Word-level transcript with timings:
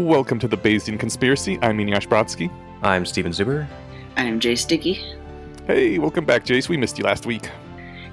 Welcome 0.00 0.38
to 0.38 0.48
the 0.48 0.56
Bayesian 0.56 0.98
Conspiracy. 0.98 1.58
I'm 1.60 1.76
Eneasz 1.76 2.08
Brodsky. 2.08 2.50
I'm 2.82 3.04
Steven 3.04 3.32
Zuber. 3.32 3.66
I'm 4.16 4.40
Jay 4.40 4.54
Sticky. 4.56 4.94
Hey, 5.66 5.98
welcome 5.98 6.24
back, 6.24 6.46
Jace. 6.46 6.70
We 6.70 6.78
missed 6.78 6.96
you 6.96 7.04
last 7.04 7.26
week. 7.26 7.50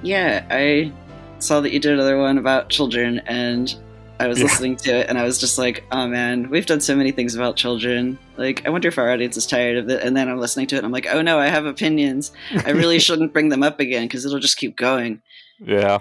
Yeah, 0.04 0.46
I 0.52 0.92
saw 1.40 1.62
that 1.62 1.72
you 1.72 1.80
did 1.80 1.94
another 1.94 2.18
one 2.18 2.38
about 2.38 2.68
children, 2.68 3.20
and 3.26 3.74
I 4.20 4.28
was 4.28 4.38
Yeah. 4.38 4.44
listening 4.48 4.76
to 4.76 4.98
it, 4.98 5.08
and 5.10 5.18
I 5.18 5.24
was 5.24 5.40
just 5.40 5.58
like, 5.58 5.86
oh 5.94 6.10
man, 6.10 6.50
we've 6.50 6.66
done 6.66 6.82
so 6.82 6.94
many 6.94 7.12
things 7.12 7.36
about 7.36 7.56
children. 7.56 8.20
Like, 8.36 8.68
I 8.68 8.70
wonder 8.70 8.90
if 8.90 8.98
our 8.98 9.10
audience 9.10 9.38
is 9.38 9.48
tired 9.48 9.78
of 9.78 9.90
it. 9.90 10.04
And 10.04 10.16
then 10.16 10.28
I'm 10.28 10.40
listening 10.40 10.68
to 10.68 10.76
it, 10.76 10.80
and 10.80 10.86
I'm 10.86 10.92
like, 10.92 11.08
oh 11.10 11.22
no, 11.22 11.40
I 11.40 11.48
have 11.48 11.66
opinions. 11.66 12.34
I 12.66 12.72
really 12.72 13.00
shouldn't 13.08 13.32
bring 13.32 13.48
them 13.48 13.64
up 13.64 13.80
again 13.80 14.04
because 14.04 14.26
it'll 14.26 14.40
just 14.40 14.58
keep 14.58 14.76
going. 14.76 15.22
Yeah. 15.60 16.00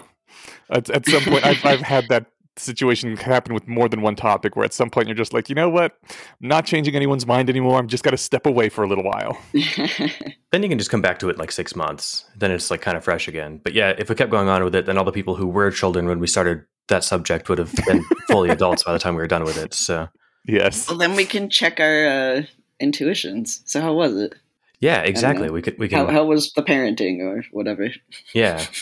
At, 0.69 0.91
at 0.91 1.07
some 1.07 1.23
point, 1.23 1.47
I've, 1.47 1.65
I've 1.65 1.81
had 1.81 2.09
that 2.09 2.27
situation 2.57 3.17
can 3.17 3.31
happen 3.31 3.55
with 3.55 3.67
more 3.69 3.89
than 3.89 4.01
one 4.03 4.17
topic 4.17 4.57
where 4.57 4.65
at 4.65 4.73
some 4.73 4.89
point 4.91 5.09
you're 5.09 5.15
just 5.17 5.33
like, 5.33 5.49
you 5.49 5.55
know 5.55 5.69
what? 5.69 5.97
I'm 6.43 6.49
not 6.49 6.65
changing 6.67 6.95
anyone's 6.97 7.27
mind 7.27 7.51
anymore. 7.51 7.79
I'm 7.79 7.89
just 7.89 8.03
got 8.05 8.11
to 8.13 8.17
step 8.17 8.47
away 8.47 8.69
for 8.69 8.83
a 8.85 8.89
little 8.89 9.05
while. 9.05 9.39
Then 10.53 10.63
you 10.63 10.69
can 10.71 10.79
just 10.79 10.91
come 10.91 11.03
back 11.03 11.19
to 11.19 11.29
it 11.29 11.35
in 11.35 11.39
like 11.39 11.53
six 11.53 11.77
months. 11.77 12.25
Then 12.37 12.51
it's 12.51 12.71
like 12.71 12.81
kind 12.81 12.97
of 12.97 13.05
fresh 13.05 13.29
again. 13.29 13.61
But 13.63 13.75
yeah, 13.75 13.93
if 13.99 14.09
we 14.09 14.15
kept 14.15 14.31
going 14.31 14.49
on 14.49 14.65
with 14.65 14.75
it, 14.75 14.87
then 14.87 14.97
all 14.97 15.05
the 15.05 15.13
people 15.13 15.35
who 15.35 15.47
were 15.47 15.71
children 15.71 16.07
when 16.07 16.19
we 16.19 16.27
started 16.27 16.65
that 16.89 17.05
subject 17.05 17.49
would 17.49 17.59
have 17.59 17.75
been 17.87 18.03
fully 18.29 18.49
adults 18.49 18.83
by 18.85 18.93
the 18.93 18.99
time 18.99 19.15
we 19.17 19.21
were 19.21 19.27
done 19.27 19.45
with 19.45 19.59
it. 19.59 19.75
So 19.75 20.09
Yes. 20.47 20.89
well, 20.89 20.97
then 20.97 21.15
we 21.17 21.27
can 21.27 21.51
check 21.51 21.79
our 21.81 22.07
uh, 22.07 22.43
intuitions. 22.81 23.61
So, 23.67 23.81
how 23.81 23.93
was 23.95 24.17
it? 24.17 24.35
yeah, 24.81 25.01
exactly. 25.03 25.51
We 25.51 25.61
could 25.63 25.79
we 25.79 25.89
can 25.89 26.07
How, 26.07 26.13
how 26.13 26.25
was 26.25 26.53
the 26.53 26.63
parenting 26.63 27.21
or 27.21 27.45
whatever? 27.51 27.91
yeah. 28.33 28.65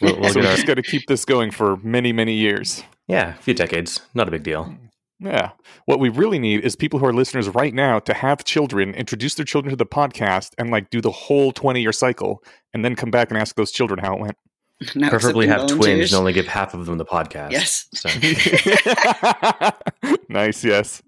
We'll, 0.00 0.20
we'll 0.20 0.28
so 0.30 0.34
get 0.34 0.44
we're 0.44 0.50
our, 0.50 0.56
just 0.56 0.66
got 0.66 0.74
to 0.74 0.82
keep 0.82 1.06
this 1.06 1.24
going 1.24 1.50
for 1.50 1.76
many, 1.78 2.12
many 2.12 2.34
years. 2.34 2.82
yeah, 3.08 3.30
a 3.30 3.34
few 3.34 3.54
decades. 3.54 4.00
Not 4.14 4.28
a 4.28 4.30
big 4.30 4.42
deal. 4.42 4.74
Yeah. 5.18 5.52
What 5.86 5.98
we 5.98 6.08
really 6.10 6.38
need 6.38 6.64
is 6.64 6.76
people 6.76 6.98
who 6.98 7.06
are 7.06 7.12
listeners 7.12 7.48
right 7.48 7.72
now 7.72 7.98
to 8.00 8.12
have 8.12 8.44
children, 8.44 8.94
introduce 8.94 9.34
their 9.34 9.46
children 9.46 9.70
to 9.70 9.76
the 9.76 9.86
podcast, 9.86 10.52
and 10.58 10.70
like 10.70 10.90
do 10.90 11.00
the 11.00 11.10
whole 11.10 11.52
20 11.52 11.80
year 11.80 11.92
cycle, 11.92 12.42
and 12.74 12.84
then 12.84 12.94
come 12.94 13.10
back 13.10 13.30
and 13.30 13.38
ask 13.38 13.56
those 13.56 13.72
children 13.72 13.98
how 13.98 14.14
it 14.14 14.20
went. 14.20 14.36
Not 14.94 15.10
Preferably 15.10 15.46
have 15.46 15.62
accepting 15.62 15.78
twins 15.78 16.12
and 16.12 16.18
only 16.18 16.34
give 16.34 16.46
half 16.46 16.74
of 16.74 16.84
them 16.84 16.98
the 16.98 17.06
podcast. 17.06 17.50
Yes. 17.50 17.88
So 17.94 18.10
nice, 20.28 20.62
yes. 20.62 21.02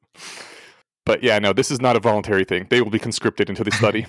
But 1.05 1.23
yeah, 1.23 1.39
no, 1.39 1.53
this 1.53 1.71
is 1.71 1.81
not 1.81 1.95
a 1.95 2.01
voluntary 2.01 2.45
thing. 2.45 2.67
They 2.71 2.81
will 2.81 2.91
be 2.91 2.99
conscripted 2.99 3.51
into 3.51 3.65
the 3.65 3.71
study. 3.71 4.07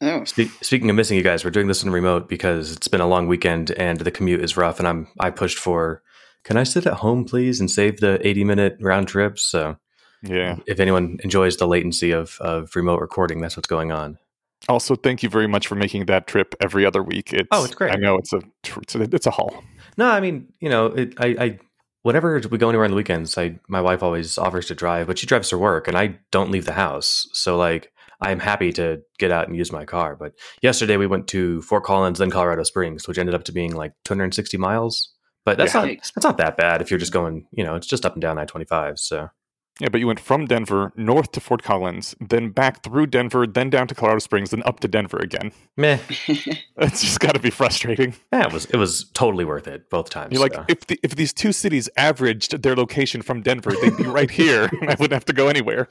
Oh, 0.00 0.24
Spe- 0.24 0.62
speaking 0.62 0.90
of 0.90 0.96
missing 0.96 1.16
you 1.16 1.22
guys, 1.22 1.44
we're 1.44 1.50
doing 1.50 1.68
this 1.68 1.82
in 1.82 1.90
remote 1.90 2.28
because 2.28 2.72
it's 2.72 2.88
been 2.88 3.00
a 3.00 3.06
long 3.06 3.26
weekend 3.28 3.70
and 3.72 3.98
the 3.98 4.10
commute 4.10 4.42
is 4.42 4.56
rough. 4.56 4.78
And 4.78 4.86
I'm 4.86 5.08
I 5.20 5.30
pushed 5.30 5.58
for, 5.58 6.02
can 6.44 6.56
I 6.56 6.64
sit 6.64 6.86
at 6.86 6.94
home 6.94 7.24
please 7.24 7.60
and 7.60 7.70
save 7.70 8.00
the 8.00 8.24
80 8.26 8.44
minute 8.44 8.76
round 8.80 9.08
trip? 9.08 9.38
So 9.38 9.76
yeah. 10.22 10.56
if 10.66 10.80
anyone 10.80 11.18
enjoys 11.24 11.56
the 11.56 11.66
latency 11.66 12.10
of 12.10 12.38
of 12.40 12.76
remote 12.76 13.00
recording, 13.00 13.40
that's 13.40 13.56
what's 13.56 13.68
going 13.68 13.90
on. 13.90 14.18
Also, 14.68 14.96
thank 14.96 15.22
you 15.22 15.28
very 15.28 15.46
much 15.46 15.66
for 15.66 15.76
making 15.76 16.06
that 16.06 16.26
trip 16.26 16.54
every 16.60 16.84
other 16.84 17.02
week. 17.02 17.32
It's, 17.32 17.48
Oh, 17.50 17.64
it's 17.64 17.74
great. 17.74 17.92
I 17.92 17.96
know 17.96 18.16
it's 18.16 18.32
a 18.32 18.40
it's 18.82 18.94
a, 18.94 19.02
it's 19.02 19.26
a 19.26 19.30
haul. 19.30 19.62
No, 19.96 20.08
I 20.08 20.20
mean 20.20 20.52
you 20.60 20.68
know 20.68 20.86
it, 20.86 21.14
I 21.18 21.26
I 21.38 21.58
whenever 22.02 22.40
we 22.50 22.58
go 22.58 22.68
anywhere 22.68 22.84
on 22.84 22.90
the 22.90 22.96
weekends, 22.96 23.38
I 23.38 23.58
my 23.66 23.80
wife 23.80 24.02
always 24.02 24.36
offers 24.36 24.66
to 24.66 24.74
drive, 24.74 25.06
but 25.06 25.18
she 25.18 25.26
drives 25.26 25.48
to 25.50 25.58
work 25.58 25.88
and 25.88 25.96
I 25.96 26.18
don't 26.32 26.50
leave 26.50 26.66
the 26.66 26.72
house. 26.72 27.26
So 27.32 27.56
like 27.56 27.92
I'm 28.20 28.40
happy 28.40 28.72
to 28.72 29.02
get 29.18 29.30
out 29.30 29.48
and 29.48 29.56
use 29.56 29.72
my 29.72 29.84
car. 29.84 30.16
But 30.16 30.32
yesterday 30.62 30.96
we 30.96 31.06
went 31.06 31.28
to 31.28 31.62
Fort 31.62 31.84
Collins, 31.84 32.18
then 32.18 32.30
Colorado 32.30 32.62
Springs, 32.62 33.06
which 33.06 33.18
ended 33.18 33.34
up 33.34 33.44
to 33.44 33.52
being 33.52 33.74
like 33.74 33.92
260 34.04 34.56
miles. 34.56 35.12
But 35.44 35.58
that's 35.58 35.74
Yeah. 35.74 35.82
not 35.82 35.88
that's 36.14 36.24
not 36.24 36.38
that 36.38 36.56
bad 36.56 36.82
if 36.82 36.90
you're 36.90 36.98
just 36.98 37.12
going, 37.12 37.46
you 37.52 37.62
know, 37.62 37.76
it's 37.76 37.86
just 37.86 38.04
up 38.04 38.14
and 38.14 38.22
down 38.22 38.38
I-25. 38.38 38.98
So 38.98 39.28
Yeah, 39.78 39.90
but 39.90 40.00
you 40.00 40.06
went 40.06 40.20
from 40.20 40.46
Denver 40.46 40.90
north 40.96 41.32
to 41.32 41.40
Fort 41.40 41.62
Collins, 41.62 42.14
then 42.18 42.48
back 42.48 42.82
through 42.82 43.08
Denver, 43.08 43.46
then 43.46 43.68
down 43.68 43.86
to 43.88 43.94
Colorado 43.94 44.20
Springs, 44.20 44.50
then 44.50 44.62
up 44.64 44.80
to 44.80 44.88
Denver 44.88 45.18
again. 45.18 45.52
meh, 45.76 45.98
It's 46.78 47.02
just 47.02 47.20
got 47.20 47.34
to 47.34 47.40
be 47.40 47.50
frustrating. 47.50 48.14
yeah, 48.32 48.46
it 48.46 48.52
was 48.54 48.64
it 48.66 48.76
was 48.76 49.04
totally 49.12 49.44
worth 49.44 49.68
it 49.68 49.90
both 49.90 50.08
times. 50.08 50.32
You're 50.32 50.40
like, 50.40 50.56
if 50.68 50.86
the, 50.86 50.98
if 51.02 51.14
these 51.16 51.32
two 51.34 51.52
cities 51.52 51.90
averaged 51.98 52.62
their 52.62 52.74
location 52.74 53.20
from 53.20 53.42
Denver, 53.42 53.72
they'd 53.82 53.96
be 53.98 54.04
right 54.04 54.30
here. 54.30 54.64
and 54.80 54.84
I 54.90 54.94
wouldn't 54.94 55.12
have 55.12 55.26
to 55.26 55.34
go 55.34 55.48
anywhere. 55.48 55.88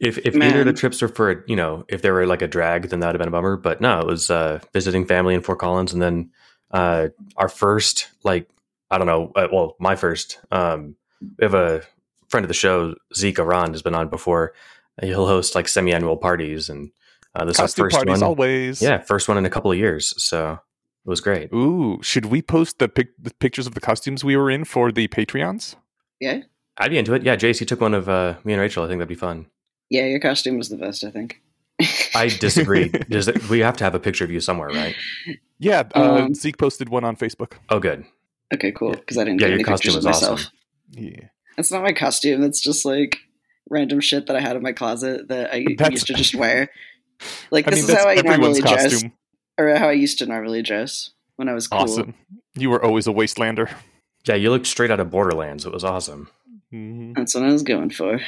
if 0.00 0.18
if 0.18 0.36
either 0.36 0.60
of 0.60 0.66
the 0.66 0.72
trips 0.74 1.00
were 1.00 1.08
for 1.08 1.44
you 1.48 1.56
know 1.56 1.84
if 1.88 2.02
they 2.02 2.10
were 2.10 2.26
like 2.26 2.42
a 2.42 2.48
drag 2.48 2.90
then 2.90 3.00
that 3.00 3.06
would 3.06 3.14
have 3.14 3.20
been 3.20 3.28
a 3.28 3.30
bummer 3.30 3.56
but 3.56 3.80
no 3.80 4.00
it 4.00 4.06
was 4.06 4.30
uh 4.30 4.58
visiting 4.72 5.06
family 5.06 5.34
in 5.34 5.40
fort 5.40 5.58
collins 5.58 5.92
and 5.92 6.02
then 6.02 6.30
uh 6.72 7.08
our 7.36 7.48
first 7.48 8.08
like 8.22 8.48
i 8.90 8.98
don't 8.98 9.06
know 9.06 9.32
uh, 9.36 9.48
well 9.52 9.76
my 9.78 9.94
first 9.96 10.40
um 10.50 10.94
we 11.38 11.44
have 11.44 11.54
a 11.54 11.82
friend 12.34 12.44
of 12.44 12.48
the 12.48 12.54
show 12.54 12.94
zeke 13.14 13.38
aran 13.38 13.70
has 13.72 13.80
been 13.82 13.94
on 13.94 14.08
before 14.08 14.52
he'll 15.00 15.26
host 15.28 15.54
like 15.54 15.68
semi-annual 15.68 16.16
parties 16.16 16.68
and 16.68 16.90
uh, 17.36 17.44
this 17.44 17.54
is 17.54 17.60
our 17.60 17.64
Costume 17.66 17.84
first 17.84 17.96
parties 17.96 18.10
one 18.20 18.22
always. 18.24 18.82
yeah 18.82 18.98
first 18.98 19.28
one 19.28 19.38
in 19.38 19.46
a 19.46 19.50
couple 19.50 19.70
of 19.70 19.78
years 19.78 20.12
so 20.22 20.52
it 21.06 21.08
was 21.08 21.20
great 21.20 21.52
Ooh, 21.52 21.98
should 22.02 22.26
we 22.26 22.42
post 22.42 22.78
the, 22.80 22.88
pic- 22.88 23.16
the 23.22 23.32
pictures 23.34 23.66
of 23.68 23.74
the 23.74 23.80
costumes 23.80 24.24
we 24.24 24.36
were 24.36 24.50
in 24.50 24.64
for 24.64 24.90
the 24.90 25.06
Patreons? 25.08 25.76
yeah. 26.20 26.40
i'd 26.78 26.90
be 26.90 26.98
into 26.98 27.14
it 27.14 27.22
yeah 27.22 27.36
jace 27.36 27.60
you 27.60 27.66
took 27.66 27.80
one 27.80 27.94
of 27.94 28.08
uh 28.08 28.34
me 28.44 28.52
and 28.52 28.60
rachel 28.60 28.82
i 28.84 28.88
think 28.88 28.98
that'd 28.98 29.08
be 29.08 29.14
fun 29.14 29.46
Yeah, 29.90 30.06
your 30.06 30.18
costume 30.20 30.58
was 30.58 30.68
the 30.70 30.76
best, 30.76 31.04
I 31.04 31.10
think. 31.10 31.40
i 32.16 32.26
disagree 32.28 32.88
Does 33.08 33.28
it, 33.28 33.48
we 33.48 33.60
have 33.60 33.76
to 33.78 33.84
have 33.84 33.94
a 33.94 34.00
picture 34.00 34.24
of 34.24 34.30
you 34.32 34.40
somewhere 34.40 34.70
right 34.70 34.94
Yeah, 35.58 35.84
uh, 35.94 36.24
Um, 36.24 36.34
Zeke 36.34 36.58
posted 36.58 36.88
one 36.88 37.04
on 37.04 37.14
Facebook. 37.16 37.52
oh 37.70 37.78
good 37.78 38.04
Okay, 38.52 38.70
cool. 38.72 38.90
Because 38.92 39.18
I 39.18 39.24
didn't 39.24 39.40
Yeah, 39.40 39.46
get 39.48 39.50
your 39.50 39.54
any 39.60 39.64
costume 39.64 39.94
pictures 39.94 39.96
was 39.96 40.04
of 40.06 40.10
myself. 40.12 40.40
awesome. 40.40 40.52
Yeah. 40.92 41.28
It's 41.58 41.70
not 41.70 41.82
my 41.82 41.92
costume. 41.92 42.42
It's 42.42 42.60
just 42.60 42.84
like 42.84 43.18
random 43.70 44.00
shit 44.00 44.26
that 44.26 44.36
I 44.36 44.40
had 44.40 44.56
in 44.56 44.62
my 44.62 44.72
closet 44.72 45.28
that 45.28 45.52
I 45.52 45.64
That's- 45.78 45.92
used 45.92 46.06
to 46.08 46.14
just 46.14 46.34
wear. 46.34 46.70
Like 47.50 47.66
I 47.66 47.70
this 47.70 47.86
mean, 47.88 47.96
is 47.96 48.02
how 48.02 48.08
I 48.08 48.14
everyone's 48.14 48.58
normally 48.58 48.60
dress, 48.60 49.04
or 49.56 49.74
how 49.76 49.88
I 49.88 49.92
used 49.92 50.18
to 50.18 50.26
normally 50.26 50.62
dress 50.62 51.10
when 51.36 51.48
I 51.48 51.54
was 51.54 51.68
cool. 51.68 51.80
Awesome. 51.80 52.14
You 52.54 52.70
were 52.70 52.84
always 52.84 53.06
a 53.06 53.10
wastelander. 53.10 53.70
Yeah, 54.26 54.34
you 54.34 54.50
looked 54.50 54.66
straight 54.66 54.90
out 54.90 55.00
of 55.00 55.10
Borderlands. 55.10 55.64
It 55.64 55.72
was 55.72 55.84
awesome. 55.84 56.28
Mhm. 56.72 57.14
That's 57.14 57.34
what 57.34 57.44
I 57.44 57.52
was 57.52 57.62
going 57.62 57.90
for. 57.90 58.20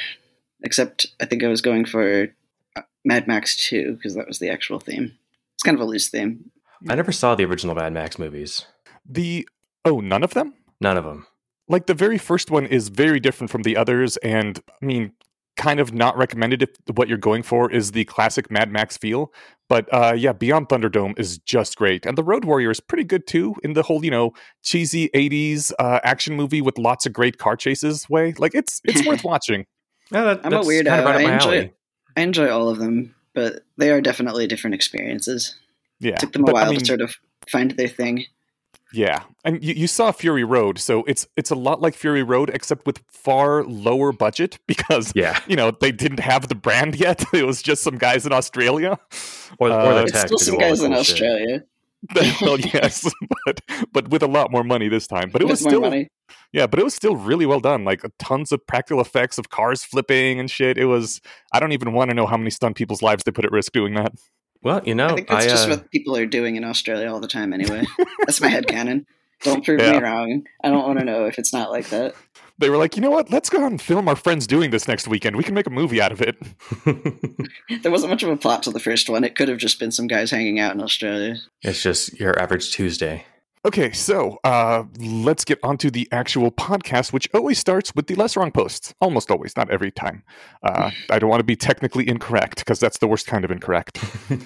Except 0.63 1.07
I 1.19 1.25
think 1.25 1.43
I 1.43 1.47
was 1.47 1.61
going 1.61 1.85
for 1.85 2.29
uh, 2.75 2.81
Mad 3.05 3.27
Max 3.27 3.55
2 3.67 3.93
because 3.93 4.15
that 4.15 4.27
was 4.27 4.39
the 4.39 4.49
actual 4.49 4.79
theme. 4.79 5.17
It's 5.55 5.63
kind 5.63 5.75
of 5.75 5.81
a 5.81 5.85
loose 5.85 6.09
theme. 6.09 6.51
I 6.87 6.95
never 6.95 7.11
saw 7.11 7.35
the 7.35 7.45
original 7.45 7.75
Mad 7.75 7.93
Max 7.93 8.17
movies. 8.17 8.65
The 9.07 9.47
oh, 9.85 9.99
none 9.99 10.23
of 10.23 10.33
them. 10.33 10.53
None 10.79 10.97
of 10.97 11.03
them. 11.03 11.27
Like 11.69 11.87
the 11.87 11.93
very 11.93 12.17
first 12.17 12.49
one 12.49 12.65
is 12.65 12.89
very 12.89 13.19
different 13.19 13.51
from 13.51 13.63
the 13.63 13.75
others, 13.75 14.17
and 14.17 14.59
I 14.81 14.85
mean, 14.85 15.13
kind 15.57 15.79
of 15.79 15.93
not 15.93 16.15
recommended 16.15 16.61
if 16.61 16.69
what 16.95 17.09
you're 17.09 17.17
going 17.17 17.43
for 17.43 17.69
is 17.69 17.91
the 17.91 18.05
classic 18.05 18.49
Mad 18.49 18.71
Max 18.71 18.95
feel. 18.95 19.33
But 19.67 19.91
uh, 19.91 20.13
yeah, 20.15 20.31
Beyond 20.31 20.69
Thunderdome 20.69 21.19
is 21.19 21.39
just 21.39 21.75
great, 21.75 22.05
and 22.05 22.17
the 22.17 22.23
Road 22.23 22.45
Warrior 22.45 22.71
is 22.71 22.79
pretty 22.79 23.03
good 23.03 23.27
too 23.27 23.55
in 23.63 23.73
the 23.73 23.83
whole 23.83 24.05
you 24.05 24.11
know 24.11 24.33
cheesy 24.63 25.09
'80s 25.09 25.73
uh, 25.77 25.99
action 26.03 26.35
movie 26.35 26.61
with 26.61 26.77
lots 26.77 27.05
of 27.05 27.11
great 27.11 27.37
car 27.37 27.57
chases 27.57 28.09
way. 28.09 28.33
Like 28.37 28.55
it's 28.55 28.79
it's 28.85 29.05
worth 29.05 29.23
watching. 29.25 29.65
Yeah, 30.11 30.23
that, 30.23 30.45
I'm 30.45 30.53
a 30.53 30.57
that's 30.57 30.67
weirdo. 30.67 30.87
Kind 30.87 31.01
of 31.01 31.07
I 31.07 31.33
enjoy. 31.33 31.73
I 32.15 32.21
enjoy 32.21 32.49
all 32.49 32.69
of 32.69 32.79
them, 32.79 33.13
but 33.33 33.63
they 33.75 33.91
are 33.91 33.99
definitely 33.99 34.47
different 34.47 34.73
experiences. 34.73 35.55
Yeah, 35.99 36.13
It 36.13 36.19
took 36.19 36.31
them 36.31 36.43
a 36.43 36.45
but, 36.45 36.55
I 36.55 36.61
while 36.61 36.71
mean, 36.71 36.79
to 36.79 36.85
sort 36.85 37.01
of 37.01 37.13
find 37.51 37.71
their 37.71 37.87
thing. 37.87 38.25
Yeah, 38.93 39.23
and 39.43 39.63
you, 39.63 39.73
you 39.73 39.87
saw 39.87 40.11
Fury 40.13 40.43
Road, 40.45 40.79
so 40.79 41.03
it's 41.07 41.27
it's 41.35 41.51
a 41.51 41.55
lot 41.55 41.81
like 41.81 41.93
Fury 41.93 42.23
Road, 42.23 42.49
except 42.53 42.85
with 42.85 43.03
far 43.09 43.63
lower 43.65 44.11
budget 44.13 44.59
because 44.67 45.11
Yeah, 45.15 45.39
you 45.47 45.55
know 45.57 45.71
they 45.71 45.91
didn't 45.91 46.19
have 46.21 46.47
the 46.47 46.55
brand 46.55 46.95
yet. 46.95 47.23
It 47.33 47.45
was 47.45 47.61
just 47.61 47.83
some 47.83 47.97
guys 47.97 48.25
in 48.25 48.31
Australia. 48.31 48.97
or, 49.59 49.69
or 49.69 49.71
Uh, 49.71 49.93
the 49.95 50.01
It's 50.03 50.11
It's 50.11 50.19
tech 50.21 50.27
still 50.27 50.37
some 50.37 50.57
guys 50.57 50.81
in 50.81 50.91
shit. 50.91 50.99
Australia. 50.99 51.63
well, 52.41 52.59
yes, 52.59 53.11
but 53.45 53.59
but 53.91 54.07
with 54.09 54.21
a 54.23 54.27
lot 54.27 54.51
more 54.51 54.63
money 54.63 54.87
this 54.87 55.07
time. 55.07 55.29
But 55.31 55.41
it 55.41 55.45
was 55.47 55.59
with 55.61 55.65
more 55.65 55.71
still 55.71 55.81
money. 55.81 56.07
yeah, 56.53 56.67
but 56.67 56.79
it 56.79 56.83
was 56.83 56.93
still 56.93 57.15
really 57.17 57.45
well 57.47 57.59
done. 57.59 57.83
Like 57.83 58.03
tons 58.19 58.51
of 58.51 58.65
practical 58.67 59.01
effects 59.01 59.37
of 59.39 59.49
cars 59.49 59.83
flipping 59.83 60.39
and 60.39 60.49
shit. 60.49 60.77
It 60.77 60.85
was. 60.85 61.19
I 61.51 61.59
don't 61.59 61.71
even 61.73 61.93
want 61.93 62.11
to 62.11 62.15
know 62.15 62.27
how 62.27 62.37
many 62.37 62.51
stunt 62.51 62.75
people's 62.77 63.01
lives 63.01 63.23
they 63.23 63.31
put 63.31 63.45
at 63.45 63.51
risk 63.51 63.71
doing 63.73 63.95
that. 63.95 64.13
Well, 64.67 64.81
you 64.85 64.93
know, 64.95 65.07
I 65.07 65.15
think 65.15 65.29
that's 65.29 65.45
I, 65.45 65.49
just 65.49 65.67
uh, 65.67 65.71
what 65.71 65.91
people 65.91 66.15
are 66.17 66.25
doing 66.25 66.57
in 66.57 66.63
Australia 66.65 67.09
all 67.11 67.21
the 67.21 67.27
time 67.27 67.53
anyway. 67.53 67.85
that's 68.25 68.41
my 68.41 68.49
head 68.49 68.67
headcanon. 68.67 69.05
Don't 69.43 69.63
prove 69.63 69.79
Yeah. 69.79 69.93
me 69.93 69.99
wrong. 69.99 70.43
I 70.63 70.69
don't 70.69 70.85
want 70.85 70.99
to 70.99 71.05
know 71.05 71.25
if 71.25 71.39
it's 71.39 71.53
not 71.53 71.71
like 71.71 71.87
that. 71.89 72.15
They 72.59 72.69
were 72.69 72.75
like, 72.77 72.95
you 72.97 73.01
know 73.01 73.11
what? 73.11 73.29
Let's 73.31 73.49
go 73.49 73.63
out 73.63 73.69
and 73.71 73.79
film 73.81 74.09
our 74.09 74.15
friends 74.15 74.45
doing 74.47 74.71
this 74.71 74.87
next 74.87 75.07
weekend. 75.07 75.35
We 75.37 75.43
can 75.43 75.53
make 75.53 75.67
a 75.67 75.69
movie 75.69 76.01
out 76.01 76.11
of 76.11 76.21
it. 76.21 76.35
There 77.83 77.91
wasn't 77.91 78.09
much 78.11 78.23
of 78.23 78.29
a 78.29 78.37
plot 78.37 78.63
to 78.63 78.71
the 78.71 78.79
first 78.79 79.09
one. 79.09 79.23
It 79.23 79.35
could 79.35 79.47
have 79.49 79.57
just 79.57 79.79
been 79.79 79.91
some 79.91 80.07
guys 80.07 80.31
hanging 80.31 80.59
out 80.59 80.73
in 80.73 80.81
Australia. 80.81 81.35
it's 81.61 81.81
just 81.83 82.19
your 82.19 82.37
average 82.41 82.71
Tuesday. 82.71 83.25
Okay, 83.67 83.91
so 83.91 84.39
uh, 84.45 84.85
let's 84.97 85.43
get 85.43 85.59
onto 85.61 85.91
the 85.91 86.07
actual 86.13 86.51
podcast, 86.51 87.11
which 87.11 87.27
always 87.33 87.59
starts 87.59 87.93
with 87.93 88.07
the 88.07 88.15
less 88.15 88.37
wrong 88.37 88.49
posts. 88.49 88.93
Almost 89.01 89.29
always, 89.29 89.57
not 89.57 89.69
every 89.69 89.91
time. 89.91 90.23
Uh, 90.63 90.91
I 91.09 91.19
don't 91.19 91.29
want 91.29 91.41
to 91.41 91.45
be 91.45 91.57
technically 91.57 92.07
incorrect 92.07 92.59
because 92.59 92.79
that's 92.79 92.99
the 92.99 93.07
worst 93.07 93.27
kind 93.27 93.43
of 93.43 93.51
incorrect. 93.51 94.01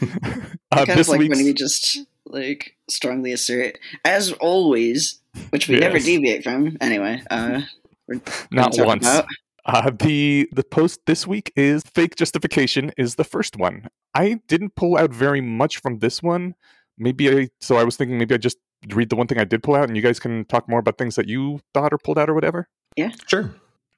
Uh, 0.73 0.85
kind 0.85 0.97
this 0.97 1.07
of 1.07 1.11
like 1.11 1.19
week's 1.19 1.35
when 1.35 1.45
we 1.45 1.53
just 1.53 1.99
like 2.25 2.77
strongly 2.89 3.33
assert, 3.33 3.77
as 4.05 4.31
always, 4.31 5.19
which 5.49 5.67
we 5.67 5.77
never 5.77 5.99
deviate 5.99 6.45
from. 6.45 6.77
Anyway, 6.79 7.21
uh, 7.29 7.59
we're 8.07 8.21
not 8.51 8.73
once. 8.77 9.05
about 9.05 9.25
Uh, 9.65 9.91
the 9.91 10.47
the 10.53 10.63
post 10.63 11.01
this 11.07 11.27
week 11.27 11.51
is 11.57 11.83
fake 11.83 12.15
justification 12.15 12.93
is 12.97 13.15
the 13.15 13.25
first 13.25 13.57
one. 13.57 13.89
I 14.15 14.39
didn't 14.47 14.75
pull 14.75 14.97
out 14.97 15.11
very 15.11 15.41
much 15.41 15.79
from 15.79 15.99
this 15.99 16.23
one. 16.23 16.55
Maybe 16.97 17.29
I 17.29 17.49
so 17.59 17.75
I 17.75 17.83
was 17.83 17.97
thinking 17.97 18.17
maybe 18.17 18.33
I 18.33 18.37
just 18.37 18.57
read 18.89 19.09
the 19.09 19.15
one 19.15 19.27
thing 19.27 19.37
I 19.37 19.43
did 19.43 19.63
pull 19.63 19.75
out, 19.75 19.87
and 19.87 19.95
you 19.95 20.03
guys 20.03 20.19
can 20.19 20.45
talk 20.45 20.67
more 20.67 20.79
about 20.79 20.97
things 20.97 21.15
that 21.15 21.27
you 21.27 21.59
thought 21.73 21.93
or 21.93 21.97
pulled 21.97 22.17
out 22.17 22.29
or 22.29 22.33
whatever. 22.33 22.67
Yeah. 22.95 23.11
Sure. 23.27 23.53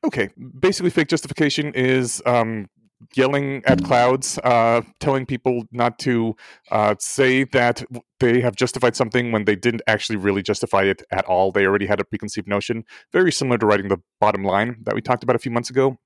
Okay, 0.06 0.30
basically, 0.59 0.89
fake 0.89 1.07
justification 1.07 1.74
is 1.74 2.21
um, 2.25 2.68
yelling 3.15 3.63
at 3.65 3.83
clouds, 3.83 4.38
uh, 4.44 4.81
telling 5.00 5.25
people 5.25 5.63
not 5.71 5.97
to 6.00 6.35
uh, 6.71 6.95
say 7.00 7.45
that 7.45 7.83
they 8.19 8.41
have 8.41 8.56
justified 8.56 8.95
something 8.95 9.31
when 9.31 9.45
they 9.45 9.56
didn't 9.56 9.81
actually 9.88 10.18
really 10.18 10.41
justify 10.41 10.83
it 10.83 11.03
at 11.12 11.25
all. 11.25 11.51
They 11.51 11.65
already 11.65 11.85
had 11.85 12.00
a 12.00 12.03
preconceived 12.03 12.47
notion. 12.47 12.83
Very 13.12 13.31
similar 13.31 13.57
to 13.57 13.65
writing 13.65 13.88
the 13.88 14.01
bottom 14.19 14.44
line 14.44 14.77
that 14.83 14.95
we 14.95 15.01
talked 15.01 15.24
about 15.24 15.35
a 15.35 15.39
few 15.39 15.51
months 15.51 15.69
ago. 15.69 15.97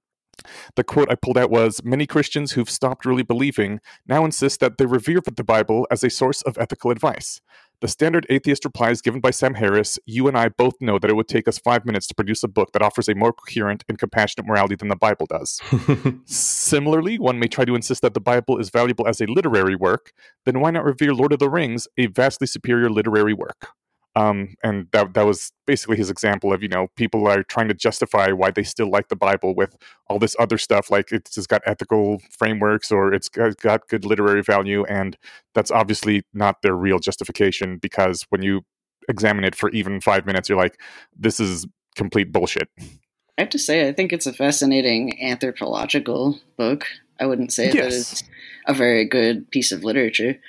The 0.76 0.84
quote 0.84 1.12
I 1.12 1.16
pulled 1.16 1.38
out 1.38 1.50
was 1.50 1.84
Many 1.84 2.06
Christians 2.06 2.52
who've 2.52 2.70
stopped 2.70 3.06
really 3.06 3.24
believing 3.24 3.80
now 4.06 4.24
insist 4.24 4.60
that 4.60 4.78
they 4.78 4.86
revere 4.86 5.20
the 5.22 5.44
Bible 5.44 5.88
as 5.90 6.04
a 6.04 6.10
source 6.10 6.44
of 6.44 6.58
ethical 6.58 6.92
advice. 6.92 7.42
The 7.80 7.88
standard 7.88 8.26
atheist 8.32 8.66
replies 8.66 9.02
given 9.04 9.20
by 9.20 9.30
Sam 9.30 9.54
Harris 9.54 10.00
You 10.08 10.28
and 10.28 10.36
I 10.36 10.50
both 10.50 10.74
know 10.82 10.98
that 10.98 11.12
it 11.12 11.16
would 11.16 11.28
take 11.28 11.48
us 11.48 11.60
five 11.60 11.86
minutes 11.86 12.08
to 12.08 12.16
produce 12.16 12.42
a 12.42 12.48
book 12.48 12.72
that 12.72 12.82
offers 12.82 13.08
a 13.08 13.14
more 13.14 13.32
coherent 13.32 13.84
and 13.88 14.00
compassionate 14.00 14.48
morality 14.48 14.74
than 14.74 14.88
the 14.88 14.96
Bible 14.96 15.28
does. 15.28 15.62
Similarly, 16.26 17.20
one 17.20 17.38
may 17.38 17.48
try 17.48 17.66
to 17.66 17.76
insist 17.76 18.02
that 18.02 18.16
the 18.16 18.20
Bible 18.20 18.58
is 18.58 18.72
valuable 18.72 19.08
as 19.08 19.22
a 19.22 19.28
literary 19.28 19.76
work, 19.76 20.12
then 20.44 20.60
why 20.60 20.72
not 20.72 20.86
revere 20.86 21.14
Lord 21.14 21.34
of 21.34 21.38
the 21.38 21.52
Rings, 21.52 21.88
a 21.98 22.08
vastly 22.08 22.48
superior 22.48 22.90
literary 22.90 23.36
work? 23.36 23.68
Um, 24.18 24.56
and 24.64 24.88
that 24.94 25.14
that 25.14 25.28
was 25.28 25.52
basically 25.68 25.96
his 25.96 26.10
example 26.10 26.52
of 26.52 26.64
you 26.64 26.70
know 26.70 26.88
people 26.96 27.28
are 27.28 27.44
trying 27.44 27.68
to 27.68 27.76
justify 27.76 28.32
why 28.32 28.50
they 28.50 28.64
still 28.64 28.90
like 28.90 29.10
the 29.10 29.16
Bible 29.16 29.54
with 29.54 29.78
all 30.08 30.18
this 30.18 30.36
other 30.40 30.58
stuff 30.58 30.90
like 30.90 31.12
it's 31.12 31.36
just 31.36 31.50
got 31.50 31.62
ethical 31.68 32.20
frameworks 32.32 32.92
or 32.92 33.14
it's 33.14 33.30
got, 33.30 33.58
got 33.58 33.88
good 33.90 34.06
literary 34.06 34.42
value 34.42 34.84
and 34.86 35.18
that's 35.54 35.70
obviously 35.70 36.24
not 36.34 36.64
their 36.64 36.74
real 36.74 36.98
justification 36.98 37.78
because 37.78 38.26
when 38.30 38.42
you 38.42 38.62
examine 39.08 39.44
it 39.44 39.54
for 39.54 39.70
even 39.70 40.02
five 40.02 40.26
minutes 40.26 40.50
you're 40.50 40.58
like 40.58 40.80
this 41.16 41.40
is 41.40 41.68
complete 41.96 42.32
bullshit. 42.32 42.70
I 42.80 43.42
have 43.42 43.50
to 43.50 43.60
say, 43.60 43.88
I 43.88 43.94
think 43.94 44.14
it's 44.14 44.26
a 44.26 44.34
fascinating 44.34 45.22
anthropological 45.22 46.40
book. 46.58 46.86
I 47.20 47.28
wouldn't 47.28 47.52
say 47.52 47.68
that 47.72 47.94
it's 47.94 48.24
a 48.66 48.74
very 48.74 49.06
good 49.06 49.52
piece 49.52 49.72
of 49.72 49.84
literature. 49.84 50.40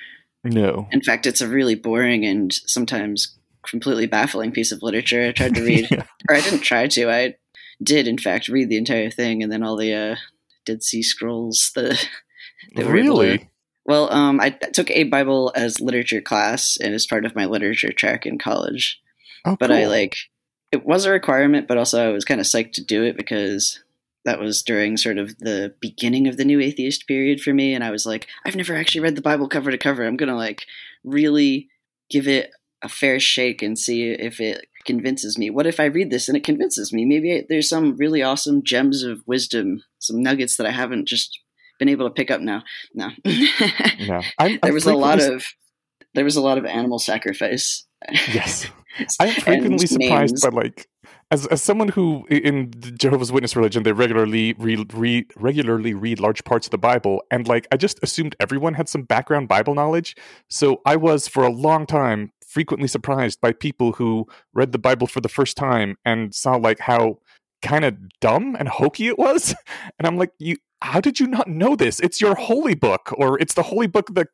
No. 0.43 0.87
In 0.91 1.01
fact, 1.01 1.27
it's 1.27 1.41
a 1.41 1.47
really 1.47 1.75
boring 1.75 2.25
and 2.25 2.53
sometimes 2.53 3.35
completely 3.69 4.07
baffling 4.07 4.51
piece 4.51 4.71
of 4.71 4.81
literature. 4.83 5.23
I 5.27 5.31
tried 5.31 5.55
to 5.55 5.63
read, 5.63 5.87
Yeah. 5.91 6.03
or 6.29 6.35
I 6.35 6.41
didn't 6.41 6.61
try 6.61 6.87
to. 6.87 7.09
I 7.11 7.35
did, 7.81 8.07
in 8.07 8.17
fact, 8.17 8.47
read 8.47 8.69
the 8.69 8.77
entire 8.77 9.09
thing, 9.09 9.41
and 9.43 9.51
then 9.51 9.63
all 9.63 9.75
the 9.77 9.93
uh, 9.93 10.15
Dead 10.65 10.83
Sea 10.83 11.01
Scrolls. 11.03 11.71
The 11.75 11.97
they 12.75 12.83
were 12.83 12.97
able 12.97 13.17
to- 13.17 13.21
Really? 13.23 13.49
well, 13.85 14.11
um, 14.13 14.39
I 14.39 14.49
took 14.49 14.91
a 14.91 15.03
Bible 15.05 15.51
as 15.55 15.79
literature 15.79 16.21
class, 16.21 16.77
and 16.81 16.93
as 16.93 17.07
part 17.07 17.25
of 17.25 17.35
my 17.35 17.45
literature 17.45 17.91
track 17.91 18.25
in 18.25 18.37
college. 18.37 18.99
Oh, 19.45 19.55
But 19.59 19.71
I 19.71 19.87
like 19.87 20.15
it 20.71 20.85
was 20.85 21.05
a 21.05 21.11
requirement, 21.11 21.67
but 21.67 21.77
also 21.77 22.09
I 22.09 22.11
was 22.13 22.25
kind 22.25 22.39
of 22.39 22.45
psyched 22.45 22.73
to 22.73 22.83
do 22.83 23.03
it 23.03 23.15
because 23.17 23.81
that 24.25 24.37
was 24.39 24.61
during 24.61 24.97
sort 24.97 25.17
of 25.17 25.35
the 25.39 25.73
beginning 25.79 26.27
of 26.27 26.35
the 26.37 26.43
new 26.45 26.59
atheist 26.59 27.07
period 27.07 27.39
for 27.41 27.53
me, 27.53 27.73
and 27.73 27.83
I 27.83 27.89
was 27.89 28.05
like, 28.05 28.27
I've 28.45 28.55
never 28.57 28.75
actually 28.75 29.01
read 29.01 29.15
the 29.15 29.21
Bible 29.21 29.47
cover 29.47 29.71
to 29.71 29.77
cover. 29.77 30.05
I'm 30.05 30.17
gonna 30.17 30.35
like 30.35 30.65
really 31.05 31.69
give 32.09 32.27
it 32.27 32.51
a 32.81 32.89
fair 32.89 33.19
shake 33.19 33.61
and 33.61 33.77
see 33.77 34.11
if 34.11 34.39
it 34.39 34.65
convinces 34.85 35.37
me. 35.37 35.49
What 35.49 35.67
if 35.67 35.79
I 35.79 35.85
read 35.85 36.09
this 36.09 36.27
and 36.27 36.37
it 36.37 36.43
convinces 36.43 36.93
me? 36.93 37.05
Maybe 37.05 37.45
there's 37.47 37.69
some 37.69 37.95
really 37.97 38.23
awesome 38.23 38.63
gems 38.63 39.03
of 39.03 39.21
wisdom, 39.25 39.83
some 39.99 40.21
nuggets 40.21 40.57
that 40.57 40.67
I 40.67 40.71
haven't 40.71 41.07
just 41.07 41.39
been 41.77 41.89
able 41.89 42.07
to 42.07 42.13
pick 42.13 42.29
up 42.29 42.41
now. 42.41 42.63
No. 42.93 43.09
Yeah. 43.97 44.21
I'm, 44.37 44.59
there 44.61 44.69
I'm 44.69 44.73
was 44.73 44.85
a 44.85 44.93
lot 44.93 45.21
of 45.21 45.43
there 46.13 46.23
was 46.23 46.37
a 46.37 46.41
lot 46.41 46.57
of 46.57 46.65
animal 46.65 46.99
sacrifice. 46.99 47.85
Yes. 48.33 48.67
I'm 49.19 49.33
frequently 49.33 49.85
surprised 49.85 50.33
names. 50.33 50.41
by 50.41 50.49
like 50.49 50.87
as 51.31 51.45
as 51.47 51.61
someone 51.61 51.89
who 51.89 52.25
in 52.29 52.71
the 52.71 52.91
Jehovah's 52.91 53.31
Witness 53.31 53.55
religion 53.55 53.83
they 53.83 53.91
regularly 53.91 54.53
read, 54.53 54.93
read 54.93 55.25
regularly 55.35 55.93
read 55.93 56.19
large 56.19 56.43
parts 56.43 56.67
of 56.67 56.71
the 56.71 56.77
Bible 56.77 57.21
and 57.29 57.47
like 57.47 57.67
I 57.71 57.77
just 57.77 57.99
assumed 58.01 58.35
everyone 58.39 58.73
had 58.73 58.89
some 58.89 59.03
background 59.03 59.47
Bible 59.47 59.75
knowledge 59.75 60.15
so 60.49 60.81
I 60.85 60.95
was 60.95 61.27
for 61.27 61.43
a 61.43 61.51
long 61.51 61.85
time 61.85 62.31
frequently 62.49 62.87
surprised 62.87 63.39
by 63.41 63.51
people 63.51 63.93
who 63.93 64.27
read 64.53 64.71
the 64.71 64.79
Bible 64.79 65.07
for 65.07 65.21
the 65.21 65.29
first 65.29 65.55
time 65.55 65.97
and 66.03 66.33
saw 66.33 66.55
like 66.55 66.79
how 66.79 67.19
kind 67.61 67.85
of 67.85 67.95
dumb 68.21 68.55
and 68.57 68.69
hokey 68.69 69.07
it 69.07 69.19
was 69.19 69.53
and 69.99 70.07
I'm 70.07 70.17
like 70.17 70.31
you 70.39 70.57
how 70.81 71.01
did 71.01 71.19
you 71.19 71.27
not 71.27 71.49
know 71.49 71.75
this 71.75 71.99
it's 71.99 72.21
your 72.21 72.35
holy 72.35 72.73
book 72.73 73.13
or 73.17 73.37
it's 73.39 73.53
the 73.53 73.63
holy 73.63 73.87
book 73.87 74.07
of 74.07 74.15
the 74.15 74.27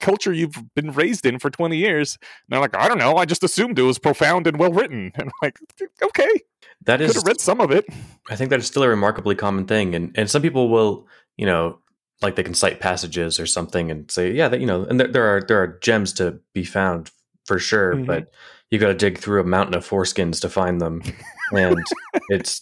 culture 0.00 0.32
you've 0.32 0.62
been 0.74 0.92
raised 0.92 1.26
in 1.26 1.38
for 1.38 1.50
20 1.50 1.76
years 1.76 2.16
and 2.20 2.54
they're 2.54 2.60
like, 2.60 2.76
I 2.76 2.88
don't 2.88 2.98
know. 2.98 3.16
I 3.16 3.24
just 3.24 3.42
assumed 3.42 3.78
it 3.78 3.82
was 3.82 3.98
profound 3.98 4.46
and 4.46 4.58
well 4.58 4.72
written. 4.72 5.12
And 5.14 5.22
I'm 5.24 5.30
like, 5.42 5.58
okay, 6.02 6.30
That 6.84 7.00
is, 7.00 7.08
could 7.08 7.16
have 7.16 7.26
read 7.26 7.40
some 7.40 7.60
of 7.60 7.70
it. 7.70 7.84
I 8.30 8.36
think 8.36 8.50
that 8.50 8.58
is 8.58 8.66
still 8.66 8.82
a 8.82 8.88
remarkably 8.88 9.34
common 9.34 9.66
thing, 9.66 9.94
and 9.94 10.12
and 10.16 10.30
some 10.30 10.42
people 10.42 10.68
will, 10.68 11.06
you 11.36 11.46
know, 11.46 11.78
like 12.22 12.36
they 12.36 12.42
can 12.42 12.54
cite 12.54 12.80
passages 12.80 13.40
or 13.40 13.46
something 13.46 13.90
and 13.90 14.10
say, 14.10 14.32
yeah, 14.32 14.48
that 14.48 14.60
you 14.60 14.66
know, 14.66 14.84
and 14.84 15.00
there, 15.00 15.08
there 15.08 15.36
are 15.36 15.42
there 15.42 15.62
are 15.62 15.78
gems 15.80 16.12
to 16.14 16.38
be 16.54 16.64
found 16.64 17.10
for 17.48 17.58
sure, 17.58 17.94
Mhm. 17.94 18.06
but 18.06 18.30
you 18.70 18.78
got 18.78 18.88
to 18.88 18.94
dig 18.94 19.18
through 19.18 19.40
a 19.40 19.44
mountain 19.44 19.74
of 19.74 19.88
foreskins 19.88 20.40
to 20.42 20.48
find 20.48 20.80
them, 20.80 21.02
and 21.52 21.76
it's 22.28 22.60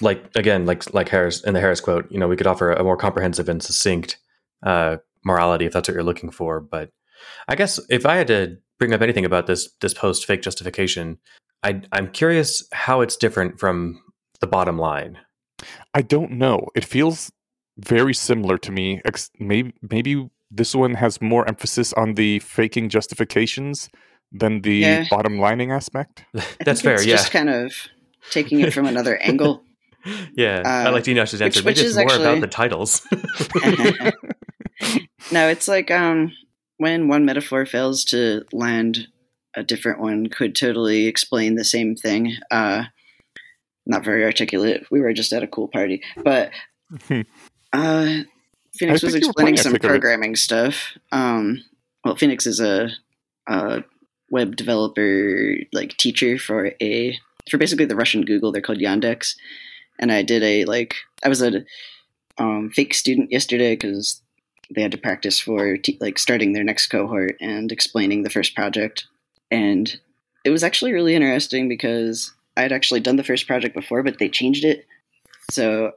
like 0.00 0.24
again, 0.36 0.64
like 0.64 0.94
like 0.94 1.08
Harris 1.08 1.42
in 1.44 1.52
the 1.54 1.60
Harris 1.60 1.80
quote, 1.80 2.10
you 2.10 2.18
know, 2.18 2.28
we 2.28 2.36
could 2.36 2.46
offer 2.46 2.72
a 2.72 2.84
more 2.84 2.96
comprehensive 2.96 3.48
and 3.48 3.62
succinct 3.62 4.18
uh, 4.62 4.96
morality 5.24 5.66
if 5.66 5.72
that's 5.72 5.88
what 5.88 5.94
you're 5.94 6.04
looking 6.04 6.30
for, 6.30 6.60
but 6.60 6.90
I 7.48 7.56
guess 7.56 7.80
if 7.90 8.06
I 8.06 8.16
had 8.16 8.28
to 8.28 8.56
bring 8.78 8.92
up 8.94 9.02
anything 9.02 9.24
about 9.24 9.46
this 9.46 9.68
this 9.80 9.92
post 9.94 10.24
fake 10.26 10.42
justification, 10.42 11.18
I 11.64 11.82
I'm 11.92 12.08
curious 12.12 12.66
how 12.72 13.00
it's 13.00 13.16
different 13.16 13.58
from 13.58 14.00
the 14.40 14.46
bottom 14.46 14.78
line. 14.78 15.18
I 15.94 16.02
don't 16.02 16.32
know. 16.32 16.68
It 16.76 16.84
feels 16.84 17.32
very 17.78 18.14
similar 18.14 18.58
to 18.58 18.70
me. 18.70 19.00
Ex- 19.04 19.30
maybe 19.40 19.72
maybe 19.90 20.28
this 20.50 20.74
one 20.74 20.94
has 20.94 21.20
more 21.20 21.46
emphasis 21.48 21.92
on 21.94 22.14
the 22.14 22.38
faking 22.40 22.88
justifications 22.88 23.88
than 24.32 24.62
the 24.62 24.76
Yeah. 24.76 25.04
bottom 25.10 25.38
lining 25.38 25.70
aspect. 25.72 26.24
That's 26.32 26.54
think 26.64 26.78
fair. 26.82 26.94
It's 26.94 27.06
Yeah, 27.06 27.16
just 27.16 27.30
kind 27.32 27.50
of 27.50 27.72
taking 28.30 28.60
it 28.60 28.72
from 28.72 28.86
another 28.86 29.16
angle. 29.22 29.62
yeah. 30.36 30.62
I 30.64 30.86
uh, 30.86 30.92
like 30.92 31.04
Dinash's 31.04 31.40
answer. 31.42 31.60
which- 31.60 31.64
Maybe 31.64 31.66
which 31.66 31.78
it's 31.80 31.88
is 31.90 31.96
more 31.96 32.04
actually- 32.06 32.24
about 32.26 32.40
the 32.40 32.46
titles. 32.48 33.06
no, 35.32 35.48
it's 35.48 35.68
like 35.68 35.90
um, 35.90 36.32
when 36.78 37.08
one 37.08 37.24
metaphor 37.24 37.66
fails 37.66 38.04
to 38.06 38.42
land, 38.52 39.08
a 39.54 39.62
different 39.62 40.00
one 40.00 40.28
could 40.28 40.54
totally 40.54 41.06
explain 41.06 41.54
the 41.54 41.64
same 41.64 41.96
thing. 41.96 42.34
Uh, 42.50 42.84
not 43.86 44.04
very 44.04 44.24
articulate. 44.24 44.86
We 44.90 45.00
were 45.00 45.12
just 45.12 45.32
at 45.32 45.42
a 45.42 45.46
cool 45.46 45.68
party, 45.68 46.02
but 46.22 46.50
uh, 47.72 48.14
Phoenix 48.78 49.02
was 49.02 49.12
think 49.12 49.24
you 49.24 49.28
were 49.28 49.30
explaining 49.30 49.56
some 49.56 49.74
programming 49.74 50.36
stuff. 50.36 50.96
Um, 51.12 51.62
well, 52.04 52.16
Phoenix 52.16 52.46
is 52.46 52.60
a, 52.60 52.90
a 53.48 53.84
web 54.30 54.56
developer, 54.56 55.56
like 55.72 55.96
teacher 55.96 56.38
for 56.38 56.72
a 56.80 57.18
for 57.50 57.58
basically 57.58 57.84
the 57.84 57.96
Russian 57.96 58.22
Google. 58.22 58.52
They're 58.52 58.62
called 58.62 58.78
Yandex, 58.78 59.36
and 59.98 60.12
I 60.12 60.22
did 60.22 60.42
a 60.42 60.64
like 60.64 60.94
I 61.24 61.28
was 61.28 61.42
a 61.42 61.64
um, 62.38 62.70
fake 62.70 62.94
student 62.94 63.30
yesterday 63.30 63.74
because 63.74 64.20
they 64.74 64.82
had 64.82 64.92
to 64.92 64.98
practice 64.98 65.40
for 65.40 65.76
te- 65.76 65.98
like 66.00 66.18
starting 66.18 66.52
their 66.52 66.64
next 66.64 66.88
cohort 66.88 67.36
and 67.40 67.70
explaining 67.70 68.22
the 68.22 68.30
first 68.30 68.54
project 68.54 69.06
and 69.50 70.00
it 70.44 70.50
was 70.50 70.64
actually 70.64 70.92
really 70.92 71.14
interesting 71.14 71.68
because 71.68 72.32
i 72.56 72.62
had 72.62 72.72
actually 72.72 73.00
done 73.00 73.16
the 73.16 73.24
first 73.24 73.46
project 73.46 73.74
before 73.74 74.02
but 74.02 74.18
they 74.18 74.28
changed 74.28 74.64
it 74.64 74.84
so 75.50 75.92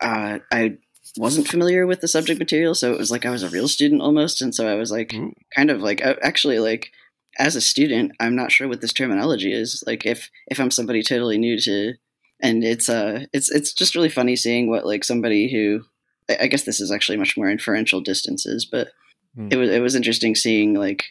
uh, 0.00 0.38
i 0.52 0.76
wasn't 1.16 1.48
familiar 1.48 1.86
with 1.86 2.00
the 2.00 2.08
subject 2.08 2.38
material 2.38 2.74
so 2.74 2.92
it 2.92 2.98
was 2.98 3.10
like 3.10 3.24
i 3.24 3.30
was 3.30 3.42
a 3.42 3.48
real 3.48 3.68
student 3.68 4.02
almost 4.02 4.42
and 4.42 4.54
so 4.54 4.68
i 4.68 4.74
was 4.74 4.90
like 4.90 5.14
Ooh. 5.14 5.32
kind 5.54 5.70
of 5.70 5.80
like 5.80 6.04
uh, 6.04 6.14
actually 6.22 6.58
like 6.58 6.90
as 7.38 7.56
a 7.56 7.60
student 7.60 8.12
i'm 8.20 8.36
not 8.36 8.52
sure 8.52 8.68
what 8.68 8.80
this 8.80 8.92
terminology 8.92 9.52
is 9.52 9.82
like 9.86 10.04
if 10.06 10.30
if 10.48 10.58
i'm 10.58 10.70
somebody 10.70 11.02
totally 11.02 11.38
new 11.38 11.58
to 11.58 11.94
and 12.42 12.64
it's 12.64 12.88
uh 12.88 13.24
it's 13.32 13.50
it's 13.50 13.72
just 13.72 13.94
really 13.94 14.08
funny 14.08 14.36
seeing 14.36 14.68
what 14.68 14.86
like 14.86 15.04
somebody 15.04 15.50
who 15.50 15.82
I 16.28 16.48
guess 16.48 16.64
this 16.64 16.80
is 16.80 16.90
actually 16.90 17.18
much 17.18 17.36
more 17.36 17.48
inferential 17.48 18.00
distances, 18.00 18.66
but 18.66 18.88
Hmm. 19.36 19.48
it 19.50 19.56
was 19.56 19.70
it 19.70 19.80
was 19.80 19.94
interesting 19.94 20.34
seeing 20.34 20.74
like, 20.74 21.04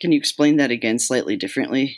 can 0.00 0.12
you 0.12 0.18
explain 0.18 0.56
that 0.56 0.70
again 0.70 0.98
slightly 0.98 1.36
differently? 1.36 1.96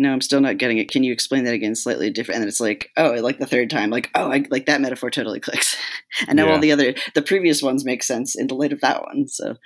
No, 0.00 0.12
I'm 0.12 0.20
still 0.20 0.40
not 0.40 0.58
getting 0.58 0.78
it. 0.78 0.90
Can 0.90 1.02
you 1.02 1.12
explain 1.12 1.42
that 1.44 1.54
again 1.54 1.74
slightly 1.74 2.08
different? 2.10 2.40
And 2.40 2.48
it's 2.48 2.60
like, 2.60 2.90
oh, 2.96 3.14
like 3.14 3.38
the 3.38 3.46
third 3.46 3.68
time, 3.68 3.90
like, 3.90 4.10
oh, 4.14 4.30
I, 4.30 4.44
like 4.48 4.66
that 4.66 4.80
metaphor 4.80 5.10
totally 5.10 5.40
clicks. 5.40 5.76
and 6.28 6.36
now 6.36 6.46
Yeah. 6.46 6.52
all 6.52 6.60
the 6.60 6.70
other, 6.72 6.94
the 7.14 7.22
previous 7.22 7.62
ones 7.62 7.84
make 7.84 8.02
sense 8.04 8.36
in 8.36 8.46
the 8.46 8.54
light 8.54 8.72
of 8.72 8.80
that 8.80 9.02
one. 9.02 9.26
So 9.26 9.56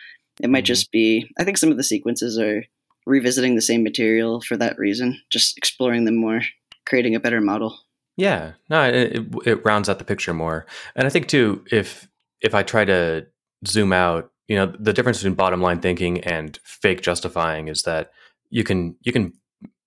it 0.40 0.48
might 0.48 0.64
Mhm. 0.64 0.68
just 0.68 0.90
be. 0.90 1.28
I 1.38 1.44
think 1.44 1.58
some 1.58 1.70
of 1.70 1.76
the 1.76 1.82
sequences 1.84 2.38
are 2.38 2.64
revisiting 3.06 3.56
the 3.56 3.60
same 3.60 3.82
material 3.82 4.40
for 4.40 4.56
that 4.56 4.78
reason, 4.78 5.20
just 5.30 5.58
exploring 5.58 6.06
them 6.06 6.16
more, 6.16 6.40
creating 6.86 7.14
a 7.14 7.20
better 7.20 7.40
model. 7.42 7.78
Yeah, 8.16 8.52
no, 8.70 8.82
it, 8.84 9.24
it 9.44 9.64
rounds 9.64 9.88
out 9.88 9.98
the 9.98 10.04
picture 10.04 10.32
more, 10.34 10.66
and 10.94 11.06
I 11.06 11.10
think 11.10 11.28
too, 11.28 11.64
if 11.70 12.08
if 12.42 12.54
I 12.54 12.62
try 12.62 12.84
to 12.84 13.26
zoom 13.66 13.92
out, 13.92 14.30
you 14.48 14.56
know, 14.56 14.66
the 14.78 14.92
difference 14.92 15.18
between 15.18 15.34
bottom 15.34 15.60
line 15.62 15.80
thinking 15.80 16.20
and 16.20 16.58
fake 16.62 17.00
justifying 17.02 17.68
is 17.68 17.82
that 17.84 18.12
you 18.50 18.64
can 18.64 18.96
you 19.02 19.12
can 19.12 19.32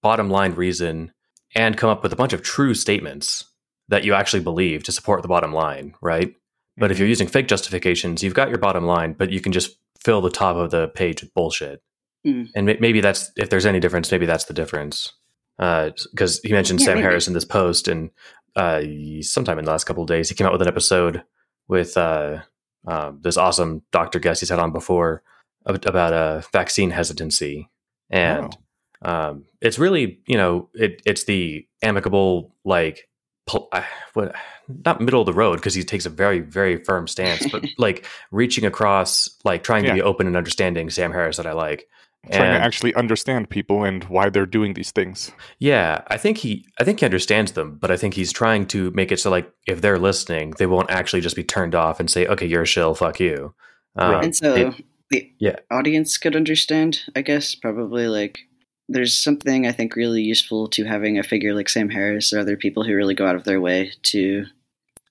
bottom 0.06 0.30
line 0.30 0.54
reason 0.54 1.12
and 1.56 1.78
come 1.78 1.90
up 1.90 2.04
with 2.04 2.14
a 2.14 2.16
bunch 2.16 2.34
of 2.34 2.44
true 2.44 2.76
statements 2.76 3.46
that 3.90 4.04
you 4.04 4.14
actually 4.14 4.44
believe 4.44 4.84
to 4.84 4.92
support 4.92 5.24
the 5.24 5.28
bottom 5.28 5.52
line, 5.52 5.96
right? 6.00 6.36
But 6.78 6.92
if 6.92 7.00
you're 7.00 7.08
using 7.08 7.28
fake 7.28 7.48
justifications, 7.48 8.22
you've 8.22 8.34
got 8.36 8.50
your 8.50 8.60
bottom 8.60 8.86
line, 8.86 9.14
but 9.14 9.32
you 9.32 9.42
can 9.42 9.52
just 9.52 9.78
fill 10.04 10.22
the 10.22 10.30
top 10.30 10.58
of 10.58 10.70
the 10.70 10.90
page 10.90 11.24
with 11.24 11.34
bullshit. 11.34 11.82
Mm. 12.28 12.50
And 12.56 12.66
maybe 12.80 13.02
that's 13.02 13.32
if 13.36 13.50
there's 13.50 13.66
any 13.66 13.80
difference, 13.80 14.12
maybe 14.12 14.28
that's 14.28 14.46
the 14.46 14.54
difference. 14.54 15.12
Because 15.58 16.40
he 16.44 16.52
mentioned 16.52 16.82
Yeah, 16.82 16.86
Sam 16.86 16.96
maybe. 16.96 17.08
Harris 17.08 17.28
in 17.28 17.34
this 17.34 17.46
post, 17.46 17.88
and 17.88 18.10
uh, 18.56 18.82
sometime 19.22 19.58
in 19.58 19.66
the 19.66 19.72
last 19.72 19.86
couple 19.86 20.04
of 20.04 20.10
days, 20.10 20.30
he 20.30 20.36
came 20.36 20.46
out 20.46 20.54
with 20.54 20.62
an 20.62 20.68
episode 20.68 21.24
with 21.68 21.96
uh, 21.98 22.42
um, 22.86 23.20
this 23.24 23.38
awesome 23.38 23.82
doctor 23.92 24.20
guest 24.20 24.42
he's 24.42 24.50
had 24.50 24.60
on 24.60 24.72
before 24.74 25.24
about 25.66 26.14
uh, 26.14 26.42
vaccine 26.52 26.92
hesitancy, 26.92 27.70
and 28.10 28.54
Oh. 28.54 28.65
Um, 29.02 29.46
it's 29.62 29.78
really 29.80 30.20
you 30.28 30.38
know 30.38 30.70
it, 30.74 31.02
it's 31.06 31.26
the 31.26 31.68
amicable 31.82 32.54
like 32.64 33.08
pol- 33.46 33.70
uh, 33.72 33.84
what 34.14 34.36
not 34.68 35.00
middle 35.02 35.22
of 35.22 35.26
the 35.28 35.34
road 35.34 35.58
because 35.58 35.74
he 35.76 35.84
takes 35.84 36.06
a 36.06 36.10
very 36.10 36.40
very 36.40 36.78
firm 36.84 37.08
stance, 37.08 37.46
but 37.52 37.64
like 37.78 38.06
reaching 38.32 38.66
across, 38.66 39.30
like 39.44 39.64
trying 39.64 39.84
to 39.84 39.94
be 39.94 40.02
open 40.02 40.28
and 40.28 40.36
understanding. 40.36 40.90
Sam 40.90 41.12
Harris 41.12 41.38
that 41.38 41.46
I 41.46 41.52
like. 41.54 41.88
trying 42.32 42.50
And- 42.54 42.58
to 42.62 42.66
actually 42.66 42.96
understand 42.96 43.50
people 43.52 43.84
and 43.84 44.04
why 44.06 44.30
they're 44.30 44.48
doing 44.48 44.74
these 44.74 44.90
things. 44.92 45.32
Yeah, 45.60 46.02
I 46.08 46.18
think 46.18 46.38
he 46.40 46.66
I 46.80 46.84
think 46.84 47.00
he 47.02 47.06
understands 47.06 47.52
them, 47.52 47.78
but 47.80 47.92
I 47.92 47.98
think 47.98 48.16
he's 48.16 48.32
trying 48.34 48.66
to 48.68 48.90
make 48.92 49.12
it 49.12 49.20
so 49.20 49.30
like 49.30 49.52
if 49.68 49.82
they're 49.82 50.00
listening, 50.00 50.54
they 50.58 50.66
won't 50.66 50.90
actually 50.90 51.22
just 51.22 51.36
be 51.36 51.44
turned 51.44 51.76
off 51.76 52.00
and 52.00 52.10
say, 52.10 52.26
"Okay, 52.26 52.48
you're 52.48 52.64
a 52.64 52.66
shill, 52.66 52.96
fuck 52.96 53.20
you." 53.20 53.54
Um, 53.98 54.12
Right. 54.12 54.24
and 54.26 54.36
so 54.36 54.56
it- 54.56 54.86
the 55.12 55.32
yeah. 55.38 55.58
audience 55.70 56.18
could 56.18 56.36
understand 56.36 57.02
i 57.16 57.22
guess 57.22 57.54
probably 57.54 58.08
like 58.08 58.40
there's 58.88 59.18
something 59.18 59.68
i 59.68 59.72
think 59.72 59.96
really 59.96 60.22
useful 60.22 60.68
to 60.68 60.84
having 60.84 61.18
a 61.18 61.24
figure 61.24 61.54
like 61.54 61.70
sam 61.70 61.90
harris 61.90 62.32
or 62.32 62.40
other 62.40 62.58
people 62.58 62.84
who 62.84 62.96
really 62.96 63.16
go 63.16 63.28
out 63.28 63.36
of 63.36 63.44
their 63.44 63.62
way 63.62 63.92
to 64.04 64.46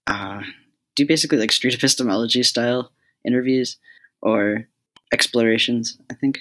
uh, 0.07 0.43
do 0.97 1.07
basically 1.07 1.39
like 1.39 1.53
street 1.53 1.75
epistemology 1.79 2.43
style 2.43 2.93
interviews 3.25 3.77
or 4.23 4.67
explorations 5.13 5.99
i 6.11 6.15
think 6.15 6.41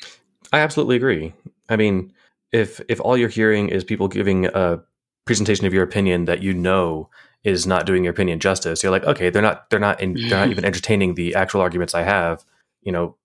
I 0.53 0.59
absolutely 0.59 0.95
agree. 0.95 1.33
I 1.67 1.75
mean, 1.75 2.13
if 2.51 2.79
if 2.87 3.01
all 3.01 3.17
you're 3.17 3.27
hearing 3.27 3.69
is 3.69 3.83
people 3.83 4.07
giving 4.07 4.45
a 4.45 4.79
presentation 5.25 5.65
of 5.65 5.73
your 5.73 5.83
opinion 5.83 6.25
that 6.25 6.43
you 6.43 6.53
know 6.53 7.09
is 7.43 7.65
not 7.65 7.87
doing 7.87 8.03
your 8.03 8.13
opinion 8.13 8.39
justice, 8.39 8.83
you're 8.83 8.91
like, 8.91 9.03
okay, 9.03 9.31
they're 9.31 9.41
not 9.41 9.69
they're 9.71 9.79
not 9.79 9.99
in, 9.99 10.13
they're 10.13 10.39
not 10.39 10.49
even 10.51 10.63
entertaining 10.63 11.15
the 11.15 11.33
actual 11.33 11.59
arguments 11.59 11.95
I 11.95 12.03
have. 12.03 12.45
You 12.83 12.91
know, 12.91 13.15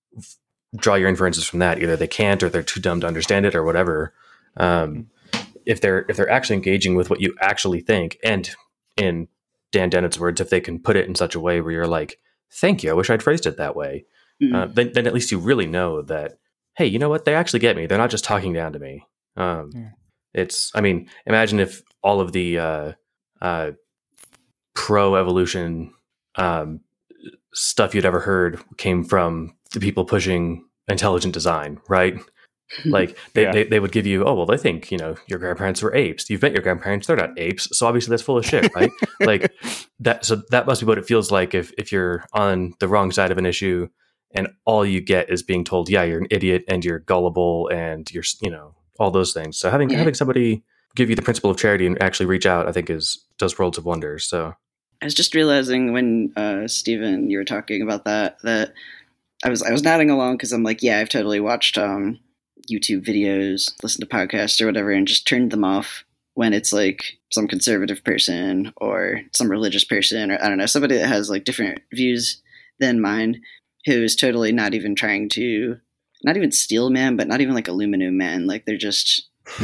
draw 0.77 0.95
your 0.95 1.09
inferences 1.09 1.45
from 1.45 1.59
that. 1.61 1.81
Either 1.83 1.97
they 1.97 2.07
can't, 2.07 2.43
or 2.43 2.49
they're 2.49 2.63
too 2.63 2.81
dumb 2.81 3.01
to 3.01 3.07
understand 3.07 3.47
it, 3.47 3.55
or 3.55 3.63
whatever. 3.65 4.13
Um, 4.57 5.09
if 5.67 5.81
they're 5.81 6.05
if 6.09 6.17
they're 6.17 6.31
actually 6.31 6.57
engaging 6.57 6.95
with 6.95 7.11
what 7.11 7.21
you 7.21 7.35
actually 7.41 7.81
think, 7.81 8.19
and 8.25 8.51
in 8.97 9.29
Dan 9.73 9.91
Dennett's 9.91 10.19
words, 10.19 10.41
if 10.41 10.51
they 10.51 10.61
can 10.61 10.79
put 10.79 10.97
it 10.97 11.07
in 11.07 11.15
such 11.15 11.35
a 11.35 11.41
way 11.41 11.61
where 11.61 11.73
you're 11.73 11.87
like, 11.87 12.19
"Thank 12.53 12.83
you, 12.83 12.91
I 12.91 12.95
wish 12.95 13.11
I'd 13.11 13.23
phrased 13.23 13.47
it 13.47 13.57
that 13.59 13.77
way," 13.77 14.07
Mhm. 14.43 14.55
uh, 14.55 14.67
then, 14.73 14.93
then 14.95 15.07
at 15.07 15.13
least 15.15 15.31
you 15.33 15.39
really 15.39 15.67
know 15.67 16.03
that 16.03 16.39
hey 16.77 16.87
you 16.87 16.99
know 16.99 17.09
what 17.09 17.25
they 17.25 17.35
actually 17.35 17.59
get 17.59 17.75
me 17.77 17.87
they're 17.87 17.99
not 17.99 18.09
just 18.11 18.23
talking 18.25 18.53
down 18.53 18.73
to 18.73 18.79
me 18.79 19.05
um, 19.37 19.71
Yeah. 19.75 19.91
it's 20.33 20.71
i 20.77 20.81
mean 20.81 21.11
imagine 21.27 21.59
if 21.59 21.83
all 22.03 22.21
of 22.21 22.31
the 22.31 22.57
uh, 22.57 22.93
uh, 23.43 23.73
pro 24.75 25.17
evolution 25.17 25.93
um, 26.37 26.81
stuff 27.53 27.95
you'd 27.97 28.05
ever 28.05 28.21
heard 28.21 28.61
came 28.77 29.03
from 29.03 29.57
the 29.73 29.81
people 29.81 30.05
pushing 30.05 30.65
intelligent 30.89 31.35
design 31.35 31.81
right? 31.89 32.15
Like 32.85 33.17
they, 33.33 33.45
Yeah. 33.45 33.53
they, 33.53 33.65
they 33.65 33.81
would 33.81 33.93
give 33.93 34.07
you 34.07 34.25
oh 34.27 34.35
well 34.35 34.45
they 34.45 34.59
think 34.59 34.91
you 34.93 34.99
know 34.99 35.17
your 35.27 35.39
grandparents 35.39 35.81
were 35.81 35.95
apes. 35.95 36.29
You've 36.29 36.43
met 36.43 36.53
your 36.53 36.61
grandparents. 36.61 37.07
They're 37.07 37.17
not 37.17 37.39
apes 37.39 37.67
so 37.73 37.87
obviously 37.87 38.11
that's 38.11 38.23
full 38.23 38.37
of 38.37 38.45
shit 38.45 38.71
right? 38.75 38.91
Like 39.21 39.51
that 40.01 40.27
so 40.27 40.43
that 40.51 40.67
must 40.67 40.83
be 40.83 40.87
what 40.87 40.99
it 40.99 41.07
feels 41.07 41.31
like 41.31 41.55
if 41.55 41.73
if 41.79 41.93
you're 41.93 42.27
on 42.35 42.75
the 42.79 42.87
wrong 42.87 43.11
side 43.11 43.31
of 43.31 43.39
an 43.39 43.47
issue 43.47 43.89
and 44.35 44.49
all 44.67 44.85
you 44.85 45.01
get 45.01 45.31
is 45.31 45.43
being 45.43 45.65
told 45.65 45.89
yeah 45.89 46.03
you're 46.03 46.21
an 46.21 46.27
idiot 46.31 46.65
and 46.69 46.85
you're 46.85 46.99
gullible 46.99 47.69
and 47.73 48.11
you're 48.13 48.25
you 48.43 48.51
know 48.51 48.75
all 49.01 49.11
those 49.11 49.33
things. 49.33 49.57
So 49.59 49.71
having 49.71 49.89
Yeah. 49.89 49.97
having 49.99 50.13
somebody 50.13 50.63
give 50.95 51.09
you 51.09 51.17
the 51.17 51.23
principle 51.23 51.51
of 51.51 51.57
charity 51.57 51.87
and 51.87 52.03
actually 52.03 52.27
reach 52.27 52.45
out 52.45 52.69
i 52.69 52.73
think 52.73 52.91
is 52.91 53.25
does 53.39 53.59
worlds 53.59 53.79
of 53.79 53.87
wonders 53.87 54.27
so. 54.27 54.53
I 55.01 55.05
was 55.07 55.15
just 55.15 55.33
realizing 55.35 55.93
when 55.93 56.33
uh, 56.37 56.67
Stephen, 56.67 57.31
you 57.31 57.39
were 57.39 57.45
talking 57.45 57.83
about 57.83 58.05
that, 58.05 58.39
that 58.43 58.73
I 59.45 59.51
was 59.51 59.63
I 59.63 59.71
was 59.71 59.83
nodding 59.83 60.11
along 60.11 60.37
because 60.37 60.53
I'm 60.53 60.63
like, 60.63 60.83
yeah, 60.83 60.99
I've 60.99 61.09
totally 61.09 61.41
watched 61.41 61.79
um, 61.79 62.19
YouTube 62.71 63.07
videos, 63.07 63.73
listened 63.83 64.09
to 64.09 64.17
podcasts 64.17 64.61
or 64.61 64.67
whatever, 64.67 64.91
and 64.91 65.07
just 65.07 65.27
turned 65.27 65.51
them 65.51 65.65
off 65.65 66.05
when 66.35 66.53
it's 66.53 66.73
like 66.73 67.19
some 67.31 67.49
conservative 67.49 68.03
person 68.05 68.73
or 68.77 69.21
some 69.35 69.51
religious 69.51 69.85
person 69.85 70.31
or 70.31 70.43
I 70.43 70.49
don't 70.49 70.59
know 70.59 70.67
somebody 70.67 70.97
that 70.97 71.09
has 71.09 71.29
like 71.29 71.45
different 71.45 71.81
views 71.93 72.41
than 72.79 73.01
mine, 73.01 73.43
who 73.87 74.03
is 74.03 74.15
totally 74.15 74.53
not 74.53 74.75
even 74.75 74.95
trying 74.95 75.29
to, 75.31 75.79
not 76.23 76.37
even 76.37 76.53
steel 76.53 76.91
man, 76.91 77.17
but 77.17 77.27
not 77.27 77.41
even 77.41 77.55
like 77.55 77.69
aluminum 77.69 78.17
man. 78.17 78.47
Like 78.47 78.67
they're 78.67 78.77
just 78.77 79.29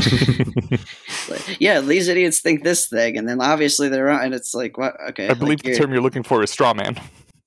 like, 1.29 1.61
yeah, 1.61 1.81
these 1.81 2.09
idiots 2.09 2.41
think 2.41 2.65
this 2.65 2.89
thing, 2.89 3.19
and 3.19 3.29
then 3.29 3.41
obviously 3.41 3.89
they're 3.89 4.07
wrong, 4.07 4.25
and 4.25 4.35
it's 4.35 4.55
like, 4.55 4.79
what? 4.79 4.95
Okay, 5.11 5.29
I 5.29 5.35
believe 5.35 5.63
like, 5.65 5.75
the 5.75 5.79
term 5.79 5.93
you're 5.93 6.03
looking 6.03 6.23
for 6.23 6.43
is 6.43 6.51
straw 6.51 6.73
man, 6.73 6.99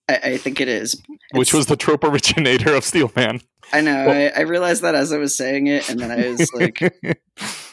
I, 0.10 0.16
I 0.24 0.38
think 0.38 0.62
it 0.62 0.68
is. 0.68 1.02
which 1.32 1.50
It's- 1.50 1.54
was 1.54 1.66
the 1.68 1.76
trope 1.76 2.04
originator 2.04 2.74
of 2.74 2.84
Steel 2.84 3.12
Man. 3.16 3.42
I 3.74 3.82
know. 3.82 4.08
I, 4.08 4.28
I 4.28 4.42
realized 4.42 4.82
that 4.84 4.96
as 4.96 5.12
I 5.12 5.18
was 5.18 5.36
saying 5.36 5.68
it, 5.68 5.90
and 5.90 6.00
then 6.00 6.10
I 6.10 6.30
was 6.30 6.54
like, 6.56 6.80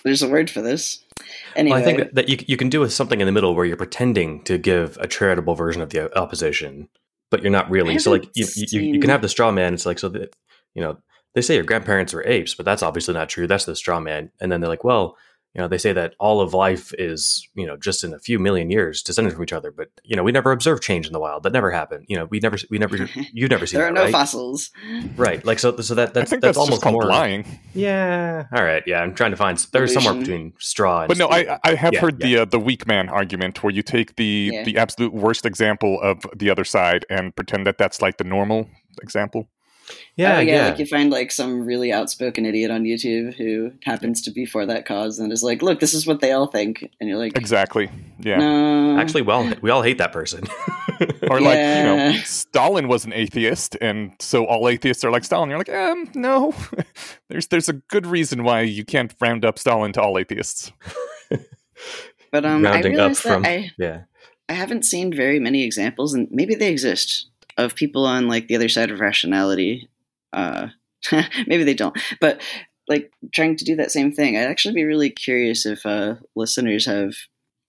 "There's 0.02 0.22
a 0.22 0.28
word 0.28 0.50
for 0.50 0.60
this." 0.60 1.04
Anyway, 1.54 1.74
well, 1.76 1.80
i 1.80 1.84
think 1.84 1.98
that, 1.98 2.14
that 2.16 2.28
you, 2.28 2.36
you 2.48 2.56
can 2.56 2.68
do 2.68 2.80
with 2.80 2.92
something 2.92 3.20
in 3.20 3.26
the 3.26 3.32
middle 3.32 3.54
where 3.54 3.64
you're 3.64 3.76
pretending 3.76 4.42
to 4.42 4.58
give 4.58 4.98
a 5.00 5.06
charitable 5.06 5.54
version 5.54 5.80
of 5.80 5.90
the 5.90 6.12
opposition 6.18 6.88
but 7.30 7.42
you're 7.42 7.52
not 7.52 7.70
really 7.70 7.96
so 8.00 8.10
like 8.10 8.22
haven't 8.22 8.56
you, 8.56 8.80
you, 8.80 8.94
you 8.94 9.00
can 9.00 9.08
have 9.08 9.22
the 9.22 9.28
straw 9.28 9.52
man 9.52 9.72
it's 9.72 9.86
like 9.86 10.00
so 10.00 10.08
that 10.08 10.34
you 10.74 10.82
know 10.82 10.98
they 11.34 11.40
say 11.40 11.54
your 11.54 11.62
grandparents 11.62 12.12
were 12.12 12.26
apes 12.26 12.54
but 12.54 12.66
that's 12.66 12.82
obviously 12.82 13.14
not 13.14 13.28
true 13.28 13.46
that's 13.46 13.64
the 13.64 13.76
straw 13.76 14.00
man 14.00 14.30
and 14.40 14.50
then 14.50 14.60
they're 14.60 14.68
like 14.68 14.82
well 14.84 15.16
you 15.54 15.60
know 15.62 15.68
they 15.68 15.78
say 15.78 15.92
that 15.92 16.14
all 16.18 16.40
of 16.40 16.52
life 16.54 16.92
is 16.98 17.48
you 17.54 17.66
know 17.66 17.76
just 17.76 18.02
in 18.04 18.12
a 18.12 18.18
few 18.18 18.38
million 18.38 18.70
years 18.70 19.02
descended 19.02 19.32
from 19.34 19.42
each 19.42 19.52
other 19.52 19.70
but 19.70 19.88
you 20.04 20.16
know 20.16 20.22
we 20.22 20.32
never 20.32 20.50
observed 20.52 20.82
change 20.82 21.06
in 21.06 21.12
the 21.12 21.20
wild 21.20 21.42
that 21.44 21.52
never 21.52 21.70
happened 21.70 22.04
you 22.08 22.16
know 22.16 22.24
we 22.26 22.40
never 22.40 22.56
we 22.70 22.78
never 22.78 22.96
you've 23.32 23.50
never 23.50 23.66
seen 23.66 23.78
there 23.78 23.88
are 23.88 23.92
that 23.92 23.98
no 23.98 24.04
right 24.04 24.12
fossils. 24.12 24.70
right 25.16 25.44
like 25.44 25.58
so 25.58 25.76
so 25.78 25.94
that 25.94 26.08
I 26.10 26.12
that's 26.12 26.30
think 26.30 26.42
that's, 26.42 26.56
that's, 26.56 26.58
almost 26.58 26.82
just 26.82 26.92
more 26.92 27.04
lying. 27.06 27.44
yeah 27.74 28.44
all 28.54 28.64
right 28.64 28.82
yeah 28.86 29.00
i'm 29.00 29.14
trying 29.14 29.30
to 29.30 29.36
find 29.36 29.58
there's 29.72 29.92
somewhere 29.92 30.14
between 30.14 30.52
straw 30.58 31.02
and 31.02 31.08
But 31.08 31.18
no, 31.18 31.30
steel. 31.30 31.50
I 31.64 31.70
I 31.70 31.74
have 31.74 31.92
Yeah, 31.92 32.00
heard 32.00 32.20
yeah. 32.20 32.26
the 32.26 32.38
uh, 32.42 32.44
the 32.46 32.58
weak 32.58 32.86
man 32.86 33.08
argument 33.08 33.62
where 33.62 33.72
you 33.72 33.82
take 33.82 34.16
the 34.16 34.50
Yeah. 34.52 34.64
the 34.64 34.76
absolute 34.78 35.12
worst 35.14 35.46
example 35.46 36.00
of 36.02 36.26
the 36.34 36.50
other 36.50 36.64
side 36.64 37.06
and 37.08 37.34
pretend 37.34 37.66
that 37.66 37.78
that's 37.78 38.00
like 38.02 38.16
the 38.18 38.24
normal 38.24 38.68
example. 39.02 39.48
Yeah 40.16 40.38
Oh, 40.38 40.40
yeah, 40.40 40.68
Like 40.68 40.78
you 40.78 40.86
find 40.86 41.10
like 41.10 41.32
some 41.32 41.64
really 41.64 41.92
outspoken 41.92 42.44
idiot 42.44 42.70
on 42.70 42.84
YouTube 42.84 43.34
who 43.34 43.72
happens 43.82 44.22
to 44.22 44.30
be 44.30 44.46
for 44.46 44.66
that 44.66 44.86
cause 44.86 45.18
and 45.18 45.32
is 45.32 45.42
like, 45.42 45.62
"Look, 45.62 45.80
this 45.80 45.94
is 45.94 46.06
what 46.06 46.20
they 46.20 46.32
all 46.32 46.46
think," 46.46 46.90
and 47.00 47.08
you're 47.08 47.18
like, 47.18 47.36
Exactly. 47.36 47.90
Yeah. 48.18 48.38
"No." 48.38 48.98
actually 48.98 49.22
well 49.22 49.52
we 49.60 49.70
all 49.70 49.82
hate 49.82 49.98
that 49.98 50.12
person 50.12 50.44
Or 51.30 51.40
like 51.40 51.58
you 51.58 51.82
know, 51.82 52.12
Stalin 52.24 52.88
was 52.88 53.04
an 53.04 53.12
atheist, 53.12 53.76
and 53.80 54.12
so 54.20 54.44
all 54.44 54.68
atheists 54.68 55.04
are 55.04 55.10
like 55.10 55.24
Stalin. 55.24 55.48
You're 55.48 55.58
like, 55.58 55.68
um, 55.68 56.08
no. 56.14 56.54
there's 57.28 57.48
there's 57.48 57.68
a 57.68 57.72
good 57.72 58.06
reason 58.06 58.44
why 58.44 58.60
you 58.62 58.84
can't 58.84 59.12
round 59.20 59.44
up 59.44 59.58
Stalin 59.58 59.92
to 59.94 60.02
all 60.02 60.18
atheists. 60.18 60.72
but 62.30 62.44
um, 62.44 62.64
I 62.64 62.72
rounding 62.72 62.92
up 62.92 62.98
realized 62.98 63.22
from 63.22 63.42
that 63.42 63.48
I 63.48 63.70
yeah 63.78 64.02
I 64.48 64.52
haven't 64.52 64.84
seen 64.84 65.12
very 65.14 65.40
many 65.40 65.64
examples, 65.64 66.12
and 66.14 66.28
maybe 66.30 66.54
they 66.54 66.70
exist, 66.70 67.28
of 67.56 67.74
people 67.74 68.06
on 68.06 68.28
like 68.28 68.48
the 68.48 68.56
other 68.56 68.68
side 68.68 68.90
of 68.90 69.00
rationality. 69.00 69.88
Uh, 70.32 70.68
maybe 71.46 71.64
they 71.64 71.74
don't, 71.74 71.96
but 72.20 72.40
like 72.88 73.12
trying 73.32 73.56
to 73.56 73.64
do 73.64 73.76
that 73.76 73.90
same 73.90 74.12
thing. 74.12 74.36
I'd 74.36 74.48
actually 74.48 74.74
be 74.74 74.84
really 74.84 75.10
curious 75.10 75.66
if 75.66 75.86
uh, 75.86 76.16
listeners 76.34 76.86
have 76.86 77.14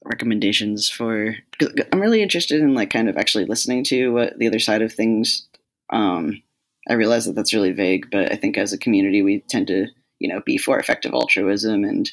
recommendations 0.03 0.89
for. 0.89 1.35
Cause 1.59 1.73
I'm 1.91 2.01
really 2.01 2.21
interested 2.21 2.61
in 2.61 2.73
like 2.73 2.91
kind 2.91 3.09
of 3.09 3.17
actually 3.17 3.45
listening 3.45 3.83
to 3.85 4.13
what 4.13 4.37
the 4.37 4.47
other 4.47 4.59
side 4.59 4.81
of 4.81 4.93
things. 4.93 5.47
Um, 5.89 6.41
I 6.89 6.93
realize 6.93 7.25
that 7.25 7.33
that's 7.33 7.53
really 7.53 7.71
vague, 7.71 8.09
but 8.11 8.31
I 8.31 8.35
think 8.35 8.57
as 8.57 8.73
a 8.73 8.77
community 8.77 9.21
we 9.21 9.41
tend 9.41 9.67
to 9.67 9.87
you 10.19 10.29
know 10.29 10.41
be 10.45 10.57
for 10.57 10.79
effective 10.79 11.13
altruism 11.13 11.83
and 11.83 12.09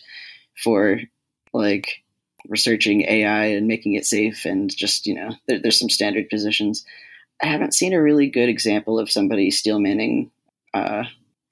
for 0.63 1.01
like 1.53 2.03
researching 2.49 3.03
AI 3.03 3.47
and 3.47 3.69
making 3.69 3.95
it 3.95 4.07
safe, 4.07 4.45
and 4.45 4.75
just 4.75 5.07
you 5.07 5.15
know, 5.15 5.31
there, 5.47 5.61
there's 5.61 5.79
some 5.79 5.91
standard 5.91 6.29
positions. 6.29 6.85
I 7.43 7.47
haven't 7.47 7.75
seen 7.75 7.93
a 7.93 8.03
really 8.03 8.29
good 8.29 8.49
example 8.49 8.99
of 8.99 9.11
somebody 9.11 9.51
steel 9.51 9.81
manning 9.81 10.31
uh, 10.75 11.05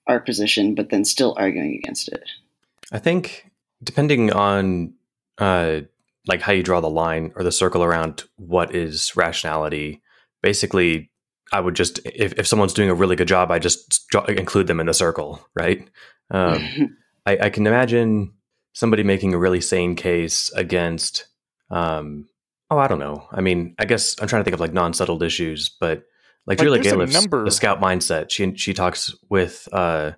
our 0.07 0.21
position, 0.21 0.75
but 0.75 0.91
then 0.91 1.05
still 1.05 1.35
arguing 1.37 1.75
against 1.75 2.09
it. 2.09 2.23
I 2.93 2.99
think 2.99 3.51
depending 3.83 4.33
on 4.33 4.93
uh 5.39 5.81
like 6.27 6.43
how 6.43 6.53
you 6.53 6.63
draw 6.63 6.81
the 6.81 6.91
line 6.91 7.33
or 7.35 7.43
the 7.43 7.53
circle 7.53 7.83
around 7.83 8.25
what 8.37 8.75
is 8.75 9.17
rationality. 9.17 10.03
Basically, 10.43 11.11
I 11.53 11.61
would 11.61 11.75
just 11.75 12.01
if, 12.05 12.33
if 12.35 12.47
someone's 12.47 12.75
doing 12.75 12.91
a 12.91 12.95
really 12.95 13.17
good 13.17 13.29
job, 13.29 13.51
I 13.51 13.59
just 13.59 14.07
draw, 14.09 14.25
include 14.25 14.67
them 14.67 14.81
in 14.81 14.87
the 14.87 14.95
circle, 14.95 15.45
right? 15.55 15.89
Um, 16.31 16.97
I, 17.27 17.39
I, 17.43 17.51
can 17.51 17.67
imagine 17.67 18.33
somebody 18.73 19.03
making 19.03 19.35
a 19.35 19.39
really 19.39 19.61
sane 19.61 19.97
case 19.97 20.51
against. 20.53 21.27
Um, 21.71 22.29
oh, 22.71 22.79
I 22.79 22.89
don't 22.89 22.99
know. 22.99 23.27
I 23.33 23.41
mean, 23.41 23.75
I 23.79 23.85
guess 23.85 24.17
I'm 24.21 24.29
trying 24.29 24.41
to 24.41 24.45
think 24.45 24.55
of 24.55 24.61
like 24.61 24.73
non-settled 24.73 25.23
issues, 25.23 25.69
but 25.69 26.05
like, 26.47 26.59
like 26.59 26.61
Julia 26.61 26.83
Galef's 26.83 27.13
number... 27.13 27.45
the 27.45 27.51
scout 27.51 27.81
mindset. 27.81 28.31
She 28.31 28.55
she 28.57 28.73
talks 28.73 29.15
with 29.29 29.69
uh, 29.73 30.13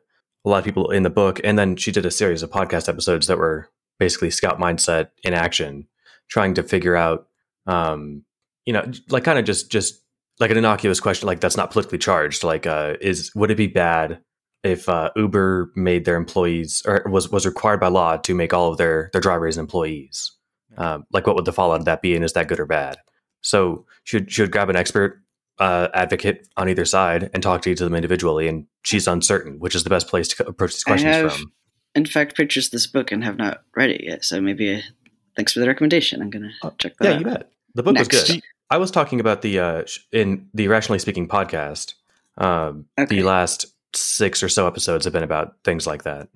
a 0.44 0.48
lot 0.48 0.58
of 0.58 0.64
people 0.64 0.90
in 0.90 1.02
the 1.02 1.10
book, 1.10 1.40
and 1.42 1.58
then 1.58 1.76
she 1.76 1.92
did 1.92 2.06
a 2.06 2.10
series 2.10 2.42
of 2.42 2.50
podcast 2.50 2.88
episodes 2.88 3.26
that 3.26 3.38
were 3.38 3.68
basically 3.98 4.30
scout 4.30 4.58
mindset 4.58 5.08
in 5.24 5.34
action, 5.34 5.86
trying 6.28 6.54
to 6.54 6.62
figure 6.62 6.96
out, 6.96 7.28
um, 7.66 8.24
you 8.64 8.72
know, 8.72 8.90
like 9.08 9.24
kind 9.24 9.38
of 9.38 9.44
just 9.44 9.70
just 9.70 10.02
like 10.40 10.50
an 10.50 10.56
innocuous 10.56 11.00
question, 11.00 11.26
like 11.26 11.40
that's 11.40 11.56
not 11.56 11.70
politically 11.70 11.98
charged. 11.98 12.44
Like, 12.44 12.66
uh, 12.66 12.94
is 13.00 13.34
would 13.34 13.50
it 13.50 13.56
be 13.56 13.66
bad 13.66 14.20
if 14.62 14.88
uh, 14.88 15.10
Uber 15.16 15.72
made 15.74 16.04
their 16.04 16.16
employees 16.16 16.82
or 16.86 17.02
was 17.06 17.30
was 17.30 17.46
required 17.46 17.80
by 17.80 17.88
law 17.88 18.16
to 18.18 18.34
make 18.34 18.52
all 18.52 18.70
of 18.70 18.78
their 18.78 19.10
their 19.12 19.20
drivers 19.20 19.58
employees? 19.58 20.32
Um, 20.76 21.06
like, 21.12 21.26
what 21.26 21.36
would 21.36 21.44
the 21.44 21.52
fallout 21.52 21.80
of 21.80 21.84
that 21.86 22.02
be, 22.02 22.14
and 22.14 22.24
is 22.24 22.32
that 22.32 22.48
good 22.48 22.60
or 22.60 22.66
bad? 22.66 22.98
So, 23.40 23.86
should 24.04 24.30
should 24.30 24.50
grab 24.50 24.70
an 24.70 24.76
expert 24.76 25.22
uh, 25.58 25.88
advocate 25.94 26.48
on 26.56 26.68
either 26.68 26.84
side 26.84 27.30
and 27.32 27.42
talk 27.42 27.62
to 27.62 27.70
each 27.70 27.80
of 27.80 27.84
them 27.84 27.94
individually. 27.94 28.48
And 28.48 28.66
she's 28.82 29.06
uncertain, 29.06 29.58
which 29.58 29.74
is 29.74 29.84
the 29.84 29.90
best 29.90 30.08
place 30.08 30.28
to 30.28 30.46
approach 30.46 30.72
these 30.72 30.84
questions 30.84 31.14
have, 31.14 31.32
from. 31.34 31.52
In 31.94 32.06
fact, 32.06 32.36
purchased 32.36 32.72
this 32.72 32.86
book 32.86 33.12
and 33.12 33.22
have 33.22 33.36
not 33.36 33.62
read 33.76 33.90
it 33.90 34.02
yet. 34.02 34.24
So 34.24 34.40
maybe 34.40 34.76
uh, 34.76 34.80
thanks 35.36 35.52
for 35.52 35.60
the 35.60 35.66
recommendation. 35.66 36.22
I'm 36.22 36.30
gonna 36.30 36.50
uh, 36.62 36.70
check 36.78 36.96
that. 36.98 37.04
Yeah, 37.04 37.14
out. 37.14 37.18
you 37.18 37.24
bet. 37.26 37.50
The 37.74 37.82
book 37.82 37.94
Next. 37.94 38.12
was 38.12 38.30
good. 38.30 38.42
I 38.70 38.78
was 38.78 38.90
talking 38.90 39.20
about 39.20 39.42
the 39.42 39.58
uh, 39.58 39.84
in 40.10 40.48
the 40.54 40.68
Rationally 40.68 40.98
Speaking 40.98 41.28
podcast. 41.28 41.94
Um, 42.38 42.86
okay. 42.98 43.16
The 43.16 43.22
last 43.22 43.66
six 43.94 44.42
or 44.42 44.48
so 44.48 44.66
episodes 44.66 45.04
have 45.04 45.12
been 45.12 45.22
about 45.22 45.56
things 45.64 45.86
like 45.86 46.04
that. 46.04 46.28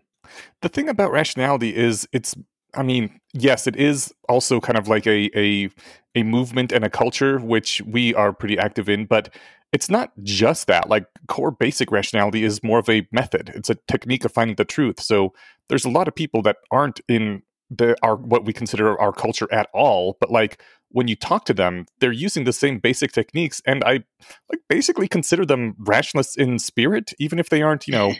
The 0.61 0.69
thing 0.69 0.88
about 0.88 1.12
rationality 1.12 1.75
is 1.75 2.07
it's 2.12 2.35
I 2.76 2.83
mean, 2.83 3.21
yes, 3.33 3.66
it 3.66 3.76
is 3.76 4.12
also 4.28 4.61
kind 4.61 4.78
of 4.78 4.88
like 4.88 5.06
a 5.06 5.30
a 5.38 5.71
a 6.14 6.23
movement 6.23 6.73
and 6.73 6.85
a 6.85 6.90
culture 6.90 7.38
which 7.38 7.83
we 7.83 8.14
are 8.14 8.33
pretty 8.33 8.59
active 8.59 8.88
in, 8.88 9.06
but 9.06 9.35
it's 9.73 9.90
not 9.90 10.12
just 10.23 10.66
that. 10.68 10.88
Like 10.88 11.06
core 11.28 11.50
basic 11.50 11.90
rationality 11.90 12.45
is 12.45 12.62
more 12.62 12.78
of 12.78 12.88
a 12.88 13.06
method. 13.12 13.52
It's 13.54 13.71
a 13.71 13.76
technique 13.88 14.25
of 14.25 14.33
finding 14.33 14.56
the 14.56 14.64
truth. 14.64 15.00
So 15.00 15.35
there's 15.68 15.85
a 15.85 15.90
lot 15.90 16.09
of 16.09 16.14
people 16.14 16.42
that 16.42 16.56
aren't 16.71 17.00
in 17.09 17.42
the 17.68 17.97
our 18.02 18.16
what 18.16 18.45
we 18.45 18.52
consider 18.52 18.99
our 19.00 19.12
culture 19.12 19.49
at 19.52 19.68
all, 19.75 20.16
but 20.21 20.30
like 20.30 20.62
when 20.90 21.09
you 21.09 21.16
talk 21.16 21.45
to 21.47 21.54
them, 21.54 21.87
they're 22.00 22.12
using 22.12 22.45
the 22.45 22.52
same 22.52 22.78
basic 22.78 23.12
techniques, 23.12 23.61
and 23.66 23.83
I 23.85 24.04
like 24.50 24.61
basically 24.68 25.09
consider 25.09 25.45
them 25.45 25.75
rationalists 25.78 26.37
in 26.37 26.59
spirit, 26.59 27.12
even 27.18 27.38
if 27.38 27.49
they 27.49 27.62
aren't, 27.62 27.87
you 27.87 27.92
know, 27.92 28.14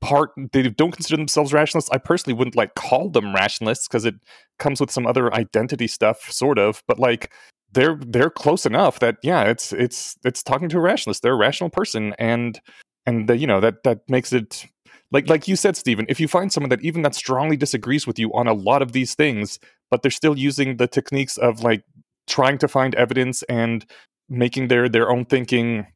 part 0.00 0.30
they 0.52 0.62
don't 0.62 0.92
consider 0.92 1.16
themselves 1.16 1.52
rationalists. 1.52 1.90
I 1.90 1.98
personally 1.98 2.36
wouldn't 2.36 2.56
like 2.56 2.74
call 2.74 3.10
them 3.10 3.34
rationalists 3.34 3.88
because 3.88 4.04
it 4.04 4.14
comes 4.58 4.80
with 4.80 4.90
some 4.90 5.06
other 5.06 5.32
identity 5.34 5.86
stuff, 5.86 6.30
sort 6.30 6.58
of. 6.58 6.82
But 6.86 6.98
like 6.98 7.32
they're 7.72 7.98
they're 8.06 8.30
close 8.30 8.66
enough 8.66 8.98
that 9.00 9.16
yeah, 9.22 9.44
it's 9.44 9.72
it's 9.72 10.16
it's 10.24 10.42
talking 10.42 10.68
to 10.70 10.78
a 10.78 10.80
rationalist. 10.80 11.22
They're 11.22 11.34
a 11.34 11.36
rational 11.36 11.70
person, 11.70 12.14
and 12.18 12.60
and 13.06 13.28
the, 13.28 13.36
you 13.36 13.46
know 13.46 13.60
that 13.60 13.82
that 13.84 14.00
makes 14.08 14.32
it 14.32 14.66
like 15.12 15.28
like 15.28 15.48
you 15.48 15.56
said, 15.56 15.76
Steven. 15.76 16.06
If 16.08 16.20
you 16.20 16.28
find 16.28 16.52
someone 16.52 16.70
that 16.70 16.82
even 16.82 17.02
that 17.02 17.14
strongly 17.14 17.56
disagrees 17.56 18.06
with 18.06 18.18
you 18.18 18.32
on 18.32 18.46
a 18.46 18.52
lot 18.52 18.82
of 18.82 18.92
these 18.92 19.14
things, 19.14 19.58
but 19.90 20.02
they're 20.02 20.10
still 20.10 20.38
using 20.38 20.76
the 20.76 20.86
techniques 20.86 21.36
of 21.36 21.62
like 21.62 21.82
trying 22.26 22.58
to 22.58 22.68
find 22.68 22.94
evidence 22.94 23.42
and 23.44 23.84
making 24.28 24.68
their 24.68 24.88
their 24.88 25.10
own 25.10 25.24
thinking 25.24 25.86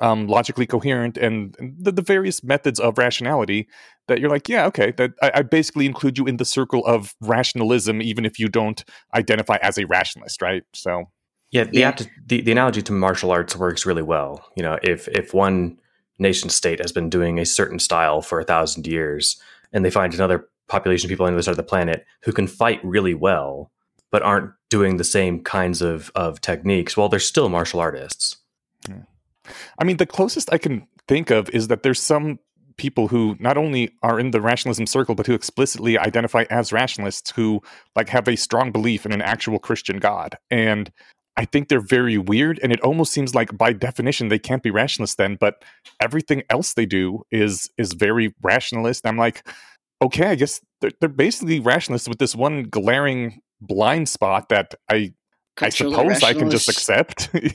um, 0.00 0.26
logically 0.26 0.66
coherent 0.66 1.16
and 1.16 1.56
the, 1.78 1.92
the, 1.92 2.02
various 2.02 2.44
methods 2.44 2.78
of 2.78 2.98
rationality 2.98 3.66
that 4.06 4.20
you're 4.20 4.30
like, 4.30 4.48
yeah, 4.48 4.66
okay, 4.66 4.92
that 4.92 5.12
I, 5.22 5.30
I, 5.36 5.42
basically 5.42 5.86
include 5.86 6.18
you 6.18 6.26
in 6.26 6.36
the 6.36 6.44
circle 6.44 6.84
of 6.84 7.14
rationalism, 7.20 8.02
even 8.02 8.24
if 8.24 8.38
you 8.38 8.48
don't 8.48 8.84
identify 9.14 9.56
as 9.62 9.78
a 9.78 9.86
rationalist, 9.86 10.42
right? 10.42 10.62
So, 10.74 11.04
yeah, 11.50 11.64
the, 11.64 11.78
yeah. 11.78 11.96
the, 12.26 12.42
the 12.42 12.52
analogy 12.52 12.82
to 12.82 12.92
martial 12.92 13.30
arts 13.30 13.56
works 13.56 13.86
really 13.86 14.02
well. 14.02 14.44
You 14.56 14.62
know, 14.62 14.78
if 14.82 15.08
if 15.08 15.32
one 15.32 15.78
nation 16.18 16.50
state 16.50 16.80
has 16.80 16.92
been 16.92 17.08
doing 17.08 17.38
a 17.38 17.46
certain 17.46 17.78
style 17.78 18.20
for 18.20 18.40
a 18.40 18.44
thousand 18.44 18.86
years, 18.86 19.40
and 19.72 19.84
they 19.84 19.90
find 19.90 20.12
another 20.12 20.48
population 20.68 21.06
of 21.06 21.10
people 21.10 21.24
on 21.24 21.32
the 21.32 21.36
other 21.36 21.42
side 21.42 21.52
of 21.52 21.56
the 21.56 21.62
planet 21.62 22.04
who 22.24 22.32
can 22.32 22.46
fight 22.46 22.80
really 22.84 23.14
well, 23.14 23.70
but 24.10 24.22
aren't 24.22 24.52
doing 24.68 24.98
the 24.98 25.04
same 25.04 25.42
kinds 25.42 25.80
of 25.80 26.10
of 26.14 26.42
techniques, 26.42 26.94
well, 26.94 27.08
they're 27.08 27.18
still 27.18 27.48
martial 27.48 27.80
artists. 27.80 28.36
Yeah. 28.86 29.04
I 29.78 29.84
mean, 29.84 29.96
the 29.96 30.06
closest 30.06 30.52
I 30.52 30.58
can 30.58 30.86
think 31.06 31.30
of 31.30 31.48
is 31.50 31.68
that 31.68 31.82
there's 31.82 32.00
some 32.00 32.38
people 32.76 33.08
who 33.08 33.36
not 33.40 33.58
only 33.58 33.90
are 34.02 34.18
in 34.18 34.30
the 34.30 34.40
rationalism 34.40 34.86
circle 34.86 35.14
but 35.14 35.26
who 35.26 35.34
explicitly 35.34 35.98
identify 35.98 36.44
as 36.48 36.72
rationalists 36.72 37.30
who 37.32 37.60
like 37.96 38.08
have 38.08 38.28
a 38.28 38.36
strong 38.36 38.70
belief 38.72 39.04
in 39.04 39.12
an 39.12 39.20
actual 39.20 39.58
christian 39.58 39.98
god. 39.98 40.38
And 40.50 40.90
i 41.36 41.44
think 41.44 41.68
they're 41.68 41.80
very 41.80 42.18
weird 42.18 42.58
and 42.62 42.72
it 42.72 42.80
almost 42.80 43.12
seems 43.12 43.34
like 43.34 43.56
by 43.58 43.72
definition 43.72 44.28
they 44.28 44.38
can't 44.38 44.62
be 44.62 44.70
rationalists 44.70 45.16
then 45.16 45.36
but 45.38 45.64
everything 46.00 46.42
else 46.50 46.74
they 46.74 46.86
do 46.86 47.22
is 47.30 47.68
is 47.76 47.92
very 47.92 48.34
rationalist. 48.42 49.06
I'm 49.06 49.18
like 49.18 49.46
okay 50.00 50.28
i 50.28 50.34
guess 50.36 50.60
they're, 50.80 50.92
they're 51.00 51.08
basically 51.08 51.60
rationalists 51.60 52.08
with 52.08 52.18
this 52.18 52.34
one 52.34 52.62
glaring 52.64 53.40
blind 53.60 54.08
spot 54.08 54.48
that 54.48 54.74
i 54.88 55.12
I 55.60 55.68
suppose 55.70 56.22
I 56.22 56.34
can 56.34 56.50
just 56.50 56.68
accept. 56.68 57.30
I, 57.34 57.38
mean, 57.40 57.52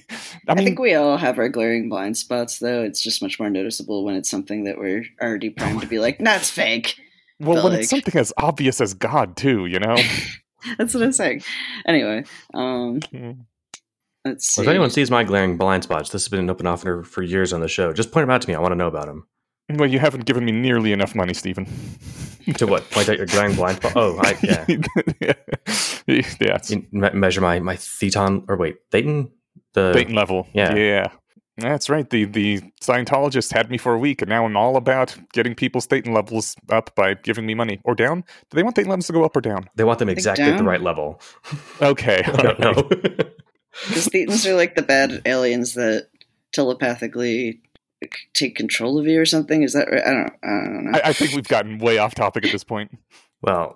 I, 0.48 0.56
think 0.56 0.80
we 0.80 0.94
all 0.94 1.18
have 1.18 1.38
our 1.38 1.50
glaring 1.50 1.89
blind 1.89 2.18
spots, 2.18 2.60
though. 2.60 2.84
It's 2.84 3.02
just 3.02 3.22
much 3.22 3.39
more 3.39 3.50
noticeable 3.50 4.04
when 4.04 4.16
it's 4.16 4.30
something 4.30 4.66
that 4.66 4.78
we're 4.78 5.06
already 5.22 5.50
primed 5.50 5.82
to 5.82 5.88
be 5.88 6.00
like, 6.00 6.20
"That's 6.20 6.50
fake." 6.50 6.96
Well, 7.39 7.56
but 7.56 7.63
when 7.63 7.74
like, 7.74 7.82
it's 7.82 7.89
something 7.89 8.16
as 8.16 8.32
obvious 8.38 8.80
as 8.80 8.94
God, 8.94 9.36
too, 9.36 9.66
you 9.66 9.80
know. 9.80 9.98
that's 10.78 10.94
what 10.94 11.04
I'm 11.04 11.12
saying. 11.12 11.44
Anyway, 11.86 12.24
um, 12.54 13.02
hmm. 13.12 13.32
let's 14.24 14.48
see. 14.48 14.62
Well, 14.62 14.68
if 14.68 14.70
anyone 14.70 14.92
sees 14.92 15.12
my 15.12 15.24
glaring 15.26 15.58
blind 15.58 15.84
spots, 15.84 16.12
this 16.12 16.24
has 16.24 16.30
been 16.30 16.39
an 16.39 16.50
open 16.50 16.68
offer 16.68 17.04
for 17.04 17.22
years 17.22 17.52
on 17.52 17.60
the 17.60 17.68
show. 17.68 17.92
Just 17.92 18.12
point 18.12 18.24
them 18.24 18.30
out 18.30 18.44
to 18.44 18.48
me. 18.48 18.56
I 18.56 18.60
want 18.60 18.72
to 18.72 18.78
know 18.78 18.88
about 18.88 19.08
them. 19.08 19.28
Well, 19.69 19.89
you 19.89 19.99
haven't 19.99 20.26
given 20.26 20.45
me 20.45 20.52
nearly 20.52 20.91
enough 20.91 21.15
money, 21.15 21.34
Steven. 21.34 21.65
to 22.58 22.67
what? 22.67 22.89
Point 22.91 23.10
out 23.10 23.17
your 23.17 23.28
glaring 23.28 23.56
blind 23.56 23.78
spot? 23.78 23.93
Oh, 23.95 24.19
I, 24.19 24.38
yeah. 24.43 24.65
yeah. 26.08 26.23
yeah 26.39 26.58
me- 26.91 27.10
measure 27.13 27.41
my, 27.41 27.60
my 27.60 27.76
theton, 27.76 28.45
or 28.49 28.58
wait, 28.58 28.76
thetan? 28.91 29.32
The 29.73 29.93
thetan 29.95 30.13
level. 30.13 30.47
Yeah. 30.54 30.76
Yeah. 30.76 31.08
That's 31.58 31.88
right. 31.88 32.10
The 32.10 32.26
the 32.26 32.62
Scientologist 32.82 33.54
had 33.54 33.69
me 33.69 33.78
for 33.78 33.93
a 33.93 33.99
week, 33.99 34.21
and 34.23 34.30
now 34.30 34.45
I'm 34.45 34.58
all 34.58 34.76
about 34.76 35.15
getting 35.34 35.54
people's 35.54 35.86
thetan 35.88 36.13
levels 36.13 36.56
up 36.69 36.93
by 36.95 37.13
giving 37.13 37.45
me 37.45 37.54
money 37.54 37.80
or 37.84 37.93
down. 37.93 38.21
Do 38.49 38.56
they 38.56 38.63
want 38.63 38.76
thetan 38.76 38.88
levels 38.88 39.08
to 39.08 39.13
go 39.13 39.23
up 39.23 39.36
or 39.36 39.41
down? 39.41 39.69
They 39.76 39.84
want 39.84 39.99
them 39.99 40.10
exactly 40.10 40.45
at 40.45 40.58
the 40.58 40.63
right 40.63 40.82
level. 40.82 41.21
Okay, 41.82 42.23
I 42.26 42.41
don't 42.41 42.60
know. 42.60 42.73
Because 42.73 44.08
thetans 44.08 44.45
are 44.45 44.56
like 44.56 44.76
the 44.76 44.82
bad 44.82 45.21
aliens 45.26 45.73
that 45.73 46.08
telepathically 46.54 47.62
take 48.34 48.56
control 48.56 49.00
of 49.00 49.08
you 49.08 49.20
or 49.20 49.26
something. 49.26 49.63
Is 49.63 49.74
that 49.74 49.89
right? 49.92 50.06
I 50.06 50.12
don't. 50.12 50.34
I 50.44 50.48
don't 50.48 50.86
know. 50.86 51.00
I, 51.00 51.10
I 51.10 51.13
think 51.13 51.34
we've 51.34 51.48
gotten 51.48 51.78
way 51.80 51.98
off 51.98 52.16
topic 52.16 52.46
at 52.46 52.52
this 52.52 52.63
point. 52.63 52.98
Well, 53.42 53.76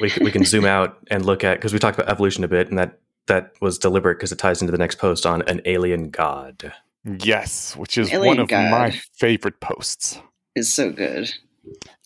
we 0.00 0.12
we 0.20 0.30
can 0.30 0.44
zoom 0.44 0.64
out 0.64 0.98
and 1.10 1.26
look 1.26 1.44
at 1.44 1.58
because 1.58 1.72
we 1.72 1.78
talked 1.78 1.98
about 1.98 2.10
evolution 2.10 2.44
a 2.44 2.48
bit, 2.48 2.68
and 2.68 2.78
that 2.78 2.98
that 3.26 3.52
was 3.60 3.78
deliberate 3.78 4.18
because 4.18 4.32
it 4.32 4.38
ties 4.38 4.60
into 4.60 4.72
the 4.72 4.78
next 4.78 4.96
post 4.96 5.26
on 5.26 5.42
an 5.42 5.60
alien 5.64 6.10
god. 6.10 6.72
Yes, 7.04 7.76
which 7.76 7.98
is 7.98 8.12
one 8.12 8.38
of 8.38 8.50
my 8.50 8.90
favorite 9.14 9.60
posts. 9.60 10.18
Is 10.54 10.72
so 10.72 10.92
good. 10.92 11.32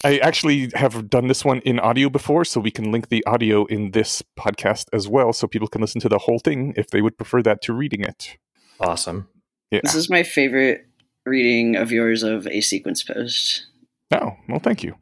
I 0.04 0.18
actually 0.18 0.70
have 0.74 1.08
done 1.08 1.28
this 1.28 1.44
one 1.44 1.60
in 1.60 1.78
audio 1.80 2.08
before, 2.10 2.44
so 2.44 2.60
we 2.60 2.70
can 2.70 2.92
link 2.92 3.08
the 3.08 3.24
audio 3.26 3.64
in 3.66 3.92
this 3.92 4.22
podcast 4.38 4.86
as 4.92 5.08
well, 5.08 5.32
so 5.32 5.46
people 5.46 5.68
can 5.68 5.80
listen 5.80 6.00
to 6.02 6.08
the 6.08 6.18
whole 6.18 6.38
thing 6.38 6.74
if 6.76 6.88
they 6.88 7.00
would 7.00 7.16
prefer 7.16 7.42
that 7.42 7.62
to 7.62 7.72
reading 7.72 8.02
it. 8.02 8.36
Awesome. 8.80 9.28
Yeah. 9.70 9.80
This 9.82 9.94
is 9.94 10.10
my 10.10 10.22
favorite 10.22 10.85
reading 11.26 11.76
of 11.76 11.90
yours 11.90 12.22
of 12.22 12.46
a 12.46 12.60
sequence 12.60 13.02
post. 13.02 13.66
Oh, 14.12 14.36
well, 14.48 14.60
thank 14.60 14.82
you. 14.82 14.94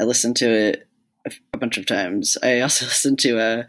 I 0.00 0.04
listened 0.04 0.36
to 0.36 0.50
it 0.50 0.88
a, 1.52 1.58
bunch 1.58 1.78
of 1.78 1.86
times. 1.86 2.36
I 2.42 2.60
also 2.60 2.84
listened 2.86 3.18
to 3.20 3.38
uh, 3.38 3.62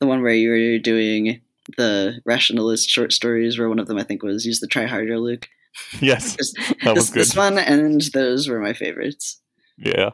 the 0.00 0.06
one 0.06 0.22
where 0.22 0.32
you 0.32 0.50
were 0.50 0.78
doing 0.78 1.40
the 1.76 2.20
rationalist 2.24 2.88
short 2.88 3.12
stories, 3.12 3.58
where 3.58 3.68
one 3.68 3.78
of 3.78 3.86
them 3.86 3.98
I 3.98 4.04
think 4.04 4.22
was 4.22 4.46
use 4.46 4.60
the 4.60 4.66
try 4.66 4.86
harder 4.86 5.18
Luke. 5.18 5.48
Yes, 6.00 6.36
that 6.82 6.94
was 6.94 7.10
this, 7.10 7.10
good. 7.10 7.20
This 7.20 7.36
one 7.36 7.56
and 7.56 8.00
those 8.12 8.48
were 8.48 8.58
my 8.58 8.72
favorites. 8.72 9.40
Yeah. 9.76 10.10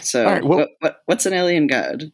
So, 0.00 0.24
well, 0.24 0.42
what, 0.42 0.68
what, 0.80 1.02
what's 1.04 1.26
an 1.26 1.34
alien 1.34 1.66
god? 1.66 2.12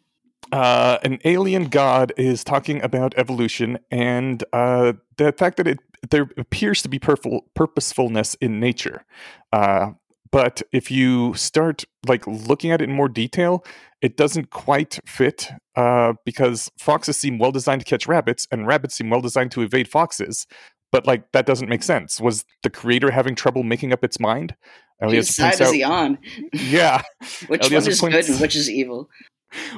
Uh, 0.53 0.99
an 1.03 1.19
alien 1.25 1.65
god 1.65 2.13
is 2.17 2.43
talking 2.43 2.83
about 2.83 3.15
evolution 3.17 3.79
and 3.91 4.45
uh, 4.53 4.93
the 5.17 5.33
fact 5.33 5.57
that 5.57 5.67
it 5.67 5.79
there 6.11 6.29
appears 6.37 6.83
to 6.83 6.89
be 6.89 6.99
purposefulness 6.99 8.35
in 8.41 8.61
nature. 8.61 9.05
Uh, 9.53 9.91
but 10.31 10.63
if 10.73 10.91
you 10.91 11.35
start 11.35 11.85
like 12.07 12.27
looking 12.27 12.71
at 12.71 12.81
it 12.81 12.89
in 12.89 12.95
more 12.95 13.09
detail, 13.09 13.65
it 14.01 14.17
doesn't 14.17 14.51
quite 14.51 15.01
fit 15.07 15.51
uh, 15.77 16.13
because 16.25 16.71
foxes 16.79 17.17
seem 17.17 17.39
well 17.39 17.53
designed 17.53 17.81
to 17.81 17.85
catch 17.85 18.07
rabbits, 18.07 18.47
and 18.51 18.67
rabbits 18.67 18.95
seem 18.95 19.11
well 19.11 19.21
designed 19.21 19.51
to 19.53 19.63
evade 19.63 19.89
foxes. 19.89 20.47
But 20.93 21.07
like 21.07 21.33
that 21.33 21.47
doesn't 21.47 21.69
make 21.69 21.83
sense. 21.83 22.21
Was 22.21 22.45
the 22.63 22.71
creator 22.71 23.11
having 23.11 23.35
trouble 23.35 23.63
making 23.63 23.93
up 23.93 24.05
its 24.05 24.21
mind? 24.21 24.55
Whose 25.01 25.35
side 25.35 25.61
is 25.61 25.71
he 25.71 25.83
on? 25.83 26.19
Yeah, 26.53 27.03
which 27.47 27.65
Eliezer 27.67 27.87
one 27.87 27.93
is 27.93 28.01
points, 28.01 28.17
good 28.17 28.33
and 28.33 28.41
which 28.41 28.57
is 28.57 28.71
evil? 28.71 29.09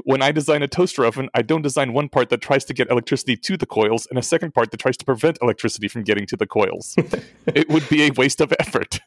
When 0.04 0.22
I 0.22 0.32
design 0.32 0.62
a 0.62 0.68
toaster 0.68 1.04
oven, 1.04 1.28
I 1.34 1.42
don't 1.42 1.62
design 1.62 1.92
one 1.92 2.08
part 2.08 2.28
that 2.30 2.40
tries 2.40 2.64
to 2.66 2.74
get 2.74 2.90
electricity 2.90 3.36
to 3.36 3.56
the 3.56 3.66
coils 3.66 4.06
and 4.06 4.18
a 4.18 4.22
second 4.22 4.54
part 4.54 4.70
that 4.70 4.78
tries 4.78 4.96
to 4.98 5.04
prevent 5.04 5.38
electricity 5.40 5.88
from 5.88 6.02
getting 6.02 6.26
to 6.26 6.36
the 6.36 6.46
coils. 6.46 6.94
it 7.46 7.68
would 7.68 7.88
be 7.88 8.04
a 8.04 8.10
waste 8.10 8.40
of 8.40 8.52
effort. 8.58 9.00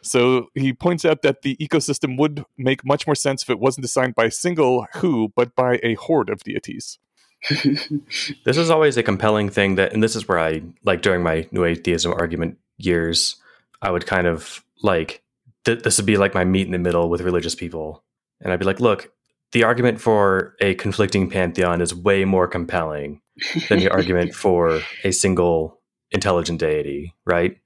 So 0.00 0.48
he 0.54 0.72
points 0.72 1.04
out 1.04 1.22
that 1.22 1.42
the 1.42 1.56
ecosystem 1.56 2.18
would 2.18 2.44
make 2.56 2.84
much 2.84 3.06
more 3.06 3.14
sense 3.14 3.42
if 3.42 3.50
it 3.50 3.58
wasn't 3.58 3.82
designed 3.82 4.14
by 4.14 4.24
a 4.24 4.30
single 4.30 4.86
who, 4.94 5.32
but 5.36 5.54
by 5.54 5.78
a 5.82 5.94
horde 5.94 6.30
of 6.30 6.42
deities. 6.42 6.98
this 7.50 8.56
is 8.56 8.70
always 8.70 8.96
a 8.96 9.02
compelling 9.02 9.48
thing 9.48 9.74
that, 9.74 9.92
and 9.92 10.02
this 10.02 10.16
is 10.16 10.28
where 10.28 10.38
I, 10.38 10.62
like 10.84 11.02
during 11.02 11.22
my 11.22 11.48
New 11.50 11.64
Atheism 11.64 12.12
argument 12.12 12.58
years, 12.78 13.36
I 13.80 13.90
would 13.90 14.06
kind 14.06 14.26
of 14.26 14.64
like, 14.82 15.22
th- 15.64 15.82
this 15.82 15.98
would 15.98 16.06
be 16.06 16.16
like 16.16 16.34
my 16.34 16.44
meet 16.44 16.66
in 16.66 16.72
the 16.72 16.78
middle 16.78 17.08
with 17.08 17.20
religious 17.20 17.54
people. 17.54 18.02
And 18.40 18.52
I'd 18.52 18.60
be 18.60 18.64
like, 18.64 18.80
look, 18.80 19.12
the 19.52 19.64
argument 19.64 20.00
for 20.00 20.56
a 20.60 20.74
conflicting 20.74 21.28
pantheon 21.30 21.80
is 21.80 21.94
way 21.94 22.24
more 22.24 22.48
compelling 22.48 23.20
than 23.68 23.78
the 23.78 23.88
argument 23.88 24.34
for 24.34 24.80
a 25.04 25.12
single 25.12 25.78
intelligent 26.10 26.58
deity, 26.58 27.14
right? 27.24 27.56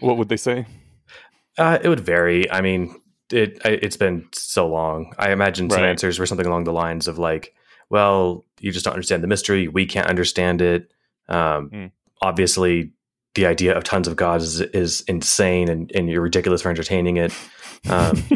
What 0.00 0.16
would 0.18 0.28
they 0.28 0.36
say? 0.36 0.66
Uh, 1.56 1.78
it 1.82 1.88
would 1.88 2.00
vary. 2.00 2.50
I 2.50 2.60
mean, 2.60 3.00
it 3.32 3.60
it's 3.64 3.96
been 3.96 4.28
so 4.32 4.68
long. 4.68 5.12
I 5.18 5.32
imagine 5.32 5.70
some 5.70 5.82
right. 5.82 5.88
answers 5.88 6.18
were 6.18 6.26
something 6.26 6.46
along 6.46 6.64
the 6.64 6.72
lines 6.72 7.08
of 7.08 7.18
like, 7.18 7.54
"Well, 7.90 8.44
you 8.60 8.72
just 8.72 8.84
don't 8.84 8.94
understand 8.94 9.22
the 9.22 9.28
mystery. 9.28 9.68
We 9.68 9.86
can't 9.86 10.08
understand 10.08 10.60
it." 10.60 10.92
Um, 11.28 11.70
mm. 11.70 11.90
Obviously, 12.20 12.92
the 13.34 13.46
idea 13.46 13.76
of 13.76 13.84
tons 13.84 14.08
of 14.08 14.16
gods 14.16 14.44
is, 14.44 14.60
is 14.60 15.00
insane, 15.02 15.68
and, 15.68 15.90
and 15.94 16.10
you're 16.10 16.22
ridiculous 16.22 16.62
for 16.62 16.70
entertaining 16.70 17.16
it. 17.16 17.32
Um, 17.88 18.22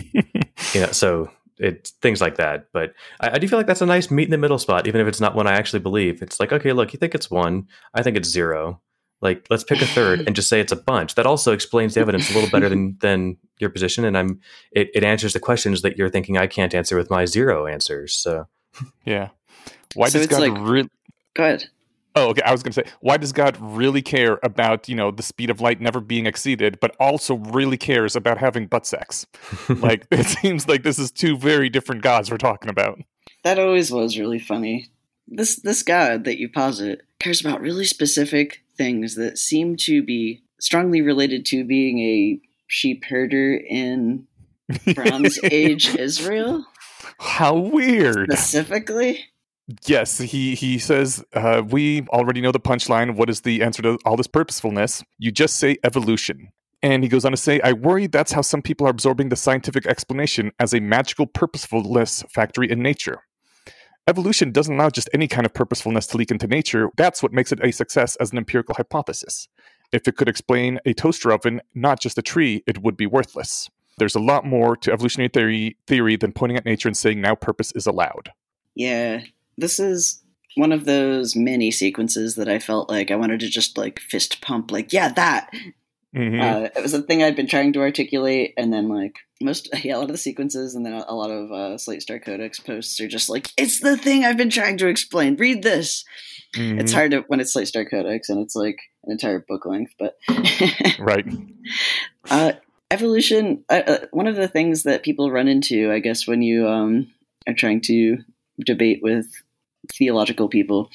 you 0.75 0.81
know, 0.81 0.93
so 0.93 1.31
it's 1.61 1.91
things 1.91 2.21
like 2.21 2.37
that. 2.37 2.67
But 2.73 2.95
I, 3.21 3.31
I, 3.31 3.39
do 3.39 3.47
feel 3.47 3.59
like 3.59 3.67
that's 3.67 3.83
a 3.83 3.87
nice 3.87 4.11
meet 4.11 4.25
in 4.25 4.31
the 4.31 4.39
middle 4.39 4.59
spot, 4.59 4.87
even 4.87 5.01
if 5.01 5.07
it's 5.07 5.21
not 5.21 5.35
one 5.35 5.47
I 5.47 5.53
actually 5.53 5.81
believe. 5.81 6.23
It's 6.23 6.41
like, 6.41 6.53
okay, 6.53 6.73
look, 6.73 6.93
you 6.93 6.99
think 6.99 7.15
it's 7.15 7.31
one, 7.31 7.69
I 7.95 8.03
think 8.03 8.17
it's 8.17 8.29
zero. 8.29 8.81
Like, 9.21 9.47
let's 9.51 9.65
pick 9.65 9.83
a 9.83 9.87
third 9.87 10.21
and 10.27 10.35
just 10.35 10.49
say 10.49 10.61
it's 10.61 10.73
a 10.73 10.77
bunch. 10.77 11.15
That 11.15 11.27
also 11.27 11.53
explains 11.53 11.95
the 11.95 12.01
evidence 12.01 12.31
a 12.31 12.35
little 12.35 12.51
better 12.51 12.69
than 12.69 12.97
than 13.01 13.37
your 13.59 13.71
position, 13.71 14.05
and 14.05 14.17
I'm 14.17 14.41
it, 14.73 14.91
it 14.95 15.05
answers 15.05 15.35
the 15.35 15.41
questions 15.41 15.83
that 15.83 15.97
you're 15.97 16.11
thinking 16.11 16.39
I 16.39 16.47
can't 16.47 16.75
answer 16.75 16.97
with 16.97 17.11
my 17.11 17.27
zero 17.27 17.67
answers. 17.67 18.15
So, 18.15 18.47
yeah, 19.05 19.29
why 19.95 20.09
so 20.09 20.19
does 20.19 20.27
God 20.29 20.41
like, 20.41 20.53
really? 20.59 20.89
Go 21.35 21.45
ahead. 21.45 21.67
Oh, 22.17 22.31
okay. 22.31 22.43
I 22.43 22.53
was 22.53 22.63
going 22.63 22.73
to 22.73 22.85
say, 22.85 22.93
why 23.01 23.17
does 23.17 23.33
God 23.33 23.57
really 23.61 24.03
care 24.03 24.39
about 24.43 24.89
you 24.89 24.95
know 24.95 25.11
the 25.11 25.23
speed 25.23 25.51
of 25.51 25.61
light 25.61 25.81
never 25.81 26.01
being 26.01 26.27
exceeded, 26.27 26.79
but 26.81 26.97
also 26.99 27.37
really 27.37 27.77
cares 27.77 28.17
about 28.17 28.39
having 28.39 28.67
butt 28.67 28.87
sex? 28.87 29.27
like 29.69 30.07
it 30.11 30.27
seems 30.27 30.69
like 30.69 30.83
this 30.83 30.99
is 30.99 31.11
two 31.11 31.37
very 31.37 31.69
different 31.69 32.03
gods 32.03 32.31
we're 32.31 32.39
talking 32.39 32.71
about. 32.71 33.01
That 33.45 33.59
always 33.59 33.91
was 33.91 34.19
really 34.19 34.39
funny. 34.39 34.91
This 35.29 35.61
this 35.61 35.83
God 35.83 36.25
that 36.25 36.39
you 36.39 36.49
posit 36.49 37.03
cares 37.21 37.41
about 37.41 37.61
really 37.61 37.85
specific 37.85 38.65
things 38.77 39.15
that 39.15 39.39
seem 39.39 39.77
to 39.77 40.03
be 40.03 40.43
strongly 40.59 41.01
related 41.01 41.45
to 41.47 41.65
being 41.65 42.01
a 42.01 42.41
sheep 42.67 43.05
herder 43.05 43.55
in 43.55 44.27
Bronze 44.95 45.39
Age 45.45 45.95
Israel. 45.95 46.67
How 47.19 47.55
weird. 47.57 48.33
Specifically? 48.33 49.30
Yes, 49.87 50.19
he 50.19 50.55
he 50.55 50.79
says 50.79 51.25
uh, 51.35 51.63
we 51.69 52.03
already 52.09 52.41
know 52.41 52.53
the 52.53 52.61
punchline. 52.61 53.17
What 53.17 53.31
is 53.31 53.43
the 53.43 53.63
answer 53.63 53.83
to 53.83 53.99
all 54.05 54.17
this 54.17 54.27
purposefulness? 54.27 55.03
You 55.19 55.31
just 55.31 55.57
say 55.57 55.77
evolution. 55.85 56.51
And 56.83 57.03
he 57.03 57.11
goes 57.11 57.27
on 57.27 57.33
to 57.33 57.37
say, 57.37 57.61
I 57.61 57.75
worry 57.75 58.07
that's 58.07 58.33
how 58.33 58.41
some 58.41 58.63
people 58.63 58.87
are 58.87 58.91
absorbing 58.91 59.29
the 59.29 59.37
scientific 59.37 59.87
explanation 59.87 60.51
as 60.59 60.73
a 60.73 60.81
magical 60.81 61.27
purposefulness 61.27 62.25
factory 62.31 62.71
in 62.71 62.81
nature. 62.81 63.23
Evolution 64.07 64.51
doesn't 64.51 64.75
allow 64.75 64.89
just 64.89 65.11
any 65.13 65.29
kind 65.29 65.45
of 65.45 65.53
purposefulness 65.53 66.07
to 66.07 66.17
leak 66.17 66.31
into 66.31 66.47
nature. 66.47 66.89
That's 66.97 67.23
what 67.23 67.33
makes 67.33 67.53
it 67.53 67.61
a 67.63 67.71
success 67.71 68.17
as 68.17 68.33
an 68.33 68.39
empirical 68.39 68.75
hypothesis. 68.75 69.47
If 69.93 70.09
it 70.09 70.17
could 70.17 70.29
explain 70.29 70.81
a 70.87 70.95
toaster 70.95 71.33
oven, 71.33 71.61
not 71.75 72.01
just 72.01 72.17
a 72.17 72.23
tree, 72.23 72.65
it 72.67 72.83
would 72.83 72.97
be 72.97 73.07
worthless. 73.07 73.69
There's 73.99 74.15
a 74.15 74.21
lot 74.21 74.47
more 74.47 74.75
to 74.79 74.93
evolutionary 74.93 75.29
theory, 75.29 75.77
theory 75.87 76.17
than 76.17 76.33
pointing 76.33 76.57
at 76.57 76.65
nature 76.65 76.89
and 76.89 76.97
saying 76.97 77.21
now 77.21 77.35
purpose 77.35 77.73
is 77.73 77.87
allowed. 77.87 78.31
Yeah, 78.75 79.21
this 79.57 79.79
is 79.79 80.23
one 80.57 80.73
of 80.73 80.85
those 80.85 81.37
mini 81.37 81.71
sequences 81.71 82.35
that 82.35 82.49
I 82.49 82.59
felt 82.59 82.89
like 82.89 83.11
I 83.11 83.17
wanted 83.17 83.41
to 83.41 83.49
just 83.49 83.79
like 83.79 84.01
fist 84.01 84.41
pump, 84.41 84.71
like, 84.71 84.93
yeah, 84.93 85.13
that. 85.13 85.51
Mm-hmm. 86.15 86.41
Uh, 86.41 86.69
it 86.77 86.83
was 86.83 86.93
a 86.93 87.03
thing 87.03 87.23
I'd 87.23 87.37
been 87.37 87.47
trying 87.47 87.73
to 87.75 87.81
articulate, 87.81 88.55
and 88.57 88.73
then 88.73 88.89
like 88.89 89.17
most, 89.41 89.69
yeah, 89.85 89.95
a 89.95 89.99
lot 89.99 90.05
of 90.05 90.13
the 90.13 90.19
sequences, 90.19 90.75
and 90.75 90.85
then 90.85 90.93
a, 90.93 91.15
lot 91.15 91.31
of 91.31 91.53
uh, 91.53 91.79
Slate 91.79 92.03
Star 92.03 92.19
Codex 92.19 92.59
posts 92.59 93.01
are 93.01 93.09
just 93.09 93.29
like, 93.29 93.49
it's 93.57 93.81
the 93.81 93.97
thing 93.97 94.25
I've 94.25 94.37
been 94.37 94.51
trying 94.51 94.77
to 94.79 94.89
explain. 94.89 95.37
Read 95.37 95.63
this. 95.63 96.05
Mm-hmm. 96.57 96.81
It's 96.81 96.93
hard 96.93 97.13
to, 97.13 97.21
when 97.29 97.39
it's 97.39 97.53
Slate 97.53 97.69
Star 97.69 97.85
Codex 97.85 98.29
and 98.29 98.41
it's 98.41 98.57
like 98.57 98.81
an 99.05 99.13
entire 99.13 99.39
book 99.39 99.67
length, 99.67 99.95
but 100.01 100.17
right. 100.99 101.27
Uh, 102.29 102.53
evolution. 102.91 103.65
Uh, 103.69 103.83
uh, 103.87 103.99
one 104.11 104.27
of 104.27 104.37
the 104.37 104.49
things 104.49 104.83
that 104.83 105.05
people 105.05 105.31
run 105.31 105.49
into, 105.49 105.93
I 105.93 106.01
guess, 106.01 106.27
when 106.27 106.43
you 106.43 106.69
um, 106.69 107.09
are 107.47 107.55
trying 107.55 107.81
to 107.83 108.19
debate 108.65 109.01
with 109.03 109.27
theological 109.93 110.49
people, 110.49 110.91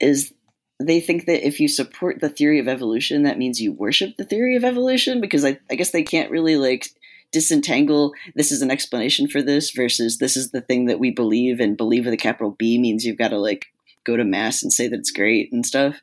is 0.00 0.32
they 0.78 1.00
think 1.00 1.26
that 1.26 1.46
if 1.46 1.60
you 1.60 1.68
support 1.68 2.20
the 2.20 2.28
theory 2.28 2.58
of 2.58 2.68
evolution, 2.68 3.22
that 3.22 3.38
means 3.38 3.60
you 3.60 3.72
worship 3.72 4.16
the 4.16 4.24
theory 4.24 4.56
of 4.56 4.64
evolution 4.64 5.20
because 5.20 5.44
I, 5.44 5.58
I 5.70 5.74
guess 5.74 5.90
they 5.90 6.02
can't 6.02 6.30
really 6.30 6.56
like 6.56 6.88
disentangle 7.32 8.14
this 8.34 8.52
is 8.52 8.62
an 8.62 8.70
explanation 8.70 9.28
for 9.28 9.42
this 9.42 9.72
versus 9.72 10.18
this 10.18 10.36
is 10.36 10.52
the 10.52 10.60
thing 10.60 10.86
that 10.86 11.00
we 11.00 11.10
believe 11.10 11.60
and 11.60 11.76
believe 11.76 12.04
with 12.04 12.14
a 12.14 12.16
capital 12.16 12.54
B 12.56 12.78
means 12.78 13.04
you've 13.04 13.18
got 13.18 13.28
to 13.28 13.38
like 13.38 13.66
go 14.04 14.16
to 14.16 14.24
mass 14.24 14.62
and 14.62 14.72
say 14.72 14.88
that 14.88 14.98
it's 14.98 15.10
great 15.10 15.52
and 15.52 15.66
stuff. 15.66 16.00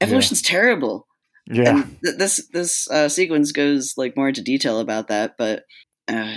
Evolution's 0.00 0.42
yeah. 0.44 0.50
terrible. 0.50 1.06
Yeah. 1.46 1.84
Th- 2.04 2.16
this 2.16 2.46
this 2.52 2.90
uh, 2.90 3.08
sequence 3.08 3.52
goes 3.52 3.94
like 3.96 4.16
more 4.16 4.28
into 4.28 4.42
detail 4.42 4.80
about 4.80 5.08
that, 5.08 5.36
but 5.38 5.64
uh, 6.06 6.36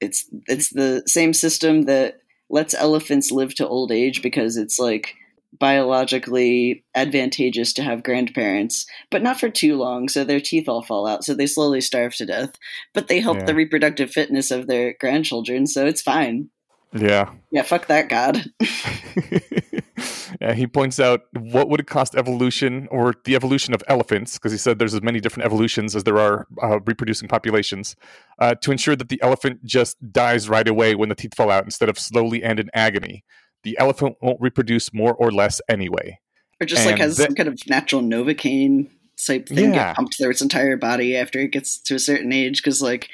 it's 0.00 0.26
it's 0.46 0.70
the 0.70 1.02
same 1.06 1.32
system 1.32 1.86
that 1.86 2.19
lets 2.50 2.74
elephants 2.74 3.30
live 3.30 3.54
to 3.54 3.68
old 3.68 3.92
age 3.92 4.22
because 4.22 4.56
it's 4.56 4.78
like 4.78 5.14
biologically 5.58 6.84
advantageous 6.94 7.72
to 7.74 7.82
have 7.82 8.02
grandparents, 8.02 8.86
but 9.10 9.22
not 9.22 9.40
for 9.40 9.48
too 9.48 9.76
long, 9.76 10.08
so 10.08 10.24
their 10.24 10.40
teeth 10.40 10.68
all 10.68 10.82
fall 10.82 11.06
out, 11.06 11.24
so 11.24 11.34
they 11.34 11.46
slowly 11.46 11.80
starve 11.80 12.14
to 12.16 12.26
death. 12.26 12.52
But 12.94 13.08
they 13.08 13.20
help 13.20 13.38
yeah. 13.38 13.44
the 13.46 13.54
reproductive 13.54 14.10
fitness 14.10 14.50
of 14.50 14.66
their 14.66 14.94
grandchildren, 14.98 15.66
so 15.66 15.86
it's 15.86 16.02
fine. 16.02 16.50
Yeah. 16.92 17.32
Yeah, 17.50 17.62
fuck 17.62 17.86
that 17.86 18.08
god. 18.08 18.44
he 20.54 20.66
points 20.66 21.00
out 21.00 21.22
what 21.32 21.68
would 21.68 21.80
it 21.80 21.86
cost 21.86 22.14
evolution 22.14 22.88
or 22.90 23.14
the 23.24 23.34
evolution 23.34 23.74
of 23.74 23.82
elephants, 23.88 24.38
because 24.38 24.52
he 24.52 24.58
said 24.58 24.78
there's 24.78 24.94
as 24.94 25.02
many 25.02 25.20
different 25.20 25.46
evolutions 25.46 25.96
as 25.96 26.04
there 26.04 26.18
are 26.18 26.46
uh, 26.62 26.80
reproducing 26.80 27.28
populations, 27.28 27.96
uh, 28.38 28.54
to 28.56 28.70
ensure 28.70 28.96
that 28.96 29.08
the 29.08 29.20
elephant 29.22 29.64
just 29.64 29.96
dies 30.12 30.48
right 30.48 30.68
away 30.68 30.94
when 30.94 31.08
the 31.08 31.14
teeth 31.14 31.34
fall 31.34 31.50
out 31.50 31.64
instead 31.64 31.88
of 31.88 31.98
slowly 31.98 32.42
and 32.42 32.60
in 32.60 32.70
agony 32.74 33.24
the 33.62 33.76
elephant 33.78 34.16
won't 34.20 34.40
reproduce 34.40 34.92
more 34.92 35.14
or 35.14 35.30
less 35.30 35.60
anyway. 35.68 36.18
Or 36.60 36.66
just 36.66 36.82
and 36.82 36.90
like 36.90 37.00
has 37.00 37.16
some 37.16 37.34
kind 37.34 37.48
of 37.48 37.58
natural 37.68 38.02
novocaine 38.02 38.88
type 39.24 39.48
thing 39.48 39.74
yeah. 39.74 39.88
get 39.88 39.96
pumped 39.96 40.16
through 40.16 40.30
its 40.30 40.42
entire 40.42 40.76
body 40.76 41.16
after 41.16 41.38
it 41.40 41.52
gets 41.52 41.78
to 41.78 41.94
a 41.94 41.98
certain 41.98 42.32
age. 42.32 42.62
Because 42.62 42.82
like, 42.82 43.08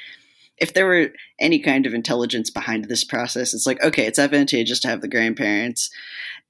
if 0.57 0.73
there 0.73 0.85
were 0.85 1.09
any 1.39 1.59
kind 1.59 1.85
of 1.85 1.93
intelligence 1.93 2.49
behind 2.49 2.85
this 2.85 3.03
process, 3.03 3.53
it's 3.53 3.65
like 3.65 3.83
okay, 3.83 4.05
it's 4.05 4.19
advantageous 4.19 4.79
to 4.81 4.87
have 4.87 5.01
the 5.01 5.07
grandparents, 5.07 5.89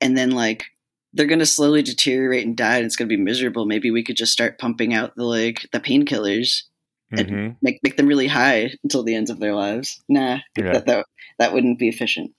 and 0.02 0.17
then 0.17 0.32
like 0.32 0.65
they're 1.13 1.26
going 1.26 1.39
to 1.39 1.46
slowly 1.46 1.82
deteriorate 1.82 2.46
and 2.46 2.56
die, 2.56 2.78
and 2.78 2.86
it's 2.86 2.96
going 2.96 3.10
to 3.10 3.15
be 3.15 3.22
miserable. 3.22 3.65
Maybe 3.65 3.91
we 3.91 4.04
could 4.04 4.17
just 4.17 4.34
start 4.34 4.60
pumping 4.60 4.93
out 4.93 5.15
the 5.15 5.24
like 5.24 5.67
the 5.72 5.80
painkillers 5.80 6.63
and 7.12 7.28
mm-hmm. 7.28 7.54
make 7.62 7.80
make 7.84 7.98
them 7.98 8.08
really 8.08 8.28
high 8.28 8.72
until 8.84 9.04
the 9.04 9.15
ends 9.15 9.30
of 9.30 9.39
their 9.39 9.56
lives. 9.56 10.02
Nah, 10.08 10.39
yeah. 10.58 10.74
that, 10.74 10.86
that 10.86 11.06
that 11.39 11.54
wouldn't 11.54 11.80
be 11.80 11.89
efficient. 11.89 12.32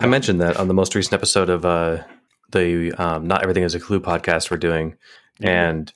I 0.00 0.06
mentioned 0.06 0.40
that 0.40 0.56
on 0.56 0.68
the 0.68 0.74
most 0.74 0.94
recent 0.94 1.14
episode 1.14 1.50
of 1.50 1.64
uh, 1.64 2.02
the 2.50 2.92
um, 2.98 3.26
Not 3.26 3.42
Everything 3.42 3.62
is 3.62 3.74
a 3.74 3.80
Clue 3.80 4.00
podcast 4.00 4.50
we're 4.50 4.56
doing. 4.56 4.92
Mm-hmm. 5.40 5.48
And 5.48 5.92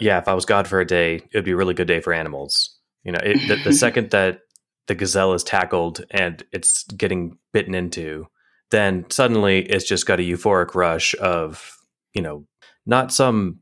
yeah, 0.00 0.18
if 0.18 0.28
I 0.28 0.34
was 0.34 0.44
God 0.44 0.68
for 0.68 0.80
a 0.80 0.86
day, 0.86 1.16
it 1.16 1.34
would 1.34 1.44
be 1.44 1.52
a 1.52 1.56
really 1.56 1.74
good 1.74 1.88
day 1.88 2.00
for 2.00 2.12
animals. 2.12 2.73
You 3.04 3.12
know, 3.12 3.20
it, 3.22 3.48
the, 3.48 3.56
the 3.70 3.72
second 3.84 4.10
that 4.10 4.40
the 4.86 4.94
gazelle 4.94 5.32
is 5.34 5.44
tackled 5.44 6.04
and 6.10 6.42
it's 6.52 6.84
getting 6.84 7.38
bitten 7.52 7.74
into, 7.74 8.26
then 8.70 9.04
suddenly 9.10 9.60
it's 9.60 9.84
just 9.84 10.06
got 10.06 10.20
a 10.20 10.22
euphoric 10.22 10.74
rush 10.74 11.14
of, 11.20 11.76
you 12.14 12.22
know, 12.22 12.46
not 12.86 13.12
some 13.12 13.60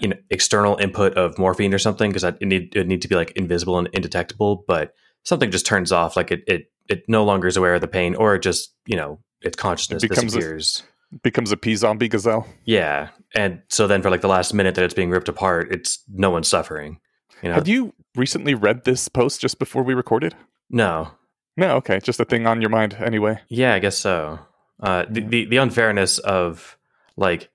you 0.00 0.08
know, 0.08 0.16
external 0.30 0.76
input 0.78 1.14
of 1.14 1.38
morphine 1.38 1.72
or 1.72 1.78
something 1.78 2.10
because 2.10 2.24
it 2.24 2.40
need 2.42 2.74
it 2.74 2.86
need 2.88 3.00
to 3.02 3.08
be 3.08 3.14
like 3.14 3.30
invisible 3.32 3.78
and 3.78 3.88
indetectable, 3.92 4.64
but 4.66 4.92
something 5.22 5.50
just 5.50 5.64
turns 5.66 5.92
off, 5.92 6.16
like 6.16 6.30
it 6.32 6.42
it 6.48 6.72
it 6.88 7.04
no 7.06 7.24
longer 7.24 7.46
is 7.46 7.56
aware 7.56 7.74
of 7.74 7.80
the 7.80 7.86
pain, 7.88 8.14
or 8.16 8.34
it 8.34 8.42
just 8.42 8.74
you 8.86 8.96
know 8.96 9.20
its 9.42 9.56
consciousness 9.56 10.02
It 10.02 10.08
becomes 10.08 10.34
a- 10.34 10.38
disappears. 10.38 10.82
Becomes 11.22 11.50
a 11.50 11.56
p-zombie 11.56 12.08
gazelle. 12.08 12.46
yeah, 12.64 13.08
and 13.34 13.62
so 13.68 13.88
then 13.88 14.00
for 14.00 14.10
like 14.10 14.20
the 14.20 14.28
last 14.28 14.54
minute 14.54 14.76
that 14.76 14.84
it's 14.84 14.94
being 14.94 15.10
ripped 15.10 15.28
apart, 15.28 15.72
it's 15.72 16.04
no 16.08 16.30
one's 16.30 16.46
suffering. 16.48 17.00
You 17.42 17.48
know, 17.48 17.54
Had 17.56 17.68
you 17.68 17.94
recently 18.16 18.54
read 18.54 18.84
this 18.84 19.08
post 19.08 19.40
just 19.40 19.58
before 19.58 19.82
we 19.82 19.94
recorded? 19.94 20.34
no, 20.68 21.12
No, 21.56 21.76
okay, 21.76 22.00
just 22.00 22.20
a 22.20 22.24
thing 22.24 22.46
on 22.46 22.60
your 22.60 22.70
mind 22.70 22.94
anyway. 23.00 23.40
Yeah, 23.48 23.74
I 23.74 23.78
guess 23.78 23.98
so. 23.98 24.38
Uh, 24.82 25.04
the, 25.10 25.20
the 25.20 25.44
the 25.46 25.56
unfairness 25.58 26.18
of 26.18 26.78
like 27.16 27.50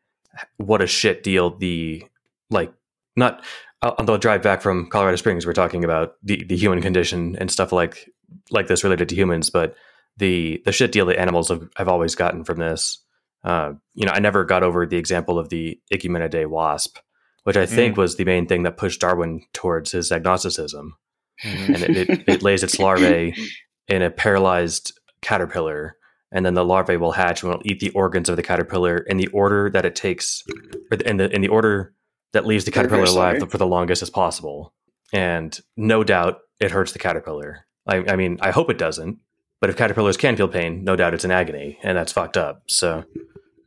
what 0.58 0.82
a 0.82 0.88
shit 0.88 1.24
deal 1.24 1.58
the 1.58 2.04
like 2.52 2.72
not 3.16 3.44
uh, 3.82 3.94
on 3.98 4.06
the 4.06 4.18
drive 4.18 4.44
back 4.44 4.62
from 4.62 4.90
Colorado 4.90 5.16
Springs 5.16 5.46
we're 5.46 5.54
talking 5.54 5.84
about 5.84 6.16
the, 6.22 6.44
the 6.44 6.56
human 6.56 6.82
condition 6.82 7.36
and 7.40 7.50
stuff 7.50 7.72
like 7.72 8.12
like 8.52 8.68
this 8.68 8.84
related 8.84 9.10
to 9.10 9.16
humans, 9.16 9.50
but 9.50 9.76
the 10.18 10.62
the 10.66 10.72
shit 10.72 10.92
deal 10.92 11.06
the 11.06 11.20
animals 11.20 11.50
have, 11.50 11.68
have 11.78 11.88
always 11.88 12.16
gotten 12.16 12.44
from 12.44 12.58
this. 12.60 13.00
Uh, 13.44 13.74
you 13.94 14.06
know, 14.06 14.12
I 14.12 14.20
never 14.20 14.44
got 14.44 14.64
over 14.64 14.86
the 14.86 14.98
example 14.98 15.38
of 15.38 15.50
the 15.50 15.80
Echumenidae 15.94 16.48
wasp, 16.48 16.98
which 17.46 17.58
I 17.58 17.66
think 17.66 17.94
mm. 17.94 17.98
was 17.98 18.16
the 18.16 18.26
main 18.26 18.48
thing 18.48 18.64
that 18.64 18.78
pushed 18.78 19.02
Darwin 19.02 19.44
towards 19.54 19.92
his 19.92 20.12
agnosticism. 20.12 20.98
Mm. 21.44 21.68
And 21.68 21.84
it, 21.84 22.10
it, 22.10 22.24
it 22.28 22.44
lays 22.44 22.64
its 22.64 22.80
larvae 22.80 23.36
in 23.88 24.02
a 24.02 24.10
paralyzed 24.10 25.00
caterpillar 25.22 25.96
and 26.32 26.46
then 26.46 26.56
the 26.56 26.66
larvae 26.66 26.98
will 26.98 27.12
hatch 27.12 27.44
and 27.44 27.52
will 27.52 27.62
eat 27.64 27.80
the 27.80 27.92
organs 27.92 28.30
of 28.30 28.36
the 28.36 28.44
caterpillar 28.44 28.98
in 28.98 29.18
the 29.18 29.28
order 29.28 29.70
that 29.70 29.86
it 29.86 29.96
takes 29.96 30.44
or 30.92 30.98
in 30.98 31.18
the 31.18 31.34
in 31.34 31.42
the 31.42 31.48
order 31.48 31.94
that 32.34 32.46
leaves 32.46 32.66
the 32.66 32.72
caterpillar 32.72 33.04
alive 33.04 33.50
for 33.50 33.58
the 33.58 33.68
longest 33.68 34.02
as 34.02 34.10
possible. 34.10 34.74
And 35.14 35.58
no 35.78 36.04
doubt 36.04 36.40
it 36.60 36.72
hurts 36.72 36.92
the 36.92 37.00
caterpillar. 37.00 37.66
I, 37.88 37.98
I 37.98 38.16
mean 38.16 38.40
i 38.42 38.50
hope 38.50 38.72
it 38.72 38.80
doesn't 38.80 39.20
but 39.62 39.70
if 39.70 39.78
caterpillars 39.78 40.18
can 40.18 40.36
feel 40.36 40.48
pain 40.48 40.84
no 40.84 40.96
doubt 40.96 41.14
it's 41.14 41.26
an 41.26 41.32
agony 41.32 41.78
and 41.84 41.96
that's 41.96 42.12
fucked 42.12 42.38
up. 42.38 42.64
So 42.68 43.06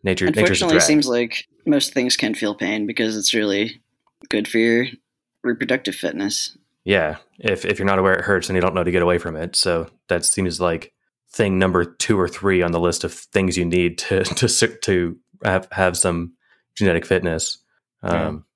nature 0.09 0.27
nature's 0.27 0.63
a 0.63 0.65
Unfortunately, 0.65 0.77
it 0.79 0.83
seems 0.83 1.07
like 1.07 1.47
most 1.67 1.93
things 1.93 2.17
can 2.17 2.35
feel 2.35 2.55
pain 2.55 2.87
because 2.87 3.17
it's 3.17 3.35
really 3.35 3.81
good 4.29 4.49
for 4.49 4.59
your 4.59 4.87
reproductive 5.45 5.95
fitness. 5.95 6.57
Yeah, 6.85 7.17
if 7.39 7.65
if 7.65 7.79
you're 7.79 7.87
not 7.87 7.99
aware 7.99 8.15
it 8.15 8.25
hurts 8.25 8.49
and 8.49 8.57
you 8.57 8.63
don't 8.63 8.75
know 8.75 8.85
to 8.85 8.91
get 8.91 9.03
away 9.03 9.19
from 9.19 9.37
it, 9.37 9.57
so 9.57 9.91
that 10.09 10.25
seems 10.25 10.61
like 10.61 10.93
thing 11.31 11.59
number 11.59 11.85
two 11.85 12.19
or 12.19 12.29
three 12.29 12.63
on 12.63 12.73
the 12.73 12.81
list 12.81 13.05
of 13.05 13.13
things 13.13 13.59
you 13.59 13.65
need 13.65 13.99
to 13.99 14.25
to 14.25 14.49
to 14.83 15.17
have 15.45 15.69
have 15.73 15.97
some 15.97 16.33
genetic 16.75 17.05
fitness. 17.05 17.59
Um, 18.03 18.47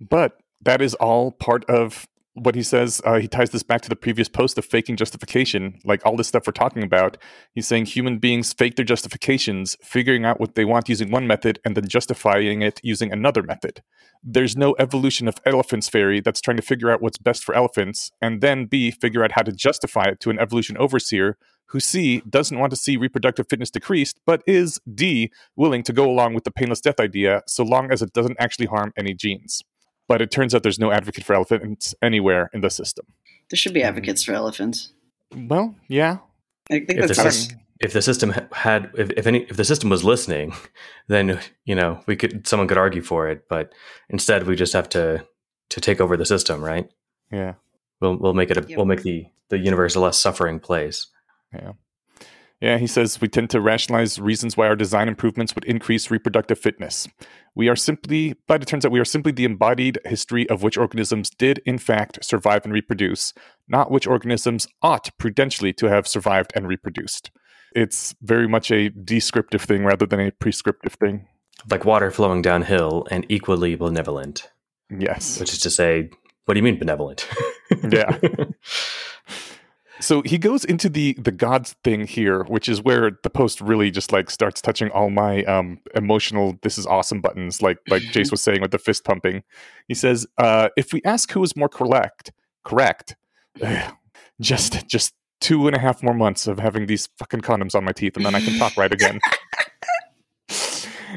But 0.00 0.38
that 0.62 0.80
is 0.80 0.94
all 0.94 1.32
part 1.32 1.64
of 1.64 2.06
what 2.34 2.54
he 2.54 2.62
says. 2.62 3.00
Uh, 3.04 3.18
he 3.18 3.28
ties 3.28 3.50
this 3.50 3.62
back 3.62 3.80
to 3.82 3.88
the 3.88 3.96
previous 3.96 4.28
post 4.28 4.56
of 4.58 4.64
faking 4.64 4.96
justification. 4.96 5.78
Like 5.84 6.04
all 6.04 6.16
this 6.16 6.28
stuff 6.28 6.46
we're 6.46 6.52
talking 6.52 6.82
about, 6.82 7.16
he's 7.52 7.66
saying 7.66 7.86
human 7.86 8.18
beings 8.18 8.52
fake 8.52 8.76
their 8.76 8.84
justifications, 8.84 9.76
figuring 9.82 10.24
out 10.24 10.40
what 10.40 10.54
they 10.54 10.64
want 10.64 10.88
using 10.88 11.10
one 11.10 11.26
method 11.26 11.60
and 11.64 11.76
then 11.76 11.88
justifying 11.88 12.62
it 12.62 12.80
using 12.82 13.12
another 13.12 13.42
method. 13.42 13.82
There's 14.22 14.56
no 14.56 14.76
evolution 14.78 15.28
of 15.28 15.38
elephants 15.44 15.88
fairy 15.88 16.20
that's 16.20 16.40
trying 16.40 16.58
to 16.58 16.62
figure 16.62 16.90
out 16.90 17.02
what's 17.02 17.18
best 17.18 17.42
for 17.44 17.54
elephants 17.54 18.10
and 18.20 18.40
then 18.40 18.66
B, 18.66 18.90
figure 18.90 19.24
out 19.24 19.32
how 19.32 19.42
to 19.42 19.52
justify 19.52 20.04
it 20.04 20.20
to 20.20 20.30
an 20.30 20.38
evolution 20.38 20.76
overseer 20.76 21.36
who 21.70 21.78
C, 21.78 22.20
doesn't 22.28 22.58
want 22.58 22.70
to 22.70 22.76
see 22.76 22.96
reproductive 22.96 23.46
fitness 23.48 23.70
decreased, 23.70 24.18
but 24.26 24.42
is 24.44 24.80
D, 24.92 25.30
willing 25.54 25.84
to 25.84 25.92
go 25.92 26.10
along 26.10 26.34
with 26.34 26.42
the 26.42 26.50
painless 26.50 26.80
death 26.80 26.98
idea 26.98 27.42
so 27.46 27.62
long 27.62 27.92
as 27.92 28.02
it 28.02 28.12
doesn't 28.12 28.36
actually 28.40 28.66
harm 28.66 28.92
any 28.96 29.14
genes 29.14 29.62
but 30.10 30.20
it 30.20 30.32
turns 30.32 30.56
out 30.56 30.64
there's 30.64 30.80
no 30.80 30.90
advocate 30.90 31.22
for 31.22 31.34
elephants 31.34 31.94
anywhere 32.02 32.50
in 32.52 32.62
the 32.62 32.68
system. 32.68 33.06
There 33.48 33.56
should 33.56 33.72
be 33.72 33.78
mm-hmm. 33.78 33.90
advocates 33.90 34.24
for 34.24 34.32
elephants. 34.32 34.92
Well, 35.32 35.76
yeah. 35.86 36.18
I 36.68 36.80
think 36.80 36.90
If 36.90 37.06
that's 37.06 37.16
the 37.16 37.22
just, 37.22 37.54
if 37.78 37.92
the 37.92 38.02
system 38.02 38.34
had 38.50 38.90
if, 38.98 39.10
if 39.10 39.28
any 39.28 39.42
if 39.44 39.56
the 39.56 39.64
system 39.64 39.88
was 39.88 40.02
listening, 40.02 40.52
then 41.06 41.38
you 41.64 41.76
know 41.76 42.02
we 42.08 42.16
could 42.16 42.44
someone 42.44 42.66
could 42.66 42.76
argue 42.76 43.02
for 43.02 43.28
it, 43.28 43.48
but 43.48 43.72
instead 44.08 44.48
we 44.48 44.56
just 44.56 44.72
have 44.72 44.88
to 44.88 45.24
to 45.68 45.80
take 45.80 46.00
over 46.00 46.16
the 46.16 46.26
system, 46.26 46.60
right? 46.60 46.90
Yeah. 47.30 47.54
We'll 48.00 48.16
we'll 48.16 48.34
make 48.34 48.50
it 48.50 48.56
a, 48.56 48.66
Yeah. 48.68 48.78
we'll 48.78 48.86
make 48.86 49.02
the 49.02 49.26
the 49.48 49.58
universe 49.58 49.94
a 49.94 50.00
less 50.00 50.18
suffering 50.18 50.58
place. 50.58 51.06
Yeah, 51.54 51.74
he 52.60 52.86
says 52.86 53.20
we 53.20 53.28
tend 53.28 53.50
to 53.50 53.60
rationalize 53.60 54.18
reasons 54.18 54.56
why 54.56 54.66
our 54.66 54.76
design 54.76 55.08
improvements 55.08 55.54
would 55.54 55.64
increase 55.64 56.10
reproductive 56.10 56.58
fitness. 56.58 57.08
We 57.54 57.68
are 57.68 57.76
simply, 57.76 58.34
but 58.46 58.62
it 58.62 58.66
turns 58.66 58.84
out 58.84 58.92
we 58.92 59.00
are 59.00 59.04
simply 59.04 59.32
the 59.32 59.46
embodied 59.46 59.98
history 60.04 60.48
of 60.50 60.62
which 60.62 60.76
organisms 60.76 61.30
did, 61.30 61.62
in 61.64 61.78
fact, 61.78 62.24
survive 62.24 62.64
and 62.64 62.72
reproduce, 62.72 63.32
not 63.66 63.90
which 63.90 64.06
organisms 64.06 64.68
ought 64.82 65.10
prudentially 65.18 65.72
to 65.74 65.86
have 65.86 66.06
survived 66.06 66.52
and 66.54 66.68
reproduced. 66.68 67.30
It's 67.74 68.14
very 68.20 68.48
much 68.48 68.70
a 68.70 68.90
descriptive 68.90 69.62
thing 69.62 69.84
rather 69.84 70.06
than 70.06 70.20
a 70.20 70.30
prescriptive 70.32 70.94
thing. 70.94 71.26
Like 71.70 71.84
water 71.84 72.10
flowing 72.10 72.42
downhill 72.42 73.06
and 73.10 73.24
equally 73.28 73.74
benevolent. 73.74 74.50
Yes. 74.90 75.38
which 75.38 75.52
is 75.52 75.60
to 75.60 75.70
say, 75.70 76.10
what 76.44 76.54
do 76.54 76.58
you 76.58 76.64
mean 76.64 76.78
benevolent? 76.78 77.28
Yeah. 77.88 78.18
So 80.00 80.22
he 80.22 80.38
goes 80.38 80.64
into 80.64 80.88
the 80.88 81.12
the 81.14 81.30
gods 81.30 81.74
thing 81.84 82.06
here, 82.06 82.44
which 82.44 82.68
is 82.68 82.82
where 82.82 83.12
the 83.22 83.30
post 83.30 83.60
really 83.60 83.90
just 83.90 84.12
like 84.12 84.30
starts 84.30 84.60
touching 84.60 84.90
all 84.90 85.10
my 85.10 85.44
um 85.44 85.78
emotional 85.94 86.58
this 86.62 86.78
is 86.78 86.86
awesome 86.86 87.20
buttons, 87.20 87.62
like 87.62 87.78
like 87.88 88.02
Jace 88.12 88.30
was 88.30 88.40
saying 88.40 88.62
with 88.62 88.70
the 88.70 88.78
fist 88.78 89.04
pumping. 89.04 89.42
He 89.88 89.94
says, 89.94 90.26
uh, 90.38 90.70
if 90.76 90.92
we 90.92 91.02
ask 91.04 91.30
who 91.30 91.42
is 91.42 91.54
more 91.54 91.68
correct, 91.68 92.32
correct, 92.64 93.16
just 94.40 94.86
just 94.88 95.14
two 95.40 95.66
and 95.66 95.76
a 95.76 95.80
half 95.80 96.02
more 96.02 96.14
months 96.14 96.46
of 96.46 96.58
having 96.58 96.86
these 96.86 97.08
fucking 97.18 97.40
condoms 97.40 97.74
on 97.74 97.84
my 97.84 97.92
teeth, 97.92 98.16
and 98.16 98.24
then 98.24 98.34
I 98.34 98.40
can 98.40 98.58
talk 98.58 98.76
right 98.76 98.92
again. 98.92 99.20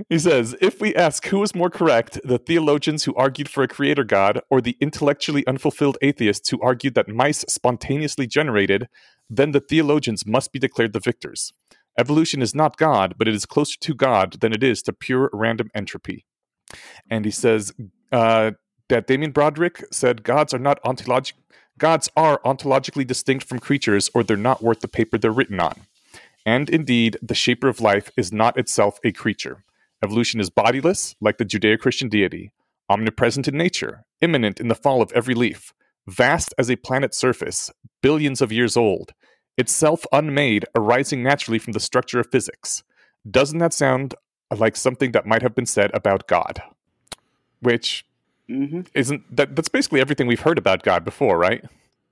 He 0.09 0.19
says, 0.19 0.55
if 0.61 0.81
we 0.81 0.95
ask 0.95 1.25
who 1.27 1.43
is 1.43 1.55
more 1.55 1.69
correct, 1.69 2.19
the 2.23 2.37
theologians 2.37 3.03
who 3.03 3.15
argued 3.15 3.49
for 3.49 3.63
a 3.63 3.67
creator 3.67 4.03
god 4.03 4.41
or 4.49 4.61
the 4.61 4.77
intellectually 4.79 5.45
unfulfilled 5.47 5.97
atheists 6.01 6.49
who 6.49 6.61
argued 6.61 6.95
that 6.95 7.07
mice 7.07 7.45
spontaneously 7.47 8.27
generated, 8.27 8.87
then 9.29 9.51
the 9.51 9.59
theologians 9.59 10.25
must 10.25 10.51
be 10.51 10.59
declared 10.59 10.93
the 10.93 10.99
victors. 10.99 11.53
Evolution 11.97 12.41
is 12.41 12.55
not 12.55 12.77
God, 12.77 13.15
but 13.17 13.27
it 13.27 13.35
is 13.35 13.45
closer 13.45 13.77
to 13.79 13.93
God 13.93 14.39
than 14.41 14.53
it 14.53 14.63
is 14.63 14.81
to 14.83 14.93
pure 14.93 15.29
random 15.31 15.69
entropy. 15.75 16.25
And 17.09 17.25
he 17.25 17.31
says 17.31 17.73
uh, 18.11 18.51
that 18.89 19.07
Damien 19.07 19.31
Broderick 19.31 19.83
said 19.91 20.23
gods 20.23 20.53
are 20.53 20.59
not 20.59 20.81
ontolog- 20.83 21.33
gods 21.77 22.09
are 22.15 22.39
ontologically 22.43 23.05
distinct 23.05 23.45
from 23.45 23.59
creatures, 23.59 24.09
or 24.13 24.23
they're 24.23 24.37
not 24.37 24.63
worth 24.63 24.79
the 24.79 24.87
paper 24.87 25.17
they're 25.17 25.31
written 25.31 25.59
on. 25.59 25.81
And 26.45 26.69
indeed, 26.69 27.17
the 27.21 27.35
shaper 27.35 27.67
of 27.67 27.79
life 27.79 28.11
is 28.17 28.33
not 28.33 28.57
itself 28.57 28.99
a 29.03 29.11
creature. 29.11 29.63
Evolution 30.03 30.41
is 30.41 30.49
bodiless, 30.49 31.15
like 31.21 31.37
the 31.37 31.45
Judeo 31.45 31.79
Christian 31.79 32.09
deity, 32.09 32.51
omnipresent 32.89 33.47
in 33.47 33.57
nature, 33.57 34.03
immanent 34.21 34.59
in 34.59 34.67
the 34.67 34.75
fall 34.75 35.01
of 35.01 35.11
every 35.13 35.33
leaf, 35.33 35.73
vast 36.07 36.53
as 36.57 36.69
a 36.69 36.75
planet's 36.75 37.17
surface, 37.17 37.71
billions 38.01 38.41
of 38.41 38.51
years 38.51 38.75
old, 38.75 39.13
itself 39.57 40.05
unmade, 40.11 40.65
arising 40.75 41.23
naturally 41.23 41.57
from 41.57 41.71
the 41.71 41.79
structure 41.79 42.19
of 42.19 42.29
physics. 42.31 42.83
Doesn't 43.29 43.59
that 43.59 43.73
sound 43.73 44.13
like 44.55 44.75
something 44.75 45.13
that 45.13 45.25
might 45.25 45.41
have 45.41 45.55
been 45.55 45.65
said 45.65 45.89
about 45.93 46.27
God? 46.27 46.61
Which 47.61 48.05
hmm 48.49 48.81
isn't 48.93 49.35
that 49.35 49.55
that's 49.55 49.69
basically 49.69 50.01
everything 50.01 50.27
we've 50.27 50.41
heard 50.41 50.57
about 50.57 50.83
God 50.83 51.05
before, 51.05 51.37
right? 51.37 51.63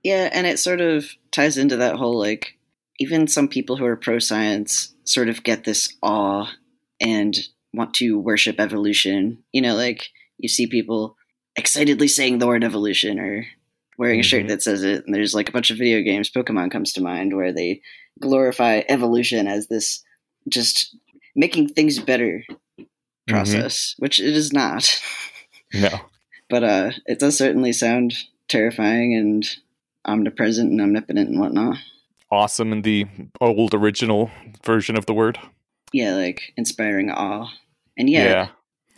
Yeah, 0.02 0.30
and 0.32 0.46
it 0.46 0.58
sort 0.58 0.80
of 0.80 1.10
ties 1.30 1.58
into 1.58 1.76
that 1.76 1.96
whole 1.96 2.18
like 2.18 2.58
even 2.98 3.28
some 3.28 3.48
people 3.48 3.76
who 3.76 3.84
are 3.84 3.96
pro 3.96 4.18
science 4.18 4.94
sort 5.04 5.28
of 5.28 5.42
get 5.42 5.64
this 5.64 5.94
awe 6.02 6.50
and 7.00 7.36
want 7.72 7.94
to 7.94 8.18
worship 8.18 8.60
evolution. 8.60 9.42
You 9.52 9.62
know, 9.62 9.74
like 9.74 10.08
you 10.38 10.48
see 10.48 10.66
people 10.66 11.16
excitedly 11.56 12.08
saying 12.08 12.38
the 12.38 12.46
word 12.46 12.64
evolution 12.64 13.18
or 13.18 13.46
wearing 13.98 14.20
a 14.20 14.22
shirt 14.22 14.44
Mhm. 14.44 14.48
that 14.48 14.62
says 14.62 14.82
it, 14.82 15.04
and 15.06 15.14
there's 15.14 15.34
like 15.34 15.48
a 15.48 15.52
bunch 15.52 15.70
of 15.70 15.78
video 15.78 16.00
games, 16.02 16.30
Pokemon 16.30 16.70
comes 16.70 16.92
to 16.94 17.00
mind, 17.02 17.36
where 17.36 17.52
they 17.52 17.80
glorify 18.20 18.82
evolution 18.88 19.46
as 19.46 19.68
this 19.68 20.02
just 20.48 20.96
making 21.36 21.68
things 21.68 21.98
better 21.98 22.44
process, 23.28 23.94
which 23.98 24.20
it 24.20 24.34
is 24.34 24.52
not. 24.52 25.00
No. 25.74 25.88
But 26.50 26.64
uh, 26.64 26.90
it 27.06 27.18
does 27.18 27.38
certainly 27.38 27.72
sound 27.72 28.12
terrifying 28.46 29.14
and 29.14 29.48
omnipresent 30.04 30.70
and 30.70 30.82
omnipotent 30.82 31.30
and 31.30 31.40
whatnot. 31.40 31.78
Awesome 32.30 32.72
in 32.72 32.82
the 32.82 33.06
old 33.40 33.72
original 33.72 34.30
version 34.62 34.98
of 34.98 35.06
the 35.06 35.14
word. 35.14 35.38
Yeah, 35.94 36.14
like 36.14 36.52
inspiring 36.58 37.10
awe. 37.10 37.48
And 37.96 38.08
yeah, 38.08 38.48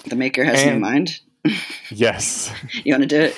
the 0.07 0.16
maker 0.16 0.44
has 0.44 0.64
no 0.66 0.78
mind. 0.78 1.20
Yes. 1.90 2.50
You 2.85 2.94
want 2.94 3.02
to 3.02 3.07
do 3.07 3.20
it? 3.20 3.37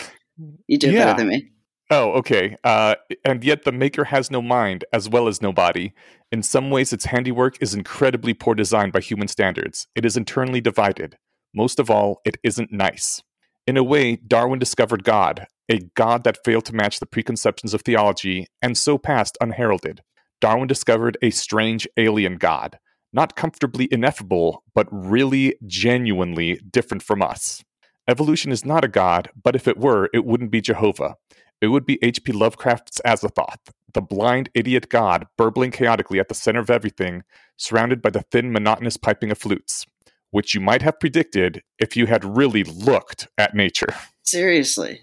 You 0.69 0.79
do 0.79 0.89
it 0.91 0.95
Yeah. 0.95 1.07
better 1.07 1.19
than 1.19 1.29
me. 1.29 1.51
Oh, 1.91 2.13
okay. 2.13 2.57
Uh, 2.63 2.95
and 3.25 3.43
yet 3.45 3.65
the 3.65 3.73
maker 3.73 4.05
has 4.05 4.31
no 4.31 4.41
mind 4.41 4.85
as 4.93 5.09
well 5.09 5.27
as 5.29 5.43
no 5.43 5.53
body. 5.53 5.93
In 6.31 6.43
some 6.43 6.71
ways, 6.71 6.93
its 6.93 7.07
handiwork 7.07 7.61
is 7.61 7.75
incredibly 7.75 8.33
poor 8.35 8.55
design 8.55 8.91
by 8.91 9.01
human 9.01 9.27
standards. 9.29 9.87
It 9.97 10.05
is 10.05 10.17
internally 10.17 10.61
divided. 10.61 11.17
Most 11.55 11.79
of 11.81 11.91
all, 11.91 12.21
it 12.25 12.37
isn't 12.45 12.73
nice. 12.73 13.23
In 13.67 13.77
a 13.77 13.83
way, 13.85 14.17
Darwin 14.17 14.59
discovered 14.61 15.03
God, 15.05 15.47
a 15.69 15.79
God 15.95 16.23
that 16.25 16.45
failed 16.45 16.65
to 16.67 16.75
match 16.75 17.01
the 17.01 17.07
preconceptions 17.07 17.75
of 17.75 17.83
theology 17.83 18.47
and 18.63 18.77
so 18.79 18.99
passed 18.99 19.37
unheralded. 19.41 20.03
Darwin 20.41 20.69
discovered 20.69 21.17
a 21.23 21.31
strange 21.31 21.89
alien 21.97 22.37
God, 22.37 22.79
not 23.13 23.37
comfortably 23.37 23.89
ineffable, 23.91 24.63
but 24.75 24.87
really 24.91 25.57
genuinely 25.67 26.61
different 26.71 27.03
from 27.03 27.23
us. 27.23 27.65
Evolution 28.09 28.53
is 28.53 28.65
not 28.65 28.85
a 28.85 28.89
God, 28.89 29.31
but 29.43 29.57
if 29.57 29.67
it 29.67 29.79
were, 29.79 30.09
it 30.15 30.25
wouldn't 30.25 30.51
be 30.51 30.61
Jehovah. 30.61 31.17
It 31.61 31.69
would 31.69 31.87
be 31.87 31.99
H.P. 32.03 32.33
Lovecraft's 32.33 33.01
Azathoth, 33.07 33.71
the 33.95 34.03
blind 34.03 34.51
idiot 34.55 34.89
god 34.91 35.27
burbling 35.39 35.71
chaotically 35.71 36.21
at 36.21 36.29
the 36.29 36.35
center 36.35 36.61
of 36.61 36.69
everything, 36.71 37.23
surrounded 37.57 38.03
by 38.03 38.11
the 38.11 38.23
thin, 38.31 38.53
monotonous 38.53 38.97
piping 38.99 39.31
of 39.31 39.39
flutes, 39.39 39.87
which 40.31 40.55
you 40.55 40.61
might 40.61 40.83
have 40.83 41.01
predicted 41.01 41.63
if 41.79 41.97
you 41.97 42.07
had 42.07 42.25
really 42.37 42.63
looked 42.63 43.29
at 43.39 43.55
nature. 43.55 43.89
Seriously. 44.23 45.01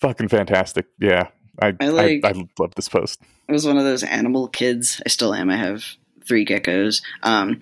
Fucking 0.00 0.28
fantastic. 0.28 0.86
Yeah. 0.98 1.28
I, 1.60 1.74
I 1.80 1.88
like- 1.88 2.24
I, 2.24 2.30
I 2.30 2.44
love 2.58 2.74
this 2.74 2.88
post. 2.88 3.20
I 3.52 3.54
was 3.54 3.66
one 3.66 3.76
of 3.76 3.84
those 3.84 4.02
animal 4.02 4.48
kids. 4.48 5.02
I 5.04 5.10
still 5.10 5.34
am. 5.34 5.50
I 5.50 5.56
have 5.56 5.84
three 6.26 6.46
geckos. 6.46 7.02
Um, 7.22 7.60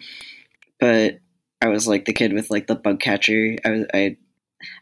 but 0.79 1.19
I 1.61 1.67
was 1.67 1.89
like 1.89 2.05
the 2.05 2.13
kid 2.13 2.33
with 2.33 2.49
like 2.49 2.69
the 2.69 2.77
bug 2.77 3.01
catcher. 3.01 3.57
I 3.65 3.71
was 3.71 3.87
I 3.93 4.17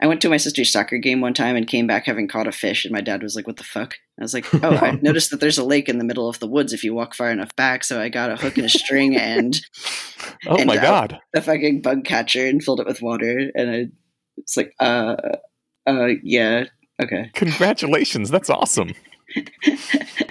I 0.03 0.07
went 0.07 0.21
to 0.21 0.29
my 0.29 0.37
sister's 0.37 0.71
soccer 0.71 0.99
game 0.99 1.23
one 1.23 1.33
time 1.33 1.57
and 1.57 1.66
came 1.66 1.87
back 1.87 2.05
having 2.05 2.29
caught 2.29 2.47
a 2.47 2.53
fish, 2.53 2.85
and 2.85 2.92
my 2.92 3.01
dad 3.01 3.23
was 3.23 3.35
like, 3.35 3.47
"What 3.47 3.57
the 3.57 3.64
fuck?" 3.64 3.94
I 4.18 4.23
was 4.23 4.35
like, 4.35 4.53
"Oh, 4.62 4.77
I 4.77 4.99
noticed 5.01 5.31
that 5.31 5.40
there's 5.40 5.57
a 5.57 5.64
lake 5.64 5.88
in 5.88 5.97
the 5.97 6.05
middle 6.05 6.29
of 6.29 6.40
the 6.40 6.47
woods 6.47 6.75
if 6.75 6.85
you 6.85 6.92
walk 6.92 7.14
far 7.14 7.31
enough 7.31 7.57
back." 7.57 7.85
So 7.85 7.99
I 8.03 8.11
got 8.11 8.31
a 8.31 8.37
hook 8.37 8.59
and 8.59 8.66
a 8.66 8.68
string 8.68 9.16
and 9.16 9.59
Oh 10.47 10.57
And, 10.57 10.66
my 10.66 10.77
god. 10.77 11.18
a 11.35 11.40
fucking 11.40 11.81
bug 11.81 12.05
catcher 12.05 12.47
and 12.47 12.62
filled 12.62 12.81
it 12.81 12.87
with 12.87 13.01
water. 13.01 13.51
And 13.55 13.71
I, 13.71 13.87
it's 14.37 14.59
like, 14.59 14.75
uh, 14.79 15.16
uh, 15.87 16.09
yeah, 16.23 16.64
okay. 17.01 17.31
Congratulations. 17.33 18.29
That's 18.31 18.51
awesome. 18.51 18.92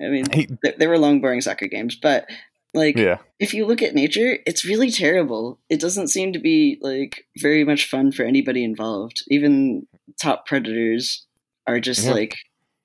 I 0.00 0.08
mean, 0.08 0.24
they, 0.62 0.72
they 0.78 0.86
were 0.86 0.98
long, 0.98 1.20
boring 1.20 1.40
soccer 1.40 1.66
games, 1.66 1.96
but 1.96 2.26
like, 2.74 2.96
yeah. 2.96 3.18
if 3.40 3.54
you 3.54 3.64
look 3.64 3.82
at 3.82 3.94
nature, 3.94 4.38
it's 4.46 4.64
really 4.64 4.90
terrible. 4.90 5.58
It 5.70 5.80
doesn't 5.80 6.08
seem 6.08 6.32
to 6.34 6.38
be 6.38 6.78
like 6.82 7.26
very 7.38 7.64
much 7.64 7.88
fun 7.88 8.12
for 8.12 8.24
anybody 8.24 8.62
involved. 8.62 9.24
Even 9.28 9.86
top 10.20 10.46
predators 10.46 11.24
are 11.66 11.80
just 11.80 12.04
Yeah. 12.04 12.12
like 12.12 12.36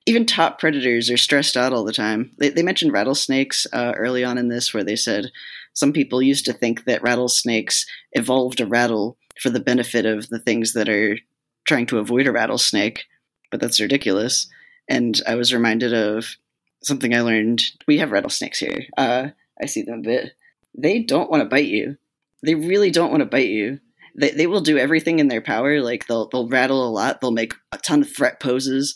even 0.06 0.26
top 0.26 0.58
predators 0.58 1.10
are 1.10 1.16
stressed 1.16 1.56
out 1.56 1.72
all 1.72 1.84
the 1.84 1.92
time. 1.92 2.32
They, 2.38 2.48
they 2.48 2.62
mentioned 2.62 2.92
rattlesnakes 2.92 3.66
uh, 3.72 3.92
early 3.96 4.24
on 4.24 4.38
in 4.38 4.48
this, 4.48 4.74
where 4.74 4.82
they 4.82 4.96
said 4.96 5.30
some 5.74 5.92
people 5.92 6.20
used 6.20 6.44
to 6.46 6.52
think 6.52 6.84
that 6.84 7.02
rattlesnakes 7.02 7.86
evolved 8.12 8.60
a 8.60 8.66
rattle 8.66 9.16
for 9.40 9.50
the 9.50 9.60
benefit 9.60 10.04
of 10.04 10.28
the 10.28 10.38
things 10.38 10.72
that 10.72 10.88
are 10.88 11.18
trying 11.66 11.86
to 11.86 11.98
avoid 11.98 12.26
a 12.26 12.32
rattlesnake, 12.32 13.04
but 13.50 13.60
that's 13.60 13.80
ridiculous. 13.80 14.48
And 14.88 15.20
I 15.26 15.36
was 15.36 15.54
reminded 15.54 15.94
of 15.94 16.36
something 16.82 17.14
I 17.14 17.20
learned. 17.20 17.62
We 17.86 17.98
have 17.98 18.10
rattlesnakes 18.12 18.58
here. 18.58 18.84
Uh, 18.96 19.28
I 19.60 19.66
see 19.66 19.82
them 19.82 20.00
a 20.00 20.02
bit. 20.02 20.32
They 20.76 21.00
don't 21.00 21.30
want 21.30 21.42
to 21.42 21.48
bite 21.48 21.66
you. 21.68 21.96
They 22.42 22.54
really 22.54 22.90
don't 22.90 23.10
want 23.10 23.20
to 23.20 23.26
bite 23.26 23.48
you. 23.48 23.78
They, 24.16 24.30
they 24.30 24.46
will 24.46 24.60
do 24.60 24.78
everything 24.78 25.18
in 25.18 25.28
their 25.28 25.40
power. 25.40 25.80
Like 25.80 26.06
they'll 26.06 26.28
they'll 26.28 26.48
rattle 26.48 26.86
a 26.86 26.90
lot. 26.90 27.20
They'll 27.20 27.30
make 27.30 27.54
a 27.72 27.78
ton 27.78 28.02
of 28.02 28.14
threat 28.14 28.40
poses, 28.40 28.94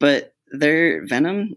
but 0.00 0.34
their 0.50 1.06
venom, 1.06 1.54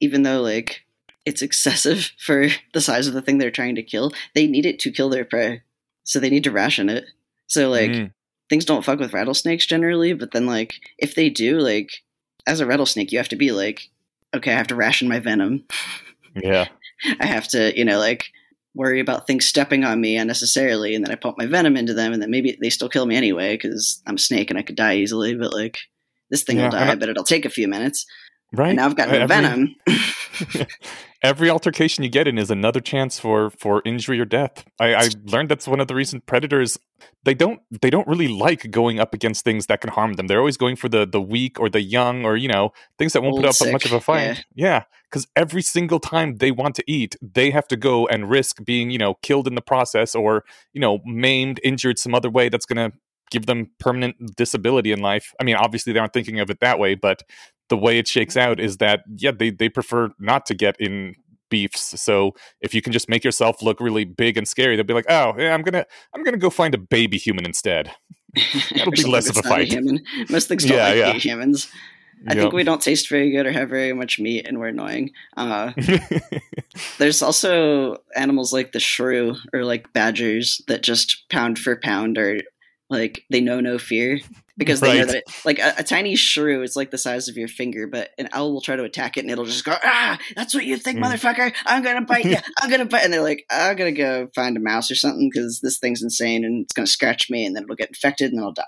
even 0.00 0.22
though 0.22 0.40
like 0.40 0.84
it's 1.24 1.42
excessive 1.42 2.12
for 2.18 2.48
the 2.72 2.80
size 2.80 3.06
of 3.06 3.14
the 3.14 3.22
thing 3.22 3.38
they're 3.38 3.50
trying 3.50 3.74
to 3.76 3.82
kill, 3.82 4.12
they 4.34 4.46
need 4.46 4.66
it 4.66 4.78
to 4.80 4.90
kill 4.90 5.08
their 5.08 5.24
prey. 5.24 5.62
So 6.04 6.20
they 6.20 6.30
need 6.30 6.44
to 6.44 6.50
ration 6.50 6.88
it. 6.88 7.04
So 7.46 7.70
like 7.70 7.90
Mm. 7.90 8.12
things 8.48 8.64
don't 8.64 8.84
fuck 8.84 8.98
with 8.98 9.12
rattlesnakes 9.14 9.66
generally, 9.66 10.12
but 10.12 10.32
then 10.32 10.46
like 10.46 10.74
if 10.98 11.14
they 11.14 11.28
do, 11.30 11.58
like 11.58 12.02
as 12.46 12.60
a 12.60 12.66
rattlesnake, 12.66 13.10
you 13.12 13.18
have 13.18 13.28
to 13.30 13.36
be 13.36 13.52
like, 13.52 13.90
okay, 14.34 14.52
I 14.52 14.56
have 14.56 14.66
to 14.68 14.74
ration 14.76 15.08
my 15.08 15.18
venom. 15.20 15.64
Yeah. 16.34 16.68
I 17.20 17.26
have 17.26 17.48
to, 17.48 17.76
you 17.78 17.84
know, 17.84 17.98
like 17.98 18.26
worry 18.74 19.00
about 19.00 19.26
things 19.26 19.46
stepping 19.46 19.84
on 19.84 20.00
me 20.00 20.16
unnecessarily, 20.16 20.94
and 20.94 21.04
then 21.04 21.12
I 21.12 21.16
pump 21.16 21.38
my 21.38 21.46
venom 21.46 21.76
into 21.76 21.94
them, 21.94 22.12
and 22.12 22.20
then 22.22 22.30
maybe 22.30 22.56
they 22.60 22.70
still 22.70 22.88
kill 22.88 23.06
me 23.06 23.16
anyway 23.16 23.54
because 23.56 24.02
I'm 24.06 24.16
a 24.16 24.18
snake 24.18 24.50
and 24.50 24.58
I 24.58 24.62
could 24.62 24.76
die 24.76 24.96
easily. 24.96 25.34
But 25.34 25.52
like 25.52 25.78
this 26.30 26.42
thing 26.42 26.56
Yeah, 26.56 26.64
will 26.64 26.70
die, 26.70 26.90
I- 26.92 26.94
but 26.96 27.08
it'll 27.08 27.24
take 27.24 27.44
a 27.44 27.50
few 27.50 27.68
minutes. 27.68 28.06
Right. 28.54 28.70
And 28.70 28.76
now 28.76 28.86
I've 28.86 28.96
got 28.96 29.08
no 29.08 29.14
uh, 29.14 29.22
Every- 29.22 29.26
venom. 29.28 29.76
Every 31.22 31.48
altercation 31.48 32.04
you 32.04 32.10
get 32.10 32.28
in 32.28 32.36
is 32.36 32.50
another 32.50 32.80
chance 32.80 33.18
for 33.18 33.50
for 33.50 33.80
injury 33.84 34.20
or 34.20 34.24
death. 34.24 34.64
I, 34.78 34.94
I 34.94 35.08
learned 35.24 35.48
that's 35.48 35.66
one 35.66 35.80
of 35.80 35.88
the 35.88 35.94
reasons 35.94 36.22
predators 36.26 36.78
they 37.24 37.34
don't 37.34 37.60
they 37.80 37.90
don't 37.90 38.06
really 38.06 38.28
like 38.28 38.70
going 38.70 39.00
up 39.00 39.14
against 39.14 39.44
things 39.44 39.66
that 39.66 39.80
can 39.80 39.90
harm 39.90 40.14
them. 40.14 40.26
They're 40.26 40.38
always 40.38 40.56
going 40.56 40.76
for 40.76 40.88
the 40.88 41.06
the 41.06 41.20
weak 41.20 41.58
or 41.58 41.68
the 41.68 41.80
young 41.80 42.24
or 42.24 42.36
you 42.36 42.48
know 42.48 42.72
things 42.98 43.14
that 43.14 43.22
won't 43.22 43.36
put 43.36 43.46
Old, 43.46 43.68
up 43.68 43.72
much 43.72 43.86
of 43.86 43.92
a 43.92 44.00
fight. 44.00 44.44
Yeah, 44.54 44.84
because 45.10 45.26
every 45.34 45.62
single 45.62 46.00
time 46.00 46.36
they 46.36 46.50
want 46.50 46.74
to 46.76 46.84
eat, 46.86 47.16
they 47.22 47.50
have 47.50 47.68
to 47.68 47.76
go 47.76 48.06
and 48.06 48.28
risk 48.28 48.64
being 48.64 48.90
you 48.90 48.98
know 48.98 49.14
killed 49.22 49.46
in 49.46 49.54
the 49.54 49.62
process 49.62 50.14
or 50.14 50.44
you 50.72 50.80
know 50.80 50.98
maimed, 51.04 51.60
injured 51.64 51.98
some 51.98 52.14
other 52.14 52.30
way 52.30 52.48
that's 52.48 52.66
going 52.66 52.90
to 52.90 52.96
give 53.30 53.46
them 53.46 53.70
permanent 53.80 54.36
disability 54.36 54.92
in 54.92 55.00
life. 55.00 55.32
I 55.40 55.44
mean, 55.44 55.56
obviously 55.56 55.92
they 55.92 55.98
aren't 55.98 56.12
thinking 56.12 56.40
of 56.40 56.50
it 56.50 56.60
that 56.60 56.78
way, 56.78 56.94
but 56.94 57.22
the 57.68 57.76
way 57.76 57.98
it 57.98 58.06
shakes 58.08 58.36
out 58.36 58.60
is 58.60 58.76
that 58.78 59.00
yeah 59.16 59.30
they 59.30 59.50
they 59.50 59.68
prefer 59.68 60.10
not 60.18 60.46
to 60.46 60.54
get 60.54 60.76
in 60.78 61.14
beefs 61.50 62.00
so 62.00 62.32
if 62.60 62.74
you 62.74 62.82
can 62.82 62.92
just 62.92 63.08
make 63.08 63.22
yourself 63.24 63.62
look 63.62 63.80
really 63.80 64.04
big 64.04 64.36
and 64.36 64.48
scary 64.48 64.74
they'll 64.76 64.84
be 64.84 64.94
like 64.94 65.04
oh 65.10 65.34
yeah 65.38 65.54
i'm 65.54 65.62
gonna 65.62 65.84
i'm 66.14 66.22
gonna 66.24 66.36
go 66.36 66.50
find 66.50 66.74
a 66.74 66.78
baby 66.78 67.16
human 67.18 67.44
instead 67.44 67.90
That'll 68.74 68.90
be 68.90 69.04
less 69.04 69.28
of 69.30 69.36
a 69.36 69.42
fight. 69.44 69.68
human. 69.72 70.02
Most 70.28 70.48
things 70.48 70.64
don't 70.64 70.76
Yeah, 70.76 70.88
like 70.88 70.96
yeah. 70.96 71.12
humans. 71.12 71.68
I 72.26 72.32
Yep. 72.34 72.42
think 72.42 72.52
we 72.54 72.64
don't 72.64 72.80
taste 72.82 73.08
very 73.08 73.30
good 73.30 73.46
or 73.46 73.52
have 73.52 73.68
very 73.68 73.92
much 73.92 74.18
meat, 74.18 74.46
and 74.48 74.58
we're 74.58 74.68
annoying. 74.68 75.10
Uh, 75.36 75.72
there's 76.98 77.22
also 77.22 77.98
animals 78.16 78.52
like 78.52 78.72
the 78.72 78.80
shrew 78.80 79.36
or 79.52 79.64
like 79.64 79.92
badgers 79.92 80.60
that 80.68 80.82
just 80.82 81.24
pound 81.30 81.58
for 81.58 81.76
pound 81.76 82.18
are 82.18 82.40
like 82.90 83.24
they 83.30 83.40
know 83.40 83.60
no 83.60 83.78
fear 83.78 84.20
because 84.58 84.80
they 84.80 84.98
know 84.98 85.06
that 85.06 85.16
it, 85.16 85.24
like 85.44 85.58
a, 85.58 85.74
a 85.78 85.82
tiny 85.82 86.14
shrew 86.16 86.62
is 86.62 86.76
like 86.76 86.90
the 86.90 86.98
size 86.98 87.28
of 87.28 87.36
your 87.36 87.48
finger, 87.48 87.86
but 87.86 88.10
an 88.18 88.28
owl 88.32 88.52
will 88.52 88.60
try 88.60 88.76
to 88.76 88.84
attack 88.84 89.16
it 89.16 89.20
and 89.20 89.30
it'll 89.30 89.46
just 89.46 89.64
go 89.64 89.74
ah 89.82 90.18
that's 90.36 90.54
what 90.54 90.64
you 90.66 90.76
think, 90.76 90.98
Mm. 90.98 91.04
motherfucker. 91.04 91.52
I'm 91.66 91.82
gonna 91.82 92.02
bite 92.02 92.24
you. 92.26 92.36
I'm 92.60 92.70
gonna 92.70 92.84
bite, 92.84 93.02
and 93.04 93.12
they're 93.12 93.22
like 93.22 93.44
I'm 93.50 93.76
gonna 93.76 93.92
go 93.92 94.28
find 94.34 94.56
a 94.56 94.60
mouse 94.60 94.90
or 94.90 94.94
something 94.94 95.30
because 95.32 95.60
this 95.62 95.78
thing's 95.78 96.02
insane 96.02 96.44
and 96.44 96.62
it's 96.62 96.72
gonna 96.74 96.86
scratch 96.86 97.30
me 97.30 97.46
and 97.46 97.56
then 97.56 97.64
it'll 97.64 97.74
get 97.76 97.88
infected 97.88 98.30
and 98.30 98.38
then 98.38 98.44
I'll 98.44 98.52
die. 98.52 98.64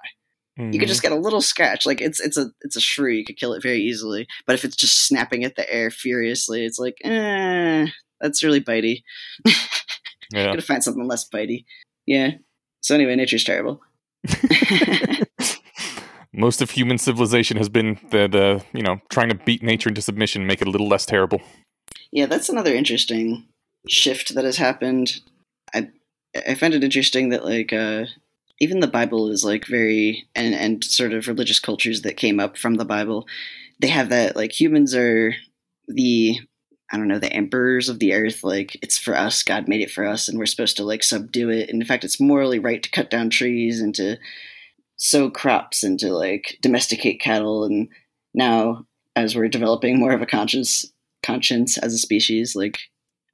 You 0.59 0.65
Mhm. 0.65 0.79
could 0.81 0.89
just 0.89 1.03
get 1.03 1.13
a 1.13 1.17
little 1.21 1.43
scratch. 1.43 1.85
Like 1.85 2.01
it's 2.01 2.19
it's 2.19 2.39
a 2.39 2.47
it's 2.63 2.77
a 2.77 2.81
shrew. 2.81 3.13
You 3.13 3.25
could 3.27 3.37
kill 3.37 3.53
it 3.53 3.63
very 3.63 3.81
easily. 3.83 4.27
But 4.47 4.55
if 4.55 4.65
it's 4.65 4.77
just 4.77 5.07
snapping 5.07 5.45
at 5.45 5.55
the 5.57 5.71
air 5.71 5.91
furiously, 5.91 6.65
it's 6.65 6.79
like, 6.79 6.97
eh, 7.05 7.87
that's 8.23 8.43
really 8.43 8.63
bitey. 8.63 9.03
yeah. 10.33 10.47
Gotta 10.47 10.63
find 10.63 10.83
something 10.83 11.07
less 11.07 11.29
bitey. 11.29 11.65
Yeah. 12.07 12.31
So 12.81 12.95
anyway, 12.95 13.17
nature's 13.17 13.45
terrible. 13.45 13.81
most 16.33 16.61
of 16.61 16.71
human 16.71 16.99
civilization 16.99 17.57
has 17.57 17.69
been 17.69 17.99
the 18.11 18.29
the 18.29 18.65
you 18.73 18.83
know 18.83 19.01
trying 19.11 19.29
to 19.29 19.35
beat 19.35 19.63
nature 19.63 19.89
into 19.89 20.03
submission 20.03 20.47
make 20.47 20.61
it 20.61 20.69
a 20.69 20.71
little 20.71 20.89
less 20.89 21.07
terrible 21.07 21.41
Yeah, 22.13 22.27
that's 22.27 22.49
another 22.49 22.75
interesting 22.75 23.47
shift 23.89 24.35
that 24.35 24.45
has 24.45 24.57
happened. 24.57 25.21
I 25.75 25.89
I 26.47 26.55
find 26.55 26.75
it 26.75 26.85
interesting 26.85 27.31
that 27.31 27.45
like 27.45 27.73
uh, 27.73 28.07
even 28.61 28.81
the 28.81 28.87
Bible 28.87 29.31
is 29.31 29.45
like 29.45 29.67
very 29.67 30.27
and 30.35 30.55
and 30.55 30.85
sort 30.85 31.13
of 31.13 31.29
religious 31.29 31.61
cultures 31.61 32.03
that 32.03 32.17
came 32.17 32.41
up 32.41 32.57
from 32.57 32.75
the 32.75 32.85
Bible, 32.85 33.27
they 33.81 33.89
have 33.89 34.09
that 34.11 34.37
like 34.37 34.59
humans 34.59 34.95
are 34.95 35.35
the 35.89 36.41
I 36.93 36.97
don't 36.97 37.09
know 37.09 37.19
the 37.19 37.33
emperors 37.33 37.89
of 37.89 37.99
the 37.99 38.15
earth. 38.15 38.45
Like 38.45 38.79
it's 38.83 38.99
for 38.99 39.17
us. 39.17 39.43
God 39.43 39.69
made 39.69 39.81
it 39.81 39.91
for 39.91 40.07
us, 40.07 40.29
and 40.29 40.39
we're 40.39 40.47
supposed 40.47 40.77
to 40.77 40.85
like 40.85 41.03
subdue 41.03 41.51
it. 41.51 41.69
And 41.69 41.83
in 41.83 41.87
fact, 41.87 42.05
it's 42.05 42.21
morally 42.21 42.59
right 42.59 42.83
to 42.83 42.91
cut 42.91 43.11
down 43.11 43.31
trees 43.31 43.81
and 43.81 43.95
to 43.97 44.17
sow 44.97 45.31
crops 45.31 45.83
and 45.83 45.99
to 46.01 46.13
like 46.13 46.59
domesticate 46.63 47.21
cattle. 47.21 47.65
And 47.65 47.89
now, 48.35 48.87
as 49.15 49.35
we're 49.35 49.49
developing 49.49 49.99
more 49.99 50.13
of 50.13 50.23
a 50.23 50.27
conscious 50.27 50.87
conscience 51.23 51.77
as 51.77 51.93
a 51.93 51.99
species 51.99 52.55
like 52.55 52.79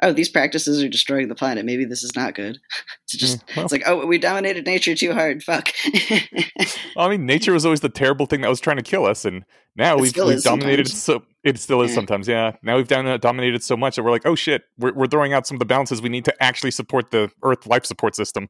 oh 0.02 0.12
these 0.12 0.28
practices 0.28 0.82
are 0.82 0.88
destroying 0.88 1.28
the 1.28 1.34
planet. 1.34 1.64
Maybe 1.64 1.84
this 1.84 2.02
is 2.02 2.14
not 2.14 2.34
good. 2.34 2.58
It's 3.04 3.16
just 3.16 3.46
Mm, 3.46 3.56
well, 3.56 3.64
it's 3.66 3.72
like 3.72 3.82
oh 3.86 4.06
we 4.06 4.18
dominated 4.18 4.64
nature 4.66 4.94
too 4.94 5.12
hard. 5.12 5.42
Fuck. 5.42 5.70
I 6.96 7.08
mean 7.08 7.26
nature 7.26 7.52
was 7.52 7.64
always 7.64 7.80
the 7.80 7.88
terrible 7.88 8.26
thing 8.26 8.40
that 8.42 8.48
was 8.48 8.60
trying 8.60 8.76
to 8.78 8.82
kill 8.82 9.04
us 9.06 9.24
and 9.24 9.44
now 9.76 9.96
It 9.96 10.00
we've, 10.00 10.16
we've 10.16 10.42
dominated 10.42 10.86
it 10.86 10.92
sometimes. 10.92 11.02
so 11.02 11.24
it 11.44 11.58
still 11.58 11.82
is 11.82 11.90
Yeah. 11.90 11.94
sometimes 11.94 12.28
yeah. 12.28 12.56
Now 12.62 12.76
we've 12.76 12.88
down, 12.88 13.18
dominated 13.20 13.62
so 13.62 13.76
much 13.76 13.96
that 13.96 14.02
we're 14.02 14.10
like 14.10 14.26
oh 14.26 14.34
shit. 14.34 14.62
We're, 14.78 14.92
we're 14.92 15.06
throwing 15.08 15.32
out 15.32 15.46
some 15.46 15.56
of 15.56 15.58
the 15.60 15.64
balances 15.66 16.00
we 16.02 16.08
need 16.08 16.24
to 16.26 16.42
actually 16.42 16.70
support 16.70 17.10
the 17.10 17.30
earth 17.42 17.66
life 17.66 17.84
support 17.86 18.14
system. 18.16 18.48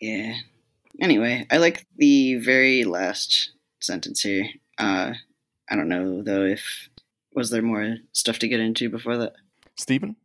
Yeah. 0.00 0.34
Anyway 1.00 1.46
i 1.50 1.58
like 1.58 1.86
the 1.96 2.36
very 2.36 2.84
last 2.84 3.52
sentence 3.80 4.20
here. 4.22 4.46
Uh 4.78 5.12
i 5.70 5.76
don't 5.76 5.88
know 5.88 6.22
though 6.22 6.44
if 6.44 6.88
was 7.34 7.50
there 7.50 7.62
more 7.62 7.96
stuff 8.12 8.38
to 8.40 8.48
get 8.48 8.60
into 8.60 8.88
before 8.88 9.16
that? 9.18 9.34
Steven? 9.76 10.16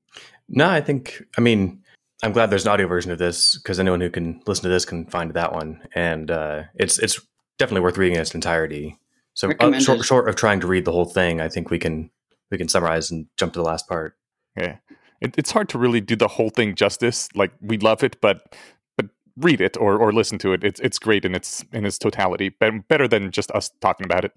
No, 0.52 0.70
I 0.70 0.82
think 0.82 1.24
I 1.38 1.42
mean 1.42 1.82
I'm 2.24 2.34
glad 2.34 2.50
there's 2.50 2.66
an 2.66 2.72
audio 2.72 2.88
version 2.88 3.12
of 3.12 3.18
this 3.18 3.58
because 3.58 3.80
anyone 3.80 4.02
who 4.02 4.10
can 4.10 4.42
listen 4.46 4.64
to 4.64 4.70
this 4.70 4.86
can 4.86 5.06
find 5.06 5.34
that 5.34 5.54
one, 5.54 5.82
and 5.96 6.30
uh, 6.30 6.64
it's 6.76 7.00
it's 7.00 7.20
definitely 7.58 7.82
worth 7.82 7.98
reading 7.98 8.16
in 8.16 8.22
its 8.22 8.36
entirety. 8.36 8.98
So, 9.34 9.52
uh, 9.60 9.80
short, 9.80 10.04
short 10.06 10.30
of 10.30 10.36
trying 10.36 10.60
to 10.60 10.68
read 10.68 10.86
the 10.86 10.92
whole 10.92 11.06
thing, 11.06 11.42
I 11.42 11.50
think 11.50 11.72
we 11.72 11.80
can 11.80 12.12
we 12.52 12.58
can 12.58 12.68
summarize 12.68 13.10
and 13.10 13.26
jump 13.38 13.54
to 13.54 13.60
the 13.60 13.66
last 13.66 13.88
part. 13.88 14.16
Yeah, 14.56 14.78
it, 15.20 15.36
it's 15.38 15.52
hard 15.52 15.70
to 15.70 15.80
really 15.80 16.02
do 16.02 16.16
the 16.16 16.28
whole 16.28 16.50
thing 16.50 16.76
justice. 16.76 17.28
Like 17.34 17.54
we 17.60 17.78
love 17.80 18.04
it, 18.04 18.22
but 18.22 18.56
but 18.98 19.08
read 19.38 19.62
it 19.62 19.78
or 19.78 19.98
or 19.98 20.12
listen 20.12 20.38
to 20.40 20.54
it. 20.54 20.64
It's 20.64 20.80
it's 20.82 21.00
great 21.00 21.26
in 21.26 21.34
its 21.34 21.66
in 21.74 21.86
its 21.86 21.98
totality. 21.98 22.50
Be- 22.50 22.84
better 22.88 23.08
than 23.08 23.32
just 23.32 23.50
us 23.52 23.72
talking 23.82 24.06
about 24.06 24.26
it. 24.26 24.34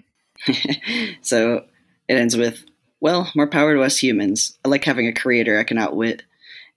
so 1.20 1.64
it 2.08 2.14
ends 2.14 2.36
with, 2.36 2.64
"Well, 3.04 3.30
more 3.36 3.46
power 3.46 3.74
to 3.74 3.82
us 3.82 3.98
humans. 3.98 4.56
I 4.64 4.68
like 4.70 4.84
having 4.84 5.06
a 5.06 5.12
creator 5.12 5.58
I 5.58 5.64
can 5.64 5.76
outwit. 5.76 6.22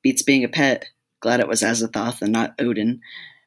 Beats 0.03 0.21
being 0.23 0.43
a 0.43 0.49
pet. 0.49 0.89
Glad 1.21 1.39
it 1.39 1.47
was 1.47 1.61
Azathoth 1.61 2.21
and 2.21 2.33
not 2.33 2.53
Odin." 2.59 2.99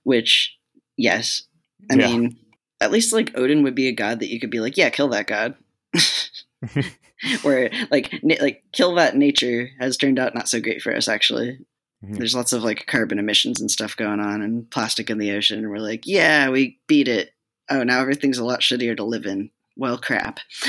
Which, 0.03 0.57
yes, 0.97 1.43
I 1.91 1.95
Yeah. 1.97 2.07
mean, 2.09 2.37
at 2.81 2.91
least 2.91 3.13
like 3.13 3.37
Odin 3.37 3.63
would 3.65 3.75
be 3.75 3.89
a 3.89 3.93
god 3.93 4.21
that 4.21 4.31
you 4.33 4.41
could 4.41 4.49
be 4.51 4.61
like, 4.61 4.79
"Yeah, 4.79 4.89
kill 4.89 5.09
that 5.09 5.27
god." 5.27 5.57
Where 7.43 7.71
like 7.91 8.19
na- 8.23 8.41
like 8.41 8.63
kill 8.73 8.95
that 8.95 9.15
nature 9.17 9.69
has 9.79 9.99
turned 9.99 10.19
out 10.19 10.35
not 10.35 10.49
so 10.49 10.59
great 10.61 10.81
for 10.81 10.95
us 10.97 11.07
actually. 11.07 11.59
Mhm. 12.03 12.17
There's 12.17 12.35
lots 12.35 12.55
of 12.55 12.63
like 12.65 12.87
carbon 12.87 13.19
emissions 13.19 13.61
and 13.61 13.71
stuff 13.71 13.95
going 13.97 14.21
on 14.21 14.41
and 14.41 14.71
plastic 14.71 15.11
in 15.11 15.19
the 15.19 15.33
ocean. 15.33 15.59
And 15.59 15.69
we're 15.71 15.79
like, 15.79 16.07
yeah, 16.07 16.49
we 16.49 16.79
beat 16.87 17.09
it. 17.09 17.33
Oh, 17.69 17.83
now 17.83 18.01
everything's 18.01 18.39
a 18.39 18.45
lot 18.45 18.61
shittier 18.61 18.97
to 18.97 19.05
live 19.05 19.27
in. 19.27 19.51
Well, 19.81 19.97
crap. 19.97 20.41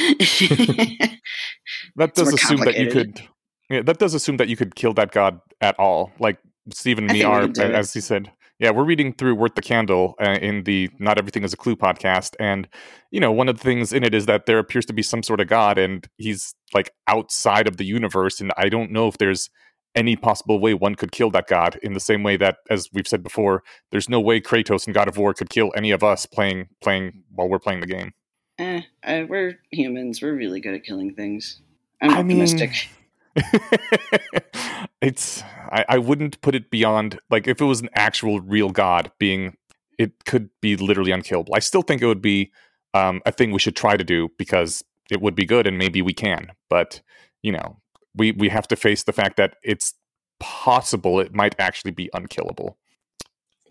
That 1.98 2.16
does 2.16 2.34
assume 2.34 2.62
that 2.62 2.78
you 2.78 2.90
could. 2.90 3.22
Yeah, 3.70 3.82
that 3.82 4.00
does 4.00 4.14
assume 4.14 4.38
that 4.38 4.48
you 4.48 4.56
could 4.56 4.76
kill 4.76 4.94
that 4.94 5.12
god 5.12 5.40
at 5.60 5.78
all. 5.78 6.12
Like 6.20 6.38
Steven 6.74 7.06
and 7.06 7.14
me 7.14 7.24
are, 7.24 7.42
could 7.42 7.54
do 7.54 7.62
it. 7.62 7.72
as 7.72 7.94
he 7.94 8.00
said. 8.00 8.32
Yeah, 8.60 8.72
we're 8.72 8.86
reading 8.86 9.14
through 9.14 9.36
"Worth 9.36 9.56
the 9.56 9.62
Candle" 9.62 10.16
uh, 10.22 10.38
in 10.42 10.64
the 10.64 10.90
"Not 11.00 11.18
Everything 11.18 11.44
Is 11.44 11.52
a 11.52 11.58
Clue" 11.58 11.76
podcast, 11.76 12.36
and 12.40 12.70
you 13.12 13.20
know, 13.20 13.34
one 13.34 13.50
of 13.50 13.58
the 13.58 13.64
things 13.64 13.92
in 13.92 14.04
it 14.06 14.16
is 14.16 14.28
that 14.28 14.46
there 14.46 14.60
appears 14.60 14.86
to 14.86 14.94
be 14.94 15.04
some 15.04 15.24
sort 15.24 15.42
of 15.42 15.48
god, 15.48 15.78
and 15.78 16.08
he's 16.18 16.56
like 16.74 16.92
outside 17.08 17.68
of 17.68 17.76
the 17.76 17.86
universe, 17.86 18.40
and 18.40 18.54
I 18.56 18.70
don't 18.70 18.92
know 18.92 19.10
if 19.10 19.18
there's 19.18 19.50
any 19.94 20.16
possible 20.16 20.60
way 20.62 20.74
one 20.74 20.96
could 20.96 21.12
kill 21.12 21.32
that 21.32 21.48
god 21.48 21.78
in 21.84 21.92
the 21.94 22.00
same 22.00 22.24
way 22.24 22.38
that, 22.38 22.58
as 22.70 22.88
we've 22.94 23.08
said 23.08 23.24
before, 23.24 23.62
there's 23.92 24.08
no 24.08 24.22
way 24.22 24.40
Kratos 24.40 24.86
and 24.86 24.94
God 24.94 25.10
of 25.10 25.18
War 25.18 25.34
could 25.34 25.50
kill 25.50 25.72
any 25.76 25.92
of 25.92 26.02
us 26.02 26.26
playing 26.26 26.70
playing 26.82 27.24
while 27.30 27.50
we're 27.50 27.60
playing 27.60 27.82
the 27.82 27.88
game. 27.88 28.14
Eh, 28.62 28.82
uh, 29.04 29.26
we're 29.28 29.60
humans. 29.72 30.22
We're 30.22 30.36
really 30.36 30.60
good 30.60 30.74
at 30.76 30.84
killing 30.84 31.14
things. 31.14 31.62
I'm 32.02 32.12
I 32.12 32.24
mean- 32.24 32.42
optimistic. 32.42 32.90
it's 35.02 35.42
I, 35.72 35.86
I 35.88 35.98
wouldn't 35.98 36.42
put 36.42 36.54
it 36.54 36.70
beyond 36.70 37.18
like 37.30 37.48
if 37.48 37.62
it 37.62 37.66
was 37.66 37.80
an 37.80 37.88
actual 37.96 38.42
real 38.42 38.72
god 38.72 39.10
being 39.20 39.56
it 39.98 40.26
could 40.26 40.50
be 40.62 40.76
literally 40.76 41.12
unkillable 41.12 41.56
i 41.56 41.60
still 41.60 41.82
think 41.82 42.02
it 42.02 42.08
would 42.08 42.22
be 42.22 42.52
um, 42.94 43.22
a 43.26 43.32
thing 43.32 43.52
we 43.52 43.60
should 43.60 43.78
try 43.78 43.96
to 43.96 44.04
do 44.04 44.28
because 44.38 44.84
it 45.10 45.22
would 45.22 45.34
be 45.34 45.46
good 45.46 45.66
and 45.66 45.78
maybe 45.78 46.02
we 46.02 46.12
can 46.14 46.52
but 46.70 47.00
you 47.42 47.54
know 47.54 47.78
we 48.16 48.34
we 48.34 48.50
have 48.50 48.68
to 48.68 48.76
face 48.76 49.04
the 49.04 49.14
fact 49.14 49.38
that 49.38 49.56
it's 49.64 49.94
possible 50.42 51.22
it 51.22 51.34
might 51.34 51.56
actually 51.58 51.92
be 51.92 52.10
unkillable 52.14 52.78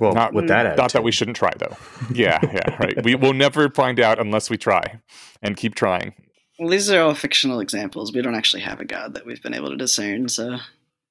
Well, 0.00 0.14
Not- 0.14 0.32
with 0.32 0.48
that, 0.48 0.76
not 0.76 0.92
that 0.94 1.02
we 1.04 1.12
shouldn't 1.12 1.36
try 1.36 1.52
though 1.58 1.76
yeah 2.10 2.38
yeah 2.42 2.76
right 2.82 3.04
we 3.04 3.14
will 3.14 3.34
never 3.34 3.68
find 3.70 4.00
out 4.00 4.18
unless 4.18 4.48
we 4.50 4.56
try 4.56 4.98
and 5.42 5.56
keep 5.56 5.74
trying 5.74 6.14
Well, 6.58 6.68
these 6.70 6.90
are 6.90 7.00
all 7.02 7.14
fictional 7.14 7.60
examples. 7.60 8.12
We 8.12 8.22
don't 8.22 8.34
actually 8.34 8.62
have 8.62 8.80
a 8.80 8.84
god 8.84 9.14
that 9.14 9.24
we've 9.26 9.42
been 9.42 9.54
able 9.54 9.68
to 9.70 9.76
discern. 9.76 10.28
So, 10.28 10.52
and 10.52 10.60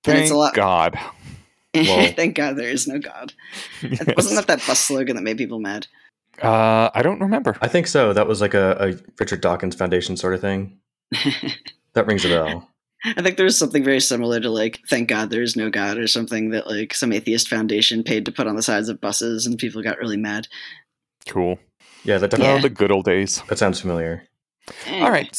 thank 0.04 0.20
it's 0.24 0.32
a 0.32 0.36
lot. 0.36 0.54
god 0.54 0.98
Well- 1.76 2.12
Thank 2.14 2.36
God 2.36 2.56
there 2.58 2.70
is 2.72 2.88
no 2.88 2.98
god. 3.00 3.34
Yes. 3.84 4.04
Wasn't 4.18 4.36
that 4.36 4.48
that 4.48 4.66
bus 4.68 4.80
slogan 4.80 5.16
that 5.16 5.22
made 5.24 5.38
people 5.38 5.60
mad? 5.60 5.86
uh, 6.42 6.90
i 6.96 7.02
don't 7.02 7.20
remember 7.20 7.58
I 7.62 7.68
think 7.68 7.86
so. 7.88 8.14
That 8.14 8.28
was 8.28 8.40
like 8.42 8.54
a, 8.54 8.76
a 8.80 8.88
Richard 9.20 9.42
Dawkins 9.42 9.76
Foundation 9.76 10.18
sort 10.18 10.34
of 10.34 10.42
thing. 10.42 10.80
That 11.94 12.06
rings 12.06 12.24
a 12.24 12.30
bell. 12.30 12.70
I 13.06 13.22
think 13.22 13.38
there 13.38 13.46
was 13.46 13.58
something 13.58 13.84
very 13.84 14.00
similar 14.00 14.40
to 14.40 14.50
like 14.50 14.82
"Thank 14.90 15.10
God 15.10 15.30
there 15.30 15.42
is 15.42 15.56
no 15.56 15.70
God" 15.70 15.98
or 15.98 16.08
something 16.08 16.50
that 16.52 16.68
like 16.68 16.94
some 16.94 17.14
atheist 17.14 17.48
foundation 17.48 18.04
paid 18.04 18.26
to 18.26 18.32
put 18.32 18.48
on 18.48 18.56
the 18.56 18.64
sides 18.64 18.90
of 18.90 19.02
buses, 19.02 19.46
and 19.46 19.58
people 19.58 19.82
got 19.82 20.00
really 20.00 20.18
mad. 20.18 20.48
cool 21.28 21.60
Yeah, 22.04 22.18
that 22.18 22.34
oh 22.34 22.38
definitely, 22.38 22.62
the 22.62 22.70
good 22.70 22.92
old 22.92 23.06
days 23.06 23.42
that 23.48 23.58
sounds 23.58 23.80
familiar. 23.80 24.24
All 24.88 25.12
right. 25.12 25.36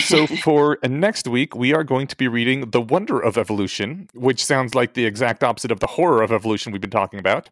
So 0.00 0.26
for 0.42 0.78
next 0.82 1.28
week, 1.28 1.54
we 1.54 1.72
are 1.74 1.84
going 1.84 2.06
to 2.08 2.16
be 2.16 2.28
reading 2.28 2.70
The 2.70 2.80
Wonder 2.80 3.20
of 3.20 3.38
Evolution, 3.38 4.08
which 4.14 4.44
sounds 4.44 4.74
like 4.74 4.94
the 4.94 5.04
exact 5.04 5.44
opposite 5.44 5.70
of 5.70 5.80
the 5.80 5.86
horror 5.86 6.22
of 6.22 6.32
evolution 6.32 6.72
we've 6.72 6.80
been 6.80 6.90
talking 6.90 7.18
about. 7.18 7.50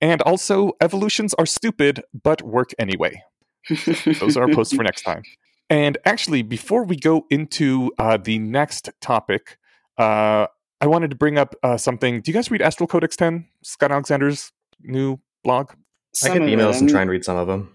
And 0.00 0.22
also, 0.22 0.72
evolutions 0.80 1.34
are 1.34 1.46
stupid, 1.46 2.02
but 2.22 2.42
work 2.42 2.70
anyway. 2.78 3.22
Those 4.20 4.36
are 4.36 4.48
our 4.48 4.54
posts 4.54 4.74
for 4.74 4.82
next 4.82 5.02
time. 5.02 5.22
And 5.70 5.98
actually, 6.04 6.42
before 6.42 6.84
we 6.84 6.96
go 6.96 7.26
into 7.30 7.92
uh, 7.98 8.16
the 8.16 8.38
next 8.38 8.88
topic, 9.00 9.58
uh, 9.98 10.46
I 10.80 10.86
wanted 10.86 11.10
to 11.10 11.16
bring 11.16 11.38
up 11.38 11.54
uh, 11.62 11.76
something. 11.76 12.20
Do 12.20 12.30
you 12.30 12.34
guys 12.34 12.50
read 12.50 12.62
Astral 12.62 12.86
Codex 12.86 13.16
10? 13.16 13.46
Scott 13.62 13.90
Alexander's 13.90 14.52
new 14.80 15.18
blog? 15.44 15.72
Some 16.14 16.32
I 16.32 16.38
get 16.38 16.46
the 16.46 16.54
of 16.54 16.60
emails 16.60 16.80
and 16.80 16.88
try 16.88 17.02
and 17.02 17.10
read 17.10 17.24
some 17.24 17.36
of 17.36 17.46
them. 17.46 17.74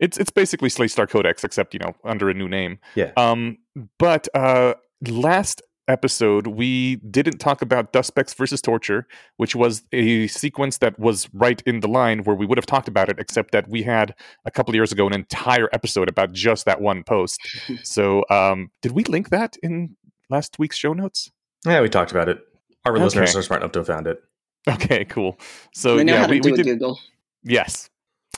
It's 0.00 0.16
it's 0.16 0.30
basically 0.30 0.68
Slate 0.70 0.90
Star 0.90 1.06
Codex, 1.06 1.44
except 1.44 1.74
you 1.74 1.80
know 1.80 1.94
under 2.04 2.30
a 2.30 2.34
new 2.34 2.48
name. 2.48 2.78
Yeah. 2.94 3.12
Um, 3.16 3.58
but 3.98 4.26
uh, 4.34 4.74
last 5.06 5.60
episode 5.88 6.46
we 6.46 6.96
didn't 6.96 7.38
talk 7.38 7.62
about 7.62 7.92
Dust 7.92 8.08
Specks 8.08 8.34
versus 8.34 8.60
Torture, 8.62 9.06
which 9.38 9.56
was 9.56 9.82
a 9.92 10.26
sequence 10.28 10.78
that 10.78 10.98
was 10.98 11.28
right 11.32 11.62
in 11.66 11.80
the 11.80 11.88
line 11.88 12.24
where 12.24 12.36
we 12.36 12.46
would 12.46 12.58
have 12.58 12.66
talked 12.66 12.88
about 12.88 13.08
it, 13.08 13.18
except 13.18 13.52
that 13.52 13.68
we 13.68 13.82
had 13.82 14.14
a 14.44 14.50
couple 14.50 14.70
of 14.70 14.74
years 14.76 14.92
ago 14.92 15.06
an 15.06 15.14
entire 15.14 15.68
episode 15.72 16.08
about 16.08 16.32
just 16.32 16.66
that 16.66 16.80
one 16.80 17.02
post. 17.02 17.40
so, 17.82 18.24
um, 18.30 18.70
did 18.82 18.92
we 18.92 19.04
link 19.04 19.30
that 19.30 19.56
in 19.62 19.96
last 20.30 20.58
week's 20.58 20.76
show 20.76 20.92
notes? 20.92 21.30
Yeah, 21.66 21.80
we 21.80 21.88
talked 21.88 22.10
about 22.12 22.28
it. 22.28 22.38
Our 22.84 22.92
Okay. 22.92 23.04
listeners 23.04 23.34
are 23.36 23.42
smart 23.42 23.62
enough 23.62 23.72
to 23.72 23.80
have 23.80 23.86
found 23.86 24.06
it. 24.06 24.22
Okay, 24.68 25.04
cool. 25.06 25.38
So 25.74 25.96
they 25.96 26.04
know 26.04 26.12
yeah, 26.14 26.20
how 26.20 26.26
to 26.26 26.30
we, 26.32 26.40
do 26.40 26.50
we 26.50 26.54
a 26.54 26.56
did. 26.56 26.66
Google. 26.66 26.98
Yes. 27.42 27.88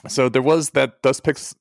So 0.07 0.29
there 0.29 0.41
was 0.41 0.71
that 0.71 1.01
Dust 1.03 1.17
Specks 1.17 1.53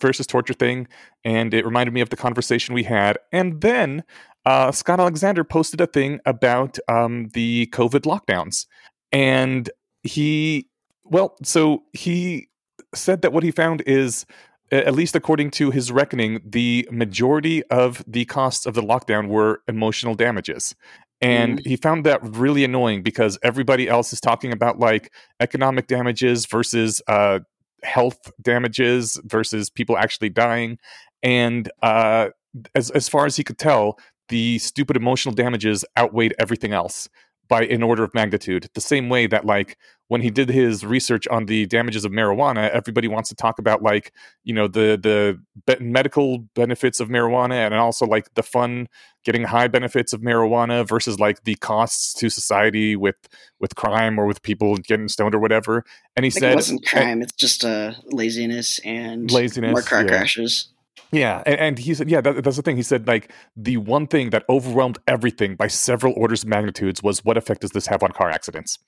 versus 0.00 0.26
Torture 0.26 0.52
thing, 0.54 0.86
and 1.24 1.52
it 1.52 1.64
reminded 1.64 1.92
me 1.92 2.00
of 2.00 2.10
the 2.10 2.16
conversation 2.16 2.74
we 2.74 2.84
had. 2.84 3.18
And 3.32 3.60
then 3.60 4.04
uh, 4.48 4.72
Scott 4.72 4.98
Alexander 4.98 5.44
posted 5.44 5.78
a 5.78 5.86
thing 5.86 6.20
about 6.24 6.78
um, 6.88 7.28
the 7.34 7.66
COVID 7.66 8.06
lockdowns. 8.06 8.64
And 9.12 9.68
he, 10.02 10.70
well, 11.04 11.36
so 11.44 11.82
he 11.92 12.48
said 12.94 13.20
that 13.20 13.34
what 13.34 13.42
he 13.42 13.50
found 13.50 13.82
is, 13.86 14.24
at 14.72 14.94
least 14.94 15.14
according 15.14 15.50
to 15.50 15.70
his 15.70 15.92
reckoning, 15.92 16.40
the 16.42 16.88
majority 16.90 17.62
of 17.64 18.02
the 18.06 18.24
costs 18.24 18.64
of 18.64 18.72
the 18.72 18.80
lockdown 18.80 19.28
were 19.28 19.60
emotional 19.68 20.14
damages. 20.14 20.74
And 21.20 21.60
he 21.66 21.76
found 21.76 22.06
that 22.06 22.22
really 22.22 22.64
annoying 22.64 23.02
because 23.02 23.38
everybody 23.42 23.86
else 23.86 24.14
is 24.14 24.20
talking 24.20 24.52
about 24.52 24.78
like 24.78 25.12
economic 25.40 25.88
damages 25.88 26.46
versus 26.46 27.02
uh, 27.06 27.40
health 27.82 28.32
damages 28.40 29.20
versus 29.24 29.68
people 29.68 29.98
actually 29.98 30.30
dying. 30.30 30.78
And 31.22 31.70
uh, 31.82 32.30
as 32.74 32.90
as 32.90 33.08
far 33.08 33.26
as 33.26 33.36
he 33.36 33.44
could 33.44 33.58
tell, 33.58 33.98
the 34.28 34.58
stupid 34.58 34.96
emotional 34.96 35.34
damages 35.34 35.84
outweighed 35.96 36.34
everything 36.38 36.72
else 36.72 37.08
by 37.48 37.64
an 37.64 37.82
order 37.82 38.04
of 38.04 38.12
magnitude. 38.14 38.68
The 38.74 38.80
same 38.80 39.08
way 39.08 39.26
that 39.26 39.44
like 39.44 39.78
when 40.08 40.20
he 40.20 40.30
did 40.30 40.48
his 40.48 40.84
research 40.84 41.26
on 41.28 41.46
the 41.46 41.66
damages 41.66 42.04
of 42.04 42.12
marijuana, 42.12 42.68
everybody 42.70 43.08
wants 43.08 43.30
to 43.30 43.34
talk 43.34 43.58
about 43.58 43.82
like 43.82 44.12
you 44.44 44.54
know 44.54 44.68
the 44.68 44.98
the 45.02 45.40
be- 45.66 45.82
medical 45.82 46.38
benefits 46.54 47.00
of 47.00 47.08
marijuana 47.08 47.66
and 47.66 47.74
also 47.74 48.06
like 48.06 48.32
the 48.34 48.42
fun 48.42 48.88
getting 49.24 49.44
high 49.44 49.68
benefits 49.68 50.12
of 50.12 50.20
marijuana 50.20 50.86
versus 50.86 51.18
like 51.18 51.44
the 51.44 51.54
costs 51.56 52.12
to 52.14 52.28
society 52.30 52.96
with 52.96 53.16
with 53.60 53.74
crime 53.74 54.18
or 54.18 54.26
with 54.26 54.42
people 54.42 54.76
getting 54.76 55.08
stoned 55.08 55.34
or 55.34 55.38
whatever. 55.38 55.84
And 56.16 56.24
he 56.24 56.30
said 56.30 56.52
it 56.52 56.56
wasn't 56.56 56.86
crime. 56.86 57.22
It's 57.22 57.32
just 57.32 57.64
uh, 57.64 57.94
laziness 58.06 58.78
and 58.84 59.30
Laziness, 59.30 59.72
more 59.72 59.82
car 59.82 60.02
yeah. 60.02 60.08
crashes. 60.08 60.68
Yeah, 61.10 61.42
and, 61.46 61.58
and 61.58 61.78
he 61.78 61.94
said, 61.94 62.10
yeah, 62.10 62.20
that, 62.20 62.44
that's 62.44 62.56
the 62.56 62.62
thing. 62.62 62.76
He 62.76 62.82
said, 62.82 63.06
like, 63.06 63.32
the 63.56 63.78
one 63.78 64.06
thing 64.06 64.30
that 64.30 64.44
overwhelmed 64.48 64.98
everything 65.06 65.56
by 65.56 65.66
several 65.66 66.12
orders 66.16 66.42
of 66.42 66.48
magnitudes 66.48 67.02
was 67.02 67.24
what 67.24 67.38
effect 67.38 67.62
does 67.62 67.70
this 67.70 67.86
have 67.86 68.02
on 68.02 68.12
car 68.12 68.28
accidents? 68.28 68.78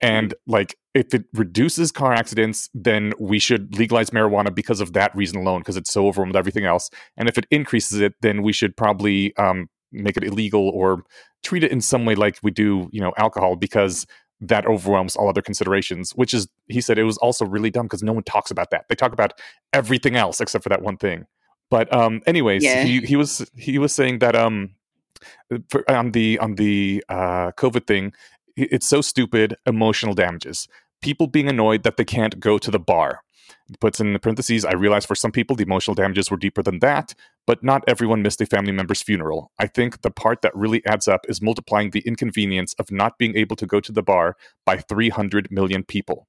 And 0.00 0.34
like, 0.46 0.76
if 0.94 1.14
it 1.14 1.26
reduces 1.34 1.92
car 1.92 2.12
accidents, 2.12 2.70
then 2.74 3.12
we 3.20 3.38
should 3.38 3.78
legalize 3.78 4.10
marijuana 4.10 4.52
because 4.52 4.80
of 4.80 4.94
that 4.94 5.14
reason 5.14 5.38
alone, 5.38 5.60
because 5.60 5.76
it's 5.76 5.92
so 5.92 6.06
overwhelmed 6.06 6.36
everything 6.36 6.64
else. 6.64 6.90
And 7.16 7.28
if 7.28 7.36
it 7.36 7.46
increases 7.50 8.00
it, 8.00 8.14
then 8.22 8.42
we 8.42 8.52
should 8.52 8.76
probably 8.76 9.36
um, 9.36 9.68
make 9.92 10.16
it 10.16 10.24
illegal 10.24 10.70
or 10.70 11.04
treat 11.44 11.62
it 11.62 11.70
in 11.70 11.80
some 11.80 12.04
way 12.04 12.14
like 12.14 12.38
we 12.42 12.50
do, 12.50 12.88
you 12.92 13.00
know, 13.00 13.12
alcohol, 13.16 13.56
because 13.56 14.06
that 14.40 14.66
overwhelms 14.66 15.16
all 15.16 15.28
other 15.28 15.42
considerations. 15.42 16.12
Which 16.12 16.32
is, 16.32 16.48
he 16.68 16.80
said, 16.80 16.98
it 16.98 17.04
was 17.04 17.18
also 17.18 17.44
really 17.44 17.70
dumb 17.70 17.84
because 17.84 18.02
no 18.02 18.14
one 18.14 18.24
talks 18.24 18.50
about 18.50 18.70
that. 18.70 18.86
They 18.88 18.94
talk 18.94 19.12
about 19.12 19.34
everything 19.72 20.16
else 20.16 20.40
except 20.40 20.62
for 20.64 20.70
that 20.70 20.82
one 20.82 20.96
thing. 20.96 21.26
But 21.70 21.92
um, 21.94 22.22
anyways, 22.26 22.62
Yeah. 22.64 22.82
he 22.84 23.00
he 23.00 23.16
was 23.16 23.48
he 23.56 23.78
was 23.78 23.92
saying 23.92 24.18
that 24.18 24.34
um, 24.36 24.74
for, 25.68 25.88
on 25.90 26.12
the 26.12 26.38
on 26.38 26.56
the 26.56 27.04
uh, 27.08 27.52
COVID 27.52 27.86
thing, 27.86 28.12
it's 28.56 28.88
so 28.88 29.00
stupid. 29.00 29.56
Emotional 29.66 30.14
damages. 30.14 30.68
People 31.00 31.26
being 31.26 31.48
annoyed 31.48 31.82
that 31.84 31.96
they 31.96 32.04
can't 32.04 32.38
go 32.40 32.58
to 32.58 32.70
the 32.70 32.78
bar. 32.80 33.20
He 33.68 33.76
puts 33.76 34.00
in 34.00 34.12
the 34.12 34.18
parentheses, 34.18 34.64
I 34.64 34.72
realize 34.72 35.06
for 35.06 35.14
some 35.14 35.32
people 35.32 35.54
the 35.56 35.62
emotional 35.62 35.94
damages 35.94 36.30
were 36.30 36.36
deeper 36.36 36.62
than 36.62 36.80
that, 36.80 37.14
but 37.46 37.62
not 37.62 37.84
everyone 37.86 38.22
missed 38.22 38.40
a 38.40 38.46
family 38.46 38.72
member's 38.72 39.00
funeral. 39.02 39.52
I 39.58 39.66
think 39.66 40.02
the 40.02 40.10
part 40.10 40.42
that 40.42 40.54
really 40.56 40.84
adds 40.86 41.06
up 41.08 41.24
is 41.28 41.40
multiplying 41.40 41.90
the 41.90 42.00
inconvenience 42.00 42.74
of 42.78 42.90
not 42.90 43.16
being 43.18 43.36
able 43.36 43.56
to 43.56 43.66
go 43.66 43.80
to 43.80 43.92
the 43.92 44.02
bar 44.02 44.36
by 44.66 44.78
300 44.78 45.50
million 45.50 45.84
people. 45.84 46.26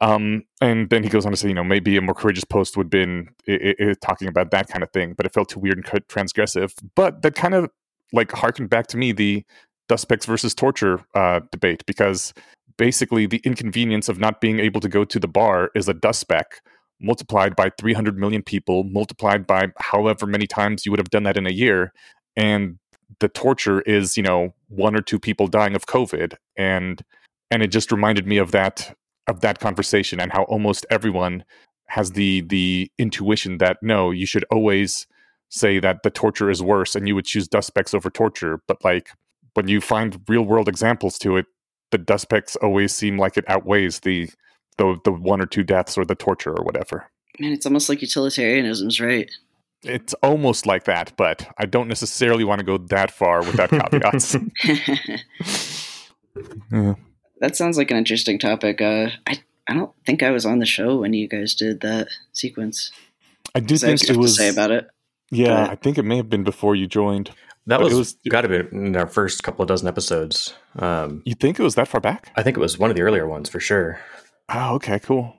Um, 0.00 0.42
and 0.60 0.90
then 0.90 1.02
he 1.02 1.08
goes 1.08 1.24
on 1.24 1.32
to 1.32 1.36
say, 1.36 1.48
you 1.48 1.54
know, 1.54 1.64
maybe 1.64 1.96
a 1.96 2.02
more 2.02 2.14
courageous 2.14 2.44
post 2.44 2.76
would 2.76 2.86
have 2.86 2.90
been 2.90 3.28
i 3.48 3.74
i 3.80 3.94
talking 4.02 4.28
about 4.28 4.50
that 4.50 4.68
kind 4.68 4.82
of 4.82 4.90
thing, 4.90 5.14
but 5.14 5.24
it 5.24 5.32
felt 5.32 5.48
too 5.48 5.60
weird 5.60 5.78
and 5.78 5.86
transgressive. 6.08 6.72
But 6.94 7.22
that 7.22 7.34
kind 7.34 7.54
of 7.54 7.70
like 8.12 8.32
harkened 8.32 8.70
back 8.70 8.86
to 8.88 8.96
me 8.96 9.12
the 9.12 9.44
Dust 9.88 10.02
Specks 10.02 10.26
versus 10.26 10.54
torture 10.54 11.00
uh, 11.14 11.40
debate 11.52 11.84
because 11.86 12.32
basically 12.76 13.26
the 13.26 13.40
inconvenience 13.44 14.08
of 14.08 14.18
not 14.18 14.40
being 14.40 14.60
able 14.60 14.80
to 14.80 14.88
go 14.88 15.04
to 15.04 15.18
the 15.18 15.28
bar 15.28 15.70
is 15.74 15.88
a 15.88 15.94
dust 15.94 16.20
speck 16.20 16.60
multiplied 17.00 17.54
by 17.56 17.70
300 17.78 18.18
million 18.18 18.42
people 18.42 18.84
multiplied 18.84 19.46
by 19.46 19.68
however 19.78 20.26
many 20.26 20.46
times 20.46 20.84
you 20.84 20.92
would 20.92 21.00
have 21.00 21.10
done 21.10 21.24
that 21.24 21.36
in 21.36 21.46
a 21.46 21.52
year 21.52 21.92
and 22.36 22.78
the 23.20 23.28
torture 23.28 23.80
is 23.82 24.16
you 24.16 24.22
know 24.22 24.54
one 24.68 24.96
or 24.96 25.02
two 25.02 25.18
people 25.18 25.46
dying 25.46 25.74
of 25.74 25.86
covid 25.86 26.34
and 26.56 27.02
and 27.50 27.62
it 27.62 27.68
just 27.68 27.92
reminded 27.92 28.26
me 28.26 28.38
of 28.38 28.52
that 28.52 28.96
of 29.26 29.40
that 29.40 29.60
conversation 29.60 30.20
and 30.20 30.32
how 30.32 30.42
almost 30.44 30.86
everyone 30.90 31.44
has 31.86 32.12
the 32.12 32.42
the 32.42 32.90
intuition 32.98 33.58
that 33.58 33.78
no 33.82 34.10
you 34.10 34.26
should 34.26 34.44
always 34.50 35.06
say 35.48 35.78
that 35.78 36.02
the 36.02 36.10
torture 36.10 36.50
is 36.50 36.62
worse 36.62 36.94
and 36.94 37.06
you 37.06 37.14
would 37.14 37.24
choose 37.24 37.46
dust 37.46 37.68
specks 37.68 37.94
over 37.94 38.10
torture 38.10 38.60
but 38.66 38.82
like 38.84 39.10
when 39.54 39.68
you 39.68 39.80
find 39.80 40.20
real 40.28 40.42
world 40.42 40.68
examples 40.68 41.18
to 41.18 41.36
it 41.36 41.46
the 41.90 41.98
dust 41.98 42.22
specks 42.22 42.56
always 42.56 42.92
seem 42.92 43.18
like 43.18 43.36
it 43.36 43.44
outweighs 43.48 44.00
the 44.00 44.28
the 44.78 44.96
the 45.04 45.12
one 45.12 45.40
or 45.40 45.46
two 45.46 45.62
deaths 45.62 45.96
or 45.96 46.04
the 46.04 46.16
torture 46.16 46.50
or 46.50 46.64
whatever. 46.64 47.08
Man, 47.38 47.52
it's 47.52 47.66
almost 47.66 47.88
like 47.88 48.02
utilitarianism's 48.02 49.00
right. 49.00 49.30
It's 49.84 50.14
almost 50.14 50.66
like 50.66 50.84
that, 50.84 51.12
but 51.16 51.46
I 51.58 51.66
don't 51.66 51.88
necessarily 51.88 52.42
want 52.42 52.58
to 52.60 52.64
go 52.64 52.78
that 52.78 53.10
far 53.10 53.44
without 53.44 53.70
caveats. 53.92 54.36
yeah. 56.72 56.94
That 57.44 57.56
sounds 57.56 57.76
like 57.76 57.90
an 57.90 57.98
interesting 57.98 58.38
topic. 58.38 58.80
Uh, 58.80 59.10
I 59.26 59.38
I 59.68 59.74
don't 59.74 59.92
think 60.06 60.22
I 60.22 60.30
was 60.30 60.46
on 60.46 60.60
the 60.60 60.64
show 60.64 61.00
when 61.00 61.12
you 61.12 61.28
guys 61.28 61.54
did 61.54 61.82
that 61.82 62.08
sequence. 62.32 62.90
I 63.54 63.60
do 63.60 63.76
think 63.76 64.02
it 64.08 64.16
was 64.16 64.34
say 64.34 64.48
about 64.48 64.70
it. 64.70 64.88
Yeah, 65.30 65.64
but, 65.64 65.70
I 65.70 65.74
think 65.74 65.98
it 65.98 66.04
may 66.04 66.16
have 66.16 66.30
been 66.30 66.42
before 66.42 66.74
you 66.74 66.86
joined. 66.86 67.32
That 67.66 67.82
was, 67.82 67.92
was 67.92 68.16
got 68.30 68.42
to 68.42 68.48
be 68.48 68.60
in 68.74 68.96
our 68.96 69.06
first 69.06 69.42
couple 69.42 69.62
of 69.62 69.68
dozen 69.68 69.88
episodes. 69.88 70.54
Um, 70.78 71.20
you 71.26 71.34
think 71.34 71.60
it 71.60 71.62
was 71.62 71.74
that 71.74 71.86
far 71.86 72.00
back? 72.00 72.32
I 72.34 72.42
think 72.42 72.56
it 72.56 72.60
was 72.60 72.78
one 72.78 72.88
of 72.88 72.96
the 72.96 73.02
earlier 73.02 73.28
ones 73.28 73.50
for 73.50 73.60
sure. 73.60 74.00
Oh, 74.48 74.76
okay, 74.76 74.98
cool. 74.98 75.36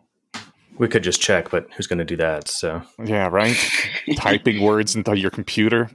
We 0.78 0.88
could 0.88 1.04
just 1.04 1.22
check, 1.22 1.52
but 1.52 1.68
who's 1.74 1.88
going 1.88 2.00
to 2.00 2.06
do 2.06 2.18
that? 2.18 2.48
So 2.48 2.82
yeah, 3.04 3.28
right. 3.28 3.58
Typing 4.16 4.62
words 4.62 4.96
into 4.96 5.18
your 5.18 5.32
computer. 5.32 5.90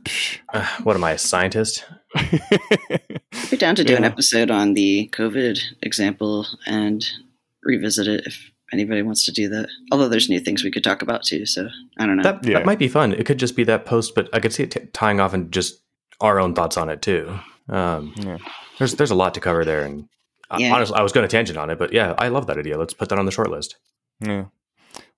Uh, 0.52 0.66
what 0.82 0.96
am 0.96 1.04
I, 1.04 1.12
a 1.12 1.18
scientist? 1.18 1.84
We're 2.14 3.58
down 3.58 3.76
to 3.76 3.84
do 3.84 3.92
yeah. 3.92 3.98
an 3.98 4.04
episode 4.04 4.50
on 4.50 4.74
the 4.74 5.10
COVID 5.12 5.58
example 5.82 6.46
and 6.66 7.04
revisit 7.62 8.06
it 8.06 8.26
if 8.26 8.50
anybody 8.72 9.02
wants 9.02 9.24
to 9.26 9.32
do 9.32 9.48
that. 9.48 9.68
Although 9.92 10.08
there's 10.08 10.28
new 10.28 10.40
things 10.40 10.64
we 10.64 10.70
could 10.70 10.84
talk 10.84 11.02
about 11.02 11.24
too, 11.24 11.46
so 11.46 11.68
I 11.98 12.06
don't 12.06 12.16
know. 12.16 12.22
That, 12.22 12.44
yeah. 12.44 12.54
that 12.54 12.66
might 12.66 12.78
be 12.78 12.88
fun. 12.88 13.12
It 13.12 13.26
could 13.26 13.38
just 13.38 13.56
be 13.56 13.64
that 13.64 13.84
post, 13.84 14.14
but 14.14 14.28
I 14.32 14.40
could 14.40 14.52
see 14.52 14.64
it 14.64 14.70
t- 14.70 14.86
tying 14.92 15.20
off 15.20 15.34
and 15.34 15.52
just 15.52 15.82
our 16.20 16.38
own 16.38 16.54
thoughts 16.54 16.76
on 16.76 16.88
it 16.88 17.02
too. 17.02 17.38
Um, 17.68 18.14
yeah. 18.16 18.38
There's 18.78 18.94
there's 18.94 19.10
a 19.10 19.16
lot 19.16 19.34
to 19.34 19.40
cover 19.40 19.64
there, 19.64 19.84
and 19.84 20.08
yeah. 20.58 20.74
honestly, 20.74 20.96
I 20.96 21.02
was 21.02 21.12
going 21.12 21.26
to 21.26 21.30
tangent 21.30 21.58
on 21.58 21.70
it, 21.70 21.78
but 21.78 21.92
yeah, 21.92 22.14
I 22.18 22.28
love 22.28 22.46
that 22.46 22.58
idea. 22.58 22.78
Let's 22.78 22.94
put 22.94 23.08
that 23.10 23.18
on 23.18 23.26
the 23.26 23.32
short 23.32 23.50
list. 23.50 23.76
Yeah, 24.20 24.46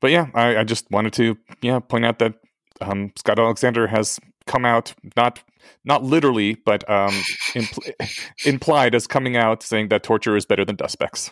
but 0.03 0.11
yeah, 0.11 0.27
I, 0.35 0.59
I 0.59 0.65
just 0.65 0.91
wanted 0.91 1.15
to 1.15 1.39
yeah 1.63 1.79
point 1.79 2.05
out 2.05 2.19
that 2.19 2.35
um, 2.83 3.13
Scott 3.17 3.39
Alexander 3.39 3.87
has 3.87 4.21
come 4.47 4.67
out 4.67 4.93
not 5.17 5.43
not 5.85 6.03
literally, 6.03 6.55
but 6.55 6.89
um, 6.91 7.11
impl- 7.55 8.27
implied 8.45 8.95
as 8.95 9.07
coming 9.07 9.37
out 9.37 9.63
saying 9.63 9.89
that 9.89 10.03
torture 10.03 10.37
is 10.37 10.45
better 10.45 10.67
than 10.67 10.77
dust 10.77 10.93
specks. 10.93 11.31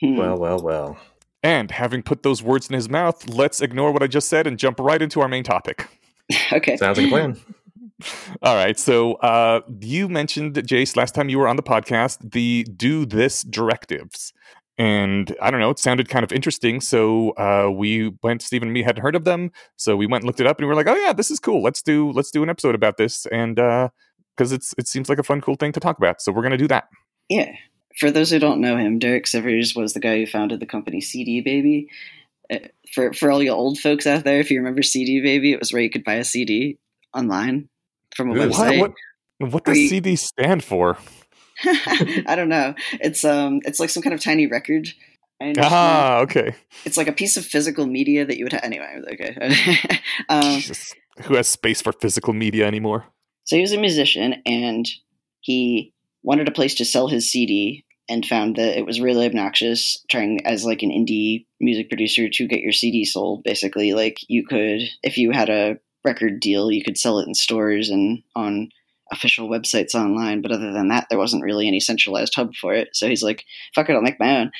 Hmm. 0.00 0.16
Well, 0.16 0.38
well, 0.38 0.58
well. 0.58 0.98
And 1.42 1.70
having 1.70 2.02
put 2.02 2.22
those 2.22 2.42
words 2.42 2.68
in 2.68 2.74
his 2.74 2.88
mouth, 2.88 3.28
let's 3.28 3.60
ignore 3.60 3.92
what 3.92 4.02
I 4.02 4.06
just 4.06 4.28
said 4.28 4.46
and 4.46 4.58
jump 4.58 4.78
right 4.78 5.00
into 5.00 5.20
our 5.20 5.28
main 5.28 5.44
topic. 5.44 5.88
okay. 6.52 6.76
Sounds 6.76 6.96
like 6.96 7.06
a 7.06 7.10
plan. 7.10 7.36
All 8.42 8.54
right. 8.54 8.78
So 8.78 9.14
uh, 9.14 9.60
you 9.80 10.08
mentioned, 10.08 10.54
Jace, 10.54 10.96
last 10.96 11.14
time 11.14 11.28
you 11.28 11.38
were 11.38 11.48
on 11.48 11.56
the 11.56 11.62
podcast, 11.62 12.32
the 12.32 12.64
do 12.76 13.04
this 13.04 13.42
directives. 13.42 14.32
And 14.76 15.34
I 15.40 15.50
don't 15.50 15.60
know, 15.60 15.70
it 15.70 15.78
sounded 15.78 16.08
kind 16.08 16.24
of 16.24 16.32
interesting. 16.32 16.80
So 16.80 17.30
uh, 17.30 17.70
we 17.70 18.12
went, 18.22 18.42
Steven 18.42 18.68
and 18.68 18.74
me 18.74 18.82
hadn't 18.82 19.02
heard 19.02 19.14
of 19.14 19.24
them. 19.24 19.52
So 19.76 19.96
we 19.96 20.06
went 20.06 20.22
and 20.22 20.26
looked 20.26 20.40
it 20.40 20.46
up 20.46 20.58
and 20.58 20.66
we 20.66 20.68
were 20.68 20.74
like, 20.74 20.88
oh 20.88 20.96
yeah, 20.96 21.12
this 21.12 21.30
is 21.30 21.38
cool. 21.38 21.62
Let's 21.62 21.80
do 21.80 22.10
let's 22.10 22.30
do 22.30 22.42
an 22.42 22.48
episode 22.48 22.74
about 22.74 22.96
this. 22.96 23.26
And 23.26 23.56
because 23.56 24.52
uh, 24.52 24.56
it's 24.56 24.74
it 24.76 24.88
seems 24.88 25.08
like 25.08 25.18
a 25.18 25.22
fun, 25.22 25.40
cool 25.40 25.54
thing 25.54 25.72
to 25.72 25.80
talk 25.80 25.98
about. 25.98 26.20
So 26.20 26.32
we're 26.32 26.42
gonna 26.42 26.56
do 26.56 26.68
that. 26.68 26.88
Yeah. 27.28 27.52
For 28.00 28.10
those 28.10 28.30
who 28.30 28.40
don't 28.40 28.60
know 28.60 28.76
him, 28.76 28.98
Derek 28.98 29.26
Sivers 29.26 29.76
was 29.76 29.94
the 29.94 30.00
guy 30.00 30.18
who 30.18 30.26
founded 30.26 30.58
the 30.58 30.66
company 30.66 31.00
CD 31.00 31.40
Baby. 31.40 31.88
Uh, 32.52 32.58
for 32.92 33.12
for 33.12 33.30
all 33.30 33.42
you 33.42 33.50
old 33.50 33.78
folks 33.78 34.06
out 34.06 34.24
there, 34.24 34.40
if 34.40 34.50
you 34.50 34.58
remember 34.58 34.82
CD 34.82 35.20
Baby, 35.22 35.52
it 35.52 35.60
was 35.60 35.72
where 35.72 35.82
you 35.82 35.90
could 35.90 36.04
buy 36.04 36.14
a 36.14 36.24
CD 36.24 36.78
online 37.14 37.68
from 38.16 38.30
a 38.30 38.34
website. 38.34 38.80
What, 38.80 38.92
what, 39.38 39.52
what 39.52 39.64
does 39.64 39.78
you, 39.78 39.88
CD 39.88 40.16
stand 40.16 40.64
for? 40.64 40.98
I 42.26 42.34
don't 42.36 42.48
know. 42.48 42.74
It's 42.92 43.24
um, 43.24 43.60
it's 43.64 43.80
like 43.80 43.90
some 43.90 44.02
kind 44.02 44.14
of 44.14 44.20
tiny 44.20 44.46
record. 44.46 44.88
Ah, 45.58 46.20
okay. 46.20 46.54
It's 46.84 46.96
like 46.96 47.08
a 47.08 47.12
piece 47.12 47.36
of 47.36 47.44
physical 47.44 47.86
media 47.86 48.24
that 48.24 48.38
you 48.38 48.44
would 48.44 48.52
have 48.52 48.64
anyway. 48.64 49.00
Okay. 49.12 50.00
um, 50.28 50.62
Who 51.24 51.34
has 51.34 51.48
space 51.48 51.82
for 51.82 51.92
physical 51.92 52.32
media 52.32 52.66
anymore? 52.66 53.06
So 53.44 53.56
he 53.56 53.62
was 53.62 53.72
a 53.72 53.80
musician, 53.80 54.36
and 54.46 54.88
he 55.40 55.92
wanted 56.22 56.48
a 56.48 56.52
place 56.52 56.74
to 56.76 56.84
sell 56.84 57.08
his 57.08 57.30
CD, 57.30 57.84
and 58.08 58.24
found 58.24 58.56
that 58.56 58.78
it 58.78 58.86
was 58.86 59.00
really 59.00 59.26
obnoxious 59.26 60.02
trying 60.10 60.44
as 60.46 60.64
like 60.64 60.82
an 60.82 60.90
indie 60.90 61.46
music 61.60 61.88
producer 61.88 62.28
to 62.30 62.46
get 62.46 62.60
your 62.60 62.72
CD 62.72 63.04
sold. 63.04 63.42
Basically, 63.42 63.92
like 63.92 64.18
you 64.28 64.46
could, 64.46 64.80
if 65.02 65.18
you 65.18 65.30
had 65.32 65.50
a 65.50 65.78
record 66.04 66.40
deal. 66.40 66.70
You 66.70 66.84
could 66.84 66.98
sell 66.98 67.18
it 67.18 67.26
in 67.26 67.34
stores 67.34 67.88
and 67.88 68.22
on 68.36 68.68
official 69.12 69.48
websites 69.48 69.94
online, 69.94 70.42
but 70.42 70.52
other 70.52 70.72
than 70.72 70.88
that, 70.88 71.06
there 71.08 71.18
wasn't 71.18 71.42
really 71.42 71.68
any 71.68 71.80
centralized 71.80 72.34
hub 72.34 72.54
for 72.54 72.74
it. 72.74 72.88
So 72.92 73.08
he's 73.08 73.22
like, 73.22 73.44
"Fuck 73.74 73.88
it, 73.88 73.94
I'll 73.94 74.02
make 74.02 74.20
my 74.20 74.40
own," 74.40 74.50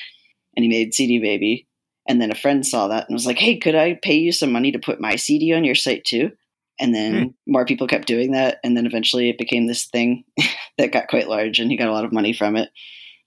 and 0.55 0.63
he 0.63 0.69
made 0.69 0.93
CD 0.93 1.19
Baby. 1.19 1.67
And 2.07 2.21
then 2.21 2.31
a 2.31 2.35
friend 2.35 2.65
saw 2.65 2.87
that 2.87 3.07
and 3.07 3.15
was 3.15 3.25
like, 3.25 3.39
"Hey, 3.39 3.57
could 3.57 3.75
I 3.75 3.99
pay 4.01 4.15
you 4.15 4.31
some 4.31 4.51
money 4.51 4.71
to 4.71 4.79
put 4.79 5.01
my 5.01 5.15
CD 5.15 5.53
on 5.53 5.63
your 5.63 5.75
site 5.75 6.05
too?" 6.05 6.31
And 6.79 6.93
then 6.93 7.13
hmm. 7.13 7.27
more 7.51 7.65
people 7.65 7.87
kept 7.87 8.07
doing 8.07 8.31
that, 8.31 8.59
and 8.63 8.75
then 8.75 8.85
eventually 8.85 9.29
it 9.29 9.37
became 9.37 9.67
this 9.67 9.85
thing 9.85 10.23
that 10.77 10.91
got 10.91 11.07
quite 11.07 11.29
large, 11.29 11.59
and 11.59 11.71
he 11.71 11.77
got 11.77 11.89
a 11.89 11.93
lot 11.93 12.05
of 12.05 12.13
money 12.13 12.33
from 12.33 12.55
it. 12.55 12.69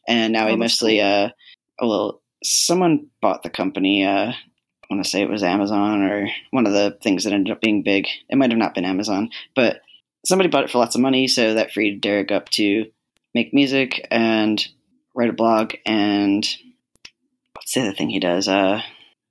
And 0.06 0.32
now 0.32 0.46
oh, 0.46 0.50
he 0.50 0.56
mostly, 0.56 0.98
cool. 0.98 1.06
uh, 1.06 1.30
well, 1.80 2.22
someone 2.42 3.08
bought 3.20 3.42
the 3.42 3.50
company. 3.50 4.04
Uh, 4.04 4.32
I 4.32 4.94
want 4.94 5.04
to 5.04 5.10
say 5.10 5.20
it 5.20 5.28
was 5.28 5.42
Amazon 5.42 6.02
or 6.02 6.28
one 6.50 6.66
of 6.66 6.72
the 6.72 6.96
things 7.02 7.24
that 7.24 7.32
ended 7.32 7.52
up 7.52 7.60
being 7.60 7.82
big. 7.82 8.06
It 8.30 8.36
might 8.36 8.50
have 8.50 8.58
not 8.58 8.74
been 8.74 8.86
Amazon, 8.86 9.30
but 9.54 9.82
somebody 10.24 10.48
bought 10.48 10.64
it 10.64 10.70
for 10.70 10.78
lots 10.78 10.94
of 10.94 11.00
money, 11.00 11.26
so 11.28 11.54
that 11.54 11.72
freed 11.72 12.00
Derek 12.00 12.30
up 12.30 12.48
to 12.50 12.86
make 13.34 13.54
music 13.54 14.06
and 14.10 14.66
write 15.14 15.30
a 15.30 15.34
blog 15.34 15.74
and 15.84 16.48
what's 17.54 17.74
the 17.74 17.80
other 17.80 17.92
thing 17.92 18.10
he 18.10 18.20
does? 18.20 18.48
Uh, 18.48 18.82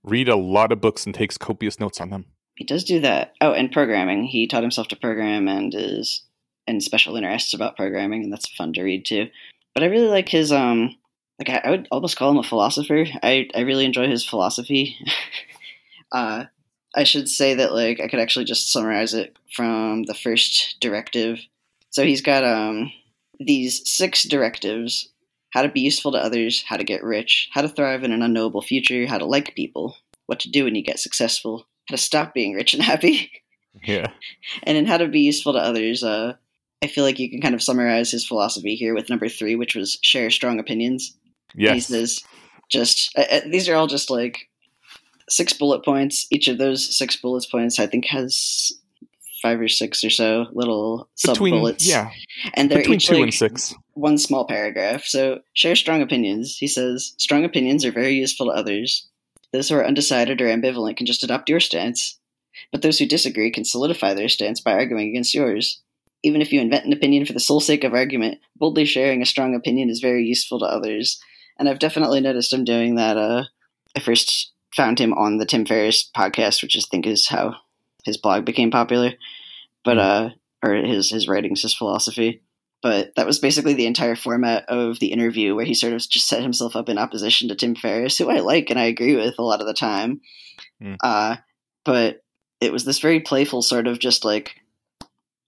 Read 0.03 0.29
a 0.29 0.35
lot 0.35 0.71
of 0.71 0.81
books 0.81 1.05
and 1.05 1.15
takes 1.15 1.37
copious 1.37 1.79
notes 1.79 1.99
on 1.99 2.09
them. 2.09 2.25
He 2.55 2.63
does 2.63 2.83
do 2.83 2.99
that. 3.01 3.33
Oh, 3.41 3.51
and 3.51 3.71
programming. 3.71 4.25
He 4.25 4.47
taught 4.47 4.63
himself 4.63 4.87
to 4.89 4.95
program 4.95 5.47
and 5.47 5.73
is 5.75 6.23
in 6.65 6.81
special 6.81 7.15
interests 7.15 7.53
about 7.53 7.75
programming, 7.75 8.23
and 8.23 8.31
that's 8.31 8.49
fun 8.49 8.73
to 8.73 8.83
read 8.83 9.05
too. 9.05 9.27
But 9.73 9.83
I 9.83 9.87
really 9.87 10.07
like 10.07 10.29
his 10.29 10.51
um 10.51 10.95
like 11.39 11.49
I, 11.49 11.61
I, 11.63 11.69
would 11.71 11.87
almost 11.91 12.17
call 12.17 12.31
him 12.31 12.37
a 12.37 12.43
philosopher. 12.43 13.05
I, 13.21 13.47
I 13.53 13.61
really 13.61 13.85
enjoy 13.85 14.07
his 14.07 14.25
philosophy. 14.25 14.97
uh, 16.11 16.45
I 16.97 17.03
should 17.03 17.29
say 17.29 17.53
that 17.53 17.73
like 17.73 17.99
I 18.01 18.07
could 18.07 18.19
actually 18.19 18.45
just 18.45 18.71
summarize 18.71 19.13
it 19.13 19.37
from 19.53 20.03
the 20.03 20.15
first 20.15 20.77
directive. 20.81 21.39
So 21.91 22.03
he's 22.03 22.21
got 22.21 22.43
um 22.43 22.91
these 23.39 23.87
six 23.87 24.23
directives: 24.23 25.09
how 25.51 25.61
to 25.61 25.69
be 25.69 25.81
useful 25.81 26.11
to 26.13 26.17
others, 26.17 26.63
how 26.67 26.75
to 26.75 26.83
get 26.83 27.03
rich, 27.03 27.49
how 27.53 27.61
to 27.61 27.69
thrive 27.69 28.03
in 28.03 28.11
an 28.11 28.23
unknowable 28.23 28.63
future, 28.63 29.05
how 29.05 29.19
to 29.19 29.25
like 29.25 29.55
people, 29.55 29.95
what 30.25 30.39
to 30.41 30.49
do 30.49 30.63
when 30.63 30.75
you 30.75 30.83
get 30.83 30.99
successful, 30.99 31.67
how 31.87 31.95
to 31.95 32.01
stop 32.01 32.33
being 32.33 32.53
rich 32.53 32.73
and 32.73 32.83
happy. 32.91 33.31
Yeah. 33.83 34.07
and 34.63 34.75
in 34.75 34.87
how 34.87 34.97
to 34.97 35.07
be 35.07 35.21
useful 35.21 35.53
to 35.53 35.59
others, 35.59 36.03
uh, 36.03 36.33
I 36.83 36.87
feel 36.87 37.03
like 37.03 37.19
you 37.19 37.29
can 37.29 37.41
kind 37.41 37.53
of 37.53 37.61
summarize 37.61 38.09
his 38.09 38.25
philosophy 38.25 38.75
here 38.75 38.95
with 38.95 39.09
number 39.09 39.29
three, 39.29 39.55
which 39.55 39.75
was 39.75 39.99
share 40.01 40.31
strong 40.31 40.59
opinions. 40.59 41.15
Yes. 41.53 41.73
He 41.73 41.79
says, 41.81 42.23
just 42.69 43.15
uh, 43.17 43.25
uh, 43.31 43.41
these 43.45 43.69
are 43.69 43.75
all 43.75 43.87
just 43.87 44.09
like 44.09 44.49
six 45.29 45.53
bullet 45.53 45.83
points. 45.83 46.27
Each 46.31 46.47
of 46.47 46.57
those 46.57 46.97
six 46.97 47.15
bullet 47.15 47.45
points, 47.49 47.79
I 47.79 47.87
think, 47.87 48.05
has 48.05 48.71
five 49.41 49.59
or 49.59 49.67
six 49.67 50.03
or 50.03 50.09
so 50.09 50.47
little 50.53 51.09
sub 51.15 51.37
bullets. 51.37 51.87
Yeah, 51.87 52.09
and 52.53 52.69
they're 52.69 52.79
between 52.79 52.95
each 52.95 53.07
two 53.07 53.13
like 53.13 53.23
and 53.23 53.33
six. 53.33 53.73
one 53.93 54.17
small 54.17 54.45
paragraph. 54.45 55.03
So, 55.03 55.39
share 55.53 55.75
strong 55.75 56.01
opinions. 56.01 56.57
He 56.57 56.67
says, 56.67 57.13
strong 57.17 57.43
opinions 57.43 57.85
are 57.85 57.91
very 57.91 58.13
useful 58.13 58.47
to 58.47 58.51
others. 58.51 59.07
Those 59.53 59.69
who 59.69 59.75
are 59.75 59.85
undecided 59.85 60.41
or 60.41 60.47
ambivalent 60.47 60.97
can 60.97 61.05
just 61.05 61.23
adopt 61.23 61.49
your 61.49 61.59
stance, 61.59 62.19
but 62.71 62.81
those 62.81 62.99
who 62.99 63.05
disagree 63.05 63.51
can 63.51 63.63
solidify 63.63 64.13
their 64.13 64.29
stance 64.29 64.59
by 64.59 64.73
arguing 64.73 65.09
against 65.09 65.33
yours. 65.33 65.81
Even 66.23 66.41
if 66.41 66.51
you 66.51 66.59
invent 66.59 66.85
an 66.85 66.93
opinion 66.93 67.25
for 67.25 67.33
the 67.33 67.39
sole 67.39 67.61
sake 67.61 67.83
of 67.83 67.93
argument, 67.93 68.39
boldly 68.55 68.85
sharing 68.85 69.21
a 69.21 69.25
strong 69.25 69.55
opinion 69.55 69.89
is 69.89 69.99
very 69.99 70.25
useful 70.25 70.59
to 70.59 70.65
others. 70.65 71.21
And 71.59 71.69
I've 71.69 71.79
definitely 71.79 72.19
noticed 72.19 72.53
I'm 72.53 72.65
doing 72.65 72.95
that. 72.95 73.17
Uh, 73.17 73.45
I 73.95 73.99
first 73.99 74.51
found 74.75 74.99
him 74.99 75.13
on 75.13 75.37
the 75.37 75.45
Tim 75.45 75.65
Ferriss 75.65 76.09
podcast, 76.15 76.61
which 76.61 76.75
I 76.77 76.81
think 76.89 77.05
is 77.05 77.27
how 77.27 77.55
his 78.05 78.17
blog 78.17 78.45
became 78.45 78.71
popular. 78.71 79.13
But 79.83 79.97
uh, 79.97 80.29
or 80.63 80.73
his 80.75 81.09
his 81.11 81.27
writings, 81.27 81.61
his 81.61 81.75
philosophy. 81.75 82.41
But 82.83 83.15
that 83.15 83.25
was 83.25 83.39
basically 83.39 83.73
the 83.73 83.87
entire 83.87 84.15
format 84.15 84.65
of 84.67 84.99
the 84.99 85.11
interview, 85.11 85.55
where 85.55 85.65
he 85.65 85.73
sort 85.73 85.93
of 85.93 86.07
just 86.07 86.27
set 86.27 86.43
himself 86.43 86.75
up 86.75 86.89
in 86.89 86.97
opposition 86.97 87.47
to 87.49 87.55
Tim 87.55 87.75
Ferriss, 87.75 88.17
who 88.17 88.29
I 88.29 88.39
like 88.39 88.69
and 88.69 88.79
I 88.79 88.83
agree 88.83 89.15
with 89.15 89.39
a 89.39 89.43
lot 89.43 89.61
of 89.61 89.67
the 89.67 89.73
time. 89.73 90.21
Mm. 90.81 90.97
Uh, 91.03 91.37
but 91.85 92.21
it 92.61 92.71
was 92.71 92.85
this 92.85 92.99
very 92.99 93.19
playful 93.19 93.61
sort 93.61 93.87
of 93.87 93.99
just 93.99 94.25
like 94.25 94.61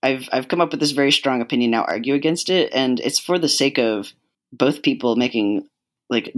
I've 0.01 0.29
I've 0.31 0.47
come 0.47 0.61
up 0.61 0.71
with 0.71 0.79
this 0.79 0.91
very 0.91 1.11
strong 1.11 1.41
opinion 1.41 1.71
now 1.71 1.83
argue 1.83 2.13
against 2.13 2.49
it 2.49 2.71
and 2.73 2.99
it's 2.99 3.19
for 3.19 3.37
the 3.37 3.49
sake 3.49 3.77
of 3.77 4.13
both 4.51 4.81
people 4.81 5.15
making 5.15 5.67
like 6.09 6.33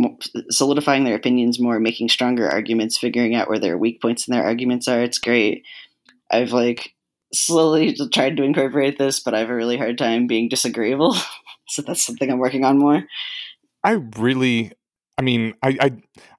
solidifying 0.49 1.03
their 1.03 1.15
opinions 1.15 1.59
more 1.59 1.80
making 1.80 2.09
stronger 2.09 2.49
arguments 2.49 2.97
figuring 2.97 3.36
out 3.36 3.49
where 3.49 3.59
their 3.59 3.78
weak 3.78 4.01
points 4.01 4.28
in 4.28 4.34
their 4.34 4.43
arguments 4.43 4.88
are 4.88 5.01
it's 5.01 5.19
great 5.19 5.63
I've 6.30 6.51
like 6.51 6.93
slowly 7.34 7.95
tried 8.13 8.38
to 8.38 8.43
incorporate 8.43 8.97
this 8.97 9.19
but 9.19 9.34
I 9.34 9.39
have 9.39 9.49
a 9.49 9.55
really 9.55 9.78
hard 9.78 9.97
time 9.97 10.28
being 10.28 10.49
disagreeable 10.49 11.15
so 11.67 11.82
that's 11.82 12.01
something 12.01 12.30
I'm 12.30 12.39
working 12.39 12.65
on 12.65 12.78
more 12.78 13.03
I 13.84 13.91
really, 14.17 14.72
I 15.17 15.22
mean, 15.22 15.53
I, 15.63 15.78
I, 15.80 15.91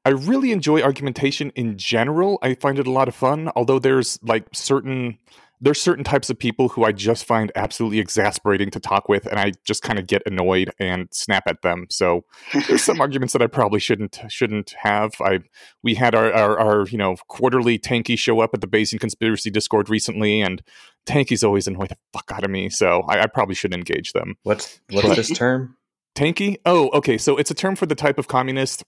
I 0.04 0.10
really 0.10 0.52
enjoy 0.52 0.82
argumentation 0.82 1.50
in 1.50 1.76
general. 1.76 2.38
I 2.42 2.54
find 2.54 2.78
it 2.78 2.86
a 2.86 2.90
lot 2.90 3.08
of 3.08 3.14
fun. 3.14 3.50
Although 3.56 3.78
there's 3.78 4.18
like 4.22 4.46
certain, 4.52 5.18
there's 5.62 5.80
certain 5.80 6.02
types 6.02 6.28
of 6.28 6.36
people 6.36 6.68
who 6.68 6.84
I 6.84 6.90
just 6.90 7.24
find 7.24 7.52
absolutely 7.54 8.00
exasperating 8.00 8.68
to 8.72 8.80
talk 8.80 9.08
with, 9.08 9.26
and 9.26 9.38
I 9.38 9.52
just 9.64 9.82
kind 9.82 9.96
of 9.96 10.08
get 10.08 10.20
annoyed 10.26 10.72
and 10.80 11.08
snap 11.12 11.44
at 11.46 11.62
them. 11.62 11.86
So 11.88 12.24
there's 12.66 12.82
some 12.82 13.00
arguments 13.00 13.32
that 13.32 13.42
I 13.42 13.46
probably 13.46 13.78
shouldn't 13.78 14.18
shouldn't 14.28 14.74
have. 14.82 15.12
I 15.20 15.38
we 15.84 15.94
had 15.94 16.16
our, 16.16 16.32
our 16.32 16.58
our 16.58 16.88
you 16.88 16.98
know 16.98 17.14
quarterly 17.28 17.78
Tanky 17.78 18.18
show 18.18 18.40
up 18.40 18.50
at 18.52 18.60
the 18.60 18.66
Bayesian 18.66 18.98
Conspiracy 18.98 19.50
Discord 19.50 19.88
recently, 19.88 20.40
and 20.40 20.62
Tanky's 21.06 21.44
always 21.44 21.68
annoy 21.68 21.86
the 21.86 21.96
fuck 22.12 22.30
out 22.34 22.44
of 22.44 22.50
me. 22.50 22.68
So 22.68 23.02
I, 23.08 23.22
I 23.22 23.26
probably 23.28 23.54
should 23.54 23.72
engage 23.72 24.12
them. 24.12 24.34
What's 24.42 24.80
what's 24.90 25.14
this 25.14 25.30
term? 25.30 25.76
Tanky? 26.16 26.56
Oh, 26.66 26.90
okay. 26.92 27.16
So 27.16 27.36
it's 27.36 27.52
a 27.52 27.54
term 27.54 27.76
for 27.76 27.86
the 27.86 27.94
type 27.94 28.18
of 28.18 28.26
communist 28.26 28.82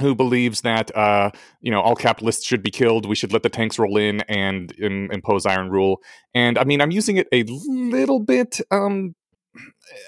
who 0.00 0.14
believes 0.14 0.62
that 0.62 0.94
uh, 0.96 1.30
you 1.60 1.70
know 1.70 1.80
all 1.80 1.94
capitalists 1.94 2.46
should 2.46 2.62
be 2.62 2.70
killed. 2.70 3.06
We 3.06 3.14
should 3.14 3.32
let 3.32 3.42
the 3.42 3.50
tanks 3.50 3.78
roll 3.78 3.96
in 3.96 4.20
and 4.22 4.72
im- 4.78 5.10
impose 5.10 5.46
iron 5.46 5.70
rule. 5.70 6.00
And 6.34 6.58
I 6.58 6.64
mean, 6.64 6.80
I'm 6.80 6.90
using 6.90 7.16
it 7.16 7.28
a 7.32 7.44
little 7.44 8.20
bit. 8.20 8.60
Um, 8.70 9.14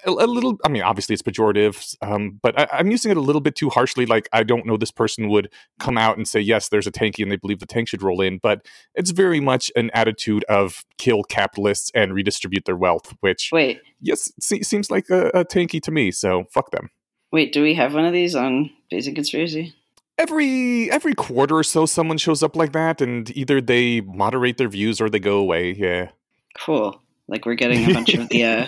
a, 0.07 0.11
a 0.11 0.27
little. 0.27 0.59
I 0.65 0.69
mean, 0.69 0.83
obviously 0.83 1.15
it's 1.15 1.23
pejorative, 1.23 1.97
um, 2.01 2.39
but 2.43 2.59
I, 2.59 2.79
I'm 2.79 2.91
using 2.91 3.11
it 3.11 3.17
a 3.17 3.21
little 3.21 3.41
bit 3.41 3.57
too 3.57 3.71
harshly. 3.71 4.07
Like 4.07 4.29
I 4.33 4.43
don't 4.43 4.67
know 4.67 4.77
this 4.77 4.91
person 4.91 5.29
would 5.29 5.51
come 5.79 5.99
out 5.99 6.17
and 6.17 6.27
say 6.27 6.41
yes, 6.41 6.69
there's 6.69 6.87
a 6.87 6.93
tanky, 6.93 7.23
and 7.23 7.31
they 7.31 7.37
believe 7.37 7.59
the 7.59 7.67
tank 7.67 7.89
should 7.89 8.03
roll 8.03 8.21
in. 8.21 8.39
But 8.39 8.67
it's 8.95 9.11
very 9.11 9.41
much 9.41 9.71
an 9.75 9.91
attitude 9.95 10.45
of 10.45 10.85
kill 10.99 11.23
capitalists 11.25 11.91
and 11.95 12.15
redistribute 12.15 12.65
their 12.65 12.77
wealth, 12.77 13.15
which 13.21 13.51
wait 13.53 13.81
yes, 14.01 14.31
se- 14.41 14.63
seems 14.63 14.91
like 14.91 15.11
a, 15.11 15.29
a 15.29 15.45
tanky 15.45 15.81
to 15.83 15.91
me. 15.91 16.11
So 16.11 16.45
fuck 16.53 16.71
them. 16.71 16.91
Wait 17.33 17.53
do 17.53 17.63
we 17.63 17.75
have 17.75 17.95
one 17.95 18.05
of 18.05 18.13
these 18.13 18.35
on 18.35 18.71
Bayesian 18.93 19.15
Conspiracy 19.15 19.75
every 20.19 20.91
every 20.91 21.15
quarter 21.15 21.57
or 21.57 21.63
so 21.65 21.87
someone 21.87 22.19
shows 22.19 22.43
up 22.43 22.55
like 22.55 22.73
that 22.73 23.01
and 23.01 23.35
either 23.37 23.61
they 23.61 24.01
moderate 24.03 24.59
their 24.59 24.69
views 24.69 25.01
or 25.01 25.09
they 25.09 25.19
go 25.19 25.39
away 25.39 25.73
yeah 25.73 26.11
Cool. 26.59 27.01
Like 27.29 27.47
we're 27.47 27.55
getting 27.55 27.91
a 27.91 27.95
bunch 27.95 28.13
of 28.15 28.29
the 28.29 28.45
uh 28.45 28.67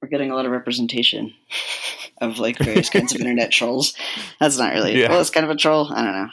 we're 0.00 0.08
getting 0.08 0.30
a 0.30 0.34
lot 0.36 0.46
of 0.46 0.52
representation 0.52 1.34
of 2.20 2.38
like 2.38 2.56
various 2.58 2.88
kinds 2.88 3.12
of 3.14 3.20
internet 3.20 3.50
trolls. 3.50 3.94
That's 4.38 4.56
not 4.58 4.72
really 4.72 5.00
Yeah. 5.00 5.08
well, 5.10 5.20
it's 5.20 5.30
kind 5.30 5.44
of 5.44 5.50
a 5.50 5.56
troll. 5.56 5.92
I 5.92 6.02
don't 6.04 6.12
know. 6.12 6.28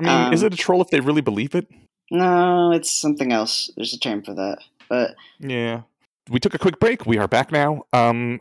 i 0.00 0.02
mean 0.24 0.32
is 0.34 0.42
Um, 0.42 0.46
it 0.48 0.54
a 0.54 0.56
troll 0.56 0.82
if 0.82 0.90
they 0.90 0.98
really 1.00 1.20
believe 1.20 1.54
it 1.54 1.68
No, 2.10 2.72
it's 2.72 2.90
something 2.90 3.30
else. 3.32 3.70
There's 3.76 3.94
a 3.94 3.98
term 4.00 4.22
for 4.22 4.34
that. 4.34 4.58
But 4.88 5.14
yeah 5.38 5.82
we 6.28 6.40
took 6.40 6.54
a 6.54 6.58
quick 6.58 6.80
break 6.80 7.06
we 7.06 7.18
are 7.18 7.28
back 7.28 7.52
now 7.52 7.82
um 7.92 8.40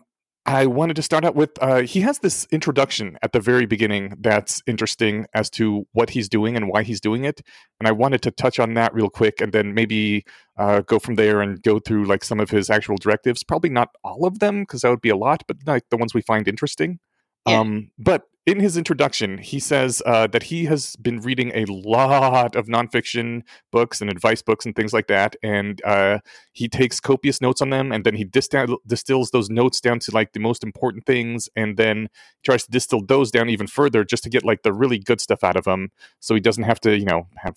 i 0.50 0.66
wanted 0.66 0.96
to 0.96 1.02
start 1.04 1.24
out 1.24 1.36
with 1.36 1.52
uh 1.62 1.82
he 1.82 2.02
has 2.02 2.20
this 2.20 2.48
introduction 2.52 3.18
at 3.22 3.34
the 3.34 3.40
very 3.40 3.66
beginning 3.66 4.16
that's 4.20 4.64
interesting 4.66 5.26
as 5.34 5.50
to 5.50 5.86
what 5.94 6.10
he's 6.10 6.28
doing 6.28 6.56
and 6.56 6.68
why 6.70 6.82
he's 6.84 7.00
doing 7.00 7.24
it. 7.24 7.42
And 7.80 7.88
i 7.88 7.92
wanted 7.92 8.22
to 8.24 8.32
touch 8.32 8.60
on 8.60 8.74
that 8.74 8.94
real 8.94 9.10
quick 9.10 9.42
and 9.42 9.52
then 9.52 9.74
maybe 9.74 10.26
uh, 10.58 10.82
go 10.82 11.00
from 11.00 11.16
there 11.16 11.40
and 11.40 11.62
go 11.64 11.80
through 11.80 12.06
like 12.06 12.24
some 12.24 12.40
of 12.42 12.50
his 12.50 12.70
actual 12.70 12.98
directives. 12.98 13.44
Probably 13.46 13.70
not 13.70 13.90
all 14.04 14.26
of 14.26 14.40
them 14.40 14.64
because 14.64 14.82
that 14.82 14.90
would 14.90 15.02
be 15.02 15.10
a 15.10 15.16
lot 15.16 15.44
but 15.48 15.58
like 15.66 15.84
the 15.90 15.98
ones 15.98 16.14
we 16.14 16.22
find 16.22 16.48
interesting. 16.48 17.00
Yeah. 17.48 17.60
Um, 17.60 17.92
but 17.98 18.24
in 18.46 18.60
his 18.60 18.78
introduction, 18.78 19.38
he 19.38 19.60
says 19.60 20.02
uh, 20.06 20.28
that 20.28 20.44
he 20.44 20.66
has 20.66 20.96
been 20.96 21.20
reading 21.20 21.52
a 21.54 21.66
lot 21.66 22.56
of 22.56 22.66
nonfiction 22.66 23.44
books 23.72 24.02
and 24.02 24.10
advice 24.10 24.42
books 24.42 24.66
and 24.66 24.76
things 24.76 24.92
like 24.92 25.08
that, 25.08 25.36
and 25.44 25.82
uh, 25.86 26.20
he 26.52 26.68
takes 26.68 27.00
copious 27.00 27.42
notes 27.42 27.62
on 27.62 27.70
them, 27.70 27.92
and 27.92 28.04
then 28.04 28.16
he 28.16 28.24
distill- 28.24 28.80
distills 28.88 29.32
those 29.32 29.50
notes 29.50 29.80
down 29.80 30.00
to 30.00 30.12
like 30.12 30.34
the 30.34 30.40
most 30.40 30.64
important 30.64 31.06
things, 31.06 31.48
and 31.56 31.78
then 31.78 32.10
tries 32.44 32.64
to 32.66 32.72
distill 32.72 33.02
those 33.06 33.32
down 33.32 33.50
even 33.50 33.68
further 33.68 34.04
just 34.04 34.24
to 34.24 34.30
get 34.30 34.44
like 34.44 34.64
the 34.64 34.74
really 34.74 35.00
good 35.00 35.22
stuff 35.22 35.44
out 35.44 35.56
of 35.56 35.64
them, 35.66 35.92
so 36.20 36.34
he 36.34 36.42
doesn't 36.42 36.64
have 36.64 36.80
to, 36.82 36.98
you 36.98 37.06
know, 37.06 37.28
have 37.38 37.56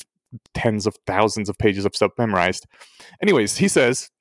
tens 0.54 0.86
of 0.86 0.96
thousands 1.06 1.48
of 1.48 1.58
pages 1.58 1.84
of 1.84 1.96
stuff 1.96 2.12
memorized. 2.16 2.66
Anyways, 3.20 3.56
he 3.56 3.66
says. 3.66 4.11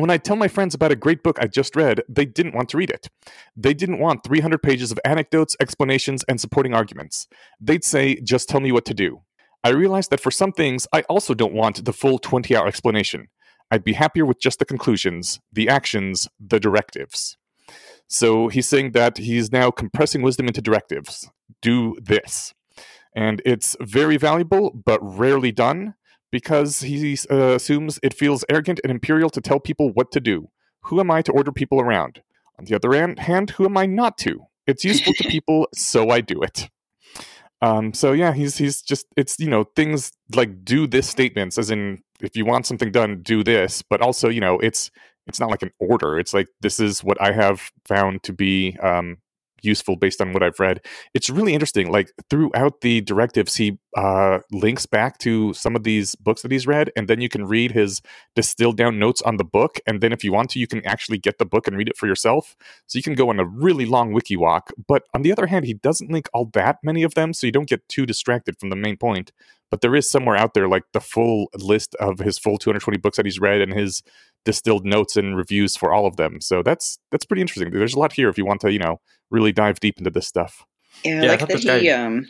When 0.00 0.08
I 0.08 0.16
tell 0.16 0.36
my 0.36 0.48
friends 0.48 0.74
about 0.74 0.92
a 0.92 0.96
great 0.96 1.22
book 1.22 1.36
I 1.42 1.46
just 1.46 1.76
read, 1.76 2.00
they 2.08 2.24
didn't 2.24 2.54
want 2.54 2.70
to 2.70 2.78
read 2.78 2.88
it. 2.88 3.10
They 3.54 3.74
didn't 3.74 3.98
want 3.98 4.24
300 4.24 4.62
pages 4.62 4.90
of 4.90 4.98
anecdotes, 5.04 5.54
explanations, 5.60 6.24
and 6.26 6.40
supporting 6.40 6.72
arguments. 6.72 7.28
They'd 7.60 7.84
say, 7.84 8.18
just 8.22 8.48
tell 8.48 8.60
me 8.60 8.72
what 8.72 8.86
to 8.86 8.94
do. 8.94 9.20
I 9.62 9.68
realized 9.68 10.08
that 10.10 10.20
for 10.20 10.30
some 10.30 10.52
things, 10.52 10.86
I 10.90 11.02
also 11.02 11.34
don't 11.34 11.52
want 11.52 11.84
the 11.84 11.92
full 11.92 12.18
20 12.18 12.56
hour 12.56 12.66
explanation. 12.66 13.28
I'd 13.70 13.84
be 13.84 13.92
happier 13.92 14.24
with 14.24 14.40
just 14.40 14.58
the 14.58 14.64
conclusions, 14.64 15.38
the 15.52 15.68
actions, 15.68 16.28
the 16.40 16.58
directives. 16.58 17.36
So 18.08 18.48
he's 18.48 18.66
saying 18.66 18.92
that 18.92 19.18
he's 19.18 19.52
now 19.52 19.70
compressing 19.70 20.22
wisdom 20.22 20.46
into 20.46 20.62
directives. 20.62 21.28
Do 21.60 21.94
this. 22.00 22.54
And 23.14 23.42
it's 23.44 23.76
very 23.82 24.16
valuable, 24.16 24.70
but 24.70 24.98
rarely 25.02 25.52
done 25.52 25.94
because 26.30 26.80
he 26.80 27.18
uh, 27.30 27.54
assumes 27.54 27.98
it 28.02 28.14
feels 28.14 28.44
arrogant 28.48 28.80
and 28.82 28.90
imperial 28.90 29.30
to 29.30 29.40
tell 29.40 29.60
people 29.60 29.90
what 29.92 30.12
to 30.12 30.20
do. 30.20 30.48
Who 30.84 31.00
am 31.00 31.10
I 31.10 31.22
to 31.22 31.32
order 31.32 31.52
people 31.52 31.80
around? 31.80 32.22
On 32.58 32.64
the 32.64 32.74
other 32.74 32.92
hand, 32.92 33.18
hand, 33.18 33.50
who 33.50 33.64
am 33.64 33.76
I 33.76 33.86
not 33.86 34.18
to? 34.18 34.46
It's 34.66 34.84
useful 34.84 35.12
to 35.14 35.24
people, 35.28 35.68
so 35.74 36.10
I 36.10 36.20
do 36.20 36.42
it. 36.42 36.68
Um, 37.62 37.92
so 37.92 38.12
yeah, 38.12 38.32
he's 38.32 38.56
he's 38.56 38.80
just 38.80 39.06
it's 39.16 39.38
you 39.38 39.48
know 39.48 39.64
things 39.76 40.12
like 40.34 40.64
do 40.64 40.86
this 40.86 41.08
statements 41.08 41.58
as 41.58 41.70
in 41.70 42.02
if 42.20 42.36
you 42.36 42.44
want 42.44 42.66
something 42.66 42.90
done, 42.90 43.22
do 43.22 43.44
this, 43.44 43.82
but 43.82 44.00
also 44.00 44.28
you 44.28 44.40
know 44.40 44.58
it's 44.60 44.90
it's 45.26 45.40
not 45.40 45.50
like 45.50 45.62
an 45.62 45.72
order. 45.78 46.18
It's 46.18 46.32
like 46.32 46.48
this 46.60 46.80
is 46.80 47.04
what 47.04 47.20
I 47.20 47.32
have 47.32 47.70
found 47.86 48.22
to 48.24 48.32
be 48.32 48.76
um, 48.82 49.18
useful 49.64 49.96
based 49.96 50.20
on 50.20 50.32
what 50.32 50.42
I've 50.42 50.58
read. 50.60 50.80
It's 51.14 51.30
really 51.30 51.54
interesting. 51.54 51.90
Like 51.90 52.12
throughout 52.28 52.80
the 52.80 53.00
directives, 53.00 53.56
he 53.56 53.78
uh, 53.96 54.40
links 54.52 54.86
back 54.86 55.18
to 55.18 55.52
some 55.54 55.76
of 55.76 55.84
these 55.84 56.14
books 56.16 56.42
that 56.42 56.52
he's 56.52 56.66
read, 56.66 56.90
and 56.96 57.08
then 57.08 57.20
you 57.20 57.28
can 57.28 57.46
read 57.46 57.72
his 57.72 58.00
distilled 58.34 58.76
down 58.76 58.98
notes 58.98 59.22
on 59.22 59.36
the 59.36 59.44
book. 59.44 59.80
And 59.86 60.00
then 60.00 60.12
if 60.12 60.24
you 60.24 60.32
want 60.32 60.50
to, 60.50 60.58
you 60.58 60.66
can 60.66 60.84
actually 60.86 61.18
get 61.18 61.38
the 61.38 61.46
book 61.46 61.66
and 61.66 61.76
read 61.76 61.88
it 61.88 61.96
for 61.96 62.06
yourself. 62.06 62.56
So 62.86 62.98
you 62.98 63.02
can 63.02 63.14
go 63.14 63.30
on 63.30 63.40
a 63.40 63.44
really 63.44 63.86
long 63.86 64.12
wiki 64.12 64.36
walk. 64.36 64.70
But 64.86 65.04
on 65.14 65.22
the 65.22 65.32
other 65.32 65.46
hand, 65.46 65.64
he 65.64 65.74
doesn't 65.74 66.10
link 66.10 66.28
all 66.32 66.46
that 66.54 66.78
many 66.82 67.02
of 67.02 67.14
them, 67.14 67.32
so 67.32 67.46
you 67.46 67.52
don't 67.52 67.68
get 67.68 67.88
too 67.88 68.06
distracted 68.06 68.58
from 68.58 68.70
the 68.70 68.76
main 68.76 68.96
point. 68.96 69.32
But 69.70 69.82
there 69.82 69.94
is 69.94 70.10
somewhere 70.10 70.36
out 70.36 70.54
there 70.54 70.68
like 70.68 70.82
the 70.92 71.00
full 71.00 71.48
list 71.54 71.94
of 72.00 72.18
his 72.18 72.38
full 72.38 72.58
220 72.58 72.98
books 72.98 73.16
that 73.16 73.26
he's 73.26 73.38
read 73.38 73.60
and 73.60 73.72
his 73.72 74.02
distilled 74.44 74.84
notes 74.84 75.16
and 75.16 75.36
reviews 75.36 75.76
for 75.76 75.92
all 75.92 76.06
of 76.06 76.16
them. 76.16 76.40
So 76.40 76.62
that's 76.62 76.98
that's 77.10 77.24
pretty 77.24 77.42
interesting. 77.42 77.70
There's 77.70 77.94
a 77.94 77.98
lot 77.98 78.12
here 78.12 78.28
if 78.28 78.38
you 78.38 78.44
want 78.44 78.60
to, 78.62 78.72
you 78.72 78.78
know, 78.78 79.00
really 79.30 79.52
dive 79.52 79.80
deep 79.80 79.98
into 79.98 80.10
this 80.10 80.26
stuff. 80.26 80.64
yeah, 81.04 81.12
I 81.20 81.22
Yeah, 81.24 81.28
like 81.30 81.40
thought 81.40 81.48
that 81.48 81.54
this 81.56 81.64
guy- 81.64 81.78
he 81.80 81.90
um 81.90 82.26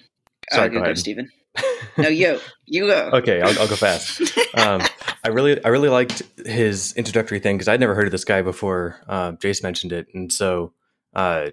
Sorry, 0.53 0.67
uh, 0.67 0.69
go 0.69 0.75
you 0.75 0.79
go, 0.81 0.85
ahead. 0.85 0.99
Steven. 0.99 1.31
No, 1.97 2.09
yo, 2.09 2.39
you 2.67 2.87
go. 2.87 3.11
Okay, 3.15 3.41
I'll, 3.43 3.59
I'll 3.59 3.69
go 3.69 3.75
fast. 3.77 4.21
Um, 4.55 4.83
I 5.25 5.29
really, 5.29 5.63
I 5.65 5.69
really 5.69 5.89
liked 5.89 6.23
his 6.47 6.93
introductory 6.95 7.41
thing 7.41 7.57
because 7.57 7.69
I'd 7.69 7.81
never 7.81 7.95
heard 7.95 8.07
of 8.07 8.13
this 8.13 8.25
guy 8.25 8.43
before. 8.43 9.01
Uh, 9.09 9.33
Jace 9.33 9.63
mentioned 9.63 9.93
it, 9.93 10.07
and 10.15 10.33
so, 10.33 10.73
uh, 11.15 11.51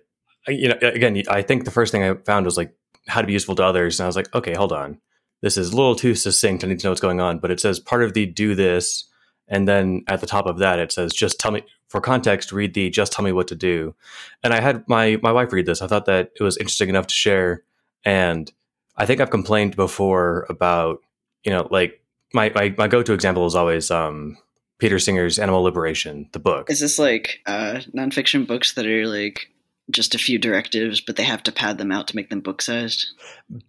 I- 0.47 0.51
you 0.51 0.69
know, 0.69 0.77
again, 0.81 1.21
I 1.29 1.41
think 1.41 1.65
the 1.65 1.71
first 1.71 1.91
thing 1.91 2.03
I 2.03 2.13
found 2.25 2.45
was 2.45 2.55
like 2.57 2.73
how 3.07 3.21
to 3.21 3.27
be 3.27 3.33
useful 3.33 3.55
to 3.55 3.63
others, 3.63 3.99
and 3.99 4.05
I 4.05 4.07
was 4.07 4.15
like, 4.15 4.33
okay, 4.35 4.53
hold 4.53 4.71
on, 4.71 4.99
this 5.41 5.57
is 5.57 5.71
a 5.71 5.75
little 5.75 5.95
too 5.95 6.13
succinct. 6.15 6.63
I 6.63 6.67
need 6.67 6.79
to 6.79 6.87
know 6.87 6.91
what's 6.91 7.01
going 7.01 7.19
on. 7.21 7.39
But 7.39 7.51
it 7.51 7.59
says 7.59 7.79
part 7.79 8.03
of 8.03 8.13
the 8.13 8.25
do 8.25 8.53
this, 8.53 9.05
and 9.47 9.67
then 9.67 10.03
at 10.07 10.21
the 10.21 10.27
top 10.27 10.45
of 10.45 10.59
that 10.59 10.79
it 10.79 10.91
says 10.91 11.13
just 11.13 11.39
tell 11.39 11.51
me. 11.51 11.63
For 11.87 12.01
context, 12.01 12.51
read 12.51 12.73
the 12.73 12.89
"Just 12.89 13.13
Tell 13.13 13.23
Me 13.23 13.31
What 13.31 13.47
to 13.49 13.55
Do." 13.55 13.95
And 14.43 14.53
I 14.53 14.61
had 14.61 14.83
my 14.87 15.19
my 15.21 15.31
wife 15.31 15.51
read 15.51 15.65
this. 15.65 15.81
I 15.81 15.87
thought 15.87 16.05
that 16.05 16.31
it 16.39 16.43
was 16.43 16.57
interesting 16.57 16.89
enough 16.89 17.07
to 17.07 17.13
share, 17.13 17.63
and 18.03 18.51
I 18.95 19.05
think 19.05 19.21
I've 19.21 19.29
complained 19.29 19.75
before 19.75 20.45
about 20.49 20.99
you 21.43 21.51
know 21.51 21.67
like 21.71 22.01
my 22.33 22.51
my, 22.55 22.73
my 22.77 22.87
go 22.87 23.03
to 23.03 23.13
example 23.13 23.45
is 23.45 23.55
always 23.55 23.91
um, 23.91 24.37
Peter 24.79 24.99
Singer's 24.99 25.39
Animal 25.39 25.63
Liberation, 25.63 26.29
the 26.33 26.39
book. 26.39 26.69
Is 26.69 26.79
this 26.79 26.99
like 26.99 27.39
uh, 27.45 27.81
nonfiction 27.95 28.45
books 28.45 28.73
that 28.73 28.85
are 28.85 29.07
like 29.07 29.49
just 29.89 30.15
a 30.15 30.19
few 30.19 30.37
directives, 30.37 31.01
but 31.01 31.15
they 31.15 31.23
have 31.23 31.43
to 31.43 31.51
pad 31.51 31.77
them 31.77 31.91
out 31.91 32.07
to 32.07 32.15
make 32.15 32.29
them 32.29 32.41
book 32.41 32.61
sized? 32.61 33.07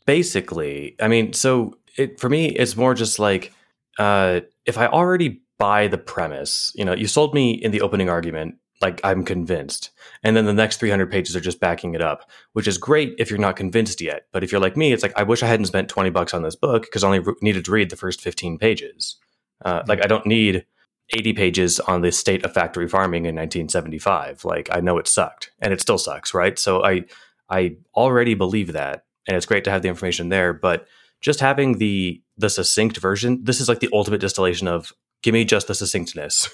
Basically, 0.07 0.97
I 1.01 1.09
mean, 1.09 1.33
so 1.33 1.79
it 1.97 2.19
for 2.19 2.29
me, 2.29 2.47
it's 2.47 2.77
more 2.77 2.95
just 2.95 3.19
like 3.19 3.53
uh, 3.99 4.41
if 4.66 4.79
I 4.79 4.87
already 4.87 5.41
buy 5.59 5.88
the 5.88 5.98
premise, 5.98 6.72
you 6.74 6.84
know, 6.84 6.94
you 6.94 7.06
sold 7.06 7.34
me 7.34 7.50
in 7.50 7.70
the 7.70 7.80
opening 7.80 8.09
argument, 8.09 8.56
like 8.80 9.00
I'm 9.02 9.24
convinced, 9.24 9.90
and 10.22 10.36
then 10.36 10.44
the 10.44 10.52
next 10.52 10.78
300 10.78 11.11
pages 11.11 11.34
are 11.34 11.40
just 11.40 11.61
backing 11.61 11.94
it 11.94 12.00
up, 12.00 12.30
which 12.52 12.68
is 12.68 12.78
great 12.78 13.14
if 13.18 13.28
you're 13.28 13.38
not 13.38 13.56
convinced 13.56 14.00
yet. 14.00 14.26
But 14.32 14.44
if 14.44 14.52
you're 14.52 14.61
like 14.61 14.76
me, 14.76 14.92
it's 14.92 15.02
like 15.02 15.16
I 15.16 15.24
wish 15.24 15.42
I 15.42 15.48
hadn't 15.48 15.66
spent 15.66 15.88
20 15.88 16.11
bucks 16.11 16.32
on 16.32 16.42
this 16.42 16.56
book 16.56 16.82
because 16.82 17.02
I 17.02 17.09
only 17.09 17.18
re- 17.18 17.34
needed 17.42 17.64
to 17.64 17.72
read 17.72 17.90
the 17.90 17.96
first 17.96 18.20
15 18.20 18.59
pages. 18.59 19.16
Uh, 19.64 19.82
like 19.88 20.02
I 20.02 20.06
don't 20.06 20.26
need 20.26 20.64
80 21.12 21.32
pages 21.32 21.80
on 21.80 22.02
the 22.02 22.12
state 22.12 22.44
of 22.44 22.52
factory 22.52 22.86
farming 22.86 23.24
in 23.24 23.34
1975. 23.34 24.44
Like 24.44 24.68
I 24.70 24.80
know 24.80 24.98
it 24.98 25.09
sucked 25.09 25.50
and 25.61 25.72
it 25.72 25.80
still 25.80 25.98
sucks, 25.98 26.32
right? 26.32 26.59
So 26.59 26.84
I 26.84 27.04
I 27.50 27.76
already 27.96 28.34
believe 28.34 28.72
that 28.74 29.04
and 29.26 29.36
it's 29.36 29.46
great 29.46 29.64
to 29.64 29.70
have 29.70 29.82
the 29.82 29.88
information 29.88 30.28
there, 30.28 30.52
but 30.52 30.86
just 31.20 31.40
having 31.40 31.78
the 31.78 32.22
the 32.36 32.48
succinct 32.48 32.98
version, 32.98 33.42
this 33.42 33.61
is 33.61 33.68
like 33.68 33.80
the 33.80 33.90
ultimate 33.92 34.20
distillation 34.20 34.68
of 34.68 34.92
give 35.23 35.35
me 35.35 35.45
just 35.45 35.69
the 35.69 35.75
succinctness. 35.75 36.49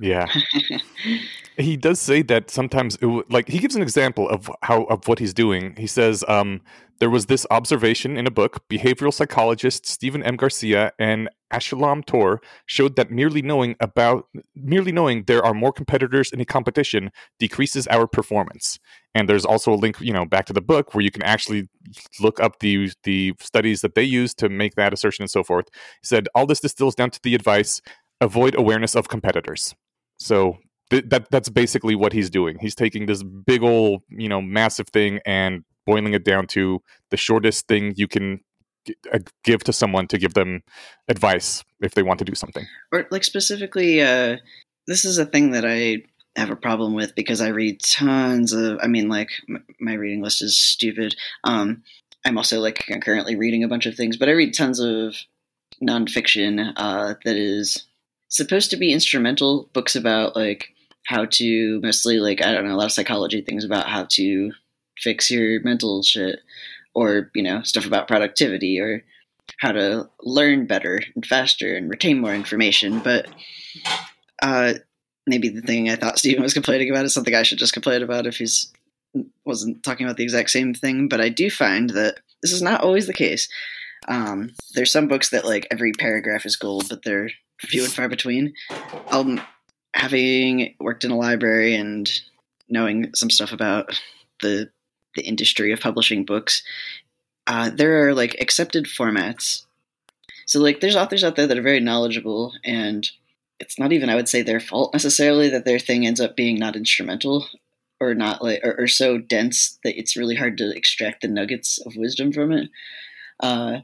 Yeah. 0.00 0.26
he 1.58 1.76
does 1.76 2.00
say 2.00 2.22
that 2.22 2.50
sometimes 2.50 2.96
it 2.96 3.02
w- 3.02 3.24
like 3.28 3.48
he 3.48 3.58
gives 3.58 3.76
an 3.76 3.82
example 3.82 4.28
of 4.28 4.50
how 4.62 4.84
of 4.84 5.06
what 5.06 5.18
he's 5.18 5.34
doing. 5.34 5.74
He 5.76 5.86
says 5.86 6.24
um 6.26 6.62
there 7.00 7.10
was 7.10 7.26
this 7.26 7.46
observation 7.50 8.18
in 8.18 8.26
a 8.26 8.30
book, 8.30 8.62
behavioral 8.68 9.12
psychologist 9.12 9.86
Stephen 9.86 10.22
M. 10.22 10.36
Garcia 10.36 10.92
and 10.98 11.30
Avishalom 11.50 12.04
Tor 12.04 12.40
showed 12.66 12.96
that 12.96 13.10
merely 13.10 13.42
knowing 13.42 13.74
about 13.80 14.26
merely 14.54 14.92
knowing 14.92 15.24
there 15.24 15.44
are 15.44 15.54
more 15.54 15.72
competitors 15.72 16.30
in 16.30 16.40
a 16.40 16.44
competition 16.44 17.10
decreases 17.38 17.86
our 17.88 18.06
performance. 18.06 18.78
And 19.14 19.28
there's 19.28 19.44
also 19.44 19.72
a 19.72 19.74
link, 19.74 20.00
you 20.00 20.12
know, 20.12 20.24
back 20.24 20.46
to 20.46 20.52
the 20.52 20.60
book 20.60 20.94
where 20.94 21.02
you 21.02 21.10
can 21.10 21.22
actually 21.22 21.68
look 22.20 22.38
up 22.38 22.60
the 22.60 22.92
the 23.04 23.32
studies 23.40 23.80
that 23.80 23.94
they 23.94 24.04
use 24.04 24.34
to 24.34 24.48
make 24.48 24.74
that 24.76 24.92
assertion 24.92 25.22
and 25.22 25.30
so 25.30 25.42
forth. 25.42 25.66
He 26.02 26.06
said 26.06 26.28
all 26.34 26.46
this 26.46 26.60
distills 26.60 26.94
down 26.94 27.10
to 27.10 27.20
the 27.22 27.34
advice 27.34 27.80
avoid 28.20 28.54
awareness 28.54 28.94
of 28.94 29.08
competitors. 29.08 29.74
So 30.18 30.58
th- 30.90 31.04
that 31.08 31.30
that's 31.30 31.48
basically 31.48 31.94
what 31.94 32.12
he's 32.12 32.30
doing. 32.30 32.58
He's 32.60 32.74
taking 32.74 33.06
this 33.06 33.22
big 33.22 33.62
old, 33.62 34.02
you 34.08 34.28
know, 34.28 34.40
massive 34.40 34.88
thing 34.88 35.20
and 35.24 35.64
boiling 35.86 36.14
it 36.14 36.24
down 36.24 36.46
to 36.48 36.80
the 37.10 37.16
shortest 37.16 37.66
thing 37.66 37.94
you 37.96 38.06
can 38.06 38.40
uh, 39.12 39.18
give 39.44 39.64
to 39.64 39.72
someone 39.72 40.06
to 40.08 40.18
give 40.18 40.34
them 40.34 40.62
advice 41.08 41.64
if 41.80 41.94
they 41.94 42.02
want 42.02 42.18
to 42.18 42.24
do 42.24 42.34
something. 42.34 42.66
Or 42.92 43.06
like 43.10 43.24
specifically, 43.24 44.02
uh, 44.02 44.36
this 44.86 45.04
is 45.04 45.18
a 45.18 45.26
thing 45.26 45.50
that 45.52 45.64
I 45.64 46.02
have 46.36 46.50
a 46.50 46.56
problem 46.56 46.94
with 46.94 47.14
because 47.14 47.40
I 47.40 47.48
read 47.48 47.80
tons 47.80 48.52
of. 48.52 48.78
I 48.82 48.86
mean, 48.86 49.08
like 49.08 49.30
m- 49.48 49.64
my 49.80 49.94
reading 49.94 50.22
list 50.22 50.42
is 50.42 50.56
stupid. 50.56 51.16
Um, 51.44 51.82
I'm 52.24 52.36
also 52.36 52.60
like 52.60 52.84
currently 53.02 53.36
reading 53.36 53.64
a 53.64 53.68
bunch 53.68 53.86
of 53.86 53.94
things, 53.94 54.16
but 54.16 54.28
I 54.28 54.32
read 54.32 54.54
tons 54.54 54.78
of 54.78 55.16
nonfiction 55.82 56.72
uh, 56.76 57.14
that 57.24 57.36
is 57.36 57.86
supposed 58.30 58.70
to 58.70 58.76
be 58.76 58.92
instrumental 58.92 59.68
books 59.72 59.94
about 59.94 60.34
like 60.34 60.72
how 61.06 61.26
to 61.26 61.80
mostly 61.82 62.18
like 62.18 62.42
I 62.42 62.52
don't 62.52 62.66
know 62.66 62.74
a 62.74 62.78
lot 62.78 62.86
of 62.86 62.92
psychology 62.92 63.42
things 63.42 63.64
about 63.64 63.88
how 63.88 64.06
to 64.10 64.52
fix 64.98 65.30
your 65.30 65.60
mental 65.62 66.02
shit 66.02 66.40
or 66.94 67.30
you 67.34 67.42
know 67.42 67.62
stuff 67.62 67.86
about 67.86 68.08
productivity 68.08 68.80
or 68.80 69.04
how 69.58 69.72
to 69.72 70.08
learn 70.22 70.66
better 70.66 71.00
and 71.14 71.26
faster 71.26 71.74
and 71.74 71.90
retain 71.90 72.20
more 72.20 72.34
information. 72.34 73.00
But 73.00 73.26
uh, 74.42 74.74
maybe 75.26 75.48
the 75.48 75.60
thing 75.60 75.90
i 75.90 75.96
thought 75.96 76.18
steven 76.18 76.42
was 76.42 76.54
complaining 76.54 76.90
about 76.90 77.04
is 77.04 77.12
something 77.12 77.34
i 77.34 77.42
should 77.42 77.58
just 77.58 77.74
complain 77.74 78.02
about 78.02 78.26
if 78.26 78.38
he's 78.38 78.72
wasn't 79.44 79.82
talking 79.82 80.06
about 80.06 80.16
the 80.16 80.22
exact 80.22 80.50
same 80.50 80.72
thing. 80.72 81.08
But 81.08 81.20
i 81.20 81.28
do 81.28 81.50
find 81.50 81.90
that 81.90 82.20
this 82.42 82.52
is 82.52 82.62
not 82.62 82.80
always 82.80 83.06
the 83.06 83.12
case. 83.12 83.48
Um, 84.08 84.52
there's 84.74 84.90
some 84.90 85.08
books 85.08 85.28
that 85.30 85.44
like 85.44 85.66
every 85.70 85.92
paragraph 85.92 86.46
is 86.46 86.56
gold 86.56 86.86
but 86.88 87.02
they're 87.04 87.30
few 87.60 87.84
and 87.84 87.92
far 87.92 88.08
between 88.08 88.54
um, 89.10 89.40
having 89.94 90.74
worked 90.80 91.04
in 91.04 91.10
a 91.10 91.16
library 91.16 91.74
and 91.74 92.10
knowing 92.68 93.14
some 93.14 93.30
stuff 93.30 93.52
about 93.52 94.00
the 94.42 94.70
the 95.16 95.22
industry 95.22 95.72
of 95.72 95.80
publishing 95.80 96.24
books, 96.24 96.62
uh, 97.46 97.70
there 97.70 98.06
are 98.06 98.14
like 98.14 98.36
accepted 98.40 98.86
formats. 98.86 99.64
So 100.46 100.60
like 100.60 100.80
there's 100.80 100.96
authors 100.96 101.24
out 101.24 101.36
there 101.36 101.46
that 101.46 101.58
are 101.58 101.62
very 101.62 101.80
knowledgeable 101.80 102.52
and 102.64 103.08
it's 103.58 103.78
not 103.78 103.92
even 103.92 104.08
I 104.08 104.14
would 104.14 104.28
say 104.28 104.42
their 104.42 104.60
fault 104.60 104.92
necessarily 104.92 105.48
that 105.50 105.64
their 105.64 105.78
thing 105.78 106.06
ends 106.06 106.20
up 106.20 106.36
being 106.36 106.58
not 106.58 106.76
instrumental 106.76 107.46
or 108.00 108.14
not 108.14 108.42
like 108.42 108.60
or, 108.64 108.74
or 108.78 108.86
so 108.86 109.18
dense 109.18 109.78
that 109.84 109.98
it's 109.98 110.16
really 110.16 110.34
hard 110.34 110.56
to 110.58 110.74
extract 110.74 111.22
the 111.22 111.28
nuggets 111.28 111.78
of 111.84 111.96
wisdom 111.96 112.32
from 112.32 112.52
it. 112.52 112.70
Uh, 113.40 113.80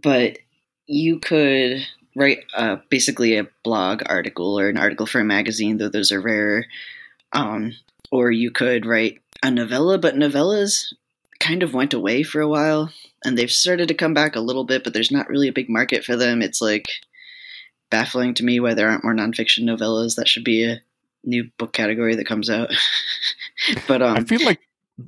but 0.00 0.38
you 0.86 1.18
could 1.18 1.86
write 2.16 2.44
uh, 2.56 2.76
basically 2.88 3.36
a 3.36 3.46
blog 3.62 4.02
article 4.06 4.58
or 4.58 4.68
an 4.68 4.78
article 4.78 5.06
for 5.06 5.20
a 5.20 5.24
magazine, 5.24 5.76
though 5.76 5.90
those 5.90 6.10
are 6.10 6.20
rare. 6.20 6.66
Um, 7.32 7.74
or 8.10 8.30
you 8.30 8.50
could 8.50 8.86
write 8.86 9.20
a 9.42 9.50
novella, 9.50 9.98
but 9.98 10.14
novellas 10.14 10.92
kind 11.38 11.62
of 11.62 11.74
went 11.74 11.92
away 11.92 12.22
for 12.22 12.40
a 12.40 12.48
while 12.48 12.90
and 13.24 13.36
they've 13.36 13.52
started 13.52 13.88
to 13.88 13.94
come 13.94 14.14
back 14.14 14.34
a 14.34 14.40
little 14.40 14.64
bit, 14.64 14.82
but 14.82 14.94
there's 14.94 15.10
not 15.10 15.28
really 15.28 15.48
a 15.48 15.52
big 15.52 15.68
market 15.68 16.04
for 16.04 16.16
them. 16.16 16.40
It's 16.40 16.62
like 16.62 16.86
baffling 17.90 18.32
to 18.34 18.44
me 18.44 18.60
why 18.60 18.72
there 18.72 18.88
aren't 18.88 19.04
more 19.04 19.14
nonfiction 19.14 19.64
novellas. 19.64 20.16
That 20.16 20.28
should 20.28 20.44
be 20.44 20.64
a 20.64 20.80
new 21.22 21.50
book 21.58 21.72
category 21.72 22.14
that 22.14 22.26
comes 22.26 22.48
out. 22.48 22.70
but 23.88 24.00
um, 24.00 24.16
I 24.16 24.24
feel 24.24 24.44
like 24.44 24.60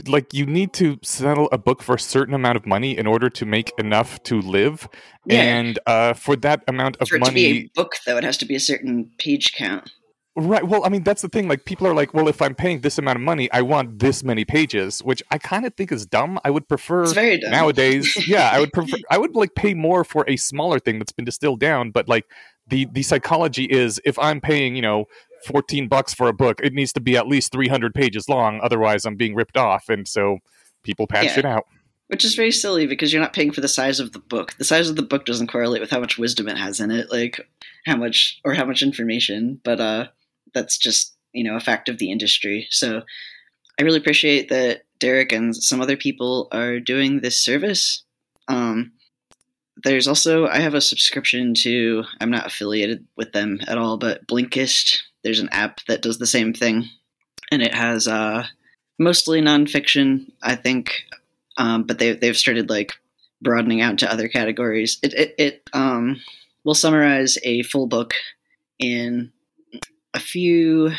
like 0.07 0.35
you 0.35 0.45
need 0.45 0.73
to 0.75 0.99
settle 1.03 1.49
a 1.51 1.59
book 1.59 1.83
for 1.83 1.95
a 1.95 1.99
certain 1.99 2.35
amount 2.35 2.57
of 2.57 2.67
money 2.67 2.97
in 2.97 3.07
order 3.07 3.31
to 3.31 3.47
make 3.47 3.73
enough 3.79 4.23
to 4.25 4.41
live 4.41 4.89
Yeah. 5.25 5.43
and 5.43 5.79
uh, 5.87 6.13
for 6.13 6.37
that 6.37 6.63
amount 6.69 6.97
of 7.01 7.09
for 7.09 7.17
it 7.17 7.25
to 7.25 7.33
be 7.33 7.43
money 7.53 7.59
a 7.65 7.71
book, 7.75 7.93
though, 8.05 8.19
it 8.19 8.25
has 8.25 8.37
to 8.39 8.47
be 8.47 8.55
a 8.55 8.61
certain 8.61 9.11
page 9.19 9.55
count. 9.55 9.91
right 10.37 10.63
well 10.69 10.85
i 10.85 10.89
mean 10.89 11.03
that's 11.03 11.23
the 11.23 11.29
thing 11.29 11.49
like 11.49 11.65
people 11.65 11.85
are 11.87 11.95
like 11.95 12.13
well 12.15 12.29
if 12.29 12.41
i'm 12.43 12.55
paying 12.55 12.81
this 12.83 12.97
amount 12.99 13.17
of 13.17 13.23
money 13.23 13.51
i 13.51 13.61
want 13.63 13.99
this 13.99 14.23
many 14.23 14.45
pages 14.45 15.01
which 15.03 15.21
i 15.33 15.39
kind 15.39 15.65
of 15.67 15.75
think 15.75 15.91
is 15.91 16.07
dumb 16.07 16.39
i 16.45 16.51
would 16.51 16.69
prefer 16.69 17.03
It's 17.03 17.13
very 17.13 17.41
dumb. 17.41 17.51
nowadays 17.51 18.05
yeah 18.29 18.51
i 18.53 18.61
would 18.61 18.73
prefer 18.73 18.99
i 19.11 19.19
would 19.19 19.35
like 19.35 19.55
pay 19.57 19.73
more 19.75 20.05
for 20.05 20.25
a 20.29 20.37
smaller 20.37 20.79
thing 20.79 20.99
that's 21.01 21.13
been 21.13 21.25
distilled 21.25 21.59
down 21.61 21.91
but 21.91 22.09
like 22.09 22.27
the 22.69 22.85
the 22.93 23.03
psychology 23.03 23.65
is 23.65 24.01
if 24.05 24.17
i'm 24.19 24.41
paying 24.41 24.77
you 24.77 24.83
know 24.83 25.07
14 25.47 25.89
bucks 25.89 26.13
for 26.15 26.29
a 26.29 26.33
book 26.33 26.61
it 26.63 26.73
needs 26.73 26.93
to 26.93 27.01
be 27.01 27.17
at 27.17 27.27
least 27.29 27.53
300 27.53 27.95
pages 27.95 28.29
long 28.29 28.61
otherwise 28.63 29.05
i'm 29.05 29.17
being 29.17 29.35
ripped 29.35 29.57
off 29.57 29.89
and 29.89 30.09
so 30.09 30.39
people 30.83 31.07
pad 31.07 31.25
Yeah. 31.25 31.35
shit 31.35 31.45
out 31.45 31.65
Which 32.09 32.25
is 32.25 32.35
very 32.35 32.51
silly 32.51 32.87
because 32.87 33.13
you're 33.13 33.23
not 33.23 33.33
paying 33.35 33.53
for 33.53 33.61
the 33.61 33.69
size 33.69 34.01
of 34.01 34.13
the 34.13 34.19
book. 34.19 34.55
The 34.57 34.65
size 34.65 34.89
of 34.89 34.97
the 34.97 35.03
book 35.03 35.27
doesn't 35.27 35.49
correlate 35.49 35.83
with 35.83 35.91
how 35.91 36.01
much 36.01 36.17
wisdom 36.17 36.49
it 36.49 36.57
has 36.57 36.81
in 36.81 36.91
it, 36.91 37.11
like 37.11 37.39
how 37.85 37.97
much 37.97 38.41
or 38.45 38.55
how 38.55 38.65
much 38.65 38.83
information. 38.83 39.61
But 39.63 39.79
uh, 39.79 40.07
that's 40.55 40.79
just 40.79 41.15
you 41.35 41.45
know 41.45 41.55
a 41.55 41.61
fact 41.61 41.91
of 41.91 41.99
the 41.99 42.11
industry. 42.11 42.67
So 42.71 43.03
I 43.79 43.83
really 43.83 43.99
appreciate 43.99 44.49
that 44.49 44.85
Derek 45.01 45.33
and 45.33 45.55
some 45.55 45.83
other 45.83 45.99
people 45.99 46.49
are 46.51 46.81
doing 46.81 47.21
this 47.21 47.39
service. 47.39 48.03
Um, 48.49 48.93
there's 49.85 50.09
also 50.09 50.47
I 50.47 50.61
have 50.61 50.75
a 50.75 50.81
subscription 50.81 51.53
to. 51.65 52.05
I'm 52.23 52.31
not 52.31 52.47
affiliated 52.47 53.07
with 53.19 53.33
them 53.33 53.61
at 53.69 53.77
all, 53.77 53.99
but 53.99 54.27
Blinkist. 54.27 55.03
There's 55.25 55.41
an 55.41 55.49
app 55.51 55.81
that 55.89 56.03
does 56.03 56.19
the 56.19 56.27
same 56.27 56.53
thing, 56.55 56.89
and 57.51 57.63
it 57.63 57.75
has 57.75 58.07
uh, 58.09 58.47
mostly 58.99 59.41
nonfiction. 59.41 60.31
I 60.43 60.55
think 60.55 61.05
um, 61.59 61.83
but 61.83 61.99
they 61.99 62.13
they've 62.13 62.37
started 62.37 62.71
like 62.71 62.93
broadening 63.43 63.81
out 63.81 63.99
to 63.99 64.11
other 64.11 64.29
categories. 64.29 64.99
It 65.03 65.13
it, 65.13 65.35
it 65.37 65.71
um, 65.73 66.23
will 66.65 66.75
summarize 66.75 67.37
a 67.43 67.63
full 67.65 67.87
book 67.87 68.15
in 68.79 69.33
a 70.15 70.21
few. 70.21 70.93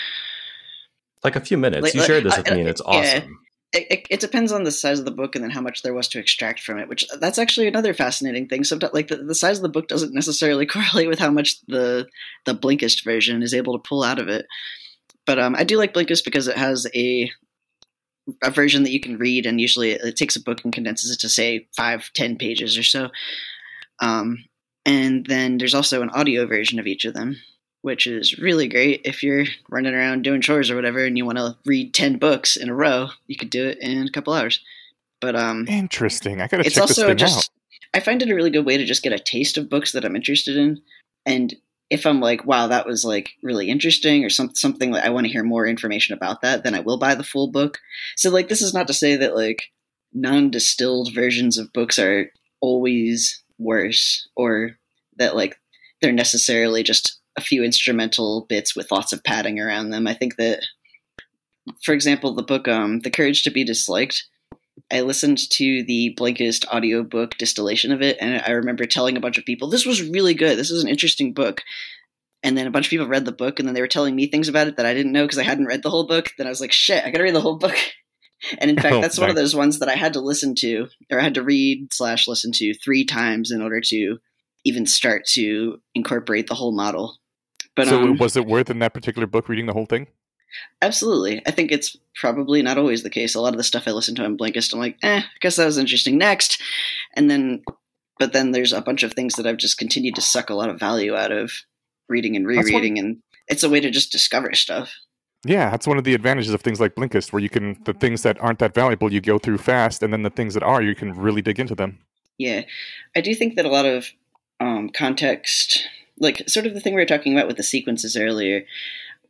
Like 1.24 1.36
a 1.36 1.42
few 1.42 1.58
minutes. 1.58 1.84
Like- 1.84 1.94
you 1.96 2.04
shared 2.04 2.26
this 2.26 2.38
with 2.38 2.52
me, 2.52 2.60
and 2.60 2.70
it's 2.70 2.82
awesome. 2.82 3.40
It, 3.72 4.08
it, 4.10 4.20
depends 4.20 4.52
on 4.52 4.64
the 4.64 4.72
size 4.72 4.98
of 4.98 5.06
the 5.06 5.12
book 5.12 5.36
and 5.36 5.44
then 5.44 5.52
how 5.52 5.62
much 5.62 5.84
there 5.84 5.94
was 5.94 6.08
to 6.10 6.20
extract 6.20 6.62
from 6.62 6.80
it. 6.80 6.90
Which 6.90 7.06
that's 7.20 7.38
actually 7.38 7.68
another 7.68 7.94
fascinating 7.94 8.48
thing. 8.48 8.64
Sometimes, 8.64 8.94
like 8.94 9.10
the, 9.10 9.18
the 9.18 9.36
size 9.36 9.58
of 9.58 9.62
the 9.62 9.70
book 9.70 9.88
doesn't 9.88 10.14
necessarily 10.14 10.66
correlate 10.68 11.08
with 11.08 11.20
how 11.20 11.30
much 11.30 11.62
the 11.68 12.08
the 12.46 12.56
Blinkist 12.56 13.04
version 13.04 13.44
is 13.44 13.54
able 13.54 13.74
to 13.74 13.88
pull 13.88 14.04
out 14.04 14.18
of 14.18 14.28
it. 14.28 14.48
But 15.26 15.38
um, 15.38 15.56
I 15.56 15.64
do 15.64 15.78
like 15.78 15.94
Blinkist 15.94 16.26
because 16.26 16.48
it 16.48 16.58
has 16.58 16.88
a 16.96 17.30
a 18.44 18.50
version 18.50 18.84
that 18.84 18.92
you 18.92 19.00
can 19.00 19.18
read, 19.18 19.46
and 19.46 19.62
usually 19.62 19.92
it, 19.92 20.02
it 20.04 20.16
takes 20.16 20.36
a 20.36 20.44
book 20.44 20.64
and 20.64 20.74
condenses 20.74 21.12
it 21.12 21.20
to 21.20 21.30
say 21.30 21.68
five, 21.76 22.10
ten 22.16 22.38
pages 22.38 22.78
or 22.78 22.84
so. 22.84 23.10
Um, 24.02 24.46
and 24.86 25.26
then 25.28 25.58
there's 25.58 25.76
also 25.76 26.02
an 26.02 26.10
audio 26.10 26.48
version 26.48 26.80
of 26.80 26.88
each 26.88 27.06
of 27.06 27.14
them. 27.14 27.38
Which 27.82 28.08
is 28.08 28.38
really 28.38 28.68
great 28.68 29.02
if 29.06 29.24
you're 29.24 29.46
running 29.70 29.94
around 29.94 30.24
doing 30.24 30.42
chores 30.42 30.70
or 30.70 30.76
whatever 30.76 31.06
and 31.06 31.18
you 31.18 31.26
want 31.26 31.38
to 31.38 31.56
read 31.66 31.94
10 31.94 32.18
books 32.18 32.56
in 32.56 32.70
a 32.70 32.76
row 32.76 33.10
you 33.28 33.36
could 33.36 33.50
do 33.50 33.68
it 33.68 33.78
in 33.80 34.08
a 34.08 34.12
couple 34.12 34.34
hours 34.34 34.60
but 35.22 35.36
um 35.36 35.66
Interesting. 35.68 36.42
I 36.42 36.48
gotta 36.48 36.66
it's 36.66 36.76
check 36.76 36.88
this 36.88 36.98
also 36.98 37.08
thing 37.08 37.18
just 37.18 37.52
out. 37.94 37.98
i 37.98 38.00
find 38.00 38.22
it 38.22 38.30
a 38.30 38.36
really 38.36 38.52
good 38.52 38.66
way 38.66 38.78
to 38.78 38.86
just 38.86 39.04
get 39.04 39.14
a 39.14 39.20
taste 39.20 39.58
of 39.58 39.70
books 39.70 39.92
that 39.92 40.06
i'm 40.06 40.16
interested 40.16 40.58
in 40.58 40.82
and 41.26 41.56
if 41.90 42.06
i'm 42.06 42.20
like 42.20 42.46
wow 42.46 42.68
that 42.68 42.86
was 42.86 43.06
like 43.06 43.32
really 43.44 43.70
interesting 43.70 44.24
or 44.24 44.30
some, 44.30 44.54
something 44.56 44.92
that 44.92 45.06
i 45.06 45.10
want 45.10 45.26
to 45.26 45.32
hear 45.32 45.44
more 45.44 45.66
information 45.66 46.14
about 46.14 46.42
that 46.42 46.64
then 46.64 46.76
i 46.76 46.80
will 46.80 46.98
buy 46.98 47.16
the 47.16 47.24
full 47.24 47.48
book 47.48 47.80
so 48.16 48.30
like 48.30 48.50
this 48.50 48.62
is 48.62 48.74
not 48.74 48.88
to 48.88 48.94
say 48.94 49.16
that 49.16 49.36
like 49.36 49.72
non-distilled 50.14 51.14
versions 51.14 51.58
of 51.58 51.72
books 51.72 52.00
are 52.00 52.32
always 52.62 53.44
worse 53.58 54.28
or 54.36 54.78
that 55.18 55.36
like 55.36 55.60
they're 56.02 56.12
necessarily 56.12 56.84
just 56.84 57.20
a 57.38 57.42
few 57.42 57.64
instrumental 57.64 58.46
bits 58.50 58.76
with 58.76 58.92
lots 58.92 59.14
of 59.14 59.24
padding 59.24 59.60
around 59.60 59.90
them 59.90 60.08
i 60.08 60.14
think 60.14 60.36
that 60.38 60.60
for 61.84 61.94
example 61.94 62.34
the 62.34 62.44
book 62.44 62.68
um 62.68 63.00
the 63.02 63.12
courage 63.12 63.44
to 63.44 63.52
be 63.52 63.64
disliked 63.64 64.28
I 64.92 65.02
listened 65.02 65.38
to 65.52 65.84
the 65.84 66.16
Blinkist 66.18 66.66
audiobook 66.68 67.38
distillation 67.38 67.92
of 67.92 68.02
it, 68.02 68.18
and 68.20 68.42
I 68.46 68.52
remember 68.52 68.86
telling 68.86 69.18
a 69.18 69.22
bunch 69.22 69.38
of 69.38 69.46
people, 69.46 69.70
this 69.70 69.86
was 69.86 70.02
really 70.02 70.34
good. 70.34 70.58
This 70.58 70.72
is 70.72 70.84
an 70.84 70.90
interesting 70.90 71.34
book. 71.34 71.62
And 72.42 72.58
then 72.58 72.68
a 72.68 72.72
bunch 72.72 72.86
of 72.86 72.90
people 72.90 73.08
read 73.08 73.26
the 73.26 73.34
book, 73.34 73.60
and 73.60 73.68
then 73.68 73.76
they 73.76 73.82
were 73.82 73.88
telling 73.88 74.16
me 74.16 74.28
things 74.28 74.48
about 74.48 74.68
it 74.68 74.78
that 74.78 74.86
I 74.86 74.94
didn't 74.94 75.12
know 75.12 75.26
because 75.26 75.38
I 75.38 75.44
hadn't 75.44 75.66
read 75.66 75.84
the 75.84 75.90
whole 75.90 76.08
book. 76.08 76.30
Then 76.38 76.48
I 76.48 76.50
was 76.50 76.62
like, 76.62 76.72
shit, 76.72 77.04
I 77.04 77.12
gotta 77.12 77.24
read 77.24 77.36
the 77.36 77.42
whole 77.42 77.58
book. 77.58 77.76
And 78.58 78.72
in 78.72 78.78
fact, 78.82 78.96
Oh, 78.96 79.02
that's 79.02 79.20
one 79.20 79.30
of 79.30 79.36
those 79.36 79.54
ones 79.54 79.80
that 79.80 79.90
I 79.90 79.96
had 79.96 80.14
to 80.14 80.22
listen 80.22 80.56
to, 80.60 80.88
or 81.12 81.20
I 81.20 81.24
had 81.24 81.34
to 81.34 81.44
read 81.44 81.92
slash 81.92 82.26
listen 82.26 82.54
to 82.54 82.74
three 82.74 83.04
times 83.04 83.52
in 83.52 83.62
order 83.62 83.82
to 83.82 84.18
even 84.64 84.86
start 84.86 85.26
to 85.34 85.82
incorporate 85.94 86.48
the 86.48 86.56
whole 86.56 86.72
model. 86.72 87.18
But 87.76 87.88
so 87.88 88.02
um, 88.02 88.18
was 88.18 88.36
it 88.36 88.46
worth 88.46 88.70
in 88.70 88.80
that 88.80 88.94
particular 88.94 89.28
book 89.28 89.48
reading 89.48 89.66
the 89.66 89.74
whole 89.74 89.86
thing? 89.86 90.08
Absolutely. 90.82 91.42
I 91.46 91.52
think 91.52 91.72
it's 91.72 91.96
probably 92.16 92.62
not 92.62 92.78
always 92.78 93.04
the 93.04 93.10
case. 93.10 93.36
A 93.36 93.42
lot 93.42 93.54
of 93.54 93.58
the 93.58 93.64
stuff 93.64 93.88
I 93.88 93.92
listen 93.92 94.16
to 94.16 94.26
on 94.26 94.38
Blinkist, 94.38 94.74
I'm 94.74 94.80
like, 94.80 94.98
eh, 95.04 95.20
I 95.20 95.38
guess 95.42 95.56
that 95.58 95.66
was 95.66 95.78
interesting. 95.78 96.18
Next. 96.18 96.62
And 97.16 97.30
then, 97.30 97.62
but 98.18 98.34
then 98.34 98.52
there's 98.52 98.74
a 98.74 98.82
bunch 98.82 99.04
of 99.04 99.14
things 99.14 99.36
that 99.36 99.46
I've 99.46 99.58
just 99.58 99.78
continued 99.78 100.16
to 100.16 100.22
suck 100.22 100.50
a 100.50 100.56
lot 100.56 100.70
of 100.70 100.80
value 100.80 101.16
out 101.16 101.32
of 101.32 101.52
reading 102.08 102.36
and 102.36 102.46
That's 102.46 102.58
one- 102.58 102.66
rereading. 102.66 102.98
And 103.00 103.18
it's 103.48 103.64
a 103.64 103.70
way 103.70 103.80
to 103.80 103.92
just 103.92 104.12
discover 104.12 104.54
stuff. 104.54 104.94
Yeah, 105.46 105.70
that's 105.70 105.88
one 105.88 105.98
of 105.98 106.04
the 106.04 106.14
advantages 106.16 106.54
of 106.54 106.62
things 106.62 106.82
like 106.82 106.96
Blinkist, 106.96 107.32
where 107.32 107.42
you 107.42 107.48
can 107.50 107.78
the 107.86 107.94
things 107.94 108.24
that 108.24 108.38
aren't 108.42 108.60
that 108.60 108.74
valuable 108.74 109.14
you 109.14 109.22
go 109.22 109.38
through 109.38 109.60
fast, 109.60 110.04
and 110.04 110.12
then 110.12 110.24
the 110.24 110.30
things 110.30 110.54
that 110.54 110.64
are 110.64 110.82
you 110.82 110.96
can 110.96 111.14
really 111.14 111.42
dig 111.42 111.62
into 111.62 111.76
them. 111.76 112.00
Yeah. 112.38 112.64
I 113.16 113.22
do 113.22 113.34
think 113.34 113.56
that 113.56 113.66
a 113.66 113.70
lot 113.70 113.86
of 113.86 114.10
um, 114.60 114.90
context, 114.90 115.88
like 116.20 116.48
sort 116.48 116.66
of 116.66 116.74
the 116.74 116.80
thing 116.80 116.94
we 116.94 117.02
were 117.02 117.06
talking 117.06 117.34
about 117.34 117.48
with 117.48 117.58
the 117.58 117.64
sequences 117.64 118.16
earlier, 118.16 118.64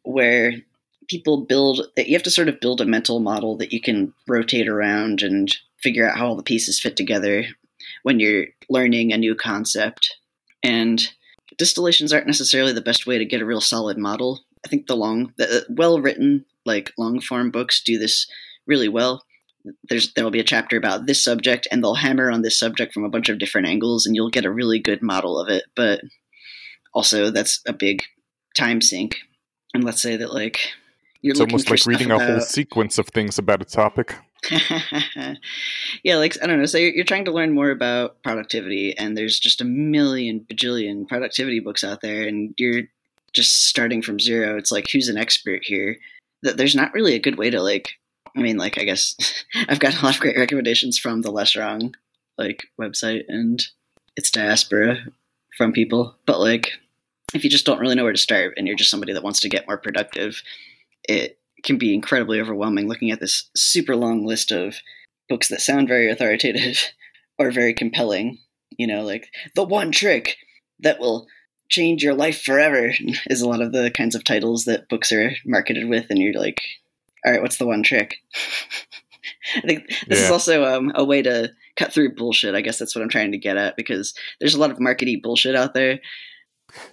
where 0.04 0.54
people 1.08 1.46
build 1.46 1.88
that 1.96 2.08
you 2.08 2.16
have 2.16 2.24
to 2.24 2.32
sort 2.32 2.50
of 2.50 2.60
build 2.60 2.82
a 2.82 2.86
mental 2.86 3.20
model 3.20 3.58
that 3.58 3.74
you 3.74 3.82
can 3.82 4.14
rotate 4.28 4.68
around 4.68 5.22
and 5.22 5.56
figure 5.78 6.08
out 6.08 6.18
how 6.18 6.28
all 6.28 6.36
the 6.36 6.44
pieces 6.44 6.80
fit 6.80 6.96
together 6.96 7.46
when 8.04 8.20
you're 8.20 8.46
learning 8.70 9.12
a 9.12 9.18
new 9.18 9.36
concept. 9.36 10.18
And 10.62 11.10
distillations 11.58 12.14
aren't 12.14 12.28
necessarily 12.28 12.74
the 12.74 12.82
best 12.82 13.08
way 13.08 13.18
to 13.18 13.26
get 13.26 13.42
a 13.42 13.46
real 13.46 13.62
solid 13.62 13.98
model. 13.98 14.42
I 14.66 14.68
think 14.68 14.88
the 14.88 14.96
long, 14.96 15.34
the 15.38 15.66
well 15.70 16.00
written, 16.02 16.46
like 16.66 16.92
long 16.98 17.22
form 17.22 17.50
books 17.50 17.82
do 17.82 17.98
this 17.98 18.28
really 18.68 18.90
well 18.90 19.24
there's 19.90 20.14
there'll 20.14 20.32
be 20.32 20.40
a 20.40 20.44
chapter 20.44 20.78
about 20.78 21.06
this 21.06 21.24
subject 21.24 21.68
and 21.72 21.84
they'll 21.84 21.96
hammer 21.96 22.32
on 22.32 22.42
this 22.42 22.58
subject 22.58 22.94
from 22.94 23.04
a 23.04 23.10
bunch 23.10 23.30
of 23.30 23.40
different 23.40 23.68
angles 23.68 24.06
and 24.06 24.16
you'll 24.16 24.30
get 24.30 24.46
a 24.46 24.52
really 24.52 24.80
good 24.80 25.02
model 25.02 25.40
of 25.40 25.50
it 25.50 25.64
but 25.76 26.02
also 26.94 27.30
that's 27.32 27.62
a 27.68 27.74
big 27.74 28.04
time 28.58 28.82
sink. 28.82 29.18
And 29.74 29.84
let's 29.84 30.02
say 30.02 30.18
that 30.18 30.34
like 30.34 30.60
you're 31.22 31.32
It's 31.32 31.42
almost 31.42 31.70
like 31.70 31.86
reading 31.86 32.12
a 32.12 32.24
whole 32.24 32.42
sequence 32.42 32.98
of 32.98 33.08
things 33.08 33.38
about 33.38 33.62
a 33.62 33.66
topic. 33.66 34.16
yeah 36.04 36.16
like 36.16 36.42
i 36.42 36.48
don't 36.48 36.60
know. 36.60 36.66
So 36.66 36.78
you're, 36.78 36.94
you're 36.94 37.04
trying 37.04 37.26
to 37.26 37.32
learn 37.32 37.54
more 37.54 37.72
about 37.72 38.24
productivity 38.24 38.98
and 38.98 39.18
there's 39.18 39.38
just 39.38 39.60
a 39.60 39.66
million 39.66 40.46
bajillion 40.50 41.08
productivity 41.08 41.60
books 41.60 41.84
out 41.84 42.02
there 42.02 42.26
and 42.26 42.54
you're 42.58 42.84
just 43.34 43.68
starting 43.68 44.02
from 44.02 44.20
zero. 44.20 44.58
It's 44.58 44.72
like 44.72 44.90
who's 44.92 45.10
an 45.10 45.18
expert 45.18 45.62
here? 45.64 45.98
That 46.42 46.56
there's 46.58 46.76
not 46.76 46.94
really 46.94 47.16
a 47.16 47.20
good 47.20 47.38
way 47.38 47.50
to 47.50 47.62
like 47.62 47.90
i 48.36 48.42
mean 48.42 48.58
like 48.58 48.78
i 48.78 48.84
guess 48.84 49.16
i've 49.68 49.80
got 49.80 50.00
a 50.00 50.06
lot 50.06 50.16
of 50.16 50.22
great 50.22 50.38
recommendations 50.38 50.98
from 50.98 51.22
the 51.22 51.32
less 51.32 51.56
wrong 51.56 51.94
like 52.38 52.68
website 52.80 53.24
and 53.28 53.68
its 54.16 54.32
diaspora 54.32 54.98
from 55.60 55.72
people 55.72 56.16
but 56.26 56.40
like 56.40 56.72
if 57.36 57.44
you 57.44 57.50
just 57.50 57.66
don't 57.66 57.80
really 57.80 57.94
know 57.94 58.04
where 58.04 58.14
to 58.14 58.18
start 58.18 58.56
and 58.58 58.66
you're 58.66 58.76
just 58.76 58.90
somebody 58.90 59.14
that 59.14 59.24
wants 59.24 59.42
to 59.42 59.50
get 59.50 59.68
more 59.68 59.78
productive 59.78 60.42
it 61.04 61.38
can 61.64 61.78
be 61.78 61.94
incredibly 61.94 62.40
overwhelming 62.40 62.88
looking 62.88 63.12
at 63.12 63.20
this 63.20 63.50
super 63.54 63.96
long 63.96 64.26
list 64.26 64.52
of 64.52 64.76
books 65.30 65.48
that 65.50 65.62
sound 65.62 65.88
very 65.88 66.12
authoritative 66.12 66.92
or 67.40 67.52
very 67.52 67.74
compelling. 67.74 68.40
You 68.78 68.88
know, 68.88 69.04
like 69.04 69.32
the 69.56 69.64
one 69.64 69.92
trick 69.92 70.38
that 70.80 71.00
will 71.00 71.28
change 71.70 72.04
your 72.04 72.16
life 72.16 72.42
forever 72.42 72.92
is 73.28 73.42
a 73.42 73.48
lot 73.48 73.62
of 73.62 73.72
the 73.72 73.92
kinds 73.92 74.16
of 74.16 74.24
titles 74.24 74.66
that 74.66 74.90
books 74.90 75.12
are 75.12 75.32
marketed 75.46 75.88
with, 75.88 76.08
and 76.10 76.20
you're 76.20 76.34
like, 76.34 76.62
all 77.26 77.32
right, 77.32 77.42
what's 77.42 77.58
the 77.58 77.68
one 77.68 77.84
trick? 77.84 78.18
I 79.58 79.62
think 79.62 79.88
this 80.08 80.22
is 80.22 80.32
also 80.32 80.64
um, 80.64 80.92
a 80.96 81.04
way 81.04 81.22
to 81.22 81.52
cut 81.80 81.94
through 81.94 82.14
bullshit. 82.14 82.54
I 82.54 82.62
guess 82.62 82.78
that's 82.78 82.94
what 82.94 83.02
I'm 83.02 83.10
trying 83.10 83.32
to 83.32 83.38
get 83.38 83.58
at 83.58 83.78
because 83.78 84.14
there's 84.40 84.54
a 84.54 84.60
lot 84.60 84.70
of 84.70 84.78
markety 84.78 85.22
bullshit 85.22 85.56
out 85.56 85.74
there. 85.74 86.00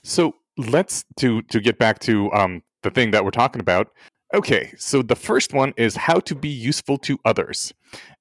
So 0.04 0.36
let's 0.56 1.04
to 1.18 1.42
to 1.42 1.60
get 1.60 1.78
back 1.78 1.98
to 2.00 2.32
um 2.32 2.62
the 2.82 2.90
thing 2.90 3.10
that 3.10 3.24
we're 3.24 3.30
talking 3.30 3.60
about. 3.60 3.88
Okay, 4.32 4.72
so 4.78 5.02
the 5.02 5.16
first 5.16 5.52
one 5.52 5.74
is 5.76 5.96
how 5.96 6.18
to 6.20 6.34
be 6.34 6.48
useful 6.48 6.98
to 6.98 7.18
others. 7.24 7.72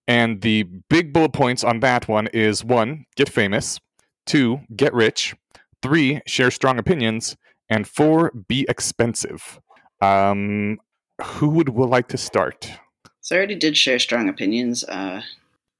And 0.08 0.42
the 0.42 0.64
big 0.90 1.14
bullet 1.14 1.34
points 1.34 1.64
on 1.64 1.80
that 1.80 2.08
one 2.08 2.28
is 2.28 2.64
one, 2.64 3.06
get 3.16 3.28
famous, 3.28 3.80
two, 4.28 4.60
get 4.76 4.94
rich, 4.94 5.36
three, 5.82 6.22
share 6.28 6.52
strong 6.52 6.78
opinions, 6.78 7.36
and 7.70 7.88
four, 7.88 8.32
be 8.48 8.66
expensive. 8.68 9.60
Um 10.02 10.80
who 11.24 11.48
would, 11.48 11.70
would 11.70 11.90
like 11.90 12.10
to 12.10 12.18
start? 12.18 12.70
So 13.22 13.36
I 13.36 13.38
already 13.38 13.56
did 13.56 13.78
share 13.78 14.00
strong 14.00 14.28
opinions. 14.28 14.84
Uh, 14.84 15.22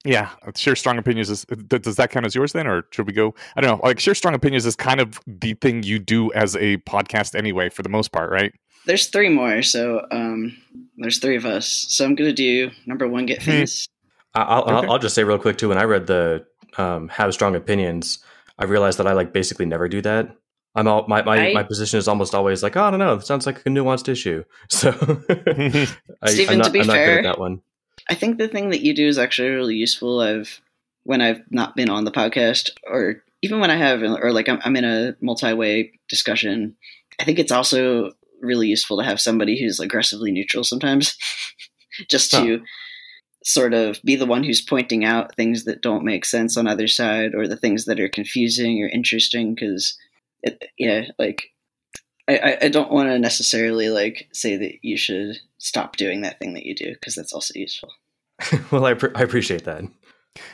Yeah, 0.06 0.30
share 0.56 0.76
strong 0.76 0.98
opinions 0.98 1.30
is 1.30 1.46
th- 1.46 1.82
does 1.82 1.96
that 1.96 2.12
count 2.12 2.26
as 2.26 2.36
yours 2.36 2.54
then, 2.54 2.68
or 2.68 2.86
should 2.92 3.08
we 3.08 3.14
go? 3.14 3.34
I 3.56 3.62
don't 3.62 3.78
know. 3.80 3.86
Like 3.88 4.00
share 4.00 4.16
strong 4.16 4.34
opinions 4.36 4.66
is 4.66 4.76
kind 4.76 5.00
of 5.02 5.20
the 5.28 5.56
thing 5.56 5.84
you 5.84 6.00
do 6.00 6.32
as 6.34 6.56
a 6.56 6.78
podcast 6.78 7.36
anyway, 7.36 7.70
for 7.70 7.82
the 7.84 7.90
most 7.90 8.12
part, 8.12 8.32
right? 8.32 8.54
There's 8.86 9.08
three 9.08 9.30
more, 9.30 9.64
so 9.64 10.06
um, 10.12 10.56
there's 10.98 11.18
three 11.18 11.36
of 11.36 11.46
us. 11.46 11.68
So 11.90 12.06
I'm 12.06 12.14
gonna 12.16 12.32
do 12.34 12.70
number 12.86 13.08
one, 13.08 13.26
get 13.26 13.42
Hmm. 13.42 13.50
famous. 13.52 13.88
I- 14.36 14.42
I'll, 14.44 14.62
Okay. 14.64 14.72
I'll, 14.74 14.92
I'll 14.94 15.00
just 15.00 15.16
say 15.16 15.24
real 15.24 15.40
quick 15.40 15.58
too. 15.58 15.70
When 15.70 15.78
I 15.80 15.84
read 15.86 16.06
the 16.08 16.46
um, 16.78 17.08
"Have 17.10 17.34
Strong 17.34 17.56
Opinions," 17.56 18.20
I 18.60 18.66
realized 18.66 19.00
that 19.00 19.08
I 19.08 19.14
like 19.14 19.34
basically 19.34 19.66
never 19.66 19.88
do 19.90 20.02
that. 20.04 20.36
I'm 20.76 20.88
all 20.88 21.06
my 21.08 21.24
my, 21.24 21.48
I- 21.50 21.54
my 21.54 21.64
position 21.64 21.98
is 21.98 22.08
almost 22.08 22.36
always 22.36 22.62
like, 22.62 22.76
oh, 22.78 22.84
I 22.84 22.92
don't 22.92 23.00
know, 23.00 23.14
it 23.16 23.26
sounds 23.26 23.46
like 23.46 23.60
a 23.62 23.70
nuanced 23.70 24.08
issue. 24.10 24.44
So, 24.70 24.90
I, 26.22 26.30
Steven, 26.30 26.54
I'm 26.54 26.58
not, 26.60 26.66
to 26.66 26.72
be 26.72 26.82
I'm 26.82 26.88
not 26.88 26.94
good 26.94 27.06
fair- 27.06 27.18
at 27.20 27.24
that 27.24 27.40
one. 27.40 27.62
I 28.10 28.16
think 28.16 28.38
the 28.38 28.48
thing 28.48 28.70
that 28.70 28.82
you 28.82 28.94
do 28.94 29.08
is 29.08 29.18
actually 29.18 29.50
really 29.50 29.76
useful. 29.76 30.20
I've 30.20 30.62
when 31.04 31.22
I've 31.22 31.42
not 31.52 31.76
been 31.76 31.90
on 31.90 32.04
the 32.06 32.12
podcast, 32.12 32.72
or 32.88 33.24
even 33.42 33.60
when 33.60 33.70
I 33.72 33.76
have, 33.78 34.02
or 34.02 34.32
like 34.32 34.50
I'm, 34.50 34.60
I'm 34.64 34.76
in 34.76 34.86
a 34.86 35.16
multi-way 35.22 35.92
discussion. 36.10 36.76
I 37.20 37.24
think 37.24 37.40
it's 37.40 37.52
also 37.52 38.12
really 38.42 38.68
useful 38.68 38.98
to 38.98 39.04
have 39.04 39.22
somebody 39.22 39.60
who's 39.60 39.80
aggressively 39.80 40.32
neutral 40.32 40.64
sometimes, 40.64 41.16
just 42.10 42.32
to 42.32 42.62
sort 43.44 43.74
of 43.76 44.00
be 44.04 44.16
the 44.16 44.26
one 44.26 44.44
who's 44.44 44.62
pointing 44.62 45.06
out 45.06 45.36
things 45.36 45.66
that 45.66 45.82
don't 45.82 46.04
make 46.04 46.26
sense 46.26 46.58
on 46.58 46.68
either 46.68 46.88
side, 46.88 47.36
or 47.36 47.48
the 47.48 47.56
things 47.58 47.86
that 47.86 48.00
are 48.00 48.10
confusing 48.10 48.82
or 48.84 48.88
interesting. 48.90 49.54
Because, 49.56 49.96
yeah, 50.78 51.06
like 51.20 51.52
I, 52.28 52.38
I- 52.38 52.58
I 52.64 52.68
don't 52.70 52.92
want 52.92 53.10
to 53.10 53.20
necessarily 53.20 53.90
like 53.90 54.28
say 54.34 54.58
that 54.58 54.80
you 54.84 54.98
should 54.98 55.38
stop 55.66 55.96
doing 55.98 56.22
that 56.22 56.38
thing 56.40 56.54
that 56.54 56.66
you 56.66 56.76
do 56.76 56.94
because 56.94 57.16
that's 57.16 57.34
also 57.34 57.54
useful. 57.56 57.90
well, 58.72 58.86
I, 58.86 58.94
pre- 58.94 59.14
I 59.16 59.22
appreciate 59.22 59.66
that. 59.66 59.84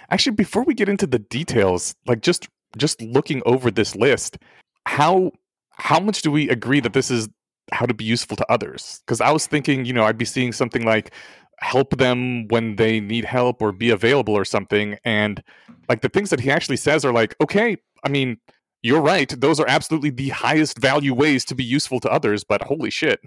Actually, 0.10 0.36
before 0.36 0.64
we 0.64 0.74
get 0.74 0.88
into 0.88 1.06
the 1.06 1.20
details, 1.20 1.96
like 2.08 2.22
just 2.22 2.48
just 2.78 3.02
looking 3.02 3.42
over 3.46 3.70
this 3.70 3.96
list, 3.96 4.38
how 4.86 5.32
how 5.72 6.00
much 6.00 6.22
do 6.22 6.32
we 6.32 6.50
agree 6.50 6.80
that 6.80 6.94
this 6.94 7.12
is 7.12 7.28
how 7.72 7.86
to 7.86 7.94
be 7.94 8.06
useful 8.06 8.38
to 8.38 8.52
others? 8.52 9.02
Because 9.06 9.20
I 9.20 9.32
was 9.32 9.48
thinking, 9.48 9.86
you 9.86 9.94
know, 9.94 10.06
I'd 10.06 10.18
be 10.18 10.26
seeing 10.26 10.54
something 10.54 10.86
like 10.86 11.14
help 11.60 11.98
them 11.98 12.48
when 12.48 12.76
they 12.78 13.00
need 13.00 13.26
help 13.26 13.62
or 13.62 13.72
be 13.72 13.90
available 13.90 14.36
or 14.36 14.46
something, 14.46 14.98
and 15.04 15.44
like 15.90 16.02
the 16.02 16.10
things 16.10 16.30
that 16.30 16.40
he 16.40 16.52
actually 16.52 16.78
says 16.78 17.04
are 17.04 17.12
like, 17.12 17.36
okay, 17.42 17.76
I 18.04 18.10
mean, 18.10 18.38
you're 18.84 19.02
right; 19.02 19.34
those 19.42 19.60
are 19.60 19.68
absolutely 19.68 20.12
the 20.12 20.30
highest 20.30 20.78
value 20.78 21.14
ways 21.14 21.44
to 21.46 21.56
be 21.56 21.64
useful 21.64 22.00
to 22.02 22.10
others. 22.10 22.44
But 22.44 22.62
holy 22.62 22.92
shit, 22.92 23.20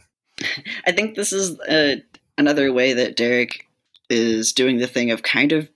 I 0.87 0.93
think 0.93 1.15
this 1.15 1.33
is 1.33 1.59
uh, 1.61 1.97
another 2.37 2.73
way 2.73 2.93
that 2.93 3.17
Derek 3.17 3.67
is 4.11 4.53
doing 4.53 4.79
the 4.79 4.87
thing 4.87 5.11
of 5.11 5.23
kind 5.23 5.53
of 5.53 5.69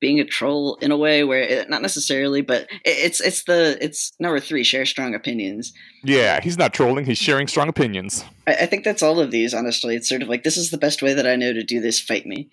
being 0.00 0.20
a 0.20 0.24
troll 0.24 0.76
in 0.76 0.92
a 0.92 0.96
way 0.96 1.24
where 1.24 1.40
it, 1.42 1.68
not 1.68 1.82
necessarily, 1.82 2.40
but 2.40 2.62
it, 2.70 2.78
it's 2.84 3.20
it's 3.20 3.44
the 3.44 3.76
it's 3.80 4.12
number 4.20 4.38
three. 4.38 4.62
Share 4.62 4.86
strong 4.86 5.14
opinions. 5.14 5.72
Yeah, 6.04 6.40
he's 6.40 6.56
not 6.58 6.72
trolling. 6.72 7.04
He's 7.04 7.18
sharing 7.18 7.48
strong 7.48 7.68
opinions. 7.68 8.24
I, 8.46 8.54
I 8.54 8.66
think 8.66 8.84
that's 8.84 9.02
all 9.02 9.18
of 9.18 9.30
these. 9.30 9.54
Honestly, 9.54 9.96
it's 9.96 10.08
sort 10.08 10.22
of 10.22 10.28
like 10.28 10.44
this 10.44 10.56
is 10.56 10.70
the 10.70 10.78
best 10.78 11.02
way 11.02 11.14
that 11.14 11.26
I 11.26 11.34
know 11.36 11.52
to 11.52 11.64
do 11.64 11.80
this. 11.80 11.98
Fight 12.00 12.26
me, 12.26 12.48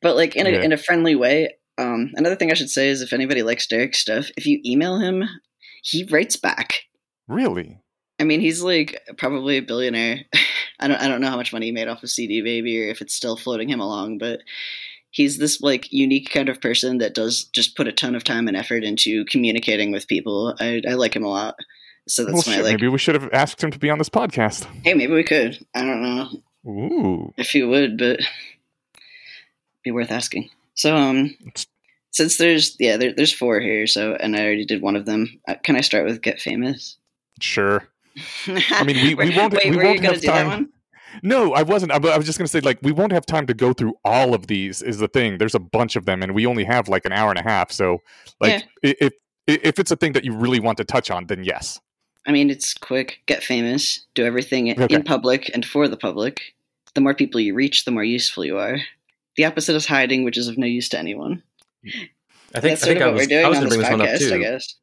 but 0.00 0.16
like 0.16 0.36
in 0.36 0.46
a 0.46 0.50
Yeah. 0.50 0.62
in 0.62 0.72
a 0.72 0.78
friendly 0.78 1.14
way. 1.14 1.56
Um, 1.78 2.12
another 2.14 2.36
thing 2.36 2.50
I 2.50 2.54
should 2.54 2.70
say 2.70 2.88
is 2.88 3.02
if 3.02 3.12
anybody 3.12 3.42
likes 3.42 3.66
Derek's 3.66 3.98
stuff, 3.98 4.30
if 4.38 4.46
you 4.46 4.62
email 4.64 4.98
him, 4.98 5.24
he 5.82 6.04
writes 6.10 6.36
back. 6.36 6.72
Really? 7.28 7.80
I 8.18 8.24
mean, 8.24 8.40
he's 8.40 8.62
like 8.62 9.00
probably 9.16 9.58
a 9.58 9.62
billionaire. 9.62 10.20
I 10.78 10.88
don't 10.88 11.00
I 11.00 11.08
don't 11.08 11.20
know 11.20 11.30
how 11.30 11.36
much 11.36 11.52
money 11.52 11.66
he 11.66 11.72
made 11.72 11.88
off 11.88 12.02
of 12.02 12.10
CD 12.10 12.42
Baby 12.42 12.82
or 12.82 12.88
if 12.88 13.00
it's 13.00 13.14
still 13.14 13.36
floating 13.36 13.68
him 13.68 13.80
along, 13.80 14.18
but 14.18 14.40
he's 15.10 15.38
this 15.38 15.60
like 15.60 15.92
unique 15.92 16.30
kind 16.30 16.48
of 16.48 16.60
person 16.60 16.98
that 16.98 17.14
does 17.14 17.44
just 17.44 17.76
put 17.76 17.88
a 17.88 17.92
ton 17.92 18.14
of 18.14 18.24
time 18.24 18.48
and 18.48 18.56
effort 18.56 18.84
into 18.84 19.24
communicating 19.26 19.90
with 19.90 20.08
people. 20.08 20.54
I, 20.60 20.82
I 20.88 20.94
like 20.94 21.16
him 21.16 21.24
a 21.24 21.30
lot. 21.30 21.56
So 22.08 22.24
well, 22.24 22.34
that's 22.34 22.46
my 22.46 22.54
shit, 22.54 22.64
like. 22.64 22.72
maybe 22.74 22.88
we 22.88 22.98
should 22.98 23.14
have 23.16 23.32
asked 23.32 23.62
him 23.62 23.70
to 23.72 23.78
be 23.78 23.90
on 23.90 23.98
this 23.98 24.10
podcast. 24.10 24.64
Hey, 24.84 24.94
maybe 24.94 25.12
we 25.12 25.24
could. 25.24 25.58
I 25.74 25.80
don't 25.80 26.02
know 26.02 26.28
Ooh. 26.70 27.34
if 27.36 27.50
he 27.50 27.62
would, 27.62 27.98
but 27.98 28.20
be 29.82 29.90
worth 29.90 30.10
asking. 30.10 30.50
So 30.74 30.94
um, 30.94 31.34
since 32.12 32.36
there's 32.36 32.76
yeah 32.78 32.96
there, 32.96 33.12
there's 33.12 33.32
four 33.32 33.60
here, 33.60 33.86
so 33.86 34.14
and 34.14 34.36
I 34.36 34.44
already 34.44 34.66
did 34.66 34.82
one 34.82 34.94
of 34.94 35.06
them. 35.06 35.40
Uh, 35.48 35.54
can 35.64 35.74
I 35.74 35.80
start 35.80 36.04
with 36.04 36.22
Get 36.22 36.40
Famous? 36.40 36.96
Sure. 37.40 37.88
I 38.48 38.84
mean, 38.84 38.96
we- 38.96 39.14
we 39.30 39.36
won't- 39.36 39.52
Wait, 39.54 39.70
we 39.70 39.76
won't 39.76 39.96
you 39.96 40.02
gonna 40.02 40.12
have 40.14 40.20
do 40.20 40.26
that 40.26 40.32
time. 40.42 40.46
one? 40.48 40.68
No, 41.22 41.54
I 41.54 41.62
wasn't. 41.62 41.92
I, 41.92 41.96
I 41.96 42.16
was 42.16 42.26
just 42.26 42.36
going 42.36 42.44
to 42.46 42.50
say, 42.50 42.60
like, 42.60 42.78
we 42.82 42.92
won't 42.92 43.12
have 43.12 43.24
time 43.24 43.46
to 43.46 43.54
go 43.54 43.72
through 43.72 43.94
all 44.04 44.34
of 44.34 44.48
these. 44.48 44.82
Is 44.82 44.98
the 44.98 45.08
thing? 45.08 45.38
There's 45.38 45.54
a 45.54 45.58
bunch 45.58 45.96
of 45.96 46.04
them, 46.04 46.22
and 46.22 46.34
we 46.34 46.44
only 46.44 46.64
have 46.64 46.88
like 46.88 47.06
an 47.06 47.12
hour 47.12 47.30
and 47.30 47.38
a 47.38 47.42
half. 47.42 47.72
So, 47.72 48.02
like, 48.40 48.64
i 48.84 48.94
if 49.00 49.12
if 49.46 49.78
it's 49.78 49.90
a 49.90 49.96
thing 49.96 50.12
that 50.12 50.24
you 50.24 50.34
really 50.36 50.60
want 50.60 50.76
to 50.78 50.84
touch 50.84 51.10
on, 51.10 51.26
then 51.26 51.42
yes. 51.42 51.80
I 52.26 52.32
mean, 52.32 52.50
it's 52.50 52.74
quick. 52.74 53.20
Get 53.26 53.42
famous. 53.42 54.04
Do 54.14 54.26
everything 54.26 54.70
Okay. 54.78 54.94
in 54.94 55.04
public 55.04 55.50
and 55.54 55.64
for 55.64 55.88
the 55.88 55.96
public. 55.96 56.54
The 56.94 57.00
more 57.00 57.14
people 57.14 57.40
you 57.40 57.54
reach, 57.54 57.84
the 57.86 57.92
more 57.92 58.04
useful 58.04 58.44
you 58.44 58.58
are. 58.58 58.78
The 59.36 59.44
opposite 59.46 59.76
is 59.76 59.86
hiding, 59.86 60.24
which 60.24 60.36
is 60.36 60.48
of 60.48 60.58
no 60.58 60.66
use 60.66 60.88
to 60.90 60.98
anyone. 60.98 61.42
I 61.86 61.90
think 61.90 62.10
That's 62.52 62.64
I 62.82 62.86
sort 62.86 62.88
think 62.88 63.00
of 63.00 63.02
I 63.02 63.06
what 63.06 63.14
was, 63.14 63.22
we're 63.22 63.28
doing 63.28 63.44
I 63.44 63.48
was 63.48 63.58
on 63.58 63.64
going 63.64 63.70
to 63.72 63.76
this 63.78 63.88
bring 63.88 63.98
this 63.98 64.06
one 64.08 64.08
up 64.08 64.20
podcast, 64.20 64.32
I 64.34 64.38
guess. 64.52 64.74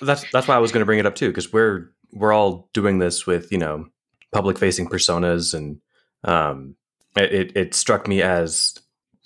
That's 0.00 0.30
that's 0.32 0.48
why 0.48 0.56
I 0.56 0.58
was 0.58 0.72
going 0.72 0.80
to 0.80 0.86
bring 0.86 0.98
it 0.98 1.06
up 1.06 1.14
too 1.14 1.28
because 1.28 1.52
we're 1.52 1.90
we're 2.12 2.32
all 2.32 2.68
doing 2.72 2.98
this 2.98 3.26
with 3.26 3.50
you 3.52 3.58
know 3.58 3.86
public 4.32 4.58
facing 4.58 4.86
personas 4.88 5.54
and 5.54 5.80
um 6.24 6.74
it, 7.16 7.32
it 7.32 7.56
it 7.56 7.74
struck 7.74 8.06
me 8.08 8.22
as 8.22 8.74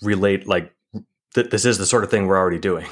relate 0.03 0.47
like 0.47 0.73
th- 1.35 1.51
this 1.51 1.65
is 1.65 1.79
the 1.79 1.87
sort 1.87 2.05
of 2.05 2.11
thing 2.11 2.27
we're 2.27 2.39
already 2.39 2.59
doing. 2.59 2.87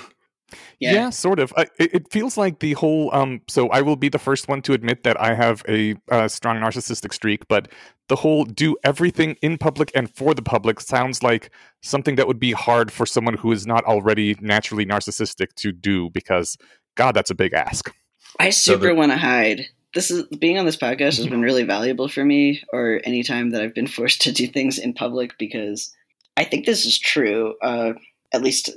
Yeah. 0.80 1.10
sort 1.10 1.40
of. 1.40 1.52
I, 1.56 1.62
it, 1.78 1.92
it 1.94 2.10
feels 2.12 2.36
like 2.36 2.60
the 2.60 2.74
whole. 2.74 3.12
Um, 3.12 3.40
so 3.48 3.68
I 3.70 3.80
will 3.82 3.96
be 3.96 4.08
the 4.08 4.18
first 4.18 4.46
one 4.48 4.62
to 4.62 4.72
admit 4.72 5.02
that 5.02 5.20
I 5.20 5.34
have 5.34 5.64
a 5.68 5.96
uh, 6.10 6.28
strong 6.28 6.56
narcissistic 6.58 7.12
streak, 7.12 7.48
but 7.48 7.68
the 8.08 8.14
whole 8.16 8.44
do 8.44 8.76
everything 8.84 9.36
in 9.42 9.58
public 9.58 9.90
and 9.94 10.08
for 10.14 10.34
the 10.34 10.42
public 10.42 10.80
sounds 10.80 11.20
like 11.22 11.50
something 11.82 12.14
that 12.14 12.28
would 12.28 12.38
be 12.38 12.52
hard 12.52 12.92
for 12.92 13.06
someone 13.06 13.34
who 13.34 13.50
is 13.50 13.66
not 13.66 13.84
already 13.84 14.36
naturally 14.40 14.86
narcissistic 14.86 15.52
to 15.56 15.72
do 15.72 16.10
because, 16.10 16.56
God, 16.94 17.12
that's 17.12 17.30
a 17.30 17.34
big 17.34 17.54
ask. 17.54 17.92
I 18.38 18.50
So 18.50 18.74
super 18.74 18.88
the- 18.88 18.94
want 18.94 19.10
to 19.12 19.18
hide. 19.18 19.66
This 19.94 20.10
is 20.10 20.24
being 20.38 20.58
on 20.58 20.66
this 20.66 20.76
podcast 20.76 21.16
has 21.16 21.26
been 21.26 21.42
really 21.42 21.64
valuable 21.64 22.08
for 22.08 22.24
me, 22.24 22.62
or 22.72 23.00
any 23.04 23.22
time 23.22 23.50
that 23.50 23.62
I've 23.62 23.74
been 23.74 23.86
forced 23.98 24.22
to 24.22 24.32
do 24.32 24.46
things 24.46 24.78
in 24.78 24.92
public, 24.92 25.38
because 25.38 25.94
I 26.36 26.44
think 26.44 26.66
this 26.66 26.84
is 26.86 26.98
true. 26.98 27.54
Uh, 27.62 27.94
at 28.32 28.42
least 28.42 28.70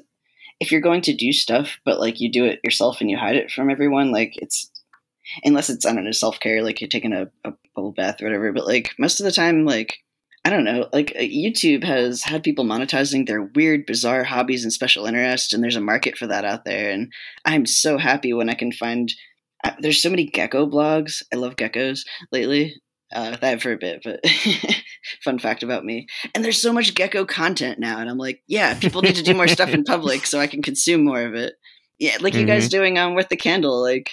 if 0.59 0.71
you're 0.71 0.81
going 0.81 1.01
to 1.01 1.15
do 1.15 1.33
stuff, 1.33 1.79
but 1.83 1.99
like 1.99 2.21
you 2.21 2.31
do 2.31 2.45
it 2.45 2.59
yourself 2.63 3.01
and 3.01 3.09
you 3.09 3.17
hide 3.17 3.35
it 3.35 3.51
from 3.51 3.69
everyone, 3.69 4.11
like 4.11 4.33
it's 4.35 4.69
unless 5.43 5.69
it's 5.69 5.85
I 5.85 5.93
don't 5.93 6.05
know 6.05 6.11
self 6.11 6.39
care, 6.39 6.63
like 6.63 6.79
you're 6.79 6.87
taking 6.87 7.13
a, 7.13 7.29
a 7.43 7.53
bubble 7.75 7.91
bath 7.91 8.21
or 8.21 8.25
whatever. 8.25 8.51
But 8.53 8.67
like 8.67 8.93
most 8.97 9.19
of 9.19 9.25
the 9.25 9.31
time, 9.31 9.65
like 9.65 9.97
I 10.45 10.49
don't 10.49 10.63
know, 10.63 10.87
like 10.93 11.13
uh, 11.15 11.21
YouTube 11.21 11.83
has 11.83 12.23
had 12.23 12.43
people 12.43 12.65
monetizing 12.65 13.27
their 13.27 13.41
weird, 13.41 13.85
bizarre 13.85 14.23
hobbies 14.23 14.63
and 14.63 14.73
special 14.73 15.05
interests, 15.05 15.53
and 15.53 15.63
there's 15.63 15.75
a 15.75 15.81
market 15.81 16.17
for 16.17 16.27
that 16.27 16.45
out 16.45 16.65
there. 16.65 16.89
And 16.91 17.11
I'm 17.45 17.65
so 17.65 17.97
happy 17.97 18.33
when 18.33 18.49
I 18.49 18.53
can 18.55 18.71
find. 18.71 19.11
Uh, 19.63 19.71
there's 19.79 20.01
so 20.01 20.09
many 20.09 20.25
gecko 20.25 20.67
blogs. 20.67 21.23
I 21.33 21.37
love 21.37 21.55
geckos 21.55 22.01
lately. 22.31 22.81
Uh, 23.13 23.35
that 23.37 23.61
for 23.61 23.73
a 23.73 23.77
bit, 23.77 24.01
but 24.05 24.21
fun 25.23 25.37
fact 25.37 25.63
about 25.63 25.83
me. 25.83 26.07
And 26.33 26.45
there's 26.45 26.61
so 26.61 26.71
much 26.71 26.95
gecko 26.95 27.25
content 27.25 27.77
now, 27.77 27.99
and 27.99 28.09
I'm 28.09 28.17
like, 28.17 28.41
yeah, 28.47 28.79
people 28.79 29.01
need 29.01 29.17
to 29.17 29.23
do 29.23 29.33
more 29.33 29.49
stuff 29.49 29.71
in 29.71 29.83
public 29.83 30.25
so 30.25 30.39
I 30.39 30.47
can 30.47 30.61
consume 30.61 31.03
more 31.03 31.21
of 31.21 31.35
it. 31.35 31.55
Yeah, 31.99 32.17
like 32.21 32.35
you 32.35 32.45
guys 32.45 32.69
doing 32.69 32.97
um 32.97 33.13
with 33.13 33.27
the 33.27 33.35
candle, 33.35 33.81
like 33.81 34.11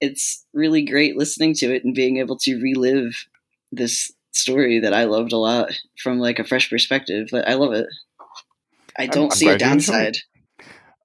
it's 0.00 0.44
really 0.52 0.82
great 0.84 1.16
listening 1.16 1.54
to 1.54 1.74
it 1.74 1.84
and 1.84 1.94
being 1.94 2.16
able 2.16 2.36
to 2.38 2.60
relive 2.60 3.24
this 3.70 4.12
story 4.32 4.80
that 4.80 4.94
I 4.94 5.04
loved 5.04 5.32
a 5.32 5.38
lot 5.38 5.72
from 6.02 6.18
like 6.18 6.38
a 6.38 6.44
fresh 6.44 6.68
perspective. 6.68 7.28
But 7.30 7.48
I 7.48 7.54
love 7.54 7.72
it. 7.72 7.86
I 8.98 9.06
don't 9.06 9.32
I'm 9.32 9.36
see 9.38 9.48
a 9.48 9.56
downside. 9.56 10.16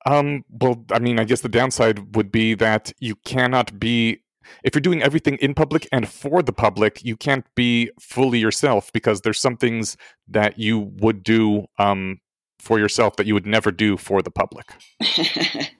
Um, 0.05 0.43
well, 0.49 0.85
I 0.91 0.99
mean, 0.99 1.19
I 1.19 1.23
guess 1.23 1.41
the 1.41 1.49
downside 1.49 2.15
would 2.15 2.31
be 2.31 2.53
that 2.55 2.93
you 2.99 3.15
cannot 3.25 3.79
be 3.79 4.21
if 4.63 4.75
you're 4.75 4.81
doing 4.81 5.01
everything 5.01 5.37
in 5.37 5.55
public 5.55 5.87
and 5.91 6.07
for 6.07 6.43
the 6.43 6.53
public, 6.53 7.03
you 7.03 7.17
can't 7.17 7.45
be 7.55 7.89
fully 7.99 8.37
yourself 8.37 8.93
because 8.93 9.21
there's 9.21 9.39
some 9.39 9.57
things 9.57 9.97
that 10.27 10.59
you 10.59 10.91
would 10.97 11.23
do 11.23 11.65
um 11.79 12.19
for 12.59 12.79
yourself 12.79 13.15
that 13.15 13.27
you 13.27 13.33
would 13.33 13.45
never 13.45 13.71
do 13.71 13.95
for 13.95 14.21
the 14.21 14.31
public. 14.31 14.65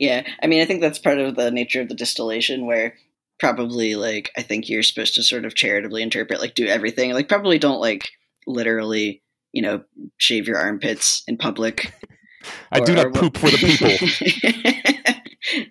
yeah, 0.00 0.26
I 0.42 0.46
mean, 0.46 0.62
I 0.62 0.64
think 0.64 0.80
that's 0.80 0.98
part 0.98 1.18
of 1.18 1.36
the 1.36 1.50
nature 1.50 1.82
of 1.82 1.88
the 1.88 1.94
distillation, 1.94 2.66
where 2.66 2.94
probably 3.38 3.94
like 3.94 4.30
I 4.36 4.42
think 4.42 4.68
you're 4.68 4.82
supposed 4.82 5.14
to 5.14 5.22
sort 5.22 5.44
of 5.44 5.54
charitably 5.54 6.02
interpret, 6.02 6.40
like 6.40 6.54
do 6.54 6.66
everything, 6.66 7.12
like 7.12 7.28
probably 7.28 7.58
don't 7.58 7.80
like 7.80 8.08
literally, 8.46 9.22
you 9.52 9.62
know, 9.62 9.84
shave 10.16 10.48
your 10.48 10.58
armpits 10.58 11.22
in 11.26 11.36
public. 11.36 11.92
I 12.72 12.80
do 12.80 12.94
not 12.94 13.06
or- 13.06 13.10
poop 13.12 13.36
for 13.36 13.50
the 13.50 13.58
people. 13.58 13.88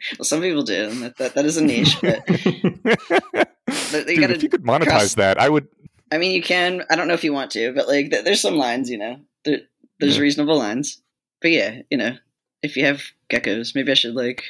well, 0.20 0.26
some 0.26 0.42
people 0.42 0.64
do. 0.64 0.90
and 0.90 1.02
That, 1.04 1.18
that, 1.18 1.34
that 1.36 1.46
is 1.46 1.58
a 1.58 1.64
niche, 1.64 1.96
but 2.02 2.26
But 3.92 4.08
you 4.10 4.16
Dude, 4.18 4.32
if 4.32 4.44
you 4.44 4.50
could 4.50 4.64
monetize 4.64 4.86
cross- 4.88 5.16
that, 5.16 5.40
I 5.40 5.50
would. 5.50 5.68
I 6.12 6.18
mean, 6.18 6.32
you 6.32 6.42
can. 6.42 6.84
I 6.90 6.96
don't 6.96 7.08
know 7.08 7.14
if 7.14 7.24
you 7.24 7.34
want 7.34 7.52
to, 7.52 7.72
but 7.74 7.88
like, 7.88 8.10
th- 8.12 8.24
there's 8.24 8.42
some 8.42 8.56
lines, 8.56 8.90
you 8.90 8.98
know. 8.98 9.20
There, 9.46 9.60
there's 10.00 10.16
Yeah. 10.18 10.22
reasonable 10.24 10.58
lines, 10.58 11.02
but 11.42 11.52
yeah, 11.52 11.82
you 11.90 11.98
know, 11.98 12.18
if 12.64 12.76
you 12.78 12.86
have 12.86 13.04
geckos, 13.30 13.76
maybe 13.76 13.92
I 13.92 13.96
should 13.96 14.16
like 14.16 14.44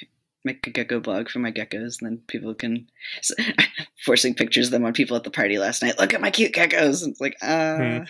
make 0.45 0.65
a 0.67 0.69
gecko 0.71 0.99
blog 1.01 1.29
for 1.29 1.39
my 1.39 1.51
geckos, 1.51 2.01
and 2.01 2.09
then 2.09 2.17
people 2.27 2.53
can 2.53 2.87
forcing 4.05 4.33
pictures 4.35 4.67
of 4.67 4.71
them 4.71 4.85
on 4.85 4.93
people 4.93 5.17
at 5.17 5.23
the 5.25 5.31
party 5.31 5.57
last 5.59 5.81
night. 5.83 5.99
Look 5.99 6.13
at 6.13 6.21
my 6.21 6.31
cute 6.31 6.53
geckos. 6.53 7.03
And 7.03 7.11
it's 7.11 7.21
like, 7.21 7.35
uh. 7.41 8.05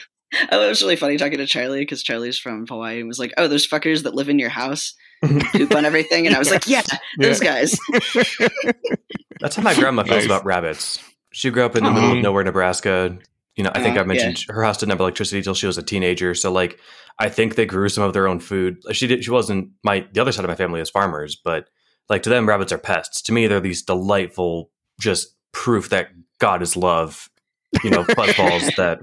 Oh, 0.51 0.63
it 0.63 0.69
was 0.69 0.81
really 0.81 0.95
funny 0.95 1.17
talking 1.17 1.37
to 1.39 1.47
Charlie 1.47 1.79
because 1.81 2.03
Charlie's 2.03 2.37
from 2.37 2.67
Hawaii 2.67 2.99
and 2.99 3.07
was 3.07 3.19
like, 3.19 3.33
"Oh, 3.37 3.47
those 3.47 3.67
fuckers 3.67 4.03
that 4.03 4.13
live 4.15 4.29
in 4.29 4.37
your 4.39 4.49
house 4.49 4.93
poop 5.23 5.73
on 5.75 5.85
everything," 5.85 6.27
and 6.27 6.35
I 6.35 6.39
was 6.39 6.51
like, 6.51 6.67
"Yeah, 6.67 6.83
those 7.17 7.39
guys." 7.39 7.77
That's 9.39 9.55
how 9.55 9.63
my 9.63 9.73
grandma 9.73 10.03
feels 10.03 10.17
Nice. 10.17 10.25
about 10.25 10.45
rabbits. 10.45 10.99
She 11.31 11.49
grew 11.49 11.63
up 11.65 11.75
in 11.75 11.83
the 11.83 11.91
middle 11.91 12.11
of 12.13 12.17
nowhere, 12.17 12.43
Nebraska. 12.43 13.17
You 13.55 13.63
know, 13.63 13.71
I 13.73 13.81
think 13.81 13.97
Uh, 13.97 14.01
I 14.01 14.03
mentioned 14.03 14.45
her 14.49 14.63
house 14.63 14.77
didn't 14.77 14.91
have 14.91 14.99
electricity 14.99 15.41
till 15.41 15.53
she 15.55 15.67
was 15.67 15.77
a 15.77 15.83
teenager. 15.83 16.33
So, 16.33 16.51
like, 16.51 16.79
I 17.19 17.29
think 17.29 17.55
they 17.55 17.65
grew 17.65 17.89
some 17.89 18.03
of 18.03 18.13
their 18.13 18.27
own 18.27 18.39
food. 18.39 18.77
She 18.91 19.07
did. 19.07 19.23
She 19.23 19.31
wasn't 19.31 19.69
my. 19.83 20.05
The 20.13 20.21
other 20.21 20.31
side 20.31 20.45
of 20.45 20.49
my 20.49 20.55
family 20.55 20.79
is 20.81 20.89
farmers, 20.89 21.35
but 21.35 21.69
like 22.09 22.23
to 22.23 22.29
them, 22.29 22.47
rabbits 22.47 22.71
are 22.71 22.77
pests. 22.77 23.21
To 23.23 23.31
me, 23.33 23.47
they're 23.47 23.59
these 23.59 23.81
delightful, 23.83 24.71
just 24.99 25.35
proof 25.51 25.89
that 25.89 26.09
God 26.39 26.61
is 26.61 26.75
love. 26.77 27.29
You 27.83 27.89
know, 27.91 28.03
buzzballs 28.03 28.75
that 28.77 28.99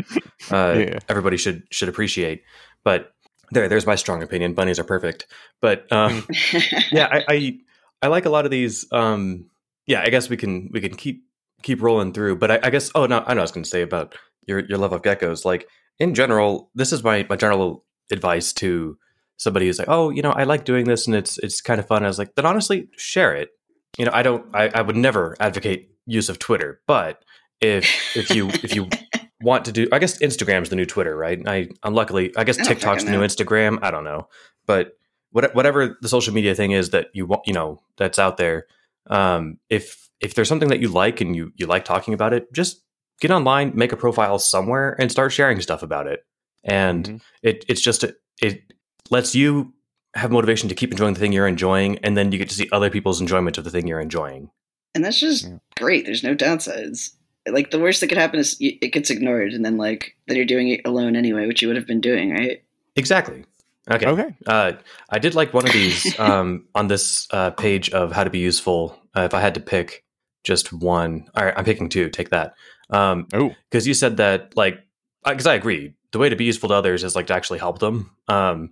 uh, 0.51 0.79
Yeah. 0.79 0.99
everybody 1.09 1.37
should 1.37 1.65
should 1.71 1.89
appreciate. 1.89 2.43
But 2.85 3.13
there, 3.53 3.69
there's 3.69 3.87
my 3.87 3.95
strong 3.95 4.23
opinion. 4.23 4.55
Bunnies 4.55 4.79
are 4.79 4.85
perfect. 4.85 5.27
But 5.61 5.91
um, 5.93 6.27
yeah, 6.93 7.09
I, 7.11 7.25
I 7.29 7.59
I 8.03 8.07
like 8.09 8.27
a 8.27 8.31
lot 8.31 8.45
of 8.45 8.51
these. 8.51 8.87
Um, 8.93 9.47
yeah, 9.87 10.03
I 10.03 10.09
guess 10.11 10.29
we 10.29 10.37
can 10.37 10.69
we 10.73 10.81
can 10.81 10.95
keep 10.97 11.25
keep 11.63 11.81
rolling 11.83 12.13
through. 12.13 12.37
But 12.37 12.51
I, 12.51 12.61
I 12.65 12.71
guess 12.71 12.91
oh 12.95 13.07
no, 13.07 13.23
I 13.27 13.35
know 13.35 13.41
I 13.41 13.45
was 13.45 13.53
going 13.53 13.65
to 13.65 13.71
say 13.71 13.83
about 13.83 14.15
your 14.47 14.61
your 14.61 14.79
love 14.79 14.93
of 14.93 15.03
geckos. 15.03 15.45
Like 15.45 15.69
in 15.99 16.15
general, 16.15 16.71
this 16.75 16.93
is 16.93 17.03
my 17.05 17.25
my 17.31 17.37
general 17.37 17.85
advice 18.11 18.53
to 18.55 18.99
somebody 19.39 19.67
who's 19.67 19.79
like, 19.79 19.89
oh, 19.89 20.11
you 20.11 20.23
know, 20.23 20.31
I 20.33 20.45
like 20.45 20.65
doing 20.65 20.87
this 20.87 21.07
and 21.07 21.15
it's 21.15 21.39
it's 21.39 21.61
kind 21.61 21.79
of 21.79 21.87
fun. 21.87 22.05
I 22.05 22.09
was 22.09 22.19
like, 22.19 22.35
then 22.35 22.47
honestly, 22.47 22.89
share 22.97 23.35
it. 23.35 23.51
You 23.99 24.05
know, 24.07 24.11
I 24.13 24.23
don't. 24.23 24.45
I, 24.55 24.69
I 24.75 24.83
would 24.83 24.97
never 24.97 25.37
advocate 25.41 25.91
use 26.05 26.29
of 26.29 26.39
Twitter, 26.39 26.81
but 26.87 27.23
if 27.61 27.85
if 28.17 28.31
you 28.31 28.49
if 28.49 28.75
you 28.75 28.89
want 29.41 29.65
to 29.67 29.73
do, 29.73 29.87
I 29.93 29.99
guess 29.99 30.19
Instagram's 30.19 30.69
the 30.71 30.77
new 30.77 30.87
Twitter, 30.87 31.17
right? 31.17 31.41
I 31.47 31.69
unluckily, 31.83 32.35
I 32.37 32.45
guess 32.45 32.59
I 32.59 32.63
TikTok's 32.65 33.03
fucking 33.03 33.07
the 33.07 33.19
new. 33.19 33.25
Instagram. 33.25 33.79
I 33.83 33.91
don't 33.91 34.05
know, 34.05 34.29
but 34.67 34.93
what, 35.33 35.55
whatever 35.55 35.99
the 36.01 36.09
social 36.09 36.33
media 36.33 36.55
thing 36.55 36.71
is 36.71 36.91
that 36.91 37.09
you 37.13 37.27
want, 37.27 37.43
you 37.47 37.53
know, 37.53 37.81
that's 37.99 38.19
out 38.19 38.37
there. 38.39 38.67
Um, 39.09 39.59
if 39.69 40.09
if 40.21 40.35
there's 40.35 40.49
something 40.49 40.69
that 40.71 40.81
you 40.81 40.89
like 40.89 41.21
and 41.21 41.37
you 41.37 41.53
you 41.57 41.67
like 41.67 41.85
talking 41.85 42.15
about 42.15 42.33
it, 42.33 42.53
just 42.53 42.83
get 43.21 43.31
online, 43.31 43.73
make 43.75 43.93
a 43.93 43.97
profile 43.97 44.39
somewhere, 44.39 44.97
and 44.99 45.11
start 45.11 45.33
sharing 45.33 45.61
stuff 45.61 45.83
about 45.83 46.07
it. 46.07 46.21
And 46.65 47.05
Mhm. 47.05 47.21
it 47.43 47.65
it's 47.69 47.81
just 47.81 48.05
it 48.43 48.63
lets 49.11 49.35
you 49.35 49.73
have 50.15 50.31
motivation 50.33 50.69
to 50.71 50.75
keep 50.75 50.91
enjoying 50.91 51.13
the 51.15 51.21
thing 51.21 51.33
you're 51.33 51.47
enjoying, 51.47 51.99
and 51.99 52.17
then 52.17 52.33
you 52.33 52.39
get 52.39 52.49
to 52.49 52.55
see 52.55 52.69
other 52.73 52.89
people's 52.91 53.21
enjoyment 53.21 53.59
of 53.59 53.65
the 53.65 53.71
thing 53.71 53.87
you're 53.87 54.01
enjoying. 54.01 54.51
And 54.95 55.05
that's 55.05 55.21
just 55.21 55.45
Yeah. 55.45 55.59
great. 55.77 56.07
There's 56.07 56.23
no 56.25 56.35
downsides. 56.35 57.11
Like 57.47 57.71
the 57.71 57.79
worst 57.79 58.01
that 58.01 58.09
could 58.09 58.19
happen 58.19 58.41
is 58.41 58.57
it 58.61 58.93
gets 58.93 59.11
ignored, 59.11 59.53
and 59.53 59.65
then 59.65 59.77
like 59.77 60.17
then 60.27 60.37
you're 60.37 60.47
doing 60.47 60.69
it 60.69 60.81
alone 60.85 61.17
anyway, 61.17 61.47
which 61.47 61.63
you 61.63 61.69
would 61.69 61.77
have 61.77 61.87
been 61.87 62.01
doing, 62.01 62.31
right? 62.33 62.63
Exactly. 62.97 63.45
Okay. 63.91 64.07
Okay. 64.07 64.35
Uh, 64.47 64.73
I 65.11 65.19
did 65.19 65.35
like 65.35 65.55
one 65.55 65.65
of 65.65 65.73
these 65.73 66.17
um, 66.19 66.67
on 66.75 66.89
this 66.89 67.29
uh, 67.31 67.51
page 67.51 67.91
of 67.91 68.13
how 68.13 68.25
to 68.25 68.31
be 68.31 68.41
useful. 68.41 68.99
Uh, 69.17 69.23
if 69.23 69.35
I 69.35 69.41
had 69.41 69.55
to 69.55 69.61
pick 69.61 70.05
just 70.43 70.73
one, 70.73 71.29
all 71.35 71.45
right, 71.45 71.55
I'm 71.57 71.65
picking 71.65 71.89
two. 71.89 72.09
Take 72.09 72.31
that. 72.31 72.55
Um, 72.91 73.27
Oh, 73.33 73.55
because 73.71 73.87
you 73.87 73.95
said 73.95 74.17
that 74.17 74.57
like 74.57 74.79
because 75.25 75.47
I 75.47 75.55
agree 75.55 75.95
the 76.13 76.19
way 76.19 76.29
to 76.29 76.37
be 76.37 76.45
useful 76.45 76.69
to 76.71 76.75
others 76.75 77.05
is 77.05 77.15
like 77.15 77.27
to 77.27 77.35
actually 77.35 77.59
help 77.59 77.79
them 77.79 78.11
um 78.29 78.71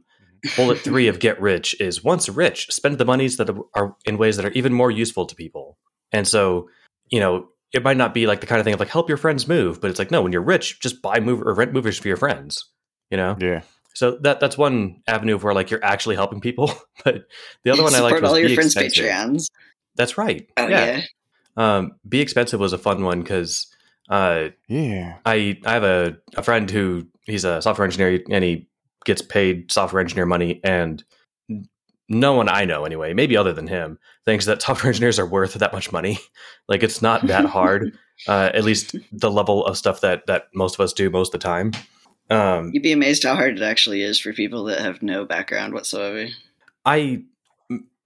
bullet 0.57 0.79
three 0.79 1.09
of 1.09 1.18
get 1.18 1.41
rich 1.41 1.75
is 1.81 2.05
once 2.05 2.29
rich 2.29 2.68
spend 2.70 2.99
the 2.99 3.05
monies 3.05 3.37
that 3.37 3.51
are 3.75 3.97
in 4.05 4.18
ways 4.18 4.37
that 4.37 4.47
are 4.47 4.53
even 4.53 4.72
more 4.72 4.91
useful 4.91 5.27
to 5.27 5.35
people 5.35 5.79
and 6.12 6.29
so 6.29 6.68
you 7.11 7.20
know 7.20 7.49
it 7.75 7.83
might 7.83 7.97
not 7.97 8.14
be 8.14 8.27
like 8.27 8.41
the 8.41 8.47
kind 8.47 8.59
of 8.61 8.64
thing 8.64 8.72
of 8.75 8.81
like 8.81 8.89
help 8.89 9.09
your 9.09 9.18
friends 9.18 9.47
move 9.49 9.81
but 9.81 9.91
it's 9.91 9.99
like 9.99 10.11
no 10.11 10.22
when 10.22 10.33
you're 10.33 10.41
rich 10.43 10.81
just 10.81 11.03
buy 11.03 11.20
move 11.20 11.43
or 11.43 11.53
rent 11.55 11.72
movers 11.72 11.99
for 11.99 12.09
your 12.09 12.16
friends 12.16 12.70
you 13.11 13.16
know 13.16 13.37
yeah. 13.41 13.61
so 13.95 14.12
that 14.22 14.41
that's 14.41 14.57
one 14.57 15.03
avenue 15.07 15.35
of 15.35 15.43
where 15.45 15.53
like 15.55 15.70
you're 15.70 15.85
actually 15.85 16.14
helping 16.16 16.41
people 16.41 16.72
but 17.05 17.27
the 17.64 17.70
other 17.70 17.83
one 17.83 17.95
i 17.95 18.01
liked 18.01 18.16
Support 18.16 18.22
was 18.22 18.31
all 18.31 18.39
your 18.39 18.49
be 18.49 18.55
friends' 18.55 18.77
expensive. 18.77 19.05
Patreons. 19.05 19.47
that's 19.97 20.16
right 20.16 20.49
Oh 20.57 20.68
yeah. 20.68 21.01
um 21.57 21.93
be 22.09 22.20
expensive 22.20 22.61
was 22.61 22.72
a 22.72 22.79
fun 22.79 23.05
one 23.05 23.20
because 23.22 23.66
uh 24.09 24.49
Yeah. 24.68 25.16
I 25.27 25.59
I 25.64 25.72
have 25.72 25.85
a, 25.85 26.16
a 26.37 26.43
friend 26.43 26.70
who 26.70 27.07
he's 27.27 27.45
a 27.45 27.61
software 27.62 27.85
engineer 27.87 28.20
and 28.31 28.45
he 28.45 28.68
gets 29.05 29.22
paid 29.22 29.70
software 29.72 30.01
engineer 30.01 30.27
money 30.27 30.61
and 30.64 31.03
no 32.09 32.34
one 32.34 32.48
I 32.48 32.64
know 32.64 32.84
anyway, 32.84 33.14
maybe 33.14 33.36
other 33.36 33.52
than 33.52 33.66
him, 33.66 33.98
thinks 34.24 34.44
that 34.46 34.62
software 34.66 34.88
engineers 34.90 35.18
are 35.18 35.26
worth 35.26 35.55
that 35.55 35.72
much 35.72 35.92
money. 35.92 36.18
Like 36.66 36.82
it's 36.82 37.02
not 37.02 37.26
that 37.26 37.44
hard. 37.44 37.92
uh, 38.26 38.48
at 38.55 38.64
least 38.64 38.96
the 39.12 39.30
level 39.30 39.66
of 39.66 39.76
stuff 39.76 40.00
that 40.00 40.26
that 40.28 40.44
most 40.55 40.76
of 40.76 40.80
us 40.80 40.94
do 40.94 41.11
most 41.11 41.34
of 41.34 41.40
the 41.40 41.44
time. 41.44 41.72
Um, 42.30 42.70
You'd 42.72 42.82
be 42.82 42.92
amazed 42.92 43.22
how 43.22 43.34
hard 43.34 43.59
it 43.59 43.62
actually 43.62 44.00
is 44.00 44.18
for 44.18 44.32
people 44.32 44.64
that 44.64 44.80
have 44.80 45.02
no 45.02 45.26
background 45.26 45.74
whatsoever. 45.74 46.28
I 46.86 47.22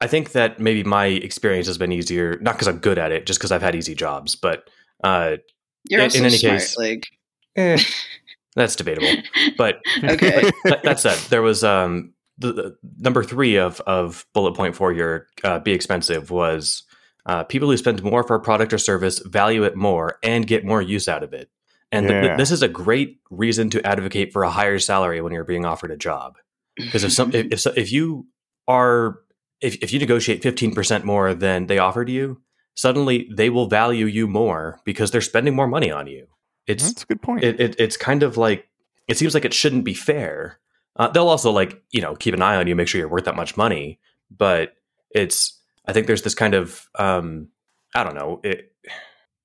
I 0.01 0.09
think 0.09 0.33
that 0.33 0.59
maybe 0.59 0.83
my 0.83 1.07
experience 1.07 1.69
has 1.69 1.79
been 1.79 1.93
easier, 1.93 2.37
not 2.41 2.55
because 2.57 2.67
I'm 2.67 2.79
good 2.79 2.99
at 2.99 3.13
it, 3.13 3.27
just 3.27 3.39
because 3.39 3.53
I've 3.53 3.63
had 3.63 3.77
easy 3.77 3.95
jobs. 3.95 4.35
But 4.35 4.69
uh, 5.05 5.37
You're 5.85 6.01
In- 6.01 6.05
also 6.07 6.19
in 6.19 6.25
any 6.25 6.37
smart. 6.39 6.59
case- 6.59 6.77
like 6.77 7.07
eh, 7.55 7.79
that's 8.57 8.75
debatable. 8.75 9.23
But 9.57 9.77
Okay. 10.03 10.51
that, 10.65 10.83
that 10.83 10.99
said, 10.99 11.17
there 11.31 11.43
was 11.43 11.63
um 11.63 12.13
the, 12.39 12.53
the 12.53 12.79
number 12.99 13.23
three 13.25 13.57
of 13.57 13.81
of 13.83 14.27
bullet 14.33 14.55
point 14.55 14.75
for 14.77 14.93
your 14.93 15.27
uh, 15.45 15.59
be 15.59 15.73
expensive 15.73 16.31
was 16.31 16.85
uh, 17.27 17.45
people 17.45 17.69
who 17.69 17.77
spend 17.77 18.03
more 18.03 18.23
for 18.23 18.37
a 18.37 18.41
product 18.41 18.73
or 18.73 18.79
service 18.79 19.19
value 19.21 19.65
it 19.65 19.77
more 19.77 20.19
and 20.23 20.47
get 20.47 20.65
more 20.65 20.81
use 20.81 21.09
out 21.09 21.23
of 21.23 21.33
it. 21.33 21.51
And 21.91 22.07
th- 22.07 22.23
th- 22.25 22.37
this 22.39 22.51
is 22.51 22.63
a 22.63 22.69
great 22.69 23.19
reason 23.31 23.71
to 23.71 23.87
advocate 23.87 24.33
for 24.33 24.43
a 24.43 24.51
higher 24.51 24.79
salary 24.79 25.21
when 25.21 25.33
you're 25.33 25.45
being 25.45 25.65
offered 25.65 25.91
a 25.91 25.97
job. 25.97 26.37
Because 26.77 27.05
if 27.05 27.13
some 27.13 27.35
if 27.35 27.47
if, 27.53 27.61
so- 27.61 27.73
if 27.77 27.93
you 27.93 28.27
are 28.67 29.21
if, 29.61 29.77
if 29.83 29.93
you 29.93 29.99
negotiate 29.99 30.43
15% 30.43 31.05
more 31.05 31.35
than 31.35 31.67
they 31.67 31.79
offered 31.79 32.09
you, 32.09 32.41
suddenly 32.75 33.29
they 33.35 33.51
will 33.51 33.67
value 33.67 34.07
you 34.07 34.29
more 34.29 34.81
because 34.85 35.11
they're 35.11 35.21
spending 35.21 35.57
more 35.57 35.67
money 35.67 35.91
on 35.91 36.07
you. 36.07 36.29
It's 36.67 36.93
That's 36.93 37.03
a 37.03 37.07
good 37.07 37.23
point. 37.23 37.43
it, 37.43 37.59
it 37.59 37.77
it's 37.79 37.97
kind 37.97 38.23
of 38.23 38.37
like 38.37 38.69
it 39.09 39.17
seems 39.17 39.35
like 39.35 39.45
it 39.45 39.55
shouldn't 39.55 39.85
be 39.85 39.95
fair. 39.95 40.61
Uh, 40.99 41.09
they'll 41.09 41.29
also 41.29 41.51
like 41.51 41.83
you 41.91 42.01
know 42.01 42.15
keep 42.17 42.35
an 42.35 42.43
eye 42.43 42.57
on 42.57 42.67
you, 42.67 42.75
make 42.75 42.89
sure 42.89 42.99
you're 42.99 43.09
worth 43.09 43.25
that 43.25 43.37
much 43.37 43.57
money. 43.57 43.99
But 44.31 44.75
it's 45.11 45.59
I 45.87 45.93
think 45.93 46.07
there's 46.07 46.23
this 46.23 46.35
kind 46.35 46.55
of 46.55 46.89
um, 46.99 47.49
I 47.95 48.05
don't 48.05 48.15
know. 48.15 48.41
It, 48.45 48.73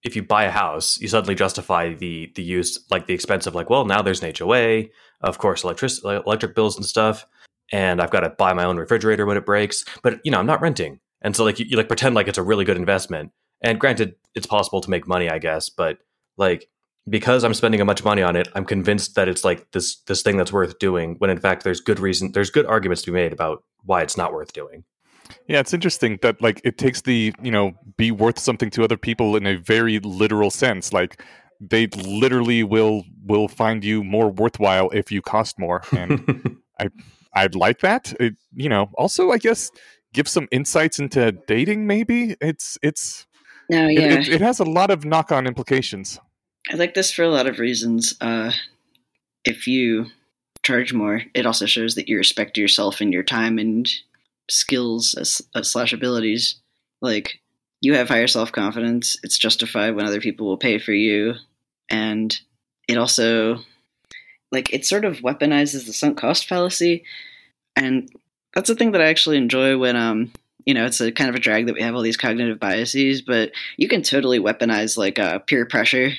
if 0.04 0.18
you 0.18 0.24
buy 0.24 0.44
a 0.44 0.52
house, 0.52 1.00
you 1.00 1.08
suddenly 1.08 1.36
justify 1.36 1.94
the 1.94 2.32
the 2.36 2.44
use 2.44 2.80
like 2.92 3.08
the 3.08 3.14
expense 3.14 3.48
of 3.48 3.56
like 3.56 3.70
well 3.70 3.86
now 3.86 4.02
there's 4.02 4.22
an 4.22 4.34
HOA, 4.38 4.86
of 5.22 5.38
course 5.38 5.64
electric 5.64 5.92
electric 6.04 6.56
bills 6.56 6.76
and 6.76 6.86
stuff, 6.86 7.26
and 7.72 8.02
I've 8.02 8.12
got 8.12 8.22
to 8.22 8.30
buy 8.30 8.54
my 8.54 8.66
own 8.66 8.78
refrigerator 8.78 9.26
when 9.26 9.38
it 9.38 9.46
breaks. 9.46 9.86
But 10.02 10.20
you 10.24 10.32
know 10.32 10.40
I'm 10.40 10.46
not 10.46 10.62
renting, 10.62 11.00
and 11.22 11.36
so 11.36 11.44
like 11.44 11.60
you, 11.60 11.66
you 11.70 11.78
like 11.78 11.88
pretend 11.88 12.16
like 12.16 12.28
it's 12.28 12.38
a 12.38 12.44
really 12.44 12.66
good 12.66 12.78
investment. 12.78 13.32
And 13.62 13.80
granted, 13.80 14.16
it's 14.36 14.46
possible 14.46 14.82
to 14.82 14.90
make 14.90 15.08
money, 15.08 15.30
I 15.30 15.40
guess, 15.40 15.70
but 15.70 16.00
like 16.36 16.68
because 17.10 17.44
I'm 17.44 17.54
spending 17.54 17.82
a 17.82 17.86
bunch 17.86 18.00
of 18.00 18.06
money 18.06 18.22
on 18.22 18.36
it, 18.36 18.48
I'm 18.56 18.66
convinced 18.66 19.16
that 19.16 19.28
it's 19.28 19.44
like 19.44 19.72
this 19.72 19.98
this 20.04 20.22
thing 20.22 20.38
that's 20.38 20.54
worth 20.54 20.80
doing. 20.80 21.16
When 21.18 21.30
in 21.30 21.40
fact, 21.40 21.64
there's 21.64 21.82
good 21.82 22.00
reason, 22.00 22.32
there's 22.32 22.50
good 22.50 22.66
arguments 22.66 23.02
to 23.04 23.12
be 23.12 23.16
made 23.16 23.34
about 23.34 23.64
why 23.84 24.02
it's 24.02 24.18
not 24.18 24.34
worth 24.34 24.54
doing. 24.54 24.84
Yeah, 25.48 25.60
it's 25.60 25.74
interesting 25.74 26.20
that 26.22 26.42
like 26.42 26.62
it 26.64 26.78
takes 26.78 27.02
the 27.02 27.34
you 27.42 27.52
know 27.52 27.74
be 27.98 28.12
worth 28.12 28.40
something 28.40 28.70
to 28.72 28.84
other 28.84 28.98
people 28.98 29.36
in 29.36 29.46
a 29.46 29.56
very 29.56 30.00
literal 30.00 30.50
sense. 30.50 30.94
Like 30.94 31.22
they 31.60 31.88
literally 31.88 32.64
will 32.64 33.04
will 33.26 33.48
find 33.48 33.84
you 33.84 34.04
more 34.04 34.30
worthwhile 34.30 34.90
if 34.92 35.12
you 35.12 35.22
cost 35.22 35.60
more, 35.60 35.82
and 35.92 36.58
I 36.80 36.90
I'd 37.36 37.56
like 37.56 37.80
that. 37.80 38.14
It, 38.20 38.36
you 38.54 38.70
know, 38.70 38.90
also 38.98 39.32
I 39.32 39.38
guess 39.38 39.72
give 40.14 40.28
some 40.28 40.48
insights 40.52 41.00
into 41.00 41.32
dating. 41.48 41.88
Maybe 41.88 42.36
it's 42.40 42.78
it's 42.82 43.26
oh, 43.72 43.76
no, 43.76 43.88
it, 43.88 43.94
yeah. 43.94 44.14
it, 44.14 44.30
it 44.30 44.42
has 44.42 44.60
a 44.60 44.66
lot 44.66 44.92
of 44.92 45.04
knock 45.04 45.32
on 45.32 45.48
implications. 45.48 46.20
I 46.72 46.76
like 46.76 46.94
this 46.94 47.12
for 47.12 47.24
a 47.24 47.30
lot 47.30 47.48
of 47.48 47.60
reasons. 47.60 48.16
Uh, 48.22 48.52
if 49.46 49.68
you 49.68 50.08
charge 50.64 50.94
more, 50.94 51.22
it 51.34 51.46
also 51.46 51.66
shows 51.66 51.96
that 51.96 52.08
you 52.08 52.18
respect 52.18 52.58
yourself 52.58 53.02
and 53.02 53.12
your 53.12 53.24
time 53.24 53.60
and 53.60 53.90
skills 54.50 55.16
as, 55.16 55.42
as 55.56 55.70
slash 55.70 55.94
abilities. 55.94 56.56
Like 57.02 57.42
you 57.82 57.96
have 57.96 58.08
higher 58.08 58.28
self 58.28 58.52
confidence. 58.52 59.18
It's 59.24 59.38
justified 59.38 59.96
when 59.96 60.06
other 60.06 60.22
people 60.22 60.48
will 60.48 60.58
pay 60.58 60.80
for 60.80 60.94
you, 60.94 61.36
and 61.90 62.38
it 62.88 62.98
also 62.98 63.60
like 64.52 64.74
it 64.74 64.86
sort 64.86 65.04
of 65.04 65.18
weaponizes 65.18 65.86
the 65.86 65.94
sunk 65.94 66.18
cost 66.18 66.48
fallacy, 66.48 67.04
and 67.76 68.10
that's 68.56 68.70
the 68.70 68.76
thing 68.76 68.94
that 68.94 69.02
I 69.02 69.08
actually 69.08 69.38
enjoy 69.38 69.78
when 69.78 69.98
um 69.98 70.32
you 70.66 70.74
know 70.74 70.86
it's 70.86 71.02
a 71.02 71.12
kind 71.12 71.30
of 71.30 71.36
a 71.36 71.40
drag 71.40 71.66
that 71.66 71.76
we 71.76 71.82
have 71.82 71.94
all 71.94 72.02
these 72.02 72.16
cognitive 72.16 72.58
biases, 72.58 73.22
but 73.22 73.52
you 73.76 73.90
can 73.90 74.02
totally 74.02 74.40
weaponize 74.40 74.96
like 74.96 75.20
uh, 75.20 75.40
peer 75.40 75.66
pressure 75.66 76.14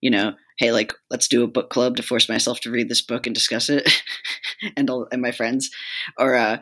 you 0.00 0.10
know, 0.10 0.34
hey, 0.58 0.72
like 0.72 0.92
let's 1.10 1.28
do 1.28 1.42
a 1.42 1.48
book 1.48 1.70
club 1.70 1.96
to 1.96 2.02
force 2.02 2.28
myself 2.28 2.60
to 2.60 2.70
read 2.70 2.88
this 2.88 3.02
book 3.02 3.26
and 3.26 3.34
discuss 3.34 3.68
it, 3.68 3.90
and 4.76 4.88
all, 4.90 5.08
and 5.12 5.22
my 5.22 5.32
friends, 5.32 5.70
or 6.18 6.34
uh, 6.34 6.58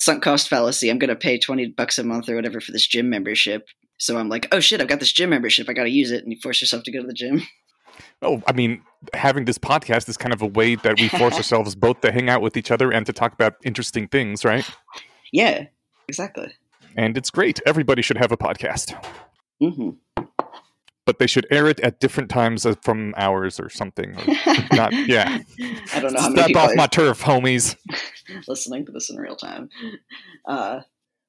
sunk 0.00 0.22
cost 0.22 0.48
fallacy. 0.48 0.90
I'm 0.90 0.98
gonna 0.98 1.16
pay 1.16 1.38
twenty 1.38 1.66
bucks 1.66 1.98
a 1.98 2.04
month 2.04 2.28
or 2.28 2.34
whatever 2.34 2.60
for 2.60 2.72
this 2.72 2.86
gym 2.86 3.10
membership. 3.10 3.66
So 3.98 4.18
I'm 4.18 4.28
like, 4.28 4.48
oh 4.52 4.60
shit, 4.60 4.80
I've 4.80 4.88
got 4.88 5.00
this 5.00 5.12
gym 5.12 5.30
membership. 5.30 5.68
I 5.68 5.72
got 5.72 5.84
to 5.84 5.90
use 5.90 6.10
it, 6.10 6.22
and 6.22 6.32
you 6.32 6.38
force 6.42 6.60
yourself 6.60 6.82
to 6.84 6.92
go 6.92 7.00
to 7.00 7.06
the 7.06 7.14
gym. 7.14 7.42
Oh, 8.22 8.42
I 8.46 8.52
mean, 8.52 8.82
having 9.14 9.44
this 9.44 9.58
podcast 9.58 10.08
is 10.08 10.16
kind 10.16 10.32
of 10.32 10.42
a 10.42 10.46
way 10.46 10.74
that 10.74 10.98
we 10.98 11.08
force 11.08 11.34
ourselves 11.36 11.74
both 11.74 12.00
to 12.02 12.12
hang 12.12 12.28
out 12.28 12.42
with 12.42 12.56
each 12.56 12.70
other 12.70 12.90
and 12.90 13.06
to 13.06 13.12
talk 13.12 13.32
about 13.32 13.54
interesting 13.64 14.08
things, 14.08 14.44
right? 14.44 14.68
Yeah, 15.32 15.66
exactly. 16.08 16.52
And 16.96 17.16
it's 17.16 17.30
great. 17.30 17.60
Everybody 17.66 18.02
should 18.02 18.16
have 18.18 18.32
a 18.32 18.36
podcast, 18.36 18.94
hmm 19.60 19.90
but 21.06 21.18
they 21.18 21.26
should 21.26 21.46
air 21.50 21.68
it 21.68 21.80
at 21.80 22.00
different 22.00 22.28
times 22.28 22.66
uh, 22.66 22.74
from 22.82 23.14
ours 23.16 23.58
or 23.58 23.70
something. 23.70 24.14
Or 24.16 24.24
not, 24.76 24.92
yeah. 24.92 25.38
I 25.94 26.00
don't 26.00 26.12
know 26.12 26.20
how 26.20 26.30
Step 26.30 26.56
off 26.56 26.72
my 26.74 26.86
turf, 26.86 27.22
homies. 27.22 27.76
listening 28.48 28.84
to 28.86 28.92
this 28.92 29.08
in 29.08 29.16
real 29.16 29.36
time. 29.36 29.70
Uh, 30.44 30.80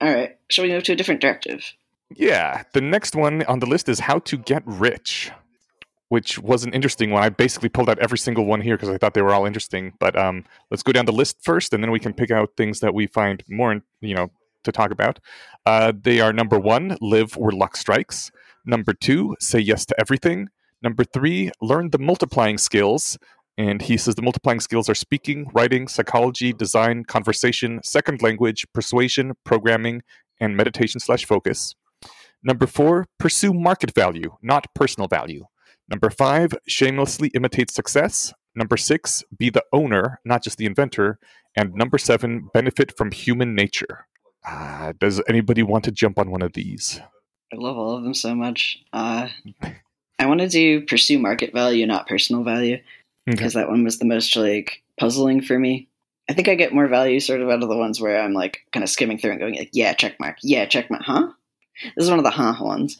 all 0.01 0.13
right, 0.13 0.37
shall 0.49 0.65
we 0.65 0.71
move 0.71 0.83
to 0.83 0.93
a 0.93 0.95
different 0.95 1.21
directive? 1.21 1.73
Yeah, 2.15 2.63
the 2.73 2.81
next 2.81 3.15
one 3.15 3.43
on 3.43 3.59
the 3.59 3.65
list 3.65 3.87
is 3.87 3.99
how 3.99 4.19
to 4.19 4.37
get 4.37 4.63
rich, 4.65 5.31
which 6.09 6.39
was 6.39 6.63
an 6.63 6.73
interesting 6.73 7.11
one. 7.11 7.23
I 7.23 7.29
basically 7.29 7.69
pulled 7.69 7.89
out 7.89 7.99
every 7.99 8.17
single 8.17 8.45
one 8.45 8.61
here 8.61 8.77
because 8.77 8.89
I 8.89 8.97
thought 8.97 9.13
they 9.13 9.21
were 9.21 9.33
all 9.33 9.45
interesting. 9.45 9.93
But 9.99 10.17
um, 10.17 10.45
let's 10.71 10.83
go 10.83 10.91
down 10.91 11.05
the 11.05 11.11
list 11.11 11.37
first, 11.43 11.73
and 11.73 11.83
then 11.83 11.91
we 11.91 11.99
can 11.99 12.13
pick 12.13 12.31
out 12.31 12.51
things 12.57 12.79
that 12.79 12.93
we 12.93 13.07
find 13.07 13.43
more, 13.49 13.81
you 14.01 14.15
know, 14.15 14.31
to 14.63 14.71
talk 14.71 14.91
about. 14.91 15.19
Uh, 15.65 15.91
they 15.99 16.19
are 16.19 16.31
number 16.31 16.57
one, 16.57 16.97
live 17.01 17.35
where 17.35 17.51
luck 17.51 17.75
strikes. 17.75 18.31
Number 18.67 18.91
two, 18.91 19.37
say 19.39 19.59
yes 19.59 19.85
to 19.85 19.95
everything. 19.97 20.49
Number 20.81 21.05
three, 21.05 21.51
learn 21.61 21.91
the 21.91 21.97
multiplying 21.97 22.57
skills. 22.57 23.17
And 23.57 23.81
he 23.81 23.95
says 23.95 24.15
the 24.15 24.21
multiplying 24.21 24.59
skills 24.59 24.89
are 24.89 24.93
speaking, 24.93 25.49
writing, 25.53 25.87
psychology, 25.87 26.51
design, 26.51 27.05
conversation, 27.05 27.79
second 27.83 28.21
language, 28.21 28.65
persuasion, 28.73 29.35
programming, 29.45 30.01
and 30.41 30.57
meditation 30.57 30.99
slash 30.99 31.25
focus. 31.25 31.75
Number 32.43 32.67
four, 32.67 33.05
pursue 33.17 33.53
market 33.53 33.95
value, 33.95 34.35
not 34.41 34.67
personal 34.75 35.07
value. 35.07 35.45
Number 35.89 36.09
five, 36.09 36.53
shamelessly 36.67 37.29
imitate 37.29 37.71
success. 37.71 38.33
Number 38.53 38.75
six, 38.75 39.23
be 39.39 39.49
the 39.49 39.63
owner, 39.71 40.19
not 40.25 40.43
just 40.43 40.57
the 40.57 40.65
inventor. 40.65 41.19
And 41.55 41.73
number 41.73 41.97
seven, 41.97 42.49
benefit 42.53 42.95
from 42.97 43.11
human 43.13 43.55
nature. 43.55 44.07
Uh, 44.45 44.91
does 44.99 45.21
anybody 45.29 45.63
want 45.63 45.85
to 45.85 45.91
jump 45.91 46.19
on 46.19 46.31
one 46.31 46.41
of 46.41 46.51
these? 46.51 46.99
I 47.53 47.55
love 47.55 47.77
all 47.77 47.97
of 47.97 48.03
them 48.03 48.13
so 48.13 48.35
much. 48.35 48.81
Uh, 48.91 49.29
I 50.19 50.25
want 50.25 50.41
to 50.41 50.49
do 50.49 50.81
pursue 50.81 51.19
market 51.19 51.53
value, 51.53 51.85
not 51.85 52.07
personal 52.07 52.43
value, 52.43 52.75
Okay. 53.27 53.35
because 53.35 53.53
that 53.53 53.69
one 53.69 53.83
was 53.83 53.99
the 53.99 54.05
most 54.05 54.35
like 54.35 54.83
puzzling 54.99 55.41
for 55.41 55.57
me. 55.57 55.87
I 56.29 56.33
think 56.33 56.49
I 56.49 56.55
get 56.55 56.73
more 56.73 56.87
value 56.87 57.19
sort 57.19 57.41
of 57.41 57.49
out 57.49 57.63
of 57.63 57.69
the 57.69 57.77
ones 57.77 58.01
where 58.01 58.19
I'm 58.19 58.33
like 58.33 58.65
kind 58.73 58.83
of 58.83 58.89
skimming 58.89 59.17
through 59.17 59.31
and 59.31 59.39
going 59.39 59.55
like, 59.55 59.69
yeah, 59.73 59.93
check 59.93 60.19
mark, 60.19 60.37
yeah, 60.43 60.65
check 60.65 60.89
mark, 60.89 61.03
huh? 61.03 61.29
This 61.95 62.05
is 62.05 62.09
one 62.09 62.19
of 62.19 62.25
the 62.25 62.31
huh 62.31 62.55
ones. 62.59 62.97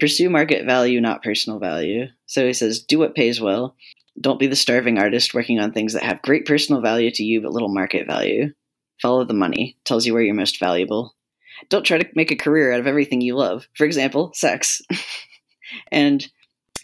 Pursue 0.00 0.30
market 0.30 0.64
value, 0.64 1.00
not 1.00 1.22
personal 1.22 1.58
value. 1.58 2.06
So 2.26 2.46
he 2.46 2.52
says, 2.52 2.80
do 2.82 2.98
what 2.98 3.14
pays 3.14 3.40
well. 3.40 3.74
Don't 4.20 4.38
be 4.38 4.46
the 4.46 4.56
starving 4.56 4.98
artist 4.98 5.34
working 5.34 5.60
on 5.60 5.72
things 5.72 5.92
that 5.92 6.02
have 6.04 6.22
great 6.22 6.46
personal 6.46 6.80
value 6.80 7.10
to 7.10 7.24
you 7.24 7.40
but 7.40 7.52
little 7.52 7.68
market 7.68 8.06
value. 8.06 8.52
Follow 9.02 9.24
the 9.24 9.34
money. 9.34 9.76
Tells 9.84 10.06
you 10.06 10.14
where 10.14 10.22
you're 10.22 10.34
most 10.34 10.58
valuable. 10.60 11.14
Don't 11.68 11.84
try 11.84 11.98
to 11.98 12.08
make 12.14 12.30
a 12.30 12.36
career 12.36 12.72
out 12.72 12.80
of 12.80 12.86
everything 12.86 13.20
you 13.20 13.36
love. 13.36 13.68
For 13.74 13.84
example, 13.84 14.32
sex. 14.34 14.82
and 15.92 16.26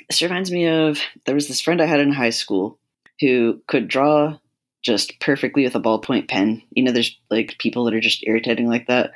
this 0.08 0.22
reminds 0.22 0.50
me 0.50 0.66
of 0.66 1.00
there 1.26 1.34
was 1.34 1.48
this 1.48 1.60
friend 1.60 1.80
I 1.80 1.86
had 1.86 2.00
in 2.00 2.12
high 2.12 2.30
school 2.30 2.78
who 3.20 3.60
could 3.66 3.88
draw 3.88 4.38
just 4.82 5.20
perfectly 5.20 5.64
with 5.64 5.74
a 5.74 5.80
ballpoint 5.80 6.28
pen. 6.28 6.62
You 6.70 6.84
know, 6.84 6.92
there's 6.92 7.18
like 7.30 7.58
people 7.58 7.84
that 7.84 7.94
are 7.94 8.00
just 8.00 8.24
irritating 8.26 8.68
like 8.68 8.86
that. 8.86 9.12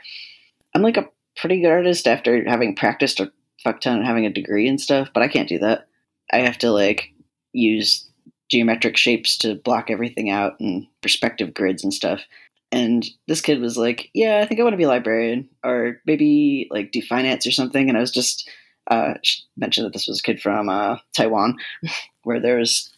I'm 0.74 0.82
like 0.82 0.97
a 0.97 1.09
pretty 1.36 1.60
good 1.60 1.70
artist 1.70 2.06
after 2.06 2.44
having 2.48 2.76
practiced 2.76 3.20
a 3.20 3.32
fuck 3.62 3.81
ton 3.81 3.98
and 3.98 4.06
having 4.06 4.26
a 4.26 4.32
degree 4.32 4.68
and 4.68 4.81
stuff, 4.81 5.09
but 5.14 5.22
I 5.22 5.28
can't 5.28 5.48
do 5.48 5.59
that. 5.60 5.89
I 6.32 6.39
have 6.39 6.59
to 6.59 6.70
like 6.70 7.12
use 7.52 8.09
geometric 8.51 8.97
shapes 8.97 9.39
to 9.39 9.55
block 9.55 9.90
everything 9.90 10.31
out 10.31 10.60
and 10.60 10.86
perspective 11.02 11.55
grids 11.55 11.82
and 11.82 11.93
stuff. 11.93 12.22
And 12.75 13.07
this 13.29 13.41
kid 13.41 13.61
was 13.61 13.77
like, 13.77 14.11
"Yeah, 14.15 14.41
I 14.43 14.47
think 14.47 14.59
I 14.59 14.65
want 14.65 14.73
to 14.73 14.79
be 14.79 14.83
a 14.83 14.89
librarian, 14.89 15.49
or 15.63 16.01
maybe 16.07 16.67
like 16.73 16.91
do 16.91 17.01
finance 17.01 17.47
or 17.47 17.53
something." 17.53 17.89
And 17.89 17.97
I 17.97 18.01
was 18.01 18.11
just 18.11 18.51
uh, 18.91 19.15
mentioned 19.57 19.87
that 19.87 19.93
this 19.93 20.09
was 20.09 20.19
a 20.19 20.23
kid 20.23 20.43
from 20.43 20.69
uh, 20.69 20.97
Taiwan, 21.17 21.57
where 22.25 22.41
there's 22.41 22.91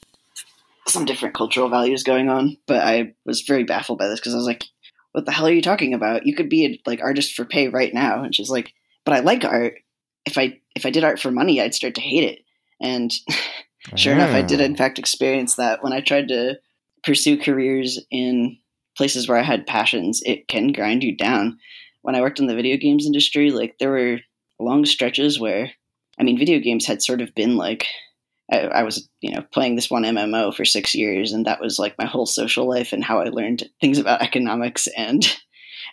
some 0.88 1.04
different 1.04 1.34
cultural 1.34 1.68
values 1.68 2.02
going 2.04 2.30
on. 2.30 2.56
But 2.66 2.84
I 2.84 3.12
was 3.26 3.42
very 3.42 3.64
baffled 3.64 3.98
by 3.98 4.08
this 4.08 4.18
because 4.18 4.32
I 4.32 4.38
was 4.38 4.46
like, 4.46 4.64
"What 5.12 5.26
the 5.26 5.32
hell 5.32 5.46
are 5.46 5.52
you 5.52 5.60
talking 5.60 5.92
about? 5.92 6.26
You 6.26 6.34
could 6.34 6.48
be 6.48 6.64
a 6.64 6.80
like 6.88 7.02
artist 7.02 7.34
for 7.34 7.44
pay 7.44 7.68
right 7.68 7.92
now." 7.92 8.22
And 8.22 8.34
she's 8.34 8.50
like, 8.50 8.72
"But 9.04 9.12
I 9.14 9.20
like 9.20 9.44
art. 9.44 9.74
If 10.24 10.38
I 10.38 10.58
if 10.74 10.86
I 10.86 10.90
did 10.90 11.04
art 11.04 11.20
for 11.20 11.30
money, 11.30 11.60
I'd 11.60 11.74
start 11.74 11.94
to 11.96 12.00
hate 12.00 12.24
it." 12.24 12.38
And 12.80 13.12
sure 13.94 14.14
enough, 14.14 14.30
I 14.30 14.40
did 14.40 14.62
in 14.62 14.72
Ah. 14.72 14.76
fact 14.76 14.98
experience 14.98 15.56
that 15.56 15.84
when 15.84 15.92
I 15.92 16.00
tried 16.00 16.28
to 16.28 16.58
pursue 17.04 17.36
careers 17.36 18.00
in 18.10 18.56
places 18.96 19.28
where 19.28 19.38
I 19.38 19.42
had 19.42 19.66
passions. 19.66 20.22
It 20.24 20.48
can 20.48 20.72
grind 20.72 21.02
you 21.02 21.16
down. 21.16 21.58
When 22.02 22.14
I 22.14 22.20
worked 22.20 22.38
in 22.38 22.46
the 22.46 22.54
video 22.54 22.76
games 22.76 23.06
industry, 23.06 23.50
like 23.50 23.76
there 23.78 23.90
were 23.90 24.18
long 24.58 24.84
stretches 24.84 25.38
where, 25.40 25.70
I 26.18 26.22
mean, 26.22 26.38
video 26.38 26.60
games 26.60 26.86
had 26.86 27.02
sort 27.02 27.20
of 27.20 27.34
been 27.34 27.56
like. 27.56 27.86
I, 28.48 28.60
I 28.60 28.82
was, 28.84 29.08
you 29.20 29.34
know, 29.34 29.42
playing 29.52 29.74
this 29.74 29.90
one 29.90 30.04
MMO 30.04 30.54
for 30.54 30.64
six 30.64 30.94
years, 30.94 31.32
and 31.32 31.46
that 31.46 31.60
was 31.60 31.80
like 31.80 31.98
my 31.98 32.06
whole 32.06 32.26
social 32.26 32.68
life 32.68 32.92
and 32.92 33.02
how 33.02 33.18
I 33.18 33.24
learned 33.24 33.68
things 33.80 33.98
about 33.98 34.22
economics 34.22 34.86
and 34.96 35.26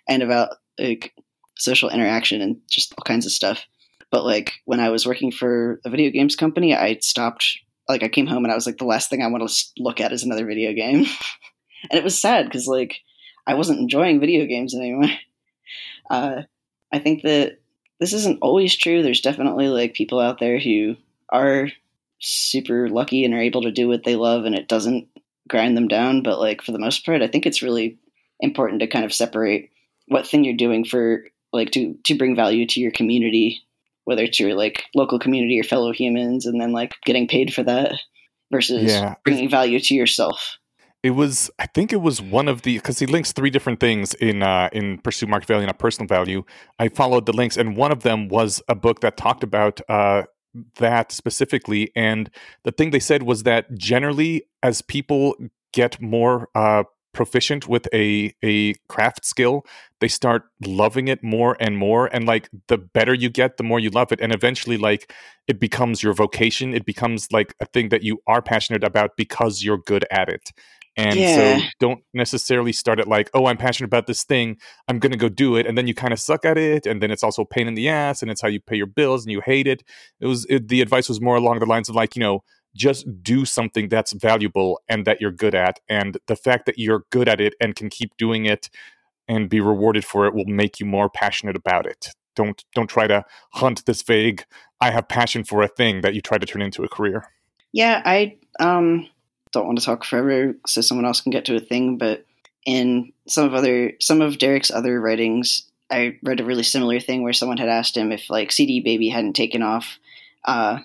and 0.07 0.21
about 0.21 0.57
like 0.77 1.15
social 1.57 1.89
interaction 1.89 2.41
and 2.41 2.57
just 2.69 2.93
all 2.97 3.03
kinds 3.03 3.25
of 3.25 3.31
stuff. 3.31 3.65
But 4.11 4.25
like 4.25 4.53
when 4.65 4.79
I 4.79 4.89
was 4.89 5.07
working 5.07 5.31
for 5.31 5.79
a 5.85 5.89
video 5.89 6.11
games 6.11 6.35
company, 6.35 6.75
I 6.75 6.97
stopped. 7.01 7.57
Like 7.89 8.03
I 8.03 8.07
came 8.07 8.27
home 8.27 8.45
and 8.45 8.51
I 8.51 8.55
was 8.55 8.65
like, 8.65 8.77
the 8.77 8.85
last 8.85 9.09
thing 9.09 9.21
I 9.21 9.27
want 9.27 9.47
to 9.47 9.65
look 9.77 9.99
at 9.99 10.13
is 10.13 10.23
another 10.23 10.45
video 10.45 10.71
game, 10.71 11.05
and 11.89 11.97
it 11.97 12.03
was 12.03 12.19
sad 12.19 12.45
because 12.45 12.67
like 12.67 13.01
I 13.47 13.53
wasn't 13.55 13.79
enjoying 13.79 14.19
video 14.19 14.45
games 14.45 14.75
anymore. 14.75 15.09
Uh, 16.09 16.43
I 16.91 16.99
think 16.99 17.23
that 17.23 17.59
this 17.99 18.11
isn't 18.11 18.39
always 18.41 18.75
true. 18.75 19.01
There's 19.01 19.21
definitely 19.21 19.69
like 19.69 19.93
people 19.93 20.19
out 20.19 20.37
there 20.37 20.59
who 20.59 20.97
are 21.29 21.69
super 22.19 22.89
lucky 22.89 23.23
and 23.23 23.33
are 23.33 23.39
able 23.41 23.61
to 23.63 23.71
do 23.71 23.87
what 23.87 24.03
they 24.03 24.15
love, 24.17 24.43
and 24.43 24.53
it 24.53 24.67
doesn't 24.67 25.07
grind 25.47 25.77
them 25.77 25.87
down. 25.87 26.21
But 26.21 26.39
like 26.39 26.61
for 26.61 26.73
the 26.73 26.79
most 26.79 27.05
part, 27.05 27.21
I 27.21 27.27
think 27.27 27.45
it's 27.45 27.61
really 27.63 27.97
important 28.41 28.81
to 28.81 28.87
kind 28.87 29.05
of 29.05 29.13
separate 29.13 29.71
what 30.09 30.27
thing 30.27 30.43
you're 30.43 30.55
doing 30.57 30.83
for 30.83 31.23
like 31.53 31.71
to 31.71 31.95
to 32.03 32.17
bring 32.17 32.35
value 32.35 32.67
to 32.67 32.79
your 32.81 32.91
community 32.91 33.61
whether 34.05 34.23
it's 34.23 34.39
your 34.39 34.53
like 34.53 34.83
local 34.93 35.17
community 35.17 35.57
or 35.59 35.63
fellow 35.63 35.93
humans 35.93 36.45
and 36.45 36.59
then 36.59 36.73
like 36.73 36.91
getting 37.05 37.27
paid 37.27 37.53
for 37.53 37.63
that 37.63 37.93
versus 38.51 38.91
Yeah. 38.91 39.15
bringing 39.23 39.49
value 39.49 39.79
to 39.79 39.93
yourself 39.95 40.57
It 41.03 41.11
was, 41.11 41.51
I 41.59 41.65
think 41.65 41.91
it 41.91 42.01
was 42.01 42.21
one 42.21 42.47
of 42.47 42.61
the 42.61 42.77
because 42.77 42.99
he 42.99 43.05
links 43.05 43.33
three 43.33 43.49
different 43.49 43.81
things 43.81 44.13
in 44.15 44.41
uh, 44.41 44.69
in 44.71 44.99
Pursue 44.99 45.27
Market 45.27 45.47
Value, 45.47 45.65
not 45.65 45.77
personal 45.77 46.07
value. 46.07 46.43
I 46.79 46.87
followed 46.87 47.25
the 47.25 47.33
links, 47.33 47.57
and 47.57 47.75
one 47.75 47.91
of 47.91 48.03
them 48.03 48.29
was 48.29 48.61
a 48.69 48.75
book 48.75 49.01
that 49.01 49.17
talked 49.17 49.43
about 49.43 49.81
uh, 49.89 50.23
that 50.77 51.11
specifically. 51.11 51.91
And 51.93 52.29
the 52.63 52.71
thing 52.71 52.91
they 52.91 53.01
said 53.01 53.23
was 53.23 53.43
that 53.43 53.73
generally, 53.75 54.45
as 54.61 54.81
people 54.81 55.35
get 55.73 56.01
more 56.01 56.47
uh, 56.55 56.83
proficient 57.13 57.67
with 57.67 57.87
a 57.93 58.33
a 58.43 58.73
craft 58.89 59.25
skill, 59.25 59.65
they 59.99 60.07
start 60.07 60.43
loving 60.65 61.07
it 61.07 61.23
more 61.23 61.55
and 61.59 61.77
more. 61.77 62.07
And 62.13 62.25
like 62.25 62.49
the 62.67 62.77
better 62.77 63.13
you 63.13 63.29
get, 63.29 63.57
the 63.57 63.63
more 63.63 63.79
you 63.79 63.89
love 63.89 64.11
it, 64.11 64.19
and 64.21 64.33
eventually, 64.33 64.77
like 64.77 65.11
it 65.47 65.59
becomes 65.59 66.03
your 66.03 66.13
vocation. 66.13 66.73
It 66.73 66.85
becomes 66.85 67.31
like 67.31 67.53
a 67.59 67.65
thing 67.65 67.89
that 67.89 68.03
you 68.03 68.21
are 68.27 68.41
passionate 68.41 68.83
about 68.83 69.17
because 69.17 69.63
you're 69.63 69.77
good 69.77 70.05
at 70.11 70.29
it. 70.29 70.51
And 70.95 71.15
Yeah. 71.21 71.25
so 71.27 71.67
don't 71.79 72.03
necessarily 72.13 72.71
start 72.71 72.99
it 72.99 73.07
like, 73.07 73.29
oh, 73.33 73.47
I'm 73.47 73.57
passionate 73.57 73.87
about 73.87 74.05
this 74.05 74.23
thing. 74.23 74.57
I'm 74.87 74.99
going 74.99 75.11
to 75.11 75.17
go 75.17 75.27
do 75.27 75.55
it. 75.55 75.65
And 75.65 75.75
then 75.75 75.87
you 75.87 75.95
kind 75.95 76.13
of 76.13 76.19
suck 76.19 76.45
at 76.45 76.57
it. 76.57 76.85
And 76.85 77.01
then 77.01 77.09
it's 77.09 77.23
also 77.23 77.41
a 77.41 77.45
pain 77.47 77.67
in 77.67 77.73
the 77.73 77.89
ass. 77.89 78.21
And 78.21 78.29
it's 78.29 78.41
how 78.41 78.47
you 78.47 78.59
pay 78.59 78.75
your 78.75 78.85
bills 78.85 79.25
and 79.25 79.31
you 79.31 79.41
hate 79.41 79.65
it. 79.65 79.83
It 80.19 80.27
was, 80.27 80.45
it, 80.49 80.67
the 80.67 80.81
advice 80.81 81.09
was 81.09 81.19
more 81.19 81.35
along 81.35 81.59
the 81.59 81.65
lines 81.65 81.89
of 81.89 81.95
like, 81.95 82.15
you 82.15 82.19
know, 82.19 82.43
just 82.75 83.23
do 83.23 83.45
something 83.45 83.89
that's 83.89 84.13
valuable 84.13 84.81
and 84.89 85.05
that 85.05 85.21
you're 85.21 85.31
good 85.31 85.55
at. 85.55 85.79
And 85.89 86.17
the 86.27 86.35
fact 86.35 86.65
that 86.65 86.77
you're 86.77 87.05
good 87.11 87.29
at 87.29 87.39
it 87.39 87.53
and 87.59 87.75
can 87.75 87.89
keep 87.89 88.15
doing 88.17 88.45
it 88.45 88.69
and 89.27 89.49
be 89.49 89.61
rewarded 89.61 90.05
for 90.05 90.25
it 90.25 90.33
will 90.33 90.45
make 90.45 90.79
you 90.79 90.85
more 90.85 91.09
passionate 91.09 91.55
about 91.55 91.85
it. 91.85 92.09
Don't 92.35 92.63
don't 92.73 92.89
try 92.89 93.07
to 93.07 93.23
hunt 93.53 93.85
this 93.85 94.01
vague 94.01 94.43
I 94.83 94.91
have 94.91 95.07
passion 95.07 95.45
for 95.45 95.61
a 95.63 95.69
thing 95.69 96.01
that 96.01 96.13
you 96.13 96.19
try 96.19 96.37
to 96.37 96.45
turn 96.45 96.61
into 96.61 96.83
a 96.83 96.89
career. 96.89 97.29
yeah 97.71 98.01
i 98.05 98.37
um 98.59 99.07
don't 99.51 99.65
want 99.65 99.79
to 99.79 99.85
talk 99.85 100.03
forever 100.03 100.55
so 100.67 100.81
someone 100.81 101.05
else 101.05 101.21
can 101.21 101.31
get 101.31 101.45
to 101.45 101.55
a 101.55 101.59
thing 101.59 101.97
but 101.97 102.25
in 102.65 103.11
some 103.27 103.45
of 103.45 103.53
other 103.53 103.93
some 103.99 104.21
of 104.21 104.37
derek's 104.37 104.71
other 104.71 104.99
writings 104.99 105.63
i 105.89 106.17
read 106.23 106.39
a 106.39 106.45
really 106.45 106.63
similar 106.63 106.99
thing 106.99 107.23
where 107.23 107.33
someone 107.33 107.57
had 107.57 107.69
asked 107.69 107.95
him 107.95 108.11
if 108.11 108.29
like 108.29 108.51
cd 108.51 108.81
baby 108.81 109.09
hadn't 109.09 109.33
taken 109.33 109.61
off 109.61 109.99
uh 110.45 110.79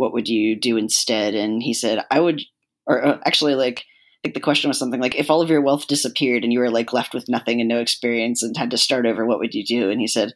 what 0.00 0.12
would 0.12 0.28
you 0.28 0.56
do 0.56 0.76
instead 0.76 1.34
and 1.34 1.62
he 1.62 1.72
said 1.74 2.04
i 2.10 2.18
would 2.18 2.42
or 2.86 3.04
uh, 3.04 3.20
actually 3.24 3.54
like 3.54 3.84
I 4.20 4.28
think 4.28 4.34
the 4.34 4.40
question 4.40 4.68
was 4.68 4.78
something 4.78 5.00
like, 5.00 5.14
if 5.14 5.30
all 5.30 5.40
of 5.40 5.48
your 5.48 5.62
wealth 5.62 5.86
disappeared 5.86 6.44
and 6.44 6.52
you 6.52 6.58
were 6.58 6.68
like 6.68 6.92
left 6.92 7.14
with 7.14 7.26
nothing 7.26 7.58
and 7.58 7.68
no 7.68 7.80
experience 7.80 8.42
and 8.42 8.54
had 8.54 8.70
to 8.72 8.76
start 8.76 9.06
over, 9.06 9.24
what 9.24 9.38
would 9.38 9.54
you 9.54 9.64
do? 9.64 9.88
And 9.88 9.98
he 9.98 10.06
said, 10.06 10.34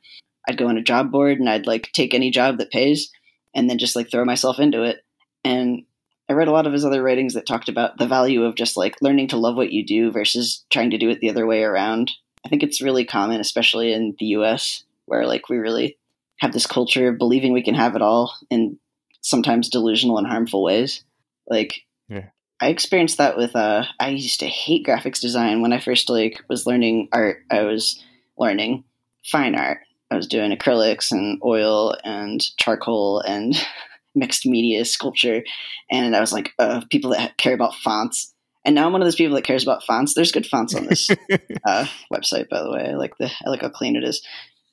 I'd 0.49 0.57
go 0.57 0.69
on 0.69 0.79
a 0.79 0.83
job 0.83 1.11
board 1.11 1.39
and 1.39 1.51
I'd 1.51 1.67
like 1.67 1.91
take 1.93 2.15
any 2.15 2.31
job 2.31 2.57
that 2.59 2.71
pays 2.71 3.11
and 3.55 3.69
then 3.69 3.77
just 3.77 3.95
like 3.95 4.11
throw 4.11 4.25
myself 4.25 4.59
into 4.59 4.83
it. 4.83 5.05
And 5.45 5.85
I 6.31 6.33
read 6.33 6.49
a 6.49 6.53
lot 6.53 6.67
of 6.67 6.73
his 6.73 6.87
other 6.87 7.03
writings 7.03 7.35
that 7.35 7.47
talked 7.47 7.69
about 7.69 7.99
the 7.99 8.07
value 8.07 8.45
of 8.45 8.55
just 8.55 8.75
like 8.77 8.97
learning 9.03 9.29
to 9.29 9.37
love 9.37 9.57
what 9.57 9.73
you 9.73 9.85
do 9.85 10.11
versus 10.11 10.65
trying 10.71 10.91
to 10.91 10.99
do 10.99 11.11
it 11.11 11.21
the 11.21 11.29
other 11.29 11.47
way 11.47 11.63
around. 11.63 12.11
I 12.47 12.49
think 12.49 12.63
it's 12.63 12.81
really 12.81 13.05
common, 13.05 13.39
especially 13.39 13.93
in 13.93 14.17
the 14.19 14.27
US, 14.27 14.85
where 15.05 15.27
like 15.27 15.51
we 15.51 15.59
really 15.59 15.99
have 16.39 16.53
this 16.53 16.67
culture 16.67 17.09
of 17.09 17.19
believing 17.19 17.53
we 17.53 17.63
can 17.63 17.75
have 17.75 17.97
it 17.97 18.03
all 18.03 18.35
in 18.51 18.79
sometimes 19.25 19.71
delusional 19.71 20.19
and 20.19 20.27
harmful 20.27 20.63
ways. 20.63 21.03
Like 21.49 21.83
Yeah. 22.09 22.27
I 22.61 22.69
experienced 22.69 23.19
that 23.19 23.37
with 23.37 23.57
uh 23.57 23.85
I 23.99 24.11
used 24.11 24.41
to 24.41 24.47
hate 24.47 24.87
graphics 24.87 25.21
design 25.21 25.63
when 25.63 25.73
I 25.73 25.81
first 25.81 26.09
like 26.09 26.45
was 26.49 26.67
learning 26.67 27.09
art. 27.11 27.39
I 27.51 27.63
was 27.63 28.01
learning 28.39 28.85
fine 29.25 29.55
art. 29.57 29.81
I 30.11 30.17
was 30.17 30.29
doing 30.29 30.57
acrylics 30.57 31.11
and 31.11 31.41
oil 31.43 31.97
and 32.05 32.41
charcoal 32.59 33.21
and 33.21 33.57
mixed 34.15 34.47
media 34.47 34.85
sculpture 34.85 35.43
and 35.91 36.15
I 36.15 36.21
was 36.21 36.33
like 36.33 36.53
uh, 36.59 36.83
people 36.91 37.11
that 37.11 37.37
care 37.39 37.55
about 37.55 37.75
fonts. 37.75 38.33
And 38.67 38.75
now 38.75 38.87
I'm 38.87 38.93
one 38.93 39.03
of 39.03 39.07
those 39.07 39.17
people 39.17 39.35
that 39.35 39.45
cares 39.45 39.63
about 39.63 39.85
fonts. 39.85 40.15
There's 40.15 40.33
good 40.33 40.47
fonts 40.47 40.75
on 40.75 40.87
this 40.87 41.11
uh, 41.67 41.87
website, 42.13 42.49
by 42.49 42.63
the 42.63 42.71
way. 42.71 42.91
I 42.91 42.95
like 42.95 43.17
the 43.19 43.31
I 43.45 43.51
like 43.51 43.61
how 43.61 43.69
clean 43.69 43.97
it 43.97 44.05
is. 44.05 44.23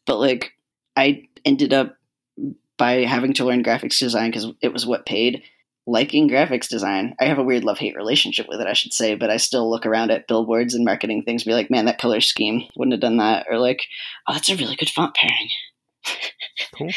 But 0.06 0.20
like, 0.20 0.54
I 0.96 1.28
ended 1.44 1.74
up 1.74 1.98
by 2.82 3.04
having 3.04 3.32
to 3.32 3.46
learn 3.46 3.64
graphics 3.64 4.00
design 4.00 4.32
because 4.32 4.48
it 4.60 4.74
was 4.74 4.88
what 4.88 5.06
paid. 5.06 5.44
Liking 5.86 6.28
graphics 6.28 6.68
design, 6.68 7.16
I 7.20 7.26
have 7.26 7.38
a 7.38 7.44
weird 7.44 7.64
love 7.64 7.78
hate 7.78 7.96
relationship 7.96 8.48
with 8.50 8.60
it, 8.60 8.66
I 8.66 8.74
should 8.74 8.92
say. 8.92 9.14
But 9.14 9.30
I 9.30 9.38
still 9.38 9.70
look 9.70 9.86
around 9.86 10.10
at 10.10 10.28
billboards 10.28 10.74
and 10.74 10.84
marketing 10.84 11.22
things, 11.22 11.44
and 11.44 11.52
be 11.52 11.54
like, 11.54 11.70
man, 11.70 11.86
that 11.86 12.00
color 12.00 12.22
scheme 12.22 12.64
wouldn't 12.76 12.94
have 12.94 13.02
done 13.02 13.18
that, 13.18 13.46
or 13.48 13.60
like, 13.60 13.84
oh, 14.28 14.34
that's 14.34 14.50
a 14.50 14.56
really 14.56 14.76
good 14.76 14.90
font 14.90 15.16
pairing. 15.16 15.50
Cool. 16.78 16.90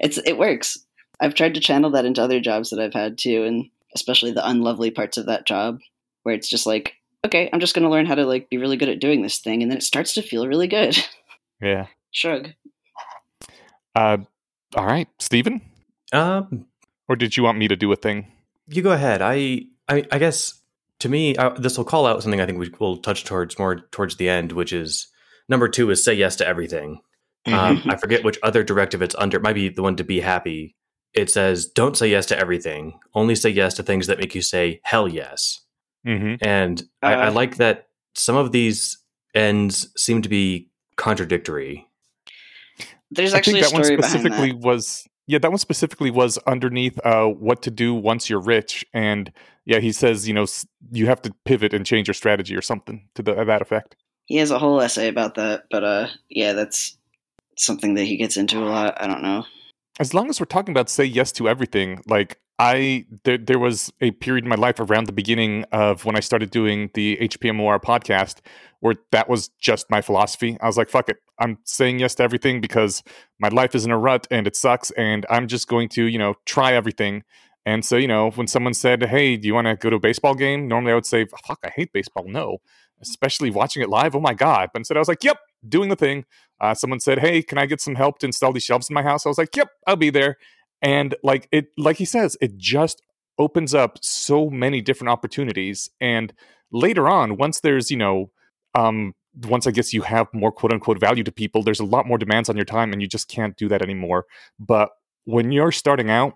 It's 0.00 0.18
it 0.18 0.38
works. 0.38 0.76
I've 1.20 1.34
tried 1.34 1.54
to 1.54 1.60
channel 1.60 1.90
that 1.90 2.04
into 2.04 2.22
other 2.22 2.40
jobs 2.40 2.70
that 2.70 2.80
I've 2.80 2.94
had 2.94 3.16
too, 3.16 3.44
and 3.44 3.66
especially 3.94 4.32
the 4.32 4.46
unlovely 4.46 4.90
parts 4.90 5.16
of 5.16 5.26
that 5.26 5.46
job, 5.46 5.78
where 6.22 6.34
it's 6.34 6.48
just 6.48 6.66
like, 6.66 6.94
okay, 7.24 7.48
I'm 7.52 7.60
just 7.60 7.74
going 7.74 7.84
to 7.84 7.90
learn 7.90 8.06
how 8.06 8.14
to 8.14 8.24
like 8.26 8.50
be 8.50 8.58
really 8.58 8.76
good 8.76 8.88
at 8.88 9.00
doing 9.00 9.22
this 9.22 9.38
thing, 9.38 9.62
and 9.62 9.70
then 9.70 9.78
it 9.78 9.84
starts 9.84 10.14
to 10.14 10.22
feel 10.22 10.48
really 10.48 10.68
good. 10.68 10.98
Yeah. 11.60 11.86
Shrug. 12.10 12.50
Uh, 13.94 14.18
all 14.76 14.86
right, 14.86 15.08
Steven? 15.18 15.60
Um, 16.12 16.66
Or 17.08 17.16
did 17.16 17.36
you 17.36 17.42
want 17.42 17.58
me 17.58 17.68
to 17.68 17.76
do 17.76 17.90
a 17.92 17.96
thing? 17.96 18.32
you 18.66 18.82
go 18.82 18.92
ahead. 18.92 19.20
I, 19.20 19.62
I, 19.88 20.04
I 20.12 20.18
guess 20.18 20.54
to 21.00 21.08
me, 21.08 21.36
I, 21.36 21.48
this 21.58 21.76
will 21.76 21.84
call 21.84 22.06
out 22.06 22.22
something 22.22 22.40
I 22.40 22.46
think 22.46 22.58
we 22.58 22.70
will 22.78 22.98
touch 22.98 23.24
towards 23.24 23.58
more 23.58 23.80
towards 23.90 24.16
the 24.16 24.28
end, 24.28 24.52
which 24.52 24.72
is 24.72 25.08
number 25.48 25.68
two 25.68 25.90
is 25.90 26.04
say 26.04 26.14
yes 26.14 26.36
to 26.36 26.46
everything. 26.46 27.00
Um, 27.46 27.82
I 27.88 27.96
forget 27.96 28.22
which 28.22 28.38
other 28.44 28.62
directive 28.62 29.02
it's 29.02 29.16
under. 29.16 29.38
It 29.38 29.42
might 29.42 29.54
be 29.54 29.70
the 29.70 29.82
one 29.82 29.96
to 29.96 30.04
be 30.04 30.20
happy. 30.20 30.76
It 31.14 31.30
says, 31.30 31.66
don't 31.66 31.96
say 31.96 32.08
yes 32.08 32.26
to 32.26 32.38
everything. 32.38 33.00
Only 33.14 33.34
say 33.34 33.50
yes 33.50 33.74
to 33.74 33.82
things 33.82 34.06
that 34.06 34.18
make 34.20 34.36
you 34.36 34.42
say 34.42 34.80
hell 34.84 35.08
yes. 35.08 35.60
hmm 36.04 36.34
And 36.40 36.80
I, 37.02 37.14
I 37.14 37.26
Uh, 37.28 37.32
like 37.32 37.56
that 37.56 37.88
some 38.14 38.36
of 38.36 38.52
these 38.52 38.96
ends 39.34 39.88
seem 39.96 40.22
to 40.22 40.28
be 40.28 40.70
contradictory. 40.94 41.88
There's 43.10 43.34
I 43.34 43.38
actually 43.38 43.62
think 43.62 43.72
that 43.72 43.74
one 43.74 43.84
specifically 43.84 44.52
that. 44.52 44.60
was 44.60 45.06
yeah, 45.26 45.38
that 45.38 45.50
one 45.50 45.58
specifically 45.58 46.10
was 46.10 46.38
underneath 46.38 46.98
uh, 47.04 47.26
what 47.26 47.62
to 47.62 47.70
do 47.70 47.94
once 47.94 48.28
you're 48.28 48.40
rich, 48.40 48.84
and 48.92 49.32
yeah, 49.64 49.78
he 49.78 49.92
says 49.92 50.26
you 50.26 50.34
know 50.34 50.46
you 50.90 51.06
have 51.06 51.22
to 51.22 51.32
pivot 51.44 51.72
and 51.72 51.86
change 51.86 52.08
your 52.08 52.14
strategy 52.14 52.56
or 52.56 52.62
something 52.62 53.08
to 53.14 53.22
the, 53.22 53.44
that 53.44 53.62
effect. 53.62 53.96
He 54.26 54.36
has 54.36 54.50
a 54.50 54.58
whole 54.58 54.80
essay 54.80 55.08
about 55.08 55.34
that, 55.36 55.64
but 55.70 55.84
uh, 55.84 56.08
yeah, 56.28 56.52
that's 56.52 56.96
something 57.56 57.94
that 57.94 58.04
he 58.04 58.16
gets 58.16 58.36
into 58.36 58.58
a 58.58 58.66
lot. 58.66 59.00
I 59.02 59.06
don't 59.06 59.22
know. 59.22 59.44
As 60.00 60.14
long 60.14 60.30
as 60.30 60.40
we're 60.40 60.46
talking 60.46 60.72
about 60.72 60.88
say 60.88 61.04
yes 61.04 61.30
to 61.32 61.46
everything, 61.46 62.02
like 62.06 62.40
I 62.58 63.04
there, 63.24 63.36
there 63.36 63.58
was 63.58 63.92
a 64.00 64.12
period 64.12 64.44
in 64.44 64.48
my 64.48 64.56
life 64.56 64.80
around 64.80 65.04
the 65.04 65.12
beginning 65.12 65.66
of 65.72 66.06
when 66.06 66.16
I 66.16 66.20
started 66.20 66.50
doing 66.50 66.88
the 66.94 67.18
HPMOR 67.18 67.82
podcast 67.82 68.38
where 68.80 68.94
that 69.12 69.28
was 69.28 69.48
just 69.60 69.90
my 69.90 70.00
philosophy. 70.00 70.56
I 70.62 70.66
was 70.66 70.78
like, 70.78 70.88
fuck 70.88 71.10
it. 71.10 71.18
I'm 71.38 71.58
saying 71.64 71.98
yes 71.98 72.14
to 72.14 72.22
everything 72.22 72.62
because 72.62 73.02
my 73.38 73.48
life 73.48 73.74
is 73.74 73.84
in 73.84 73.90
a 73.90 73.98
rut 73.98 74.26
and 74.30 74.46
it 74.46 74.56
sucks 74.56 74.90
and 74.92 75.26
I'm 75.28 75.46
just 75.46 75.68
going 75.68 75.90
to, 75.90 76.04
you 76.04 76.18
know, 76.18 76.32
try 76.46 76.72
everything. 76.72 77.22
And 77.66 77.84
so, 77.84 77.96
you 77.96 78.08
know, 78.08 78.30
when 78.30 78.46
someone 78.46 78.72
said, 78.72 79.02
"Hey, 79.04 79.36
do 79.36 79.46
you 79.46 79.52
want 79.52 79.66
to 79.66 79.76
go 79.76 79.90
to 79.90 79.96
a 79.96 80.00
baseball 80.00 80.34
game?" 80.34 80.66
Normally 80.66 80.92
I 80.92 80.94
would 80.94 81.04
say, 81.04 81.26
"Fuck, 81.46 81.58
I 81.62 81.70
hate 81.76 81.92
baseball." 81.92 82.24
No. 82.26 82.56
Especially 83.02 83.50
watching 83.50 83.82
it 83.82 83.90
live. 83.90 84.14
Oh 84.16 84.20
my 84.20 84.32
god. 84.32 84.70
But 84.72 84.80
instead 84.80 84.96
I 84.96 85.00
was 85.00 85.08
like, 85.08 85.22
"Yep, 85.22 85.38
doing 85.68 85.90
the 85.90 85.96
thing." 85.96 86.24
Uh, 86.60 86.74
someone 86.74 87.00
said, 87.00 87.18
"Hey, 87.20 87.42
can 87.42 87.58
I 87.58 87.66
get 87.66 87.80
some 87.80 87.94
help 87.94 88.18
to 88.20 88.26
install 88.26 88.52
these 88.52 88.64
shelves 88.64 88.90
in 88.90 88.94
my 88.94 89.02
house?" 89.02 89.26
I 89.26 89.28
was 89.28 89.38
like, 89.38 89.54
"Yep, 89.56 89.68
I'll 89.86 89.96
be 89.96 90.10
there." 90.10 90.36
And 90.82 91.14
like 91.22 91.48
it, 91.52 91.68
like 91.76 91.96
he 91.96 92.04
says, 92.04 92.36
it 92.40 92.56
just 92.56 93.02
opens 93.38 93.74
up 93.74 93.98
so 94.02 94.50
many 94.50 94.80
different 94.80 95.10
opportunities. 95.10 95.90
And 96.00 96.32
later 96.72 97.08
on, 97.08 97.36
once 97.36 97.60
there's 97.60 97.90
you 97.90 97.96
know, 97.96 98.30
um, 98.74 99.14
once 99.44 99.66
I 99.66 99.70
guess 99.70 99.92
you 99.92 100.02
have 100.02 100.28
more 100.32 100.52
quote 100.52 100.72
unquote 100.72 101.00
value 101.00 101.24
to 101.24 101.32
people, 101.32 101.62
there's 101.62 101.80
a 101.80 101.84
lot 101.84 102.06
more 102.06 102.18
demands 102.18 102.48
on 102.48 102.56
your 102.56 102.64
time, 102.64 102.92
and 102.92 103.00
you 103.02 103.08
just 103.08 103.28
can't 103.28 103.56
do 103.56 103.68
that 103.68 103.82
anymore. 103.82 104.26
But 104.58 104.90
when 105.24 105.52
you're 105.52 105.72
starting 105.72 106.10
out, 106.10 106.34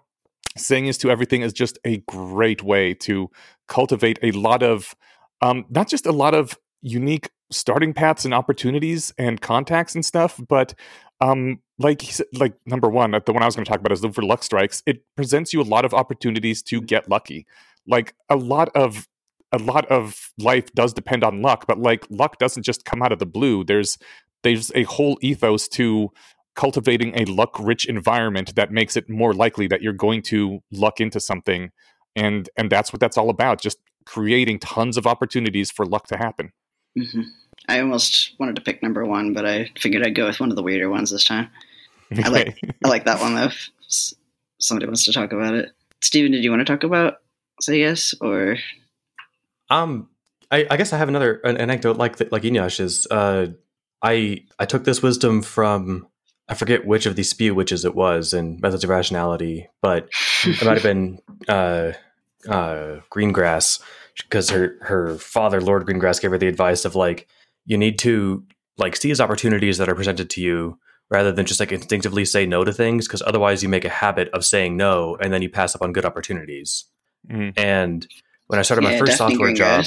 saying 0.56 0.86
yes 0.86 0.98
to 0.98 1.10
everything 1.10 1.42
is 1.42 1.52
just 1.52 1.78
a 1.84 1.98
great 2.06 2.62
way 2.62 2.94
to 2.94 3.28
cultivate 3.66 4.18
a 4.22 4.30
lot 4.32 4.62
of, 4.62 4.94
um, 5.42 5.64
not 5.68 5.88
just 5.88 6.06
a 6.06 6.12
lot 6.12 6.34
of 6.34 6.56
unique 6.80 7.30
starting 7.50 7.92
paths 7.92 8.24
and 8.24 8.34
opportunities 8.34 9.12
and 9.18 9.40
contacts 9.40 9.94
and 9.94 10.04
stuff, 10.04 10.40
but 10.48 10.74
um, 11.20 11.60
like 11.78 12.02
like 12.32 12.54
number 12.66 12.88
one, 12.88 13.12
the 13.12 13.32
one 13.32 13.42
I 13.42 13.46
was 13.46 13.54
going 13.56 13.64
to 13.64 13.70
talk 13.70 13.80
about 13.80 13.92
is 13.92 14.04
for 14.14 14.22
luck 14.22 14.42
strikes. 14.42 14.82
It 14.86 15.04
presents 15.16 15.52
you 15.52 15.60
a 15.60 15.62
lot 15.62 15.84
of 15.84 15.94
opportunities 15.94 16.62
to 16.64 16.80
get 16.80 17.08
lucky. 17.08 17.46
Like 17.86 18.14
a 18.28 18.36
lot 18.36 18.70
of 18.74 19.06
a 19.52 19.58
lot 19.58 19.86
of 19.86 20.32
life 20.38 20.72
does 20.72 20.92
depend 20.92 21.22
on 21.22 21.42
luck, 21.42 21.66
but 21.68 21.78
like 21.78 22.06
luck 22.10 22.38
doesn't 22.38 22.64
just 22.64 22.84
come 22.84 23.02
out 23.02 23.12
of 23.12 23.18
the 23.18 23.26
blue. 23.26 23.64
There's 23.64 23.98
there's 24.42 24.72
a 24.74 24.82
whole 24.84 25.18
ethos 25.22 25.68
to 25.68 26.10
cultivating 26.54 27.12
a 27.16 27.24
luck 27.24 27.58
rich 27.58 27.86
environment 27.86 28.54
that 28.56 28.70
makes 28.70 28.96
it 28.96 29.08
more 29.08 29.32
likely 29.32 29.66
that 29.66 29.82
you're 29.82 29.92
going 29.92 30.22
to 30.22 30.60
luck 30.70 31.00
into 31.00 31.18
something 31.18 31.70
and 32.14 32.48
and 32.56 32.70
that's 32.70 32.92
what 32.92 33.00
that's 33.00 33.18
all 33.18 33.30
about 33.30 33.60
just 33.60 33.78
creating 34.06 34.58
tons 34.58 34.96
of 34.96 35.06
opportunities 35.06 35.70
for 35.70 35.84
luck 35.84 36.06
to 36.06 36.16
happen 36.16 36.52
hmm 36.96 37.22
I 37.66 37.80
almost 37.80 38.34
wanted 38.38 38.56
to 38.56 38.62
pick 38.62 38.82
number 38.82 39.06
one, 39.06 39.32
but 39.32 39.46
I 39.46 39.70
figured 39.78 40.04
I'd 40.04 40.14
go 40.14 40.26
with 40.26 40.38
one 40.38 40.50
of 40.50 40.56
the 40.56 40.62
weirder 40.62 40.90
ones 40.90 41.10
this 41.10 41.24
time. 41.24 41.48
I 42.22 42.28
like- 42.28 42.58
I 42.84 42.88
like 42.88 43.04
that 43.06 43.20
one 43.20 43.34
though. 43.34 43.46
If 43.46 43.70
somebody 44.58 44.86
wants 44.86 45.04
to 45.06 45.12
talk 45.12 45.32
about 45.32 45.54
it, 45.54 45.72
Steven, 46.02 46.32
did 46.32 46.44
you 46.44 46.50
want 46.50 46.60
to 46.60 46.70
talk 46.70 46.84
about 46.84 47.14
say 47.60 47.78
yes 47.78 48.14
or 48.20 48.56
Um, 49.70 50.08
I, 50.50 50.66
I 50.70 50.76
guess 50.76 50.92
I 50.92 50.98
have 50.98 51.08
another 51.08 51.40
an 51.44 51.56
anecdote 51.56 51.96
like 51.96 52.16
the, 52.16 52.28
like 52.30 52.42
Eneasz's. 52.42 53.06
Uh, 53.10 53.48
I 54.02 54.44
I 54.58 54.66
took 54.66 54.84
this 54.84 55.02
wisdom 55.02 55.40
from 55.42 56.06
I 56.48 56.54
forget 56.54 56.86
which 56.86 57.06
of 57.06 57.16
these 57.16 57.30
spew 57.30 57.54
witches 57.54 57.84
it 57.86 57.94
was 57.94 58.34
in 58.34 58.58
Methods 58.60 58.84
of 58.84 58.90
Rationality, 58.90 59.68
but 59.80 60.10
it 60.44 60.62
might 60.62 60.74
have 60.74 60.82
been 60.82 61.18
uh, 61.48 61.92
uh, 62.46 63.00
Greengrass 63.10 63.80
because 64.23 64.51
her 64.51 64.77
her 64.82 65.16
father 65.19 65.61
Lord 65.61 65.86
Greengrass 65.86 66.20
gave 66.20 66.31
her 66.31 66.39
the 66.39 66.49
advice 66.49 66.85
of 66.85 66.95
like 66.95 67.28
you 67.66 67.77
need 67.77 67.99
to 68.01 68.45
like 68.78 68.97
seize 68.97 69.20
opportunities 69.20 69.78
that 69.78 69.89
are 69.89 69.95
presented 69.95 70.31
to 70.31 70.41
you 70.41 70.78
rather 71.11 71.32
than 71.32 71.47
just 71.47 71.61
like 71.61 71.73
instinctively 71.73 72.24
say 72.24 72.47
no 72.47 72.65
to 72.65 72.73
things 72.73 73.07
because 73.07 73.23
otherwise 73.23 73.62
you 73.62 73.69
make 73.69 73.85
a 73.85 73.91
habit 73.91 74.28
of 74.32 74.45
saying 74.45 74.77
no 74.77 75.16
and 75.20 75.32
then 75.32 75.43
you 75.43 75.49
pass 75.49 75.74
up 75.74 75.82
on 75.82 75.93
good 75.93 76.05
opportunities. 76.05 76.85
Mhm. 77.31 77.53
And 77.57 78.07
when 78.47 78.59
I 78.59 78.62
started 78.62 78.82
my 78.82 78.99
first 78.99 79.16
software 79.16 79.53
job, 79.55 79.85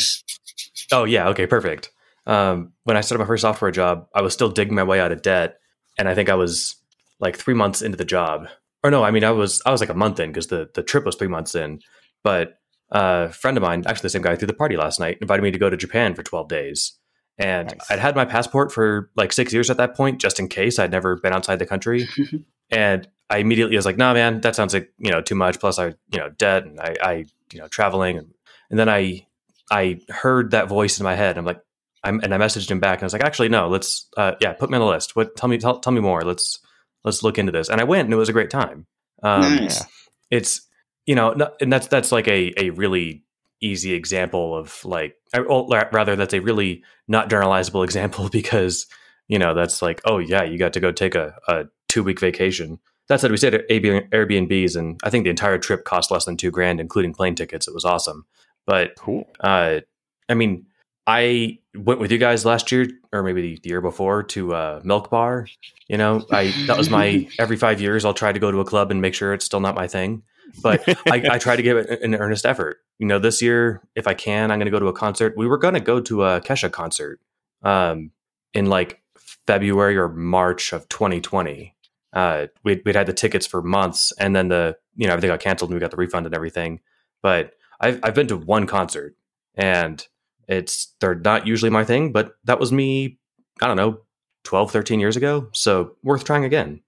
Oh 0.92 1.04
yeah, 1.04 1.30
okay, 1.30 1.48
perfect. 1.48 1.92
Um, 2.26 2.74
when 2.84 2.98
I 2.98 3.02
started 3.02 3.24
my 3.24 3.28
first 3.28 3.42
software 3.42 3.72
job, 3.72 4.08
I 4.14 4.22
was 4.22 4.34
still 4.34 4.50
digging 4.50 4.76
my 4.76 4.84
way 4.84 5.00
out 5.00 5.12
of 5.12 5.22
debt, 5.22 5.60
and 5.98 6.10
I 6.10 6.16
think 6.16 6.30
I 6.30 6.36
was 6.36 6.76
like 7.20 7.38
three 7.38 7.54
months 7.54 7.82
into 7.82 7.98
the 7.98 8.06
job. 8.06 8.48
Or 8.84 8.92
no, 8.92 9.04
I 9.04 9.12
mean 9.12 9.24
I 9.24 9.32
was 9.32 9.62
I 9.66 9.72
was 9.72 9.82
like 9.82 9.90
a 9.90 9.96
month 9.96 10.20
in 10.20 10.30
because 10.30 10.48
the 10.48 10.70
the 10.74 10.84
trip 10.84 11.06
was 11.06 11.16
three 11.16 11.28
months 11.28 11.56
in. 11.56 11.80
But 12.24 12.60
a 12.92 13.32
friend 13.32 13.58
of 13.58 13.64
mine, 13.64 13.84
actually 13.86 14.04
the 14.04 14.10
same 14.12 14.22
guy, 14.22 14.36
threw 14.36 14.48
the 14.48 14.54
party 14.54 14.78
last 14.78 15.00
night, 15.00 15.18
invited 15.22 15.44
me 15.44 15.52
to 15.52 15.60
go 15.60 15.70
to 15.70 15.78
Japan 15.78 16.16
for 16.16 16.24
twelve 16.24 16.48
days, 16.48 16.98
and 17.38 17.68
Nice. 17.68 17.92
I'd 17.92 18.00
had 18.00 18.16
my 18.16 18.26
passport 18.26 18.72
for 18.72 19.10
like 19.16 19.32
six 19.32 19.54
years 19.54 19.70
at 19.70 19.78
that 19.78 19.96
point, 19.96 20.20
just 20.20 20.40
in 20.40 20.48
case 20.48 20.80
I'd 20.80 20.92
never 20.92 21.16
been 21.18 21.34
outside 21.34 21.60
the 21.60 21.66
country. 21.66 22.08
and 22.70 23.08
I 23.30 23.38
immediately 23.38 23.76
was 23.76 23.86
like, 23.86 23.98
"Nah, 23.98 24.14
man, 24.14 24.42
that 24.42 24.56
sounds 24.56 24.74
like 24.74 24.92
you 24.98 25.12
know 25.12 25.22
too 25.22 25.36
much." 25.36 25.60
Plus, 25.60 25.80
I 25.80 25.88
you 26.12 26.20
know 26.20 26.30
debt 26.30 26.64
and 26.64 26.80
I, 26.80 26.96
I 27.02 27.14
you 27.52 27.60
know 27.60 27.68
traveling, 27.68 28.18
and 28.18 28.34
and 28.70 28.80
then 28.80 28.90
I 28.90 29.26
I 29.70 30.00
heard 30.10 30.52
that 30.52 30.68
voice 30.70 31.00
in 31.00 31.04
my 31.04 31.16
head. 31.16 31.38
I'm 31.38 31.46
like, 31.46 31.62
I'm, 32.04 32.22
and 32.22 32.34
I 32.34 32.38
messaged 32.38 32.72
him 32.72 32.80
back, 32.80 33.00
and 33.00 33.04
I 33.04 33.08
was 33.08 33.14
like, 33.14 33.24
actually, 33.24 33.50
no, 33.50 33.68
let's, 33.68 34.08
uh, 34.16 34.34
yeah, 34.40 34.54
put 34.54 34.70
me 34.70 34.76
on 34.78 34.82
the 34.82 34.88
list. 34.88 35.16
What? 35.16 35.36
Tell 35.36 35.50
me, 35.50 35.58
tell, 35.58 35.80
tell 35.80 35.94
me 35.94 36.00
more. 36.00 36.22
Let's 36.22 36.60
let's 37.04 37.24
look 37.24 37.38
into 37.38 37.52
this. 37.52 37.70
And 37.70 37.82
I 37.82 37.84
went, 37.84 38.06
and 38.06 38.14
it 38.14 38.18
was 38.18 38.30
a 38.30 38.34
great 38.34 38.50
time. 38.50 38.86
Um, 39.24 39.56
nice. 39.56 39.84
It's 40.30 40.67
you 41.08 41.16
know, 41.16 41.52
and 41.60 41.74
that's 41.74 41.88
that's 41.88 42.12
like 42.12 42.28
a 42.28 42.54
a 42.58 42.70
really 42.72 43.24
easy 43.60 43.94
example 43.94 44.56
of 44.56 44.86
like, 44.86 45.16
well, 45.34 45.68
rather 45.92 46.16
that's 46.16 46.34
a 46.34 46.40
really 46.40 46.84
not 47.08 47.30
generalizable 47.30 47.84
example 47.84 48.30
because 48.30 48.86
you 49.28 49.40
know 49.40 49.56
that's 49.56 49.82
like, 49.82 50.02
oh 50.06 50.20
yeah, 50.20 50.44
you 50.44 50.60
got 50.60 50.74
to 50.74 50.80
go 50.80 50.92
take 50.92 51.16
a, 51.16 51.34
a 51.48 51.66
two 51.88 52.04
week 52.04 52.20
vacation. 52.20 52.78
That 53.08 53.22
said, 53.22 53.32
we 53.32 53.38
stayed 53.38 53.56
at 53.56 53.70
Airbnbs, 53.70 54.76
and 54.76 55.00
I 55.02 55.10
think 55.10 55.24
the 55.24 55.30
entire 55.30 55.58
trip 55.58 55.86
cost 55.86 56.12
less 56.12 56.26
than 56.26 56.36
two 56.36 56.52
grand, 56.52 56.82
including 56.82 57.14
plane 57.14 57.36
tickets. 57.36 57.66
It 57.66 57.74
was 57.74 57.86
awesome. 57.86 58.26
But 58.66 58.96
cool 58.98 59.26
uh, 59.40 59.80
I 60.28 60.34
mean, 60.34 60.66
I 61.08 61.60
went 61.74 62.02
with 62.02 62.12
you 62.12 62.18
guys 62.18 62.44
last 62.44 62.70
year, 62.70 62.90
or 63.14 63.24
maybe 63.24 63.56
the 63.56 63.70
year 63.70 63.80
before, 63.80 64.24
to 64.24 64.54
uh, 64.54 64.82
Milk 64.84 65.10
Bar. 65.10 65.48
You 65.88 65.98
know, 65.98 66.26
I 66.32 66.54
that 66.68 66.78
was 66.78 66.90
my 66.90 67.30
every 67.40 67.56
five 67.56 67.80
years 67.80 68.04
I'll 68.04 68.14
try 68.14 68.34
to 68.34 68.40
go 68.40 68.52
to 68.52 68.60
a 68.60 68.66
club 68.66 68.92
and 68.92 69.02
make 69.02 69.14
sure 69.14 69.34
it's 69.34 69.46
still 69.46 69.62
not 69.62 69.74
my 69.74 69.88
thing. 69.88 70.24
But 70.62 70.88
I, 71.12 71.24
I 71.32 71.38
try 71.40 71.56
to 71.56 71.62
give 71.62 71.78
it 71.78 72.02
an 72.02 72.16
earnest 72.16 72.46
effort. 72.46 72.80
You 73.00 73.08
know, 73.08 73.20
this 73.20 73.42
year, 73.42 73.82
if 73.96 74.08
I 74.08 74.14
can, 74.14 74.52
I'm 74.52 74.60
going 74.60 74.66
to 74.66 74.72
go 74.72 74.80
to 74.80 74.88
a 74.88 74.94
concert. 74.94 75.36
We 75.38 75.48
were 75.48 75.58
going 75.58 75.74
to 75.74 75.80
go 75.80 76.00
to 76.02 76.24
a 76.24 76.42
Kesha 76.42 76.72
concert 76.72 77.20
um, 77.64 78.12
in 78.54 78.68
like 78.68 79.02
February 79.46 79.98
or 79.98 80.10
March 80.10 80.74
of 80.74 80.88
2020. 80.90 81.76
Uh, 82.14 82.48
we'd, 82.64 82.82
we'd 82.86 82.96
had 82.96 83.08
the 83.08 83.14
tickets 83.14 83.46
for 83.46 83.62
months, 83.62 84.14
and 84.20 84.36
then 84.36 84.48
the 84.48 84.78
you 84.96 85.08
know 85.08 85.14
everything 85.14 85.30
got 85.30 85.40
canceled, 85.40 85.70
and 85.70 85.76
we 85.76 85.82
got 85.82 85.92
the 85.92 85.98
refund 85.98 86.26
and 86.26 86.36
everything. 86.36 86.80
But 87.22 87.54
I've 87.80 88.00
I've 88.04 88.16
been 88.16 88.28
to 88.28 88.38
one 88.38 88.66
concert, 88.66 89.16
and 89.56 90.06
it's 90.48 90.94
they're 91.00 91.16
not 91.16 91.46
usually 91.46 91.70
my 91.70 91.84
thing, 91.84 92.12
but 92.12 92.36
that 92.46 92.60
was 92.60 92.72
me. 92.72 93.20
I 93.62 93.68
don't 93.68 93.78
know, 93.78 94.00
12, 94.44 94.72
13 94.72 95.00
years 95.00 95.18
ago. 95.18 95.50
So 95.54 95.96
worth 96.04 96.24
trying 96.24 96.46
again. 96.46 96.82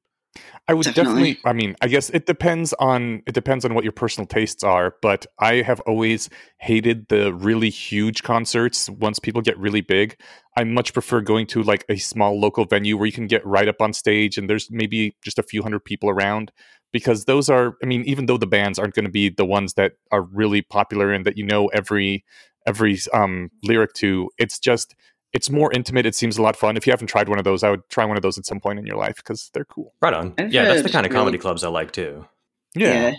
I 0.67 0.73
would 0.73 0.85
Definitely. 0.85 1.33
definitely. 1.33 1.49
I 1.49 1.53
mean, 1.53 1.75
I 1.81 1.87
guess 1.87 2.11
it 2.11 2.27
depends 2.27 2.73
on 2.73 3.23
it 3.25 3.33
depends 3.33 3.65
on 3.65 3.73
what 3.73 3.83
your 3.83 3.91
personal 3.91 4.27
tastes 4.27 4.63
are. 4.63 4.95
But 5.01 5.25
I 5.39 5.55
have 5.61 5.79
always 5.81 6.29
hated 6.59 7.07
the 7.09 7.33
really 7.33 7.71
huge 7.71 8.21
concerts. 8.21 8.89
Once 8.89 9.17
people 9.17 9.41
get 9.41 9.57
really 9.57 9.81
big, 9.81 10.15
I 10.55 10.63
much 10.65 10.93
prefer 10.93 11.21
going 11.21 11.47
to 11.47 11.63
like 11.63 11.85
a 11.89 11.97
small 11.97 12.39
local 12.39 12.65
venue 12.65 12.97
where 12.97 13.07
you 13.07 13.11
can 13.11 13.27
get 13.27 13.45
right 13.45 13.67
up 13.67 13.81
on 13.81 13.93
stage 13.93 14.37
and 14.37 14.49
there's 14.49 14.69
maybe 14.69 15.15
just 15.23 15.39
a 15.39 15.43
few 15.43 15.63
hundred 15.63 15.85
people 15.85 16.09
around. 16.09 16.51
Because 16.91 17.25
those 17.25 17.49
are, 17.49 17.75
I 17.83 17.85
mean, 17.85 18.03
even 18.05 18.25
though 18.25 18.37
the 18.37 18.47
bands 18.47 18.79
aren't 18.79 18.95
going 18.95 19.05
to 19.05 19.11
be 19.11 19.29
the 19.29 19.45
ones 19.45 19.75
that 19.75 19.93
are 20.11 20.23
really 20.23 20.63
popular 20.63 21.11
and 21.11 21.25
that 21.25 21.37
you 21.37 21.45
know 21.45 21.67
every 21.67 22.25
every 22.67 22.99
um, 23.13 23.49
lyric 23.63 23.93
to, 23.93 24.29
it's 24.37 24.59
just 24.59 24.95
it's 25.33 25.49
more 25.49 25.71
intimate. 25.71 26.05
It 26.05 26.15
seems 26.15 26.37
a 26.37 26.41
lot 26.41 26.55
fun. 26.55 26.75
If 26.77 26.87
you 26.87 26.91
haven't 26.91 27.07
tried 27.07 27.29
one 27.29 27.37
of 27.37 27.43
those, 27.45 27.63
I 27.63 27.69
would 27.69 27.87
try 27.89 28.05
one 28.05 28.17
of 28.17 28.23
those 28.23 28.37
at 28.37 28.45
some 28.45 28.59
point 28.59 28.79
in 28.79 28.85
your 28.85 28.97
life 28.97 29.17
because 29.17 29.49
they're 29.53 29.65
cool. 29.65 29.93
Right 30.01 30.13
on. 30.13 30.33
I've 30.37 30.51
yeah, 30.53 30.65
that's 30.65 30.83
the 30.83 30.89
kind 30.89 31.05
of 31.05 31.11
really- 31.11 31.19
comedy 31.21 31.37
clubs 31.37 31.63
I 31.63 31.69
like 31.69 31.91
too. 31.91 32.25
yeah. 32.75 33.13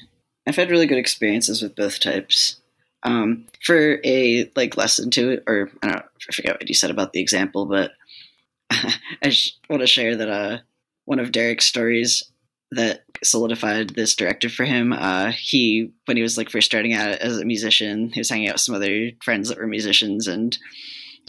I've 0.47 0.57
had 0.57 0.71
really 0.71 0.87
good 0.87 0.99
experiences 0.99 1.63
with 1.63 1.77
both 1.77 2.01
types. 2.01 2.57
Um, 3.03 3.47
for 3.63 3.99
a 4.05 4.51
like 4.57 4.77
lesson 4.77 5.11
to 5.13 5.31
it, 5.31 5.45
or 5.47 5.71
I 5.83 5.87
don't 5.87 5.97
know, 5.97 6.03
I 6.03 6.33
forget 6.33 6.55
what 6.61 6.69
you 6.69 6.75
said 6.75 6.91
about 6.91 7.13
the 7.13 7.21
example, 7.21 7.65
but 7.67 7.93
I 8.71 9.31
sh- 9.31 9.53
want 9.69 9.81
to 9.81 9.87
share 9.87 10.17
that 10.17 10.29
uh, 10.29 10.59
one 11.05 11.19
of 11.21 11.33
Derek's 11.33 11.67
stories 11.67 12.25
that 12.73 13.05
solidified 13.23 13.91
this 13.91 14.15
directive 14.15 14.53
for 14.53 14.65
him. 14.65 14.93
Uh, 14.93 15.31
he, 15.33 15.93
when 16.07 16.17
he 16.17 16.23
was 16.23 16.37
like 16.39 16.51
first 16.51 16.67
starting 16.67 16.93
out 16.93 17.09
as 17.19 17.39
a 17.39 17.45
musician, 17.45 18.11
he 18.13 18.21
was 18.21 18.29
hanging 18.31 18.49
out 18.49 18.55
with 18.55 18.63
some 18.63 18.75
other 18.75 19.11
friends 19.23 19.49
that 19.49 19.59
were 19.59 19.67
musicians 19.67 20.27
and 20.27 20.57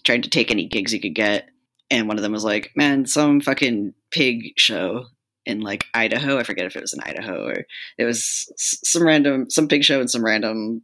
tried 0.03 0.23
to 0.23 0.29
take 0.29 0.51
any 0.51 0.67
gigs 0.67 0.91
he 0.91 0.99
could 0.99 1.15
get. 1.15 1.49
And 1.89 2.07
one 2.07 2.17
of 2.17 2.23
them 2.23 2.31
was 2.31 2.43
like, 2.43 2.71
"Man, 2.75 3.05
some 3.05 3.41
fucking 3.41 3.93
pig 4.11 4.53
show 4.57 5.05
in 5.45 5.61
like 5.61 5.85
Idaho. 5.93 6.37
I 6.37 6.43
forget 6.43 6.65
if 6.65 6.75
it 6.75 6.81
was 6.81 6.93
in 6.93 7.01
Idaho 7.01 7.47
or 7.47 7.65
it 7.97 8.05
was 8.05 8.51
some 8.57 9.05
random, 9.05 9.49
some 9.49 9.67
pig 9.67 9.83
show 9.83 10.01
in 10.01 10.07
some 10.07 10.23
random 10.23 10.83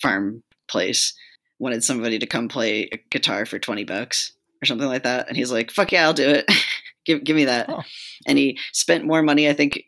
farm 0.00 0.42
place. 0.68 1.14
Wanted 1.58 1.82
somebody 1.82 2.18
to 2.18 2.26
come 2.26 2.48
play 2.48 2.88
a 2.92 2.98
guitar 3.10 3.44
for 3.44 3.58
twenty 3.58 3.84
bucks 3.84 4.32
or 4.62 4.66
something 4.66 4.88
like 4.88 5.02
that. 5.02 5.28
And 5.28 5.36
he's 5.36 5.52
like, 5.52 5.70
"Fuck 5.70 5.92
yeah, 5.92 6.04
I'll 6.04 6.14
do 6.14 6.28
it. 6.28 6.50
give 7.04 7.24
give 7.24 7.36
me 7.36 7.44
that." 7.46 7.68
Oh. 7.68 7.82
And 8.26 8.38
he 8.38 8.58
spent 8.72 9.04
more 9.04 9.22
money, 9.22 9.48
I 9.48 9.52
think, 9.52 9.82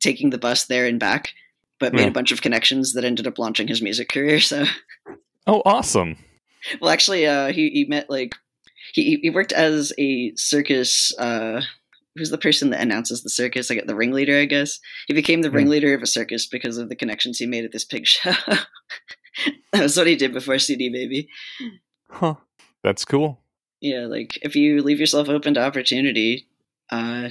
taking 0.00 0.30
the 0.30 0.38
bus 0.38 0.66
there 0.66 0.86
and 0.86 0.98
back, 0.98 1.30
but 1.78 1.92
made 1.92 2.02
yeah. 2.02 2.08
a 2.08 2.12
bunch 2.12 2.32
of 2.32 2.42
connections 2.42 2.94
that 2.94 3.04
ended 3.04 3.26
up 3.26 3.38
launching 3.38 3.68
his 3.68 3.82
music 3.82 4.08
career. 4.08 4.40
So, 4.40 4.64
oh, 5.46 5.62
awesome. 5.64 6.16
Well, 6.80 6.90
actually, 6.90 7.26
uh, 7.26 7.52
he 7.52 7.70
he 7.70 7.84
met 7.88 8.08
like 8.08 8.34
he 8.92 9.18
he 9.22 9.30
worked 9.30 9.52
as 9.52 9.92
a 9.98 10.32
circus. 10.36 11.16
Uh, 11.18 11.62
who's 12.16 12.30
the 12.30 12.38
person 12.38 12.70
that 12.70 12.80
announces 12.80 13.22
the 13.22 13.30
circus? 13.30 13.70
I 13.70 13.74
get 13.74 13.86
the 13.86 13.94
ringleader, 13.94 14.38
I 14.38 14.44
guess. 14.44 14.78
He 15.06 15.14
became 15.14 15.42
the 15.42 15.48
yeah. 15.48 15.56
ringleader 15.56 15.94
of 15.94 16.02
a 16.02 16.06
circus 16.06 16.46
because 16.46 16.76
of 16.76 16.88
the 16.88 16.96
connections 16.96 17.38
he 17.38 17.46
made 17.46 17.64
at 17.64 17.72
this 17.72 17.84
pig 17.84 18.06
show. 18.06 18.32
that 19.72 19.82
was 19.82 19.96
what 19.96 20.06
he 20.06 20.16
did 20.16 20.32
before 20.32 20.58
CD 20.58 20.90
Baby. 20.90 21.28
Huh. 22.10 22.34
That's 22.82 23.04
cool. 23.04 23.40
Yeah, 23.80 24.06
like 24.06 24.38
if 24.42 24.54
you 24.54 24.82
leave 24.82 25.00
yourself 25.00 25.28
open 25.28 25.54
to 25.54 25.64
opportunity, 25.64 26.48
uh, 26.90 27.30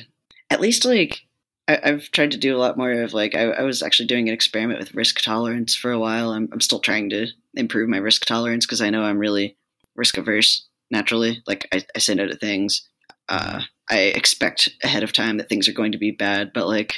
at 0.50 0.62
least 0.62 0.86
like 0.86 1.22
I, 1.68 1.80
have 1.84 2.12
tried 2.12 2.32
to 2.32 2.38
do 2.38 2.56
a 2.56 2.60
lot 2.60 2.78
more 2.78 2.92
of 2.92 3.14
like 3.14 3.36
I, 3.36 3.44
I, 3.52 3.64
was 3.64 3.82
actually 3.82 4.08
doing 4.08 4.28
an 4.28 4.34
experiment 4.34 4.80
with 4.80 4.96
risk 4.96 5.22
tolerance 5.22 5.76
for 5.76 5.92
a 5.92 6.00
while. 6.00 6.32
I'm, 6.32 6.50
I'm 6.52 6.62
still 6.62 6.80
trying 6.80 7.10
to 7.12 7.28
improve 7.54 7.88
my 7.88 7.98
risk 7.98 8.26
tolerance 8.26 8.66
because 8.66 8.82
I 8.82 8.90
know 8.90 9.04
I'm 9.04 9.20
really 9.20 9.58
risk 9.96 10.18
averse 10.18 10.68
naturally. 10.90 11.44
Like 11.48 11.68
I, 11.72 11.86
I 11.96 12.00
say 12.00 12.16
no 12.16 12.28
to 12.28 12.36
things. 12.36 12.88
Uh, 13.30 13.62
I 13.90 14.00
expect 14.00 14.70
ahead 14.84 15.04
of 15.04 15.14
time 15.14 15.38
that 15.38 15.50
things 15.50 15.68
are 15.68 15.74
going 15.74 15.92
to 15.92 15.98
be 15.98 16.12
bad, 16.12 16.52
but 16.54 16.68
like 16.68 16.96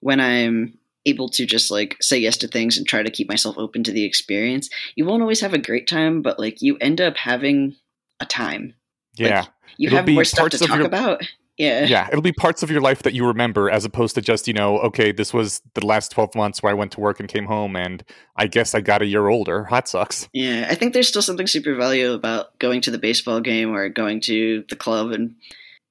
when 0.00 0.20
I'm 0.20 0.78
able 1.06 1.28
to 1.28 1.46
just 1.46 1.70
like 1.70 1.96
say 2.00 2.18
yes 2.18 2.36
to 2.38 2.48
things 2.48 2.78
and 2.78 2.86
try 2.86 3.02
to 3.02 3.10
keep 3.10 3.28
myself 3.28 3.58
open 3.58 3.84
to 3.84 3.92
the 3.92 4.04
experience, 4.04 4.68
you 4.96 5.04
won't 5.04 5.22
always 5.22 5.40
have 5.40 5.54
a 5.54 5.58
great 5.58 5.86
time, 5.86 6.22
but 6.22 6.38
like 6.38 6.62
you 6.62 6.76
end 6.78 7.00
up 7.00 7.16
having 7.16 7.76
a 8.20 8.26
time. 8.26 8.74
Yeah. 9.16 9.40
Like, 9.40 9.48
you 9.76 9.88
It'll 9.88 9.98
have 9.98 10.08
more 10.08 10.24
stuff 10.24 10.50
to 10.50 10.58
talk 10.58 10.78
your, 10.78 10.86
about. 10.86 11.22
Yeah. 11.56 11.84
Yeah. 11.84 12.08
It'll 12.08 12.22
be 12.22 12.32
parts 12.32 12.62
of 12.62 12.70
your 12.70 12.80
life 12.80 13.02
that 13.04 13.14
you 13.14 13.26
remember 13.26 13.70
as 13.70 13.84
opposed 13.84 14.14
to 14.16 14.20
just, 14.20 14.48
you 14.48 14.54
know, 14.54 14.78
okay, 14.78 15.12
this 15.12 15.32
was 15.32 15.62
the 15.74 15.86
last 15.86 16.10
12 16.10 16.34
months 16.34 16.62
where 16.62 16.70
I 16.70 16.74
went 16.74 16.92
to 16.92 17.00
work 17.00 17.20
and 17.20 17.28
came 17.28 17.46
home 17.46 17.76
and 17.76 18.04
I 18.36 18.46
guess 18.46 18.74
I 18.74 18.80
got 18.80 19.02
a 19.02 19.06
year 19.06 19.28
older. 19.28 19.64
Hot 19.64 19.86
sucks. 19.88 20.28
Yeah. 20.32 20.66
I 20.68 20.74
think 20.74 20.92
there's 20.92 21.08
still 21.08 21.22
something 21.22 21.46
super 21.46 21.74
valuable 21.74 22.14
about 22.16 22.58
going 22.58 22.80
to 22.82 22.90
the 22.90 22.98
baseball 22.98 23.40
game 23.40 23.74
or 23.74 23.88
going 23.88 24.20
to 24.22 24.64
the 24.68 24.76
club 24.76 25.12
and 25.12 25.36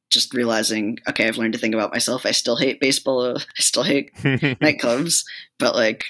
just 0.10 0.34
realizing, 0.34 1.00
okay, 1.10 1.28
I've 1.28 1.38
learned 1.38 1.54
to 1.54 1.60
think 1.60 1.74
about 1.74 1.94
myself. 1.94 2.26
I 2.26 2.32
still 2.32 2.58
hate 2.58 2.80
baseball. 2.80 3.38
I 3.38 3.62
still 3.62 3.84
hate 3.84 4.14
nightclubs, 4.18 5.24
but 5.60 5.76
like 5.76 6.04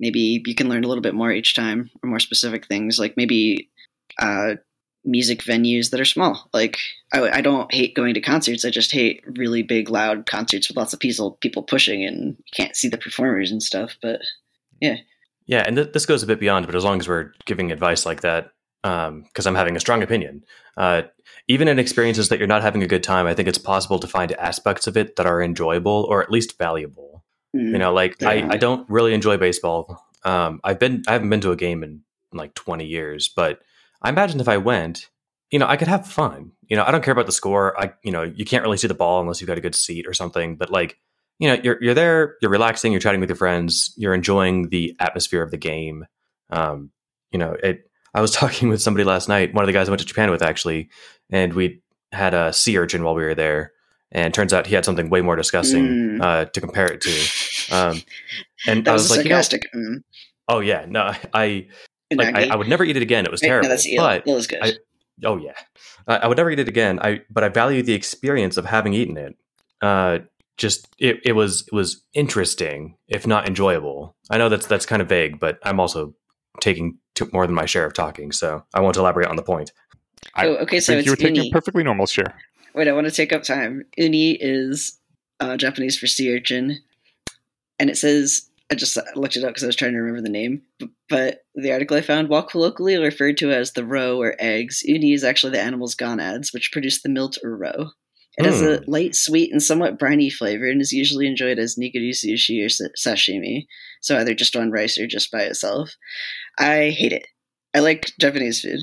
maybe 0.00 0.42
you 0.44 0.54
can 0.54 0.68
learn 0.68 0.84
a 0.84 0.88
little 0.88 1.02
bit 1.02 1.14
more 1.14 1.30
each 1.30 1.54
time 1.54 1.90
or 2.02 2.08
more 2.08 2.20
specific 2.20 2.66
things. 2.66 2.98
Like 2.98 3.16
maybe 3.16 3.70
uh, 4.18 4.54
music 5.04 5.42
venues 5.42 5.90
that 5.90 6.00
are 6.00 6.04
small. 6.04 6.48
Like 6.52 6.78
I, 7.12 7.38
I, 7.38 7.40
don't 7.40 7.72
hate 7.72 7.94
going 7.94 8.14
to 8.14 8.20
concerts. 8.20 8.64
I 8.64 8.70
just 8.70 8.90
hate 8.90 9.22
really 9.26 9.62
big, 9.62 9.90
loud 9.90 10.26
concerts 10.26 10.68
with 10.68 10.76
lots 10.76 10.92
of 10.92 11.00
people 11.00 11.32
people 11.40 11.62
pushing 11.62 12.04
and 12.04 12.36
you 12.38 12.44
can't 12.54 12.76
see 12.76 12.88
the 12.88 12.98
performers 12.98 13.50
and 13.50 13.62
stuff. 13.62 13.96
But 14.00 14.20
yeah, 14.80 14.96
yeah, 15.46 15.62
and 15.66 15.76
th- 15.76 15.92
this 15.92 16.06
goes 16.06 16.22
a 16.22 16.26
bit 16.26 16.40
beyond. 16.40 16.66
But 16.66 16.74
as 16.74 16.84
long 16.84 17.00
as 17.00 17.08
we're 17.08 17.32
giving 17.44 17.70
advice 17.70 18.06
like 18.06 18.22
that, 18.22 18.52
because 18.82 19.46
um, 19.46 19.46
I'm 19.46 19.54
having 19.54 19.76
a 19.76 19.80
strong 19.80 20.02
opinion, 20.02 20.44
uh, 20.76 21.02
even 21.48 21.68
in 21.68 21.78
experiences 21.78 22.28
that 22.30 22.38
you're 22.38 22.48
not 22.48 22.62
having 22.62 22.82
a 22.82 22.88
good 22.88 23.02
time, 23.02 23.26
I 23.26 23.34
think 23.34 23.48
it's 23.48 23.58
possible 23.58 23.98
to 23.98 24.06
find 24.06 24.32
aspects 24.32 24.86
of 24.86 24.96
it 24.96 25.16
that 25.16 25.26
are 25.26 25.42
enjoyable 25.42 26.06
or 26.08 26.22
at 26.22 26.30
least 26.30 26.58
valuable. 26.58 27.24
Mm, 27.54 27.72
you 27.72 27.78
know, 27.78 27.92
like. 27.92 28.22
I, 28.22 28.46
I 28.48 28.56
don't 28.56 28.88
really 28.88 29.14
enjoy 29.14 29.36
baseball. 29.36 30.02
Um, 30.24 30.60
I've 30.64 30.78
been 30.78 31.02
I 31.06 31.12
haven't 31.12 31.28
been 31.28 31.42
to 31.42 31.52
a 31.52 31.56
game 31.56 31.82
in, 31.82 32.00
in 32.32 32.38
like 32.38 32.54
20 32.54 32.86
years, 32.86 33.28
but 33.28 33.60
I 34.04 34.10
imagine 34.10 34.38
if 34.38 34.48
I 34.48 34.58
went, 34.58 35.08
you 35.50 35.58
know, 35.58 35.66
I 35.66 35.76
could 35.76 35.88
have 35.88 36.06
fun. 36.06 36.52
You 36.68 36.76
know, 36.76 36.84
I 36.84 36.90
don't 36.90 37.02
care 37.02 37.12
about 37.12 37.26
the 37.26 37.32
score. 37.32 37.78
I, 37.80 37.92
you 38.02 38.12
know, 38.12 38.22
you 38.22 38.44
can't 38.44 38.62
really 38.62 38.76
see 38.76 38.86
the 38.86 38.94
ball 38.94 39.20
unless 39.20 39.40
you've 39.40 39.48
got 39.48 39.58
a 39.58 39.62
good 39.62 39.74
seat 39.74 40.06
or 40.06 40.12
something. 40.12 40.56
But 40.56 40.70
like, 40.70 40.98
you 41.38 41.48
know, 41.48 41.60
you're 41.62 41.82
you're 41.82 41.94
there, 41.94 42.36
you're 42.40 42.50
relaxing, 42.50 42.92
you're 42.92 43.00
chatting 43.00 43.20
with 43.20 43.28
your 43.28 43.36
friends, 43.36 43.92
you're 43.96 44.14
enjoying 44.14 44.68
the 44.68 44.94
atmosphere 45.00 45.42
of 45.42 45.50
the 45.50 45.56
game. 45.56 46.06
Um, 46.50 46.90
you 47.32 47.38
know, 47.38 47.56
it. 47.62 47.90
I 48.14 48.20
was 48.20 48.30
talking 48.42 48.68
with 48.68 48.82
somebody 48.82 49.04
last 49.04 49.28
night, 49.28 49.54
one 49.54 49.64
of 49.64 49.66
the 49.66 49.72
guys 49.72 49.88
I 49.88 49.90
went 49.90 50.00
to 50.00 50.06
Japan 50.06 50.30
with 50.30 50.42
actually, 50.42 50.90
and 51.30 51.54
we 51.54 51.82
had 52.12 52.34
a 52.34 52.52
sea 52.52 52.78
urchin 52.78 53.02
while 53.02 53.14
we 53.14 53.24
were 53.24 53.34
there. 53.34 53.72
And 54.12 54.32
turns 54.32 54.52
out 54.52 54.68
he 54.68 54.76
had 54.76 54.84
something 54.84 55.10
way 55.10 55.22
more 55.22 55.34
disgusting 55.34 55.86
mm. 55.86 56.22
uh, 56.22 56.44
to 56.44 56.60
compare 56.60 56.86
it 56.86 57.00
to. 57.00 57.74
Um, 57.74 58.02
and 58.64 58.84
that 58.84 58.90
I 58.90 58.92
was, 58.92 59.04
was 59.04 59.10
like, 59.10 59.20
sarcastic. 59.22 59.64
You 59.74 59.80
know, 59.80 59.88
mm. 59.88 60.02
oh 60.48 60.60
yeah, 60.60 60.86
no, 60.88 61.12
I 61.34 61.66
like 62.16 62.34
I, 62.34 62.48
I, 62.48 62.56
would 62.56 62.68
never 62.68 62.84
eat 62.84 62.96
it 62.96 63.02
again. 63.02 63.24
It 63.24 63.30
was 63.30 63.40
terrible. 63.40 63.68
No, 63.68 63.76
but 63.96 64.22
it 64.26 64.34
was 64.34 64.46
good. 64.46 64.58
I, 64.62 64.72
oh 65.24 65.36
yeah, 65.36 65.54
I, 66.06 66.16
I, 66.16 66.26
would 66.26 66.36
never 66.36 66.50
eat 66.50 66.58
it 66.58 66.68
again. 66.68 66.98
I 67.00 67.22
but 67.30 67.44
I 67.44 67.48
value 67.48 67.82
the 67.82 67.94
experience 67.94 68.56
of 68.56 68.64
having 68.64 68.94
eaten 68.94 69.16
it. 69.16 69.36
Uh, 69.80 70.18
just 70.56 70.88
it, 70.98 71.20
it 71.24 71.32
was 71.32 71.62
it 71.62 71.74
was 71.74 72.02
interesting, 72.14 72.96
if 73.08 73.26
not 73.26 73.46
enjoyable. 73.46 74.16
I 74.30 74.38
know 74.38 74.48
that's 74.48 74.66
that's 74.66 74.86
kind 74.86 75.02
of 75.02 75.08
vague, 75.08 75.38
but 75.40 75.58
I'm 75.64 75.80
also 75.80 76.14
taking 76.60 76.98
more 77.32 77.46
than 77.46 77.54
my 77.54 77.66
share 77.66 77.84
of 77.84 77.94
talking, 77.94 78.32
so 78.32 78.64
I 78.74 78.80
won't 78.80 78.96
elaborate 78.96 79.28
on 79.28 79.36
the 79.36 79.42
point. 79.42 79.72
I 80.34 80.46
oh, 80.46 80.54
okay, 80.56 80.80
so 80.80 80.96
you 80.96 81.10
were 81.10 81.16
taking 81.16 81.46
a 81.46 81.50
perfectly 81.50 81.82
normal 81.82 82.06
share. 82.06 82.34
Wait, 82.74 82.88
I 82.88 82.92
want 82.92 83.06
to 83.06 83.12
take 83.12 83.32
up 83.32 83.42
time. 83.42 83.84
Uni 83.96 84.32
is 84.32 84.98
uh, 85.40 85.56
Japanese 85.56 85.98
for 85.98 86.06
sea 86.06 86.34
urchin, 86.34 86.78
and 87.78 87.90
it 87.90 87.96
says 87.96 88.48
I 88.74 88.76
just 88.76 88.98
looked 89.14 89.36
it 89.36 89.44
up 89.44 89.50
because 89.50 89.62
I 89.62 89.68
was 89.68 89.76
trying 89.76 89.92
to 89.92 89.98
remember 89.98 90.20
the 90.20 90.28
name. 90.28 90.62
But 91.08 91.42
the 91.54 91.70
article 91.70 91.96
I 91.96 92.00
found, 92.00 92.28
while 92.28 92.42
colloquially 92.42 92.96
referred 92.96 93.36
to 93.36 93.52
as 93.52 93.72
the 93.72 93.84
roe 93.84 94.20
or 94.20 94.34
eggs, 94.40 94.82
uni 94.82 95.12
is 95.12 95.22
actually 95.22 95.52
the 95.52 95.60
animal's 95.60 95.94
gonads, 95.94 96.52
which 96.52 96.72
produce 96.72 97.00
the 97.00 97.08
milt 97.08 97.38
or 97.44 97.56
roe. 97.56 97.90
It 98.36 98.42
mm. 98.42 98.46
has 98.46 98.62
a 98.62 98.78
hmm. 98.78 98.90
light, 98.90 99.14
sweet, 99.14 99.52
and 99.52 99.62
somewhat 99.62 99.96
briny 99.96 100.28
flavor, 100.28 100.68
and 100.68 100.80
is 100.80 100.90
usually 100.90 101.28
enjoyed 101.28 101.60
as 101.60 101.76
nigiri 101.76 102.10
sushi 102.10 102.64
or 102.64 102.88
sashimi, 102.98 103.66
so 104.00 104.18
either 104.18 104.34
just 104.34 104.56
on 104.56 104.72
rice 104.72 104.98
or 104.98 105.06
just 105.06 105.30
by 105.30 105.42
itself. 105.42 105.94
I 106.58 106.90
hate 106.90 107.12
it. 107.12 107.28
I 107.76 107.78
like 107.78 108.10
Japanese 108.18 108.60
food, 108.60 108.80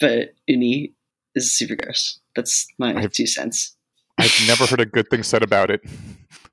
but 0.00 0.34
uni 0.46 0.92
is 1.34 1.56
super 1.56 1.76
gross. 1.76 2.20
That's 2.36 2.66
my 2.78 2.94
I've, 2.94 3.12
two 3.12 3.26
cents. 3.26 3.74
I've 4.18 4.38
never 4.46 4.66
heard 4.66 4.80
a 4.80 4.86
good 4.86 5.08
thing 5.08 5.22
said 5.22 5.42
about 5.42 5.70
it 5.70 5.80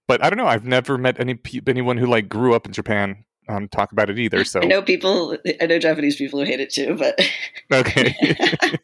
but 0.07 0.23
I 0.23 0.29
don't 0.29 0.37
know. 0.37 0.47
I've 0.47 0.65
never 0.65 0.97
met 0.97 1.19
any 1.19 1.39
anyone 1.67 1.97
who 1.97 2.05
like 2.05 2.29
grew 2.29 2.53
up 2.53 2.65
in 2.65 2.73
Japan 2.73 3.25
um, 3.49 3.67
talk 3.67 3.91
about 3.91 4.09
it 4.09 4.19
either. 4.19 4.43
So 4.43 4.61
I 4.63 4.65
know 4.65 4.81
people. 4.81 5.37
I 5.61 5.65
know 5.65 5.79
Japanese 5.79 6.15
people 6.15 6.39
who 6.39 6.45
hate 6.45 6.59
it 6.59 6.69
too, 6.69 6.95
but 6.95 7.19
okay. 7.73 8.15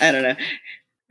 I 0.00 0.12
don't 0.12 0.22
know. 0.22 0.36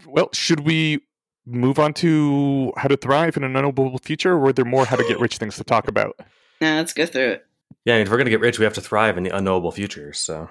Well, 0.05 0.29
should 0.33 0.61
we 0.61 1.01
move 1.45 1.79
on 1.79 1.93
to 1.93 2.71
how 2.77 2.87
to 2.87 2.97
thrive 2.97 3.37
in 3.37 3.43
an 3.43 3.55
unknowable 3.55 3.97
future, 3.99 4.33
or 4.33 4.39
were 4.39 4.53
there 4.53 4.65
more 4.65 4.85
how 4.85 4.95
to 4.95 5.03
get 5.07 5.19
rich 5.19 5.37
things 5.37 5.57
to 5.57 5.63
talk 5.63 5.87
about? 5.87 6.15
Nah, 6.61 6.75
let's 6.75 6.93
go 6.93 7.05
through 7.05 7.31
it. 7.31 7.45
Yeah, 7.85 7.95
if 7.97 8.09
we're 8.09 8.17
gonna 8.17 8.29
get 8.29 8.39
rich, 8.39 8.59
we 8.59 8.65
have 8.65 8.73
to 8.75 8.81
thrive 8.81 9.17
in 9.17 9.23
the 9.23 9.35
unknowable 9.35 9.71
future. 9.71 10.13
So 10.13 10.49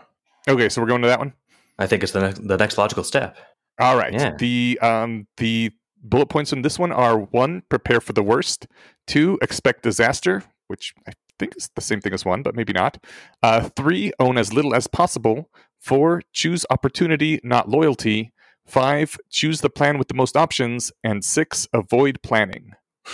okay, 0.49 0.69
so 0.69 0.81
we're 0.81 0.89
going 0.89 1.03
to 1.03 1.09
that 1.09 1.19
one. 1.19 1.33
I 1.79 1.87
think 1.87 2.03
it's 2.03 2.13
the 2.13 2.29
ne- 2.29 2.47
the 2.47 2.57
next 2.57 2.79
logical 2.79 3.05
step. 3.05 3.37
All 3.79 3.97
right. 3.97 4.13
Yeah. 4.13 4.37
The 4.37 4.79
um 4.81 5.27
the 5.39 5.73
bullet 6.05 6.27
points 6.27 6.53
in 6.53 6.63
this 6.63 6.79
one 6.79 6.93
are 6.93 7.19
one, 7.19 7.63
prepare 7.69 8.01
for 8.01 8.13
the 8.13 8.23
worst, 8.23 8.67
two, 9.07 9.39
expect 9.43 9.83
disaster, 9.83 10.45
which 10.69 10.95
I 11.09 11.13
think 11.39 11.57
is 11.57 11.71
the 11.75 11.81
same 11.81 12.01
thing 12.01 12.13
as 12.13 12.25
one, 12.25 12.43
but 12.43 12.55
maybe 12.55 12.73
not. 12.73 12.99
Uh, 13.43 13.69
three, 13.77 14.13
own 14.21 14.39
as 14.39 14.53
little 14.53 14.75
as 14.75 14.87
possible. 14.87 15.51
Four, 15.81 16.23
choose 16.33 16.65
opportunity, 16.71 17.41
not 17.43 17.69
loyalty. 17.69 18.33
Five, 18.67 19.19
choose 19.31 19.61
the 19.61 19.71
plan 19.71 19.99
with 19.99 20.09
the 20.09 20.15
most 20.15 20.37
options. 20.37 20.93
And 21.03 21.25
six, 21.25 21.67
avoid 21.73 22.23
planning. 22.23 22.73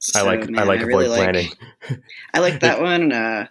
So, 0.00 0.20
I 0.20 0.22
like 0.22 0.48
man, 0.48 0.60
I 0.60 0.62
like 0.62 0.78
I 0.78 0.82
avoid 0.84 0.96
really 0.96 1.16
planning. 1.16 1.48
Like, 1.90 2.00
I 2.34 2.38
like 2.38 2.60
that 2.60 2.80
one. 2.90 3.10
Uh, 3.10 3.48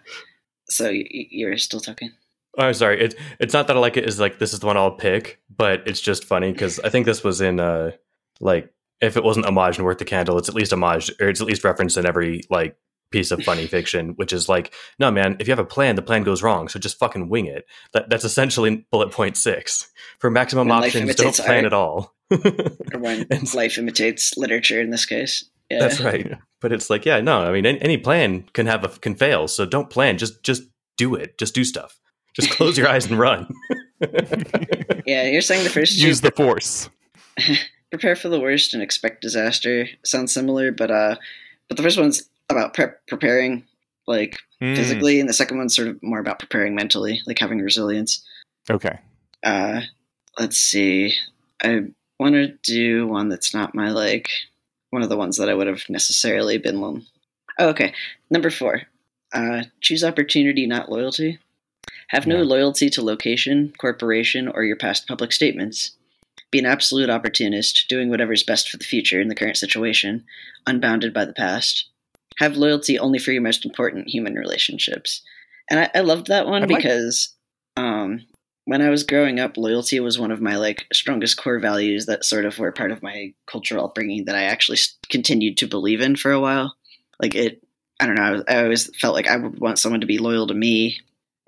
so 0.64 0.90
you're 0.90 1.58
still 1.58 1.78
talking. 1.78 2.10
Oh, 2.56 2.68
I'm 2.68 2.74
sorry. 2.74 3.00
It's 3.02 3.14
it's 3.38 3.52
not 3.52 3.66
that 3.66 3.76
I 3.76 3.80
like 3.80 3.98
it. 3.98 4.08
Is 4.08 4.18
like 4.18 4.38
this 4.38 4.54
is 4.54 4.60
the 4.60 4.66
one 4.66 4.78
I'll 4.78 4.90
pick, 4.92 5.40
but 5.54 5.86
it's 5.86 6.00
just 6.00 6.24
funny 6.24 6.50
because 6.50 6.80
I 6.80 6.88
think 6.88 7.04
this 7.04 7.22
was 7.22 7.42
in 7.42 7.60
uh 7.60 7.90
like 8.40 8.72
if 9.00 9.16
it 9.16 9.24
wasn't 9.24 9.46
homage 9.46 9.76
and 9.76 9.84
worth 9.84 9.98
the 9.98 10.04
candle, 10.04 10.38
it's 10.38 10.48
at 10.48 10.54
least 10.54 10.72
homage 10.72 11.10
or 11.20 11.28
it's 11.28 11.40
at 11.40 11.46
least 11.46 11.64
referenced 11.64 11.96
in 11.96 12.06
every 12.06 12.42
like 12.50 12.76
piece 13.10 13.30
of 13.30 13.42
funny 13.42 13.66
fiction, 13.66 14.10
which 14.16 14.32
is 14.32 14.48
like, 14.48 14.74
no, 14.98 15.10
man, 15.10 15.36
if 15.40 15.48
you 15.48 15.52
have 15.52 15.58
a 15.58 15.64
plan, 15.64 15.96
the 15.96 16.02
plan 16.02 16.22
goes 16.24 16.42
wrong, 16.42 16.68
so 16.68 16.78
just 16.78 16.98
fucking 16.98 17.28
wing 17.28 17.46
it. 17.46 17.64
That 17.92 18.10
that's 18.10 18.24
essentially 18.24 18.86
bullet 18.90 19.10
point 19.12 19.36
six 19.36 19.90
for 20.18 20.30
maximum 20.30 20.68
When 20.68 20.80
life 20.80 20.94
options. 20.94 21.14
Don't 21.14 21.34
plan 21.36 21.64
art. 21.64 21.66
at 21.66 21.72
all. 21.72 22.14
Or 22.30 22.98
when 23.00 23.26
And- 23.30 23.54
life 23.54 23.78
imitates 23.78 24.36
literature 24.36 24.80
in 24.80 24.90
this 24.90 25.06
case. 25.06 25.44
Yeah. 25.70 25.80
That's 25.80 26.00
right. 26.00 26.32
But 26.60 26.72
it's 26.72 26.88
like, 26.90 27.04
yeah, 27.04 27.20
no, 27.20 27.42
I 27.44 27.52
mean, 27.52 27.66
any, 27.66 27.80
any 27.82 27.96
plan 27.98 28.44
can 28.54 28.66
have 28.66 28.84
a 28.84 28.88
can 28.88 29.14
fail, 29.14 29.46
so 29.48 29.64
don't 29.66 29.90
plan. 29.90 30.16
Just 30.18 30.42
just 30.42 30.62
do 30.96 31.14
it. 31.14 31.36
Just 31.38 31.54
do 31.54 31.62
stuff. 31.62 32.00
Just 32.34 32.50
close 32.50 32.76
your 32.78 32.88
eyes 32.88 33.06
and 33.06 33.18
run. 33.18 33.52
Yeah, 35.06 35.24
you're 35.24 35.40
saying 35.40 35.64
the 35.64 35.70
first 35.70 35.98
two 35.98 36.06
Use 36.06 36.20
the 36.20 36.30
force. 36.30 36.90
prepare 37.90 38.16
for 38.16 38.28
the 38.28 38.40
worst 38.40 38.74
and 38.74 38.82
expect 38.82 39.22
disaster 39.22 39.88
sounds 40.04 40.32
similar, 40.32 40.72
but 40.72 40.90
uh, 40.90 41.16
but 41.68 41.76
the 41.76 41.82
first 41.82 41.98
one's 41.98 42.28
about 42.50 42.74
prep 42.74 43.06
preparing 43.06 43.64
like 44.06 44.38
Mm, 44.60 44.74
physically, 44.74 45.20
and 45.20 45.28
the 45.28 45.32
second 45.34 45.56
one's 45.58 45.76
sort 45.76 45.86
of 45.86 46.02
more 46.02 46.18
about 46.18 46.40
preparing 46.40 46.74
mentally, 46.74 47.22
like 47.26 47.38
having 47.38 47.60
resilience. 47.60 48.24
okay. 48.68 48.98
Uh, 49.44 49.82
let's 50.36 50.56
see. 50.56 51.14
I 51.62 51.82
want 52.18 52.34
to 52.34 52.48
do 52.64 53.06
one 53.06 53.28
that's 53.28 53.54
not 53.54 53.76
my 53.76 53.90
like 53.90 54.28
one 54.90 55.02
of 55.02 55.10
the 55.10 55.16
ones 55.16 55.36
that 55.36 55.48
I 55.48 55.54
would 55.54 55.68
have 55.68 55.82
necessarily 55.88 56.58
been. 56.58 56.80
Lo- 56.80 57.02
oh, 57.60 57.68
okay. 57.68 57.94
Number 58.30 58.50
four. 58.50 58.82
Uh, 59.32 59.62
choose 59.80 60.02
opportunity, 60.02 60.66
not 60.66 60.90
loyalty. 60.90 61.38
Have 62.08 62.26
no 62.26 62.38
Yeah. 62.38 62.42
loyalty 62.44 62.90
to 62.90 63.02
location, 63.02 63.72
corporation, 63.78 64.48
or 64.48 64.64
your 64.64 64.74
past 64.76 65.06
public 65.06 65.30
statements. 65.30 65.92
Be 66.50 66.58
an 66.58 66.66
absolute 66.66 67.10
opportunist, 67.10 67.86
doing 67.88 68.08
whatever's 68.10 68.42
best 68.42 68.68
for 68.68 68.76
the 68.76 68.84
future 68.84 69.20
in 69.20 69.28
the 69.28 69.34
current 69.34 69.56
situation, 69.56 70.24
unbounded 70.66 71.12
by 71.12 71.24
the 71.24 71.32
past. 71.32 71.88
Have 72.38 72.56
loyalty 72.56 72.98
only 72.98 73.18
for 73.18 73.32
your 73.32 73.42
most 73.42 73.64
important 73.64 74.08
human 74.08 74.34
relationships. 74.34 75.22
And 75.70 75.80
I, 75.80 75.90
I 75.94 76.00
loved 76.00 76.28
that 76.28 76.46
one 76.46 76.62
I 76.62 76.66
like- 76.66 76.76
because 76.82 77.34
um, 77.76 78.24
when 78.64 78.80
I 78.82 78.90
was 78.90 79.02
growing 79.02 79.40
up, 79.40 79.56
loyalty 79.56 79.98
was 80.00 80.18
one 80.18 80.30
of 80.30 80.40
my 80.40 80.56
like 80.56 80.86
strongest 80.92 81.36
core 81.36 81.58
values 81.58 82.06
that 82.06 82.24
sort 82.24 82.44
of 82.44 82.58
were 82.58 82.72
part 82.72 82.90
of 82.92 83.02
my 83.02 83.32
cultural 83.46 83.84
upbringing 83.84 84.24
that 84.26 84.34
I 84.36 84.42
actually 84.44 84.78
continued 85.10 85.56
to 85.58 85.66
believe 85.66 86.00
in 86.00 86.16
for 86.16 86.30
a 86.32 86.40
while. 86.40 86.74
Like 87.20 87.34
it, 87.34 87.62
I 88.00 88.06
don't 88.06 88.14
know. 88.14 88.22
I, 88.22 88.30
was- 88.32 88.44
I 88.48 88.62
always 88.62 88.96
felt 88.96 89.14
like 89.14 89.26
I 89.28 89.36
would 89.36 89.58
want 89.58 89.78
someone 89.78 90.00
to 90.00 90.06
be 90.06 90.18
loyal 90.18 90.46
to 90.46 90.54
me. 90.54 90.98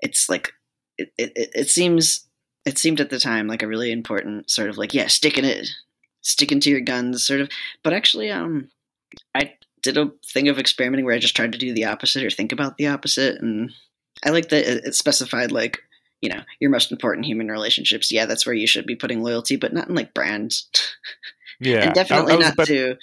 It's 0.01 0.29
like 0.29 0.51
it, 0.97 1.11
it, 1.17 1.31
it 1.55 1.69
seems 1.69 2.27
it 2.65 2.77
seemed 2.77 2.99
at 2.99 3.09
the 3.09 3.19
time 3.19 3.47
like 3.47 3.63
a 3.63 3.67
really 3.67 3.91
important 3.91 4.49
sort 4.49 4.69
of 4.69 4.77
like 4.77 4.93
yeah, 4.93 5.07
sticking 5.07 5.45
it, 5.45 5.67
sticking 6.21 6.59
to 6.61 6.69
your 6.69 6.81
guns, 6.81 7.25
sort 7.25 7.41
of. 7.41 7.49
But 7.83 7.93
actually, 7.93 8.29
um, 8.31 8.69
I 9.35 9.53
did 9.83 9.97
a 9.97 10.11
thing 10.31 10.47
of 10.47 10.59
experimenting 10.59 11.05
where 11.05 11.15
I 11.15 11.19
just 11.19 11.35
tried 11.35 11.51
to 11.53 11.57
do 11.57 11.73
the 11.73 11.85
opposite 11.85 12.23
or 12.23 12.29
think 12.29 12.51
about 12.51 12.77
the 12.77 12.87
opposite, 12.87 13.41
and 13.41 13.71
I 14.25 14.29
like 14.29 14.49
that 14.49 14.87
it, 14.87 14.95
specified 14.95 15.51
like 15.51 15.79
you 16.21 16.29
know 16.29 16.41
your 16.59 16.69
most 16.69 16.91
important 16.91 17.25
human 17.25 17.47
relationships. 17.49 18.11
Yeah, 18.11 18.25
that's 18.25 18.45
where 18.45 18.55
you 18.55 18.67
should 18.67 18.85
be 18.85 18.95
putting 18.95 19.23
loyalty, 19.23 19.55
but 19.55 19.73
not 19.73 19.89
in 19.89 19.95
like 19.95 20.13
brands, 20.13 20.69
Yeah. 21.59 21.85
and 21.85 21.93
definitely 21.93 22.33
I 22.33 22.37
was 22.37 22.45
not 22.45 22.53
about- 22.53 22.67
to 22.67 22.97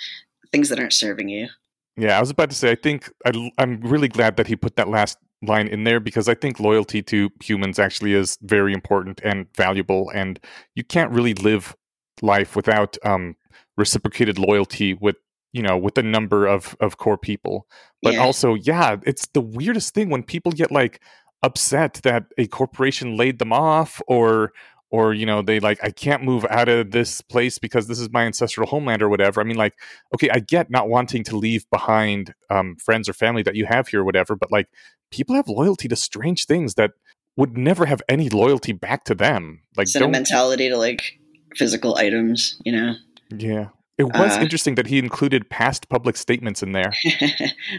things 0.53 0.69
that 0.71 0.79
aren't 0.79 0.93
serving 0.93 1.29
you. 1.29 1.49
Yeah, 1.97 2.17
I 2.17 2.21
was 2.21 2.31
about 2.31 2.49
to 2.51 2.57
say, 2.57 2.71
I 2.71 2.77
think 2.77 3.13
I, 3.27 3.51
am 3.59 3.81
really 3.81 4.07
glad 4.07 4.37
that 4.37 4.47
he 4.47 4.55
put 4.55 4.77
that 4.77 4.89
last 4.89 5.19
line 5.43 5.69
in 5.69 5.85
there 5.85 6.01
because 6.01 6.29
I 6.29 6.35
think 6.35 6.59
loyalty 6.59 7.03
to 7.03 7.31
humans 7.43 7.79
actually 7.79 8.15
is 8.15 8.39
very 8.43 8.73
important 8.73 9.21
and 9.23 9.47
valuable. 9.57 10.11
And 10.15 10.41
you 10.75 10.85
can't 10.85 11.13
really 11.13 11.35
live 11.35 11.77
life 12.23 12.57
without 12.57 12.97
um, 13.05 13.37
reciprocated 13.77 14.39
loyalty 14.39 14.95
with, 14.95 15.17
you 15.53 15.63
know, 15.63 15.77
with 15.77 15.97
a 15.99 16.03
number 16.03 16.47
of, 16.47 16.77
of 16.81 16.97
core 16.97 17.19
people. 17.19 17.67
But 18.03 18.15
Yeah. 18.15 18.21
also, 18.21 18.55
yeah, 18.55 18.97
it's 19.05 19.27
the 19.29 19.41
weirdest 19.41 19.95
thing 19.95 20.11
when 20.11 20.23
people 20.23 20.53
get 20.53 20.73
like 20.73 21.01
upset 21.43 22.01
that 22.03 22.25
a 22.37 22.49
corporation 22.49 23.17
laid 23.17 23.39
them 23.39 23.53
off 23.53 24.03
or 24.09 24.53
or 24.91 25.13
you 25.13 25.27
know 25.27 25.43
they 25.43 25.61
like 25.61 25.79
i 25.83 25.91
can't 25.91 26.23
move 26.23 26.45
out 26.51 26.69
of 26.69 26.91
this 26.93 27.21
place 27.21 27.59
because 27.59 27.87
this 27.89 27.99
is 28.01 28.11
my 28.11 28.25
ancestral 28.25 28.67
homeland 28.69 29.03
or 29.03 29.09
whatever 29.09 29.41
i 29.41 29.45
mean 29.45 29.57
like 29.57 29.75
okay 30.15 30.31
i 30.31 30.39
get 30.39 30.71
not 30.71 30.89
wanting 30.89 31.23
to 31.25 31.37
leave 31.37 31.69
behind 31.71 32.35
um, 32.51 32.77
friends 32.77 33.09
or 33.09 33.13
family 33.13 33.43
that 33.43 33.55
you 33.57 33.67
have 33.67 33.89
here 33.89 34.01
or 34.01 34.05
whatever 34.05 34.35
but 34.37 34.51
like 34.51 34.69
people 35.11 35.35
have 35.37 35.49
loyalty 35.49 35.89
to 35.89 35.97
strange 35.97 36.47
things 36.47 36.75
that 36.75 36.93
would 37.37 37.57
never 37.57 37.87
have 37.87 38.03
any 38.09 38.29
loyalty 38.29 38.73
back 38.73 39.05
to 39.05 39.15
them 39.15 39.61
like 39.77 39.87
don't 39.93 40.03
Sentimentality 40.03 40.69
to 40.71 40.77
like 40.77 41.19
physical 41.57 41.97
items, 41.97 42.61
you 42.65 42.73
know. 42.73 42.95
yeah 43.31 43.69
it 43.99 44.05
was 44.05 44.37
Uh, 44.37 44.41
interesting 44.41 44.75
that 44.77 44.87
he 44.87 44.99
included 44.99 45.51
past 45.51 45.89
public 45.89 46.17
statements 46.17 46.63
in 46.63 46.73
there 46.73 46.93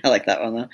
I 0.04 0.10
like 0.10 0.26
that 0.26 0.42
one 0.42 0.54
though. 0.56 0.70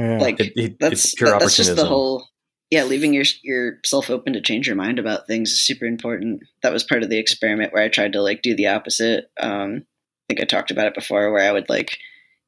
yeah. 0.00 0.18
Like 0.18 0.38
It, 0.40 0.52
it, 0.56 0.78
that's 0.80 1.04
it's 1.06 1.14
pure 1.14 1.30
that- 1.30 1.40
that's 1.40 1.54
opportunism. 1.58 1.76
just 1.76 1.82
the 1.82 1.88
whole 1.88 2.26
yeah 2.70 2.84
leaving 2.84 3.12
your 3.12 3.24
yourself 3.42 4.10
open 4.10 4.32
to 4.32 4.40
change 4.40 4.66
your 4.66 4.76
mind 4.76 4.98
about 4.98 5.26
things 5.26 5.50
is 5.50 5.62
super 5.62 5.84
important. 5.84 6.42
That 6.62 6.72
was 6.72 6.84
part 6.84 7.02
of 7.02 7.10
the 7.10 7.18
experiment 7.18 7.72
where 7.72 7.82
i 7.82 7.88
tried 7.88 8.12
to 8.14 8.22
like 8.22 8.42
do 8.42 8.54
the 8.54 8.68
opposite. 8.68 9.30
Um 9.38 9.84
i 10.28 10.34
think 10.34 10.40
i 10.40 10.44
talked 10.44 10.70
about 10.70 10.86
it 10.86 10.94
before 10.94 11.32
where 11.32 11.48
i 11.48 11.52
would 11.52 11.68
like 11.68 11.98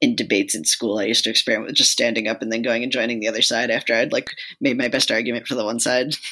in 0.00 0.16
debates 0.16 0.54
in 0.54 0.64
school 0.64 0.98
i 0.98 1.04
used 1.04 1.24
to 1.24 1.30
experiment 1.30 1.68
with 1.68 1.76
just 1.76 1.92
standing 1.92 2.28
up 2.28 2.42
and 2.42 2.52
then 2.52 2.62
going 2.62 2.82
and 2.82 2.92
joining 2.92 3.20
the 3.20 3.28
other 3.28 3.42
side 3.42 3.70
after 3.70 3.94
i'd 3.94 4.12
like 4.12 4.30
made 4.60 4.78
my 4.78 4.88
best 4.88 5.10
argument 5.10 5.46
for 5.46 5.54
the 5.54 5.64
one 5.64 5.80
side. 5.80 6.16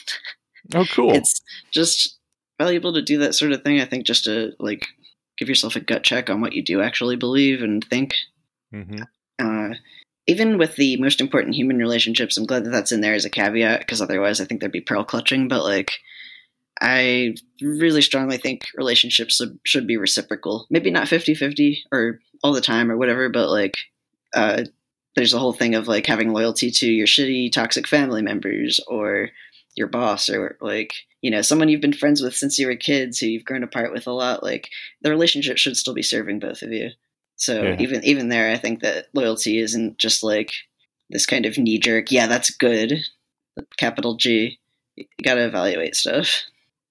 Oh 0.74 0.84
cool. 0.92 1.12
It's 1.14 1.40
just 1.72 2.18
valuable 2.60 2.92
to 2.92 3.02
do 3.02 3.18
that 3.18 3.34
sort 3.34 3.50
of 3.50 3.62
thing 3.62 3.80
i 3.80 3.84
think 3.86 4.06
just 4.06 4.24
to 4.24 4.52
like 4.60 4.86
give 5.38 5.48
yourself 5.48 5.74
a 5.74 5.80
gut 5.80 6.04
check 6.04 6.28
on 6.30 6.40
what 6.40 6.52
you 6.52 6.62
do 6.62 6.80
actually 6.80 7.16
believe 7.16 7.62
and 7.62 7.82
think. 7.82 8.14
Hmm 8.70 9.02
uh, 9.40 9.70
even 10.30 10.58
with 10.58 10.76
the 10.76 10.96
most 10.98 11.20
important 11.20 11.56
human 11.56 11.78
relationships, 11.78 12.36
I'm 12.36 12.46
glad 12.46 12.64
that 12.64 12.70
that's 12.70 12.92
in 12.92 13.00
there 13.00 13.14
as 13.14 13.24
a 13.24 13.30
caveat 13.30 13.80
because 13.80 14.00
otherwise 14.00 14.40
I 14.40 14.44
think 14.44 14.60
there'd 14.60 14.70
be 14.70 14.80
pearl 14.80 15.02
clutching. 15.02 15.48
But 15.48 15.64
like, 15.64 15.90
I 16.80 17.34
really 17.60 18.00
strongly 18.00 18.36
think 18.36 18.62
relationships 18.76 19.42
should, 19.64 19.88
be 19.88 19.96
reciprocal. 19.96 20.68
Maybe 20.70 20.92
not 20.92 21.08
50 21.08 21.34
50 21.34 21.82
or 21.90 22.20
all 22.44 22.52
the 22.52 22.60
time 22.60 22.92
or 22.92 22.96
whatever, 22.96 23.28
but 23.28 23.50
like, 23.50 23.76
uh, 24.32 24.62
there's 25.16 25.34
a 25.34 25.38
whole 25.40 25.52
thing 25.52 25.74
of 25.74 25.88
like 25.88 26.06
having 26.06 26.32
loyalty 26.32 26.70
to 26.70 26.88
your 26.88 27.08
shitty, 27.08 27.50
toxic 27.50 27.88
family 27.88 28.22
members 28.22 28.78
or 28.86 29.30
your 29.74 29.88
boss 29.88 30.30
or 30.30 30.56
like, 30.60 30.92
you 31.22 31.32
know, 31.32 31.42
someone 31.42 31.68
you've 31.68 31.80
been 31.80 31.92
friends 31.92 32.22
with 32.22 32.36
since 32.36 32.56
you 32.56 32.68
were 32.68 32.76
kids 32.76 33.18
who 33.18 33.26
you've 33.26 33.44
grown 33.44 33.64
apart 33.64 33.92
with 33.92 34.06
a 34.06 34.12
lot. 34.12 34.44
Like, 34.44 34.68
the 35.02 35.10
relationship 35.10 35.58
should 35.58 35.76
still 35.76 35.92
be 35.92 36.04
serving 36.04 36.38
both 36.38 36.62
of 36.62 36.70
you. 36.70 36.90
So 37.40 37.62
Yeah. 37.62 37.76
even 37.80 38.04
even 38.04 38.28
there, 38.28 38.50
I 38.50 38.56
think 38.58 38.80
that 38.80 39.06
loyalty 39.14 39.58
isn't 39.58 39.98
just 39.98 40.22
like 40.22 40.52
this 41.08 41.26
kind 41.26 41.46
of 41.46 41.56
knee 41.58 41.78
jerk. 41.78 42.12
Yeah, 42.12 42.26
that's 42.26 42.50
good. 42.50 43.02
Capital 43.78 44.14
G. 44.16 44.58
You 44.96 45.06
got 45.24 45.34
to 45.34 45.46
evaluate 45.46 45.96
stuff. 45.96 46.42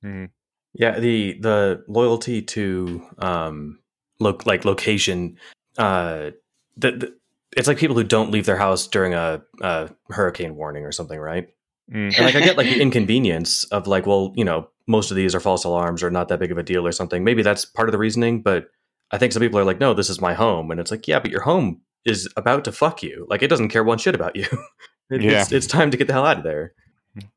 Mhm. 0.03 0.29
Yeah, 0.73 0.99
the 0.99 1.37
the 1.39 1.83
loyalty 1.87 2.41
to 2.41 3.05
um 3.19 3.79
look 4.19 4.45
like 4.45 4.65
location 4.65 5.37
uh 5.77 6.31
the, 6.75 6.91
the 6.91 7.15
it's 7.55 7.67
like 7.67 7.77
people 7.77 7.95
who 7.95 8.03
don't 8.03 8.31
leave 8.31 8.45
their 8.45 8.57
house 8.57 8.87
during 8.87 9.13
a, 9.13 9.41
a 9.61 9.89
hurricane 10.09 10.55
warning 10.55 10.83
or 10.85 10.91
something, 10.91 11.19
right? 11.19 11.47
Mm. 11.91 12.15
And 12.15 12.25
like 12.25 12.35
I 12.35 12.41
get 12.41 12.57
like 12.57 12.67
the 12.67 12.81
inconvenience 12.87 13.63
of 13.65 13.87
like, 13.87 14.05
well, 14.05 14.33
you 14.35 14.45
know, 14.45 14.69
most 14.87 15.09
of 15.09 15.17
these 15.17 15.33
are 15.33 15.39
false 15.39 15.63
alarms 15.63 16.03
or 16.03 16.11
not 16.11 16.27
that 16.27 16.39
big 16.39 16.51
of 16.51 16.57
a 16.59 16.63
deal 16.63 16.85
or 16.85 16.91
something. 16.91 17.23
Maybe 17.23 17.41
that's 17.41 17.65
part 17.65 17.89
of 17.89 17.91
the 17.91 17.97
reasoning, 17.97 18.41
but 18.43 18.69
I 19.11 19.17
think 19.17 19.33
some 19.33 19.41
people 19.41 19.59
are 19.59 19.63
like, 19.65 19.79
no, 19.79 19.93
this 19.93 20.09
is 20.09 20.21
my 20.21 20.33
home, 20.33 20.71
and 20.71 20.79
it's 20.79 20.91
like, 20.91 21.07
yeah, 21.07 21.19
but 21.19 21.31
your 21.31 21.41
home 21.41 21.81
is 22.05 22.27
about 22.37 22.63
to 22.65 22.71
fuck 22.71 23.03
you. 23.03 23.25
Like 23.29 23.41
it 23.41 23.47
doesn't 23.49 23.69
care 23.69 23.83
one 23.83 23.97
shit 23.97 24.15
about 24.15 24.35
you. 24.35 24.45
It- 25.11 25.23
Yeah. 25.23 25.41
it's, 25.41 25.51
it's 25.51 25.65
time 25.67 25.89
to 25.89 25.97
get 25.97 26.05
the 26.05 26.13
hell 26.13 26.25
out 26.27 26.37
of 26.37 26.43
there. 26.43 26.73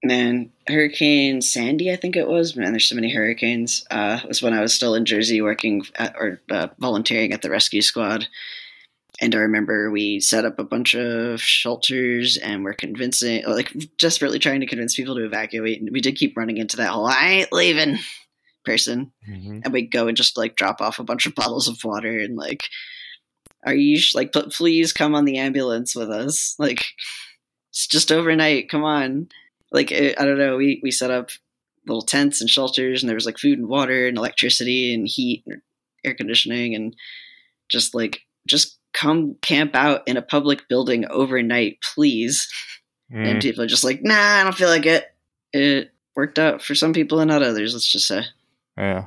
Man, 0.05 0.51
Hurricane 0.69 1.41
Sandy, 1.41 1.91
I 1.91 1.97
think 1.97 2.17
it 2.17 2.29
was. 2.29 2.55
Man, 2.55 2.73
there's 2.73 2.85
so 2.85 2.95
many 2.95 3.11
hurricanes. 3.11 3.85
Uh, 3.91 4.21
it 4.23 4.29
was 4.29 4.43
when 4.43 4.53
I 4.53 4.61
was 4.61 4.75
still 4.75 4.95
in 4.95 5.07
Jersey 5.07 5.41
working 5.41 5.83
at, 5.97 6.15
or 6.17 6.41
uh, 6.51 6.69
volunteering 6.79 7.33
at 7.33 7.41
the 7.41 7.49
rescue 7.49 7.81
squad. 7.81 8.27
And 9.23 9.35
I 9.35 9.39
remember 9.39 9.91
we 9.91 10.21
set 10.21 10.45
up 10.45 10.59
a 10.59 10.65
bunch 10.65 10.95
of 10.95 11.41
shelters 11.41 12.37
and 12.37 12.63
we're 12.63 12.75
convincing, 12.75 13.45
like, 13.47 13.73
desperately 13.99 14.39
trying 14.39 14.61
to 14.61 14.67
convince 14.67 14.95
people 14.95 15.15
to 15.15 15.25
evacuate. 15.25 15.81
And 15.81 15.91
we 15.93 16.03
did 16.03 16.17
keep 16.17 16.37
running 16.37 16.59
into 16.59 16.77
that 16.77 16.89
whole 16.91 17.07
I 17.07 17.29
ain't 17.29 17.53
leaving 17.53 17.99
person. 18.65 19.13
Mhm. 19.29 19.63
and 19.65 19.73
we 19.73 19.83
go 19.83 20.09
and 20.09 20.17
just 20.17 20.37
like 20.37 20.57
drop 20.57 20.81
off 20.81 20.99
a 20.99 21.05
bunch 21.05 21.27
of 21.27 21.35
bottles 21.35 21.69
of 21.69 21.83
water 21.85 22.19
and 22.19 22.37
like 22.37 22.63
are 23.65 23.75
you 23.75 23.99
sh- 23.99 24.15
like 24.15 24.33
pl- 24.33 24.51
please 24.51 24.93
come 24.93 25.15
on 25.15 25.25
the 25.25 25.39
ambulance 25.39 25.95
with 25.95 26.11
us 26.11 26.55
like 26.59 26.83
it's 27.71 27.87
just 27.87 28.11
overnight 28.13 28.69
come 28.69 28.85
on 28.85 29.29
like 29.73 29.91
it, 29.93 30.21
i 30.21 30.25
don't 30.25 30.39
know 30.39 30.57
we 30.57 30.81
we 30.83 30.91
set 30.91 31.11
up 31.11 31.31
little 31.87 32.03
tents 32.03 32.41
and 32.41 32.51
shelters 32.51 33.03
and 33.03 33.09
there 33.09 33.17
was 33.17 33.27
like 33.27 33.39
food 33.39 33.59
and 33.59 33.69
water 33.69 34.07
and 34.07 34.17
electricity 34.19 34.93
and 34.95 35.09
heat 35.09 35.43
and 35.47 35.61
air 36.05 36.15
conditioning 36.15 36.75
and 36.75 36.95
just 37.69 37.95
like 37.95 38.21
just 38.47 38.79
come 38.93 39.35
camp 39.43 39.75
out 39.75 40.07
in 40.07 40.17
a 40.17 40.23
public 40.23 40.69
building 40.69 41.05
overnight 41.11 41.79
please 41.95 42.49
Mm. 43.13 43.27
and 43.29 43.43
people 43.43 43.63
are 43.63 43.67
just 43.67 43.85
like 43.85 44.01
nah 44.03 44.15
i 44.41 44.43
don't 44.43 44.55
feel 44.57 44.69
like 44.71 44.87
it 44.87 45.05
it 45.53 45.91
worked 46.17 46.39
out 46.39 46.63
for 46.63 46.75
some 46.75 46.95
people 46.95 47.21
and 47.21 47.29
not 47.29 47.43
others 47.43 47.75
let's 47.75 47.87
just 47.93 48.07
say 48.07 48.23
Yeah. 48.77 49.07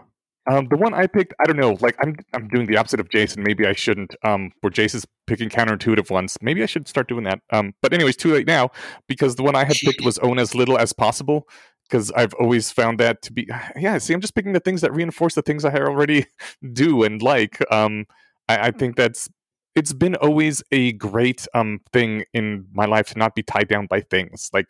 Um, 0.49 0.67
the 0.69 0.77
one 0.77 0.93
I 0.93 1.07
picked, 1.07 1.33
I 1.39 1.45
don't 1.45 1.57
know. 1.57 1.75
Like 1.81 1.95
I'm, 2.01 2.15
I'm 2.33 2.47
doing 2.47 2.67
the 2.67 2.77
opposite 2.77 2.99
of 2.99 3.09
Jason. 3.09 3.41
Maybe 3.43 3.65
I 3.65 3.73
shouldn't. 3.73 4.15
Um, 4.23 4.51
where 4.61 4.69
Jason's 4.69 5.05
picking 5.25 5.49
counterintuitive 5.49 6.11
ones. 6.11 6.37
Maybe 6.41 6.61
I 6.61 6.67
should 6.67 6.87
start 6.87 7.07
doing 7.07 7.23
that. 7.23 7.39
Um, 7.51 7.73
but 7.81 7.93
anyways, 7.93 8.15
too 8.15 8.31
late 8.33 8.45
now 8.45 8.69
because 9.07 9.35
the 9.35 9.43
one 9.43 9.55
I 9.55 9.63
had 9.63 9.77
picked 9.77 10.03
was 10.03 10.19
own 10.19 10.37
as 10.37 10.53
little 10.53 10.77
as 10.77 10.93
possible. 10.93 11.47
Because 11.89 12.11
I've 12.11 12.33
always 12.35 12.71
found 12.71 12.99
that 12.99 13.21
to 13.23 13.33
be, 13.33 13.47
yeah. 13.75 13.97
See, 13.97 14.13
I'm 14.13 14.21
just 14.21 14.35
picking 14.35 14.53
the 14.53 14.59
things 14.59 14.81
that 14.81 14.93
reinforce 14.93 15.33
the 15.33 15.41
things 15.41 15.65
I 15.65 15.73
already 15.73 16.25
do 16.73 17.03
and 17.03 17.21
like. 17.21 17.59
Um, 17.71 18.05
I, 18.47 18.67
I 18.67 18.71
think 18.71 18.95
that's 18.95 19.27
it's 19.75 19.93
been 19.93 20.15
always 20.15 20.63
a 20.71 20.93
great 20.93 21.47
um 21.53 21.79
thing 21.91 22.23
in 22.33 22.65
my 22.71 22.85
life 22.85 23.07
to 23.07 23.19
not 23.19 23.35
be 23.35 23.43
tied 23.43 23.67
down 23.67 23.87
by 23.87 24.01
things 24.01 24.49
like 24.53 24.67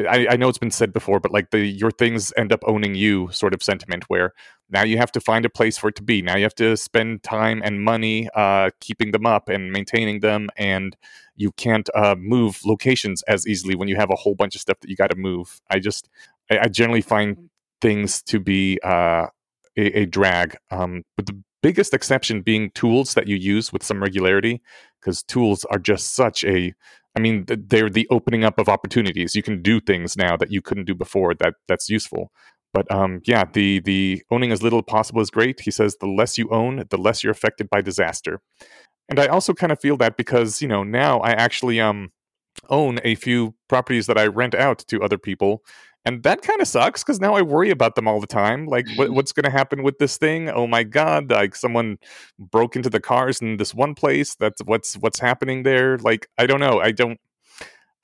I, 0.00 0.26
I, 0.30 0.36
know 0.36 0.48
it's 0.48 0.58
been 0.58 0.70
said 0.70 0.92
before, 0.92 1.20
but 1.20 1.30
like 1.32 1.50
the 1.50 1.60
your 1.60 1.92
things 1.92 2.32
end 2.36 2.52
up 2.52 2.60
owning 2.66 2.94
you 2.94 3.28
sort 3.30 3.54
of 3.54 3.62
sentiment, 3.62 4.04
where 4.08 4.32
now 4.68 4.82
you 4.82 4.98
have 4.98 5.12
to 5.12 5.20
find 5.20 5.44
a 5.44 5.50
place 5.50 5.78
for 5.78 5.88
it 5.88 5.94
to 5.96 6.02
be. 6.02 6.22
Now 6.22 6.36
you 6.36 6.42
have 6.42 6.56
to 6.56 6.76
spend 6.76 7.22
time 7.22 7.62
and 7.64 7.84
money 7.84 8.28
uh, 8.34 8.70
keeping 8.80 9.12
them 9.12 9.26
up 9.26 9.48
and 9.48 9.70
maintaining 9.70 10.20
them, 10.20 10.48
and 10.56 10.96
you 11.36 11.52
can't 11.52 11.88
uh, 11.94 12.16
move 12.18 12.60
locations 12.64 13.22
as 13.22 13.46
easily 13.46 13.76
when 13.76 13.86
you 13.88 13.96
have 13.96 14.10
a 14.10 14.16
whole 14.16 14.34
bunch 14.34 14.54
of 14.56 14.60
stuff 14.60 14.80
that 14.80 14.90
you 14.90 14.96
got 14.96 15.10
to 15.10 15.16
move. 15.16 15.60
I 15.70 15.78
just 15.78 16.08
I, 16.50 16.58
I, 16.58 16.68
generally 16.68 17.02
find 17.02 17.48
things 17.80 18.22
to 18.22 18.40
be 18.40 18.80
uh, 18.82 19.26
a, 19.76 20.00
a, 20.00 20.06
drag, 20.06 20.56
um, 20.70 21.04
but 21.16 21.26
the 21.26 21.40
biggest 21.62 21.94
exception 21.94 22.42
being 22.42 22.70
tools 22.70 23.14
that 23.14 23.28
you 23.28 23.36
use 23.36 23.72
with 23.72 23.82
some 23.82 24.02
regularity, 24.02 24.62
because 25.00 25.22
tools 25.22 25.64
are 25.66 25.78
just 25.78 26.14
such 26.14 26.42
a 26.44 26.74
I 27.16 27.20
mean, 27.20 27.46
they're 27.48 27.88
the 27.88 28.06
opening 28.10 28.44
up 28.44 28.58
of 28.58 28.68
opportunities. 28.68 29.34
You 29.34 29.42
can 29.42 29.62
do 29.62 29.80
things 29.80 30.16
now 30.16 30.36
that 30.36 30.50
you 30.50 30.60
couldn't 30.60 30.84
do 30.84 30.94
before. 30.94 31.34
That 31.34 31.54
that's 31.66 31.88
useful. 31.88 32.30
But 32.74 32.90
um, 32.92 33.22
yeah, 33.24 33.44
the 33.50 33.80
the 33.80 34.22
owning 34.30 34.52
as 34.52 34.62
little 34.62 34.80
as 34.80 34.84
possible 34.86 35.22
is 35.22 35.30
great. 35.30 35.60
He 35.60 35.70
says 35.70 35.96
the 35.96 36.06
less 36.06 36.36
you 36.36 36.50
own, 36.50 36.84
the 36.90 36.98
less 36.98 37.24
you're 37.24 37.30
affected 37.30 37.70
by 37.70 37.80
disaster. 37.80 38.40
And 39.08 39.18
I 39.18 39.28
also 39.28 39.54
kind 39.54 39.72
of 39.72 39.80
feel 39.80 39.96
that 39.96 40.18
because 40.18 40.60
you 40.60 40.68
know 40.68 40.84
now 40.84 41.20
I 41.20 41.30
actually 41.30 41.80
um 41.80 42.10
own 42.68 42.98
a 43.04 43.14
few 43.14 43.54
properties 43.68 44.06
that 44.06 44.18
I 44.18 44.26
rent 44.26 44.54
out 44.54 44.80
to 44.88 45.02
other 45.02 45.18
people, 45.18 45.62
and 46.06 46.22
that 46.22 46.40
kind 46.42 46.62
of 46.62 46.68
sucks 46.68 47.02
because 47.02 47.20
now 47.20 47.34
I 47.34 47.42
worry 47.42 47.70
about 47.70 47.96
them 47.96 48.06
all 48.06 48.20
the 48.20 48.28
time. 48.28 48.66
Like, 48.66 48.86
what, 48.94 49.10
what's 49.16 49.32
going 49.32 49.44
to 49.44 49.50
happen 49.50 49.82
with 49.82 49.98
this 49.98 50.16
thing? 50.16 50.48
Oh 50.48 50.66
my 50.66 50.84
god! 50.84 51.30
Like, 51.30 51.56
someone 51.56 51.98
broke 52.38 52.76
into 52.76 52.88
the 52.88 53.00
cars 53.00 53.42
in 53.42 53.56
this 53.56 53.74
one 53.74 53.94
place. 53.94 54.36
That's 54.36 54.62
what's 54.64 54.94
what's 54.98 55.18
happening 55.18 55.64
there. 55.64 55.98
Like, 55.98 56.28
I 56.38 56.46
don't 56.46 56.60
know. 56.60 56.80
I 56.80 56.92
don't. 56.92 57.18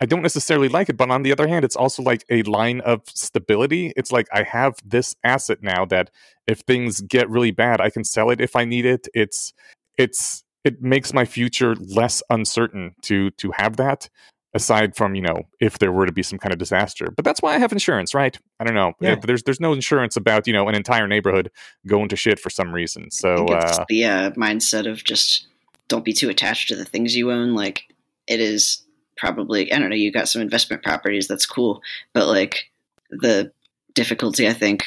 I 0.01 0.05
don't 0.05 0.23
necessarily 0.23 0.69
like 0.69 0.89
it, 0.89 0.97
but 0.97 1.13
on 1.13 1.23
the 1.23 1.31
other 1.31 1.47
hand, 1.47 1.65
it's 1.65 1.77
also 1.77 2.03
like 2.03 2.25
a 2.29 2.43
line 2.43 2.81
of 2.81 3.03
stability. 3.07 3.93
It's 3.97 4.11
like 4.11 4.27
I 4.33 4.43
have 4.43 4.75
this 4.85 5.15
asset 5.23 5.63
now 5.63 5.85
that 5.87 6.11
if 6.49 6.59
things 6.61 7.03
get 7.03 7.31
really 7.31 7.53
bad, 7.53 7.81
I 7.81 7.89
can 7.89 8.03
sell 8.03 8.31
it 8.31 8.41
if 8.41 8.57
I 8.57 8.65
need 8.65 8.85
it. 8.85 9.07
It's 9.15 9.55
it's 9.97 10.43
it 10.65 10.83
makes 10.83 11.13
my 11.13 11.25
future 11.25 11.77
less 11.77 12.21
uncertain 12.31 12.97
to 13.03 13.31
to 13.31 13.53
have 13.53 13.77
that 13.77 14.09
aside 14.55 14.95
from 14.97 15.15
you 15.15 15.23
know 15.23 15.43
if 15.61 15.79
there 15.79 15.93
were 15.93 16.07
to 16.07 16.13
be 16.13 16.23
some 16.23 16.39
kind 16.39 16.53
of 16.53 16.59
disaster. 16.59 17.09
But 17.15 17.25
that's 17.25 17.41
why 17.41 17.55
i 17.55 17.59
have 17.59 17.73
insurance 17.73 18.15
right? 18.15 18.39
I 18.61 18.65
don't 18.65 18.75
know. 18.75 18.93
Yeah. 19.01 19.17
there's 19.17 19.43
there's 19.43 19.61
no 19.61 19.73
insurance 19.73 20.17
about 20.17 20.47
you 20.47 20.53
know 20.53 20.69
an 20.69 20.75
entire 20.75 21.09
neighborhood 21.09 21.51
going 21.87 22.09
to 22.09 22.17
shit 22.17 22.39
for 22.39 22.51
some 22.51 22.73
reason. 22.73 23.11
So 23.11 23.47
uh, 23.47 23.85
the 23.89 24.05
uh, 24.05 24.31
mindset 24.33 24.91
of 24.91 25.05
just 25.05 25.47
don't 25.89 26.05
be 26.05 26.13
too 26.13 26.31
attached 26.31 26.69
to 26.69 26.77
the 26.77 26.85
things 26.85 27.17
you 27.17 27.31
own. 27.31 27.55
Like 27.55 27.85
it 28.27 28.41
is 28.41 28.83
probably 29.17 29.71
i 29.73 29.79
don't 29.79 29.91
know 29.91 29.95
you 29.95 30.11
got 30.11 30.29
some 30.29 30.43
investment 30.43 30.83
properties 30.83 31.29
that's 31.29 31.47
cool. 31.47 31.81
But 32.13 32.27
like 32.27 32.71
the 33.11 33.53
difficulty 33.95 34.49
i 34.49 34.55
think 34.55 34.85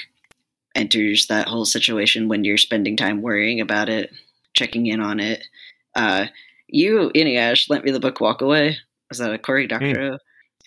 enters 0.74 1.28
that 1.28 1.48
whole 1.48 1.64
situation 1.64 2.28
when 2.28 2.44
you're 2.44 2.58
spending 2.58 2.98
time 2.98 3.22
worrying 3.22 3.62
about 3.62 3.88
it 3.88 4.12
checking 4.54 4.88
in 4.88 5.00
on 5.00 5.20
it. 5.20 5.46
Uh, 5.96 6.26
you 6.68 7.12
Eneasz 7.16 7.70
lent 7.70 7.86
me 7.86 7.92
the 7.92 8.00
book 8.00 8.20
walk 8.20 8.42
away 8.42 8.78
was 9.20 9.28
that 9.28 9.34
a 9.34 9.38
Cory 9.38 9.68
Doctorow? 9.68 10.16
Mm. 10.16 10.18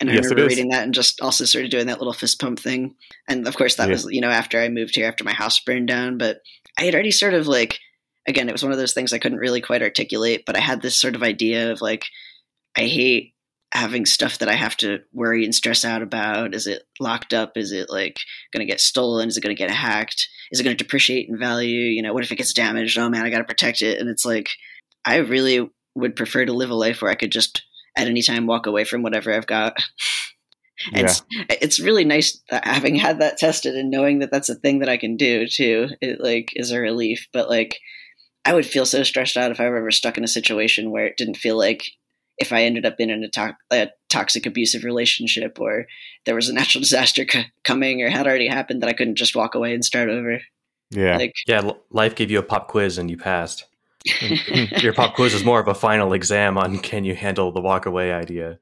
And 0.01 0.09
I 0.09 0.13
yes, 0.13 0.25
remember 0.25 0.47
reading 0.47 0.69
that 0.69 0.83
and 0.83 0.93
just 0.93 1.19
also 1.21 1.43
sort 1.43 1.65
of 1.65 1.71
doing 1.71 1.87
that 1.87 1.99
little 1.99 2.13
fist 2.13 2.39
pump 2.39 2.59
thing. 2.59 2.95
And 3.27 3.45
of 3.47 3.55
course, 3.57 3.75
that 3.75 3.87
yeah. 3.89 3.93
was, 3.93 4.07
you 4.09 4.21
know, 4.21 4.29
after 4.29 4.59
I 4.59 4.69
moved 4.69 4.95
here, 4.95 5.07
after 5.07 5.25
my 5.25 5.33
house 5.33 5.59
burned 5.59 5.89
down. 5.89 6.17
But 6.17 6.37
I 6.77 6.83
had 6.83 6.93
already 6.93 7.11
sort 7.11 7.33
of 7.33 7.47
like, 7.47 7.79
again, 8.27 8.47
it 8.47 8.53
was 8.53 8.63
one 8.63 8.71
of 8.71 8.77
those 8.77 8.93
things 8.93 9.11
I 9.11 9.19
couldn't 9.19 9.39
really 9.39 9.59
quite 9.59 9.81
articulate, 9.81 10.43
but 10.45 10.55
I 10.55 10.61
had 10.61 10.81
this 10.81 10.95
sort 10.95 11.15
of 11.15 11.23
idea 11.23 11.71
of 11.71 11.81
like, 11.81 12.05
I 12.77 12.81
hate 12.81 13.33
having 13.73 14.05
stuff 14.05 14.39
that 14.39 14.49
I 14.49 14.53
have 14.53 14.77
to 14.77 14.99
worry 15.13 15.43
and 15.43 15.53
stress 15.53 15.83
out 15.83 16.01
about. 16.01 16.55
Is 16.55 16.65
it 16.65 16.83
locked 16.99 17.33
up? 17.33 17.57
Is 17.57 17.71
it 17.71 17.89
like 17.89 18.17
going 18.53 18.65
to 18.65 18.71
get 18.71 18.79
stolen? 18.79 19.27
Is 19.27 19.37
it 19.37 19.41
going 19.41 19.55
to 19.55 19.59
get 19.59 19.69
hacked? 19.69 20.27
Is 20.51 20.59
it 20.59 20.63
going 20.63 20.75
to 20.75 20.83
depreciate 20.83 21.27
in 21.27 21.37
value? 21.37 21.81
You 21.81 22.01
know, 22.01 22.13
what 22.13 22.23
if 22.23 22.31
it 22.31 22.37
gets 22.37 22.53
damaged? 22.53 22.97
Oh 22.97 23.09
man, 23.09 23.25
I 23.25 23.29
got 23.29 23.39
to 23.39 23.43
protect 23.43 23.81
it. 23.81 23.99
And 23.99 24.09
it's 24.09 24.25
like, 24.25 24.49
I 25.05 25.17
really 25.17 25.69
would 25.95 26.15
prefer 26.15 26.45
to 26.45 26.53
live 26.53 26.69
a 26.69 26.75
life 26.75 27.01
where 27.01 27.11
I 27.11 27.15
could 27.15 27.31
just 27.31 27.63
at 27.99 28.07
any 28.07 28.21
time 28.21 28.47
walk 28.47 28.65
away 28.65 28.85
from 28.85 29.01
whatever 29.01 29.33
I've 29.33 29.47
got. 29.47 29.77
and 30.93 31.07
yeah. 31.07 31.43
it's, 31.49 31.57
it's 31.61 31.79
really 31.79 32.05
nice 32.05 32.41
having 32.49 32.95
had 32.95 33.19
that 33.19 33.37
tested 33.37 33.75
and 33.75 33.91
knowing 33.91 34.19
that 34.19 34.31
that's 34.31 34.49
a 34.49 34.55
thing 34.55 34.79
that 34.79 34.89
I 34.89 34.97
can 34.97 35.17
do 35.17 35.47
too. 35.47 35.89
It 36.01 36.21
like 36.21 36.53
is 36.55 36.71
a 36.71 36.79
relief, 36.79 37.27
but 37.33 37.49
like 37.49 37.79
I 38.45 38.53
would 38.53 38.65
feel 38.65 38.85
so 38.85 39.03
stressed 39.03 39.37
out 39.37 39.51
if 39.51 39.59
I 39.59 39.67
were 39.69 39.77
ever 39.77 39.91
stuck 39.91 40.17
in 40.17 40.23
a 40.23 40.27
situation 40.27 40.91
where 40.91 41.05
it 41.05 41.17
didn't 41.17 41.37
feel 41.37 41.57
like 41.57 41.83
if 42.37 42.53
I 42.53 42.63
ended 42.63 42.85
up 42.85 42.95
in 42.99 43.09
an, 43.09 43.29
to- 43.33 43.57
a 43.69 43.89
toxic 44.09 44.45
abusive 44.45 44.85
relationship 44.85 45.59
or 45.59 45.87
there 46.25 46.35
was 46.35 46.47
a 46.47 46.53
natural 46.53 46.79
disaster 46.87 47.25
c- 47.29 47.47
coming 47.63 48.01
or 48.01 48.09
had 48.09 48.27
already 48.27 48.47
happened 48.47 48.81
that 48.81 48.89
I 48.89 48.93
couldn't 48.93 49.17
just 49.17 49.35
walk 49.35 49.55
away 49.55 49.73
and 49.73 49.83
start 49.83 50.09
over. 50.09 50.39
Yeah. 50.91 51.17
Like, 51.17 51.33
yeah. 51.45 51.69
Life 51.91 52.15
gave 52.15 52.31
you 52.31 52.39
a 52.39 52.43
pop 52.43 52.69
quiz 52.69 52.97
and 52.97 53.11
you 53.11 53.17
passed. 53.17 53.65
Your 54.81 54.93
pop 54.93 55.15
quiz 55.15 55.33
is 55.33 55.43
more 55.43 55.59
of 55.59 55.67
a 55.67 55.75
final 55.75 56.13
exam 56.13 56.57
on 56.57 56.79
can 56.79 57.03
you 57.03 57.15
handle 57.15 57.51
the 57.51 57.61
walk 57.61 57.85
away 57.85 58.13
idea. 58.13 58.59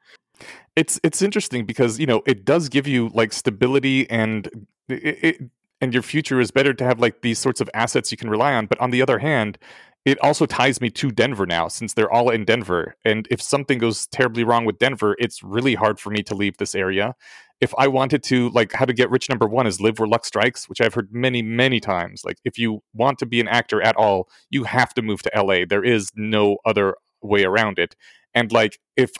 It's 0.75 0.99
it's 1.03 1.21
interesting 1.21 1.65
because 1.65 1.99
you 1.99 2.05
know 2.05 2.21
it 2.25 2.45
does 2.45 2.69
give 2.69 2.87
you 2.87 3.09
like 3.13 3.33
stability 3.33 4.09
and 4.09 4.47
it, 4.89 5.19
it, 5.23 5.41
and 5.81 5.93
your 5.93 6.03
future 6.03 6.39
is 6.39 6.51
better 6.51 6.73
to 6.73 6.83
have 6.83 6.99
like 6.99 7.21
these 7.21 7.39
sorts 7.39 7.61
of 7.61 7.69
assets 7.73 8.11
you 8.11 8.17
can 8.17 8.29
rely 8.29 8.53
on. 8.53 8.65
But 8.65 8.79
on 8.79 8.91
the 8.91 9.01
other 9.01 9.19
hand, 9.19 9.57
it 10.05 10.19
also 10.21 10.45
ties 10.45 10.79
me 10.81 10.89
to 10.91 11.11
Denver 11.11 11.45
now 11.45 11.67
since 11.67 11.93
they're 11.93 12.11
all 12.11 12.29
in 12.29 12.45
Denver. 12.45 12.95
And 13.03 13.27
if 13.29 13.41
something 13.41 13.77
goes 13.77 14.07
terribly 14.07 14.43
wrong 14.43 14.65
with 14.65 14.79
Denver, 14.79 15.15
it's 15.19 15.43
really 15.43 15.75
hard 15.75 15.99
for 15.99 16.09
me 16.09 16.23
to 16.23 16.35
leave 16.35 16.57
this 16.57 16.75
area 16.75 17.15
if 17.59 17.73
I 17.77 17.87
wanted 17.87 18.23
to, 18.23 18.49
like, 18.49 18.73
how 18.73 18.85
to 18.85 18.93
get 18.93 19.09
rich 19.09 19.29
number 19.29 19.47
one 19.47 19.65
is 19.65 19.81
live 19.81 19.99
where 19.99 20.07
luck 20.07 20.25
strikes, 20.25 20.69
which 20.69 20.79
I've 20.79 20.93
heard 20.93 21.11
many, 21.11 21.41
many 21.41 21.79
times. 21.79 22.23
Like, 22.23 22.37
if 22.45 22.59
you 22.59 22.83
want 22.93 23.17
to 23.19 23.25
be 23.25 23.39
an 23.39 23.47
actor 23.47 23.81
at 23.81 23.95
all, 23.95 24.29
you 24.49 24.63
have 24.65 24.93
to 24.93 25.01
move 25.01 25.21
to 25.23 25.31
LA. 25.35 25.65
There 25.67 25.83
is 25.83 26.11
no 26.15 26.57
other 26.65 26.95
way 27.21 27.43
around 27.43 27.79
it. 27.79 27.95
And 28.33 28.51
like, 28.51 28.79
if 28.95 29.11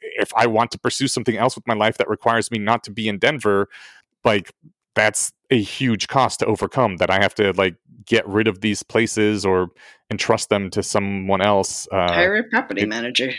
if 0.00 0.32
I 0.36 0.46
want 0.46 0.70
to 0.72 0.78
pursue 0.78 1.08
something 1.08 1.36
else 1.36 1.56
with 1.56 1.66
my 1.66 1.74
life 1.74 1.96
that 1.98 2.08
requires 2.08 2.50
me 2.50 2.58
not 2.58 2.84
to 2.84 2.90
be 2.90 3.08
in 3.08 3.18
Denver, 3.18 3.68
like 4.24 4.52
that's 4.94 5.32
a 5.50 5.60
huge 5.60 6.08
cost 6.08 6.40
to 6.40 6.46
overcome 6.46 6.98
that 6.98 7.10
I 7.10 7.20
have 7.20 7.34
to 7.36 7.52
like 7.52 7.76
get 8.06 8.26
rid 8.28 8.46
of 8.46 8.60
these 8.60 8.82
places 8.82 9.44
or 9.44 9.68
entrust 10.10 10.50
them 10.50 10.70
to 10.70 10.82
someone 10.82 11.40
else. 11.40 11.88
Uh, 11.90 12.12
Hire 12.12 12.36
a 12.36 12.44
property 12.44 12.82
it, 12.82 12.88
manager. 12.88 13.32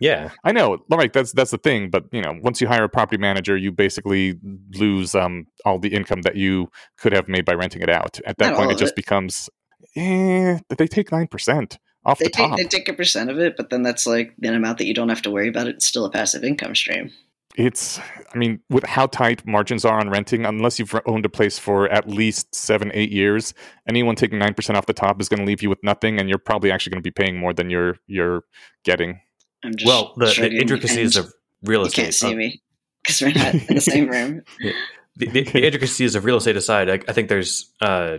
Yeah, 0.00 0.30
I 0.44 0.52
know. 0.52 0.78
Like 0.88 1.12
that's 1.12 1.32
that's 1.32 1.50
the 1.50 1.58
thing. 1.58 1.90
But 1.90 2.04
you 2.10 2.22
know, 2.22 2.34
once 2.42 2.60
you 2.60 2.66
hire 2.66 2.84
a 2.84 2.88
property 2.88 3.18
manager, 3.18 3.56
you 3.56 3.70
basically 3.70 4.38
lose 4.72 5.14
um, 5.14 5.46
all 5.66 5.78
the 5.78 5.92
income 5.94 6.22
that 6.22 6.36
you 6.36 6.70
could 6.96 7.12
have 7.12 7.28
made 7.28 7.44
by 7.44 7.52
renting 7.52 7.82
it 7.82 7.90
out. 7.90 8.18
At 8.24 8.38
that 8.38 8.50
Not 8.50 8.56
point, 8.56 8.72
it 8.72 8.78
just 8.78 8.92
it. 8.92 8.96
becomes, 8.96 9.50
eh, 9.96 10.58
they 10.70 10.86
take 10.86 11.12
nine 11.12 11.26
percent 11.26 11.78
off 12.06 12.18
they 12.18 12.24
the 12.24 12.30
take, 12.30 12.48
top. 12.48 12.56
They 12.56 12.64
take 12.64 12.88
a 12.88 12.94
percent 12.94 13.30
of 13.30 13.38
it, 13.38 13.58
but 13.58 13.68
then 13.68 13.82
that's 13.82 14.06
like 14.06 14.34
an 14.42 14.54
amount 14.54 14.78
that 14.78 14.86
you 14.86 14.94
don't 14.94 15.10
have 15.10 15.22
to 15.22 15.30
worry 15.30 15.48
about. 15.48 15.66
It's 15.68 15.84
still 15.84 16.06
a 16.06 16.10
passive 16.10 16.44
income 16.44 16.74
stream. 16.74 17.12
It's, 17.56 17.98
I 17.98 18.38
mean, 18.38 18.60
with 18.70 18.84
how 18.84 19.06
tight 19.06 19.44
margins 19.44 19.84
are 19.84 19.98
on 19.98 20.08
renting, 20.08 20.46
unless 20.46 20.78
you've 20.78 20.94
owned 21.04 21.26
a 21.26 21.28
place 21.28 21.58
for 21.58 21.88
at 21.88 22.08
least 22.08 22.54
seven, 22.54 22.92
eight 22.94 23.10
years, 23.10 23.52
anyone 23.88 24.14
taking 24.14 24.38
nine 24.38 24.54
percent 24.54 24.78
off 24.78 24.86
the 24.86 24.94
top 24.94 25.20
is 25.20 25.28
going 25.28 25.40
to 25.40 25.44
leave 25.46 25.62
you 25.62 25.68
with 25.68 25.82
nothing, 25.82 26.18
and 26.18 26.28
you're 26.28 26.38
probably 26.38 26.70
actually 26.70 26.92
going 26.92 27.02
to 27.02 27.06
be 27.06 27.10
paying 27.10 27.36
more 27.36 27.52
than 27.52 27.68
you're 27.68 27.96
you're 28.06 28.44
getting 28.84 29.20
well, 29.84 30.14
the, 30.16 30.26
the 30.26 30.58
intricacies 30.58 31.16
of 31.16 31.32
real 31.62 31.82
estate. 31.82 31.98
You 31.98 32.04
can't 32.04 32.14
see 32.14 32.32
uh, 32.32 32.36
me 32.36 32.62
because 33.02 33.20
we're 33.20 33.32
not 33.32 33.54
in 33.54 33.74
the 33.74 33.80
same 33.80 34.08
room. 34.08 34.42
The, 35.16 35.26
the, 35.26 35.42
the, 35.42 35.66
intricacies 35.66 36.14
of 36.14 36.24
real 36.24 36.36
estate 36.36 36.56
aside, 36.56 36.88
I, 36.88 36.94
I 37.06 37.12
think 37.12 37.28
there's. 37.28 37.70
Uh, 37.80 38.18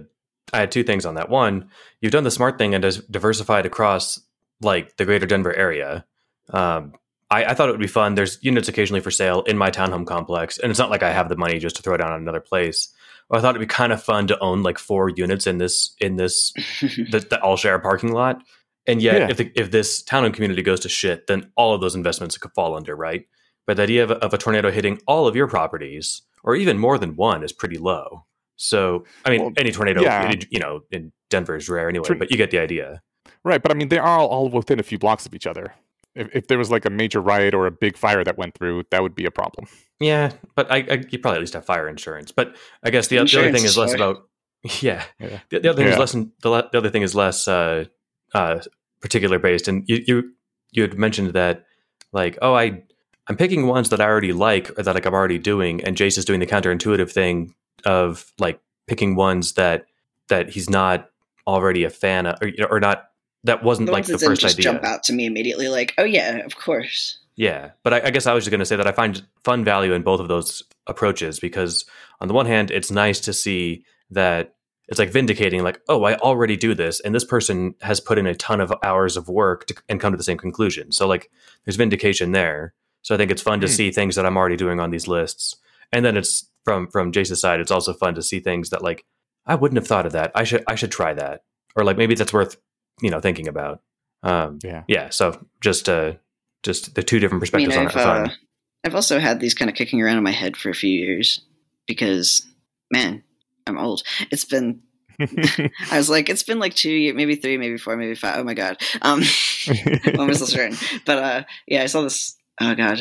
I 0.53 0.59
had 0.59 0.71
two 0.71 0.83
things 0.83 1.05
on 1.05 1.15
that. 1.15 1.29
One, 1.29 1.69
you've 2.01 2.11
done 2.11 2.25
the 2.25 2.29
smart 2.29 2.57
thing 2.57 2.75
and 2.75 2.83
diversified 3.09 3.65
across 3.65 4.19
like 4.59 4.97
the 4.97 5.05
greater 5.05 5.25
Denver 5.25 5.55
area. 5.55 6.05
Um, 6.49 6.93
I, 7.31 7.45
I, 7.45 7.53
thought 7.53 7.69
it 7.69 7.71
would 7.71 7.81
be 7.81 7.87
fun. 7.87 8.15
There's 8.15 8.37
units 8.43 8.67
occasionally 8.67 8.99
for 8.99 9.09
sale 9.09 9.41
in 9.43 9.57
my 9.57 9.71
townhome 9.71 10.05
complex, 10.05 10.57
and 10.59 10.69
it's 10.69 10.77
not 10.77 10.89
like 10.89 11.01
I 11.01 11.11
have 11.11 11.29
the 11.29 11.37
money 11.37 11.57
just 11.59 11.77
to 11.77 11.81
throw 11.81 11.95
it 11.95 11.99
down 11.99 12.11
on 12.11 12.21
another 12.21 12.41
place. 12.41 12.89
I 13.31 13.39
thought 13.39 13.55
it'd 13.55 13.67
be 13.67 13.73
kind 13.73 13.93
of 13.93 14.03
fun 14.03 14.27
to 14.27 14.39
own 14.39 14.61
like 14.61 14.77
four 14.77 15.09
units 15.09 15.47
in 15.47 15.57
this 15.57 15.95
in 15.99 16.17
this 16.17 16.51
that, 17.11 17.29
that 17.29 17.41
all 17.41 17.55
share 17.55 17.75
a 17.75 17.79
parking 17.79 18.11
lot 18.11 18.41
and 18.87 19.01
yet, 19.01 19.17
yeah. 19.19 19.27
if, 19.29 19.37
the, 19.37 19.51
if 19.55 19.71
this 19.71 20.01
town 20.03 20.25
and 20.25 20.33
community 20.33 20.61
goes 20.61 20.79
to 20.81 20.89
shit, 20.89 21.27
then 21.27 21.51
all 21.55 21.73
of 21.73 21.81
those 21.81 21.95
investments 21.95 22.37
could 22.37 22.51
fall 22.53 22.75
under, 22.75 22.95
right? 22.95 23.25
But 23.67 23.77
the 23.77 23.83
idea 23.83 24.03
of, 24.03 24.11
of 24.11 24.33
a 24.33 24.37
tornado 24.37 24.71
hitting 24.71 24.99
all 25.07 25.27
of 25.27 25.35
your 25.35 25.47
properties, 25.47 26.23
or 26.43 26.55
even 26.55 26.77
more 26.77 26.97
than 26.97 27.15
one, 27.15 27.43
is 27.43 27.53
pretty 27.53 27.77
low. 27.77 28.25
So 28.55 29.05
I 29.25 29.29
mean, 29.31 29.41
Well, 29.41 29.51
any 29.57 29.71
tornado, 29.71 30.01
yeah. 30.01 30.33
you 30.49 30.59
know, 30.59 30.81
in 30.91 31.11
Denver 31.29 31.55
is 31.55 31.69
rare 31.69 31.89
anyway. 31.89 32.05
Tor- 32.05 32.15
but 32.15 32.31
you 32.31 32.37
get 32.37 32.51
the 32.51 32.59
idea. 32.59 33.01
Right, 33.43 33.61
but 33.61 33.71
I 33.71 33.75
mean, 33.75 33.89
they 33.89 33.97
are 33.97 34.19
all, 34.19 34.49
within 34.49 34.79
a 34.79 34.83
few 34.83 34.99
blocks 34.99 35.25
of 35.25 35.33
each 35.33 35.47
other. 35.47 35.73
If, 36.13 36.27
if 36.35 36.47
there 36.47 36.57
was 36.57 36.69
like 36.69 36.85
a 36.85 36.89
major 36.89 37.21
riot 37.21 37.53
or 37.55 37.65
a 37.65 37.71
big 37.71 37.97
fire 37.97 38.23
that 38.23 38.37
went 38.37 38.53
through, 38.55 38.83
that 38.91 39.01
would 39.01 39.15
be 39.15 39.25
a 39.25 39.31
problem. 39.31 39.67
Yeah, 39.99 40.31
but 40.55 40.69
I, 40.71 40.77
I 40.77 41.03
you 41.09 41.19
probably 41.19 41.37
at 41.37 41.41
least 41.41 41.53
have 41.53 41.65
fire 41.65 41.87
insurance. 41.87 42.31
But 42.31 42.55
I 42.83 42.89
guess 42.89 43.07
the, 43.07 43.17
the 43.17 43.21
other 43.21 43.51
thing 43.51 43.63
is 43.63 43.71
is 43.71 43.77
less 43.77 43.91
fine. 43.93 44.01
about 44.01 44.27
yeah. 44.81 45.03
Yeah. 45.19 45.39
The, 45.49 45.59
the 45.59 45.69
other 45.69 45.77
thing 45.77 45.87
is 45.87 45.93
Yeah. 45.93 45.99
less 45.99 46.11
the, 46.11 46.49
le- 46.49 46.69
the 46.71 46.77
other 46.79 46.89
thing 46.89 47.01
is 47.03 47.15
less 47.15 47.47
uh, 47.47 47.85
uh, 48.33 48.37
uh, 48.37 48.61
particular 49.01 49.39
based. 49.39 49.67
And 49.67 49.83
you 49.87 50.03
you 50.07 50.31
you 50.71 50.81
had 50.83 50.97
mentioned 50.97 51.33
that 51.33 51.65
like 52.11 52.37
oh 52.41 52.53
I 52.55 52.83
I'm 53.27 53.37
picking 53.37 53.67
ones 53.67 53.89
that 53.89 54.01
I 54.01 54.05
already 54.05 54.33
like 54.33 54.77
or 54.77 54.83
that 54.83 54.95
like 54.95 55.05
I'm 55.05 55.13
already 55.13 55.39
doing, 55.39 55.83
and 55.83 55.95
Jace 55.95 56.17
is 56.17 56.25
doing 56.25 56.39
the 56.39 56.47
counterintuitive 56.47 57.11
thing 57.11 57.55
of 57.85 58.31
like 58.39 58.59
picking 58.87 59.15
ones 59.15 59.53
that 59.53 59.85
that 60.29 60.49
he's 60.49 60.69
not 60.69 61.09
already 61.47 61.83
a 61.83 61.89
fan 61.89 62.25
of 62.25 62.37
or, 62.41 62.51
or 62.69 62.79
not 62.79 63.11
that 63.43 63.63
wasn't 63.63 63.89
like 63.89 64.05
the 64.05 64.17
first 64.17 64.41
just 64.41 64.55
idea. 64.59 64.71
jump 64.71 64.83
out 64.83 65.03
to 65.03 65.13
me 65.13 65.25
immediately, 65.25 65.67
like, 65.67 65.93
oh 65.97 66.03
yeah, 66.03 66.37
of 66.37 66.55
course. 66.55 67.17
Yeah, 67.35 67.71
but 67.83 67.93
I, 67.93 68.01
I 68.07 68.09
guess 68.11 68.27
I 68.27 68.33
was 68.33 68.43
just 68.43 68.51
going 68.51 68.59
to 68.59 68.65
say 68.65 68.75
that 68.75 68.87
I 68.87 68.91
find 68.91 69.25
fun 69.43 69.63
value 69.63 69.93
in 69.93 70.03
both 70.03 70.19
of 70.19 70.27
those 70.27 70.61
approaches 70.85 71.39
because, 71.39 71.85
on 72.19 72.27
the 72.27 72.33
one 72.33 72.45
hand, 72.45 72.69
it's 72.69 72.91
nice 72.91 73.19
to 73.21 73.33
see 73.33 73.85
that 74.11 74.55
it's 74.91 74.99
like 74.99 75.09
vindicating, 75.11 75.63
like, 75.63 75.81
oh, 75.89 76.03
I 76.03 76.15
already 76.17 76.55
do 76.57 76.75
this, 76.75 76.99
and 76.99 77.15
this 77.15 77.23
person 77.25 77.73
has 77.81 77.99
put 77.99 78.19
in 78.19 78.27
a 78.27 78.35
ton 78.35 78.61
of 78.61 78.71
hours 78.83 79.17
of 79.17 79.27
work 79.29 79.65
to, 79.67 79.75
and 79.89 79.99
come 79.99 80.13
to 80.13 80.17
the 80.17 80.23
same 80.23 80.37
conclusion. 80.37 80.91
So, 80.91 81.07
like, 81.07 81.31
there's 81.65 81.77
vindication 81.77 82.33
there. 82.33 82.73
So 83.01 83.15
I 83.15 83.17
think 83.17 83.31
it's 83.31 83.41
fun 83.41 83.61
to 83.61 83.67
Hmm. 83.67 83.71
see 83.73 83.89
things 83.91 84.15
that 84.15 84.25
I'm 84.27 84.37
already 84.37 84.57
doing 84.57 84.79
on 84.79 84.91
these 84.91 85.07
lists, 85.07 85.55
and 85.91 86.05
then 86.05 86.15
it's 86.17 86.47
from 86.63 86.87
from 86.87 87.11
Jace's 87.11 87.41
side, 87.41 87.59
it's 87.59 87.71
also 87.71 87.93
fun 87.93 88.13
to 88.15 88.21
see 88.21 88.39
things 88.39 88.69
that 88.69 88.83
like 88.83 89.05
I 89.47 89.55
wouldn't 89.55 89.77
have 89.77 89.87
thought 89.87 90.05
of 90.05 90.11
that. 90.11 90.31
I 90.35 90.43
should 90.43 90.63
I 90.67 90.75
should 90.75 90.91
try 90.91 91.13
that, 91.15 91.41
or 91.75 91.83
like 91.83 91.97
maybe 91.97 92.13
that's 92.13 92.31
worth 92.33 92.57
you 93.01 93.09
know 93.09 93.19
thinking 93.19 93.47
about. 93.47 93.81
Um, 94.21 94.59
Yeah. 94.63 94.83
yeah. 94.87 95.09
So 95.09 95.43
just 95.61 95.89
uh, 95.89 96.13
just 96.61 96.93
the 96.93 97.01
two 97.01 97.17
different 97.19 97.41
I 97.41 97.57
mean, 97.57 97.65
perspectives 97.69 97.77
on 97.77 97.87
I've, 97.87 97.95
it. 97.95 97.99
uh, 97.99 98.27
fun. 98.27 98.37
I've 98.83 98.95
also 98.95 99.19
had 99.19 99.39
these 99.39 99.55
kind 99.55 99.69
of 99.71 99.75
kicking 99.75 99.99
around 100.01 100.17
in 100.17 100.23
my 100.23 100.31
head 100.31 100.55
for 100.55 100.69
a 100.69 100.75
few 100.75 100.91
years 100.91 101.41
because, 101.87 102.45
man, 102.91 103.23
I'm 103.67 103.77
old. 103.77 104.03
It's 104.31 104.45
been, 104.45 104.81
I 105.19 105.97
was 105.97 106.09
like, 106.09 106.29
it's 106.29 106.43
been 106.43 106.59
like 106.59 106.73
two 106.73 107.13
maybe 107.13 107.35
three, 107.35 107.57
maybe 107.57 107.77
four, 107.77 107.95
maybe 107.97 108.15
five. 108.15 108.39
Oh 108.39 108.43
my 108.43 108.53
God. 108.53 108.77
Um, 109.01 109.21
when 110.15 110.27
was 110.27 110.39
this 110.39 110.55
written? 110.55 110.77
But 111.05 111.17
uh, 111.17 111.43
yeah, 111.67 111.83
I 111.83 111.87
saw 111.87 112.01
this. 112.01 112.35
Oh 112.59 112.75
God. 112.75 112.97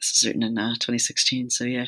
This 0.00 0.16
is 0.16 0.26
written 0.26 0.42
in 0.42 0.58
uh, 0.58 0.74
2016. 0.74 1.50
So 1.50 1.64
yeah. 1.64 1.86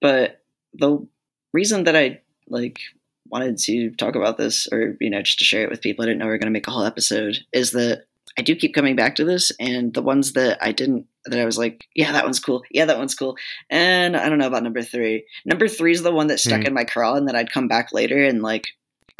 but 0.00 0.42
the 0.74 1.06
reason 1.52 1.84
that 1.84 1.96
I 1.96 2.20
like 2.48 2.80
wanted 3.28 3.56
to 3.56 3.90
talk 3.92 4.14
about 4.14 4.36
this 4.36 4.68
or 4.70 4.96
you 5.00 5.10
know 5.10 5.22
just 5.22 5.38
to 5.38 5.44
share 5.44 5.62
it 5.62 5.70
with 5.70 5.80
people 5.80 6.04
i 6.04 6.06
didn't 6.06 6.18
know 6.18 6.26
we 6.26 6.30
were 6.30 6.38
going 6.38 6.46
to 6.46 6.52
make 6.52 6.68
a 6.68 6.70
whole 6.70 6.84
episode 6.84 7.38
is 7.50 7.70
that 7.70 8.04
i 8.38 8.42
do 8.42 8.54
keep 8.56 8.74
coming 8.74 8.96
back 8.96 9.14
to 9.16 9.24
this 9.24 9.52
and 9.60 9.92
the 9.94 10.02
ones 10.02 10.32
that 10.32 10.58
i 10.62 10.72
didn't 10.72 11.06
that 11.26 11.38
i 11.38 11.44
was 11.44 11.58
like 11.58 11.84
yeah 11.94 12.12
that 12.12 12.24
one's 12.24 12.40
cool 12.40 12.62
yeah 12.70 12.84
that 12.84 12.98
one's 12.98 13.14
cool 13.14 13.36
and 13.70 14.16
i 14.16 14.28
don't 14.28 14.38
know 14.38 14.46
about 14.46 14.62
number 14.62 14.82
three 14.82 15.24
number 15.44 15.68
three 15.68 15.92
is 15.92 16.02
the 16.02 16.12
one 16.12 16.26
that 16.28 16.40
stuck 16.40 16.60
Hmm. 16.62 16.66
in 16.68 16.74
my 16.74 16.84
craw 16.84 17.14
and 17.14 17.28
that 17.28 17.36
i'd 17.36 17.52
come 17.52 17.68
back 17.68 17.92
later 17.92 18.24
and 18.24 18.42
like 18.42 18.66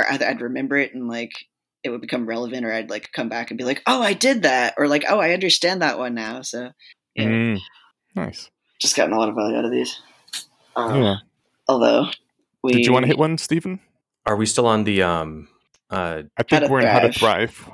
or 0.01 0.11
either 0.11 0.27
i'd 0.27 0.41
remember 0.41 0.77
it 0.77 0.95
and 0.95 1.09
like 1.09 1.33
it 1.85 1.91
would 1.91 2.01
become 2.01 2.27
relevant 2.27 2.65
or 2.65 2.73
i'd 2.73 2.91
like 2.91 3.11
come 3.13 3.29
back 3.29 3.51
and 3.51 3.59
be 3.59 3.65
like 3.65 3.83
oh 3.87 4.03
i 4.03 4.13
did 4.15 4.43
that 4.43 4.75
or 4.79 4.89
like 4.89 5.05
oh 5.09 5.19
i 5.21 5.33
understand 5.33 5.83
that 5.83 5.99
one 5.99 6.15
now 6.15 6.43
so 6.43 6.71
yeah 7.15 7.27
Mm, 7.27 7.59
nice. 8.15 8.51
just 8.81 8.97
gotten 8.97 9.13
a 9.13 9.19
lot 9.19 9.29
of 9.29 9.35
value 9.35 9.57
out 9.57 9.65
of 9.65 9.71
these 9.71 10.01
um, 10.77 11.03
Yeah. 11.03 11.17
although 11.69 12.07
we 12.63 12.73
Did 12.73 12.87
you 12.87 12.93
want 12.93 13.03
to 13.03 13.09
hit 13.09 13.19
one, 13.19 13.37
Steven? 13.39 13.81
Are 14.25 14.37
we 14.37 14.47
still 14.47 14.67
on 14.69 14.85
the 14.85 15.03
um? 15.03 15.49
Uh, 15.91 16.23
I 16.37 16.43
think 16.45 16.71
we're 16.71 16.81
in 16.81 16.87
how 16.87 17.01
to 17.01 17.13
thrive. 17.13 17.69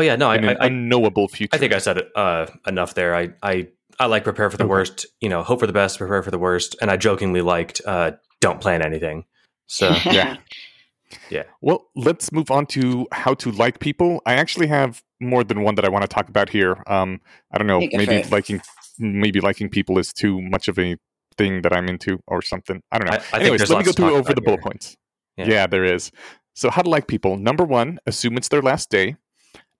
Thrive 0.00 0.06
oh 0.06 0.12
yeah, 0.12 0.16
no, 0.16 0.30
I, 0.30 0.36
in 0.36 0.44
an 0.44 0.56
I, 0.60 0.64
I, 0.64 0.66
unknowable 0.66 1.28
future. 1.28 1.50
I 1.54 1.58
think 1.58 1.72
I 1.72 1.78
said 1.78 1.98
it 1.98 2.08
uh, 2.16 2.46
enough 2.66 2.94
there. 2.94 3.14
I, 3.14 3.30
I 3.42 3.68
I 3.98 4.06
like 4.06 4.24
prepare 4.24 4.50
for 4.50 4.56
the 4.56 4.64
Okay. 4.64 4.70
worst. 4.70 5.06
You 5.20 5.28
know, 5.28 5.42
hope 5.42 5.60
for 5.60 5.66
the 5.66 5.72
best, 5.72 5.98
prepare 5.98 6.22
for 6.22 6.30
the 6.30 6.38
worst, 6.38 6.76
and 6.80 6.90
I 6.90 6.96
jokingly 6.96 7.42
liked 7.42 7.80
uh, 7.86 8.12
don't 8.40 8.60
plan 8.60 8.82
anything. 8.82 9.24
So 9.66 9.88
yeah. 10.04 10.36
yeah. 11.30 11.44
Well, 11.60 11.88
let's 11.96 12.32
move 12.32 12.50
on 12.50 12.66
to 12.66 13.06
how 13.12 13.34
to 13.34 13.50
like 13.52 13.80
people. 13.80 14.22
I 14.26 14.34
actually 14.34 14.68
have 14.68 15.02
more 15.20 15.44
than 15.44 15.62
one 15.62 15.74
that 15.76 15.84
I 15.84 15.88
want 15.88 16.02
to 16.02 16.08
talk 16.08 16.28
about 16.28 16.48
here. 16.48 16.82
Um, 16.86 17.20
I 17.52 17.58
don't 17.58 17.66
know, 17.66 17.80
Yeah, 17.80 17.88
go 17.88 18.04
for 18.04 18.06
maybe 18.06 18.28
liking 18.30 18.60
maybe 18.98 19.40
liking 19.40 19.68
people 19.68 19.98
is 19.98 20.12
too 20.12 20.40
much 20.42 20.68
of 20.68 20.78
a 20.78 20.96
thing 21.36 21.62
that 21.62 21.72
I'm 21.72 21.88
into 21.88 22.20
or 22.26 22.42
something. 22.42 22.82
I 22.92 22.98
don't 22.98 23.06
know. 23.06 23.12
I, 23.12 23.16
I 23.16 23.20
think 23.20 23.42
Anyways, 23.42 23.60
there's 23.60 23.70
let 23.70 23.78
me 23.78 23.84
go 23.84 23.92
through 23.92 24.14
over 24.14 24.34
the 24.34 24.40
about 24.40 24.44
bullet 24.44 24.56
here. 24.58 24.62
points. 24.62 24.96
Yeah. 25.36 25.46
Yeah. 25.46 25.66
there 25.66 25.84
is. 25.84 26.10
So, 26.54 26.70
how 26.70 26.82
to 26.82 26.90
like 26.90 27.06
people. 27.06 27.36
Number 27.36 27.64
one, 27.64 28.00
assume 28.06 28.36
it's 28.36 28.48
their 28.48 28.62
last 28.62 28.90
day. 28.90 29.16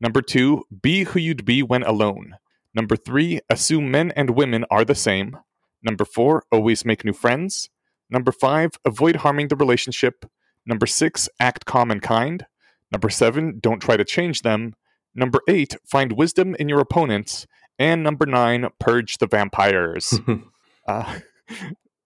Number 0.00 0.22
two, 0.22 0.64
be 0.82 1.04
who 1.04 1.18
you'd 1.18 1.44
be 1.44 1.62
when 1.62 1.82
alone. 1.82 2.36
Number 2.74 2.96
three, 2.96 3.40
assume 3.50 3.90
men 3.90 4.12
and 4.12 4.30
women 4.30 4.64
are 4.70 4.84
the 4.84 4.94
same. 4.94 5.36
Number 5.82 6.04
four, 6.04 6.44
always 6.52 6.84
make 6.84 7.04
new 7.04 7.12
friends. 7.12 7.70
Number 8.10 8.32
five, 8.32 8.72
avoid 8.84 9.16
harming 9.16 9.48
the 9.48 9.56
relationship. 9.56 10.24
Number 10.66 10.86
six, 10.86 11.28
act 11.40 11.64
calm 11.66 11.90
and 11.90 12.02
kind. 12.02 12.46
Number 12.92 13.10
seven, 13.10 13.58
don't 13.60 13.80
try 13.80 13.96
to 13.96 14.04
change 14.04 14.42
them. 14.42 14.74
Number 15.14 15.40
eight, 15.48 15.76
find 15.84 16.12
wisdom 16.12 16.54
in 16.56 16.68
your 16.68 16.80
opponents. 16.80 17.46
And 17.78 18.02
number 18.02 18.26
nine, 18.26 18.68
purge 18.78 19.18
the 19.18 19.26
vampires. 19.26 20.18
uh, 20.88 21.18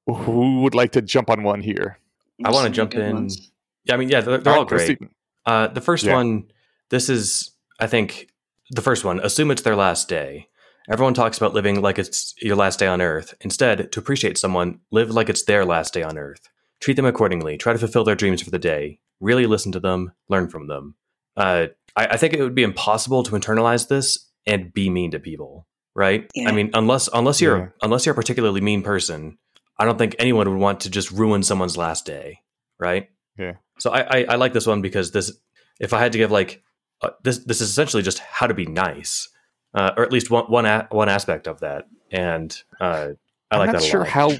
who 0.06 0.62
would 0.62 0.74
like 0.74 0.92
to 0.92 1.02
jump 1.02 1.30
on 1.30 1.42
one 1.42 1.60
here? 1.60 1.98
I 2.44 2.50
wanna 2.50 2.70
jump 2.70 2.94
in- 2.94 3.14
ones. 3.14 3.50
Yeah, 3.84 3.94
I 3.94 3.96
mean, 3.96 4.08
yeah, 4.08 4.20
they're, 4.20 4.38
they're 4.38 4.52
all 4.52 4.60
Alright, 4.60 4.98
great. 4.98 5.10
Uh, 5.44 5.68
the 5.68 5.80
first 5.80 6.04
Yeah. 6.04 6.14
one, 6.14 6.50
this 6.90 7.08
is, 7.08 7.51
I 7.82 7.86
think, 7.88 8.28
the 8.70 8.80
first 8.82 9.04
one. 9.04 9.20
Assume 9.20 9.50
it's 9.50 9.62
their 9.62 9.76
last 9.76 10.08
day. 10.08 10.48
Everyone 10.88 11.14
talks 11.14 11.36
about 11.36 11.52
living 11.54 11.80
like 11.82 11.98
it's 11.98 12.34
your 12.40 12.56
last 12.56 12.78
day 12.78 12.86
on 12.86 13.00
Earth. 13.02 13.34
Instead, 13.40 13.92
to 13.92 14.00
appreciate 14.00 14.38
someone, 14.38 14.80
live 14.90 15.10
like 15.10 15.28
it's 15.28 15.44
their 15.44 15.64
last 15.64 15.92
day 15.92 16.02
on 16.02 16.16
Earth. 16.16 16.48
Treat 16.80 16.94
them 16.96 17.04
accordingly. 17.06 17.56
Try 17.58 17.72
to 17.72 17.78
fulfill 17.78 18.04
their 18.04 18.14
dreams 18.14 18.40
for 18.42 18.50
the 18.50 18.58
day. 18.58 18.98
Really 19.20 19.46
listen 19.46 19.72
to 19.72 19.80
them. 19.80 20.12
Learn 20.28 20.48
from 20.48 20.66
them. 20.68 20.94
Uh, 21.36 21.66
I, 21.96 22.06
I 22.06 22.16
think 22.16 22.34
it 22.34 22.42
would 22.42 22.54
be 22.54 22.62
impossible 22.62 23.22
to 23.24 23.32
internalize 23.32 23.88
this 23.88 24.28
and 24.46 24.72
be 24.72 24.90
mean 24.90 25.10
to 25.12 25.20
people, 25.20 25.66
right? 25.94 26.28
Yeah. 26.34 26.48
I 26.48 26.52
mean, 26.52 26.70
unless 26.74 27.08
unless 27.12 27.40
you're 27.40 27.58
Yeah. 27.58 27.68
unless 27.82 28.06
you're 28.06 28.14
a 28.14 28.16
particularly 28.16 28.60
mean 28.60 28.82
person, 28.82 29.38
I 29.78 29.84
don't 29.84 29.98
think 29.98 30.16
anyone 30.18 30.48
would 30.48 30.58
want 30.58 30.80
to 30.80 30.90
just 30.90 31.10
ruin 31.10 31.42
someone's 31.42 31.76
last 31.76 32.06
day, 32.06 32.40
right? 32.78 33.08
Yeah. 33.38 33.54
So 33.78 33.90
I, 33.90 34.00
I, 34.00 34.24
I 34.30 34.34
like 34.36 34.52
this 34.52 34.66
one 34.66 34.82
because 34.82 35.10
this, 35.12 35.32
if 35.80 35.92
I 35.92 35.98
had 36.00 36.12
to 36.12 36.18
give 36.18 36.30
like, 36.30 36.62
uh, 37.02 37.10
this 37.22 37.38
this 37.38 37.60
is 37.60 37.70
essentially 37.70 38.02
just 38.02 38.18
how 38.20 38.46
to 38.46 38.54
be 38.54 38.66
nice, 38.66 39.28
uh, 39.74 39.92
or 39.96 40.02
at 40.04 40.12
least 40.12 40.30
one 40.30 40.44
one 40.44 40.66
a- 40.66 40.86
one 40.90 41.08
aspect 41.08 41.46
of 41.46 41.60
that, 41.60 41.86
and 42.10 42.62
uh, 42.80 43.08
I 43.50 43.58
like 43.58 43.68
I'm 43.68 43.72
not 43.72 43.72
that 43.72 43.82
a 43.82 43.86
sure 43.86 44.00
lot. 44.00 44.08
how. 44.08 44.30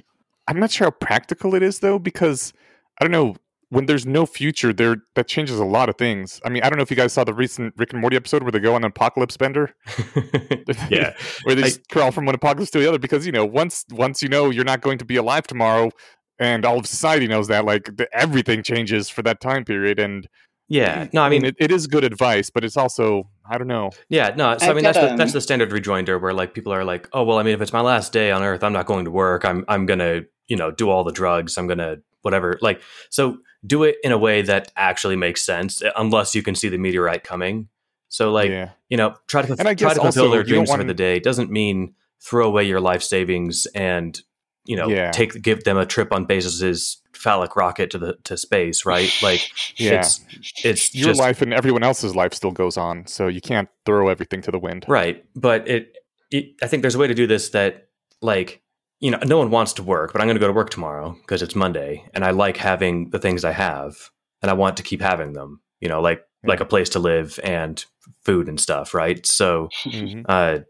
I'm 0.49 0.59
not 0.59 0.73
sure 0.73 0.87
how 0.87 0.91
practical 0.91 1.55
it 1.55 1.63
is 1.63 1.79
though, 1.79 1.99
because 2.01 2.53
I 3.01 3.05
don't 3.05 3.13
know 3.13 3.37
when 3.69 3.87
there's 3.87 4.05
no 4.05 4.27
future. 4.27 4.73
There 4.73 4.97
that 5.15 5.29
changes 5.29 5.59
a 5.59 5.65
lot 5.65 5.89
of 5.89 5.97
things. 5.97 6.41
I 6.45 6.49
mean, 6.51 6.63
I 6.63 6.69
don't 6.69 6.77
know 6.77 6.83
if 6.83 6.91
you 6.91 6.97
guys 6.97 7.13
saw 7.13 7.23
the 7.25 7.33
recent 7.33 7.75
Rick 7.77 7.93
and 7.93 8.01
Morty 8.01 8.17
episode 8.17 8.43
where 8.43 8.53
they 8.53 8.59
go 8.59 8.75
on 8.75 8.85
an 8.85 8.91
apocalypse 8.91 9.37
bender. 9.37 9.75
yeah, 10.91 11.15
where 11.45 11.55
they 11.55 11.65
I- 11.65 11.77
crawl 11.91 12.11
from 12.11 12.27
one 12.27 12.35
apocalypse 12.35 12.71
to 12.73 12.81
the 12.81 12.89
other 12.89 12.99
because 12.99 13.25
you 13.25 13.33
know 13.33 13.47
once 13.47 13.85
once 13.93 14.21
you 14.23 14.29
know 14.29 14.51
you're 14.51 14.65
not 14.65 14.81
going 14.81 14.99
to 14.99 15.05
be 15.05 15.17
alive 15.17 15.47
tomorrow, 15.47 15.91
and 16.39 16.65
all 16.65 16.79
of 16.79 16.87
society 16.87 17.29
knows 17.29 17.49
that, 17.49 17.65
like 17.65 17.85
the, 17.97 18.09
everything 18.13 18.63
changes 18.65 19.09
for 19.09 19.23
that 19.23 19.41
time 19.41 19.65
period. 19.65 20.01
And 20.01 20.29
yeah. 20.69 21.09
No, 21.13 21.23
I 21.23 21.29
mean, 21.29 21.45
it, 21.45 21.57
it 21.59 21.71
is 21.71 21.87
good 21.87 22.05
advice, 22.05 22.51
but 22.51 22.65
it's 22.65 22.77
also 22.77 23.29
I 23.49 23.59
don't 23.59 23.67
know. 23.67 23.91
Yeah, 24.09 24.35
no. 24.37 24.57
So 24.59 24.67
I 24.67 24.71
I've 24.71 24.77
mean, 24.77 24.85
that's 24.85 24.99
the, 24.99 25.15
that's 25.17 25.33
the 25.33 25.41
standard 25.41 25.73
rejoinder 25.73 26.19
where 26.19 26.33
like 26.33 26.55
people 26.55 26.73
are 26.73 26.85
like, 26.85 27.09
oh 27.13 27.25
well, 27.25 27.39
I 27.39 27.43
mean, 27.43 27.55
if 27.55 27.61
it's 27.61 27.73
my 27.73 27.81
last 27.81 28.13
day 28.13 28.31
on 28.31 28.43
Earth, 28.43 28.63
I'm 28.63 28.73
not 28.73 28.87
going 28.87 29.05
to 29.05 29.11
work. 29.11 29.45
I'm 29.45 29.65
I'm 29.69 29.87
gonna 29.87 30.23
you 30.47 30.57
know 30.57 30.71
do 30.71 30.89
all 30.91 31.05
the 31.05 31.13
drugs. 31.13 31.59
I'm 31.59 31.67
gonna 31.67 31.97
whatever. 32.23 32.59
Like, 32.63 32.81
so 33.11 33.39
do 33.67 33.85
it 33.85 33.97
in 34.03 34.13
a 34.13 34.19
way 34.19 34.43
that 34.43 34.73
actually 34.77 35.17
makes 35.17 35.43
sense, 35.43 35.83
uh, 35.83 35.91
unless 35.97 36.35
you 36.35 36.43
can 36.43 36.55
see 36.55 36.69
the 36.69 36.79
meteorite 36.79 37.25
coming. 37.25 37.69
So 38.09 38.31
like, 38.31 38.51
yeah, 38.51 38.71
you 38.89 38.97
know, 38.97 39.15
try 39.27 39.43
to 39.43 39.57
try 39.57 39.75
to 39.75 39.77
fulfill 39.77 40.05
also 40.05 40.31
their 40.31 40.43
dreams 40.43 40.69
for 40.69 40.75
wanna- 40.79 40.85
the 40.85 40.95
day. 40.95 41.19
Doesn't 41.19 41.51
mean 41.51 41.95
throw 42.21 42.47
away 42.47 42.65
your 42.65 42.81
life 42.81 43.03
savings 43.03 43.67
and 43.75 44.21
you 44.65 44.77
know 44.77 44.89
Yeah. 44.89 45.11
take 45.11 45.41
give 45.43 45.65
them 45.65 45.77
a 45.77 45.87
trip 45.87 46.13
on 46.13 46.27
Bezos's 46.27 46.99
phallic 47.15 47.57
rocket 47.57 47.91
to 47.91 47.99
the 47.99 48.17
to 48.25 48.37
space, 48.37 48.85
right? 48.85 49.11
Like, 49.23 49.41
yeah. 49.77 50.01
it's 50.01 50.21
it's 50.65 50.95
Your 50.95 51.09
just 51.09 51.21
life 51.21 51.43
and 51.43 51.53
everyone 51.55 51.83
else's 51.83 52.15
life 52.17 52.35
still 52.35 52.51
goes 52.53 52.77
on, 52.77 53.07
so 53.07 53.29
you 53.29 53.41
can't 53.41 53.69
throw 53.87 54.09
everything 54.09 54.43
to 54.43 54.51
the 54.51 54.59
wind. 54.59 54.85
Right. 54.89 55.25
But 55.35 55.69
it, 55.69 55.97
it 56.31 56.55
I 56.63 56.67
think 56.67 56.83
there's 56.83 56.95
a 56.95 56.99
way 56.99 57.07
to 57.09 57.15
do 57.15 57.27
this 57.27 57.51
that 57.51 57.89
like, 58.21 58.63
you 59.01 59.11
know, 59.11 59.19
no 59.25 59.39
one 59.39 59.51
wants 59.51 59.73
to 59.75 59.83
work, 59.83 60.13
but 60.13 60.21
I'm 60.21 60.27
going 60.27 60.37
to 60.37 60.41
go 60.41 60.47
to 60.47 60.53
work 60.53 60.71
tomorrow 60.71 61.17
because 61.23 61.43
it's 61.43 61.55
Monday 61.57 62.05
and 62.15 62.25
I 62.25 62.31
like 62.31 62.57
having 62.57 63.11
the 63.11 63.19
things 63.19 63.45
I 63.45 63.53
have 63.53 63.97
and 64.43 64.51
I 64.51 64.55
want 64.55 64.77
to 64.79 64.83
keep 64.83 65.01
having 65.03 65.33
them, 65.33 65.61
you 65.81 65.89
know, 65.89 66.01
like 66.01 66.23
like 66.45 66.61
a 66.61 66.65
place 66.65 66.89
to 66.91 66.99
live 66.99 67.39
and 67.45 67.85
food 68.25 68.49
and 68.49 68.59
stuff, 68.61 68.95
right? 68.95 69.25
So, 69.27 69.69
Mhm. 69.85 70.25
uh 70.29 70.61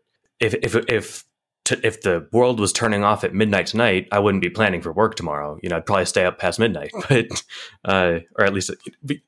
if 0.40 0.54
if 0.54 0.74
if 0.88 1.24
t- 1.64 1.80
if 1.82 2.02
the 2.02 2.28
world 2.32 2.60
was 2.60 2.72
turning 2.72 3.04
off 3.04 3.24
at 3.24 3.34
midnight 3.34 3.66
tonight, 3.66 4.08
I 4.12 4.18
wouldn't 4.18 4.42
be 4.42 4.50
planning 4.50 4.82
for 4.82 4.92
work 4.92 5.14
tomorrow. 5.14 5.58
You 5.62 5.68
know, 5.68 5.76
I'd 5.76 5.86
probably 5.86 6.06
stay 6.06 6.24
up 6.24 6.38
past 6.38 6.58
midnight, 6.58 6.92
but 7.08 7.44
uh, 7.84 8.20
or 8.38 8.44
at 8.44 8.54
least 8.54 8.70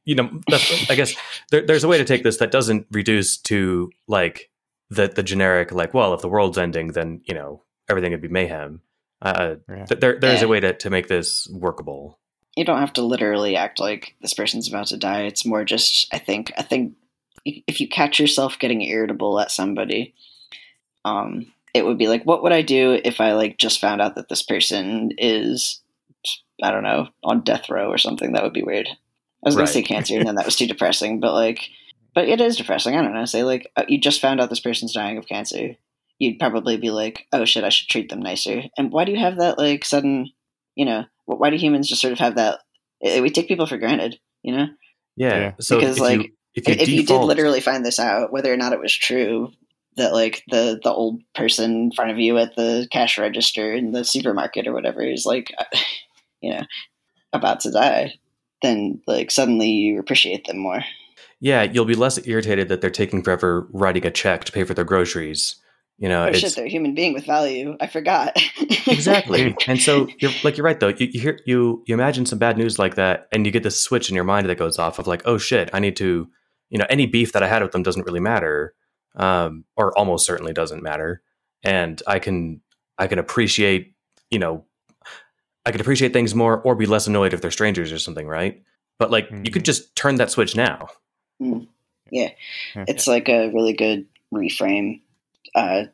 you 0.05 0.15
know, 0.15 0.41
I 0.89 0.95
guess 0.95 1.15
there, 1.51 1.67
there's 1.67 1.85
a 1.85 1.89
way 1.89 1.99
to 1.99 2.05
take 2.05 2.23
this 2.23 2.39
that 2.39 2.51
doesn't 2.51 2.87
reduce 2.91 3.37
to 3.39 3.91
like 4.07 4.51
the 4.91 5.09
the 5.09 5.23
generic 5.23 5.73
like, 5.73 5.95
well, 5.95 6.15
if 6.15 6.21
the 6.21 6.29
world's 6.29 6.59
ending, 6.59 6.89
then 6.89 7.21
you 7.25 7.35
know 7.35 7.63
everything 7.89 8.13
would 8.13 8.23
be 8.23 8.29
mayhem. 8.29 8.81
Uh, 9.23 9.57
yeah. 9.69 9.85
th- 9.87 10.01
there 10.01 10.19
there's 10.19 10.41
yeah. 10.41 10.47
a 10.47 10.49
way 10.49 10.61
to 10.61 10.75
to 10.75 10.91
make 10.91 11.09
this 11.09 11.49
workable. 11.51 12.19
You 12.57 12.65
don't 12.65 12.81
have 12.81 12.93
to 12.95 13.03
literally 13.03 13.57
act 13.57 13.81
like 13.81 14.15
this 14.21 14.35
person's 14.35 14.69
about 14.69 14.87
to 14.89 14.97
die. 14.97 15.23
It's 15.23 15.45
more 15.45 15.65
just, 15.65 16.13
I 16.15 16.19
think, 16.19 16.53
I 16.57 16.63
think 16.63 16.95
if 17.45 17.81
you 17.81 17.89
catch 17.89 18.21
yourself 18.21 18.61
getting 18.61 18.83
irritable 18.83 19.41
at 19.41 19.51
somebody, 19.51 20.15
um, 21.05 21.53
it 21.75 21.85
would 21.85 21.99
be 21.99 22.07
like, 22.07 22.23
what 22.23 22.43
would 22.43 22.53
I 22.53 22.63
do 22.63 22.99
if 23.05 23.21
I 23.21 23.33
like 23.33 23.59
just 23.59 23.81
found 23.81 24.01
out 24.01 24.15
that 24.15 24.29
this 24.29 24.43
person 24.43 25.11
is, 25.19 25.83
I 26.63 26.71
don't 26.71 26.85
know, 26.85 27.09
on 27.25 27.43
death 27.43 27.69
row 27.69 27.91
or 27.91 27.99
something? 27.99 28.33
That 28.33 28.45
would 28.45 28.53
be 28.53 28.63
weird. 28.63 28.89
I 28.89 29.49
was 29.49 29.57
gonna 29.57 29.67
say 29.67 29.83
cancer, 29.83 30.17
and 30.17 30.27
then 30.27 30.37
that 30.37 30.47
was 30.47 30.57
too 30.57 30.67
depressing. 30.69 31.21
But 31.21 31.35
like, 31.35 31.69
but 32.15 32.29
it 32.29 32.41
is 32.41 32.57
depressing. 32.57 32.97
I 32.97 33.03
don't 33.03 33.13
know. 33.13 33.25
Say 33.25 33.43
like, 33.43 33.71
uh, 33.77 33.85
you 33.89 34.01
just 34.01 34.21
found 34.21 34.41
out 34.41 34.49
this 34.49 34.61
person's 34.61 34.95
dying 34.95 35.19
of 35.19 35.27
cancer. 35.27 35.75
You'd 36.21 36.39
probably 36.39 36.77
be 36.77 36.91
like, 36.91 37.27
oh 37.33 37.45
shit, 37.45 37.65
I 37.65 37.71
should 37.71 37.89
treat 37.89 38.09
them 38.09 38.21
nicer. 38.21 38.63
And 38.79 38.93
why 38.93 39.05
do 39.05 39.11
you 39.11 39.19
have 39.19 39.39
that 39.39 39.59
like 39.59 39.85
sudden, 39.85 40.31
you 40.77 40.87
know, 40.87 41.05
why 41.27 41.51
do 41.51 41.57
humans 41.57 41.89
just 41.89 42.01
sort 42.01 42.13
of 42.13 42.21
have 42.21 42.37
that? 42.37 42.61
Eh, 43.03 43.21
we 43.21 43.31
take 43.31 43.49
people 43.49 43.67
for 43.67 43.79
granted, 43.79 44.19
you 44.43 44.57
know? 44.57 44.67
Yeah. 45.17 45.37
yeah. 45.37 45.53
So 45.61 45.79
because 45.79 45.99
like. 45.99 46.21
You, 46.21 46.31
if, 46.55 46.69
you, 46.69 46.75
if 46.75 46.79
default... 46.87 46.91
you 46.91 47.03
did 47.03 47.21
literally 47.25 47.61
find 47.61 47.85
this 47.85 47.99
out, 47.99 48.33
whether 48.33 48.53
or 48.53 48.57
not 48.57 48.73
it 48.73 48.79
was 48.79 48.95
true, 48.95 49.51
that 49.97 50.13
like 50.13 50.43
the 50.51 50.81
the 50.83 50.93
old 50.93 51.21
person 51.35 51.71
in 51.85 51.93
front 51.93 52.11
of 52.11 52.19
you 52.19 52.39
at 52.39 52.57
the 52.57 52.87
cash 52.91 53.19
register 53.19 53.73
in 53.73 53.93
the 53.93 54.05
supermarket 54.05 54.67
or 54.67 54.73
whatever 54.73 55.03
is 55.03 55.27
like 55.27 55.53
uh, 55.59 55.65
you 56.41 56.53
know 56.53 56.63
about 57.33 57.61
to 57.61 57.71
die 57.71 58.15
then 58.63 59.01
like 59.07 59.31
suddenly 59.31 59.69
you 59.69 59.99
appreciate 59.99 60.47
them 60.47 60.59
more. 60.59 60.83
Yeah 61.41 61.63
you'll 61.63 61.85
be 61.85 61.95
less 61.95 62.25
irritated 62.27 62.69
that 62.69 62.81
they're 62.81 62.91
taking 62.91 63.23
forever 63.23 63.69
writing 63.73 64.07
a 64.07 64.11
check 64.11 64.45
to 64.45 64.53
pay 64.53 64.65
for 64.65 64.75
their 64.75 64.85
groceries. 64.85 65.57
You 65.99 66.09
know 66.09 66.27
oh, 66.27 66.33
shit, 66.33 66.57
they're 66.57 66.65
a 66.65 66.71
human 66.71 66.95
being 66.95 67.15
with 67.15 67.27
value. 67.27 67.77
I 67.81 67.87
forgot. 67.87 68.37
Exactly. 68.87 69.57
And 69.67 69.81
so 69.81 70.09
you're 70.19 70.31
like 70.43 70.59
you're 70.59 70.65
right 70.65 70.79
though. 70.79 70.89
You, 70.89 71.09
you 71.11 71.19
hear 71.19 71.41
you 71.47 71.83
you 71.87 71.95
imagine 71.95 72.27
some 72.27 72.39
bad 72.39 72.59
news 72.59 72.79
like 72.79 72.97
that 72.97 73.29
and 73.33 73.47
you 73.47 73.51
get 73.51 73.63
this 73.63 73.83
switch 73.83 74.11
in 74.11 74.15
your 74.15 74.25
mind 74.25 74.47
that 74.47 74.59
goes 74.59 74.79
off 74.79 74.99
of 74.99 75.07
like 75.07 75.23
oh 75.25 75.39
shit 75.39 75.71
i 75.73 75.79
need 75.79 75.97
to 75.97 76.29
you 76.69 76.79
know 76.79 76.85
any 76.91 77.07
beef 77.07 77.33
that 77.33 77.43
i 77.43 77.49
had 77.49 77.63
with 77.63 77.73
them 77.73 77.83
doesn't 77.83 78.05
really 78.05 78.21
matter 78.21 78.75
um, 79.17 79.65
or 79.77 79.97
almost 79.99 80.27
certainly 80.27 80.53
doesn't 80.53 80.83
matter. 80.83 81.23
And 81.63 82.01
I 82.07 82.19
can 82.19 82.61
I 82.99 83.07
can 83.07 83.19
appreciate 83.19 83.95
you 84.31 84.39
know 84.39 84.65
I 85.67 85.73
can 85.73 85.81
appreciate 85.81 86.13
things 86.13 86.35
more 86.35 86.61
or 86.61 86.75
be 86.75 86.87
less 86.87 87.07
annoyed 87.07 87.33
if 87.33 87.41
they're 87.41 87.51
strangers 87.51 87.91
or 87.91 87.99
something, 87.99 88.27
right? 88.27 88.63
But 88.99 89.11
like 89.11 89.27
mm-hmm. 89.27 89.45
you 89.45 89.51
could 89.51 89.63
mm-hmm. 89.63 89.67
just 89.67 89.97
turn 89.97 90.17
that 90.17 90.31
switch 90.31 90.55
now. 90.55 90.89
Mm. 91.43 91.67
Yeah. 92.11 92.31
yeah. 92.77 92.85
it's 92.87 93.07
like 93.07 93.29
a 93.29 93.49
really 93.49 93.73
good 93.73 94.07
reframe, 94.33 95.01
uh, 95.55 95.85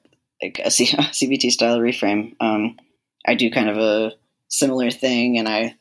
like 0.42 0.60
a 0.62 0.70
C- 0.70 0.86
CBT 0.96 1.50
style 1.50 1.78
reframe. 1.78 2.34
Um, 2.40 2.76
I 3.26 3.34
do 3.34 3.50
kind 3.50 3.68
of 3.68 3.78
a 3.78 4.12
similar 4.48 4.90
thing, 4.90 5.38
and 5.38 5.48
I 5.48 5.76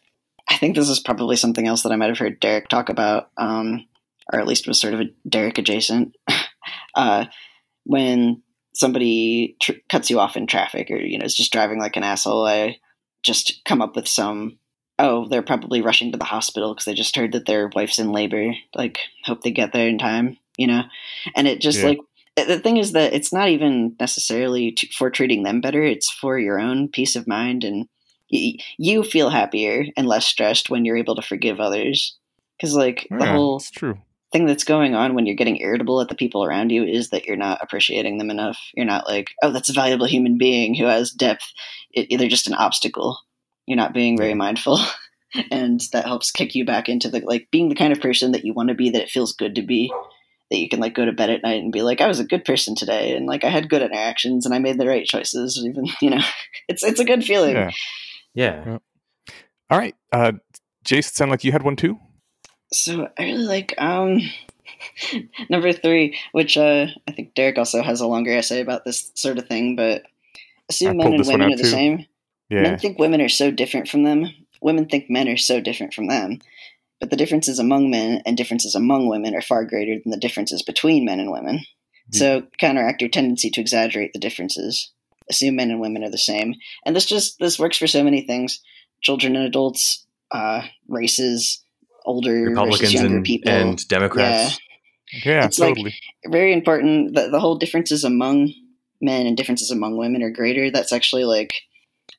I 0.48 0.58
think 0.58 0.76
this 0.76 0.90
is 0.90 1.00
probably 1.00 1.36
something 1.36 1.68
else 1.68 1.84
that 1.84 1.92
I 1.92 1.96
might 1.96 2.10
have 2.10 2.18
heard 2.18 2.40
Derek 2.40 2.70
talk 2.70 2.90
about, 2.90 3.30
um, 3.38 3.86
or 4.32 4.40
at 4.40 4.48
least 4.48 4.68
was 4.68 4.80
sort 4.80 4.94
of 4.94 5.02
a 5.02 5.10
Derek 5.28 5.58
adjacent. 5.58 6.16
uh, 6.96 7.26
when 7.86 8.42
somebody 8.74 9.58
tr- 9.62 9.74
cuts 9.90 10.10
you 10.10 10.20
off 10.20 10.38
in 10.38 10.48
traffic 10.48 10.90
or 10.90 10.98
you 10.98 11.18
know 11.18 11.26
is 11.26 11.36
just 11.36 11.52
driving 11.52 11.80
like 11.80 11.98
an 11.98 12.04
asshole, 12.04 12.46
I 12.46 12.78
just 13.24 13.62
come 13.66 13.82
up 13.82 13.96
with 13.96 14.08
some. 14.08 14.58
Oh, 15.02 15.28
they're 15.30 15.42
probably 15.42 15.82
rushing 15.82 16.12
to 16.12 16.18
the 16.18 16.26
hospital 16.26 16.74
because 16.74 16.84
they 16.84 16.94
just 16.94 17.16
heard 17.16 17.32
that 17.32 17.46
their 17.46 17.70
wife's 17.74 18.00
in 18.00 18.12
labor. 18.12 18.54
Like, 18.76 19.00
hope 19.24 19.44
they 19.44 19.52
get 19.52 19.72
there 19.72 19.88
in 19.88 19.98
time, 19.98 20.38
you 20.58 20.68
know. 20.68 20.84
And 21.38 21.48
it 21.48 21.62
just 21.62 21.80
yeah. 21.80 21.86
like 21.86 22.00
the 22.36 22.60
thing 22.60 22.78
is 22.78 22.92
that 22.92 23.14
it's 23.14 23.32
not 23.32 23.48
even 23.48 23.96
necessarily 23.98 24.72
t- 24.72 24.90
for 24.98 25.10
treating 25.10 25.44
them 25.44 25.62
better; 25.62 25.84
it's 25.84 26.10
for 26.10 26.38
your 26.38 26.60
own 26.60 26.90
peace 26.90 27.16
of 27.16 27.28
mind 27.28 27.64
and 27.64 27.88
you 28.30 29.04
feel 29.04 29.30
happier 29.30 29.86
and 29.98 30.08
less 30.08 30.26
stressed 30.26 30.70
when 30.70 30.86
you're 30.86 30.98
able 30.98 31.16
to 31.16 31.22
forgive 31.22 31.60
others 31.60 32.16
because 32.58 32.76
like 32.76 33.08
the 33.10 33.26
whole 33.26 33.58
it's 33.58 33.72
true 33.72 33.98
thing 34.32 34.46
that's 34.46 34.64
going 34.64 34.96
on 34.96 35.16
when 35.16 35.26
you're 35.26 35.36
getting 35.36 35.60
irritable 35.60 36.02
at 36.02 36.08
the 36.08 36.16
people 36.16 36.44
around 36.44 36.72
you 36.72 36.84
is 36.84 37.10
that 37.10 37.26
you're 37.26 37.36
not 37.36 37.60
appreciating 37.62 38.18
them 38.18 38.30
enough. 38.30 38.60
You're 38.76 38.86
not 38.86 39.08
like, 39.08 39.32
oh, 39.42 39.52
that's 39.52 39.70
a 39.70 39.74
valuable 39.74 40.06
human 40.06 40.38
being 40.38 40.76
who 40.76 40.86
has 40.86 41.12
depth. 41.12 41.52
It, 41.92 42.16
they're 42.18 42.30
just 42.30 42.48
an 42.48 42.54
obstacle. 42.54 43.18
You're 43.66 43.78
not 43.78 43.94
being 43.94 44.18
very 44.18 44.36
mindful. 44.36 44.80
and 45.52 45.82
that 45.92 46.06
helps 46.06 46.32
kick 46.32 46.56
you 46.56 46.66
back 46.66 46.90
into 46.90 47.10
the 47.10 47.20
like 47.22 47.48
being 47.52 47.70
the 47.70 47.76
kind 47.76 47.94
of 47.94 48.02
person 48.02 48.32
that 48.32 48.46
you 48.46 48.54
want 48.54 48.70
to 48.70 48.76
be 48.76 48.90
that 48.90 49.04
it 49.04 49.10
feels 49.10 49.34
good 49.34 49.56
to 49.56 49.62
be 49.62 49.92
that 50.50 50.58
you 50.58 50.68
can 50.68 50.80
like 50.80 50.96
go 50.96 51.06
to 51.06 51.12
bed 51.12 51.30
at 51.30 51.44
night 51.44 51.62
and 51.62 51.72
be 51.72 51.82
like 51.84 52.02
i 52.02 52.08
was 52.08 52.20
a 52.20 52.26
good 52.26 52.44
person 52.44 52.76
today 52.76 53.16
and 53.16 53.28
like 53.28 53.44
i 53.44 53.50
had 53.50 53.70
good 53.70 53.84
interactions 53.84 54.46
and 54.46 54.56
i 54.56 54.60
made 54.60 54.80
the 54.80 54.88
right 54.88 55.06
choices 55.06 55.64
even 55.64 55.86
you 56.02 56.10
know 56.10 56.22
it's 56.68 56.84
it's 56.84 57.00
a 57.00 57.06
good 57.06 57.24
feeling 57.24 57.56
yeah, 57.56 57.70
yeah. 58.34 58.64
yeah. 58.66 58.78
all 59.70 59.78
right 59.78 59.96
uh 60.12 60.32
jason 60.84 61.14
sound 61.14 61.32
like 61.32 61.44
you 61.44 61.52
had 61.52 61.64
one 61.64 61.76
too 61.76 62.00
so 62.72 63.10
I 63.18 63.24
really 63.24 63.46
like 63.46 63.74
um, 63.78 64.22
number 65.50 65.74
three, 65.74 66.18
which 66.32 66.58
uh, 66.58 66.88
I 67.08 67.12
think 67.12 67.34
Derek 67.36 67.58
also 67.58 67.82
has 67.82 68.02
a 68.02 68.08
longer 68.08 68.32
essay 68.32 68.62
about 68.62 68.86
this 68.86 69.12
sort 69.16 69.38
of 69.38 69.48
thing. 69.48 69.76
But 69.76 70.04
assume 70.70 70.98
men 70.98 71.14
and 71.14 71.28
women 71.28 71.54
are 71.54 71.58
the 71.58 71.66
same. 71.66 72.06
Yeah. 72.50 72.62
Men 72.62 72.80
think 72.80 73.00
women 73.00 73.22
are 73.22 73.30
so 73.30 73.52
different 73.52 73.88
from 73.88 74.04
them. 74.04 74.28
Women 74.62 74.88
think 74.88 75.10
men 75.10 75.28
are 75.28 75.38
so 75.38 75.62
different 75.62 75.94
from 75.94 76.08
them. 76.08 76.40
But 77.00 77.10
the 77.10 77.16
differences 77.16 77.60
among 77.60 77.90
men 77.90 78.22
and 78.26 78.36
differences 78.36 78.76
among 78.76 79.08
women 79.08 79.34
are 79.34 79.42
far 79.42 79.64
greater 79.66 79.96
than 80.04 80.12
the 80.12 80.18
differences 80.18 80.64
between 80.64 81.06
men 81.06 81.20
and 81.20 81.32
women. 81.32 81.62
Yeah. 82.12 82.20
So 82.20 82.44
counteract 82.60 83.02
your 83.02 83.10
tendency 83.10 83.50
to 83.52 83.62
exaggerate 83.62 84.14
the 84.14 84.20
differences. 84.20 84.92
Assume 85.30 85.56
men 85.56 85.72
and 85.72 85.80
women 85.80 86.04
are 86.04 86.10
the 86.10 86.18
same. 86.18 86.56
And 86.86 86.96
this 86.96 87.06
just 87.06 87.40
this 87.40 87.60
works 87.60 87.78
for 87.78 87.88
so 87.88 88.04
many 88.04 88.22
things. 88.22 88.60
Children 89.02 89.38
and 89.38 89.46
adults, 89.46 90.06
uh, 90.32 90.64
races, 90.88 91.64
older 92.10 92.34
Republicans 92.34 92.94
younger 92.94 93.18
and, 93.18 93.26
people 93.26 93.52
and 93.52 93.88
Democrats. 93.88 94.60
Yeah, 95.14 95.22
yeah 95.34 95.46
it's 95.46 95.58
totally. 95.58 95.84
like 95.84 95.94
very 96.28 96.52
important. 96.52 97.14
The, 97.14 97.30
the 97.30 97.40
whole 97.40 97.58
differences 97.58 98.04
among 98.04 98.52
men 99.00 99.28
and 99.28 99.38
differences 99.38 99.72
among 99.72 99.98
women 99.98 100.24
are 100.24 100.32
greater. 100.32 100.72
That's 100.72 100.92
actually 100.92 101.24
like 101.24 101.54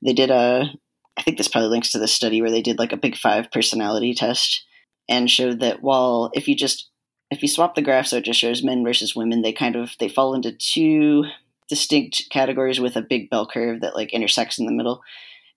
they 0.02 0.12
did 0.12 0.30
a. 0.30 0.70
I 1.16 1.22
think 1.22 1.36
this 1.36 1.48
probably 1.48 1.70
links 1.70 1.92
to 1.92 1.98
this 1.98 2.14
study 2.14 2.40
where 2.40 2.50
they 2.50 2.62
did 2.62 2.78
like 2.78 2.92
a 2.92 2.96
Big 2.96 3.16
Five 3.16 3.50
personality 3.50 4.14
test 4.14 4.64
and 5.08 5.28
showed 5.28 5.60
that 5.60 5.82
while 5.82 6.30
if 6.34 6.46
you 6.46 6.54
just 6.54 6.88
if 7.30 7.42
you 7.42 7.48
swap 7.48 7.74
the 7.74 7.82
graph 7.82 8.06
so 8.06 8.18
it 8.18 8.24
just 8.24 8.40
shows 8.40 8.62
men 8.62 8.84
versus 8.84 9.16
women, 9.16 9.42
they 9.42 9.52
kind 9.52 9.76
of 9.76 9.90
they 9.98 10.08
fall 10.08 10.34
into 10.34 10.52
two 10.52 11.24
distinct 11.68 12.24
categories 12.30 12.80
with 12.80 12.96
a 12.96 13.02
big 13.02 13.28
bell 13.28 13.46
curve 13.46 13.80
that 13.80 13.96
like 13.96 14.12
intersects 14.12 14.58
in 14.58 14.66
the 14.66 14.72
middle. 14.72 15.02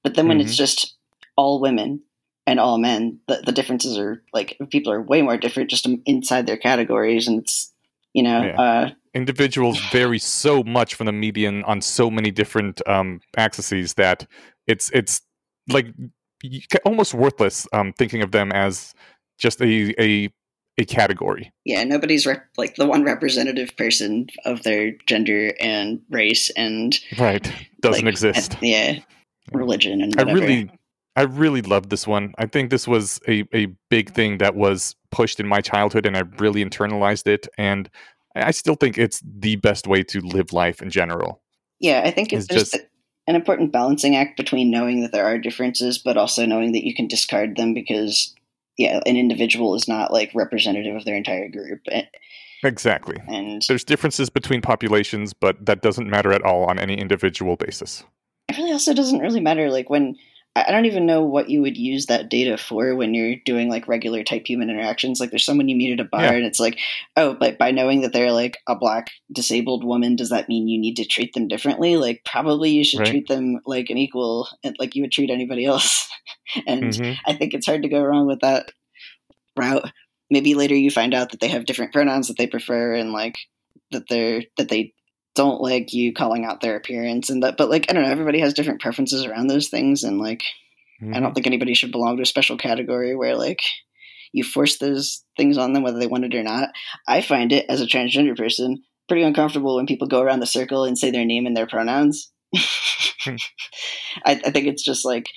But 0.03 0.15
then 0.15 0.27
when 0.27 0.39
mm-hmm. 0.39 0.47
it's 0.47 0.57
just 0.57 0.95
all 1.35 1.61
women, 1.61 2.01
and 2.45 2.59
all 2.59 2.77
men, 2.77 3.19
the, 3.27 3.41
the 3.45 3.51
differences 3.51 3.97
are 3.97 4.21
like 4.33 4.57
people 4.69 4.91
are 4.91 5.01
way 5.01 5.21
more 5.21 5.37
different 5.37 5.69
just 5.69 5.87
inside 6.05 6.45
their 6.45 6.57
categories, 6.57 7.27
and 7.27 7.41
it's 7.41 7.71
you 8.13 8.23
know 8.23 8.43
yeah. 8.43 8.61
uh, 8.61 8.89
individuals 9.13 9.79
vary 9.91 10.19
so 10.19 10.63
much 10.63 10.95
from 10.95 11.05
the 11.05 11.11
median 11.11 11.63
on 11.63 11.81
so 11.81 12.09
many 12.09 12.31
different 12.31 12.81
um, 12.87 13.21
axes 13.37 13.93
that 13.93 14.27
it's 14.67 14.89
it's 14.93 15.21
like 15.69 15.87
almost 16.85 17.13
worthless 17.13 17.67
um, 17.73 17.93
thinking 17.93 18.21
of 18.21 18.31
them 18.31 18.51
as 18.51 18.93
just 19.37 19.61
a 19.61 19.93
a 20.01 20.31
a 20.77 20.85
category. 20.85 21.51
Yeah, 21.65 21.83
nobody's 21.83 22.25
rep- 22.25 22.47
like 22.57 22.75
the 22.75 22.87
one 22.87 23.03
representative 23.03 23.77
person 23.77 24.27
of 24.43 24.63
their 24.63 24.93
gender 25.05 25.53
and 25.59 26.01
race 26.09 26.49
and 26.51 26.99
right 27.17 27.51
doesn't 27.81 28.05
like, 28.05 28.11
exist. 28.11 28.53
And, 28.55 28.63
yeah, 28.63 28.99
religion 29.51 30.01
and 30.01 30.15
whatever. 30.15 30.31
I 30.31 30.41
really 30.41 30.71
I 31.15 31.23
really 31.23 31.61
loved 31.61 31.89
this 31.89 32.07
one. 32.07 32.33
I 32.37 32.47
think 32.47 32.69
this 32.69 32.87
was 32.87 33.19
a, 33.27 33.43
a 33.53 33.67
big 33.89 34.11
thing 34.13 34.39
that 34.39 34.55
was 34.55 34.95
pushed 35.11 35.39
in 35.39 35.47
my 35.47 35.61
childhood 35.61 36.05
and 36.05 36.17
I 36.17 36.21
really 36.39 36.63
internalized 36.63 37.27
it. 37.27 37.47
And 37.57 37.89
I 38.35 38.51
still 38.51 38.75
think 38.75 38.97
it's 38.97 39.21
the 39.23 39.57
best 39.57 39.85
way 39.85 40.03
to 40.03 40.21
live 40.21 40.53
life 40.53 40.81
in 40.81 40.89
general. 40.89 41.41
Yeah, 41.79 42.01
I 42.03 42.11
think 42.11 42.33
it's, 42.33 42.45
it's 42.45 42.53
just 42.71 42.83
an 43.27 43.35
important 43.35 43.71
balancing 43.71 44.15
act 44.15 44.37
between 44.37 44.71
knowing 44.71 45.01
that 45.01 45.11
there 45.11 45.25
are 45.25 45.37
differences, 45.37 45.97
but 45.97 46.17
also 46.17 46.45
knowing 46.45 46.71
that 46.71 46.85
you 46.85 46.95
can 46.95 47.07
discard 47.07 47.57
them 47.57 47.73
because, 47.73 48.33
yeah, 48.77 48.99
an 49.05 49.15
individual 49.15 49.75
is 49.75 49.87
not 49.87 50.11
like 50.11 50.31
representative 50.33 50.95
of 50.95 51.05
their 51.05 51.15
entire 51.15 51.47
group. 51.47 51.81
Eh, 51.91 52.05
exactly. 52.63 53.17
And 53.27 53.61
there's 53.67 53.83
differences 53.83 54.29
between 54.31 54.61
populations, 54.61 55.33
but 55.33 55.63
that 55.65 55.81
doesn't 55.81 56.09
matter 56.09 56.33
at 56.33 56.41
all 56.41 56.63
on 56.65 56.79
any 56.79 56.95
individual 56.95 57.55
basis. 57.55 58.03
It 58.49 58.57
really 58.57 58.71
also 58.71 58.93
doesn't 58.93 59.19
really 59.19 59.41
matter. 59.41 59.69
Like 59.69 59.89
when 59.89 60.17
I 60.55 60.71
don't 60.71 60.85
even 60.85 61.07
know 61.07 61.23
what 61.23 61.49
you 61.49 61.61
would 61.63 61.77
use 61.77 62.05
that 62.05 62.29
data 62.29 62.57
for 62.57 62.93
when 62.95 63.15
you're 63.15 63.37
doing 63.43 63.69
like 63.69 63.87
regular 63.87 64.23
type 64.23 64.45
human 64.47 64.69
interactions. 64.69 65.19
Like 65.19 65.31
there's 65.31 65.43
someone 65.43 65.67
you 65.67 65.75
meet 65.75 65.93
at 65.99 66.05
a 66.05 66.07
bar 66.07 66.21
Yeah. 66.25 66.31
and 66.33 66.45
it's 66.45 66.59
like, 66.59 66.77
oh, 67.17 67.33
but 67.33 67.57
by 67.57 67.71
knowing 67.71 68.01
that 68.01 68.13
they're 68.13 68.31
like 68.31 68.59
a 68.67 68.75
black 68.75 69.07
disabled 69.31 69.83
woman, 69.83 70.15
does 70.15 70.29
that 70.29 70.47
mean 70.49 70.67
you 70.67 70.79
need 70.79 70.95
to 70.97 71.05
treat 71.05 71.33
them 71.33 71.47
differently? 71.47 71.97
Like 71.97 72.21
probably 72.23 72.69
you 72.69 72.83
should 72.83 72.99
Right. 72.99 73.09
treat 73.09 73.27
them 73.27 73.61
like 73.65 73.89
an 73.89 73.97
equal 73.97 74.47
like 74.77 74.93
you 74.95 75.01
would 75.01 75.11
treat 75.11 75.31
anybody 75.31 75.65
else. 75.65 76.07
and 76.67 76.83
Mhm. 76.83 77.17
I 77.25 77.33
think 77.33 77.55
it's 77.55 77.65
hard 77.65 77.81
to 77.81 77.89
go 77.89 78.03
wrong 78.03 78.27
with 78.27 78.41
that 78.41 78.71
route. 79.57 79.91
Maybe 80.29 80.53
later 80.53 80.75
you 80.75 80.91
find 80.91 81.13
out 81.15 81.31
that 81.31 81.39
they 81.39 81.47
have 81.47 81.65
different 81.65 81.93
pronouns 81.93 82.27
that 82.27 82.37
they 82.37 82.47
prefer 82.47 82.93
and 82.93 83.11
like 83.11 83.35
that 83.91 84.03
they're 84.09 84.43
that 84.57 84.69
they 84.69 84.93
don't 85.35 85.61
like 85.61 85.93
you 85.93 86.13
calling 86.13 86.45
out 86.45 86.61
their 86.61 86.75
appearance 86.75 87.29
and 87.29 87.41
that 87.43 87.57
but 87.57 87.69
like 87.69 87.87
I 87.89 87.93
don't 87.93 88.03
know, 88.03 88.11
everybody 88.11 88.39
has 88.39 88.53
different 88.53 88.81
preferences 88.81 89.25
around 89.25 89.47
those 89.47 89.67
things 89.69 90.03
and 90.03 90.19
like 90.19 90.43
I 91.01 91.05
Mhm. 91.05 91.21
don't 91.21 91.33
think 91.33 91.47
anybody 91.47 91.73
should 91.73 91.91
belong 91.91 92.15
to 92.17 92.23
a 92.23 92.25
special 92.25 92.55
category 92.57 93.15
where 93.15 93.35
like 93.35 93.61
you 94.31 94.43
force 94.43 94.77
those 94.77 95.23
things 95.37 95.57
on 95.57 95.73
them 95.73 95.83
whether 95.83 95.99
they 95.99 96.07
want 96.07 96.23
it 96.25 96.35
or 96.35 96.43
not. 96.43 96.69
I 97.07 97.21
find 97.21 97.51
it 97.51 97.65
as 97.69 97.81
a 97.81 97.85
transgender 97.85 98.37
person 98.37 98.83
pretty 99.07 99.23
uncomfortable 99.23 99.75
when 99.75 99.85
people 99.85 100.07
go 100.07 100.21
around 100.21 100.39
the 100.39 100.45
circle 100.45 100.85
and 100.85 100.97
say 100.97 101.11
their 101.11 101.25
name 101.25 101.45
and 101.45 101.57
their 101.57 101.67
pronouns. 101.67 102.31
I, 103.25 103.37
I 104.25 104.35
think 104.51 104.67
it's 104.67 104.83
just 104.83 105.05
like 105.05 105.27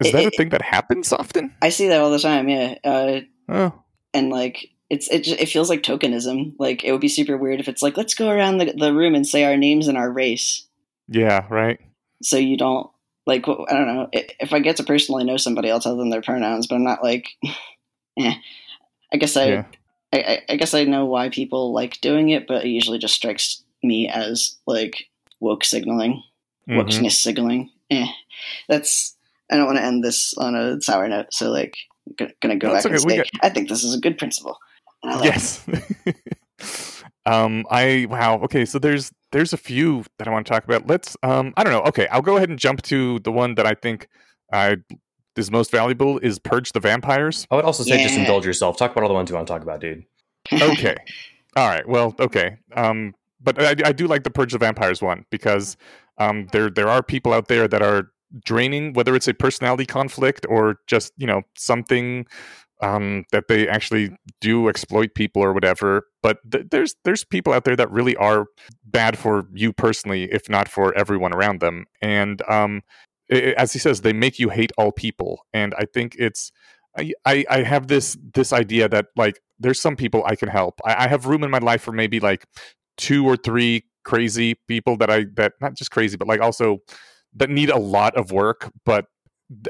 Is 0.00 0.08
it- 0.08 0.12
that 0.12 0.24
a 0.24 0.26
it- 0.28 0.36
thing 0.36 0.48
that 0.50 0.62
happens 0.62 1.12
often? 1.12 1.54
I 1.62 1.70
see 1.70 1.88
that 1.88 2.00
all 2.00 2.10
the 2.10 2.18
time. 2.18 2.48
Yeah, 2.48 2.74
uh, 2.84 3.20
Oh, 3.48 3.72
and 4.12 4.30
like 4.30 4.68
it's 4.90 5.08
it 5.08 5.26
it 5.28 5.48
feels 5.48 5.68
like 5.68 5.82
tokenism. 5.82 6.54
Like 6.58 6.84
it 6.84 6.92
would 6.92 7.00
be 7.00 7.08
super 7.08 7.36
weird 7.36 7.60
if 7.60 7.68
it's 7.68 7.82
like 7.82 7.96
let's 7.96 8.14
go 8.14 8.30
around 8.30 8.58
the 8.58 8.72
the 8.76 8.92
room 8.94 9.14
and 9.14 9.26
say 9.26 9.44
our 9.44 9.56
names 9.56 9.88
and 9.88 9.96
our 9.98 10.10
race, 10.10 10.66
yeah, 11.08 11.46
right. 11.50 11.80
so 12.22 12.36
you 12.36 12.56
don't 12.56 12.88
like 13.26 13.48
I 13.48 13.72
don't 13.72 13.86
know 13.88 14.08
if 14.12 14.52
I 14.52 14.60
get 14.60 14.76
to 14.76 14.84
personally 14.84 15.24
know 15.24 15.36
somebody, 15.36 15.70
I'll 15.70 15.80
tell 15.80 15.96
them 15.96 16.10
their 16.10 16.22
pronouns, 16.22 16.66
but 16.68 16.76
I'm 16.76 16.84
not 16.84 17.02
like, 17.02 17.28
eh. 18.18 18.34
I 19.12 19.16
guess 19.18 19.36
I, 19.36 19.46
Yeah. 19.46 19.64
I 20.12 20.42
I 20.48 20.56
guess 20.56 20.74
I 20.74 20.84
know 20.84 21.04
why 21.06 21.28
people 21.30 21.72
like 21.72 22.00
doing 22.00 22.28
it, 22.30 22.46
but 22.46 22.64
it 22.64 22.68
usually 22.68 22.98
just 22.98 23.14
strikes 23.14 23.62
me 23.82 24.08
as 24.08 24.56
like 24.66 25.08
woke 25.40 25.64
signaling, 25.64 26.22
Mhm. 26.68 26.78
wokeness 26.84 27.12
signaling. 27.20 27.70
Eh. 27.90 28.06
That's 28.68 29.16
I 29.50 29.56
don't 29.56 29.66
want 29.66 29.78
to 29.78 29.84
end 29.84 30.02
this 30.04 30.34
on 30.38 30.54
a 30.54 30.80
sour 30.80 31.08
note, 31.08 31.32
so 31.32 31.50
like 31.50 31.76
I'm 32.20 32.28
gonna- 32.40 32.56
go 32.56 32.72
That's 32.72 32.84
back 32.84 32.92
and 32.92 33.00
okay, 33.00 33.04
we 33.06 33.10
say 33.12 33.16
got- 33.18 33.44
I 33.44 33.48
think 33.50 33.68
this 33.68 33.82
is 33.84 33.94
a 33.94 34.00
good 34.00 34.16
principle. 34.18 34.58
And 35.06 35.20
I. 35.20 35.24
Yes. 35.24 35.66
um, 37.26 37.64
I 37.70 38.06
wow. 38.08 38.40
Okay, 38.44 38.64
so 38.64 38.78
there's 38.78 39.12
there's 39.32 39.52
a 39.52 39.56
few 39.56 40.04
that 40.18 40.28
I 40.28 40.30
want 40.30 40.46
to 40.46 40.52
talk 40.52 40.64
about. 40.64 40.86
Let's 40.86 41.16
um, 41.22 41.52
I 41.56 41.64
don't 41.64 41.72
know. 41.72 41.82
Okay, 41.82 42.06
I'll 42.08 42.22
go 42.22 42.36
ahead 42.36 42.48
and 42.48 42.58
jump 42.58 42.82
to 42.82 43.18
the 43.20 43.32
one 43.32 43.54
that 43.56 43.66
I 43.66 43.74
think 43.74 44.08
I 44.52 44.76
is 45.36 45.50
most 45.50 45.70
valuable 45.70 46.18
is 46.18 46.38
purge 46.38 46.72
the 46.72 46.80
vampires. 46.80 47.46
I 47.50 47.56
would 47.56 47.64
also 47.64 47.82
say 47.82 48.02
just 48.02 48.16
indulge 48.16 48.46
yourself. 48.46 48.76
Talk 48.76 48.92
about 48.92 49.02
all 49.02 49.08
the 49.08 49.14
ones 49.14 49.30
you 49.30 49.36
want 49.36 49.46
to 49.46 49.52
talk 49.52 49.62
about, 49.62 49.80
dude. 49.80 50.04
Okay, 50.52 50.96
all 51.56 51.68
right. 51.68 51.86
Well, 51.86 52.14
okay. 52.18 52.58
Um, 52.74 53.14
but 53.40 53.60
I, 53.60 53.88
I 53.88 53.92
do 53.92 54.06
like 54.06 54.24
the 54.24 54.30
purge 54.30 54.52
the 54.52 54.58
vampires 54.58 55.02
one 55.02 55.24
because 55.30 55.76
um, 56.18 56.48
there 56.52 56.70
there 56.70 56.88
are 56.88 57.02
people 57.02 57.32
out 57.32 57.48
there 57.48 57.68
that 57.68 57.82
are 57.82 58.10
draining, 58.44 58.92
whether 58.94 59.14
it's 59.14 59.28
a 59.28 59.34
personality 59.34 59.86
conflict 59.86 60.46
or 60.48 60.78
just 60.86 61.12
you 61.16 61.26
know 61.26 61.42
something 61.56 62.26
um, 62.82 63.24
that 63.32 63.48
they 63.48 63.68
actually 63.68 64.10
do 64.40 64.68
exploit 64.68 65.14
people 65.14 65.42
or 65.42 65.52
whatever. 65.52 66.06
But 66.22 66.38
th- 66.50 66.66
there's 66.70 66.94
there's 67.04 67.24
people 67.24 67.52
out 67.52 67.64
there 67.64 67.76
that 67.76 67.90
really 67.90 68.16
are 68.16 68.46
bad 68.84 69.18
for 69.18 69.46
you 69.54 69.72
personally, 69.72 70.24
if 70.32 70.48
not 70.48 70.68
for 70.68 70.96
everyone 70.96 71.32
around 71.34 71.60
them. 71.60 71.86
And 72.02 72.42
um, 72.48 72.82
i- 73.30 73.36
i- 73.36 73.54
as 73.58 73.72
he 73.72 73.78
says, 73.78 74.00
they 74.02 74.12
make 74.12 74.38
you 74.38 74.50
hate 74.50 74.72
all 74.78 74.92
people. 74.92 75.40
And 75.52 75.74
I 75.78 75.86
think 75.92 76.16
it's 76.18 76.52
I, 76.98 77.12
I 77.24 77.44
I 77.50 77.62
have 77.62 77.88
this 77.88 78.16
this 78.34 78.52
idea 78.52 78.88
that 78.88 79.06
like 79.16 79.40
there's 79.58 79.80
some 79.80 79.96
people 79.96 80.22
I 80.26 80.36
can 80.36 80.48
help. 80.48 80.80
I, 80.84 81.04
I 81.04 81.08
have 81.08 81.26
room 81.26 81.44
in 81.44 81.50
my 81.50 81.58
life 81.58 81.82
for 81.82 81.92
maybe 81.92 82.20
like 82.20 82.46
two 82.96 83.24
or 83.26 83.36
three 83.36 83.84
crazy 84.04 84.56
people 84.68 84.96
that 84.98 85.10
I 85.10 85.26
that 85.36 85.54
not 85.60 85.74
just 85.76 85.90
crazy, 85.90 86.16
but 86.16 86.28
like 86.28 86.40
also 86.40 86.78
that 87.34 87.50
need 87.50 87.70
a 87.70 87.78
lot 87.78 88.16
of 88.16 88.32
work, 88.32 88.70
but 88.84 89.06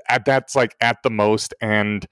at 0.09 0.25
that's 0.25 0.55
like 0.55 0.75
at 0.81 0.99
the 1.03 1.11
most 1.11 1.55
and 1.61 2.07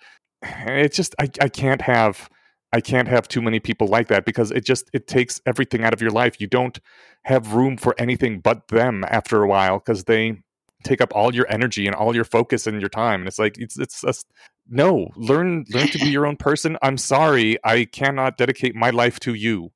it's 0.67 0.97
just 0.97 1.15
I, 1.19 1.31
I 1.41 1.49
can't 1.49 1.83
have 1.83 2.29
I 2.73 2.81
can't 2.81 3.09
have 3.09 3.29
too 3.29 3.41
many 3.41 3.61
people 3.61 3.87
like 3.87 4.09
that 4.09 4.25
because 4.25 4.51
it 4.51 4.65
just 4.65 4.91
it 4.93 5.07
takes 5.07 5.41
everything 5.47 5.85
out 5.85 5.93
of 5.93 6.01
your 6.01 6.11
life. 6.11 6.41
You 6.41 6.49
don't 6.49 6.79
have 7.25 7.55
room 7.55 7.77
for 7.77 7.95
anything 7.99 8.41
but 8.41 8.69
them 8.69 9.05
after 9.09 9.43
a 9.43 9.47
while 9.47 9.79
because 9.79 10.05
they 10.05 10.43
take 10.83 11.01
up 11.01 11.15
all 11.15 11.35
your 11.35 11.47
energy 11.49 11.87
and 11.87 11.95
all 11.95 12.15
your 12.15 12.25
focus 12.25 12.67
and 12.67 12.81
your 12.81 12.91
time. 12.91 13.21
And 13.21 13.29
it's 13.29 13.39
like 13.39 13.59
it's 13.59 13.79
it's 13.79 14.01
just 14.01 14.27
no, 14.69 15.09
learn 15.17 15.65
learn 15.71 15.89
to 15.89 15.99
be 15.99 16.11
your 16.11 16.27
own 16.27 16.37
person. 16.37 16.77
I'm 16.83 16.99
sorry, 16.99 17.59
I 17.65 17.85
cannot 17.85 18.39
dedicate 18.39 18.75
my 18.75 18.91
life 18.91 19.21
to 19.21 19.35
you. 19.35 19.71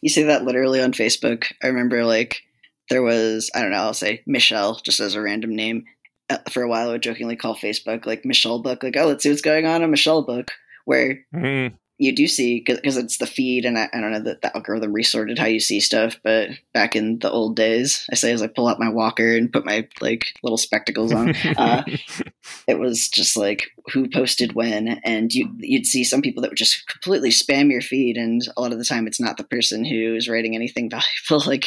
You 0.00 0.10
say 0.10 0.24
that 0.24 0.44
literally 0.44 0.82
on 0.82 0.92
Facebook. 0.92 1.52
I 1.62 1.68
remember 1.68 2.04
like 2.04 2.42
there 2.90 3.02
was 3.02 3.50
I 3.54 3.62
don't 3.62 3.70
know. 3.70 3.78
I'll 3.78 3.94
say 3.94 4.22
Michelle 4.26 4.80
just 4.84 5.00
as 5.00 5.14
a 5.14 5.22
random 5.22 5.54
name. 5.54 5.84
Uh, 6.30 6.38
For 6.50 6.62
a 6.62 6.68
while, 6.68 6.88
I 6.88 6.92
would 6.92 7.02
jokingly 7.02 7.36
call 7.36 7.54
Facebook 7.54 8.06
like 8.06 8.24
Michelle 8.24 8.60
Book. 8.60 8.82
Like, 8.82 8.96
oh, 8.96 9.06
let's 9.06 9.22
see 9.22 9.30
what's 9.30 9.42
going 9.42 9.66
on 9.66 9.82
in 9.82 9.90
Michelle 9.90 10.22
Book. 10.22 10.52
Where 10.84 11.24
Mm, 11.34 11.74
you 11.98 12.14
do 12.14 12.26
see 12.26 12.62
because 12.66 12.96
it's 12.96 13.18
the 13.18 13.26
feed, 13.26 13.64
and 13.64 13.78
I, 13.78 13.88
I 13.92 14.00
don't 14.00 14.10
know 14.10 14.20
that 14.20 14.42
the 14.42 14.54
algorithm 14.56 14.92
resorted 14.92 15.38
how 15.38 15.46
you 15.46 15.60
see 15.60 15.78
stuff. 15.78 16.18
But 16.24 16.50
back 16.72 16.96
in 16.96 17.20
the 17.20 17.30
old 17.30 17.54
days, 17.54 18.06
I 18.10 18.16
say 18.16 18.32
as 18.32 18.42
I 18.42 18.48
pull 18.48 18.66
out 18.66 18.80
my 18.80 18.88
walker 18.88 19.36
and 19.36 19.52
put 19.52 19.64
my 19.64 19.88
like 20.00 20.26
little 20.42 20.58
spectacles 20.58 21.12
on, 21.12 21.36
uh, 21.56 21.84
it 22.66 22.80
was 22.80 23.08
just 23.08 23.36
like 23.36 23.70
who 23.92 24.08
posted 24.08 24.54
when? 24.54 25.00
And 25.04 25.32
you 25.32 25.54
you'd 25.58 25.86
see 25.86 26.02
some 26.02 26.20
people 26.20 26.42
that 26.42 26.50
would 26.50 26.58
just 26.58 26.86
completely 26.88 27.30
spam 27.30 27.70
your 27.70 27.80
feed 27.80 28.16
and 28.16 28.42
a 28.56 28.60
lot 28.60 28.72
of 28.72 28.78
the 28.78 28.84
time 28.84 29.06
it's 29.06 29.20
not 29.20 29.36
the 29.36 29.44
person 29.44 29.84
who's 29.84 30.28
writing 30.28 30.54
anything 30.54 30.90
valuable 31.30 31.46
like 31.46 31.66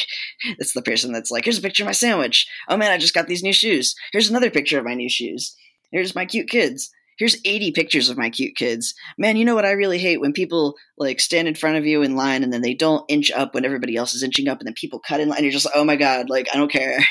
it's 0.58 0.74
the 0.74 0.82
person 0.82 1.12
that's 1.12 1.30
like 1.30 1.44
here's 1.44 1.58
a 1.58 1.62
picture 1.62 1.84
of 1.84 1.88
my 1.88 1.92
sandwich. 1.92 2.46
Oh 2.68 2.76
man 2.76 2.92
i 2.92 2.98
just 2.98 3.14
got 3.14 3.28
these 3.28 3.42
new 3.42 3.52
shoes. 3.52 3.94
Here's 4.12 4.28
another 4.28 4.50
picture 4.50 4.78
of 4.78 4.84
my 4.84 4.94
new 4.94 5.08
shoes. 5.08 5.56
Here's 5.90 6.14
my 6.14 6.26
cute 6.26 6.50
kids 6.50 6.90
here's 7.18 7.36
80 7.44 7.72
pictures 7.72 8.08
of 8.08 8.18
my 8.18 8.30
cute 8.30 8.56
kids 8.56 8.94
man 9.16 9.36
you 9.36 9.44
know 9.44 9.54
what 9.54 9.64
i 9.64 9.72
really 9.72 9.98
hate 9.98 10.20
when 10.20 10.32
people 10.32 10.74
like 10.96 11.20
stand 11.20 11.48
in 11.48 11.54
front 11.54 11.76
of 11.76 11.86
you 11.86 12.02
in 12.02 12.16
line 12.16 12.42
and 12.42 12.52
then 12.52 12.62
they 12.62 12.74
don't 12.74 13.04
inch 13.08 13.30
up 13.32 13.54
when 13.54 13.64
everybody 13.64 13.96
else 13.96 14.14
is 14.14 14.22
inching 14.22 14.48
up 14.48 14.58
and 14.58 14.66
then 14.66 14.74
people 14.74 15.00
cut 15.00 15.20
in 15.20 15.28
line 15.28 15.38
and 15.38 15.44
you're 15.44 15.52
just 15.52 15.66
like 15.66 15.74
oh 15.76 15.84
my 15.84 15.96
god 15.96 16.30
like 16.30 16.48
i 16.52 16.56
don't 16.56 16.72
care. 16.72 16.98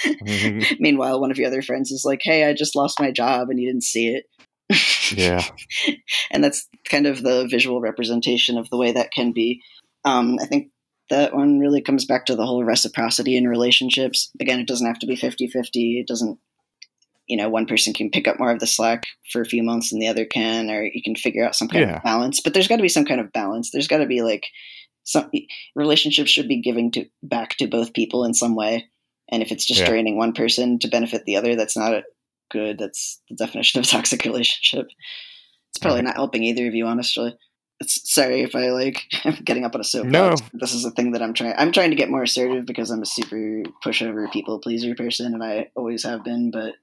Meanwhile, 0.78 1.20
one 1.20 1.30
of 1.30 1.38
your 1.38 1.48
other 1.48 1.62
friends 1.62 1.90
is 1.90 2.04
like, 2.04 2.20
"Hey, 2.22 2.44
I 2.44 2.54
just 2.54 2.76
lost 2.76 3.00
my 3.00 3.10
job, 3.10 3.50
and 3.50 3.60
you 3.60 3.68
didn't 3.68 3.84
see 3.84 4.08
it." 4.08 4.24
yeah. 5.16 5.44
and 6.30 6.42
that's 6.42 6.68
kind 6.88 7.06
of 7.06 7.22
the 7.22 7.46
visual 7.50 7.80
representation 7.80 8.56
of 8.56 8.68
the 8.70 8.76
way 8.76 8.92
that 8.92 9.12
can 9.12 9.32
be. 9.32 9.62
Um, 10.04 10.38
I 10.40 10.46
think 10.46 10.68
that 11.10 11.34
one 11.34 11.58
really 11.58 11.82
comes 11.82 12.04
back 12.04 12.26
to 12.26 12.36
the 12.36 12.46
whole 12.46 12.64
reciprocity 12.64 13.36
in 13.36 13.48
relationships. 13.48 14.30
Again, 14.40 14.60
it 14.60 14.66
doesn't 14.66 14.86
have 14.86 14.98
to 15.00 15.06
be 15.06 15.16
50 15.16 15.48
50. 15.48 16.00
It 16.00 16.06
doesn't, 16.06 16.38
you 17.32 17.38
know, 17.38 17.48
one 17.48 17.64
person 17.64 17.94
can 17.94 18.10
pick 18.10 18.28
up 18.28 18.38
more 18.38 18.50
of 18.52 18.60
the 18.60 18.66
slack 18.66 19.04
for 19.32 19.40
a 19.40 19.46
few 19.46 19.62
months 19.62 19.88
than 19.88 20.00
the 20.00 20.06
other 20.08 20.26
can, 20.26 20.68
or 20.70 20.84
you 20.84 21.02
can 21.02 21.14
figure 21.16 21.42
out 21.46 21.56
some 21.56 21.66
kind 21.66 21.88
Yeah. 21.88 21.96
of 21.96 22.02
balance. 22.02 22.40
But 22.40 22.52
there's 22.52 22.68
got 22.68 22.76
to 22.76 22.82
be 22.82 22.90
some 22.90 23.06
kind 23.06 23.22
of 23.22 23.32
balance. 23.32 23.70
There's 23.70 23.88
got 23.88 23.98
to 23.98 24.06
be 24.06 24.20
like 24.20 24.44
some 25.04 25.30
relationships 25.74 26.30
should 26.30 26.46
be 26.46 26.60
giving 26.60 26.90
to 26.90 27.06
back 27.22 27.56
to 27.56 27.66
both 27.66 27.94
people 27.94 28.26
in 28.26 28.34
some 28.34 28.54
way. 28.54 28.86
And 29.30 29.42
if 29.42 29.50
it's 29.50 29.64
just 29.64 29.80
Yeah. 29.80 29.88
draining 29.88 30.18
one 30.18 30.34
person 30.34 30.78
to 30.80 30.88
benefit 30.88 31.24
the 31.24 31.36
other, 31.36 31.56
that's 31.56 31.76
not 31.76 31.94
a 31.94 32.04
good. 32.50 32.76
That's 32.78 33.18
the 33.30 33.36
definition 33.36 33.80
of 33.80 33.86
a 33.86 33.88
toxic 33.96 34.24
relationship. 34.26 34.88
It's 35.70 35.78
probably 35.80 36.00
Right. 36.00 36.04
not 36.08 36.16
helping 36.16 36.44
either 36.44 36.66
of 36.68 36.74
you, 36.74 36.86
honestly. 36.86 37.34
It's, 37.80 38.12
sorry 38.12 38.42
if 38.42 38.54
I 38.54 38.70
like 38.70 39.00
I'm 39.24 39.34
getting 39.42 39.64
up 39.64 39.74
on 39.74 39.80
a 39.80 39.84
soapbox. 39.84 40.12
No. 40.12 40.36
This 40.60 40.74
is 40.74 40.84
a 40.84 40.90
thing 40.90 41.12
that 41.12 41.22
I'm 41.22 41.32
trying. 41.32 41.54
I'm 41.56 41.72
trying 41.72 41.90
to 41.90 41.96
get 41.96 42.10
more 42.10 42.22
assertive 42.24 42.66
because 42.66 42.90
I'm 42.90 43.02
a 43.02 43.06
super 43.06 43.62
pushover 43.82 44.30
people 44.30 44.58
pleaser 44.60 44.94
person, 44.94 45.32
and 45.34 45.42
I 45.42 45.70
always 45.74 46.04
have 46.04 46.22
been. 46.22 46.50
But 46.52 46.74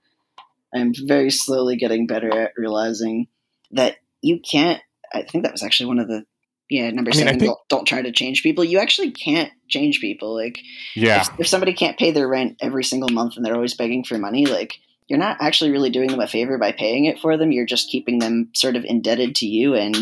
I'm 0.74 0.94
very 1.08 1.30
slowly 1.32 1.76
getting 1.78 2.08
better 2.08 2.30
at 2.38 2.52
realizing 2.58 3.28
that 3.72 3.98
you 4.22 4.40
can't. 4.40 4.82
I 5.14 5.24
think 5.24 5.44
that 5.44 5.52
was 5.54 5.64
actually 5.64 5.88
one 5.88 6.00
of 6.00 6.08
the 6.08 6.26
yeah 6.70 6.90
number 6.92 7.10
I 7.12 7.16
mean, 7.16 7.26
seven. 7.26 7.40
think- 7.40 7.50
don't, 7.50 7.60
don't 7.70 7.86
try 7.88 8.02
to 8.02 8.12
change 8.12 8.44
people. 8.44 8.64
You 8.64 8.80
actually 8.80 9.12
can't 9.12 9.52
change 9.68 10.00
people. 10.00 10.36
Like 10.36 10.60
Yeah. 10.96 11.22
if, 11.22 11.40
if 11.40 11.48
somebody 11.48 11.74
can't 11.74 11.98
pay 11.98 12.12
their 12.12 12.28
rent 12.28 12.58
every 12.62 12.84
single 12.84 13.10
month 13.10 13.36
and 13.36 13.46
they're 13.46 13.56
always 13.56 13.76
begging 13.76 14.04
for 14.04 14.18
money, 14.20 14.46
like 14.46 14.74
you're 15.08 15.18
not 15.20 15.38
actually 15.42 15.72
really 15.72 15.90
doing 15.90 16.10
them 16.10 16.20
a 16.20 16.28
favor 16.28 16.58
by 16.60 16.72
paying 16.72 17.06
it 17.06 17.18
for 17.20 17.36
them. 17.38 17.52
You're 17.52 17.66
just 17.66 17.90
keeping 17.90 18.20
them 18.20 18.50
sort 18.54 18.76
of 18.76 18.86
indebted 18.86 19.34
to 19.38 19.48
you 19.48 19.74
and 19.74 19.98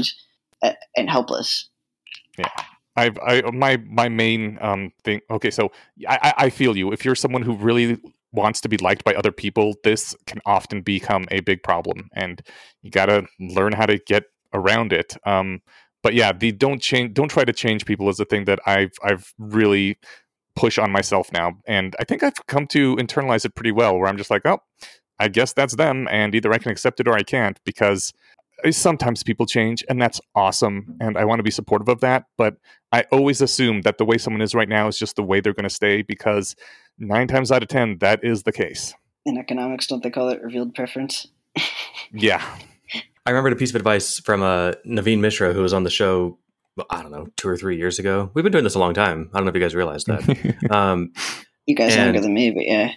uh, 0.61 0.73
and 0.97 1.09
helpless. 1.09 1.69
Yeah. 2.37 2.49
I've 2.97 3.17
I 3.19 3.41
my 3.51 3.77
my 3.77 4.09
main 4.09 4.57
um 4.59 4.91
thing. 5.03 5.21
Okay, 5.29 5.51
so 5.51 5.71
I 6.09 6.17
I 6.23 6.33
I 6.45 6.49
feel 6.49 6.75
you. 6.75 6.91
If 6.91 7.05
you're 7.05 7.15
someone 7.15 7.43
who 7.43 7.55
really 7.55 7.99
wants 8.31 8.61
to 8.61 8.69
be 8.69 8.77
liked 8.77 9.03
by 9.03 9.13
other 9.13 9.31
people, 9.31 9.75
this 9.83 10.15
can 10.25 10.39
often 10.45 10.81
become 10.81 11.25
a 11.31 11.39
big 11.41 11.63
problem, 11.63 12.09
and 12.13 12.41
you 12.81 12.91
gotta 12.91 13.25
learn 13.39 13.73
how 13.73 13.85
to 13.85 13.97
get 14.05 14.25
around 14.53 14.93
it. 14.93 15.15
Um, 15.25 15.61
but 16.03 16.13
yeah, 16.13 16.31
the 16.31 16.51
don't 16.51 16.81
change, 16.81 17.13
don't 17.13 17.29
try 17.29 17.43
to 17.43 17.53
change 17.53 17.85
people 17.85 18.09
is 18.09 18.19
a 18.19 18.25
thing 18.25 18.45
that 18.45 18.59
I've 18.65 18.93
I've 19.03 19.33
really 19.37 19.97
push 20.55 20.77
on 20.77 20.91
myself 20.91 21.31
now, 21.31 21.53
and 21.67 21.95
I 21.99 22.03
think 22.03 22.23
I've 22.23 22.45
come 22.47 22.67
to 22.67 22.95
internalize 22.97 23.45
it 23.45 23.55
pretty 23.55 23.71
well. 23.71 23.97
Where 23.97 24.07
I'm 24.07 24.17
just 24.17 24.31
like, 24.31 24.45
oh, 24.45 24.59
I 25.19 25.27
guess 25.27 25.53
that's 25.53 25.75
them, 25.75 26.07
and 26.11 26.35
either 26.35 26.53
I 26.53 26.57
can 26.57 26.71
accept 26.71 26.99
it 26.99 27.07
or 27.07 27.13
I 27.13 27.23
can't 27.23 27.59
because 27.65 28.13
sometimes 28.71 29.23
people 29.23 29.45
change, 29.45 29.83
and 29.89 30.01
that's 30.01 30.21
awesome, 30.35 30.97
and 30.99 31.17
I 31.17 31.25
want 31.25 31.39
to 31.39 31.43
be 31.43 31.51
supportive 31.51 31.89
of 31.89 32.01
that. 32.01 32.25
But 32.37 32.57
I 32.91 33.03
always 33.11 33.41
assume 33.41 33.81
that 33.81 33.97
the 33.97 34.05
way 34.05 34.17
someone 34.17 34.41
is 34.41 34.55
right 34.55 34.69
now 34.69 34.87
is 34.87 34.97
just 34.97 35.15
the 35.15 35.23
way 35.23 35.41
they're 35.41 35.53
going 35.53 35.63
to 35.63 35.69
stay 35.69 36.01
because 36.01 36.55
nine 36.97 37.27
times 37.27 37.51
out 37.51 37.61
of 37.63 37.69
ten, 37.69 37.97
that 37.99 38.23
is 38.23 38.43
the 38.43 38.51
case. 38.51 38.93
In 39.25 39.37
economics, 39.37 39.87
don't 39.87 40.01
they 40.03 40.09
call 40.09 40.29
it 40.29 40.41
revealed 40.41 40.73
preference? 40.75 41.27
Yeah. 42.13 42.41
I 43.25 43.31
remembered 43.31 43.51
a 43.51 43.57
piece 43.57 43.71
of 43.71 43.75
advice 43.75 44.17
from 44.19 44.41
uh, 44.41 44.73
Naveen 44.85 45.19
Mishra, 45.19 45.51
who 45.51 45.61
was 45.61 45.73
on 45.73 45.83
the 45.83 45.89
show, 45.89 46.37
I 46.89 47.01
don't 47.01 47.11
know, 47.11 47.27
two 47.35 47.49
or 47.49 47.57
three 47.57 47.75
years 47.75 47.99
ago. 47.99 48.31
We've 48.33 48.43
been 48.43 48.53
doing 48.53 48.63
this 48.63 48.75
a 48.75 48.79
long 48.79 48.93
time. 48.93 49.29
I 49.33 49.37
don't 49.37 49.45
know 49.45 49.49
if 49.49 49.55
you 49.55 49.61
guys 49.61 49.75
realized 49.75 50.07
that. 50.07 50.71
um, 50.71 51.11
You 51.65 51.75
guys 51.75 51.93
And- 51.95 52.05
longer 52.05 52.21
than 52.21 52.33
me, 52.33 52.51
but 52.51 52.65
yeah. 52.65 52.91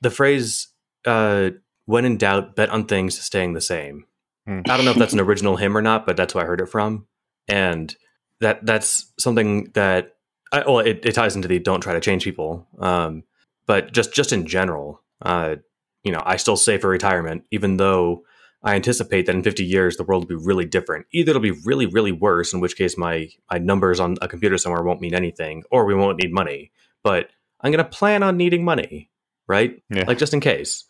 the 0.00 0.10
phrase, 0.10 0.68
uh, 1.04 1.50
when 1.84 2.06
in 2.06 2.16
doubt, 2.16 2.56
bet 2.56 2.70
on 2.70 2.86
things 2.86 3.20
staying 3.20 3.52
the 3.52 3.60
same. 3.60 4.06
Hmm. 4.46 4.60
I 4.70 4.76
don't 4.76 4.86
know 4.86 4.92
if 4.92 4.96
that's 4.96 5.12
an 5.12 5.20
original 5.28 5.56
hymn 5.56 5.76
or 5.76 5.82
not, 5.82 6.06
but 6.06 6.16
that's 6.16 6.34
where 6.34 6.44
I 6.44 6.46
heard 6.46 6.62
it 6.62 6.70
from. 6.70 7.06
And 7.46 7.94
that 8.40 8.64
that's 8.64 9.12
something 9.18 9.70
that, 9.74 10.16
I, 10.50 10.60
well, 10.60 10.78
it, 10.78 11.04
it 11.04 11.12
ties 11.14 11.36
into 11.36 11.48
the 11.48 11.58
don't 11.58 11.82
try 11.82 11.92
to 11.92 12.00
change 12.00 12.24
people. 12.24 12.66
Um, 12.78 13.24
but 13.66 13.92
just, 13.92 14.14
just 14.14 14.32
in 14.32 14.46
general, 14.46 15.02
uh, 15.22 15.56
you 16.02 16.12
know, 16.12 16.22
I 16.24 16.36
still 16.36 16.56
save 16.56 16.82
for 16.82 16.88
retirement, 16.88 17.44
even 17.50 17.76
though 17.76 18.22
I 18.62 18.74
anticipate 18.74 19.26
that 19.26 19.34
in 19.34 19.42
50 19.42 19.64
years 19.64 19.96
the 19.96 20.04
world 20.04 20.24
will 20.24 20.38
be 20.38 20.44
really 20.44 20.64
different. 20.64 21.06
Either 21.12 21.30
it'll 21.30 21.42
be 21.42 21.58
really, 21.64 21.86
really 21.86 22.12
worse, 22.12 22.52
in 22.52 22.60
which 22.60 22.76
case 22.76 22.96
my 22.96 23.28
my 23.50 23.58
numbers 23.58 24.00
on 24.00 24.16
a 24.22 24.28
computer 24.28 24.58
somewhere 24.58 24.82
won't 24.82 25.00
mean 25.00 25.14
anything, 25.14 25.62
or 25.70 25.84
we 25.84 25.94
won't 25.94 26.22
need 26.22 26.32
money. 26.32 26.72
But 27.02 27.30
I'm 27.60 27.72
going 27.72 27.84
to 27.84 27.90
plan 27.90 28.22
on 28.22 28.36
needing 28.36 28.64
money, 28.64 29.10
right? 29.46 29.82
Yeah. 29.90 30.04
Like 30.06 30.18
just 30.18 30.34
in 30.34 30.40
case. 30.40 30.84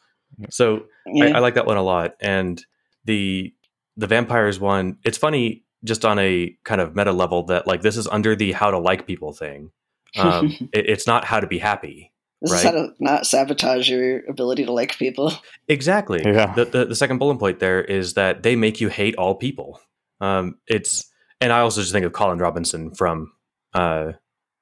So 0.51 0.87
Yeah. 1.07 1.27
I, 1.27 1.31
I 1.33 1.39
like 1.39 1.55
that 1.55 1.67
one 1.67 1.77
a 1.77 1.83
lot. 1.83 2.15
And 2.21 2.65
the 3.05 3.55
the 3.97 4.07
vampires 4.07 4.61
one, 4.61 4.99
it's 5.05 5.19
funny 5.19 5.65
just 5.85 6.05
on 6.05 6.19
a 6.19 6.57
kind 6.65 6.81
of 6.81 6.97
meta 6.97 7.13
level 7.13 7.45
that 7.45 7.67
like 7.67 7.83
this 7.83 7.97
is 7.97 8.07
under 8.09 8.35
the 8.35 8.53
how 8.53 8.71
to 8.71 8.79
like 8.79 9.07
people 9.07 9.33
thing. 9.33 9.71
Um, 10.19 10.47
it, 10.73 10.89
it's 10.89 11.07
not 11.07 11.25
how 11.25 11.41
to 11.41 11.47
be 11.47 11.59
happy. 11.59 12.13
This 12.43 12.53
is 12.53 12.63
how 12.63 12.71
to 12.73 12.89
not 13.01 13.27
sabotage 13.27 13.89
your 13.89 14.23
ability 14.29 14.65
to 14.67 14.73
like 14.73 14.97
people. 14.99 15.33
Exactly. 15.69 16.23
Yeah. 16.25 16.55
The, 16.55 16.65
the 16.67 16.85
the 16.87 16.95
second 16.95 17.19
bullet 17.19 17.39
point 17.41 17.59
there 17.59 17.83
is 17.83 18.15
that 18.15 18.43
they 18.45 18.55
make 18.57 18.81
you 18.81 18.89
hate 18.89 19.17
all 19.17 19.35
people. 19.35 19.81
Um, 20.21 20.59
it's 20.69 21.11
and 21.41 21.53
I 21.53 21.61
also 21.61 21.81
just 21.81 21.93
think 21.93 22.07
of 22.07 22.13
Colin 22.13 22.39
Robinson 22.39 22.95
from. 22.95 23.33
Uh, 23.75 24.13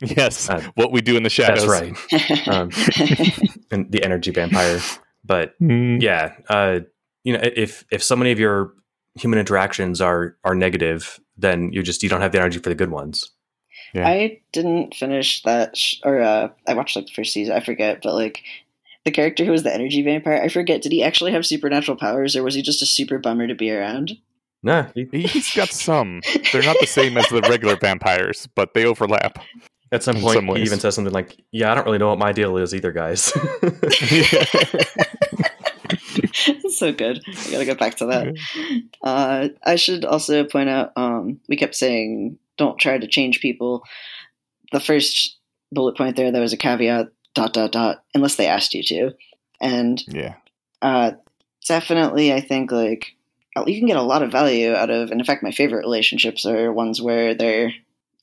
Yes. 0.00 0.50
Uh, 0.50 0.60
what 0.74 0.90
we 0.92 1.00
do 1.00 1.16
in 1.16 1.22
the 1.22 1.30
shadows. 1.30 1.64
that's 1.66 2.46
right, 2.46 2.48
um, 2.48 2.68
and 3.70 3.90
the 3.90 4.02
energy 4.04 4.30
vampire. 4.32 4.80
But 5.24 5.54
Mm. 5.62 6.02
yeah, 6.02 6.34
uh, 6.48 6.80
you 7.22 7.32
know, 7.32 7.40
if 7.42 7.84
if 7.90 8.02
so 8.02 8.16
many 8.16 8.32
of 8.32 8.38
your 8.38 8.72
human 9.14 9.38
interactions 9.38 10.00
are 10.00 10.36
are 10.44 10.54
negative, 10.54 11.20
then 11.36 11.72
you 11.72 11.82
just 11.82 12.02
you 12.02 12.08
don't 12.08 12.20
have 12.20 12.32
the 12.32 12.38
energy 12.40 12.58
for 12.58 12.68
the 12.70 12.74
good 12.74 12.90
ones. 12.90 13.30
Yeah. 13.94 14.06
I 14.08 14.40
didn't 14.52 14.94
finish 14.94 15.42
that, 15.44 15.76
sh- 15.76 16.00
or 16.04 16.20
uh, 16.20 16.48
I 16.66 16.74
watched 16.74 16.96
like 16.96 17.06
the 17.06 17.12
first 17.12 17.32
season. 17.32 17.54
I 17.54 17.60
forget, 17.60 18.00
but 18.02 18.14
like 18.14 18.42
the 19.04 19.12
character 19.12 19.44
who 19.44 19.52
was 19.52 19.62
the 19.62 19.72
energy 19.72 20.02
vampire, 20.02 20.42
I 20.42 20.48
forget. 20.48 20.82
Did 20.82 20.92
he 20.92 21.02
actually 21.02 21.32
have 21.32 21.46
supernatural 21.46 21.96
powers, 21.96 22.34
or 22.34 22.42
was 22.42 22.54
he 22.54 22.62
just 22.62 22.82
a 22.82 22.86
super 22.86 23.18
bummer 23.18 23.46
to 23.46 23.54
be 23.54 23.70
around? 23.70 24.18
Nah, 24.62 24.86
you 24.94 25.06
He's 25.12 25.54
got 25.54 25.68
some. 25.68 26.22
They're 26.52 26.62
not 26.62 26.76
the 26.80 26.86
same 26.86 27.16
as 27.16 27.28
the 27.28 27.42
regular 27.42 27.76
vampires, 27.76 28.48
but 28.54 28.74
they 28.74 28.84
overlap. 28.84 29.38
at 29.92 30.02
some 30.02 30.16
point 30.16 30.34
some 30.34 30.46
he 30.56 30.62
even 30.62 30.80
says 30.80 30.94
something 30.94 31.12
like, 31.12 31.36
"Yeah, 31.52 31.70
I 31.70 31.74
don't 31.74 31.84
really 31.84 31.98
know 31.98 32.08
what 32.08 32.18
my 32.18 32.32
deal 32.32 32.56
is 32.56 32.74
either, 32.74 32.90
guys." 32.90 33.24
so 36.70 36.92
good. 36.92 37.22
I 37.26 37.50
gotta 37.50 37.64
get 37.64 37.78
back 37.78 37.96
to 37.96 38.06
that. 38.06 38.34
Uh, 39.02 39.48
I 39.64 39.76
should 39.76 40.04
also 40.04 40.44
point 40.44 40.68
out 40.68 40.92
um, 40.96 41.40
we 41.48 41.56
kept 41.56 41.74
saying 41.74 42.38
don't 42.56 42.78
try 42.78 42.98
to 42.98 43.06
change 43.06 43.40
people. 43.40 43.82
The 44.72 44.80
first 44.80 45.38
bullet 45.72 45.96
point 45.96 46.16
there, 46.16 46.30
there 46.32 46.42
was 46.42 46.52
a 46.52 46.58
caveat 46.58 47.08
dot 47.34 47.52
dot 47.52 47.72
dot 47.72 48.04
unless 48.14 48.36
they 48.36 48.46
asked 48.46 48.74
you 48.74 48.82
to, 48.84 49.12
and 49.60 50.02
yeah. 50.06 50.34
uh, 50.82 51.12
definitely 51.66 52.32
I 52.32 52.40
think 52.40 52.70
like 52.70 53.14
uh, 53.56 53.64
you 53.66 53.78
can 53.78 53.86
get 53.86 53.96
a 53.96 54.02
lot 54.02 54.22
of 54.22 54.32
value 54.32 54.72
out 54.72 54.90
of, 54.90 55.10
and 55.10 55.20
in 55.20 55.26
fact, 55.26 55.42
my 55.42 55.52
favorite 55.52 55.84
relationships 55.84 56.44
are 56.46 56.72
ones 56.72 57.00
where 57.00 57.34
they're 57.34 57.72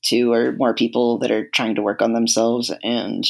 two 0.02 0.32
or 0.32 0.52
more 0.52 0.74
people 0.74 1.18
that 1.18 1.30
are 1.30 1.48
trying 1.48 1.76
to 1.76 1.82
work 1.82 2.02
on 2.02 2.12
themselves, 2.12 2.72
and 2.82 3.24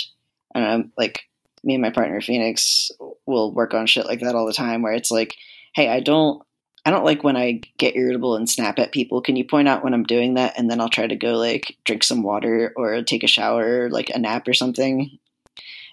I 0.55 0.61
don't 0.61 0.81
know, 0.81 0.89
like 0.97 1.29
me 1.65 1.75
and 1.75 1.83
my 1.83 1.91
partner 1.91 2.21
Phoenix 2.21 2.91
will 3.27 3.53
work 3.53 3.75
on 3.75 3.87
shit 3.87 4.07
like 4.07 4.21
that 4.21 4.35
all 4.35 4.47
the 4.47 4.53
time, 4.53 4.83
where 4.83 4.93
it's 4.93 5.11
like, 5.11 5.37
hey, 5.75 5.89
I 5.89 6.01
don't. 6.01 6.43
I 6.85 6.91
don't 6.91 7.05
like 7.05 7.23
when 7.23 7.37
I 7.37 7.61
get 7.79 7.95
irritable 7.95 8.35
and 8.35 8.51
snap 8.51 8.79
at 8.79 8.93
people. 8.93 9.23
Can 9.23 9.37
you 9.37 9.45
point 9.45 9.69
out 9.69 9.85
when 9.85 9.95
I'm 9.95 10.03
doing 10.03 10.35
that, 10.35 10.59
and 10.59 10.71
then 10.71 10.81
I'll 10.81 10.89
try 10.89 11.07
to 11.07 11.17
go 11.17 11.35
like 11.35 11.77
drink 11.85 12.03
some 12.03 12.23
water 12.23 12.73
or 12.77 13.03
take 13.03 13.23
a 13.23 13.29
shower, 13.29 13.85
or, 13.85 13.91
like 13.91 14.11
a 14.11 14.19
nap 14.19 14.49
or 14.49 14.53
something. 14.53 15.19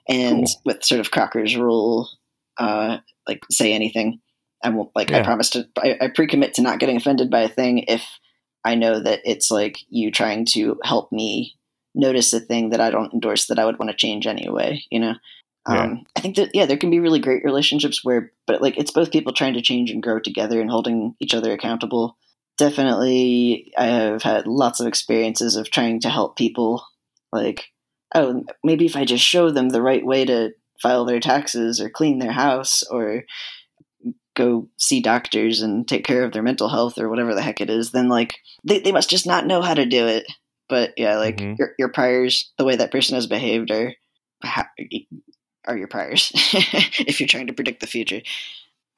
And 0.07 0.47
Cool. 0.47 0.61
with 0.65 0.83
sort 0.83 0.99
of 0.99 1.11
Crocker's 1.11 1.55
rule, 1.55 2.09
uh, 2.57 2.97
like 3.27 3.43
say 3.51 3.73
anything. 3.73 4.19
I 4.63 4.69
won't 4.69 4.91
like 4.95 5.11
I 5.11 5.23
promise 5.23 5.51
to 5.51 5.67
I, 5.77 5.97
I 6.01 6.07
pre-commit 6.09 6.55
to 6.55 6.61
not 6.61 6.79
getting 6.79 6.97
offended 6.97 7.29
by 7.29 7.41
a 7.41 7.49
thing 7.49 7.85
if 7.87 8.03
I 8.65 8.75
know 8.75 8.99
that 8.99 9.21
it's 9.23 9.49
like 9.49 9.77
you 9.89 10.11
trying 10.11 10.45
to 10.47 10.77
help 10.83 11.11
me 11.11 11.55
notice 11.95 12.33
a 12.33 12.39
thing 12.39 12.71
that 12.71 12.81
I 12.81 12.91
don't 12.91 13.13
endorse 13.13 13.47
that 13.47 13.59
I 13.59 13.65
would 13.65 13.79
want 13.79 13.91
to 13.91 13.97
change 13.97 14.27
anyway, 14.27 14.83
you 14.89 14.99
know. 14.99 15.15
Yeah. 15.67 15.83
Um, 15.83 16.03
I 16.15 16.21
think 16.21 16.35
that 16.37 16.51
yeah, 16.53 16.65
there 16.65 16.77
can 16.77 16.89
be 16.89 16.99
really 16.99 17.19
great 17.19 17.43
relationships 17.43 18.03
where, 18.03 18.31
but 18.47 18.61
like 18.61 18.77
it's 18.77 18.91
both 18.91 19.11
people 19.11 19.33
trying 19.33 19.53
to 19.55 19.61
change 19.61 19.91
and 19.91 20.01
grow 20.01 20.19
together 20.19 20.61
and 20.61 20.69
holding 20.69 21.15
each 21.19 21.33
other 21.33 21.51
accountable. 21.51 22.17
Definitely, 22.57 23.71
I 23.77 23.85
have 23.87 24.23
had 24.23 24.47
lots 24.47 24.79
of 24.79 24.87
experiences 24.87 25.55
of 25.55 25.69
trying 25.71 25.99
to 26.01 26.09
help 26.09 26.37
people. 26.37 26.83
Like, 27.31 27.65
oh, 28.15 28.43
maybe 28.63 28.85
if 28.85 28.95
I 28.95 29.05
just 29.05 29.23
show 29.23 29.51
them 29.51 29.69
the 29.69 29.81
right 29.81 30.05
way 30.05 30.25
to 30.25 30.51
file 30.81 31.05
their 31.05 31.19
taxes 31.19 31.79
or 31.79 31.89
clean 31.89 32.19
their 32.19 32.31
house 32.31 32.83
or 32.83 33.23
go 34.35 34.69
see 34.77 35.01
doctors 35.01 35.61
and 35.61 35.87
take 35.87 36.05
care 36.05 36.23
of 36.23 36.31
their 36.31 36.43
mental 36.43 36.69
health 36.69 36.97
or 36.97 37.09
whatever 37.09 37.35
the 37.35 37.41
heck 37.41 37.59
it 37.61 37.69
is, 37.69 37.91
then 37.91 38.07
like 38.07 38.37
they, 38.63 38.79
they 38.79 38.91
must 38.91 39.09
just 39.09 39.27
not 39.27 39.45
know 39.45 39.61
how 39.61 39.73
to 39.73 39.85
do 39.85 40.07
it. 40.07 40.25
But 40.69 40.93
yeah, 40.97 41.17
like 41.17 41.37
Mhm. 41.37 41.57
your 41.59 41.73
your 41.77 41.89
priors, 41.89 42.51
the 42.57 42.65
way 42.65 42.75
that 42.77 42.91
person 42.91 43.15
has 43.15 43.27
behaved 43.27 43.71
are 43.71 43.93
are 45.69 45.77
your 45.77 45.87
priors 45.87 46.31
if 46.35 47.19
you're 47.19 47.27
trying 47.27 47.47
to 47.47 47.53
predict 47.53 47.79
the 47.79 47.87
future. 47.87 48.21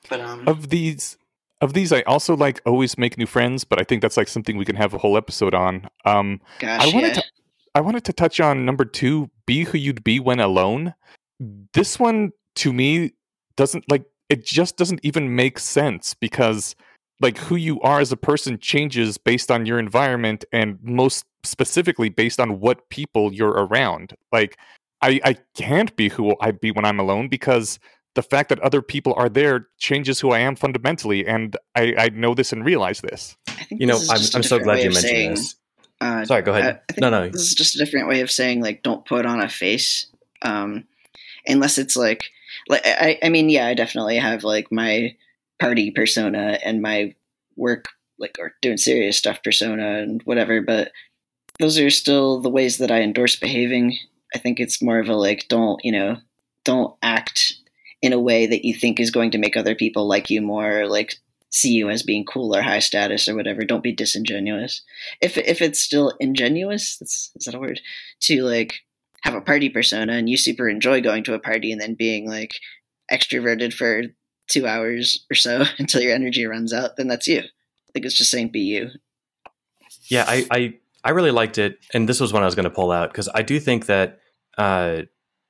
But 0.09 0.21
um, 0.21 0.47
Of 0.47 0.69
these 0.69 1.17
of 1.59 1.73
these 1.73 1.91
I 1.91 2.01
also 2.01 2.35
like 2.35 2.59
always 2.65 2.97
make 2.97 3.17
new 3.17 3.27
friends, 3.27 3.63
but 3.63 3.79
I 3.79 3.83
think 3.83 4.01
that's 4.01 4.17
like 4.17 4.27
something 4.27 4.57
we 4.57 4.65
can 4.65 4.75
have 4.77 4.95
a 4.95 4.97
whole 4.97 5.17
episode 5.17 5.53
on. 5.53 5.87
Um 6.05 6.41
gosh, 6.59 6.81
I 6.81 6.93
wanted 6.95 7.15
yeah. 7.15 7.21
to 7.21 7.23
I 7.75 7.81
wanted 7.81 8.03
to 8.05 8.13
touch 8.13 8.39
on 8.39 8.65
number 8.65 8.85
two, 8.85 9.29
be 9.45 9.63
who 9.63 9.77
you'd 9.77 10.03
be 10.03 10.19
when 10.19 10.39
alone. 10.39 10.95
This 11.73 11.99
one 11.99 12.31
to 12.55 12.73
me 12.73 13.11
doesn't 13.55 13.89
like 13.91 14.05
it 14.29 14.45
just 14.45 14.77
doesn't 14.77 15.01
even 15.03 15.35
make 15.35 15.59
sense 15.59 16.15
because 16.15 16.75
like 17.19 17.37
who 17.37 17.55
you 17.55 17.79
are 17.81 17.99
as 17.99 18.11
a 18.11 18.17
person 18.17 18.57
changes 18.57 19.17
based 19.17 19.51
on 19.51 19.65
your 19.65 19.77
environment 19.77 20.43
and 20.51 20.79
most 20.81 21.25
specifically 21.43 22.09
based 22.09 22.39
on 22.39 22.59
what 22.59 22.89
people 22.89 23.31
you're 23.33 23.49
around. 23.49 24.15
Like 24.31 24.57
I 25.01 25.19
I 25.23 25.37
can't 25.55 25.95
be 25.95 26.09
who 26.09 26.35
I 26.41 26.51
be 26.51 26.71
when 26.71 26.85
I'm 26.85 26.99
alone 26.99 27.27
because 27.27 27.79
the 28.15 28.21
fact 28.21 28.49
that 28.49 28.59
other 28.59 28.81
people 28.81 29.13
are 29.15 29.29
there 29.29 29.67
changes 29.77 30.19
who 30.19 30.31
I 30.31 30.39
am 30.39 30.55
fundamentally 30.55 31.25
and 31.25 31.55
I, 31.75 31.95
I 31.97 32.09
know 32.09 32.33
this 32.33 32.51
and 32.51 32.65
realize 32.65 33.01
this. 33.01 33.37
I 33.47 33.63
think 33.63 33.81
you 33.81 33.87
know, 33.87 33.93
this 33.93 34.03
is 34.03 34.09
I'm, 34.09 34.17
just 34.17 34.33
a 34.33 34.37
I'm 34.37 34.43
so 34.43 34.59
glad 34.59 34.75
way 34.75 34.83
you 34.83 34.89
mentioned 34.89 35.03
saying, 35.03 35.29
this. 35.31 35.55
Uh, 36.01 36.25
Sorry, 36.25 36.41
go 36.41 36.53
I, 36.53 36.55
I 36.55 36.59
ahead. 36.59 36.81
think 36.89 37.01
no, 37.01 37.09
no. 37.09 37.29
this 37.29 37.41
is 37.41 37.55
just 37.55 37.75
a 37.75 37.77
different 37.77 38.07
way 38.07 38.21
of 38.21 38.31
saying 38.31 38.61
like 38.61 38.83
don't 38.83 39.05
put 39.05 39.25
on 39.25 39.39
a 39.39 39.49
face, 39.49 40.07
um, 40.41 40.85
unless 41.47 41.77
it's 41.77 41.95
like 41.95 42.25
like 42.67 42.81
I, 42.85 43.17
I 43.23 43.29
mean 43.29 43.49
yeah 43.49 43.67
I 43.67 43.73
definitely 43.73 44.17
have 44.17 44.43
like 44.43 44.71
my 44.71 45.15
party 45.59 45.91
persona 45.91 46.59
and 46.63 46.81
my 46.81 47.13
work 47.55 47.85
like 48.17 48.37
or 48.39 48.53
doing 48.61 48.77
serious 48.77 49.17
stuff 49.17 49.41
persona 49.43 49.99
and 49.99 50.21
whatever, 50.23 50.61
but 50.61 50.91
those 51.59 51.77
are 51.77 51.89
still 51.89 52.41
the 52.41 52.49
ways 52.49 52.77
that 52.77 52.91
I 52.91 53.01
endorse 53.01 53.35
behaving. 53.35 53.97
I 54.33 54.39
think 54.39 54.59
it's 54.59 54.81
more 54.81 54.99
of 54.99 55.09
a 55.09 55.15
like 55.15 55.47
don't 55.47 55.79
you 55.83 55.91
know 55.91 56.17
don't 56.63 56.95
act 57.01 57.53
in 58.01 58.13
a 58.13 58.19
way 58.19 58.47
that 58.47 58.65
you 58.65 58.73
think 58.73 58.99
is 58.99 59.11
going 59.11 59.31
to 59.31 59.37
make 59.37 59.55
other 59.55 59.75
people 59.75 60.07
like 60.07 60.29
you 60.29 60.41
more 60.41 60.81
or 60.81 60.87
like 60.87 61.15
see 61.49 61.73
you 61.73 61.89
as 61.89 62.01
being 62.01 62.25
cool 62.25 62.55
or 62.55 62.61
high 62.61 62.79
status 62.79 63.27
or 63.27 63.35
whatever. 63.35 63.63
Don't 63.63 63.83
be 63.83 63.91
disingenuous 63.91 64.81
if 65.21 65.37
if 65.37 65.61
it's 65.61 65.81
still 65.81 66.13
ingenuous, 66.19 66.97
that's, 66.97 67.31
is 67.35 67.45
that 67.45 67.55
a 67.55 67.59
word? 67.59 67.81
To 68.21 68.43
like 68.43 68.81
have 69.23 69.35
a 69.35 69.41
party 69.41 69.69
persona 69.69 70.13
and 70.13 70.29
you 70.29 70.37
super 70.37 70.67
enjoy 70.67 71.01
going 71.01 71.23
to 71.23 71.33
a 71.33 71.39
party 71.39 71.71
and 71.71 71.79
then 71.79 71.93
being 71.93 72.27
like 72.27 72.53
extroverted 73.11 73.73
for 73.73 74.03
two 74.47 74.67
hours 74.67 75.25
or 75.29 75.35
so 75.35 75.63
until 75.77 76.01
your 76.01 76.13
energy 76.13 76.45
runs 76.45 76.73
out, 76.73 76.97
then 76.97 77.07
that's 77.07 77.27
you. 77.27 77.39
I 77.39 77.91
think 77.93 78.05
it's 78.05 78.17
just 78.17 78.31
saying 78.31 78.49
be 78.49 78.61
you. 78.61 78.89
Yeah, 80.07 80.25
I, 80.27 80.45
I 80.49 80.73
I 81.03 81.11
really 81.11 81.31
liked 81.31 81.57
it, 81.57 81.79
and 81.93 82.07
this 82.07 82.19
was 82.19 82.31
one 82.31 82.43
I 82.43 82.45
was 82.45 82.55
going 82.55 82.65
to 82.65 82.69
pull 82.69 82.91
out 82.91 83.11
because 83.11 83.29
I 83.33 83.41
do 83.41 83.59
think 83.59 83.87
that 83.87 84.19
uh, 84.57 85.03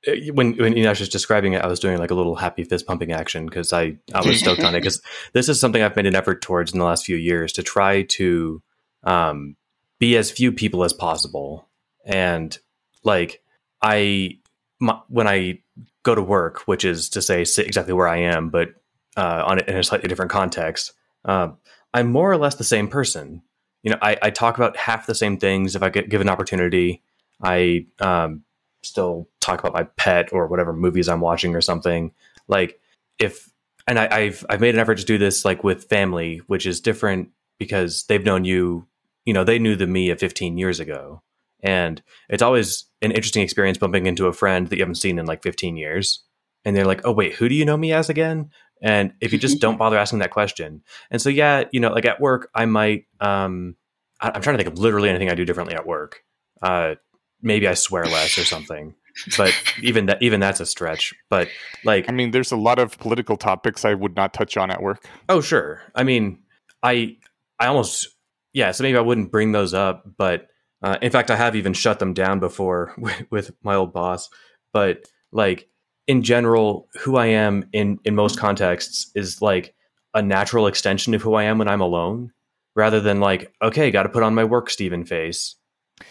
uh, 0.06 0.12
when 0.32 0.56
when 0.56 0.74
Eneasz 0.74 0.88
was 0.88 0.98
just 0.98 1.12
describing 1.12 1.52
it, 1.52 1.62
I 1.62 1.68
was 1.68 1.80
doing 1.80 1.98
like 1.98 2.10
a 2.10 2.14
little 2.14 2.34
happy 2.34 2.64
fist 2.64 2.86
pumping 2.86 3.12
action 3.12 3.46
because 3.46 3.72
I 3.72 3.96
I 4.14 4.26
was 4.26 4.40
stoked 4.40 4.62
on 4.64 4.74
it 4.74 4.80
because 4.82 5.00
this 5.32 5.48
is 5.48 5.60
something 5.60 5.82
I've 5.82 5.96
made 5.96 6.06
an 6.06 6.16
effort 6.16 6.42
towards 6.42 6.72
in 6.72 6.78
the 6.78 6.84
last 6.84 7.04
few 7.04 7.16
years 7.16 7.52
to 7.54 7.62
try 7.62 8.02
to 8.02 8.62
um, 9.04 9.56
be 9.98 10.16
as 10.16 10.30
few 10.30 10.50
people 10.52 10.84
as 10.84 10.92
possible 10.92 11.68
and 12.04 12.58
like 13.04 13.42
I 13.80 14.38
my, 14.80 14.98
when 15.08 15.28
I 15.28 15.60
go 16.02 16.14
to 16.14 16.22
work, 16.22 16.66
which 16.66 16.84
is 16.84 17.08
to 17.10 17.22
say 17.22 17.44
sit 17.44 17.66
exactly 17.66 17.94
where 17.94 18.08
I 18.08 18.18
am, 18.18 18.50
but 18.50 18.70
uh, 19.16 19.44
on 19.46 19.60
in 19.60 19.76
a 19.76 19.84
slightly 19.84 20.08
different 20.08 20.30
context, 20.30 20.92
uh, 21.24 21.48
I'm 21.94 22.10
more 22.10 22.30
or 22.30 22.36
less 22.36 22.56
the 22.56 22.64
same 22.64 22.88
person. 22.88 23.42
You 23.82 23.92
know, 23.92 23.98
I, 24.00 24.16
I 24.22 24.30
talk 24.30 24.56
about 24.56 24.76
half 24.76 25.06
the 25.06 25.14
same 25.14 25.38
things 25.38 25.76
if 25.76 25.82
I 25.82 25.90
get 25.90 26.08
given 26.08 26.28
an 26.28 26.32
opportunity. 26.32 27.02
I 27.42 27.86
um, 28.00 28.42
still 28.82 29.28
talk 29.40 29.60
about 29.60 29.74
my 29.74 29.84
pet 29.96 30.32
or 30.32 30.46
whatever 30.46 30.72
movies 30.72 31.08
I'm 31.08 31.20
watching 31.20 31.54
or 31.54 31.60
something. 31.60 32.12
Like 32.48 32.80
if 33.18 33.50
and 33.86 33.98
I, 33.98 34.08
I've 34.10 34.46
I've 34.48 34.60
made 34.60 34.74
an 34.74 34.80
effort 34.80 34.98
to 34.98 35.04
do 35.04 35.18
this 35.18 35.44
like 35.44 35.64
with 35.64 35.88
family, 35.88 36.42
which 36.46 36.66
is 36.66 36.80
different 36.80 37.30
because 37.58 38.04
they've 38.04 38.24
known 38.24 38.44
you. 38.44 38.86
You 39.24 39.34
know, 39.34 39.44
they 39.44 39.60
knew 39.60 39.76
the 39.76 39.86
me 39.86 40.10
of 40.10 40.18
15 40.18 40.58
years 40.58 40.80
ago, 40.80 41.22
and 41.62 42.02
it's 42.28 42.42
always 42.42 42.86
an 43.02 43.12
interesting 43.12 43.42
experience 43.42 43.78
bumping 43.78 44.06
into 44.06 44.26
a 44.26 44.32
friend 44.32 44.66
that 44.68 44.76
you 44.76 44.82
haven't 44.82 44.96
seen 44.96 45.18
in 45.18 45.26
like 45.26 45.44
15 45.44 45.76
years, 45.76 46.24
and 46.64 46.76
they're 46.76 46.84
like, 46.86 47.02
"Oh 47.04 47.12
wait, 47.12 47.34
who 47.34 47.48
do 47.48 47.54
you 47.54 47.64
know 47.64 47.76
me 47.76 47.92
as 47.92 48.08
again?" 48.08 48.50
And 48.82 49.12
if 49.20 49.32
you 49.32 49.38
just 49.38 49.60
don't 49.60 49.78
bother 49.78 49.96
asking 49.96 50.18
that 50.20 50.32
question, 50.32 50.82
and 51.10 51.22
so 51.22 51.28
yeah, 51.28 51.64
you 51.70 51.78
know, 51.78 51.92
like 51.92 52.04
at 52.04 52.20
work, 52.20 52.50
I 52.54 52.66
might. 52.66 53.06
um 53.20 53.76
I, 54.20 54.30
I'm 54.34 54.42
trying 54.42 54.56
to 54.56 54.62
think 54.62 54.74
of 54.74 54.78
literally 54.78 55.08
anything 55.08 55.30
I 55.30 55.34
do 55.34 55.44
differently 55.44 55.74
at 55.74 55.86
work. 55.86 56.24
Uh, 56.62 56.94
maybe 57.42 57.68
I 57.68 57.74
swear 57.74 58.04
less 58.04 58.38
or 58.38 58.44
something. 58.44 58.94
But 59.36 59.52
even 59.82 60.06
that 60.06 60.22
even 60.22 60.40
that's 60.40 60.60
a 60.60 60.66
stretch. 60.66 61.12
But 61.28 61.48
like 61.84 62.08
I 62.08 62.12
mean, 62.12 62.30
there's 62.30 62.52
a 62.52 62.56
lot 62.56 62.78
of 62.78 62.98
political 62.98 63.36
topics 63.36 63.84
I 63.84 63.94
would 63.94 64.16
not 64.16 64.32
touch 64.32 64.56
on 64.56 64.70
at 64.70 64.82
work. 64.82 65.06
Oh, 65.28 65.40
sure. 65.40 65.82
I 65.94 66.02
mean, 66.02 66.38
I 66.82 67.16
I 67.58 67.66
almost 67.66 68.08
yeah, 68.54 68.70
so 68.70 68.82
maybe 68.82 68.96
I 68.96 69.02
wouldn't 69.02 69.30
bring 69.30 69.52
those 69.52 69.74
up, 69.74 70.04
but 70.16 70.48
uh, 70.82 70.98
in 71.00 71.10
fact, 71.10 71.30
I 71.30 71.36
have 71.36 71.56
even 71.56 71.72
shut 71.74 71.98
them 71.98 72.12
down 72.12 72.40
before 72.40 72.94
with, 72.98 73.26
with 73.30 73.52
my 73.62 73.74
old 73.74 73.92
boss. 73.92 74.30
But 74.72 75.06
like 75.30 75.68
in 76.06 76.22
general, 76.22 76.88
who 77.00 77.16
I 77.16 77.26
am 77.26 77.68
in 77.72 77.98
in 78.04 78.14
most 78.14 78.38
contexts 78.38 79.10
is 79.14 79.42
like 79.42 79.74
a 80.14 80.22
natural 80.22 80.66
extension 80.66 81.14
of 81.14 81.22
who 81.22 81.34
I 81.34 81.44
am 81.44 81.58
when 81.58 81.68
I'm 81.68 81.80
alone, 81.80 82.32
rather 82.74 83.00
than 83.00 83.20
like 83.20 83.52
okay, 83.60 83.90
got 83.90 84.04
to 84.04 84.08
put 84.08 84.22
on 84.22 84.34
my 84.34 84.44
work 84.44 84.70
Steven 84.70 85.04
face 85.04 85.56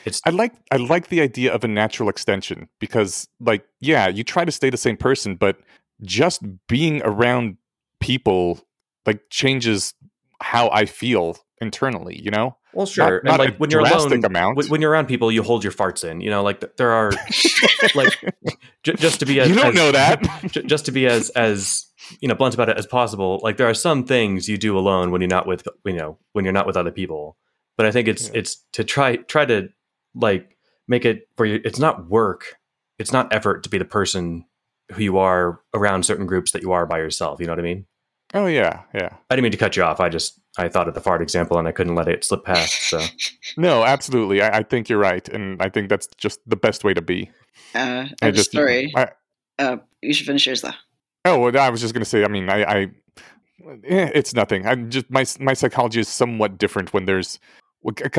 it's 0.06 0.22
I 0.26 0.30
like 0.30 0.54
I 0.72 0.78
like 0.78 1.10
the 1.10 1.22
idea 1.22 1.54
of 1.54 1.64
a 1.64 1.68
natural 1.68 2.10
extension 2.10 2.70
because 2.80 3.28
like 3.40 3.66
yeah, 3.80 4.08
you 4.08 4.24
try 4.24 4.46
to 4.46 4.52
stay 4.52 4.70
the 4.70 4.78
same 4.78 4.98
person, 4.98 5.36
but 5.36 5.58
just 6.04 6.42
being 6.68 7.02
around 7.04 7.58
people 8.00 8.60
like 9.06 9.22
changes 9.30 9.94
how 10.42 10.70
I 10.70 10.86
feel 10.86 11.38
internally, 11.62 12.20
you 12.20 12.32
know? 12.32 12.58
Well, 12.74 12.86
sure. 12.86 13.22
Not, 13.24 13.38
not 13.38 13.40
like 13.40 13.58
when 13.58 13.70
you're 13.70 13.82
alone, 13.82 14.24
amount. 14.24 14.70
when 14.70 14.82
you're 14.82 14.92
around 14.92 15.08
people, 15.08 15.32
you 15.32 15.44
hold 15.44 15.64
your 15.64 15.74
farts 15.74 16.10
in. 16.10 16.22
You 16.22 16.30
know, 16.30 16.42
like 16.42 16.78
there 16.78 16.92
are 16.92 17.12
like 17.96 18.18
j- 18.84 18.94
just 18.94 19.20
to 19.20 19.26
be 19.26 19.42
as 19.42 19.50
you 19.50 19.56
don't 19.56 19.68
as, 19.68 19.76
know 19.76 19.92
that 19.92 20.22
j- 20.52 20.64
just 20.64 20.86
to 20.86 20.92
be 20.92 21.06
as 21.06 21.30
as 21.32 21.86
you 22.22 22.30
know 22.30 22.36
blunt 22.36 22.54
about 22.54 22.70
it 22.70 22.78
as 22.78 22.88
possible. 22.88 23.42
Like 23.44 23.58
there 23.58 23.68
are 23.68 23.74
some 23.74 24.06
things 24.06 24.48
you 24.48 24.58
do 24.58 24.78
alone 24.78 25.12
when 25.12 25.20
you're 25.20 25.28
not 25.28 25.48
with 25.48 25.68
you 25.86 25.94
know 25.94 26.18
when 26.32 26.46
you're 26.46 26.54
not 26.54 26.66
with 26.66 26.78
other 26.78 26.92
people. 26.92 27.38
But 27.76 27.88
I 27.88 27.92
think 27.92 28.08
it's 28.08 28.28
yeah. 28.28 28.40
it's 28.40 28.64
to 28.72 28.86
try 28.86 29.18
try 29.18 29.44
to 29.46 29.68
like 30.16 30.58
make 30.88 31.06
it 31.06 31.28
for 31.38 31.46
you, 31.46 31.62
it's 31.64 31.80
not 31.80 32.10
work, 32.10 32.56
it's 33.00 33.12
not 33.12 33.34
effort 33.34 33.64
to 33.64 33.70
be 33.70 33.78
the 33.78 33.86
person 33.86 34.46
who 34.92 35.04
you 35.04 35.18
are 35.18 35.62
around 35.74 36.04
certain 36.04 36.26
groups 36.26 36.52
that 36.52 36.62
you 36.62 36.72
are 36.72 36.86
by 36.86 36.98
yourself. 36.98 37.40
You 37.40 37.48
know 37.48 37.54
what 37.54 37.60
I 37.60 37.64
mean? 37.64 37.86
Oh 38.34 38.46
yeah, 38.48 38.84
yeah. 38.94 39.10
I 39.30 39.36
didn't 39.36 39.44
mean 39.44 39.52
to 39.52 39.58
cut 39.58 39.76
you 39.76 39.84
off. 39.84 40.00
I 40.00 40.10
just 40.10 40.40
I 40.58 40.70
thought 40.70 40.88
of 40.88 40.94
the 40.94 41.02
fart 41.02 41.22
example 41.22 41.58
and 41.58 41.68
I 41.68 41.72
couldn't 41.72 41.96
let 41.96 42.08
it 42.08 42.24
slip 42.24 42.46
past. 42.46 42.90
So 42.90 43.02
no, 43.58 43.84
absolutely. 43.84 44.42
I, 44.42 44.60
I, 44.60 44.64
think 44.64 44.90
you're 44.90 45.00
right, 45.00 45.28
and 45.30 45.62
I 45.62 45.70
think 45.70 45.90
that's 45.90 46.08
just 46.18 46.40
the 46.48 46.56
best 46.56 46.84
way 46.84 46.94
to 46.94 47.02
be. 47.02 47.30
Uh, 47.76 48.08
I 48.22 48.32
just 48.32 48.50
a 48.50 48.52
story. 48.52 48.94
I, 48.96 49.10
uh, 49.60 49.78
you 50.02 50.14
should 50.14 50.28
finish 50.28 50.46
yours 50.46 50.62
though. 50.62 50.72
Oh, 51.26 51.40
well, 51.40 51.58
I 51.58 51.70
was 51.70 51.82
just 51.82 51.94
going 51.94 52.04
to 52.04 52.10
say. 52.10 52.24
I 52.24 52.28
mean, 52.28 52.50
I, 52.50 52.64
I 52.64 52.82
eh, 53.86 54.12
it's 54.14 54.34
nothing. 54.34 54.66
I'm 54.66 54.90
just 54.90 55.10
my 55.10 55.26
my 55.40 55.54
psychology 55.54 56.00
is 56.00 56.08
somewhat 56.08 56.58
different 56.58 56.94
when 56.94 57.06
there's 57.06 57.40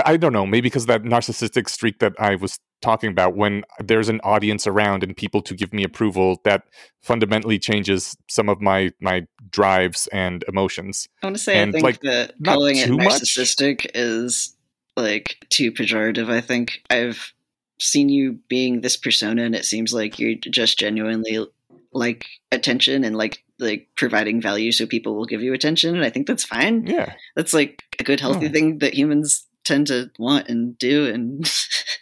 I 0.05 0.17
don't 0.17 0.33
know, 0.33 0.47
maybe 0.47 0.63
because 0.63 0.87
that 0.87 1.03
narcissistic 1.03 1.69
streak 1.69 2.01
that 2.01 2.15
I 2.19 2.35
was 2.35 2.59
talking 2.81 3.11
about, 3.11 3.37
when 3.37 3.63
there's 3.79 4.09
an 4.09 4.21
audience 4.25 4.67
around 4.67 5.05
and 5.05 5.17
people 5.17 5.41
to 5.43 5.55
give 5.55 5.73
me 5.73 5.85
approval, 5.85 6.41
that 6.45 6.65
fundamentally 7.03 7.59
changes 7.59 8.17
some 8.29 8.49
of 8.49 8.61
my 8.61 8.93
my 9.01 9.27
drives 9.51 10.09
and 10.09 10.45
emotions. 10.49 11.09
I 11.23 11.27
want 11.27 11.37
to 11.37 11.43
say, 11.43 11.61
and 11.61 11.71
I 11.71 11.73
think 11.73 11.85
like, 11.85 12.01
that 12.01 12.35
calling 12.45 12.77
it 12.77 12.91
narcissistic 12.91 13.85
much? 13.85 13.93
is 13.95 14.57
like 14.97 15.47
too 15.49 15.71
pejorative. 15.71 16.29
I 16.29 16.41
think 16.41 16.83
I've 16.91 17.33
seen 17.79 18.09
you 18.09 18.39
being 18.49 18.81
this 18.81 18.97
persona, 18.97 19.45
and 19.45 19.55
it 19.55 19.65
seems 19.65 19.95
like 19.95 20.19
you're 20.19 20.35
just 20.35 20.79
genuinely 20.79 21.47
like 21.93 22.27
attention 22.51 23.05
and 23.05 23.17
like 23.17 23.45
like 23.59 23.87
providing 23.97 24.41
value 24.41 24.73
so 24.73 24.87
people 24.87 25.15
will 25.15 25.27
give 25.27 25.43
you 25.43 25.53
attention 25.53 25.95
and 25.95 26.03
i 26.03 26.09
think 26.09 26.27
that's 26.27 26.43
fine 26.43 26.87
yeah 26.87 27.13
that's 27.37 27.53
like 27.53 27.83
a 27.99 28.03
good 28.03 28.19
healthy 28.19 28.47
yeah. 28.47 28.51
thing 28.51 28.79
that 28.79 28.95
humans 28.95 29.47
tend 29.65 29.87
to 29.89 30.11
want 30.19 30.49
and 30.49 30.77
do 30.79 31.07
and 31.13 31.51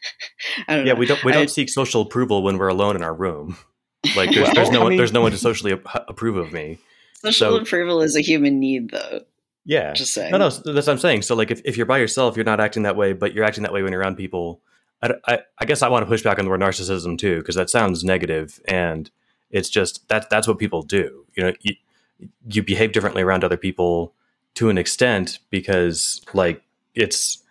I 0.69 0.77
don't 0.77 0.87
yeah 0.87 0.95
know. 0.95 0.99
we 0.99 1.07
don't 1.07 1.23
we 1.24 1.32
don't 1.32 1.43
I, 1.43 1.47
seek 1.47 1.69
social 1.69 2.03
approval 2.03 2.43
when 2.43 2.59
we're 2.59 2.69
alone 2.69 2.97
in 2.97 3.03
our 3.03 3.15
room. 3.15 3.57
Like 4.16 4.31
there's, 4.31 4.47
well, 4.47 4.55
there's 4.55 4.70
no 4.70 4.81
I 4.81 4.85
one 4.85 4.97
there's 4.97 5.12
no 5.12 5.20
one 5.20 5.31
to 5.31 5.37
socially 5.37 5.73
approve 5.73 6.37
of 6.37 6.55
me. 6.55 6.78
Social 7.23 7.51
so, 7.51 7.57
approval 7.57 8.01
is 8.01 8.16
a 8.16 8.23
human 8.23 8.59
need 8.59 8.93
though. 8.93 9.20
Yeah. 9.66 9.93
Just 9.93 10.15
saying 10.15 10.31
no 10.31 10.39
no 10.39 10.49
that's 10.49 10.65
what 10.65 10.89
i'm 10.89 10.99
saying. 10.99 11.20
So 11.20 11.35
like 11.35 11.51
if, 11.51 11.61
if 11.66 11.77
you're 11.77 11.85
by 11.85 11.99
yourself 11.99 12.35
you're 12.35 12.47
not 12.47 12.61
acting 12.61 12.85
that 12.85 12.97
way 12.97 13.12
but 13.12 13.35
you're 13.35 13.45
acting 13.45 13.62
that 13.65 13.74
way 13.74 13.82
when 13.82 13.93
you're 13.93 14.01
around 14.01 14.16
people. 14.16 14.62
I, 15.03 15.15
I, 15.27 15.39
I 15.59 15.65
guess 15.66 15.82
i 15.82 15.89
want 15.89 16.03
to 16.03 16.07
push 16.07 16.23
back 16.23 16.39
on 16.39 16.47
the 16.47 16.51
word 16.51 16.61
narcissism 16.61 17.19
too 17.19 17.41
because 17.41 17.57
that 17.57 17.69
sounds 17.69 18.03
negative 18.03 18.59
and 18.66 19.11
it's 19.51 19.69
just 19.69 20.09
that 20.09 20.31
that's 20.31 20.49
what 20.49 20.59
people 20.59 20.81
do. 20.81 21.27
You 21.37 21.45
know 21.45 21.53
you, 21.61 21.74
you 22.49 22.62
behave 22.62 22.93
differently 22.93 23.20
around 23.23 23.45
other 23.45 23.59
people 23.59 24.15
to 24.55 24.70
an 24.70 24.78
extent 24.78 25.41
because 25.51 26.23
like 26.32 26.62
it's 26.95 27.43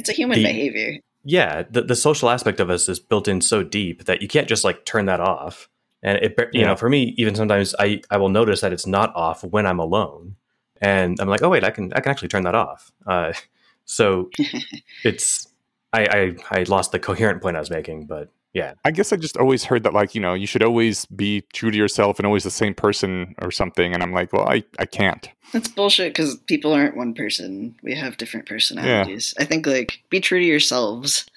it's 0.00 0.08
a 0.08 0.12
human 0.12 0.38
the, 0.38 0.44
behavior. 0.44 0.98
Yeah, 1.24 1.64
the, 1.70 1.82
the 1.82 1.94
social 1.94 2.30
aspect 2.30 2.60
of 2.60 2.70
us 2.70 2.88
is 2.88 2.98
built 2.98 3.28
in 3.28 3.40
so 3.40 3.62
deep 3.62 4.06
that 4.06 4.22
you 4.22 4.28
can't 4.28 4.48
just 4.48 4.64
like 4.64 4.84
turn 4.84 5.06
that 5.06 5.20
off. 5.20 5.68
And 6.02 6.16
it, 6.18 6.34
you 6.52 6.62
yeah. 6.62 6.68
know, 6.68 6.76
for 6.76 6.88
me, 6.88 7.14
even 7.18 7.34
sometimes 7.34 7.74
I, 7.78 8.00
I 8.10 8.16
will 8.16 8.30
notice 8.30 8.62
that 8.62 8.72
it's 8.72 8.86
not 8.86 9.14
off 9.14 9.44
when 9.44 9.66
I'm 9.66 9.78
alone, 9.78 10.36
and 10.80 11.20
I'm 11.20 11.28
like, 11.28 11.42
oh 11.42 11.50
wait, 11.50 11.62
I 11.62 11.70
can 11.70 11.92
I 11.92 12.00
can 12.00 12.10
actually 12.10 12.28
turn 12.28 12.44
that 12.44 12.54
off. 12.54 12.90
Uh, 13.06 13.34
so 13.84 14.30
it's 15.04 15.46
I, 15.92 16.34
I 16.50 16.60
I 16.60 16.62
lost 16.62 16.92
the 16.92 16.98
coherent 16.98 17.42
point 17.42 17.56
I 17.56 17.60
was 17.60 17.70
making, 17.70 18.06
but 18.06 18.30
yeah. 18.52 18.74
I 18.84 18.90
guess 18.90 19.12
I 19.12 19.16
just 19.16 19.36
always 19.36 19.64
heard 19.64 19.84
that 19.84 19.94
like, 19.94 20.14
you 20.14 20.20
know, 20.20 20.34
you 20.34 20.46
should 20.46 20.62
always 20.62 21.06
be 21.06 21.42
true 21.52 21.70
to 21.70 21.76
yourself 21.76 22.18
and 22.18 22.26
always 22.26 22.44
the 22.44 22.50
same 22.50 22.74
person 22.74 23.34
or 23.40 23.50
something. 23.50 23.94
And 23.94 24.02
I'm 24.02 24.12
like, 24.12 24.32
well, 24.32 24.48
I, 24.48 24.64
I 24.78 24.86
can't. 24.86 25.28
That's 25.52 25.68
bullshit 25.68 26.12
because 26.12 26.36
people 26.46 26.72
aren't 26.72 26.96
one 26.96 27.14
person. 27.14 27.76
We 27.82 27.94
have 27.94 28.16
different 28.16 28.46
personalities. 28.46 29.34
Yeah. 29.36 29.44
I 29.44 29.46
think 29.46 29.66
like 29.66 30.02
be 30.10 30.20
true 30.20 30.40
to 30.40 30.44
yourselves. 30.44 31.26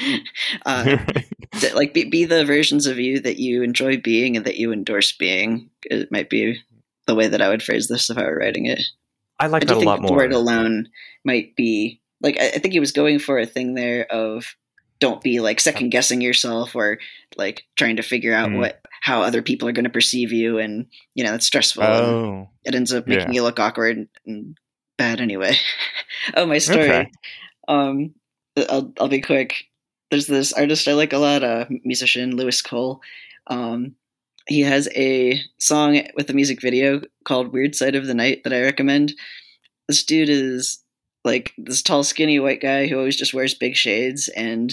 uh, 0.66 0.96
like 1.74 1.94
be, 1.94 2.04
be 2.04 2.24
the 2.24 2.44
versions 2.44 2.86
of 2.86 2.98
you 2.98 3.20
that 3.20 3.38
you 3.38 3.62
enjoy 3.62 3.96
being 3.96 4.36
and 4.36 4.44
that 4.44 4.56
you 4.56 4.72
endorse 4.72 5.12
being. 5.12 5.70
It 5.84 6.10
might 6.10 6.28
be 6.28 6.60
the 7.06 7.14
way 7.14 7.28
that 7.28 7.40
I 7.40 7.48
would 7.48 7.62
phrase 7.62 7.88
this 7.88 8.10
if 8.10 8.18
I 8.18 8.24
were 8.24 8.38
writing 8.38 8.66
it. 8.66 8.82
I 9.38 9.46
like 9.46 9.62
I 9.64 9.66
that 9.66 9.76
a 9.76 9.80
lot 9.80 10.00
more. 10.00 10.08
The 10.08 10.14
word 10.14 10.32
alone 10.32 10.88
might 11.24 11.54
be 11.56 12.00
like 12.20 12.40
I, 12.40 12.48
I 12.48 12.58
think 12.58 12.72
he 12.72 12.80
was 12.80 12.92
going 12.92 13.18
for 13.18 13.38
a 13.38 13.46
thing 13.46 13.74
there 13.74 14.10
of 14.10 14.56
don't 15.00 15.22
be 15.22 15.40
like 15.40 15.60
second 15.60 15.90
guessing 15.90 16.20
yourself 16.20 16.74
or 16.74 16.98
like 17.36 17.64
trying 17.76 17.96
to 17.96 18.02
figure 18.02 18.34
out 18.34 18.50
mm. 18.50 18.58
what 18.58 18.80
how 19.02 19.22
other 19.22 19.42
people 19.42 19.68
are 19.68 19.72
going 19.72 19.84
to 19.84 19.90
perceive 19.90 20.32
you 20.32 20.58
and 20.58 20.86
you 21.14 21.24
know 21.24 21.34
it's 21.34 21.46
stressful 21.46 21.82
oh, 21.82 22.48
it 22.64 22.74
ends 22.74 22.92
up 22.92 23.06
making 23.06 23.28
yeah. 23.28 23.32
you 23.32 23.42
look 23.42 23.58
awkward 23.58 24.08
and, 24.26 24.58
bad 24.96 25.20
anyway. 25.20 25.56
Oh 26.36 26.46
my 26.46 26.56
story. 26.56 26.88
Okay. 26.88 27.10
um 27.68 28.14
I'll, 28.56 28.92
I'll 28.98 29.08
be 29.08 29.20
quick. 29.20 29.64
There's 30.10 30.26
this 30.26 30.52
artist 30.52 30.88
i 30.88 30.94
like 30.94 31.12
a 31.12 31.18
lot 31.18 31.42
a 31.42 31.68
musician 31.84 32.36
Louis 32.36 32.62
Cole. 32.62 33.02
Um 33.48 33.96
he 34.46 34.60
has 34.60 34.88
a 34.94 35.40
song 35.58 36.00
with 36.14 36.30
a 36.30 36.34
music 36.34 36.62
video 36.62 37.02
called 37.24 37.52
weird 37.52 37.74
side 37.74 37.94
of 37.94 38.06
the 38.06 38.14
night 38.14 38.44
that 38.44 38.54
i 38.54 38.62
recommend. 38.62 39.12
This 39.88 40.04
dude 40.04 40.30
is 40.30 40.83
like 41.24 41.52
this 41.56 41.82
tall 41.82 42.04
skinny 42.04 42.38
white 42.38 42.60
guy 42.60 42.86
who 42.86 42.98
always 42.98 43.16
just 43.16 43.34
wears 43.34 43.54
big 43.54 43.74
shades 43.74 44.28
and 44.28 44.72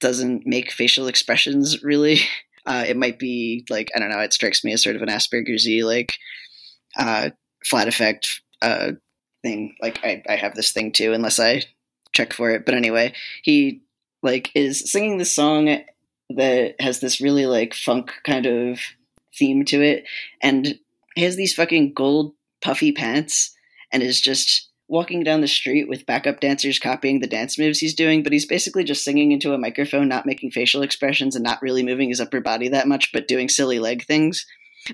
doesn't 0.00 0.46
make 0.46 0.70
facial 0.70 1.08
expressions 1.08 1.82
really. 1.82 2.20
Uh, 2.66 2.84
it 2.86 2.98
might 2.98 3.18
be 3.18 3.64
like 3.70 3.90
I 3.96 3.98
don't 3.98 4.10
know. 4.10 4.18
It 4.18 4.34
strikes 4.34 4.62
me 4.62 4.74
as 4.74 4.82
sort 4.82 4.94
of 4.94 5.00
an 5.00 5.08
Asperger's 5.08 5.66
like 5.86 6.12
uh, 6.98 7.30
flat 7.64 7.88
affect 7.88 8.42
uh, 8.60 8.92
thing. 9.42 9.74
Like 9.80 10.00
I, 10.04 10.22
I 10.28 10.36
have 10.36 10.54
this 10.54 10.72
thing 10.72 10.92
too, 10.92 11.14
unless 11.14 11.40
I 11.40 11.62
check 12.12 12.34
for 12.34 12.50
it. 12.50 12.66
But 12.66 12.74
anyway, 12.74 13.14
he 13.42 13.80
like 14.22 14.50
is 14.54 14.92
singing 14.92 15.16
this 15.16 15.34
song 15.34 15.78
that 16.28 16.74
has 16.78 17.00
this 17.00 17.22
really 17.22 17.46
like 17.46 17.72
funk 17.72 18.12
kind 18.24 18.44
of 18.44 18.80
theme 19.34 19.64
to 19.66 19.80
it, 19.80 20.04
and 20.42 20.78
he 21.14 21.22
has 21.22 21.36
these 21.36 21.54
fucking 21.54 21.94
gold 21.94 22.34
puffy 22.62 22.92
pants, 22.92 23.56
and 23.90 24.02
is 24.02 24.20
just 24.20 24.67
walking 24.88 25.22
down 25.22 25.42
the 25.42 25.48
street 25.48 25.88
with 25.88 26.06
backup 26.06 26.40
dancers 26.40 26.78
copying 26.78 27.20
the 27.20 27.26
dance 27.26 27.58
moves 27.58 27.78
he's 27.78 27.94
doing, 27.94 28.22
but 28.22 28.32
he's 28.32 28.46
basically 28.46 28.84
just 28.84 29.04
singing 29.04 29.32
into 29.32 29.52
a 29.52 29.58
microphone, 29.58 30.08
not 30.08 30.26
making 30.26 30.50
facial 30.50 30.82
expressions 30.82 31.36
and 31.36 31.44
not 31.44 31.60
really 31.60 31.82
moving 31.82 32.08
his 32.08 32.20
upper 32.20 32.40
body 32.40 32.68
that 32.68 32.88
much, 32.88 33.12
but 33.12 33.28
doing 33.28 33.48
silly 33.48 33.78
leg 33.78 34.04
things. 34.06 34.46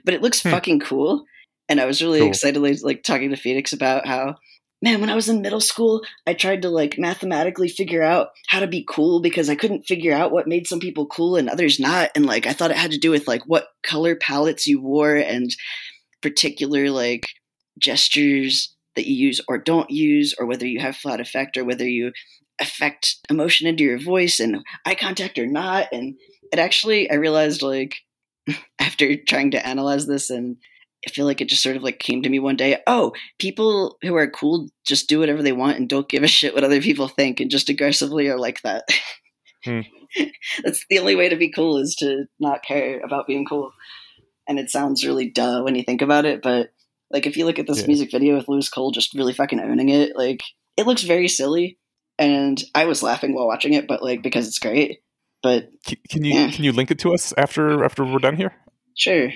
But 0.04 0.14
it 0.14 0.22
looks 0.22 0.42
Hmm. 0.42 0.50
fucking 0.50 0.80
cool. 0.80 1.24
And 1.68 1.80
I 1.80 1.84
was 1.86 2.02
really 2.02 2.18
Cool. 2.18 2.28
excited, 2.28 2.60
like, 2.60 2.78
like 2.82 3.02
talking 3.04 3.30
to 3.30 3.36
Phoenix 3.36 3.72
about 3.72 4.06
how, 4.06 4.34
man, 4.82 5.00
when 5.00 5.08
I 5.10 5.14
was 5.14 5.28
in 5.28 5.40
middle 5.40 5.60
school, 5.60 6.02
I 6.26 6.34
tried 6.34 6.62
to 6.62 6.68
like 6.70 6.98
mathematically 6.98 7.68
figure 7.68 8.02
out 8.02 8.30
how 8.48 8.60
to 8.60 8.66
be 8.66 8.84
cool 8.88 9.20
because 9.22 9.48
I 9.48 9.54
couldn't 9.54 9.86
figure 9.86 10.12
out 10.12 10.32
what 10.32 10.48
made 10.48 10.66
some 10.66 10.80
people 10.80 11.06
cool 11.06 11.36
and 11.36 11.48
others 11.48 11.78
not. 11.78 12.10
And 12.16 12.26
like, 12.26 12.46
I 12.46 12.52
thought 12.52 12.70
it 12.72 12.76
had 12.76 12.90
to 12.90 12.98
do 12.98 13.10
with 13.10 13.28
like 13.28 13.42
what 13.46 13.68
color 13.84 14.16
palettes 14.16 14.66
you 14.66 14.80
wore 14.80 15.14
and 15.14 15.54
particular 16.20 16.90
like 16.90 17.26
gestures 17.78 18.73
that 18.96 19.06
you 19.06 19.14
use 19.14 19.40
or 19.48 19.58
don't 19.58 19.90
use, 19.90 20.34
or 20.38 20.46
whether 20.46 20.66
you 20.66 20.80
have 20.80 20.96
flat 20.96 21.20
affect 21.20 21.56
or 21.56 21.64
whether 21.64 21.88
you 21.88 22.12
affect 22.60 23.16
emotion 23.30 23.66
into 23.66 23.84
your 23.84 23.98
voice 23.98 24.40
and 24.40 24.64
eye 24.86 24.94
contact 24.94 25.38
or 25.38 25.46
not. 25.46 25.88
And 25.92 26.14
it 26.52 26.58
actually, 26.58 27.10
I 27.10 27.14
realized 27.14 27.62
like 27.62 27.96
after 28.78 29.16
trying 29.16 29.52
to 29.52 29.66
analyze 29.66 30.06
this 30.06 30.30
and 30.30 30.56
I 31.06 31.10
feel 31.10 31.26
like 31.26 31.40
it 31.40 31.48
just 31.48 31.62
sort 31.62 31.76
of 31.76 31.82
like 31.82 31.98
came 31.98 32.22
to 32.22 32.28
me 32.28 32.38
one 32.38 32.56
day. 32.56 32.78
Oh, 32.86 33.12
people 33.38 33.98
who 34.02 34.14
are 34.16 34.30
cool 34.30 34.68
just 34.86 35.08
do 35.08 35.18
whatever 35.18 35.42
they 35.42 35.52
want 35.52 35.76
and 35.76 35.88
don't 35.88 36.08
give 36.08 36.22
a 36.22 36.28
shit 36.28 36.54
what 36.54 36.64
other 36.64 36.80
people 36.80 37.08
think 37.08 37.40
and 37.40 37.50
just 37.50 37.68
aggressively 37.68 38.28
are 38.28 38.38
like 38.38 38.62
that. 38.62 38.84
Hmm. 39.64 39.80
That's 40.62 40.84
the 40.88 40.98
only 40.98 41.16
way 41.16 41.28
to 41.28 41.36
be 41.36 41.50
cool 41.50 41.78
is 41.78 41.94
to 41.96 42.26
not 42.38 42.62
care 42.62 43.00
about 43.00 43.26
being 43.26 43.44
cool. 43.44 43.72
And 44.48 44.58
it 44.58 44.70
sounds 44.70 45.04
really 45.04 45.30
duh 45.30 45.62
when 45.62 45.74
you 45.74 45.82
think 45.82 46.02
about 46.02 46.24
it, 46.24 46.42
but 46.42 46.68
like 47.14 47.24
if 47.26 47.36
you 47.38 47.46
look 47.46 47.58
at 47.58 47.66
this 47.66 47.80
Yeah. 47.80 47.86
music 47.86 48.10
video 48.10 48.36
with 48.36 48.48
Louis 48.48 48.68
Cole 48.68 48.90
just 48.90 49.14
really 49.14 49.32
fucking 49.32 49.60
owning 49.60 49.88
it, 49.88 50.14
like 50.16 50.42
it 50.76 50.86
looks 50.86 51.02
very 51.02 51.28
silly. 51.28 51.78
And 52.18 52.62
I 52.74 52.84
was 52.84 53.02
laughing 53.02 53.34
while 53.34 53.46
watching 53.46 53.72
it, 53.72 53.86
but 53.88 54.02
like 54.02 54.22
because 54.22 54.46
it's 54.46 54.58
great. 54.58 54.98
But 55.42 55.70
Can, 55.86 55.96
can 56.10 56.24
you 56.24 56.34
Yeah. 56.34 56.50
can 56.50 56.64
you 56.64 56.72
link 56.72 56.90
it 56.90 56.98
to 57.00 57.14
us 57.14 57.32
after 57.38 57.82
after 57.84 58.04
we're 58.04 58.18
done 58.18 58.36
here? 58.36 58.52
sure. 58.96 59.30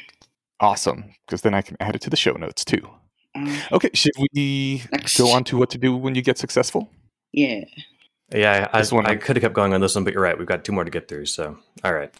Awesome, 0.60 1.04
because 1.26 1.42
then 1.42 1.54
I 1.54 1.62
can 1.62 1.76
add 1.80 1.94
it 1.94 2.00
to 2.02 2.10
the 2.10 2.16
show 2.16 2.32
notes 2.32 2.64
too. 2.64 2.80
Um, 3.36 3.56
Okay, 3.72 3.90
should 3.94 4.12
we 4.34 4.82
next. 4.92 5.16
go 5.16 5.30
on 5.30 5.44
to 5.44 5.56
what 5.56 5.70
to 5.70 5.78
do 5.78 5.96
when 5.96 6.16
you 6.16 6.22
get 6.22 6.36
successful? 6.36 6.90
Yeah. 7.32 7.62
Yeah, 8.34 8.66
I, 8.72 8.80
This 8.80 8.90
one- 8.92 9.06
I 9.06 9.14
could 9.14 9.36
have 9.36 9.42
kept 9.42 9.54
going 9.54 9.72
on 9.72 9.80
this 9.80 9.94
one, 9.94 10.02
but 10.04 10.12
you're 10.12 10.22
right. 10.22 10.36
We've 10.36 10.48
got 10.48 10.64
two 10.64 10.72
more 10.72 10.84
to 10.84 10.90
get 10.90 11.06
through. 11.08 11.26
So, 11.26 11.58
all 11.84 11.94
right. 11.94 12.12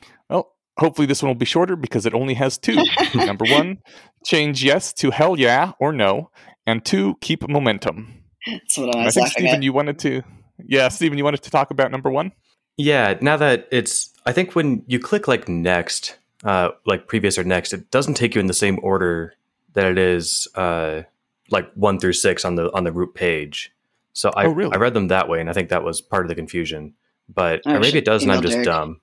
Well, 0.79 0.89
hopefully 0.89 1.07
this 1.07 1.23
one 1.23 1.29
will 1.29 1.35
be 1.35 1.45
shorter 1.45 1.77
because 1.77 2.07
it 2.07 2.15
only 2.15 2.35
has 2.35 2.59
two. 2.59 2.77
Number 3.15 3.45
one, 3.47 3.79
change 4.25 4.63
yes 4.65 4.93
to 4.95 5.11
hell 5.11 5.39
yeah 5.39 5.73
or 5.81 5.93
no, 5.93 6.31
and 6.67 6.85
two, 6.85 7.17
keep 7.21 7.49
momentum. 7.49 8.23
That's 8.47 8.79
what 8.79 8.95
I 8.95 8.99
And 9.01 9.09
I 9.09 9.11
think 9.11 9.29
Steven, 9.29 9.55
at. 9.57 9.63
you 9.63 9.73
wanted 9.73 9.99
to, 10.01 10.23
yeah, 10.65 10.89
Steven, 10.89 11.19
you 11.19 11.25
wanted 11.25 11.43
to 11.43 11.51
talk 11.51 11.71
about 11.71 11.91
number 11.91 12.11
one. 12.11 12.33
Yeah, 12.77 13.19
now 13.21 13.37
that 13.37 13.67
it's, 13.73 14.13
I 14.25 14.33
think 14.33 14.55
when 14.55 14.85
you 14.87 14.99
click 15.01 15.27
like 15.29 15.49
next, 15.49 16.17
uh, 16.45 16.71
like 16.87 17.09
previous 17.09 17.37
or 17.39 17.45
next, 17.45 17.73
it 17.73 17.91
doesn't 17.91 18.15
take 18.15 18.35
you 18.35 18.41
in 18.41 18.47
the 18.47 18.55
same 18.55 18.79
order 18.83 19.35
that 19.75 19.87
it 19.87 19.99
is, 19.99 20.47
uh, 20.55 21.03
like 21.51 21.71
one 21.75 21.99
through 21.99 22.13
six 22.13 22.45
on 22.45 22.55
the 22.55 22.71
on 22.75 22.85
the 22.85 22.93
root 22.93 23.15
page. 23.15 23.73
So 24.13 24.31
I 24.37 24.45
Oh, 24.45 24.51
really? 24.51 24.73
I 24.73 24.77
read 24.79 24.95
them 24.95 25.09
that 25.09 25.29
way, 25.29 25.41
and 25.41 25.49
I 25.51 25.53
think 25.53 25.71
that 25.71 25.83
was 25.83 26.01
part 26.01 26.25
of 26.25 26.29
the 26.29 26.35
confusion. 26.35 26.95
But 27.29 27.63
Oh, 27.67 27.75
or 27.75 27.81
maybe 27.81 27.99
it 27.99 28.05
does, 28.05 28.23
and 28.23 28.31
I'm 28.33 28.43
just 28.43 28.53
Derek. 28.53 28.67
dumb. 28.67 29.01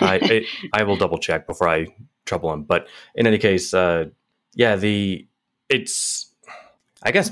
I 0.00 0.18
it, 0.22 0.44
I 0.72 0.82
will 0.82 0.96
double 0.96 1.18
check 1.18 1.46
before 1.46 1.68
I 1.68 1.86
trouble 2.24 2.52
him. 2.52 2.64
But 2.64 2.88
in 3.14 3.26
any 3.26 3.38
case, 3.38 3.72
uh, 3.74 4.06
yeah, 4.54 4.76
the 4.76 5.26
it's 5.68 6.32
I 7.02 7.10
guess 7.10 7.30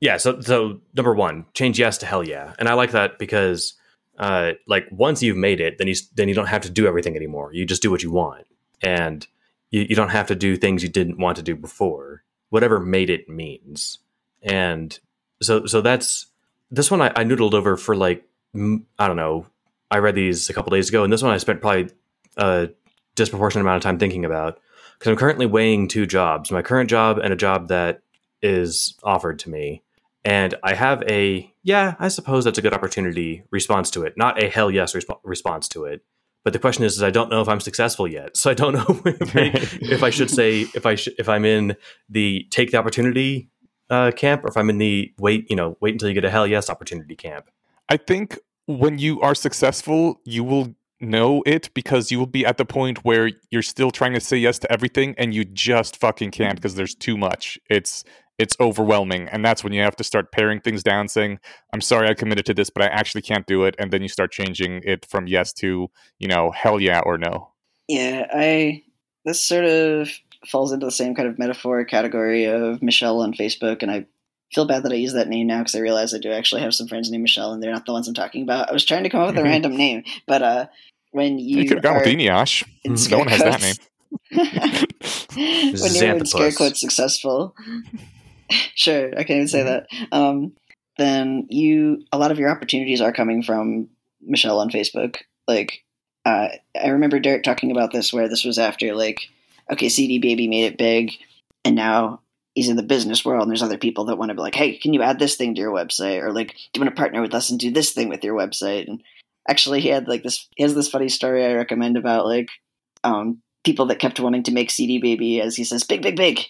yeah. 0.00 0.16
So 0.16 0.40
so 0.40 0.80
number 0.94 1.14
one, 1.14 1.46
change 1.54 1.78
yes 1.78 1.98
to 1.98 2.06
hell 2.06 2.26
yeah, 2.26 2.54
and 2.58 2.68
I 2.68 2.74
like 2.74 2.92
that 2.92 3.18
because 3.18 3.74
uh, 4.18 4.52
like 4.66 4.86
once 4.90 5.22
you've 5.22 5.36
made 5.36 5.60
it, 5.60 5.78
then 5.78 5.88
you 5.88 5.94
then 6.14 6.28
you 6.28 6.34
don't 6.34 6.48
have 6.48 6.62
to 6.62 6.70
do 6.70 6.86
everything 6.86 7.16
anymore. 7.16 7.52
You 7.52 7.66
just 7.66 7.82
do 7.82 7.90
what 7.90 8.02
you 8.02 8.10
want, 8.10 8.46
and 8.82 9.26
you, 9.70 9.86
you 9.88 9.96
don't 9.96 10.10
have 10.10 10.26
to 10.28 10.34
do 10.34 10.56
things 10.56 10.82
you 10.82 10.88
didn't 10.88 11.18
want 11.18 11.36
to 11.36 11.42
do 11.42 11.56
before. 11.56 12.22
Whatever 12.50 12.78
made 12.78 13.10
it 13.10 13.28
means, 13.28 13.98
and 14.42 14.98
so 15.42 15.66
so 15.66 15.80
that's 15.80 16.26
this 16.70 16.90
one 16.90 17.02
I, 17.02 17.08
I 17.16 17.24
noodled 17.24 17.54
over 17.54 17.76
for 17.76 17.96
like 17.96 18.24
I 18.54 19.06
don't 19.06 19.16
know. 19.16 19.46
I 19.94 19.98
read 19.98 20.16
these 20.16 20.50
a 20.50 20.52
couple 20.52 20.70
days 20.70 20.88
ago, 20.88 21.04
and 21.04 21.12
this 21.12 21.22
one 21.22 21.32
I 21.32 21.36
spent 21.36 21.60
probably 21.60 21.88
a 22.36 22.68
disproportionate 23.14 23.62
amount 23.64 23.76
of 23.76 23.82
time 23.84 23.96
thinking 23.96 24.24
about 24.24 24.58
because 24.98 25.08
I'm 25.08 25.16
currently 25.16 25.46
weighing 25.46 25.86
two 25.86 26.04
jobs: 26.04 26.50
my 26.50 26.62
current 26.62 26.90
job 26.90 27.18
and 27.18 27.32
a 27.32 27.36
job 27.36 27.68
that 27.68 28.02
is 28.42 28.98
offered 29.04 29.38
to 29.40 29.50
me. 29.50 29.84
And 30.24 30.56
I 30.64 30.74
have 30.74 31.04
a 31.08 31.48
yeah, 31.62 31.94
I 32.00 32.08
suppose 32.08 32.44
that's 32.44 32.58
a 32.58 32.62
good 32.62 32.74
opportunity 32.74 33.44
response 33.52 33.88
to 33.92 34.02
it, 34.02 34.14
not 34.16 34.42
a 34.42 34.48
hell 34.48 34.68
yes 34.68 34.94
resp- 34.94 35.20
response 35.22 35.68
to 35.68 35.84
it. 35.84 36.04
But 36.42 36.54
the 36.54 36.58
question 36.58 36.82
is, 36.84 36.96
is 36.96 37.02
I 37.04 37.10
don't 37.10 37.30
know 37.30 37.40
if 37.40 37.48
I'm 37.48 37.60
successful 37.60 38.08
yet, 38.08 38.36
so 38.36 38.50
I 38.50 38.54
don't 38.54 38.72
know 38.72 39.00
if 39.06 39.36
I, 39.36 39.52
if 39.80 40.02
I 40.02 40.10
should 40.10 40.28
say 40.28 40.62
if 40.74 40.86
I 40.86 40.96
should 40.96 41.14
if 41.20 41.28
I'm 41.28 41.44
in 41.44 41.76
the 42.08 42.48
take 42.50 42.72
the 42.72 42.78
opportunity 42.78 43.48
uh, 43.90 44.10
camp 44.10 44.42
or 44.42 44.48
if 44.48 44.56
I'm 44.56 44.70
in 44.70 44.78
the 44.78 45.14
wait 45.18 45.48
you 45.48 45.54
know 45.54 45.76
wait 45.80 45.94
until 45.94 46.08
you 46.08 46.14
get 46.14 46.24
a 46.24 46.30
hell 46.30 46.48
yes 46.48 46.68
opportunity 46.68 47.14
camp. 47.14 47.48
I 47.88 47.96
think 47.96 48.38
when 48.66 48.98
you 48.98 49.20
are 49.20 49.34
successful, 49.34 50.20
you 50.24 50.44
will 50.44 50.74
know 51.00 51.42
it 51.44 51.70
because 51.74 52.10
you 52.10 52.18
will 52.18 52.26
be 52.26 52.46
at 52.46 52.56
the 52.56 52.64
point 52.64 53.04
where 53.04 53.30
you're 53.50 53.62
still 53.62 53.90
trying 53.90 54.14
to 54.14 54.20
say 54.20 54.36
yes 54.36 54.58
to 54.58 54.72
everything 54.72 55.14
and 55.18 55.34
you 55.34 55.44
just 55.44 55.96
fucking 55.96 56.30
can't 56.30 56.50
mm-hmm. 56.50 56.54
because 56.56 56.74
there's 56.74 56.94
too 56.94 57.16
much. 57.16 57.58
It's 57.68 58.04
it's 58.36 58.56
overwhelming. 58.58 59.28
And 59.28 59.44
that's 59.44 59.62
when 59.62 59.72
you 59.72 59.82
have 59.82 59.94
to 59.96 60.04
start 60.04 60.32
paring 60.32 60.60
things 60.60 60.82
down 60.82 61.06
saying 61.06 61.38
i'm 61.72 61.80
sorry 61.80 62.08
i 62.08 62.14
committed 62.14 62.44
to 62.46 62.54
this 62.54 62.68
but 62.68 62.82
i 62.82 62.86
actually 62.86 63.22
can't 63.22 63.46
do 63.46 63.64
it. 63.64 63.74
And 63.78 63.92
then 63.92 64.02
you 64.02 64.08
start 64.08 64.32
changing 64.32 64.82
it 64.84 65.06
from 65.06 65.26
yes 65.26 65.52
to 65.54 65.88
you 66.18 66.28
know 66.28 66.50
hell 66.50 66.80
yeah 66.80 67.00
or 67.04 67.18
no. 67.18 67.50
Yeah, 67.88 68.26
I 68.32 68.82
this 69.24 69.44
sort 69.44 69.64
of 69.64 70.10
falls 70.46 70.72
into 70.72 70.86
the 70.86 70.92
same 70.92 71.14
kind 71.14 71.28
of 71.28 71.38
metaphor 71.38 71.84
category 71.84 72.44
of 72.44 72.82
Michelle 72.82 73.20
on 73.20 73.34
Facebook, 73.34 73.82
and 73.82 73.90
I 73.90 74.06
feel 74.52 74.66
bad 74.66 74.82
that 74.84 74.92
I 74.92 74.96
use 74.96 75.12
that 75.14 75.28
name 75.28 75.46
now 75.46 75.58
because 75.58 75.74
I 75.74 75.80
realize 75.80 76.14
I 76.14 76.18
do 76.18 76.30
actually 76.30 76.62
have 76.62 76.74
some 76.74 76.86
friends 76.86 77.10
named 77.10 77.22
Michelle, 77.22 77.52
and 77.52 77.62
they're 77.62 77.72
not 77.72 77.86
the 77.86 77.92
ones 77.92 78.08
I'm 78.08 78.14
talking 78.14 78.42
about. 78.42 78.70
I 78.70 78.72
was 78.72 78.84
trying 78.84 79.02
to 79.04 79.08
come 79.08 79.20
up 79.20 79.28
with 79.28 79.38
a 79.38 79.42
random 79.42 79.76
name, 79.76 80.04
but 80.26 80.42
uh, 80.42 80.66
when 81.10 81.38
you, 81.38 81.58
you, 81.58 81.68
could 81.68 81.78
have 81.78 81.84
gone 81.84 81.96
with 81.96 82.06
Eneasz. 82.06 82.64
in 82.84 82.96
no 83.10 83.18
one 83.18 83.28
has 83.28 83.40
that 83.40 83.62
name 83.62 83.74
when 85.36 85.94
you're 85.94 86.16
in 86.16 86.26
scare 86.26 86.50
Xanthopus. 86.50 86.56
quotes 86.56 86.80
successful, 86.80 87.54
sure, 88.74 89.08
I 89.08 89.24
can't 89.24 89.30
even 89.30 89.48
say 89.48 89.62
that. 89.62 89.86
Um, 90.12 90.52
then 90.98 91.46
you 91.50 92.04
a 92.12 92.18
lot 92.18 92.30
of 92.30 92.38
your 92.38 92.50
opportunities 92.50 93.00
are 93.00 93.12
coming 93.12 93.42
from 93.42 93.88
Michelle 94.20 94.60
on 94.60 94.70
Facebook. 94.70 95.16
Like 95.48 95.84
uh, 96.24 96.48
I 96.80 96.88
remember 96.88 97.18
Derek 97.18 97.42
talking 97.42 97.70
about 97.70 97.92
this, 97.92 98.12
where 98.12 98.28
this 98.28 98.44
was 98.44 98.58
after 98.58 98.94
like, 98.94 99.20
okay, 99.70 99.88
CD 99.88 100.18
Baby 100.18 100.48
made 100.48 100.64
it 100.64 100.78
big, 100.78 101.12
and 101.64 101.74
now 101.74 102.20
he's 102.54 102.68
in 102.68 102.76
the 102.76 102.82
business 102.82 103.24
world, 103.24 103.42
and 103.42 103.50
there's 103.50 103.62
other 103.62 103.78
people 103.78 104.04
that 104.06 104.16
want 104.16 104.30
to 104.30 104.34
be 104.34 104.40
like, 104.40 104.54
hey, 104.54 104.76
can 104.76 104.92
you 104.92 105.02
add 105.02 105.18
this 105.18 105.36
thing 105.36 105.54
to 105.54 105.60
your 105.60 105.72
website, 105.72 106.22
or 106.22 106.32
like, 106.32 106.48
do 106.48 106.78
you 106.78 106.80
want 106.80 106.94
to 106.94 107.00
partner 107.00 107.20
with 107.20 107.34
us 107.34 107.50
and 107.50 107.60
do 107.60 107.70
this 107.70 107.92
thing 107.92 108.08
with 108.08 108.24
your 108.24 108.36
website? 108.36 108.88
And 108.88 109.02
actually, 109.48 109.80
he 109.80 109.88
had 109.88 110.08
like 110.08 110.22
this. 110.22 110.48
He 110.56 110.62
has 110.62 110.74
this 110.74 110.88
funny 110.88 111.08
story 111.08 111.44
I 111.44 111.54
recommend 111.54 111.96
about 111.96 112.26
like 112.26 112.48
um, 113.02 113.42
people 113.64 113.86
that 113.86 113.98
kept 113.98 114.20
wanting 114.20 114.44
to 114.44 114.52
make 114.52 114.70
CD 114.70 114.98
Baby, 114.98 115.40
as 115.40 115.56
he 115.56 115.64
says, 115.64 115.84
big, 115.84 116.02
big, 116.02 116.16
big. 116.16 116.40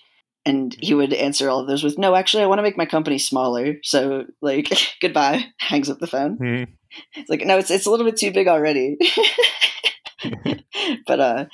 And 0.46 0.76
he 0.78 0.92
would 0.92 1.14
answer 1.14 1.48
all 1.48 1.60
of 1.60 1.66
those 1.66 1.82
with, 1.82 1.98
"No, 1.98 2.14
actually, 2.14 2.42
I 2.42 2.46
want 2.46 2.58
to 2.58 2.62
make 2.62 2.76
my 2.76 2.84
company 2.84 3.18
smaller." 3.18 3.76
So, 3.82 4.26
like, 4.42 4.70
goodbye. 5.00 5.46
Hangs 5.58 5.88
up 5.88 6.00
the 6.00 6.06
phone. 6.06 6.36
Hmm. 6.36 6.64
It's 7.16 7.30
like, 7.30 7.44
no, 7.44 7.58
it's 7.58 7.70
it's 7.70 7.86
a 7.86 7.90
little 7.90 8.06
bit 8.06 8.18
too 8.18 8.30
big 8.30 8.46
already. 8.46 8.98
but 11.06 11.20
uh, 11.20 11.46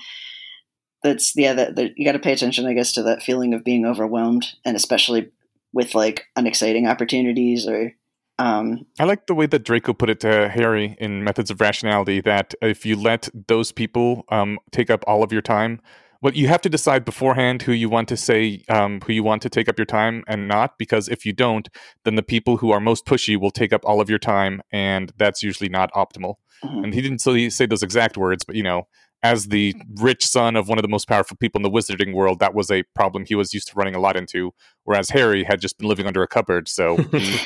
that's 1.03 1.37
yeah. 1.37 1.55
That, 1.55 1.77
that 1.77 1.93
you 1.97 2.05
got 2.05 2.13
to 2.13 2.19
pay 2.19 2.33
attention, 2.33 2.67
I 2.67 2.75
guess, 2.75 2.93
to 2.93 3.03
that 3.05 3.23
feeling 3.23 3.55
of 3.55 3.65
being 3.65 3.85
overwhelmed, 3.85 4.47
and 4.65 4.77
especially 4.77 5.31
with 5.73 5.95
like 5.95 6.27
unexciting 6.37 6.87
opportunities 6.89 7.67
or 7.67 7.93
um, 8.41 8.87
I 8.99 9.05
like 9.05 9.27
the 9.27 9.35
way 9.35 9.45
that 9.47 9.65
Draco 9.65 9.93
put 9.93 10.09
it 10.09 10.21
to 10.21 10.49
Harry 10.49 10.97
in 10.99 11.23
Methods 11.23 11.51
of 11.51 11.61
Rationality 11.61 12.23
that 12.23 12.55
if 12.63 12.87
you 12.87 12.97
let 12.97 13.29
those 13.49 13.71
people 13.71 14.25
um, 14.31 14.59
take 14.73 14.89
up 14.89 15.05
all 15.07 15.23
of 15.23 15.31
your 15.31 15.43
time, 15.43 15.79
well, 16.23 16.33
you 16.33 16.49
have 16.49 16.63
to 16.63 16.71
decide 16.71 17.05
beforehand 17.05 17.63
who 17.63 17.73
you 17.73 17.91
want 17.91 18.09
to 18.09 18.17
say, 18.17 18.65
um, 18.71 19.01
who 19.03 19.13
you 19.13 19.23
want 19.23 19.43
to 19.43 19.51
take 19.51 19.69
up 19.69 19.79
your 19.79 19.87
time 19.87 20.25
and 20.27 20.49
not, 20.49 20.79
because 20.79 21.07
if 21.09 21.27
you 21.27 21.35
don't, 21.35 21.69
then 22.05 22.15
the 22.15 22.23
people 22.23 22.57
who 22.57 22.71
are 22.71 22.81
most 22.81 23.05
pushy 23.05 23.39
will 23.39 23.51
take 23.51 23.75
up 23.75 23.83
all 23.85 24.01
of 24.01 24.09
your 24.09 24.19
time, 24.19 24.63
and 24.73 25.13
that's 25.19 25.43
usually 25.43 25.69
not 25.69 25.93
optimal. 25.93 26.37
mhm. 26.65 26.85
And 26.85 26.95
he 26.95 27.03
didn't 27.03 27.21
say 27.21 27.67
those 27.67 27.83
exact 27.83 28.17
words, 28.17 28.45
but 28.45 28.57
you 28.57 28.63
know, 28.63 28.87
as 29.23 29.49
the 29.49 29.75
rich 29.97 30.27
son 30.27 30.57
of 30.57 30.69
one 30.69 30.79
of 30.79 30.83
the 30.83 30.89
most 30.89 31.07
powerful 31.07 31.37
people 31.37 31.59
in 31.59 31.63
the 31.63 31.71
wizarding 31.71 32.15
world, 32.15 32.39
that 32.39 32.55
was 32.55 32.71
a 32.71 32.83
problem 32.95 33.25
he 33.25 33.35
was 33.35 33.53
used 33.53 33.69
to 33.69 33.75
running 33.75 33.95
a 33.95 34.01
lot 34.01 34.17
into. 34.17 34.53
Whereas 34.85 35.11
Harry 35.11 35.45
had 35.45 35.61
just 35.61 35.79
been 35.79 35.89
living 35.89 36.07
under 36.07 36.23
a 36.23 36.29
cupboard, 36.29 36.69
so 36.69 36.97
he 36.97 37.07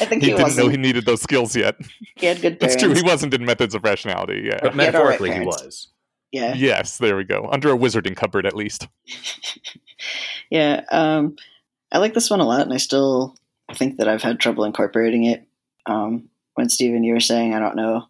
I 0.00 0.06
think 0.06 0.22
he, 0.22 0.28
he, 0.28 0.32
didn't 0.32 0.42
wasn't. 0.42 0.66
know 0.66 0.70
he 0.70 0.76
needed 0.76 1.06
those 1.06 1.22
skills 1.22 1.54
yet. 1.54 1.76
He 2.16 2.26
had 2.26 2.40
good 2.40 2.58
That's 2.60 2.76
true. 2.76 2.94
He 2.94 3.02
wasn't 3.02 3.34
in 3.34 3.44
Methods 3.44 3.74
of 3.74 3.84
Rationality. 3.84 4.42
Yeah. 4.44 4.58
But 4.62 4.74
He 4.74 4.80
had 4.82 4.94
all 4.94 5.02
right 5.02 5.20
metaphorically, 5.20 5.32
he 5.32 5.46
was. 5.46 5.88
Yeah, 6.32 6.54
Yes, 6.54 6.98
there 6.98 7.16
we 7.16 7.22
go. 7.24 7.48
Under 7.52 7.72
a 7.72 7.78
wizarding 7.78 8.16
cupboard, 8.16 8.44
at 8.44 8.56
least. 8.56 8.88
yeah. 10.50 10.82
Um, 10.90 11.36
I 11.92 11.98
like 11.98 12.12
this 12.14 12.28
one 12.28 12.40
a 12.40 12.44
lot, 12.44 12.62
and 12.62 12.72
I 12.72 12.78
still 12.78 13.36
think 13.72 13.98
that 13.98 14.08
I've 14.08 14.22
had 14.22 14.40
trouble 14.40 14.64
incorporating 14.64 15.24
it. 15.24 15.46
Um, 15.86 16.28
when 16.54 16.68
Steven, 16.68 17.04
you 17.04 17.14
were 17.14 17.20
saying, 17.20 17.54
I 17.54 17.60
don't 17.60 17.76
know 17.76 18.08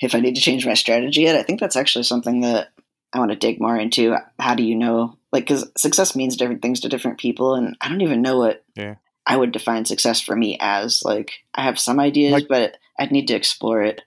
if 0.00 0.14
I 0.14 0.20
need 0.20 0.34
to 0.36 0.40
change 0.40 0.66
my 0.66 0.74
strategy 0.74 1.22
yet. 1.22 1.36
I 1.36 1.42
think 1.42 1.60
that's 1.60 1.76
actually 1.76 2.04
something 2.04 2.40
that 2.40 2.68
I 3.12 3.18
want 3.18 3.30
to 3.30 3.36
dig 3.36 3.60
more 3.60 3.76
into. 3.76 4.16
How 4.38 4.54
do 4.54 4.62
you 4.62 4.74
know? 4.76 5.16
Like, 5.32 5.44
because 5.44 5.70
success 5.76 6.14
means 6.16 6.36
different 6.36 6.62
things 6.62 6.80
to 6.80 6.88
different 6.88 7.18
people, 7.18 7.54
and 7.54 7.76
I 7.80 7.88
don't 7.88 8.00
even 8.02 8.22
know 8.22 8.38
what 8.38 8.64
Yeah. 8.76 8.94
I 9.26 9.36
would 9.36 9.52
define 9.52 9.84
success 9.84 10.20
for 10.20 10.36
me 10.36 10.56
as. 10.60 11.02
Like, 11.04 11.32
I 11.54 11.62
have 11.64 11.78
some 11.78 11.98
ideas, 12.00 12.32
Like- 12.32 12.48
but 12.48 12.76
I'd 12.98 13.10
need 13.12 13.26
to 13.28 13.34
explore 13.34 13.82
it. 13.82 14.02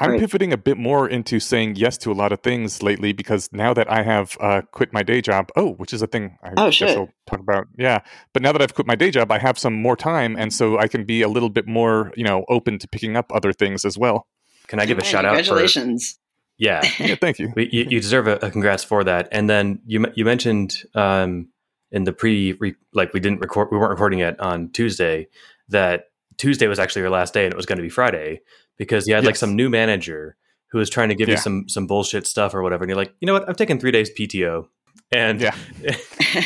I'm 0.00 0.10
Right. 0.12 0.20
pivoting 0.20 0.52
a 0.52 0.56
bit 0.56 0.76
more 0.76 1.08
into 1.08 1.40
saying 1.40 1.74
yes 1.74 1.98
to 1.98 2.12
a 2.12 2.14
lot 2.14 2.30
of 2.30 2.40
things 2.40 2.82
lately 2.84 3.12
because 3.12 3.48
now 3.52 3.74
that 3.74 3.90
I 3.90 4.02
have 4.04 4.36
uh, 4.40 4.60
quit 4.70 4.92
my 4.92 5.02
day 5.02 5.20
job, 5.20 5.48
oh, 5.56 5.72
which 5.72 5.92
is 5.92 6.02
a 6.02 6.06
thing 6.06 6.36
I 6.44 6.50
Oh, 6.56 6.70
guess. 6.70 6.94
I'll 6.96 7.08
talk 7.26 7.40
about. 7.40 7.66
Yeah, 7.76 8.00
but 8.32 8.42
now 8.42 8.52
that 8.52 8.62
I've 8.62 8.74
quit 8.74 8.86
my 8.86 8.94
day 8.94 9.10
job, 9.10 9.32
I 9.32 9.38
have 9.38 9.58
some 9.58 9.74
more 9.74 9.96
time, 9.96 10.36
and 10.38 10.52
so 10.52 10.78
I 10.78 10.86
can 10.86 11.04
be 11.04 11.22
a 11.22 11.28
little 11.28 11.48
bit 11.48 11.66
more, 11.66 12.12
you 12.16 12.22
know, 12.22 12.44
open 12.48 12.78
to 12.78 12.86
picking 12.86 13.16
up 13.16 13.32
other 13.34 13.52
things 13.52 13.84
as 13.84 13.98
well. 13.98 14.28
Can 14.68 14.78
I 14.80 14.86
give 14.86 14.98
a 14.98 15.02
Man, 15.02 15.10
shout 15.10 15.24
out 15.24 15.32
for? 15.32 15.36
Congratulations. 15.42 16.18
Yeah, 16.58 16.82
Yeah, 16.98 17.14
thank 17.16 17.38
you. 17.38 17.52
You, 17.56 17.86
you 17.88 18.00
deserve 18.00 18.26
a, 18.28 18.36
a 18.36 18.50
congrats 18.50 18.84
for 18.84 19.04
that. 19.04 19.28
And 19.32 19.48
then 19.50 19.80
you 19.86 20.06
you 20.14 20.24
mentioned 20.24 20.82
um, 20.94 21.48
in 21.90 22.04
the 22.04 22.12
pre 22.12 22.52
re, 22.54 22.74
like 22.92 23.12
we 23.14 23.20
didn't 23.20 23.40
record 23.40 23.68
we 23.70 23.78
weren't 23.78 23.90
recording 23.90 24.18
it 24.20 24.38
on 24.40 24.70
Tuesday 24.70 25.28
that 25.68 26.06
Tuesday 26.36 26.66
was 26.68 26.78
actually 26.78 27.00
your 27.02 27.10
last 27.10 27.32
day 27.34 27.44
and 27.44 27.52
it 27.52 27.56
was 27.56 27.66
going 27.66 27.78
to 27.78 27.82
be 27.82 27.88
Friday 27.88 28.40
because 28.76 29.06
you 29.08 29.14
had 29.14 29.24
like 29.24 29.36
some 29.36 29.54
new 29.56 29.68
manager 29.70 30.36
who 30.70 30.78
was 30.78 30.90
trying 30.90 31.08
to 31.08 31.14
give 31.14 31.28
you 31.28 31.36
some 31.36 31.68
some 31.68 31.86
bullshit 31.86 32.26
stuff 32.26 32.54
or 32.54 32.62
whatever 32.62 32.84
and 32.84 32.90
you're 32.90 32.96
like 32.96 33.14
you 33.20 33.26
know 33.26 33.32
what 33.32 33.48
I've 33.48 33.56
taken 33.56 33.78
three 33.80 33.90
days 33.90 34.10
PTO 34.10 34.66
and 35.12 35.40
Yeah. 35.40 35.54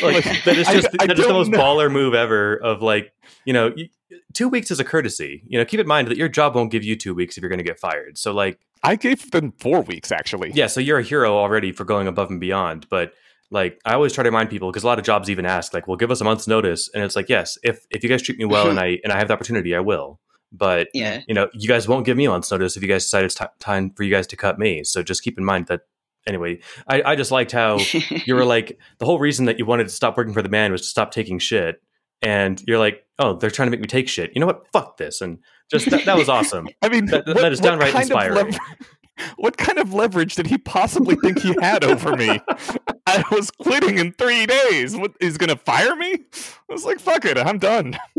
like 0.03 0.25
that 0.45 0.57
is 0.57 0.69
I- 0.69 0.75
just 0.75 0.89
I 1.01 1.07
that 1.07 1.19
is 1.19 1.27
the 1.27 1.33
most 1.33 1.51
know. 1.51 1.59
baller 1.59 1.91
move 1.91 2.15
ever 2.15 2.55
of 2.57 2.83
like 2.83 3.13
you 3.45 3.53
know 3.53 3.73
you, 3.75 3.89
two 4.33 4.49
weeks 4.49 4.71
is 4.71 4.81
a 4.81 4.85
courtesy 4.85 5.43
you 5.47 5.59
know 5.59 5.65
keep 5.65 5.81
in 5.81 5.87
mind 5.87 6.09
that 6.09 6.17
your 6.17 6.29
job 6.29 6.55
won't 6.55 6.71
give 6.71 6.85
you 6.85 6.97
two 6.97 7.15
weeks 7.15 7.37
if 7.37 7.43
you're 7.43 7.51
going 7.51 7.59
to 7.59 7.65
get 7.65 7.79
fired 7.79 8.17
so 8.17 8.33
like 8.33 8.59
I 8.83 8.97
gave 8.97 9.31
them 9.31 9.53
four 9.59 9.83
weeks 9.83 10.11
actually. 10.11 10.51
yeah, 10.55 10.67
so 10.67 10.81
you're 10.81 10.99
a 10.99 11.03
hero 11.03 11.37
already 11.37 11.73
for 11.73 11.85
going 11.85 12.09
above 12.09 12.31
and 12.31 12.41
beyond. 12.41 12.89
But 12.89 13.13
like, 13.51 13.81
I 13.85 13.95
always 13.95 14.13
try 14.13 14.25
to 14.25 14.31
remind 14.31 14.51
people 14.51 14.71
because 14.71 14.83
a 14.83 14.87
lot 14.87 14.99
of 14.99 15.05
jobs 15.05 15.31
even 15.31 15.47
ask, 15.47 15.73
like, 15.73 15.87
"Well, 15.87 15.97
give 15.97 16.11
us 16.11 16.21
a 16.21 16.25
month's 16.25 16.49
notice," 16.49 16.91
and 16.93 17.05
it's 17.05 17.15
like, 17.15 17.29
yes, 17.29 17.59
if 17.63 17.87
if 17.91 18.03
you 18.03 18.09
guys 18.09 18.23
treat 18.23 18.39
me 18.39 18.45
well 18.45 18.67
mm-hmm. 18.67 18.79
and 18.79 18.81
I 18.81 18.99
and 19.05 19.13
I 19.13 19.19
have 19.19 19.29
the 19.29 19.35
opportunity, 19.35 19.75
I 19.75 19.81
will. 19.81 20.19
But 20.51 20.89
Yeah. 20.93 21.21
you 21.29 21.35
know, 21.35 21.49
you 21.55 21.67
guys 21.69 21.89
won't 21.89 22.05
give 22.05 22.17
me 22.17 22.27
a 22.27 22.31
month's 22.31 22.51
notice 22.51 22.77
if 22.77 22.83
you 22.83 22.89
guys 22.89 23.05
decide 23.05 23.25
it's 23.25 23.35
ti 23.35 23.45
time 23.59 23.91
for 23.97 24.03
you 24.03 24.11
guys 24.11 24.27
to 24.29 24.37
cut 24.37 24.59
me. 24.59 24.85
So 24.85 25.03
just 25.03 25.23
keep 25.23 25.39
in 25.39 25.45
mind 25.45 25.67
that. 25.67 25.83
Anyway, 26.25 26.61
I, 26.87 27.03
I 27.03 27.17
just 27.17 27.33
liked 27.33 27.51
how 27.51 27.79
you 28.27 28.35
were 28.35 28.45
like 28.45 28.79
the 28.99 29.07
whole 29.07 29.19
reason 29.19 29.47
that 29.47 29.59
you 29.59 29.67
wanted 29.67 29.85
to 29.85 29.91
stop 29.91 30.17
working 30.17 30.33
for 30.33 30.43
the 30.43 30.49
man 30.49 30.71
was 30.71 30.83
to 30.83 30.87
stop 30.87 31.11
taking 31.11 31.39
shit, 31.41 31.83
and 32.23 32.63
you're 32.67 32.79
like, 32.79 33.05
oh, 33.19 33.35
they're 33.37 33.51
trying 33.51 33.67
to 33.67 33.71
make 33.71 33.81
me 33.81 33.87
take 33.87 34.09
shit. 34.09 34.31
You 34.35 34.41
know 34.41 34.47
what? 34.47 34.67
Fuck 34.73 34.97
this, 34.97 35.21
and 35.21 35.39
just 35.71 35.91
that, 35.91 36.05
that 36.05 36.17
was 36.17 36.29
awesome. 36.29 36.69
I 36.83 36.89
mean, 36.89 37.07
That- 37.07 37.27
that 37.27 37.53
is 37.53 37.61
downright 37.61 37.93
kind 37.93 38.11
of 38.11 38.19
inspiring. 38.23 38.55
what 39.37 39.57
kind 39.57 39.79
of 39.79 39.93
leverage 39.93 40.35
did 40.35 40.47
he 40.47 40.59
possibly 40.59 41.17
think 41.17 41.41
he 41.41 41.55
had 41.61 41.85
over 41.85 42.17
me? 42.17 42.41
I 43.07 43.23
was 43.31 43.51
quitting 43.51 43.99
in 43.99 44.13
three 44.13 44.47
days. 44.47 44.97
What, 44.97 45.13
he's 45.21 45.37
gonna 45.37 45.57
fire 45.57 45.95
me? 45.97 46.15
I 46.35 46.73
was 46.73 46.85
like, 46.85 47.01
fuck 47.01 47.25
it, 47.25 47.37
I'm 47.39 47.59
done. 47.59 47.99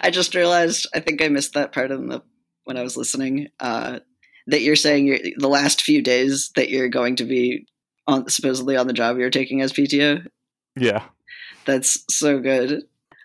I 0.00 0.10
just 0.10 0.34
realized 0.34 0.86
I 0.94 1.00
think 1.00 1.22
I 1.22 1.28
missed 1.28 1.54
that 1.54 1.72
part 1.72 1.90
in 1.90 2.08
the 2.08 2.22
when 2.64 2.76
I 2.76 2.82
was 2.82 2.96
listening. 2.96 3.48
Uh, 3.60 4.00
that 4.48 4.62
you're 4.62 4.76
saying 4.76 5.06
you're, 5.06 5.18
the 5.36 5.48
last 5.48 5.82
few 5.82 6.02
days 6.02 6.50
that 6.56 6.68
you're 6.68 6.88
going 6.88 7.14
to 7.16 7.24
be 7.24 7.66
on 8.08 8.28
supposedly 8.28 8.76
on 8.76 8.86
the 8.88 8.92
job 8.92 9.16
you're 9.18 9.30
taking 9.30 9.60
as 9.62 9.72
PTO. 9.72 10.26
Yeah. 10.76 11.04
That's 11.64 12.04
so 12.14 12.38
good. 12.40 12.82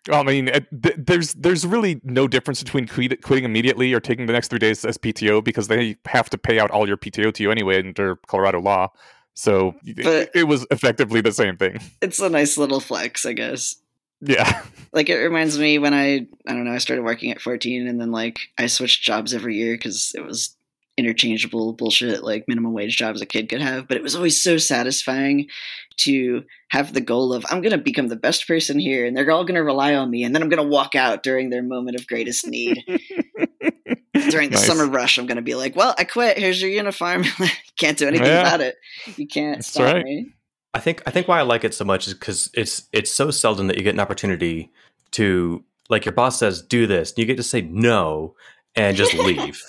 I 0.09 0.23
mean, 0.23 0.47
it, 0.47 0.67
th- 0.81 0.95
there's 0.97 1.33
there's 1.33 1.65
really 1.65 1.99
no 2.03 2.27
difference 2.27 2.63
between 2.63 2.87
quit- 2.87 3.21
quitting 3.21 3.43
immediately 3.43 3.93
or 3.93 3.99
taking 3.99 4.25
the 4.25 4.33
next 4.33 4.47
three 4.49 4.59
days 4.59 4.85
as 4.85 4.97
PTO 4.97 5.43
because 5.43 5.67
they 5.67 5.97
have 6.05 6.29
to 6.29 6.37
pay 6.37 6.59
out 6.59 6.71
all 6.71 6.87
your 6.87 6.97
PTO 6.97 7.33
to 7.33 7.43
you 7.43 7.51
anyway 7.51 7.79
under 7.79 8.15
Colorado 8.27 8.61
law. 8.61 8.89
So 9.33 9.75
it- 9.85 10.03
But- 10.03 10.31
it 10.33 10.45
was 10.45 10.65
effectively 10.71 11.21
the 11.21 11.31
same 11.33 11.57
thing. 11.57 11.79
It's 12.01 12.19
a 12.19 12.29
nice 12.29 12.57
little 12.57 12.79
flex, 12.79 13.25
I 13.25 13.33
guess. 13.33 13.75
Yeah. 14.21 14.63
Like 14.93 15.09
it 15.09 15.17
reminds 15.17 15.59
me 15.59 15.77
when 15.77 15.93
I 15.93 16.25
I 16.47 16.53
don't 16.53 16.63
know 16.63 16.71
I 16.73 16.79
started 16.79 17.03
working 17.03 17.29
at 17.31 17.41
14 17.41 17.85
and 17.87 18.01
then 18.01 18.11
like 18.11 18.39
I 18.57 18.65
switched 18.67 19.03
jobs 19.03 19.33
every 19.33 19.55
year 19.57 19.75
because 19.75 20.11
it 20.15 20.21
was 20.21 20.55
interchangeable 20.97 21.73
bullshit 21.73 22.23
like 22.23 22.45
minimum 22.47 22.73
wage 22.73 22.97
jobs 22.97 23.21
a 23.21 23.25
kid 23.25 23.47
could 23.49 23.61
have 23.61 23.87
but 23.87 23.97
it 23.97 24.03
was 24.03 24.15
always 24.15 24.41
so 24.41 24.57
satisfying 24.57 25.47
to 25.95 26.43
have 26.69 26.93
the 26.93 27.01
goal 27.01 27.33
of 27.33 27.45
i'm 27.49 27.61
going 27.61 27.71
to 27.71 27.77
become 27.77 28.07
the 28.07 28.15
best 28.15 28.47
person 28.47 28.79
here 28.79 29.05
and 29.05 29.15
they're 29.15 29.29
all 29.31 29.43
going 29.45 29.55
to 29.55 29.63
rely 29.63 29.93
on 29.93 30.09
me 30.09 30.23
and 30.23 30.33
then 30.33 30.41
i'm 30.41 30.49
going 30.49 30.61
to 30.63 30.67
walk 30.67 30.95
out 30.95 31.21
during 31.23 31.49
their 31.51 31.61
moment 31.63 31.95
of 31.95 32.07
greatest 32.07 32.47
need 32.47 32.83
during 34.29 34.49
the 34.49 34.55
Nice. 34.55 34.65
summer 34.65 34.87
rush 34.87 35.17
i'm 35.17 35.27
going 35.27 35.35
to 35.37 35.41
be 35.41 35.55
like 35.55 35.75
well 35.75 35.93
i 35.97 36.03
quit 36.03 36.37
here's 36.37 36.61
your 36.61 36.71
uniform 36.71 37.23
can't 37.79 37.97
do 37.97 38.07
anything 38.07 38.27
Yeah. 38.27 38.41
about 38.41 38.61
it 38.61 38.75
you 39.15 39.27
can't 39.27 39.57
That's 39.57 39.67
stop 39.69 39.93
right. 39.95 40.03
me 40.03 40.31
I 40.73 40.79
think 40.79 41.01
I 41.07 41.11
think 41.11 41.27
why 41.27 41.39
I 41.39 41.43
like 41.43 41.63
it 41.63 41.73
so 41.73 41.85
much 41.85 42.05
is 42.07 42.13
because 42.13 42.51
it's 42.53 42.87
it's 42.91 43.09
so 43.11 43.31
seldom 43.31 43.65
that 43.67 43.77
you 43.77 43.83
get 43.83 43.95
an 43.95 43.99
opportunity 43.99 44.69
to 45.11 45.63
like 45.89 46.05
your 46.05 46.11
boss 46.11 46.37
says 46.37 46.61
do 46.61 46.85
this, 46.85 47.09
and 47.11 47.17
you 47.19 47.25
get 47.25 47.37
to 47.37 47.41
say 47.41 47.61
no 47.61 48.35
and 48.75 48.95
just 48.95 49.13
leave. 49.15 49.59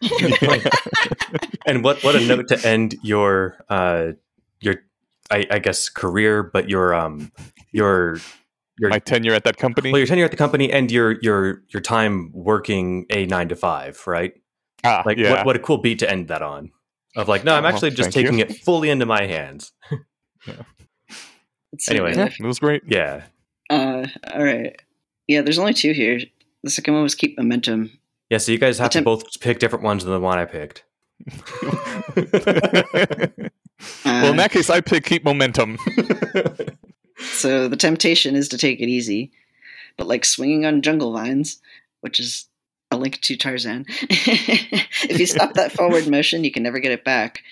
and 1.66 1.82
what 1.84 2.02
what 2.04 2.14
a 2.16 2.20
note 2.26 2.48
to 2.48 2.66
end 2.66 2.96
your 3.02 3.56
uh 3.68 4.12
your 4.60 4.76
I, 5.30 5.46
I 5.50 5.58
guess 5.58 5.88
career, 5.88 6.42
but 6.42 6.68
your 6.70 6.94
um 6.94 7.32
your 7.72 8.18
your 8.78 8.90
My 8.90 8.98
tenure 8.98 9.34
at 9.34 9.44
that 9.44 9.56
company. 9.56 9.90
well 9.92 9.98
your 9.98 10.06
tenure 10.06 10.24
at 10.24 10.30
the 10.30 10.36
company 10.36 10.70
and 10.72 10.90
your 10.90 11.12
your 11.22 11.62
your 11.68 11.80
time 11.80 12.30
working 12.32 13.06
a 13.10 13.26
nine 13.26 13.48
to 13.48 13.56
five, 13.56 14.04
right? 14.06 14.32
ah, 14.84 15.02
Like 15.06 15.18
yeah. 15.18 15.30
what 15.30 15.46
what 15.46 15.56
a 15.56 15.58
cool 15.60 15.78
beat 15.78 15.98
to 16.00 16.10
end 16.10 16.28
that 16.28 16.42
on. 16.42 16.70
Of 17.16 17.28
like, 17.28 17.44
no, 17.44 17.54
I'm 17.54 17.64
Oh, 17.64 17.68
actually 17.68 17.90
just 17.90 18.10
thank 18.12 18.16
you. 18.26 18.32
taking 18.32 18.38
it 18.40 18.64
fully 18.64 18.90
into 18.90 19.06
my 19.06 19.24
hands. 19.26 19.72
It's 21.72 21.86
so 21.86 21.92
Anyway. 21.94 22.14
yeah, 22.16 22.26
it 22.26 22.44
was 22.44 22.58
great. 22.58 22.82
Yeah. 22.86 23.22
uh 23.70 24.06
all 24.32 24.44
right 24.44 24.80
yeah 25.26 25.40
there's 25.40 25.58
only 25.58 25.72
two 25.72 25.92
here 25.92 26.20
the 26.62 26.70
second 26.70 26.92
one 26.94 27.02
was 27.02 27.14
keep 27.14 27.38
momentum 27.38 27.98
Yeah, 28.30 28.38
so 28.38 28.52
you 28.52 28.58
guys 28.58 28.78
have 28.78 28.90
to 28.90 28.98
Attempt- 28.98 29.04
both 29.04 29.40
pick 29.40 29.58
different 29.58 29.84
ones 29.84 30.04
than 30.04 30.12
the 30.12 30.20
one 30.20 30.38
I 30.38 30.44
picked. 30.44 30.84
well, 34.04 34.30
in 34.30 34.36
that 34.36 34.50
case, 34.50 34.70
I 34.70 34.80
pick 34.80 35.04
keep 35.04 35.24
momentum. 35.24 35.78
So 37.18 37.68
the 37.68 37.76
temptation 37.76 38.34
is 38.34 38.48
to 38.48 38.58
take 38.58 38.80
it 38.80 38.88
easy, 38.88 39.30
but 39.96 40.06
like 40.06 40.24
swinging 40.24 40.66
on 40.66 40.82
jungle 40.82 41.12
vines, 41.12 41.60
which 42.00 42.18
is 42.18 42.46
a 42.90 42.96
link 42.96 43.20
to 43.22 43.36
Tarzan. 43.36 43.86
if 43.88 45.18
you 45.18 45.26
stop 45.26 45.54
that 45.54 45.72
forward 45.72 46.08
motion, 46.08 46.44
you 46.44 46.50
can 46.50 46.62
never 46.62 46.80
get 46.80 46.92
it 46.92 47.04
back. 47.04 47.42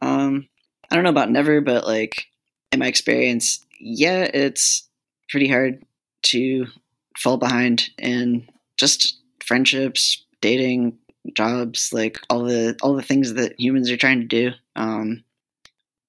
Um, 0.00 0.48
I 0.90 0.94
don't 0.94 1.04
know 1.04 1.10
about 1.10 1.30
never, 1.30 1.60
but 1.60 1.86
like 1.86 2.26
in 2.72 2.78
my 2.78 2.86
experience, 2.86 3.64
yeah, 3.80 4.22
it's 4.22 4.88
pretty 5.28 5.48
hard 5.48 5.84
to 6.24 6.66
fall 7.18 7.36
behind 7.36 7.90
and 7.98 8.48
just 8.76 9.18
friendships, 9.44 10.24
dating, 10.40 10.98
jobs, 11.34 11.92
like 11.92 12.18
all 12.30 12.44
the 12.44 12.76
all 12.82 12.94
the 12.94 13.02
things 13.02 13.34
that 13.34 13.58
humans 13.58 13.90
are 13.90 13.96
trying 13.96 14.20
to 14.20 14.26
do. 14.26 14.52
Um, 14.74 15.24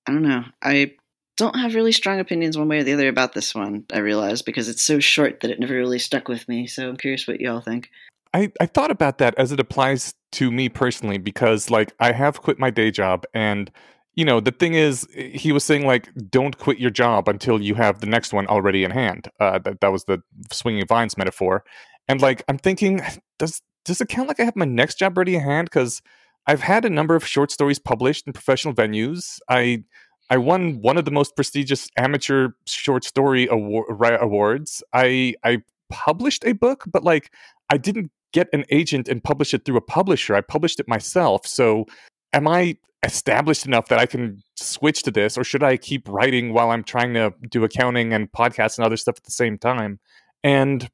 I 0.06 0.12
don't 0.12 0.24
know. 0.24 0.44
I 0.62 0.94
don't 1.38 1.58
have 1.58 1.76
really 1.76 1.92
strong 1.92 2.20
opinions 2.20 2.58
one 2.58 2.68
way 2.68 2.80
or 2.80 2.84
the 2.84 2.94
other 2.94 3.08
about 3.08 3.34
this 3.34 3.54
one, 3.54 3.86
I 3.94 4.00
realize, 4.00 4.42
because 4.42 4.68
it's 4.70 4.82
so 4.82 5.00
short 5.00 5.42
that 5.42 5.52
it 5.52 5.60
never 5.60 5.76
really 5.76 6.00
stuck 6.00 6.28
with 6.28 6.48
me. 6.48 6.66
So 6.66 6.90
I'm 6.90 6.98
curious 6.98 7.28
what 7.28 7.40
y'all 7.40 7.62
think. 7.62 7.90
I, 8.34 8.52
I 8.60 8.66
thought 8.66 8.92
about 8.92 9.20
that 9.20 9.36
as 9.38 9.52
it 9.52 9.60
applies 9.60 10.14
to 10.34 10.52
me 10.52 10.70
personally 10.70 11.18
because 11.18 11.70
like 11.70 11.94
I 12.00 12.12
have 12.12 12.42
quit 12.42 12.60
my 12.60 12.70
day 12.70 12.92
job 12.92 13.24
and 13.34 13.72
you 14.16 14.26
know 14.26 14.40
the 14.42 14.52
thing 14.52 14.74
is 14.74 15.08
he 15.16 15.52
was 15.52 15.64
saying 15.64 15.86
like 15.86 16.10
don't 16.30 16.58
quit 16.58 16.80
your 16.80 16.90
job 16.90 17.30
until 17.30 17.62
you 17.62 17.76
have 17.76 18.02
the 18.02 18.08
next 18.08 18.34
one 18.34 18.46
already 18.48 18.84
in 18.84 18.92
hand 18.92 19.30
uh, 19.40 19.60
that, 19.60 19.80
that 19.80 19.92
was 19.92 20.04
the 20.04 20.22
swinging 20.52 20.86
vines 20.86 21.18
metaphor 21.18 21.64
and 22.08 22.22
like 22.22 22.44
I'm 22.48 22.58
thinking 22.58 23.02
does 23.40 23.62
does 23.86 24.02
it 24.02 24.10
count 24.10 24.28
like 24.28 24.40
I 24.40 24.44
have 24.44 24.56
my 24.56 24.66
next 24.66 25.00
job 25.00 25.18
ready 25.18 25.36
in 25.36 25.42
hand 25.42 25.66
because 25.66 26.02
I've 26.46 26.62
had 26.62 26.86
a 26.86 26.90
number 26.90 27.16
of 27.16 27.26
short 27.26 27.52
stories 27.52 27.80
published 27.80 28.28
in 28.28 28.34
professional 28.34 28.74
venues 28.74 29.40
I 29.50 29.84
I 30.30 30.38
won 30.38 30.82
one 30.82 30.98
of 30.98 31.06
the 31.06 31.12
most 31.12 31.36
prestigious 31.36 31.90
amateur 31.98 32.50
short 32.66 33.06
story 33.06 33.48
award, 33.50 33.86
awards 34.22 34.84
I 34.94 35.36
I 35.44 35.60
published 35.90 36.46
a 36.46 36.54
book 36.54 36.84
but 36.88 37.04
like 37.04 37.32
I 37.70 37.78
didn't 37.78 38.12
get 38.34 38.50
an 38.54 38.66
agent 38.70 39.08
and 39.08 39.24
publish 39.24 39.54
it 39.54 39.66
through 39.66 39.78
a 39.78 39.82
publisher. 39.82 40.36
I 40.36 40.42
published 40.42 40.80
it 40.80 40.88
myself. 40.88 41.46
So 41.48 41.86
am 42.34 42.48
I 42.48 42.78
established 43.04 43.66
enough 43.66 43.88
that 43.88 44.00
I 44.00 44.06
can 44.06 44.44
switch 44.56 45.04
to 45.04 45.12
this 45.12 45.38
or 45.38 45.44
should 45.44 45.64
I 45.64 45.78
keep 45.78 46.08
writing 46.10 46.54
while 46.54 46.72
I'm 46.72 46.84
trying 46.84 47.14
to 47.14 47.34
do 47.50 47.64
accounting 47.64 48.14
and 48.14 48.32
podcasts 48.32 48.78
and 48.78 48.86
other 48.86 48.98
stuff 48.98 49.18
at 49.18 49.24
the 49.24 49.32
same 49.32 49.58
time? 49.58 50.00
And 50.44 50.90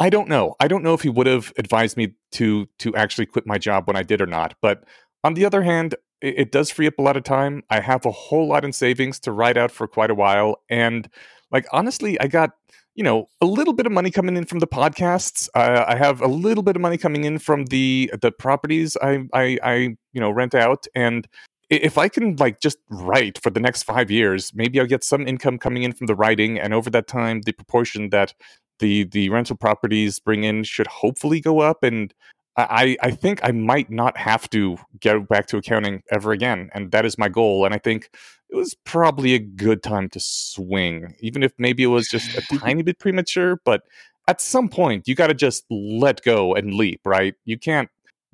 I 0.00 0.10
don't 0.10 0.28
know. 0.28 0.54
I 0.60 0.68
don't 0.68 0.82
know 0.82 0.94
if 0.94 1.02
he 1.02 1.08
would 1.08 1.26
have 1.26 1.52
advised 1.56 1.96
me 1.96 2.14
to 2.32 2.66
to 2.80 2.94
actually 2.96 3.26
quit 3.26 3.46
my 3.46 3.58
job 3.58 3.86
when 3.86 3.96
I 3.96 4.02
did 4.02 4.20
or 4.20 4.26
not. 4.26 4.54
But 4.60 4.84
on 5.22 5.34
the 5.34 5.44
other 5.44 5.62
hand, 5.62 5.94
it, 6.20 6.38
it 6.38 6.52
does 6.52 6.70
free 6.70 6.86
up 6.86 6.98
a 6.98 7.02
lot 7.02 7.16
of 7.16 7.24
time. 7.24 7.62
I 7.70 7.80
have 7.80 8.04
a 8.06 8.10
whole 8.10 8.48
lot 8.48 8.64
in 8.64 8.72
savings 8.72 9.20
to 9.20 9.32
ride 9.32 9.58
out 9.58 9.70
for 9.70 9.86
quite 9.86 10.10
a 10.10 10.14
while, 10.14 10.56
and 10.68 11.08
like 11.50 11.66
honestly, 11.72 12.20
I 12.20 12.26
got 12.26 12.50
you 12.94 13.04
know 13.04 13.26
a 13.40 13.46
little 13.46 13.74
bit 13.74 13.86
of 13.86 13.92
money 13.92 14.10
coming 14.10 14.36
in 14.36 14.46
from 14.46 14.58
the 14.58 14.66
podcasts. 14.66 15.48
Uh, 15.54 15.84
I 15.86 15.96
have 15.96 16.20
a 16.20 16.28
little 16.28 16.62
bit 16.62 16.76
of 16.76 16.82
money 16.82 16.98
coming 16.98 17.24
in 17.24 17.38
from 17.38 17.66
the 17.66 18.10
the 18.20 18.32
properties 18.32 18.96
I 19.02 19.24
I, 19.32 19.58
I 19.62 19.74
you 20.12 20.20
know 20.20 20.30
rent 20.30 20.54
out, 20.54 20.86
and 20.94 21.28
if 21.70 21.98
I 21.98 22.08
can 22.08 22.36
like 22.36 22.60
just 22.60 22.78
write 22.90 23.38
for 23.42 23.50
the 23.50 23.60
next 23.60 23.84
five 23.84 24.10
years, 24.10 24.52
maybe 24.54 24.80
I'll 24.80 24.86
get 24.86 25.04
some 25.04 25.26
income 25.26 25.58
coming 25.58 25.82
in 25.82 25.92
from 25.92 26.06
the 26.06 26.14
writing, 26.14 26.58
and 26.58 26.74
over 26.74 26.90
that 26.90 27.06
time, 27.06 27.42
the 27.42 27.52
proportion 27.52 28.10
that 28.10 28.34
the 28.78 29.04
the 29.04 29.28
rental 29.28 29.56
properties 29.56 30.18
bring 30.18 30.44
in 30.44 30.64
should 30.64 30.86
hopefully 30.86 31.40
go 31.40 31.60
up 31.60 31.82
and 31.82 32.12
I, 32.56 32.96
I 33.02 33.10
think 33.10 33.40
I 33.42 33.50
might 33.50 33.90
not 33.90 34.16
have 34.16 34.48
to 34.50 34.78
get 35.00 35.26
back 35.28 35.46
to 35.48 35.56
accounting 35.56 36.02
ever 36.12 36.30
again. 36.30 36.70
And 36.72 36.92
that 36.92 37.04
is 37.04 37.18
my 37.18 37.28
goal. 37.28 37.64
And 37.64 37.74
I 37.74 37.78
think 37.78 38.10
it 38.48 38.54
was 38.54 38.76
probably 38.84 39.34
a 39.34 39.40
good 39.40 39.82
time 39.82 40.08
to 40.10 40.20
swing, 40.20 41.16
even 41.18 41.42
if 41.42 41.52
maybe 41.58 41.82
it 41.82 41.88
was 41.88 42.06
just 42.08 42.36
a 42.36 42.42
tiny 42.60 42.82
bit 42.82 43.00
premature. 43.00 43.58
But 43.64 43.82
at 44.28 44.40
some 44.40 44.68
point, 44.68 45.08
you 45.08 45.16
got 45.16 45.26
to 45.28 45.34
just 45.34 45.64
let 45.68 46.22
go 46.22 46.54
and 46.54 46.74
leap, 46.74 47.00
right? 47.04 47.34
You 47.44 47.58
can't 47.58 47.90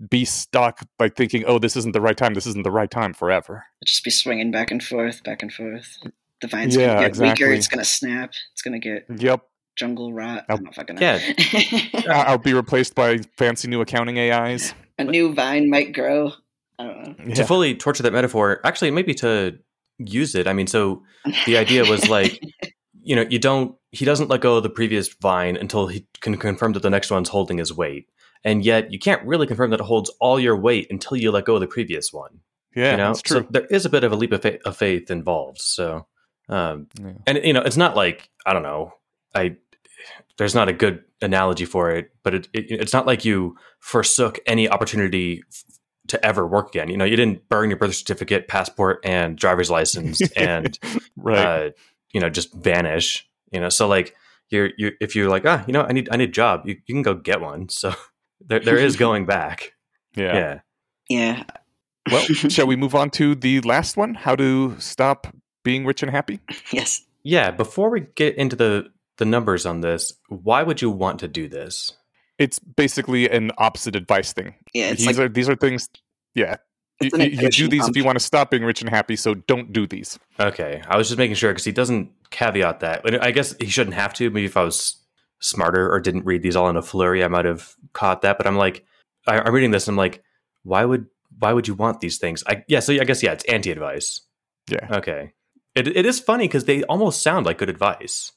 be 0.08 0.26
stuck 0.26 0.80
by 0.98 1.08
thinking, 1.08 1.44
oh, 1.46 1.58
this 1.58 1.76
isn't 1.76 1.92
the 1.92 2.00
right 2.00 2.16
time. 2.16 2.34
This 2.34 2.46
isn't 2.46 2.64
the 2.64 2.70
right 2.70 2.90
time 2.90 3.14
forever. 3.14 3.64
Just 3.84 4.04
be 4.04 4.10
swinging 4.10 4.50
back 4.50 4.70
and 4.70 4.82
forth, 4.82 5.22
back 5.24 5.42
and 5.42 5.52
forth. 5.52 5.96
The 6.42 6.46
vine's 6.46 6.76
Yeah, 6.76 6.88
gonna 6.88 7.00
get 7.00 7.08
exactly. 7.08 7.46
weaker. 7.46 7.56
It's 7.56 7.68
gonna 7.68 7.84
snap. 7.84 8.32
It's 8.52 8.62
gonna 8.62 8.78
get 8.78 9.06
Yep. 9.08 9.46
Jungle 9.76 10.12
rot. 10.12 10.44
Oh, 10.48 10.55
I 10.55 10.56
don't 10.56 10.64
know 10.64 10.70
if 10.70 10.78
I 10.78 10.84
can. 10.84 10.97
yeah. 10.98 11.18
I- 12.12 12.24
I'll 12.28 12.38
be 12.38 12.55
replaced 12.55 12.94
by 12.94 13.18
fancy 13.36 13.68
new 13.68 13.80
accounting 13.80 14.18
AIs. 14.18 14.74
a 14.98 15.05
new 15.05 15.32
vine 15.34 15.70
might 15.70 15.92
grow. 15.94 16.32
I 16.78 16.84
don't 16.84 17.28
know. 17.28 17.34
To 17.34 17.44
fully 17.44 17.74
torture 17.74 18.02
that 18.02 18.12
metaphor, 18.12 18.60
actually, 18.64 18.90
maybe 18.90 19.14
to 19.14 19.59
use 19.98 20.34
it. 20.34 20.47
I 20.47 20.52
mean, 20.52 20.66
so 20.66 21.02
the 21.47 21.56
idea 21.59 21.84
was 21.84 22.09
like, 22.09 22.40
you 23.02 23.14
know, 23.16 23.26
you 23.28 23.38
don't. 23.38 23.74
He 23.92 24.05
doesn't 24.05 24.28
let 24.28 24.40
go 24.40 24.56
of 24.56 24.62
the 24.62 24.70
previous 24.70 25.12
vine 25.20 25.56
until 25.56 25.88
he 25.88 26.06
can 26.20 26.36
confirm 26.36 26.72
that 26.74 26.82
the 26.82 26.90
next 26.90 27.10
one's 27.10 27.28
holding 27.28 27.59
his 27.59 27.72
weight, 27.74 28.09
and 28.44 28.64
yet 28.64 28.92
you 28.92 28.98
can't 28.98 29.22
really 29.26 29.47
confirm 29.47 29.70
that 29.70 29.80
it 29.80 29.86
holds 29.86 30.10
all 30.20 30.38
your 30.38 30.56
weight 30.56 30.86
until 30.90 31.16
you 31.16 31.30
let 31.32 31.44
go 31.44 31.55
of 31.56 31.60
the 31.60 31.66
previous 31.66 32.12
one. 32.12 32.38
yeah, 32.74 32.92
you 32.92 32.97
know, 32.98 33.06
that's 33.09 33.20
true. 33.22 33.40
so 33.40 33.47
there 33.51 33.66
is 33.66 33.84
a 33.84 33.88
bit 33.90 34.05
of 34.05 34.12
a 34.12 34.16
leap 34.16 34.30
of, 34.32 34.42
fa- 34.42 34.62
of 34.64 34.76
faith 34.76 35.10
involved. 35.10 35.60
So, 35.60 36.06
um, 36.48 36.86
Yeah. 37.02 37.12
and 37.26 37.40
you 37.44 37.52
know, 37.52 37.62
it's 37.62 37.76
not 37.76 37.97
like 37.97 38.30
I 38.47 38.52
don't 38.52 38.62
know. 38.62 38.94
I 39.35 39.57
there's 40.39 40.55
not 40.55 40.69
a 40.69 40.73
good 40.73 41.05
analogy 41.20 41.65
for 41.65 41.90
it, 41.90 42.11
but 42.23 42.35
it, 42.35 42.48
it 42.52 42.70
it's 42.70 42.93
not 42.93 43.07
like 43.07 43.24
you 43.24 43.57
forsook 43.78 44.39
any 44.47 44.69
opportunity 44.69 45.43
f- 45.48 45.65
to 46.09 46.24
ever 46.24 46.47
work 46.47 46.70
again. 46.70 46.89
You 46.89 46.97
know, 46.97 47.05
you 47.05 47.16
didn't 47.16 47.48
burn 47.48 47.70
your 47.70 47.78
birth 47.78 47.94
certificate, 47.94 48.48
passport, 48.48 49.01
and 49.05 49.36
driver's 49.36 49.70
license, 49.70 50.20
and 50.36 50.78
right. 51.16 51.39
uh, 51.39 51.70
you 52.12 52.20
know, 52.20 52.31
just 52.31 52.52
vanish. 52.55 53.28
You 53.52 53.61
know, 53.61 53.69
so 53.69 53.86
like 53.86 54.15
you're 54.48 54.70
you 54.77 54.93
if 55.01 55.15
you're 55.15 55.28
like 55.28 55.44
ah, 55.47 55.65
you 55.66 55.73
know, 55.73 55.82
I 55.82 55.93
need 55.93 56.09
I 56.11 56.16
need 56.16 56.31
a 56.31 56.32
job, 56.32 56.62
you, 56.66 56.77
you 56.86 56.94
can 56.94 57.02
go 57.02 57.15
get 57.15 57.40
one. 57.40 57.69
So 57.69 57.94
there 58.40 58.61
there 58.61 58.78
is 58.78 58.97
going 58.97 59.27
back. 59.27 59.73
yeah. 60.15 60.35
yeah. 60.35 60.61
Yeah. 61.11 61.43
Well, 62.11 62.23
shall 62.24 62.66
we 62.66 62.77
move 62.77 62.94
on 62.94 63.11
to 63.11 63.35
the 63.35 63.61
last 63.61 63.97
one? 63.97 64.15
How 64.15 64.36
to 64.36 64.77
stop 64.78 65.27
being 65.65 65.85
rich 65.85 66.02
and 66.02 66.11
happy? 66.11 66.40
yes. 66.73 67.05
Yeah, 67.23 67.51
before 67.51 67.90
we 67.90 68.07
get 68.15 68.36
into 68.36 68.57
the 68.57 68.90
the 69.20 69.24
numbers 69.24 69.64
on 69.66 69.80
this, 69.82 70.12
why 70.28 70.64
would 70.64 70.82
you 70.82 70.90
want 70.90 71.20
to 71.20 71.28
do 71.28 71.48
this? 71.48 71.92
It's 72.38 72.59
basically 72.59 73.28
an 73.30 73.52
opposite 73.59 73.94
advice 73.94 74.32
thing. 74.32 74.55
Yeah. 74.74 74.90
It's 74.90 75.05
these 75.05 75.18
like 75.18 75.26
are 75.26 75.28
these 75.28 75.48
are 75.48 75.55
things. 75.55 75.88
Yeah, 76.34 76.56
you, 77.01 77.10
you- 77.12 77.18
you 77.18 77.28
do 77.28 77.34
encouraging 77.34 77.70
these 77.70 77.88
if 77.88 77.97
you 77.97 78.05
want 78.05 78.18
to 78.18 78.24
stop 78.24 78.51
being 78.51 78.64
rich 78.64 78.80
and 78.80 78.90
happy. 78.90 79.14
So 79.16 79.34
don't 79.34 79.72
do 79.72 79.86
these. 79.86 80.18
Okay, 80.40 80.82
I 80.88 80.97
was 80.97 81.09
just 81.09 81.18
making 81.18 81.36
sure 81.36 81.51
because 81.51 81.64
he 81.64 81.72
doesn't 81.72 82.10
caveat 82.30 82.80
that. 82.80 83.02
But 83.05 83.22
I 83.22 83.30
guess 83.30 83.55
he 83.60 83.66
shouldn't 83.66 83.94
have 83.94 84.12
to. 84.14 84.30
Maybe 84.30 84.47
if 84.47 84.56
I 84.56 84.62
was 84.64 84.97
smarter 85.40 85.90
or 85.92 86.01
didn't 86.01 86.24
read 86.24 86.42
these 86.42 86.56
all 86.56 86.68
in 86.68 86.76
a 86.76 86.82
flurry, 86.82 87.22
I 87.24 87.28
might 87.28 87.44
have 87.44 87.74
caught 87.92 88.22
that. 88.22 88.36
But 88.38 88.47
I'm 88.47 88.56
like, 88.56 88.84
I, 89.26 89.38
I'm 89.40 89.52
reading 89.55 89.70
this. 89.70 89.86
and 89.86 89.94
I'm 89.94 89.98
like, 89.98 90.22
why 90.62 90.84
would 90.84 91.06
why 91.38 91.52
would 91.52 91.68
you 91.68 91.74
want 91.74 92.01
these 92.01 92.18
things? 92.18 92.42
I 92.47 92.64
yeah. 92.68 92.80
So 92.80 92.92
I 92.94 93.05
guess 93.05 93.22
yeah, 93.22 93.32
it's 93.32 93.44
anti 93.44 93.70
advice. 93.70 94.20
Yeah. 94.70 94.86
Okay. 94.90 95.32
It 95.74 95.88
it 95.88 96.06
is 96.06 96.20
funny 96.20 96.44
because 96.48 96.64
they 96.64 96.82
almost 96.84 97.22
sound 97.22 97.44
like 97.47 97.59
good 97.59 97.68
advice. 97.70 98.32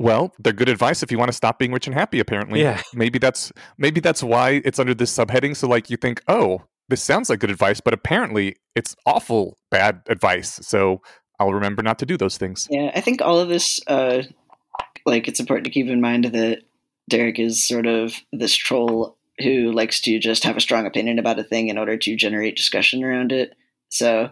Well, 0.00 0.32
they're 0.38 0.54
good 0.54 0.70
advice 0.70 1.02
if 1.02 1.12
you 1.12 1.18
want 1.18 1.28
to 1.28 1.36
stop 1.36 1.58
being 1.58 1.72
rich 1.72 1.86
and 1.86 1.94
happy. 1.94 2.20
Apparently, 2.20 2.62
Yeah. 2.62 2.80
Maybe 2.94 3.18
that's 3.18 3.52
maybe 3.76 4.00
that's 4.00 4.22
why 4.22 4.62
it's 4.64 4.78
under 4.78 4.94
this 4.94 5.14
subheading. 5.14 5.54
So 5.54 5.68
like 5.68 5.90
you 5.90 5.98
think, 5.98 6.22
oh, 6.26 6.62
this 6.88 7.02
sounds 7.02 7.28
like 7.28 7.40
good 7.40 7.50
advice, 7.50 7.80
but 7.80 7.92
apparently 7.92 8.56
it's 8.74 8.96
awful 9.04 9.58
bad 9.70 10.00
advice. 10.06 10.58
So 10.62 11.02
I'll 11.38 11.52
remember 11.52 11.82
not 11.82 11.98
to 11.98 12.06
do 12.06 12.16
those 12.16 12.38
things. 12.38 12.66
Yeah, 12.70 12.90
I 12.94 13.02
think 13.02 13.20
all 13.20 13.38
of 13.38 13.50
this, 13.50 13.78
uh, 13.86 14.22
like, 15.04 15.28
it's 15.28 15.38
important 15.40 15.64
to 15.64 15.70
keep 15.70 15.86
in 15.86 16.00
mind 16.00 16.24
that 16.24 16.62
Derek 17.10 17.38
is 17.38 17.66
sort 17.66 17.86
of 17.86 18.14
this 18.32 18.54
troll 18.54 19.18
who 19.42 19.70
likes 19.70 20.00
to 20.02 20.18
just 20.18 20.44
have 20.44 20.56
a 20.56 20.62
strong 20.62 20.86
opinion 20.86 21.18
about 21.18 21.38
a 21.38 21.44
thing 21.44 21.68
in 21.68 21.76
order 21.76 21.98
to 21.98 22.16
generate 22.16 22.56
discussion 22.56 23.04
around 23.04 23.32
it. 23.32 23.54
So 23.90 24.30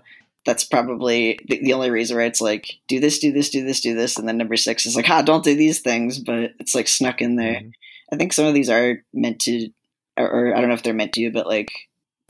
that's 0.48 0.64
probably 0.64 1.38
the, 1.46 1.60
the 1.62 1.74
only 1.74 1.90
reason 1.90 2.16
where 2.16 2.24
it's 2.24 2.40
like, 2.40 2.66
do 2.88 3.00
this, 3.00 3.18
do 3.18 3.32
this, 3.32 3.50
do 3.50 3.66
this, 3.66 3.82
do 3.82 3.94
this. 3.94 4.16
And 4.18 4.26
then 4.26 4.38
number 4.38 4.56
six 4.56 4.86
is 4.86 4.96
like, 4.96 5.10
ah, 5.10 5.20
don't 5.20 5.44
do 5.44 5.54
these 5.54 5.80
things, 5.80 6.18
but 6.18 6.52
it's 6.58 6.74
like 6.74 6.88
snuck 6.88 7.20
in 7.20 7.36
there. 7.36 7.60
Mhm. 7.60 7.72
I 8.10 8.16
think 8.16 8.32
some 8.32 8.46
of 8.46 8.54
these 8.54 8.70
are 8.70 9.04
meant 9.12 9.40
to, 9.40 9.68
or, 10.16 10.26
or 10.26 10.56
I 10.56 10.60
don't 10.60 10.70
know 10.70 10.74
if 10.74 10.82
they're 10.82 10.94
meant 10.94 11.12
to, 11.12 11.30
but 11.30 11.46
like 11.46 11.68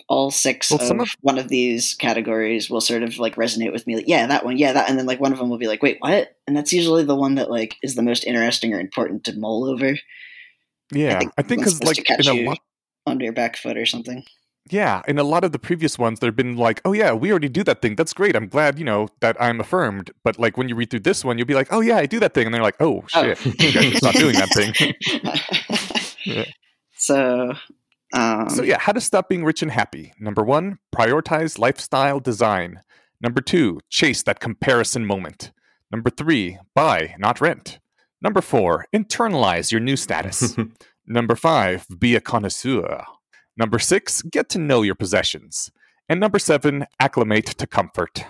all 0.09 0.33
six 0.33 0.69
Well, 0.69 0.81
of, 0.81 0.87
some 0.89 0.99
of- 0.99 1.15
one 1.21 1.39
of 1.39 1.49
these 1.49 1.95
categories 1.95 2.69
will 2.69 2.81
sort 2.81 3.05
of 3.05 3.19
like 3.19 3.37
resonate 3.37 3.71
with 3.73 3.87
me. 3.87 3.95
Like, 3.95 4.09
yeah, 4.09 4.27
that 4.27 4.45
one, 4.45 4.59
yeah, 4.59 4.73
that, 4.73 4.91
and 4.91 4.99
then 4.99 5.07
like 5.07 5.21
one 5.21 5.33
of 5.33 5.39
them 5.39 5.49
will 5.49 5.59
be 5.59 5.69
like, 5.69 5.83
wait, 5.83 5.99
what? 6.01 6.37
And 6.49 6.57
that's 6.57 6.73
usually 6.73 7.05
the 7.05 7.15
one 7.15 7.37
that 7.37 7.53
like 7.53 7.77
is 7.85 7.95
the 7.95 8.03
most 8.03 8.25
interesting 8.25 8.75
or 8.75 8.81
important 8.81 9.23
to 9.25 9.39
mull 9.39 9.65
over. 9.65 9.97
Yeah, 10.91 11.21
I 11.37 11.43
think 11.43 11.61
because 11.61 11.81
like 11.85 11.99
in 12.11 12.27
a 12.29 12.35
you 12.35 12.47
lot, 12.49 12.59
under 13.07 13.23
your 13.25 13.33
back 13.33 13.57
foot 13.57 13.77
or 13.77 13.87
something. 13.87 14.25
Yeah, 14.71 15.03
in 15.09 15.19
a 15.19 15.23
lot 15.23 15.45
of 15.45 15.53
the 15.53 15.59
previous 15.59 15.99
ones, 15.99 16.21
there've 16.21 16.37
been 16.37 16.57
like, 16.57 16.81
oh 16.85 16.93
yeah, 16.93 17.13
we 17.13 17.31
already 17.31 17.49
do 17.49 17.65
that 17.65 17.83
thing. 17.83 17.97
That's 17.97 18.13
great. 18.13 18.37
I'm 18.37 18.49
glad 18.49 18.79
you 18.79 18.85
know 18.85 19.09
that 19.21 19.37
I'm 19.41 19.61
affirmed. 19.61 20.11
But 20.25 20.39
like 20.39 20.57
when 20.57 20.69
you 20.69 20.75
read 20.75 20.91
through 20.91 21.01
this 21.01 21.25
one, 21.25 21.39
you'll 21.39 21.47
be 21.47 21.55
like, 21.55 21.69
oh 21.73 21.81
yeah, 21.81 21.97
I 21.97 22.07
do 22.07 22.21
that 22.21 22.35
thing, 22.35 22.47
and 22.47 22.55
they're 22.55 22.63
like, 22.63 22.77
oh 22.81 23.05
shit, 23.09 23.45
you 23.45 23.73
guys 23.73 24.03
not 24.03 24.15
doing 24.15 24.35
that 24.35 24.49
thing. 24.55 24.75
Yeah. 26.25 26.45
So, 26.95 27.55
um, 28.13 28.51
So 28.51 28.63
yeah, 28.63 28.79
how 28.79 28.93
to 28.93 29.01
stop 29.01 29.29
being 29.29 29.45
rich 29.45 29.63
and 29.63 29.71
happy. 29.71 30.13
Number 30.19 30.43
one, 30.43 30.79
prioritize 30.95 31.59
lifestyle 31.59 32.21
design. 32.21 32.81
Number 33.23 33.41
two, 33.41 33.81
chase 33.89 34.23
that 34.25 34.41
comparison 34.41 35.07
moment. 35.07 35.53
Number 35.91 36.11
three, 36.11 36.59
buy, 36.75 37.15
not 37.19 37.41
rent. 37.41 37.79
Number 38.21 38.43
four, 38.43 38.87
internalize 38.93 39.71
your 39.71 39.81
new 39.81 39.97
status. 39.97 40.57
Number 41.07 41.35
five, 41.35 41.87
be 41.99 42.15
a 42.15 42.21
connoisseur. 42.21 43.05
Number 43.59 43.79
six, 43.79 44.23
get 44.23 44.49
to 44.51 44.59
know 44.59 44.83
your 44.83 44.95
possessions. 44.95 45.71
And 46.09 46.21
number 46.21 46.39
seven, 46.39 46.87
acclimate 47.01 47.47
to 47.47 47.67
comfort. 47.67 48.25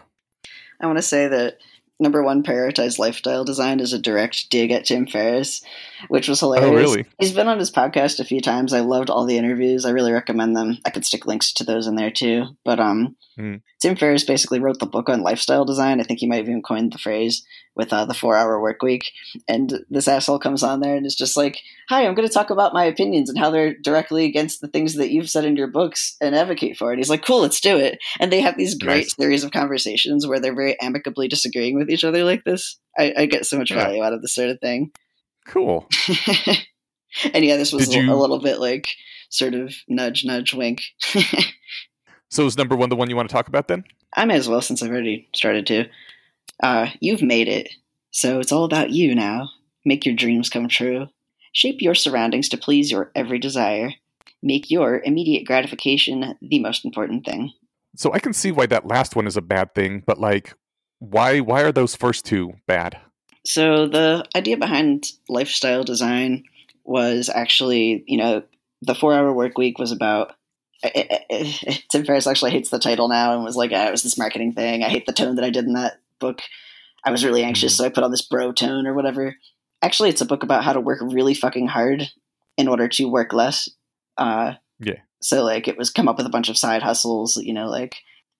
I 0.80 0.86
want 0.86 0.98
to 0.98 1.02
say 1.02 1.28
that 1.28 1.59
number 2.00 2.22
one, 2.22 2.42
prioritize 2.42 2.98
lifestyle 2.98 3.44
design 3.44 3.78
is 3.78 3.92
a 3.92 3.98
direct 3.98 4.50
dig 4.50 4.70
at 4.72 4.86
Tim 4.86 5.06
Ferriss, 5.06 5.62
which 6.09 6.28
was 6.28 6.40
hilarious. 6.40 6.70
Oh, 6.70 6.74
really? 6.74 7.05
He's 7.20 7.32
been 7.34 7.48
on 7.48 7.59
his 7.59 7.70
podcast 7.70 8.18
a 8.20 8.24
few 8.24 8.40
times. 8.40 8.72
I 8.72 8.80
loved 8.80 9.10
all 9.10 9.26
the 9.26 9.36
interviews. 9.36 9.84
I 9.84 9.90
really 9.90 10.12
recommend 10.12 10.56
them. 10.56 10.78
I 10.86 10.90
could 10.90 11.05
stick 11.05 11.26
links 11.26 11.52
to 11.55 11.64
those 11.64 11.86
in 11.86 11.94
there 11.96 12.10
too. 12.10 12.56
But 12.64 12.80
um, 12.80 13.16
Hmm. 13.38 13.56
Tim 13.80 13.94
Ferriss 13.94 14.24
basically 14.24 14.59
wrote 14.59 14.80
the 14.80 14.86
book 14.86 15.09
on 15.09 15.22
lifestyle 15.22 15.64
design. 15.64 16.00
I 16.00 16.02
think 16.02 16.18
he 16.18 16.26
might 16.26 16.38
have 16.38 16.48
even 16.48 16.60
coined 16.60 16.92
the 16.92 16.98
phrase 16.98 17.46
with 17.78 17.92
uh, 17.92 18.05
the 18.05 18.12
four 18.12 18.36
hour 18.36 18.60
work 18.60 18.82
week. 18.82 19.12
And 19.48 19.84
this 19.88 20.06
asshole 20.09 20.40
comes 20.40 20.62
on 20.62 20.80
there 20.80 20.94
and 20.96 21.06
is 21.06 21.14
just 21.14 21.36
like, 21.36 21.60
Hi, 21.88 22.05
I'm 22.06 22.14
going 22.14 22.28
to 22.28 22.34
talk 22.34 22.50
about 22.50 22.74
my 22.74 22.84
opinions 22.84 23.30
and 23.30 23.38
how 23.38 23.50
they're 23.50 23.74
directly 23.82 24.26
against 24.26 24.60
the 24.60 24.68
things 24.68 24.94
that 24.96 25.10
you've 25.10 25.30
said 25.30 25.46
in 25.46 25.56
your 25.56 25.68
books 25.68 26.16
and 26.20 26.34
advocate 26.34 26.76
for. 26.76 26.90
And 26.90 26.98
he's 26.98 27.09
like, 27.09 27.24
Cool, 27.24 27.40
let's 27.40 27.60
do 27.60 27.78
it. 27.78 27.98
And 28.20 28.30
they 28.30 28.40
have 28.42 28.59
these 28.59 28.74
great 28.74 29.05
Nice. 29.05 29.16
series 29.16 29.44
of 29.44 29.52
conversations 29.52 30.26
where 30.26 30.40
they're 30.40 30.55
very 30.55 30.78
amicably 30.80 31.28
disagreeing 31.28 31.76
with 31.76 31.88
each 31.88 32.05
other 32.05 32.24
like 32.24 32.44
this. 32.44 32.76
I, 32.98 33.14
I 33.16 33.26
get 33.26 33.46
so 33.46 33.56
much 33.56 33.70
Yeah. 33.70 33.76
value 33.84 34.02
out 34.02 34.12
of 34.12 34.20
this 34.20 34.34
sort 34.34 34.50
of 34.50 34.60
thing. 34.60 34.90
Cool. 35.46 35.88
and 37.32 37.44
yeah, 37.44 37.56
this 37.56 37.72
was 37.72 37.88
a, 37.88 37.92
you- 38.00 38.12
a 38.12 38.16
little 38.16 38.40
bit 38.40 38.59
like 38.60 38.88
sort 39.30 39.55
of 39.55 39.72
nudge, 39.88 40.24
nudge, 40.24 40.52
wink. 40.52 40.82
So 42.30 42.44
is 42.44 42.59
number 42.59 42.76
one 42.76 42.90
the 42.90 42.96
one 42.96 43.09
you 43.09 43.16
want 43.16 43.30
to 43.30 43.32
talk 43.32 43.48
about 43.48 43.68
then? 43.68 43.84
I 44.14 44.26
may 44.26 44.34
as 44.36 44.50
well 44.50 44.60
since 44.60 44.82
I've 44.82 44.90
already 44.90 45.28
started 45.34 45.66
to. 45.68 45.86
Uh, 46.62 46.89
you've 47.01 47.22
made 47.22 47.48
it, 47.48 47.70
so 48.10 48.40
it's 48.40 48.52
all 48.52 48.64
about 48.64 48.90
you 48.90 49.14
now. 49.14 49.51
Make 49.85 50.05
your 50.05 50.14
dreams 50.14 50.51
come 50.51 50.68
true. 50.68 51.09
Shape 51.52 51.80
your 51.80 51.94
surroundings 51.94 52.48
to 52.51 52.56
please 52.56 52.90
your 52.90 53.10
every 53.14 53.39
desire. 53.39 53.93
Make 54.43 54.70
your 54.70 55.01
immediate 55.02 55.47
gratification 55.47 56.36
the 56.40 56.59
most 56.59 56.85
important 56.85 57.24
thing. 57.24 57.52
So 57.97 58.12
I 58.12 58.18
can 58.18 58.32
see 58.32 58.52
why 58.52 58.66
that 58.66 58.86
last 58.86 59.16
one 59.16 59.26
is 59.26 59.36
a 59.36 59.43
bad 59.43 59.74
thing, 59.74 60.02
but 60.06 60.18
like, 60.18 60.55
why 60.98 61.40
why 61.40 61.62
are 61.62 61.72
those 61.72 61.97
first 61.97 62.24
two 62.24 62.55
bad? 62.66 62.98
So 63.44 63.86
the 63.86 64.24
idea 64.36 64.56
behind 64.56 65.06
lifestyle 65.28 65.85
design 65.85 66.44
was 66.85 67.30
actually, 67.32 68.05
you 68.06 68.18
know, 68.18 68.43
the 68.82 68.94
four 68.94 69.14
hour 69.14 69.32
work 69.32 69.59
week 69.59 69.78
was 69.78 69.93
about. 69.93 70.35
Tim 71.90 72.05
Ferriss 72.05 72.26
actually 72.26 72.52
hates 72.52 72.70
the 72.70 72.78
title 72.78 73.09
now 73.09 73.35
and 73.35 73.43
was 73.43 73.56
like, 73.56 73.72
ah, 73.74 73.89
it 73.89 73.90
was 73.90 74.02
this 74.02 74.18
marketing 74.18 74.52
thing. 74.52 74.85
I 74.85 74.89
hate 74.89 75.06
the 75.06 75.12
tone 75.12 75.36
that 75.36 75.44
I 75.44 75.51
did 75.51 75.64
in 75.64 75.72
that 75.72 75.98
book. 76.19 76.40
I 77.05 77.11
was 77.11 77.24
really 77.24 77.45
anxious, 77.45 77.77
so 77.77 77.85
I 77.85 77.90
put 77.90 78.05
on 78.05 78.11
this 78.11 78.27
bro 78.27 78.53
tone 78.53 78.86
or 78.86 78.95
whatever. 78.95 79.36
Actually, 79.82 80.11
it's 80.11 80.20
a 80.20 80.27
book 80.27 80.43
about 80.43 80.65
how 80.65 80.73
to 80.73 80.81
work 80.81 80.99
really 81.01 81.35
fucking 81.35 81.69
hard 81.69 82.11
in 82.57 82.69
order 82.69 82.89
to 82.89 83.05
work 83.09 83.32
less. 83.32 83.69
Uh, 84.16 84.55
Yeah. 84.81 84.99
So 85.20 85.45
like, 85.45 85.69
it 85.69 85.78
was 85.78 85.90
come 85.90 86.09
up 86.09 86.16
with 86.16 86.27
a 86.27 86.31
bunch 86.31 86.49
of 86.49 86.59
side 86.59 86.82
hustles. 86.82 87.36
You 87.36 87.55
know, 87.55 87.69
like 87.69 87.97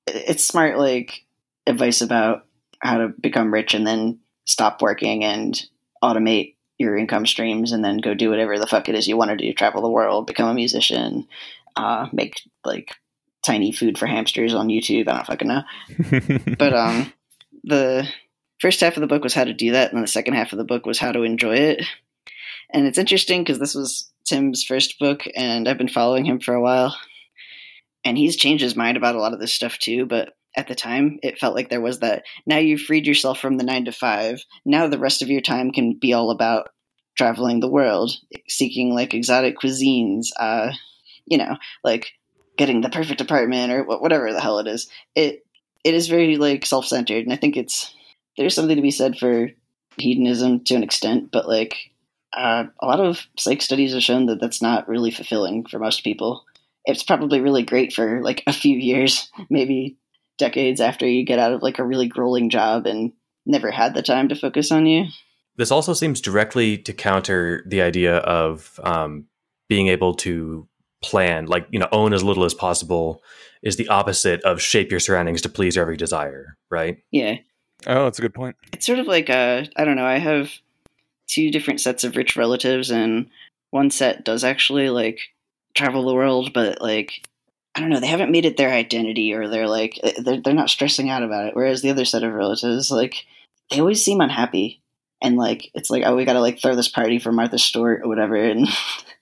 it's 0.07 0.47
smart 0.47 0.79
like 0.79 1.25
advice 1.67 2.01
about 2.01 2.47
how 2.81 2.99
to 2.99 3.09
become 3.09 3.53
rich 3.53 3.75
and 3.75 3.87
then 3.87 4.21
stop 4.47 4.81
working 4.81 5.25
and 5.25 5.63
automate 6.03 6.55
your 6.79 6.97
income 6.97 7.27
streams 7.27 7.73
and 7.73 7.85
then 7.85 7.99
go 7.99 8.15
do 8.15 8.31
whatever 8.31 8.59
the 8.59 8.67
fuck 8.67 8.89
it 8.89 8.95
is 8.95 9.09
you 9.09 9.17
want 9.17 9.31
to 9.31 9.37
do 9.37 9.53
travel 9.53 9.83
the 9.83 9.91
world 9.91 10.27
become 10.27 10.49
a 10.49 10.55
musician 10.55 11.27
uh, 11.77 12.07
make 12.13 12.35
like 12.65 12.93
tiny 13.45 13.73
food 13.73 13.99
for 13.99 14.07
hamsters 14.07 14.55
on 14.55 14.69
youtube 14.69 15.09
i 15.09 15.15
don't 15.15 15.27
fucking 15.27 15.49
know 15.49 16.55
but 16.59 16.73
um 16.73 17.13
the 17.69 18.09
first 18.61 18.81
half 18.81 18.97
of 18.97 19.03
the 19.03 19.07
book 19.07 19.23
was 19.23 19.35
how 19.35 19.45
to 19.45 19.53
do 19.53 19.73
that 19.73 19.90
and 19.90 19.99
then 19.99 20.03
the 20.03 20.09
second 20.09 20.35
half 20.35 20.53
of 20.53 20.59
the 20.59 20.65
book 20.65 20.86
was 20.86 20.99
how 20.99 21.12
to 21.12 21.23
enjoy 21.23 21.55
it. 21.55 21.85
And 22.73 22.86
it's 22.86 22.99
interesting 22.99 23.43
because 23.43 23.59
this 23.59 23.74
was 23.74 24.11
tim's 24.24 24.62
first 24.62 24.99
book 24.99 25.23
and 25.35 25.66
i've 25.66 25.78
been 25.78 25.89
following 25.89 26.24
him 26.24 26.40
for 26.40 26.55
a 26.55 26.62
while. 26.62 26.97
And 28.05 28.16
he's 28.16 28.36
changed 28.36 28.62
his 28.62 28.77
mind 28.77 28.97
about 28.97 29.15
a 29.15 29.20
lot 29.20 29.35
of 29.35 29.40
this 29.40 29.53
stuff 29.53 29.78
too 29.78 30.07
but 30.07 30.35
at 30.57 30.66
the 30.66 30.74
time 30.74 31.19
it 31.23 31.39
felt 31.39 31.55
like 31.55 31.69
there 31.69 31.81
was 31.81 32.01
that 32.01 32.24
now 32.47 32.57
you've 32.57 32.81
freed 32.81 33.07
yourself 33.07 33.39
from 33.39 33.59
the 33.59 33.65
nine 33.65 33.85
to 33.85 33.93
five. 33.93 34.43
Now 34.65 34.89
the 34.89 34.99
rest 34.99 35.23
of 35.23 35.28
your 35.28 35.43
time 35.43 35.70
can 35.70 35.99
be 35.99 36.12
all 36.12 36.31
about 36.31 36.70
traveling 37.16 37.61
the 37.61 37.70
world 37.70 38.12
seeking 38.49 38.95
like 38.95 39.12
exotic 39.12 39.59
cuisines 39.59 40.28
uh 40.39 40.70
you 41.27 41.36
know 41.36 41.57
like 41.82 42.12
getting 42.59 42.81
the 42.81 42.90
perfect 42.90 43.20
apartment 43.20 43.73
or 43.73 43.85
whatever 43.85 44.32
the 44.32 44.40
hell 44.40 44.59
it 44.59 44.66
is. 44.66 44.89
It 45.15 45.45
it 45.89 45.94
is 45.94 46.06
very 46.06 46.36
like 46.36 46.65
self-centered 46.66 47.24
and 47.24 47.32
i 47.32 47.36
think 47.36 47.56
it's 47.56 47.94
there's 48.36 48.55
something 48.55 48.77
to 48.77 48.82
be 48.82 48.90
said 48.90 49.16
for 49.16 49.51
hedonism 49.97 50.62
to 50.65 50.74
an 50.74 50.82
extent 50.82 51.31
but 51.32 51.48
like 51.48 51.90
uh, 52.36 52.65
a 52.81 52.86
lot 52.86 53.01
of 53.01 53.27
psych 53.39 53.62
studies 53.62 53.94
have 53.94 54.02
shown 54.02 54.27
that 54.27 54.40
that's 54.40 54.62
not 54.62 54.89
really 54.89 55.10
fulfilling 55.10 55.65
for 55.65 55.78
most 55.78 56.05
people. 56.05 56.44
It's 56.85 57.02
probably 57.02 57.40
really 57.40 57.62
great 57.62 57.93
for 57.93 58.23
like 58.23 58.43
a 58.47 58.52
few 58.52 58.77
years 58.77 59.31
maybe 59.51 59.97
decades 60.39 60.81
after 60.81 61.06
you 61.06 61.24
get 61.24 61.39
out 61.39 61.52
of 61.52 61.62
like 61.62 61.78
a 61.78 61.85
really 61.85 62.06
grueling 62.06 62.51
job 62.51 62.86
and 62.86 63.12
never 63.44 63.70
had 63.70 63.94
the 63.94 64.02
time 64.02 64.28
to 64.28 64.36
focus 64.36 64.70
on 64.70 64.86
you. 64.86 65.06
This 65.56 65.73
also 65.73 65.93
seems 65.93 66.20
directly 66.20 66.78
to 66.78 66.93
counter 66.93 67.65
the 67.66 67.82
idea 67.82 68.19
of 68.19 68.78
um, 68.85 69.24
being 69.69 69.89
able 69.89 70.15
to 70.15 70.69
plan, 71.03 71.47
like, 71.47 71.66
you 71.70 71.79
know, 71.79 71.89
own 71.93 72.12
as 72.12 72.25
little 72.25 72.45
as 72.45 72.55
possible 72.55 73.23
is 73.62 73.77
the 73.77 73.89
opposite 73.89 74.41
of 74.43 74.61
shape 74.61 74.91
your 74.91 75.01
surroundings 75.01 75.43
to 75.43 75.49
please 75.49 75.77
every 75.77 75.97
desire, 75.97 76.57
right? 76.70 76.99
yeah 77.11 77.37
oh, 77.87 78.05
that's 78.05 78.19
a 78.19 78.23
good 78.23 78.35
point. 78.35 78.57
it's 78.73 78.87
sort 78.87 78.99
of 78.99 79.07
like 79.07 79.31
uh, 79.31 79.65
I 79.77 79.85
don't 79.85 79.97
know. 79.97 80.07
I 80.07 80.19
have 80.19 80.51
two 81.29 81.51
different 81.51 81.81
sets 81.81 82.05
of 82.05 82.16
rich 82.16 82.37
relatives, 82.37 82.91
and 82.91 83.29
one 83.70 83.91
set 83.91 84.25
does 84.25 84.45
actually 84.45 84.91
like 84.91 85.20
travel 85.75 86.07
the 86.07 86.15
world, 86.15 86.53
but 86.53 86.81
like 86.81 87.27
I 87.75 87.81
don't 87.81 87.91
know. 87.91 88.01
They 88.01 88.07
haven't 88.07 88.33
made 88.33 88.45
it 88.45 88.57
their 88.57 88.73
identity, 88.73 89.33
or 89.33 89.49
they're 89.49 89.69
like 89.69 90.01
eh, 90.03 90.15
they're 90.19 90.41
they're 90.41 90.55
not 90.55 90.70
stressing 90.70 91.11
out 91.11 91.23
about 91.23 91.47
it. 91.47 91.57
Whereas 91.57 91.83
the 91.83 91.91
other 91.91 92.05
set 92.05 92.25
of 92.25 92.33
relatives, 92.33 92.91
like 92.91 93.27
they 93.70 93.81
always 93.81 94.03
seem 94.03 94.20
unhappy, 94.20 94.83
and 95.23 95.37
like 95.37 95.70
it's 95.75 95.91
like 95.91 96.03
oh 96.05 96.16
we 96.16 96.25
got 96.25 96.35
to 96.35 96.41
like 96.41 96.61
throw 96.61 96.75
this 96.75 96.89
party 96.89 97.19
for 97.19 97.33
Martha 97.33 97.59
Stewart 97.59 98.03
or 98.03 98.09
whatever, 98.09 98.37
and 98.37 98.66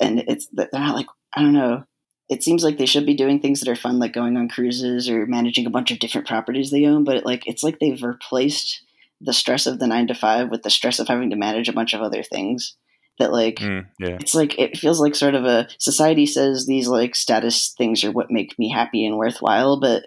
and 0.00 0.20
it's 0.28 0.46
they're 0.52 0.68
not 0.72 0.96
like 0.96 1.06
I 1.34 1.42
don't 1.42 1.52
know. 1.52 1.84
It 2.28 2.42
seems 2.42 2.64
like 2.64 2.78
they 2.78 2.86
should 2.86 3.04
be 3.04 3.14
doing 3.14 3.40
things 3.40 3.60
that 3.60 3.68
are 3.68 3.76
fun, 3.76 3.98
like 3.98 4.12
going 4.12 4.36
on 4.36 4.48
cruises 4.48 5.08
or 5.10 5.26
managing 5.26 5.66
a 5.66 5.70
bunch 5.70 5.90
of 5.90 5.98
different 5.98 6.26
properties 6.26 6.70
they 6.70 6.86
own. 6.86 7.04
But 7.04 7.26
like, 7.26 7.46
it's 7.46 7.62
like 7.62 7.78
they've 7.78 8.02
replaced 8.02 8.80
the 9.20 9.32
stress 9.34 9.66
of 9.66 9.78
the 9.78 9.86
nine 9.86 10.06
to 10.06 10.14
five 10.14 10.50
with 10.50 10.62
the 10.62 10.70
stress 10.70 10.98
of 10.98 11.08
having 11.08 11.30
to 11.30 11.36
manage 11.36 11.68
a 11.68 11.72
bunch 11.74 11.92
of 11.92 12.00
other 12.00 12.22
things. 12.22 12.76
That 13.18 13.32
like, 13.32 13.56
Mm, 13.56 13.86
yeah. 14.00 14.16
it's 14.20 14.34
like 14.34 14.58
it 14.58 14.78
feels 14.78 14.98
like 14.98 15.14
sort 15.14 15.34
of 15.34 15.44
a 15.44 15.68
society 15.78 16.24
says 16.24 16.66
these 16.66 16.88
like 16.88 17.14
status 17.14 17.74
things 17.76 18.02
are 18.04 18.10
what 18.12 18.30
make 18.30 18.58
me 18.58 18.70
happy 18.70 19.04
and 19.04 19.18
worthwhile, 19.18 19.78
but 19.78 20.06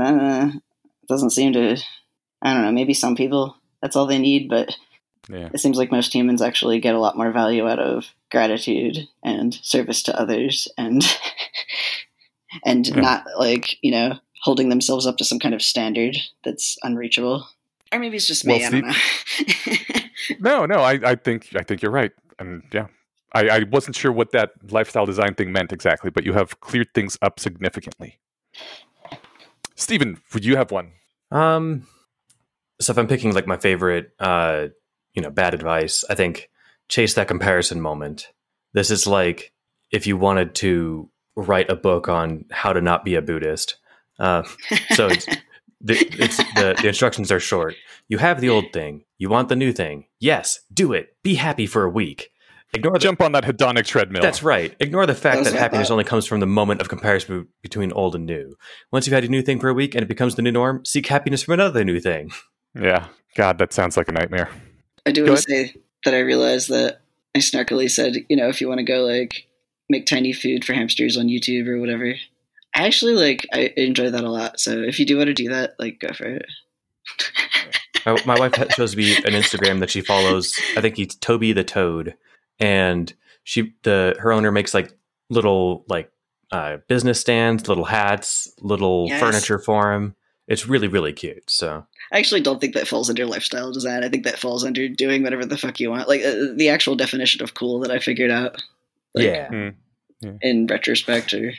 uh, 0.00 0.50
it 0.52 1.08
doesn't 1.08 1.30
seem 1.30 1.52
to. 1.54 1.76
I 2.40 2.52
don't 2.54 2.62
know. 2.62 2.72
Maybe 2.72 2.94
some 2.94 3.16
people 3.16 3.56
that's 3.82 3.96
all 3.96 4.06
they 4.06 4.18
need, 4.18 4.48
but 4.48 4.76
Yeah. 5.28 5.48
it 5.52 5.58
seems 5.60 5.78
like 5.78 5.90
most 5.90 6.14
humans 6.14 6.42
actually 6.42 6.80
get 6.80 6.94
a 6.94 6.98
lot 7.00 7.16
more 7.16 7.30
value 7.32 7.68
out 7.68 7.78
of 7.78 8.04
gratitude 8.30 9.08
and 9.22 9.54
service 9.62 10.02
to 10.04 10.18
others 10.20 10.68
and 10.76 11.02
and 12.64 12.86
Yeah. 12.88 13.00
not 13.00 13.24
like 13.38 13.76
you 13.82 13.90
know 13.90 14.18
holding 14.42 14.68
themselves 14.68 15.06
up 15.06 15.16
to 15.16 15.24
some 15.24 15.38
kind 15.38 15.54
of 15.54 15.62
standard 15.62 16.16
that's 16.44 16.76
unreachable 16.82 17.46
or 17.92 17.98
maybe 17.98 18.16
it's 18.16 18.26
just 18.26 18.44
me 18.44 18.58
Well, 18.58 18.66
i 18.66 18.70
don't 18.70 18.86
know 18.86 18.94
No, 20.40 20.64
no, 20.64 20.76
I, 20.76 20.92
I 21.04 21.14
think 21.16 21.50
I 21.54 21.62
think 21.62 21.82
you're 21.82 21.90
right. 21.92 22.12
And 22.38 22.62
yeah. 22.72 22.86
I, 23.34 23.48
I 23.48 23.62
wasn't 23.70 23.94
sure 23.96 24.10
what 24.12 24.30
that 24.32 24.52
lifestyle 24.70 25.04
design 25.04 25.34
thing 25.34 25.52
meant 25.52 25.70
exactly, 25.72 26.10
but 26.10 26.24
you 26.24 26.32
have 26.32 26.60
cleared 26.60 26.94
things 26.94 27.18
up 27.20 27.38
significantly. 27.38 28.18
Steven, 29.74 30.20
would 30.32 30.44
you 30.44 30.56
have 30.56 30.70
one? 30.70 30.92
Um, 31.30 31.86
so 32.80 32.92
if 32.92 32.98
I'm 32.98 33.06
picking 33.06 33.34
like 33.34 33.46
my 33.46 33.56
favorite, 33.58 34.12
uh, 34.18 34.68
you 35.14 35.22
know, 35.22 35.30
bad 35.30 35.54
advice, 35.54 36.04
I 36.10 36.14
think 36.14 36.50
chase 36.88 37.14
that 37.14 37.28
comparison 37.28 37.80
moment. 37.80 38.28
This 38.72 38.90
is 38.90 39.06
like 39.06 39.52
if 39.90 40.06
you 40.06 40.16
wanted 40.16 40.54
to 40.56 41.10
write 41.36 41.70
a 41.70 41.76
book 41.76 42.08
on 42.08 42.44
how 42.50 42.72
to 42.72 42.80
not 42.80 43.04
be 43.04 43.14
a 43.14 43.22
Buddhist. 43.22 43.76
Uh, 44.18 44.42
so 44.90 45.08
it's, 45.08 45.26
the, 45.80 45.94
it's 46.18 46.36
the, 46.36 46.76
the 46.80 46.88
instructions 46.88 47.32
are 47.32 47.40
short. 47.40 47.74
You 48.08 48.18
have 48.18 48.40
the 48.40 48.48
old 48.48 48.72
thing. 48.72 49.04
You 49.18 49.28
want 49.28 49.48
the 49.48 49.56
new 49.56 49.72
thing. 49.72 50.06
Yes, 50.20 50.60
do 50.72 50.92
it. 50.92 51.16
Be 51.22 51.34
happy 51.34 51.66
for 51.66 51.84
a 51.84 51.90
week. 51.90 52.30
Ignore 52.74 52.94
the, 52.94 52.98
Jump 52.98 53.22
on 53.22 53.32
that 53.32 53.44
hedonic 53.44 53.86
treadmill. 53.86 54.20
that's 54.22 54.42
right. 54.42 54.74
Ignore 54.80 55.06
the 55.06 55.14
fact 55.14 55.44
that 55.44 55.52
happiness 55.52 55.88
thought. 55.88 55.94
only 55.94 56.04
comes 56.04 56.26
from 56.26 56.40
the 56.40 56.46
moment 56.46 56.80
of 56.80 56.88
comparison 56.88 57.46
between 57.62 57.92
old 57.92 58.16
and 58.16 58.26
new. 58.26 58.56
Once 58.90 59.06
you've 59.06 59.14
had 59.14 59.24
a 59.24 59.28
new 59.28 59.42
thing 59.42 59.60
for 59.60 59.68
a 59.68 59.74
week 59.74 59.94
and 59.94 60.02
it 60.02 60.08
becomes 60.08 60.34
the 60.34 60.42
new 60.42 60.50
norm, 60.50 60.84
seek 60.84 61.06
happiness 61.06 61.44
from 61.44 61.54
another 61.54 61.84
new 61.84 62.00
thing. 62.00 62.32
Yeah. 62.74 63.06
God, 63.36 63.58
that 63.58 63.72
sounds 63.72 63.96
like 63.96 64.08
a 64.08 64.12
nightmare. 64.12 64.48
I 65.06 65.12
do 65.12 65.24
want 65.24 65.36
to 65.36 65.42
say 65.42 65.74
that 66.04 66.14
i 66.14 66.18
realized 66.18 66.68
that 66.68 67.00
i 67.34 67.38
snarkily 67.38 67.90
said 67.90 68.16
you 68.28 68.36
know 68.36 68.48
if 68.48 68.60
you 68.60 68.68
want 68.68 68.78
to 68.78 68.84
go 68.84 69.02
like 69.04 69.46
make 69.88 70.06
tiny 70.06 70.32
food 70.32 70.64
for 70.64 70.72
hamsters 70.72 71.16
on 71.16 71.26
youtube 71.26 71.66
or 71.68 71.78
whatever 71.78 72.14
i 72.74 72.86
actually 72.86 73.14
like 73.14 73.46
i 73.52 73.72
enjoy 73.76 74.10
that 74.10 74.24
a 74.24 74.30
lot 74.30 74.58
so 74.60 74.72
if 74.82 74.98
you 74.98 75.06
do 75.06 75.16
want 75.16 75.28
to 75.28 75.34
do 75.34 75.48
that 75.48 75.74
like 75.78 75.98
go 76.00 76.12
for 76.12 76.26
it 76.26 76.46
My, 78.06 78.22
my 78.26 78.38
wife 78.38 78.72
shows 78.72 78.94
me 78.96 79.12
an 79.16 79.32
Instagram 79.32 79.80
that 79.80 79.88
she 79.90 80.02
follows. 80.02 80.54
I 80.76 80.82
think 80.82 80.98
it's 80.98 81.14
Toby 81.14 81.52
the 81.54 81.64
Toad, 81.64 82.14
and 82.58 83.10
she 83.44 83.72
the 83.82 84.14
her 84.18 84.30
owner 84.30 84.52
makes 84.52 84.74
like 84.74 84.92
little 85.30 85.86
like 85.88 86.10
uh, 86.52 86.78
business 86.86 87.18
stands, 87.18 87.66
little 87.66 87.84
hats, 87.86 88.52
little 88.60 89.06
Yes. 89.08 89.20
furniture 89.20 89.58
for 89.58 89.94
him. 89.94 90.14
It's 90.46 90.66
really 90.68 90.86
really 90.88 91.14
cute. 91.14 91.48
So 91.48 91.86
I 92.14 92.18
actually 92.18 92.42
don't 92.42 92.60
think 92.60 92.74
that 92.74 92.86
falls 92.86 93.10
under 93.10 93.26
lifestyle 93.26 93.72
design. 93.72 94.04
I 94.04 94.08
think 94.08 94.24
that 94.24 94.38
falls 94.38 94.64
under 94.64 94.88
doing 94.88 95.24
whatever 95.24 95.44
the 95.44 95.58
fuck 95.58 95.80
you 95.80 95.90
want. 95.90 96.08
Like 96.08 96.22
uh, 96.24 96.54
the 96.54 96.68
actual 96.68 96.94
definition 96.94 97.42
of 97.42 97.54
cool 97.54 97.80
that 97.80 97.90
I 97.90 97.98
figured 97.98 98.30
out. 98.30 98.62
Like, 99.14 99.26
yeah, 99.26 99.70
In 100.40 100.68
retrospect 100.68 101.34
or 101.34 101.52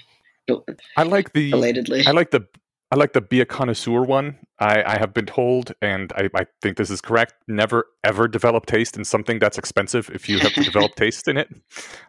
I 0.95 1.03
like 1.03 1.33
the 1.33 1.51
belatedly. 1.51 2.07
I 2.07 2.11
like 2.11 2.31
the 2.31 2.47
I 2.91 2.97
like 2.97 3.13
the 3.13 3.21
be 3.21 3.41
a 3.41 3.45
connoisseur 3.45 4.03
one. 4.03 4.37
I, 4.59 4.83
I 4.83 4.97
have 4.99 5.13
been 5.13 5.25
told, 5.25 5.73
and 5.81 6.13
I, 6.15 6.29
I 6.35 6.45
think 6.61 6.77
this 6.77 6.91
is 6.91 7.01
correct. 7.01 7.33
Never 7.47 7.87
ever 8.03 8.27
develop 8.27 8.67
taste 8.67 8.95
in 8.95 9.03
something 9.03 9.39
that's 9.39 9.57
expensive 9.57 10.09
if 10.13 10.29
you 10.29 10.37
have 10.39 10.53
to 10.53 10.63
develop 10.63 10.95
taste 10.95 11.27
in 11.27 11.35
it. 11.35 11.49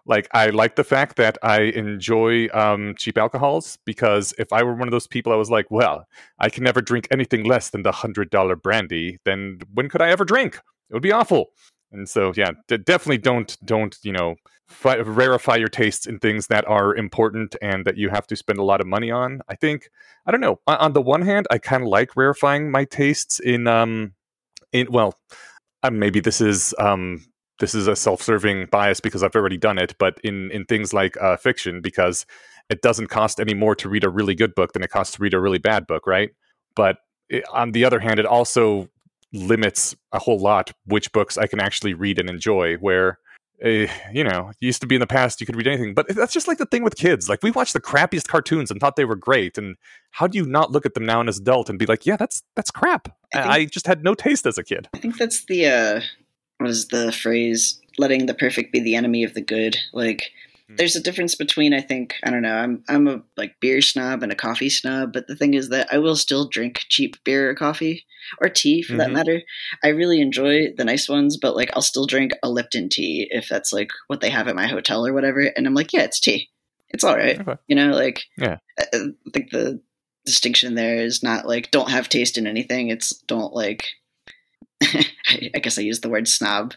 Like 0.05 0.29
I 0.33 0.51
like 0.51 0.77
the 0.77 0.85
fact 0.85 1.17
that 1.17 1.39
I 1.43 1.63
enjoy 1.63 2.49
um, 2.53 2.95
cheap 2.99 3.17
alcohols 3.17 3.79
because 3.87 4.35
if 4.39 4.53
I 4.53 4.63
were 4.63 4.75
one 4.75 4.87
of 4.87 4.93
those 4.93 5.07
people, 5.07 5.33
I 5.33 5.37
was 5.37 5.51
like, 5.51 5.71
well, 5.71 6.07
I 6.39 6.51
can 6.51 6.63
never 6.63 6.83
drink 6.83 7.09
anything 7.11 7.45
less 7.45 7.71
than 7.71 7.83
the 7.83 7.93
hundred 7.93 8.29
dollar 8.29 8.55
brandy. 8.55 9.19
Then 9.25 9.61
when 9.73 9.89
could 9.89 10.03
I 10.03 10.11
ever 10.11 10.25
drink? 10.25 10.57
It 10.91 10.95
would 10.95 11.03
be 11.03 11.13
awful. 11.13 11.53
And 11.93 12.09
so, 12.09 12.33
yeah, 12.37 12.53
d- 12.69 12.79
definitely 12.79 13.19
don't 13.19 13.57
don't 13.65 13.97
you 14.03 14.13
know 14.13 14.37
fi- 14.69 14.97
rarefy 14.99 15.59
your 15.59 15.69
tastes 15.69 16.07
in 16.07 16.19
things 16.19 16.49
that 16.49 16.67
are 16.67 16.95
important 16.95 17.57
and 17.63 17.85
that 17.85 17.97
you 17.97 18.09
have 18.11 18.27
to 18.29 18.37
spend 18.37 18.59
a 18.59 18.65
lot 18.65 18.81
of 18.81 18.87
money 18.87 19.11
on. 19.11 19.41
I 19.49 19.55
think 19.55 19.91
I 20.27 20.31
don't 20.31 20.41
know. 20.41 20.61
On, 20.67 20.77
on 20.79 20.93
the 20.93 21.03
one 21.03 21.23
hand, 21.23 21.47
I 21.51 21.59
kind 21.59 21.83
of 21.83 21.89
like 21.89 22.13
rarefying 22.15 22.71
my 22.71 22.85
tastes 22.85 23.41
in 23.41 23.67
um 23.67 24.15
in 24.73 24.91
well, 24.91 25.15
uh, 25.83 25.91
maybe 25.91 26.21
this 26.21 26.41
is 26.41 26.75
um 26.79 27.25
this 27.59 27.75
is 27.75 27.87
a 27.87 27.97
self-serving 27.97 28.67
bias 28.67 29.01
because 29.01 29.23
I've 29.23 29.35
already 29.35 29.57
done 29.57 29.79
it, 29.79 29.95
but 29.99 30.19
in 30.23 30.51
in 30.51 30.65
things 30.67 30.93
like 30.93 31.17
uh, 31.21 31.37
fiction 31.37 31.81
because 31.81 32.27
it 32.69 32.83
doesn't 32.83 33.09
cost 33.09 33.41
any 33.41 33.55
more 33.55 33.75
to 33.77 33.89
read 33.89 34.05
a 34.05 34.11
really 34.11 34.35
good 34.35 34.55
book 34.55 34.73
than 34.73 34.83
it 34.83 34.91
costs 34.91 35.17
to 35.17 35.23
read 35.23 35.35
a 35.35 35.41
really 35.41 35.59
bad 35.59 35.87
book, 35.87 36.07
right? 36.07 36.31
But 36.75 36.99
it, 37.29 37.45
on 37.53 37.73
the 37.73 37.85
other 37.85 38.01
hand, 38.01 38.19
it 38.19 38.27
also 38.27 38.89
limits 39.37 39.95
a 40.13 40.19
whole 40.19 40.39
lot 40.39 40.73
which 40.87 41.13
books 41.13 41.39
I 41.39 41.47
can 41.47 41.61
actually 41.61 41.95
read 41.95 42.19
and 42.19 42.29
enjoy. 42.29 42.77
Where 42.77 43.19
uh, 43.65 43.87
you 44.13 44.23
know, 44.23 44.53
used 44.61 44.81
to 44.83 44.87
be 44.87 44.97
in 44.97 45.01
the 45.01 45.07
past 45.07 45.41
you 45.41 45.47
could 45.47 45.57
read 45.57 45.67
anything, 45.67 45.95
but 45.95 46.09
that's 46.15 46.33
just 46.33 46.47
like 46.47 46.59
the 46.59 46.67
thing 46.67 46.83
with 46.83 46.97
kids. 46.97 47.29
Like 47.29 47.43
we 47.43 47.51
watched 47.51 47.73
the 47.73 47.81
crappiest 47.81 48.29
cartoons 48.29 48.71
and 48.71 48.81
thought 48.81 48.97
they 48.97 49.05
were 49.05 49.17
great, 49.17 49.57
and 49.57 49.77
how 50.11 50.27
do 50.27 50.39
you 50.39 50.45
not 50.45 50.73
look 50.73 50.85
at 50.85 50.95
them 50.95 51.07
now 51.07 51.23
as 51.23 51.39
adult 51.39 51.71
and 51.71 51.79
be 51.79 51.87
like, 51.87 52.05
yeah, 52.05 52.17
that's 52.17 52.43
that's 52.55 52.71
crap. 52.71 53.09
I, 53.35 53.43
think, 53.43 53.53
I 53.53 53.65
just 53.67 53.87
had 53.87 54.05
no 54.05 54.15
taste 54.15 54.47
as 54.47 54.59
a 54.59 54.65
kid. 54.65 54.89
I 54.95 54.99
think 54.99 55.17
that's 55.17 55.45
the 55.47 55.67
uh, 55.67 56.01
what 56.59 56.71
is 56.71 56.89
the 56.89 57.13
phrase? 57.13 57.81
Letting 57.99 58.27
the 58.27 58.35
perfect 58.35 58.73
be 58.73 58.81
the 58.81 58.95
enemy 58.95 59.25
of 59.25 59.35
the 59.35 59.43
good. 59.43 59.77
Like. 59.93 60.33
There's 60.69 60.97
a 60.97 61.03
difference 61.03 61.35
between 61.35 61.73
I 61.73 61.81
think 61.81 62.15
I 62.25 62.31
don't 62.31 62.43
know 62.43 62.57
I'm 62.57 62.83
I'm 62.89 63.07
a 63.07 63.23
like 63.37 63.57
beer 63.61 63.81
snob 63.81 64.23
and 64.23 64.33
a 64.33 64.37
coffee 64.37 64.69
snob, 64.69 65.13
but 65.13 65.27
the 65.29 65.37
thing 65.37 65.55
is 65.55 65.69
that 65.69 65.89
I 65.93 65.99
will 65.99 66.17
still 66.17 66.49
drink 66.49 66.81
cheap 66.89 67.23
beer 67.25 67.51
or 67.51 67.55
coffee 67.55 68.05
or 68.41 68.49
tea 68.49 68.83
for 68.83 68.93
mm-hmm. 68.93 68.99
that 68.99 69.13
matter. 69.13 69.43
I 69.85 69.89
really 69.89 70.21
enjoy 70.21 70.73
the 70.77 70.85
nice 70.85 71.09
ones, 71.09 71.37
but 71.37 71.55
like 71.55 71.71
I'll 71.75 71.83
still 71.83 72.07
drink 72.07 72.33
a 72.43 72.51
Lipton 72.51 72.89
tea 72.89 73.29
if 73.31 73.49
that's 73.49 73.73
like 73.73 73.91
what 74.09 74.21
they 74.21 74.31
have 74.31 74.49
at 74.49 74.57
my 74.57 74.67
hotel 74.67 75.07
or 75.07 75.13
whatever, 75.13 75.41
and 75.41 75.67
I'm 75.67 75.75
like, 75.75 75.93
yeah, 75.93 76.03
it's 76.03 76.21
tea, 76.21 76.51
it's 76.89 77.05
all 77.05 77.17
right, 77.17 77.41
okay. 77.41 77.57
you 77.69 77.77
know, 77.77 77.93
like 77.93 78.25
yeah, 78.37 78.59
I, 78.79 78.85
I 78.93 79.31
think 79.33 79.51
the 79.51 79.81
distinction 80.25 80.75
there 80.75 80.97
is 80.97 81.23
not 81.23 81.47
like 81.47 81.71
don't 81.71 81.91
have 81.91 82.09
taste 82.09 82.37
in 82.37 82.49
anything. 82.49 82.89
It's 82.89 83.11
don't 83.29 83.55
like 83.55 83.87
I 84.83 85.61
guess 85.63 85.79
I 85.79 85.83
use 85.83 86.01
the 86.01 86.11
word 86.11 86.27
snob, 86.27 86.75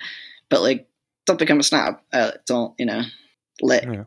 but 0.49 0.61
like 0.61 0.87
don't 1.25 1.39
become 1.39 1.59
a 1.59 1.63
snob. 1.63 1.99
Uh, 2.13 2.31
don't 2.45 2.73
you 2.77 2.85
know? 2.85 3.01
Let 3.61 3.91
yeah. 3.91 4.03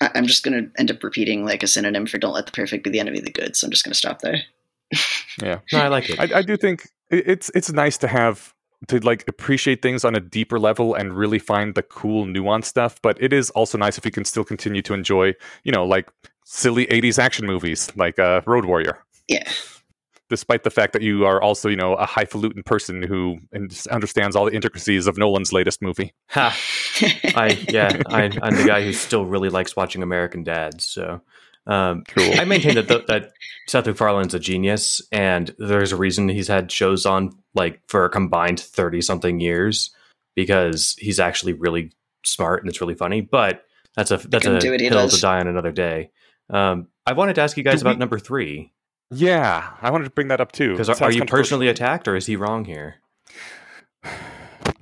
I'm 0.00 0.26
just 0.26 0.42
going 0.44 0.64
to 0.64 0.70
end 0.80 0.90
up 0.90 1.02
repeating 1.02 1.44
like 1.44 1.62
a 1.62 1.66
synonym 1.66 2.06
for 2.06 2.18
"don't 2.18 2.32
let 2.32 2.46
the 2.46 2.52
perfect 2.52 2.84
be 2.84 2.90
the 2.90 3.00
enemy 3.00 3.18
of 3.18 3.24
the 3.24 3.32
good." 3.32 3.56
So 3.56 3.66
I'm 3.66 3.70
just 3.70 3.84
going 3.84 3.92
to 3.92 3.98
stop 3.98 4.20
there. 4.20 4.42
yeah, 5.42 5.60
no, 5.72 5.80
I 5.80 5.88
like 5.88 6.10
it. 6.10 6.18
I, 6.18 6.38
I, 6.38 6.42
do 6.42 6.56
think 6.56 6.88
it's 7.10 7.50
it's 7.54 7.70
nice 7.70 7.98
to 7.98 8.08
have 8.08 8.54
to 8.88 8.98
like 9.00 9.24
appreciate 9.28 9.82
things 9.82 10.04
on 10.04 10.16
a 10.16 10.20
deeper 10.20 10.58
level 10.58 10.94
and 10.94 11.16
really 11.16 11.38
find 11.38 11.74
the 11.74 11.82
cool 11.82 12.24
nuance 12.24 12.66
stuff. 12.66 13.00
But 13.02 13.22
it 13.22 13.32
is 13.32 13.50
also 13.50 13.76
nice 13.76 13.98
if 13.98 14.04
you 14.04 14.10
can 14.10 14.24
still 14.24 14.44
continue 14.44 14.82
to 14.82 14.94
enjoy, 14.94 15.34
you 15.64 15.72
know, 15.72 15.84
like 15.84 16.08
silly 16.44 16.86
'80s 16.86 17.18
action 17.18 17.46
movies 17.46 17.90
like 17.94 18.18
uh, 18.18 18.40
Road 18.46 18.64
Warrior. 18.64 18.98
Yeah, 19.28 19.48
despite 20.30 20.62
the 20.62 20.70
fact 20.70 20.94
that 20.94 21.02
you 21.02 21.26
are 21.26 21.42
also, 21.42 21.68
you 21.68 21.76
know, 21.76 21.94
a 21.94 22.06
highfalutin 22.06 22.62
person 22.62 23.02
who 23.02 23.38
understands 23.90 24.36
all 24.36 24.46
the 24.46 24.54
intricacies 24.54 25.06
of 25.06 25.18
Nolan's 25.18 25.52
latest 25.52 25.82
movie. 25.82 26.14
Ha! 26.28 26.56
I 27.34 27.58
yeah, 27.68 28.00
I, 28.06 28.22
am 28.22 28.56
the 28.56 28.64
guy 28.66 28.82
who 28.82 28.92
still 28.92 29.26
really 29.26 29.50
likes 29.50 29.76
watching 29.76 30.02
American 30.02 30.44
Dads. 30.44 30.86
So 30.86 31.20
um, 31.66 32.04
cool. 32.08 32.32
I 32.38 32.44
maintain 32.44 32.76
that 32.76 32.88
the, 32.88 33.04
that 33.08 33.32
Seth 33.66 33.86
MacFarlane's 33.86 34.32
a 34.32 34.38
genius, 34.38 35.02
and 35.12 35.54
there's 35.58 35.92
a 35.92 35.96
reason 35.96 36.28
he's 36.28 36.48
had 36.48 36.72
shows 36.72 37.04
on 37.04 37.36
like 37.54 37.80
for 37.88 38.04
a 38.04 38.10
combined 38.10 38.60
thirty 38.60 39.02
something 39.02 39.40
years 39.40 39.90
because 40.34 40.94
he's 40.98 41.20
actually 41.20 41.52
really 41.52 41.92
smart 42.24 42.62
and 42.62 42.70
it's 42.70 42.80
really 42.80 42.94
funny. 42.94 43.20
But 43.20 43.64
that's 43.96 44.10
a 44.10 44.16
that's 44.16 44.46
a 44.46 44.60
hill 44.60 45.08
to 45.08 45.20
die 45.20 45.40
on 45.40 45.48
another 45.48 45.72
day. 45.72 46.10
Um, 46.48 46.88
I 47.06 47.12
wanted 47.12 47.34
to 47.34 47.40
ask 47.40 47.56
you 47.56 47.64
guys 47.64 47.82
about 47.82 47.98
number 47.98 48.18
three. 48.18 48.72
Yeah, 49.10 49.70
I 49.82 49.90
wanted 49.90 50.04
to 50.04 50.10
bring 50.10 50.28
that 50.28 50.40
up 50.40 50.52
too. 50.52 50.72
Because 50.72 50.88
are, 50.88 51.02
are 51.02 51.12
you 51.12 51.24
personally 51.24 51.68
attacked, 51.68 52.06
or 52.06 52.14
is 52.16 52.26
he 52.26 52.36
wrong 52.36 52.64
here? 52.64 52.96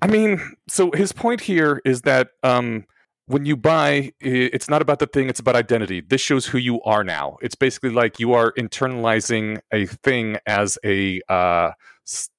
I 0.02 0.06
mean, 0.06 0.40
so 0.68 0.90
his 0.92 1.12
point 1.12 1.40
here 1.40 1.80
is 1.84 2.02
that 2.02 2.28
um, 2.42 2.84
when 3.26 3.46
you 3.46 3.56
buy, 3.56 4.12
it's 4.20 4.68
not 4.68 4.82
about 4.82 4.98
the 4.98 5.06
thing; 5.06 5.28
it's 5.28 5.40
about 5.40 5.56
identity. 5.56 6.00
This 6.00 6.20
shows 6.20 6.46
who 6.46 6.58
you 6.58 6.80
are 6.82 7.02
now. 7.04 7.38
It's 7.40 7.54
basically 7.54 7.90
like 7.90 8.20
you 8.20 8.34
are 8.34 8.52
internalizing 8.52 9.60
a 9.72 9.86
thing 9.86 10.36
as 10.46 10.78
a, 10.84 11.20
uh, 11.28 11.72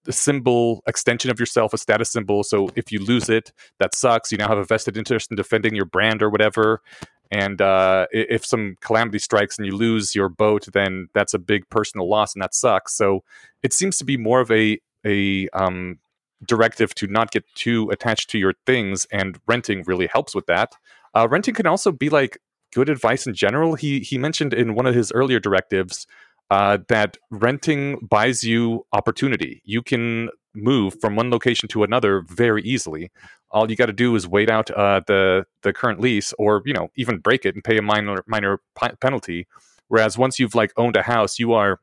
a 0.07 0.11
symbol 0.11 0.83
extension 0.87 1.31
of 1.31 1.39
yourself, 1.39 1.73
a 1.73 1.77
status 1.77 2.11
symbol. 2.11 2.43
So 2.43 2.69
if 2.75 2.91
you 2.91 3.03
lose 3.03 3.29
it, 3.29 3.51
that 3.79 3.95
sucks. 3.95 4.31
You 4.31 4.37
now 4.37 4.47
have 4.47 4.57
a 4.57 4.63
vested 4.63 4.95
interest 4.95 5.31
in 5.31 5.37
defending 5.37 5.75
your 5.75 5.85
brand 5.85 6.21
or 6.21 6.29
whatever. 6.29 6.81
And 7.31 7.61
uh, 7.61 8.07
if 8.11 8.45
some 8.45 8.75
calamity 8.81 9.19
strikes 9.19 9.57
and 9.57 9.65
you 9.65 9.75
lose 9.75 10.15
your 10.15 10.29
boat, 10.29 10.67
then 10.73 11.09
that's 11.13 11.33
a 11.33 11.39
big 11.39 11.69
personal 11.69 12.09
loss, 12.09 12.33
and 12.33 12.41
that 12.41 12.55
sucks. 12.55 12.93
So 12.95 13.23
it 13.61 13.73
seems 13.73 13.97
to 13.97 14.05
be 14.05 14.17
more 14.17 14.41
of 14.41 14.49
a 14.51 14.79
a 15.05 15.47
um, 15.49 15.99
directive 16.45 16.93
to 16.95 17.07
not 17.07 17.31
get 17.31 17.45
too 17.55 17.89
attached 17.91 18.29
to 18.31 18.39
your 18.39 18.53
things, 18.65 19.05
and 19.11 19.39
renting 19.47 19.83
really 19.85 20.07
helps 20.07 20.33
with 20.33 20.47
that. 20.47 20.73
Uh, 21.13 21.27
renting 21.29 21.53
can 21.53 21.67
also 21.67 21.91
be 21.91 22.09
like 22.09 22.39
good 22.73 22.89
advice 22.89 23.27
in 23.27 23.33
general. 23.33 23.75
He 23.75 23.99
he 23.99 24.17
mentioned 24.17 24.53
in 24.53 24.75
one 24.75 24.87
of 24.87 24.95
his 24.95 25.11
earlier 25.11 25.39
directives 25.39 26.07
uh, 26.49 26.79
that 26.87 27.17
renting 27.29 27.99
buys 28.09 28.43
you 28.43 28.85
opportunity. 28.91 29.61
You 29.65 29.81
can 29.81 30.29
move 30.53 30.99
from 30.99 31.15
one 31.15 31.29
location 31.29 31.67
to 31.69 31.83
another 31.83 32.21
very 32.21 32.61
easily. 32.63 33.11
All 33.51 33.69
you 33.69 33.75
got 33.75 33.87
to 33.87 33.93
do 33.93 34.15
is 34.15 34.27
wait 34.27 34.49
out 34.49 34.69
uh, 34.71 35.01
the 35.07 35.45
the 35.63 35.73
current 35.73 35.99
lease, 35.99 36.33
or 36.37 36.61
you 36.65 36.73
know, 36.73 36.89
even 36.95 37.17
break 37.19 37.45
it 37.45 37.55
and 37.55 37.63
pay 37.63 37.77
a 37.77 37.81
minor 37.81 38.23
minor 38.27 38.59
p- 38.79 38.95
penalty. 39.01 39.47
Whereas 39.87 40.17
once 40.17 40.39
you've 40.39 40.55
like 40.55 40.71
owned 40.77 40.95
a 40.95 41.01
house, 41.01 41.39
you 41.39 41.53
are 41.53 41.79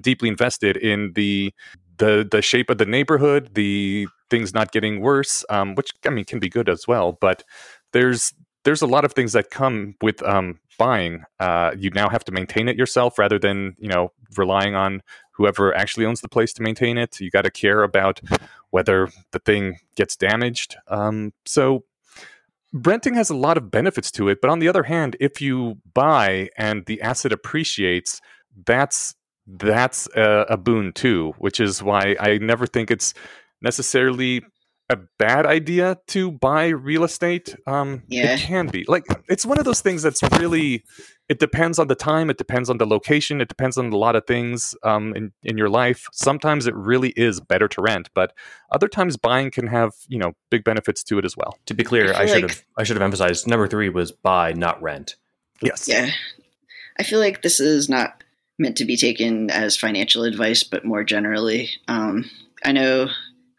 deeply 0.00 0.28
invested 0.28 0.76
in 0.76 1.12
the 1.14 1.52
the 1.98 2.26
the 2.30 2.42
shape 2.42 2.70
of 2.70 2.78
the 2.78 2.86
neighborhood, 2.86 3.50
the 3.54 4.06
things 4.30 4.54
not 4.54 4.72
getting 4.72 5.00
worse, 5.00 5.44
um, 5.50 5.74
which 5.74 5.90
I 6.06 6.10
mean 6.10 6.24
can 6.24 6.38
be 6.38 6.48
good 6.48 6.68
as 6.68 6.86
well. 6.86 7.18
But 7.20 7.42
there's 7.92 8.32
there's 8.64 8.82
a 8.82 8.86
lot 8.86 9.04
of 9.04 9.12
things 9.12 9.32
that 9.32 9.50
come 9.50 9.94
with 10.02 10.22
um, 10.22 10.58
buying. 10.80 11.24
Uh, 11.38 11.72
you 11.76 11.90
now 11.90 12.08
have 12.08 12.24
to 12.24 12.32
maintain 12.32 12.66
it 12.66 12.76
yourself 12.76 13.18
rather 13.18 13.38
than 13.38 13.76
you 13.78 13.88
know 13.88 14.12
relying 14.38 14.74
on 14.74 15.02
whoever 15.32 15.76
actually 15.76 16.06
owns 16.06 16.22
the 16.22 16.28
place 16.28 16.54
to 16.54 16.62
maintain 16.62 16.96
it. 16.96 17.20
You 17.20 17.30
got 17.30 17.42
to 17.42 17.50
care 17.50 17.82
about 17.82 18.20
whether 18.70 19.10
the 19.32 19.40
thing 19.40 19.76
gets 19.94 20.16
damaged. 20.16 20.76
Um, 20.88 21.34
so 21.44 21.84
renting 22.72 23.14
has 23.14 23.28
a 23.28 23.36
lot 23.36 23.58
of 23.58 23.70
benefits 23.70 24.10
to 24.12 24.28
it, 24.30 24.40
but 24.40 24.50
on 24.50 24.58
the 24.58 24.68
other 24.68 24.84
hand, 24.84 25.16
if 25.20 25.42
you 25.42 25.76
buy 25.92 26.48
and 26.56 26.86
the 26.86 27.02
asset 27.02 27.30
appreciates, 27.30 28.22
that's 28.64 29.14
that's 29.46 30.08
a, 30.16 30.46
a 30.48 30.56
boon 30.56 30.92
too. 30.94 31.34
Which 31.36 31.60
is 31.60 31.82
why 31.82 32.16
I 32.18 32.38
never 32.38 32.66
think 32.66 32.90
it's 32.90 33.12
necessarily 33.60 34.42
a 34.90 34.98
bad 35.18 35.46
idea 35.46 35.96
to 36.08 36.32
buy 36.32 36.66
real 36.66 37.04
estate. 37.04 37.54
Um, 37.66 38.02
yeah. 38.08 38.34
It 38.34 38.40
can 38.40 38.66
be 38.66 38.84
like 38.88 39.06
it's 39.28 39.46
one 39.46 39.58
of 39.58 39.64
those 39.64 39.80
things 39.80 40.02
that's 40.02 40.22
really. 40.38 40.84
It 41.28 41.38
depends 41.38 41.78
on 41.78 41.86
the 41.86 41.94
time. 41.94 42.28
It 42.28 42.38
depends 42.38 42.68
on 42.68 42.78
the 42.78 42.86
location. 42.86 43.40
It 43.40 43.46
depends 43.46 43.78
on 43.78 43.92
a 43.92 43.96
lot 43.96 44.16
of 44.16 44.26
things 44.26 44.74
um, 44.82 45.14
in 45.14 45.32
in 45.44 45.56
your 45.56 45.68
life. 45.68 46.06
Sometimes 46.12 46.66
it 46.66 46.74
really 46.74 47.10
is 47.10 47.40
better 47.40 47.68
to 47.68 47.80
rent, 47.80 48.10
but 48.14 48.34
other 48.72 48.88
times 48.88 49.16
buying 49.16 49.52
can 49.52 49.68
have 49.68 49.92
you 50.08 50.18
know 50.18 50.32
big 50.50 50.64
benefits 50.64 51.04
to 51.04 51.18
it 51.18 51.24
as 51.24 51.36
well. 51.36 51.56
To 51.66 51.74
be 51.74 51.84
clear, 51.84 52.12
I, 52.12 52.22
I 52.22 52.26
should 52.26 52.42
like, 52.42 52.50
have 52.50 52.64
I 52.76 52.82
should 52.82 52.96
have 52.96 53.02
emphasized 53.02 53.46
number 53.46 53.68
three 53.68 53.88
was 53.88 54.10
buy, 54.10 54.52
not 54.52 54.82
rent. 54.82 55.14
Yes. 55.62 55.86
Yeah. 55.86 56.10
I 56.98 57.04
feel 57.04 57.20
like 57.20 57.42
this 57.42 57.60
is 57.60 57.88
not 57.88 58.24
meant 58.58 58.76
to 58.78 58.84
be 58.84 58.96
taken 58.96 59.50
as 59.50 59.76
financial 59.76 60.24
advice, 60.24 60.64
but 60.64 60.84
more 60.84 61.04
generally. 61.04 61.70
Um, 61.86 62.28
I 62.64 62.72
know 62.72 63.08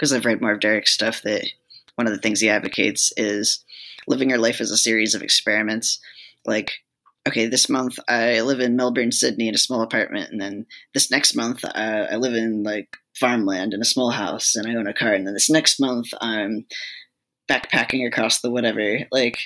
because 0.02 0.14
I've 0.14 0.26
read 0.26 0.42
more 0.42 0.54
of 0.54 0.60
Derek's 0.60 0.92
stuff 0.92 1.22
that 1.22 1.46
one 1.94 2.08
of 2.08 2.14
the 2.14 2.20
things 2.20 2.40
he 2.40 2.50
advocates 2.50 3.14
is 3.18 3.64
living 4.08 4.32
your 4.32 4.40
life 4.40 4.60
as 4.60 4.72
a 4.72 4.78
series 4.78 5.14
of 5.14 5.22
experiments. 5.22 6.00
Like, 6.44 6.72
okay, 7.28 7.46
this 7.46 7.70
month 7.70 8.00
I 8.08 8.42
live 8.42 8.60
in 8.60 8.76
Melbourne, 8.76 9.12
Sydney 9.12 9.48
in 9.48 9.54
a 9.54 9.60
small 9.60 9.84
apartment, 9.84 10.32
and 10.32 10.42
then 10.42 10.66
this 10.96 11.12
next 11.12 11.36
month 11.36 11.64
uh, 11.64 12.08
I 12.12 12.16
live 12.16 12.34
in 12.34 12.64
like 12.64 12.98
farmland 13.14 13.76
in 13.76 13.82
a 13.82 13.86
small 13.86 14.10
house 14.10 14.56
and 14.56 14.68
I 14.68 14.74
own 14.74 14.88
a 14.88 14.94
car, 14.94 15.14
and 15.14 15.28
then 15.28 15.36
this 15.36 15.52
next 15.52 15.80
month 15.80 16.08
I'm 16.20 16.66
backpacking 17.48 18.08
across 18.08 18.42
the 18.42 18.50
whatever. 18.50 19.02
Like, 19.12 19.38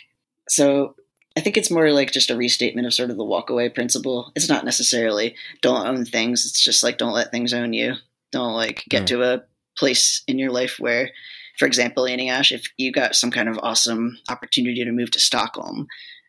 so 0.47 0.95
I 1.35 1.41
think 1.41 1.57
it's 1.57 1.69
more 1.71 1.91
like 1.91 2.13
just 2.13 2.29
a 2.29 2.37
restatement 2.37 2.87
of 2.87 2.93
sort 2.93 3.09
of 3.09 3.17
the 3.17 3.25
walkaway 3.25 3.75
principle. 3.75 4.31
It's 4.37 4.47
not 4.47 4.63
necessarily 4.63 5.35
don't 5.61 5.85
own 5.85 6.05
things. 6.05 6.45
It's 6.45 6.63
just 6.63 6.81
like 6.81 6.97
don't 6.97 7.11
let 7.11 7.31
things 7.31 7.53
own 7.53 7.73
you. 7.73 7.95
Don't 8.31 8.53
like 8.53 8.85
get 8.87 9.07
to 9.07 9.21
a 9.21 9.43
place 9.77 10.23
in 10.27 10.39
your 10.39 10.51
life 10.51 10.77
where, 10.79 11.11
for 11.57 11.65
example, 11.65 12.03
Eneasz, 12.03 12.51
if 12.51 12.67
you 12.77 12.91
got 12.91 13.15
some 13.15 13.31
kind 13.31 13.49
of 13.49 13.59
awesome 13.61 14.17
opportunity 14.29 14.83
to 14.83 14.91
move 14.91 15.11
to 15.11 15.19
Stockholm 15.19 15.87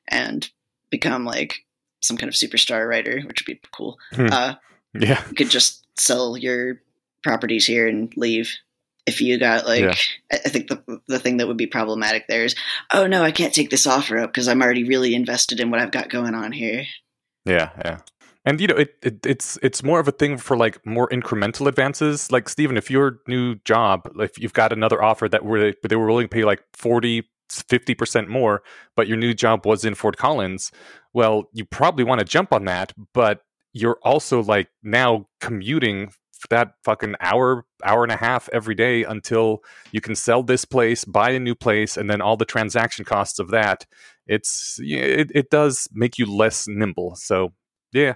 and 0.09 0.49
become 0.91 1.25
like 1.25 1.55
some 2.01 2.17
kind 2.17 2.29
of 2.29 2.35
superstar 2.35 2.89
writer, 2.89 3.21
which 3.27 3.41
would 3.41 3.47
be 3.47 3.61
cool. 3.73 3.99
Hmm. 4.13 4.29
Uh, 4.31 4.55
yeah, 4.95 5.23
you 5.29 5.35
could 5.35 5.51
just 5.51 5.87
sell 5.99 6.37
your 6.37 6.81
properties 7.23 7.67
here 7.67 7.87
and 7.87 8.13
leave. 8.17 8.55
If 9.07 9.21
you 9.21 9.39
got 9.39 9.67
like, 9.67 9.83
yeah. 9.83 9.95
I 10.33 10.49
think 10.49 10.69
the 10.69 11.01
the 11.07 11.19
thing 11.19 11.37
that 11.37 11.47
would 11.47 11.57
be 11.57 11.67
problematic 11.67 12.27
there 12.27 12.45
is, 12.45 12.57
oh 12.93 13.07
no, 13.07 13.23
I 13.23 13.31
can't 13.31 13.55
take 13.55 13.71
this 13.71 13.87
offer 13.87 14.19
up 14.19 14.33
because 14.33 14.49
I'm 14.49 14.63
already 14.63 14.85
really 14.85 15.15
invested 15.15 15.61
in 15.61 15.71
what 15.71 15.81
I've 15.81 15.93
got 15.93 16.09
going 16.09 16.35
on 16.35 16.53
here. 16.53 16.85
Yeah, 17.45 17.71
yeah 17.85 17.99
and 18.47 18.61
you 18.61 18.69
know 18.69 18.77
it, 18.77 18.95
it, 19.03 19.27
it's 19.27 19.59
it's 19.63 19.83
more 19.83 20.01
of 20.01 20.09
a 20.09 20.13
thing 20.13 20.39
for 20.39 20.57
like 20.57 20.85
more 20.87 21.09
incremental 21.09 21.67
advances 21.67 22.33
like 22.33 22.49
Steven 22.49 22.77
if 22.77 22.91
your 22.91 23.19
new 23.27 23.57
job 23.65 24.09
if 24.19 24.39
you've 24.39 24.55
got 24.55 24.73
another 24.73 25.03
offer 25.03 25.29
that 25.29 25.45
were 25.45 25.75
they 25.87 25.97
were 25.97 26.07
willing 26.07 26.29
to 26.29 26.35
pay 26.35 26.45
like 26.45 26.63
40 26.73 27.29
50% 27.49 28.27
more 28.27 28.63
but 28.97 29.07
your 29.07 29.17
new 29.17 29.33
job 29.33 29.67
was 29.67 29.85
in 29.85 29.95
Fort 29.95 30.17
Collins 30.17 30.73
well 31.13 31.45
you 31.53 31.65
probably 31.65 32.05
want 32.05 32.19
to 32.21 32.25
jump 32.25 32.53
on 32.53 32.65
that 32.65 32.93
but 33.13 33.43
you're 33.73 33.99
also 34.03 34.43
like 34.43 34.69
now 34.83 35.27
commuting 35.41 36.11
that 36.51 36.75
fucking 36.85 37.15
hour, 37.21 37.65
hour 37.85 38.03
and 38.03 38.13
a 38.13 38.17
half 38.17 38.49
every 38.53 38.75
day 38.75 39.05
until 39.05 39.63
you 39.93 40.01
can 40.01 40.15
sell 40.15 40.43
this 40.43 40.65
place, 40.65 41.05
buy 41.05 41.31
a 41.31 41.41
new 41.41 41.55
place, 41.55 41.97
and 41.97 42.09
then 42.09 42.21
all 42.21 42.37
the 42.37 42.45
transaction 42.45 43.05
costs 43.05 43.39
of 43.39 43.51
that. 43.51 43.87
It's 44.27 44.79
it, 44.81 45.31
it 45.35 45.51
does 45.51 45.89
make 45.93 46.19
you 46.19 46.27
less 46.27 46.67
nimble. 46.69 47.17
So 47.17 47.53
yeah, 47.93 48.15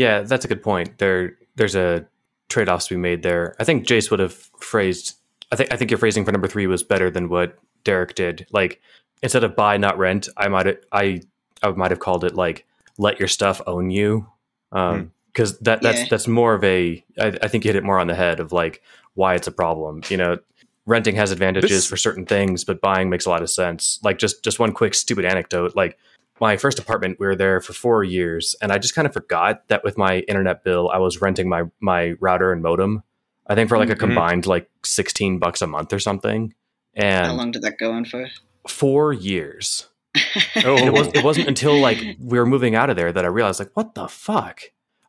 yeah, 0.00 0.22
that's 0.22 0.46
a 0.46 0.48
good 0.48 0.62
point. 0.62 0.96
There, 0.96 1.36
there's 1.56 1.76
a 1.76 2.06
trade 2.48 2.70
offs 2.70 2.86
to 2.86 2.94
be 2.94 2.98
made 2.98 3.22
there. 3.22 3.54
I 3.60 3.64
think 3.64 3.86
Jace 3.86 4.10
would 4.10 4.18
have 4.18 4.32
phrased. 4.58 5.18
I 5.52 5.56
think 5.56 5.70
I 5.74 5.76
think 5.76 5.90
your 5.90 5.98
phrasing 5.98 6.24
for 6.24 6.32
number 6.32 6.48
three 6.48 6.66
was 6.66 6.82
better 6.82 7.10
than 7.10 7.28
what 7.28 7.58
Derek 7.84 8.14
did. 8.14 8.46
Like 8.50 8.80
instead 9.22 9.44
of 9.44 9.54
buy 9.54 9.76
not 9.76 9.98
rent, 9.98 10.30
I 10.38 10.48
might 10.48 10.78
I 10.90 11.20
I 11.62 11.70
might 11.72 11.90
have 11.90 12.00
called 12.00 12.24
it 12.24 12.34
like 12.34 12.64
let 12.96 13.18
your 13.18 13.28
stuff 13.28 13.60
own 13.66 13.90
you. 13.90 14.26
Um, 14.72 15.12
because 15.34 15.58
mm. 15.58 15.64
that 15.64 15.82
that's 15.82 16.00
yeah. 16.00 16.06
that's 16.08 16.26
more 16.26 16.54
of 16.54 16.64
a 16.64 17.04
I, 17.20 17.36
I 17.42 17.48
think 17.48 17.66
you 17.66 17.68
hit 17.68 17.76
it 17.76 17.84
more 17.84 17.98
on 17.98 18.06
the 18.06 18.14
head 18.14 18.40
of 18.40 18.52
like 18.52 18.82
why 19.12 19.34
it's 19.34 19.48
a 19.48 19.52
problem. 19.52 20.00
You 20.08 20.16
know, 20.16 20.38
renting 20.86 21.16
has 21.16 21.30
advantages 21.30 21.70
this... 21.70 21.86
for 21.86 21.98
certain 21.98 22.24
things, 22.24 22.64
but 22.64 22.80
buying 22.80 23.10
makes 23.10 23.26
a 23.26 23.30
lot 23.30 23.42
of 23.42 23.50
sense. 23.50 23.98
Like 24.02 24.16
just 24.16 24.42
just 24.42 24.58
one 24.58 24.72
quick 24.72 24.94
stupid 24.94 25.26
anecdote. 25.26 25.76
Like 25.76 25.98
my 26.40 26.56
first 26.56 26.78
apartment, 26.78 27.18
we 27.20 27.26
were 27.26 27.36
there 27.36 27.60
for 27.60 27.72
four 27.72 28.02
years, 28.02 28.56
and 28.62 28.72
I 28.72 28.78
just 28.78 28.94
kind 28.94 29.06
of 29.06 29.12
forgot 29.12 29.68
that 29.68 29.84
with 29.84 29.98
my 29.98 30.20
internet 30.20 30.64
bill, 30.64 30.90
I 30.90 30.98
was 30.98 31.20
renting 31.20 31.48
my 31.48 31.64
my 31.80 32.12
router 32.20 32.52
and 32.52 32.62
modem. 32.62 33.02
I 33.46 33.54
think 33.54 33.68
for 33.68 33.78
like 33.78 33.90
a 33.90 33.92
mm-hmm. 33.92 34.00
combined 34.00 34.46
like 34.46 34.70
sixteen 34.84 35.38
bucks 35.38 35.62
a 35.62 35.66
month 35.66 35.92
or 35.92 35.98
something. 35.98 36.54
And 36.94 37.26
how 37.26 37.34
long 37.34 37.50
did 37.50 37.62
that 37.62 37.78
go 37.78 37.92
on 37.92 38.04
for? 38.04 38.28
Four 38.66 39.12
years. 39.12 39.88
oh. 40.16 40.76
it, 40.76 40.92
was, 40.92 41.06
it 41.14 41.22
wasn't 41.22 41.46
until 41.46 41.78
like 41.78 41.98
we 42.18 42.36
were 42.36 42.46
moving 42.46 42.74
out 42.74 42.90
of 42.90 42.96
there 42.96 43.12
that 43.12 43.24
I 43.24 43.28
realized 43.28 43.60
like 43.60 43.70
what 43.74 43.94
the 43.94 44.08
fuck 44.08 44.62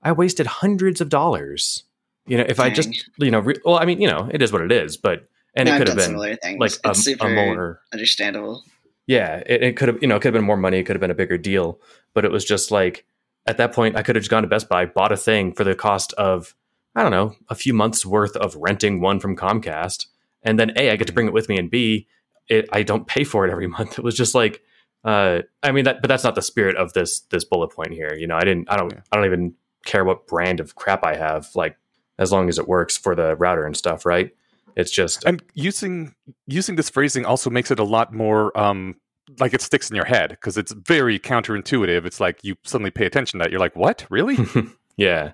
I 0.04 0.12
wasted 0.12 0.46
hundreds 0.46 1.02
of 1.02 1.10
dollars. 1.10 1.84
You 2.28 2.38
know, 2.38 2.46
if 2.48 2.58
Dang. 2.58 2.68
I 2.68 2.70
just 2.70 3.10
you 3.18 3.32
know, 3.32 3.40
re- 3.40 3.60
well, 3.66 3.80
I 3.80 3.86
mean, 3.86 4.00
you 4.00 4.08
know, 4.08 4.30
it 4.32 4.42
is 4.42 4.52
what 4.52 4.62
it 4.62 4.72
is, 4.72 4.98
but 4.98 5.28
and 5.56 5.68
no, 5.68 5.76
it 5.76 5.78
could 5.80 5.88
have 5.88 5.98
been 5.98 6.16
like 6.18 6.40
a, 6.44 6.96
a, 7.20 7.30
more 7.30 7.82
understandable. 7.92 8.64
Yeah, 9.12 9.44
it, 9.46 9.62
it 9.62 9.76
could 9.76 9.90
have 9.90 10.02
you 10.02 10.08
know 10.08 10.16
it 10.16 10.22
could 10.22 10.34
have 10.34 10.40
been 10.40 10.46
more 10.46 10.56
money. 10.56 10.78
It 10.78 10.84
could 10.86 10.96
have 10.96 11.02
been 11.02 11.12
a 11.12 11.16
bigger 11.16 11.38
deal, 11.38 11.82
but 12.14 12.24
it 12.24 12.32
was 12.32 12.46
just 12.46 12.72
like 12.72 13.06
at 13.46 13.58
that 13.58 13.74
point 13.74 13.98
I 13.98 14.04
could 14.04 14.16
have 14.16 14.24
just 14.24 14.32
gone 14.32 14.44
to 14.44 14.48
Best 14.48 14.70
Buy, 14.70 14.86
bought 14.86 15.12
a 15.12 15.18
thing 15.18 15.52
for 15.52 15.66
the 15.66 15.76
cost 15.76 16.14
of 16.14 16.56
I 16.96 17.02
don't 17.02 17.12
know 17.12 17.36
a 17.50 17.56
few 17.56 17.74
months 17.74 18.06
worth 18.06 18.38
of 18.38 18.56
renting 18.56 19.02
one 19.02 19.20
from 19.20 19.36
Comcast, 19.36 20.06
and 20.44 20.58
then 20.58 20.72
a 20.78 20.92
I 20.92 20.96
get 20.96 21.08
to 21.08 21.14
bring 21.14 21.28
it 21.28 21.34
with 21.34 21.50
me, 21.50 21.58
and 21.58 21.70
b 21.70 22.08
it 22.48 22.70
I 22.72 22.84
don't 22.84 23.06
pay 23.06 23.26
for 23.26 23.46
it 23.46 23.52
every 23.52 23.68
month. 23.78 24.00
It 24.00 24.04
was 24.06 24.16
just 24.16 24.34
like 24.34 24.62
uh, 25.04 25.42
I 25.62 25.74
mean 25.74 25.84
that, 25.84 26.02
but 26.02 26.08
that's 26.08 26.24
not 26.24 26.36
the 26.36 26.42
spirit 26.42 26.78
of 26.78 26.94
this 26.94 27.20
this 27.32 27.44
bullet 27.44 27.72
point 27.72 27.92
here. 27.92 28.16
You 28.18 28.28
know, 28.28 28.38
I 28.38 28.46
didn't, 28.46 28.72
I 28.72 28.78
don't, 28.78 28.94
I 29.12 29.18
don't 29.18 29.26
even 29.26 29.56
care 29.84 30.06
what 30.06 30.26
brand 30.26 30.62
of 30.62 30.76
crap 30.76 31.04
I 31.04 31.18
have. 31.18 31.50
Like 31.54 31.76
as 32.18 32.32
long 32.32 32.48
as 32.48 32.58
it 32.58 32.68
works 32.70 32.96
for 32.96 33.14
the 33.14 33.36
router 33.36 33.66
and 33.66 33.76
stuff, 33.76 34.06
right? 34.06 34.32
It's 34.78 34.92
just 34.92 35.26
and 35.26 35.44
using 35.54 36.16
using 36.48 36.78
this 36.78 36.90
phrasing 36.90 37.26
also 37.26 37.50
makes 37.50 37.72
it 37.72 37.80
a 37.80 37.84
lot 37.84 38.14
more 38.14 38.58
um 38.58 38.96
like 39.40 39.54
it 39.54 39.62
sticks 39.62 39.90
in 39.90 39.96
your 39.96 40.06
head 40.06 40.30
because 40.30 40.58
it's 40.58 40.72
very 40.72 41.20
counterintuitive. 41.20 42.06
It's 42.06 42.20
like 42.20 42.40
you 42.44 42.56
suddenly 42.64 42.92
pay 42.92 43.06
attention 43.06 43.40
to 43.40 43.44
that. 43.44 43.52
You're 43.52 43.60
like, 43.60 43.76
what? 43.76 44.06
Really? 44.10 44.38
yeah. 44.98 45.34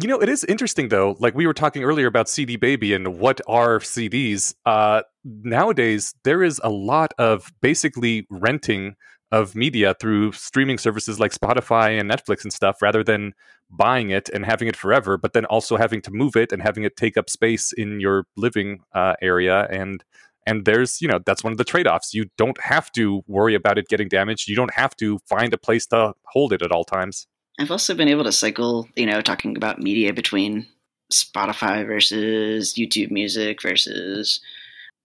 You 0.00 0.08
know, 0.08 0.20
it 0.20 0.28
is 0.28 0.44
interesting 0.44 0.88
though. 0.88 1.16
Like 1.18 1.34
we 1.34 1.46
were 1.46 1.54
talking 1.54 1.82
earlier 1.82 2.06
about 2.06 2.28
CD 2.28 2.56
Baby 2.56 2.94
and 2.94 3.18
what 3.18 3.40
are 3.48 3.80
CDs. 3.80 4.54
Uh, 4.64 5.02
nowadays, 5.24 6.14
there 6.22 6.44
is 6.44 6.60
a 6.62 6.70
lot 6.70 7.12
of 7.18 7.52
basically 7.60 8.26
renting 8.30 8.94
of 9.32 9.54
media 9.54 9.94
through 10.00 10.32
streaming 10.32 10.78
services 10.78 11.20
like 11.20 11.32
Spotify 11.32 11.98
and 11.98 12.10
Netflix 12.10 12.42
and 12.42 12.52
stuff, 12.52 12.82
rather 12.82 13.04
than 13.04 13.32
buying 13.70 14.10
it 14.10 14.28
and 14.30 14.44
having 14.44 14.66
it 14.68 14.76
forever, 14.76 15.16
but 15.16 15.32
then 15.32 15.44
also 15.44 15.76
having 15.76 16.02
to 16.02 16.10
move 16.10 16.36
it 16.36 16.52
and 16.52 16.62
having 16.62 16.84
it 16.84 16.96
take 16.96 17.16
up 17.16 17.30
space 17.30 17.72
in 17.72 18.00
your 18.00 18.24
living 18.36 18.80
uh, 18.94 19.14
area. 19.22 19.68
And 19.70 20.04
and 20.50 20.64
there's 20.64 21.00
you 21.00 21.08
know 21.08 21.20
that's 21.24 21.44
one 21.44 21.52
of 21.52 21.58
the 21.58 21.64
trade-offs. 21.64 22.12
You 22.12 22.26
don't 22.36 22.60
have 22.60 22.90
to 22.92 23.22
worry 23.26 23.54
about 23.54 23.78
it 23.78 23.88
getting 23.88 24.08
damaged. 24.08 24.48
You 24.48 24.56
don't 24.56 24.74
have 24.74 24.96
to 24.96 25.18
find 25.28 25.54
a 25.54 25.58
place 25.58 25.86
to 25.86 26.12
hold 26.26 26.52
it 26.52 26.60
at 26.60 26.72
all 26.72 26.84
times. 26.84 27.26
I've 27.58 27.70
also 27.70 27.94
been 27.94 28.08
able 28.08 28.24
to 28.24 28.32
cycle, 28.32 28.88
you 28.96 29.06
know, 29.06 29.20
talking 29.20 29.56
about 29.56 29.80
media 29.80 30.12
between 30.12 30.66
Spotify 31.12 31.86
versus 31.86 32.74
YouTube 32.74 33.10
Music 33.10 33.62
versus 33.62 34.40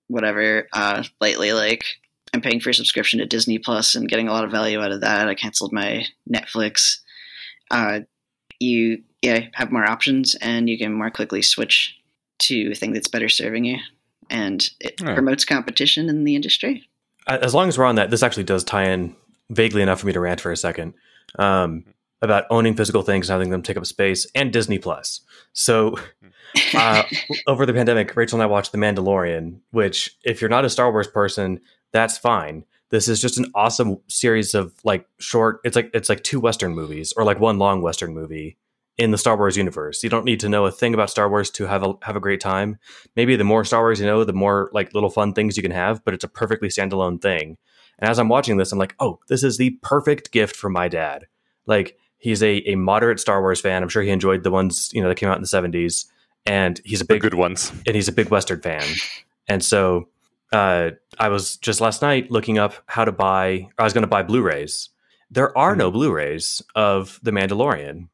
whatever. 0.07 0.67
Uh, 0.73 1.03
lately, 1.21 1.53
like 1.53 1.85
I'm 2.33 2.41
paying 2.41 2.59
for 2.59 2.71
a 2.71 2.73
subscription 2.73 3.19
to 3.19 3.25
Disney 3.25 3.59
Plus 3.59 3.93
and 3.93 4.09
getting 4.09 4.27
a 4.27 4.31
lot 4.31 4.45
of 4.45 4.51
value 4.51 4.81
out 4.81 4.91
of 4.91 5.01
that. 5.01 5.27
I 5.27 5.35
canceled 5.35 5.73
my 5.73 6.05
Netflix. 6.31 6.97
Uh, 7.69 8.01
you 8.59 9.03
yeah 9.21 9.47
have 9.53 9.71
more 9.71 9.87
options 9.89 10.33
and 10.35 10.69
you 10.69 10.77
can 10.77 10.93
more 10.93 11.11
quickly 11.11 11.41
switch 11.41 11.95
to 12.39 12.71
a 12.71 12.75
thing 12.75 12.93
that's 12.93 13.07
better 13.07 13.29
serving 13.29 13.65
you, 13.65 13.77
and 14.29 14.69
it 14.79 14.99
right. 15.01 15.13
promotes 15.13 15.45
competition 15.45 16.09
in 16.09 16.23
the 16.23 16.35
industry. 16.35 16.87
As 17.27 17.53
long 17.53 17.67
as 17.67 17.77
we're 17.77 17.85
on 17.85 17.95
that, 17.95 18.11
this 18.11 18.23
actually 18.23 18.43
does 18.43 18.63
tie 18.63 18.89
in 18.89 19.15
vaguely 19.49 19.81
enough 19.81 19.99
for 19.99 20.07
me 20.07 20.13
to 20.13 20.19
rant 20.19 20.41
for 20.41 20.51
a 20.51 20.57
second. 20.57 20.93
Um, 21.37 21.85
about 22.21 22.45
owning 22.49 22.75
physical 22.75 23.01
things 23.01 23.29
and 23.29 23.33
having 23.33 23.49
them 23.49 23.61
take 23.61 23.77
up 23.77 23.85
space, 23.85 24.27
and 24.35 24.51
Disney 24.51 24.79
Plus. 24.79 25.21
So, 25.53 25.97
uh, 26.73 27.03
over 27.47 27.65
the 27.65 27.73
pandemic, 27.73 28.15
Rachel 28.15 28.37
and 28.37 28.43
I 28.43 28.47
watched 28.47 28.71
The 28.71 28.77
Mandalorian, 28.77 29.59
which, 29.71 30.17
if 30.23 30.41
you're 30.41 30.49
not 30.49 30.65
a 30.65 30.69
Star 30.69 30.91
Wars 30.91 31.07
person, 31.07 31.61
that's 31.91 32.17
fine. 32.17 32.65
This 32.89 33.07
is 33.07 33.21
just 33.21 33.37
an 33.37 33.51
awesome 33.55 33.97
series 34.07 34.53
of 34.53 34.73
like 34.83 35.07
short. 35.19 35.59
It's 35.63 35.75
like 35.75 35.89
it's 35.93 36.09
like 36.09 36.23
two 36.23 36.39
Western 36.39 36.73
movies 36.73 37.13
or 37.17 37.23
like 37.23 37.39
one 37.39 37.57
long 37.57 37.81
Western 37.81 38.13
movie 38.13 38.57
in 38.97 39.11
the 39.11 39.17
Star 39.17 39.37
Wars 39.37 39.57
universe. 39.57 40.03
You 40.03 40.09
don't 40.09 40.25
need 40.25 40.39
to 40.39 40.49
know 40.49 40.65
a 40.65 40.71
thing 40.71 40.93
about 40.93 41.09
Star 41.09 41.29
Wars 41.29 41.49
to 41.51 41.65
have 41.65 41.83
a 41.83 41.93
have 42.03 42.15
a 42.15 42.21
great 42.21 42.41
time. 42.41 42.77
Maybe 43.15 43.35
the 43.35 43.43
more 43.43 43.65
Star 43.65 43.81
Wars 43.81 43.99
you 43.99 44.05
know, 44.05 44.23
the 44.23 44.33
more 44.33 44.69
like 44.73 44.93
little 44.93 45.09
fun 45.09 45.33
things 45.33 45.57
you 45.57 45.63
can 45.63 45.71
have. 45.71 46.03
But 46.03 46.13
it's 46.13 46.23
a 46.23 46.29
perfectly 46.29 46.69
standalone 46.69 47.21
thing. 47.21 47.57
And 47.99 48.09
as 48.09 48.19
I'm 48.19 48.29
watching 48.29 48.57
this, 48.57 48.71
I'm 48.71 48.79
like, 48.79 48.95
oh, 48.99 49.19
this 49.29 49.43
is 49.43 49.57
the 49.57 49.71
perfect 49.81 50.31
gift 50.31 50.55
for 50.55 50.69
my 50.69 50.87
dad. 50.87 51.27
Like 51.65 51.97
He's 52.25 52.41
a, 52.41 52.67
a 52.67 52.73
moderate 52.73 53.19
Star 53.19 53.39
Wars 53.39 53.61
fan. 53.61 53.83
I'm 53.83 53.89
sure 53.89 54.01
he 54.01 54.09
enjoyed 54.09 54.43
the 54.43 54.49
ones 54.49 54.89
you 54.93 54.99
know 54.99 55.09
that 55.09 55.15
came 55.15 55.29
out 55.29 55.37
in 55.37 55.43
the 55.43 55.47
70s, 55.47 56.05
and 56.43 56.81
he's 56.83 56.99
a 56.99 57.05
big 57.05 57.21
the 57.21 57.29
good 57.29 57.37
ones. 57.37 57.71
And 57.85 57.95
he's 57.95 58.07
a 58.07 58.11
big 58.11 58.29
Western 58.29 58.61
fan. 58.61 58.83
And 59.47 59.63
so 59.63 60.09
uh, 60.51 60.89
I 61.19 61.29
was 61.29 61.57
just 61.57 61.81
last 61.81 62.01
night 62.01 62.31
looking 62.31 62.57
up 62.57 62.73
how 62.87 63.05
to 63.05 63.11
buy. 63.11 63.67
I 63.77 63.83
was 63.83 63.93
going 63.93 64.01
to 64.01 64.07
buy 64.07 64.23
Blu-rays. 64.23 64.89
There 65.29 65.55
are 65.55 65.75
mm. 65.75 65.77
no 65.77 65.91
Blu-rays 65.91 66.63
of 66.73 67.19
The 67.21 67.29
Mandalorian. 67.29 68.09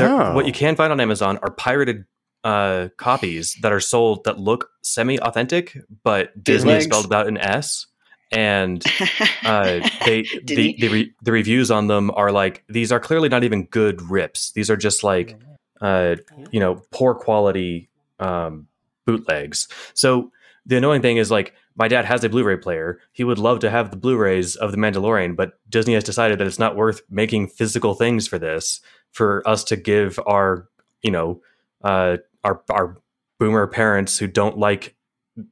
Oh. 0.00 0.34
What 0.34 0.46
you 0.46 0.52
can 0.52 0.76
find 0.76 0.92
on 0.92 1.00
Amazon 1.00 1.38
are 1.42 1.50
pirated 1.50 2.04
uh, 2.44 2.88
copies 2.96 3.56
that 3.62 3.72
are 3.72 3.80
sold 3.80 4.24
that 4.24 4.38
look 4.38 4.70
semi-authentic, 4.82 5.78
but 6.02 6.42
Disney 6.42 6.72
is 6.72 6.84
spelled 6.84 7.12
out 7.12 7.28
an 7.28 7.38
S 7.38 7.86
and 8.32 8.82
uh, 9.44 9.80
they 10.04 10.22
the 10.44 10.74
the, 10.78 10.88
re- 10.88 11.14
the, 11.22 11.32
reviews 11.32 11.70
on 11.70 11.86
them 11.86 12.10
are 12.14 12.32
like 12.32 12.64
these 12.68 12.90
are 12.90 12.98
clearly 12.98 13.28
not 13.28 13.44
even 13.44 13.66
good 13.66 14.02
rips. 14.02 14.52
These 14.52 14.70
are 14.70 14.76
just 14.76 15.04
like 15.04 15.38
uh, 15.80 16.16
you 16.50 16.58
know 16.58 16.82
poor 16.90 17.14
quality 17.14 17.88
um, 18.18 18.66
bootlegs. 19.04 19.68
So 19.94 20.32
the 20.66 20.78
annoying 20.78 21.02
thing 21.02 21.18
is 21.18 21.30
like 21.30 21.54
my 21.74 21.88
dad 21.88 22.04
has 22.04 22.24
a 22.24 22.28
Blu-ray 22.28 22.56
player. 22.58 23.00
He 23.12 23.24
would 23.24 23.38
love 23.38 23.60
to 23.60 23.70
have 23.70 23.90
the 23.90 23.96
Blu-rays 23.96 24.56
of 24.56 24.72
The 24.72 24.76
Mandalorian, 24.76 25.36
but 25.36 25.58
Disney 25.70 25.94
has 25.94 26.04
decided 26.04 26.38
that 26.38 26.46
it's 26.46 26.58
not 26.58 26.76
worth 26.76 27.00
making 27.08 27.48
physical 27.48 27.94
things 27.94 28.28
for 28.28 28.38
this 28.38 28.80
for 29.12 29.46
us 29.46 29.64
to 29.64 29.76
give 29.76 30.18
our 30.26 30.68
you 31.02 31.10
know 31.10 31.40
uh, 31.84 32.16
our 32.44 32.62
our 32.70 32.98
boomer 33.38 33.66
parents 33.66 34.18
who 34.18 34.26
don't 34.26 34.58
like 34.58 34.96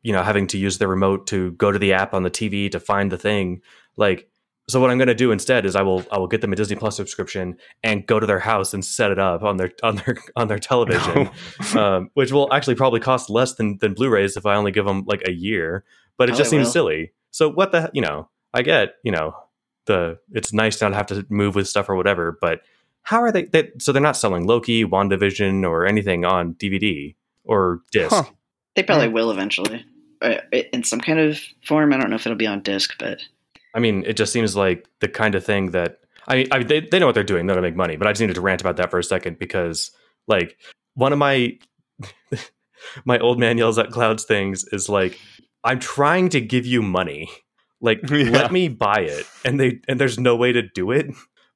you 0.03 0.13
know 0.13 0.23
having 0.23 0.47
to 0.49 0.59
use 0.59 0.79
the 0.79 0.89
remote 0.89 1.27
to 1.29 1.53
go 1.53 1.71
to 1.71 1.79
the 1.79 1.93
app 1.93 2.15
on 2.15 2.23
the 2.23 2.31
TV 2.31 2.71
to 2.71 2.81
find 2.81 3.11
the 3.13 3.19
thing 3.19 3.61
like 3.97 4.31
so 4.71 4.81
what 4.81 4.91
I'm 4.91 4.99
going 4.99 5.09
to 5.09 5.15
do 5.15 5.33
instead 5.33 5.67
is 5.67 5.75
I 5.75 5.83
will 5.83 6.05
I 6.13 6.19
will 6.19 6.29
get 6.29 6.41
them 6.41 6.53
a 6.53 6.57
Disney 6.57 6.77
Plus 6.77 6.97
subscription 6.97 7.57
and 7.83 8.07
go 8.07 8.21
to 8.21 8.27
their 8.27 8.39
house 8.39 8.73
and 8.73 8.85
set 8.85 9.11
it 9.11 9.19
up 9.19 9.43
on 9.43 9.57
their 9.57 9.73
on 9.83 9.97
their 9.97 10.17
on 10.37 10.49
their 10.49 10.59
television, 10.59 11.31
no. 11.75 11.81
um, 11.97 12.11
which 12.15 12.31
will 12.31 12.53
actually 12.53 12.77
probably 12.77 13.01
cost 13.01 13.29
less 13.29 13.55
than 13.55 13.79
than 13.79 13.95
Blu-rays 13.95 14.37
if 14.37 14.47
I 14.47 14.55
only 14.55 14.71
give 14.71 14.87
them 14.87 15.05
like 15.07 15.23
a 15.27 15.33
year. 15.33 15.85
But 16.17 16.31
it 16.31 16.37
just 16.37 16.51
seems 16.51 16.67
will. 16.67 16.73
silly. 16.73 17.13
So 17.33 17.49
what 17.51 17.73
the 17.73 17.91
you 17.93 18.01
know 18.01 18.29
I 18.55 18.63
get 18.63 18.95
you 19.03 19.11
know 19.11 19.35
the 19.87 20.19
it's 20.31 20.53
nice 20.53 20.81
not 20.81 20.89
to 20.89 20.91
not 20.91 20.97
have 20.97 21.07
to 21.19 21.27
move 21.29 21.57
with 21.57 21.67
stuff 21.67 21.89
or 21.89 21.97
whatever. 21.97 22.39
But 22.41 22.61
how 23.03 23.23
are 23.23 23.33
they? 23.33 23.45
they 23.45 23.70
so 23.79 23.93
they're 23.93 24.03
not 24.03 24.17
selling 24.17 24.47
Loki, 24.47 24.85
WandaVision, 24.85 25.69
or 25.69 25.87
anything 25.87 26.25
on 26.25 26.55
DVD 26.55 27.15
or 27.45 27.81
disc. 27.93 28.15
Huh. 28.15 28.25
They 28.77 28.83
probably 28.83 29.07
yeah. 29.07 29.12
will 29.12 29.31
eventually, 29.31 29.85
uh, 30.23 30.37
in 30.73 30.85
some 30.85 31.01
kind 31.01 31.19
of 31.19 31.39
form. 31.67 31.93
I 31.93 31.97
don't 31.97 32.11
know 32.11 32.17
if 32.17 32.27
it'll 32.27 32.37
be 32.37 32.47
on 32.47 32.62
disc, 32.62 32.95
but 32.99 33.20
I 33.75 33.81
mean, 33.81 34.05
it 34.07 34.17
just 34.17 34.33
seems 34.33 34.57
like 34.57 34.87
the 35.01 35.09
kind 35.09 35.35
of 35.35 35.45
thing 35.45 35.73
that 35.73 36.01
I 36.27 36.37
mean, 36.37 36.47
I 36.53 36.59
mean 36.59 36.67
they 36.69 36.81
they 36.81 36.99
know 36.99 37.07
what 37.07 37.15
they're 37.15 37.25
doing. 37.25 37.47
They're 37.47 37.57
going 37.57 37.65
to 37.65 37.70
make 37.70 37.77
money, 37.77 37.97
but 37.97 38.07
I 38.07 38.12
just 38.12 38.20
needed 38.20 38.35
to 38.35 38.41
rant 38.41 38.61
about 38.61 38.77
that 38.77 38.91
for 38.91 38.99
a 38.99 39.05
second 39.05 39.39
because, 39.39 39.91
like, 40.27 40.57
one 40.95 41.12
of 41.12 41.19
my 41.19 41.59
my 43.05 43.19
old 43.19 43.39
man 43.39 43.59
yells 43.59 43.79
at 43.79 43.91
clouds 43.91 44.25
things 44.25 44.65
is 44.73 44.89
like, 44.89 45.19
I'm 45.65 45.81
trying 45.81 46.29
to 46.31 46.41
give 46.41 46.67
you 46.67 46.83
money, 46.83 47.29
like 47.81 48.01
yeah. 48.11 48.31
let 48.31 48.53
me 48.53 48.69
buy 48.69 49.01
it, 49.01 49.27
and 49.45 49.59
they 49.59 49.81
and 49.89 50.01
there's 50.01 50.19
no 50.19 50.37
way 50.37 50.53
to 50.53 50.62
do 50.62 50.91
it, 50.91 51.11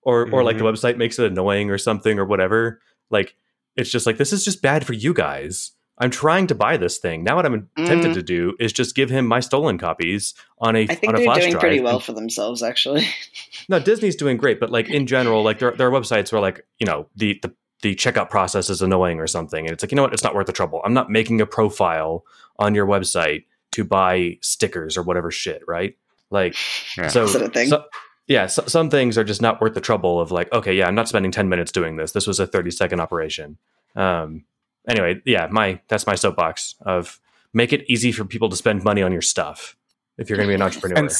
or 0.04 0.24
mm-hmm. 0.26 0.34
or 0.34 0.44
like 0.44 0.58
the 0.58 0.64
mm-hmm. 0.64 0.74
website 0.74 0.96
makes 0.96 1.18
it 1.18 1.30
annoying 1.30 1.70
or 1.70 1.78
something 1.78 2.18
or 2.18 2.24
whatever. 2.24 2.80
Like 3.10 3.36
it's 3.76 3.90
just 3.90 4.06
like 4.06 4.18
this 4.18 4.32
is 4.32 4.44
just 4.44 4.62
bad 4.62 4.86
for 4.86 4.92
you 4.92 5.14
guys. 5.14 5.72
I'm 5.98 6.10
trying 6.10 6.48
to 6.48 6.56
buy 6.56 6.76
this 6.76 6.98
thing. 6.98 7.22
Now 7.22 7.36
what 7.36 7.46
I'm 7.46 7.68
tempted 7.76 8.10
Mm. 8.10 8.14
to 8.14 8.22
do 8.22 8.56
is 8.58 8.72
just 8.72 8.96
give 8.96 9.10
him 9.10 9.26
my 9.26 9.38
stolen 9.38 9.78
copies 9.78 10.34
on 10.58 10.74
a 10.74 10.80
I 10.80 10.86
think 10.86 11.08
on 11.08 11.14
a 11.14 11.18
they're 11.18 11.24
flash 11.26 11.38
doing 11.40 11.50
drive. 11.52 11.60
pretty 11.60 11.80
well 11.80 11.96
and- 11.96 12.04
for 12.04 12.12
themselves, 12.12 12.62
actually. 12.64 13.06
no, 13.68 13.78
Disney's 13.78 14.16
doing 14.16 14.36
great, 14.36 14.58
but 14.58 14.70
like 14.70 14.88
in 14.88 15.06
general, 15.06 15.44
like 15.44 15.60
there, 15.60 15.70
there 15.70 15.86
are 15.86 15.92
websites 15.92 16.32
where 16.32 16.40
like 16.40 16.66
you 16.80 16.86
know 16.86 17.06
the, 17.14 17.38
the 17.42 17.54
the 17.82 17.94
checkout 17.94 18.28
process 18.28 18.70
is 18.70 18.82
annoying 18.82 19.20
or 19.20 19.28
something, 19.28 19.66
and 19.66 19.72
it's 19.72 19.84
like 19.84 19.92
you 19.92 19.96
know 19.96 20.02
what, 20.02 20.12
it's 20.12 20.24
not 20.24 20.34
worth 20.34 20.46
the 20.46 20.52
trouble. 20.52 20.80
I'm 20.84 20.94
not 20.94 21.10
making 21.10 21.40
a 21.40 21.46
profile 21.46 22.24
on 22.58 22.74
your 22.74 22.86
website 22.86 23.44
to 23.72 23.84
buy 23.84 24.38
stickers 24.40 24.96
or 24.96 25.02
whatever 25.02 25.30
shit, 25.30 25.62
right? 25.68 25.96
Like 26.30 26.56
Yeah. 26.98 27.08
so, 27.14 27.24
Is 27.24 27.34
that 27.34 27.42
a 27.42 27.48
thing? 27.50 27.68
so- 27.68 27.84
yeah, 28.26 28.46
so, 28.46 28.64
some 28.66 28.90
things 28.90 29.18
are 29.18 29.24
just 29.24 29.42
not 29.42 29.60
worth 29.60 29.74
the 29.74 29.80
trouble 29.80 30.20
of 30.20 30.30
like, 30.30 30.52
okay, 30.52 30.74
yeah, 30.74 30.86
I'm 30.86 30.94
not 30.94 31.08
spending 31.08 31.30
10 31.30 31.48
minutes 31.48 31.72
doing 31.72 31.96
this. 31.96 32.12
This 32.12 32.26
was 32.26 32.40
a 32.40 32.46
30 32.46 32.70
second 32.70 33.00
operation. 33.00 33.58
Um, 33.96 34.44
anyway, 34.88 35.20
yeah, 35.24 35.48
my 35.50 35.80
that's 35.88 36.06
my 36.06 36.14
soapbox 36.14 36.74
of 36.82 37.20
make 37.52 37.72
it 37.72 37.84
easy 37.88 38.12
for 38.12 38.24
people 38.24 38.48
to 38.48 38.56
spend 38.56 38.82
money 38.82 39.02
on 39.02 39.12
your 39.12 39.22
stuff 39.22 39.76
if 40.18 40.28
you're 40.28 40.36
going 40.36 40.48
to 40.48 40.50
be 40.50 40.54
an 40.54 40.62
entrepreneur. 40.62 40.98
And 40.98 41.10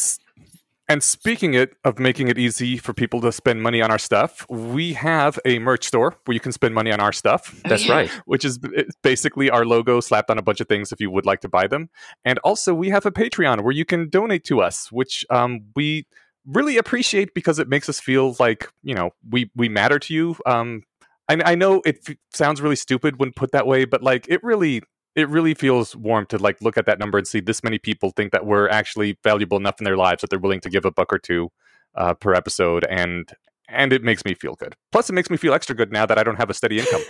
and 0.87 1.03
speaking 1.03 1.55
it 1.55 1.77
of 1.85 1.99
making 1.99 2.29
it 2.29 2.39
easy 2.39 2.77
for 2.77 2.93
people 2.93 3.21
to 3.23 3.33
spend 3.33 3.63
money 3.63 3.81
on 3.81 3.91
our 3.91 3.99
stuff, 3.99 4.47
we 4.51 4.93
have 4.93 5.39
a 5.47 5.59
merch 5.59 5.87
store 5.87 6.15
where 6.25 6.35
you 6.35 6.41
can 6.41 6.53
spend 6.53 6.75
money 6.75 6.93
on 6.93 7.01
our 7.01 7.13
stuff. 7.13 7.59
That's 7.65 7.89
right. 7.89 8.11
which 8.27 8.45
is 8.45 8.59
basically 9.03 9.49
our 9.49 9.65
logo 9.65 10.01
slapped 10.01 10.31
on 10.31 10.37
a 10.37 10.43
bunch 10.43 10.61
of 10.61 10.69
things 10.69 10.93
if 10.93 11.01
you 11.01 11.11
would 11.11 11.25
like 11.25 11.41
to 11.41 11.49
buy 11.49 11.67
them. 11.67 11.89
And 12.25 12.39
also, 12.41 12.75
we 12.75 12.91
have 12.91 13.07
a 13.07 13.11
Patreon 13.11 13.63
where 13.63 13.73
you 13.73 13.87
can 13.87 14.11
donate 14.11 14.45
to 14.45 14.61
us, 14.61 14.93
which 14.93 15.25
um, 15.31 15.63
we 15.75 16.07
really 16.47 16.77
appreciate 16.77 17.35
because 17.35 17.59
it 17.59 17.69
makes 17.69 17.89
us 17.89 18.01
feel 18.01 18.37
like 18.39 18.71
you 18.83 18.95
know 18.95 19.11
we 19.29 19.51
we 19.55 19.69
matter 19.69 19.99
to 19.99 20.15
you. 20.15 20.37
Um, 20.47 20.83
I, 21.29 21.41
I 21.45 21.55
know 21.55 21.83
it 21.85 22.01
f- 22.07 22.17
sounds 22.33 22.61
really 22.61 22.77
stupid 22.77 23.19
when 23.19 23.33
put 23.33 23.53
that 23.53 23.67
way, 23.67 23.85
but 23.85 24.03
like 24.03 24.27
it 24.29 24.43
really 24.43 24.83
it 25.15 25.29
really 25.29 25.55
feels 25.55 25.95
warm 25.95 26.27
to 26.27 26.39
like 26.39 26.61
look 26.61 26.77
at 26.77 26.87
that 26.87 26.99
number 26.99 27.19
and 27.19 27.27
see 27.27 27.41
this 27.41 27.63
many 27.63 27.79
people 27.79 28.11
think 28.11 28.33
that 28.33 28.45
we're 28.45 28.69
actually 28.69 29.19
valuable 29.23 29.57
enough 29.57 29.77
in 29.81 29.85
their 29.85 29.97
lives 29.97 30.21
that 30.21 30.31
they're 30.31 30.39
willing 30.39 30.61
to 30.61 30.71
give 30.71 30.85
a 30.85 30.91
buck 30.91 31.13
or 31.13 31.19
two 31.19 31.51
uh, 31.95 32.15
per 32.15 32.35
episode 32.35 32.85
and 32.91 33.33
and 33.69 33.93
it 33.93 34.03
makes 34.03 34.25
me 34.25 34.35
feel 34.35 34.55
good 34.57 34.75
plus 34.93 35.09
it 35.09 35.13
makes 35.13 35.31
me 35.31 35.37
feel 35.37 35.55
extra 35.55 35.75
good 35.75 35.93
now 35.93 36.05
that 36.05 36.19
i 36.19 36.23
don't 36.23 36.37
have 36.37 36.51
a 36.51 36.55
steady 36.55 36.81
income 36.81 37.01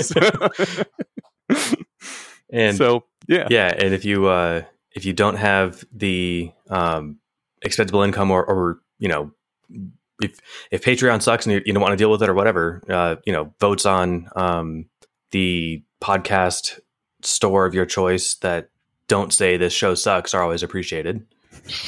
so, 0.00 0.20
and 2.52 2.76
so 2.76 3.04
yeah 3.26 3.48
yeah, 3.50 3.74
and 3.76 3.94
if 3.94 4.04
you 4.04 4.26
uh, 4.26 4.62
if 4.92 5.04
you 5.04 5.12
don't 5.12 5.36
have 5.36 5.84
the 5.92 6.52
um, 6.70 7.18
expendable 7.62 8.02
income 8.02 8.30
or, 8.30 8.44
or 8.44 8.80
you 8.98 9.08
know 9.08 9.30
if 10.22 10.38
if 10.70 10.82
Patreon 10.84 11.22
sucks 11.22 11.46
and 11.46 11.54
you, 11.54 11.62
you 11.66 11.72
don't 11.72 11.82
want 11.82 11.92
to 11.92 11.96
deal 11.96 12.10
with 12.10 12.22
it 12.22 12.28
or 12.28 12.34
whatever, 12.34 12.82
uh, 12.88 13.16
you 13.26 13.32
know, 13.32 13.52
votes 13.60 13.84
on 13.84 14.28
um, 14.36 14.86
the 15.32 15.82
podcast 16.00 16.78
store 17.22 17.66
of 17.66 17.74
your 17.74 17.86
choice 17.86 18.34
that 18.36 18.68
don't 19.08 19.32
say 19.32 19.56
this 19.56 19.72
show 19.72 19.94
sucks 19.94 20.32
are 20.34 20.42
always 20.42 20.62
appreciated. 20.62 21.26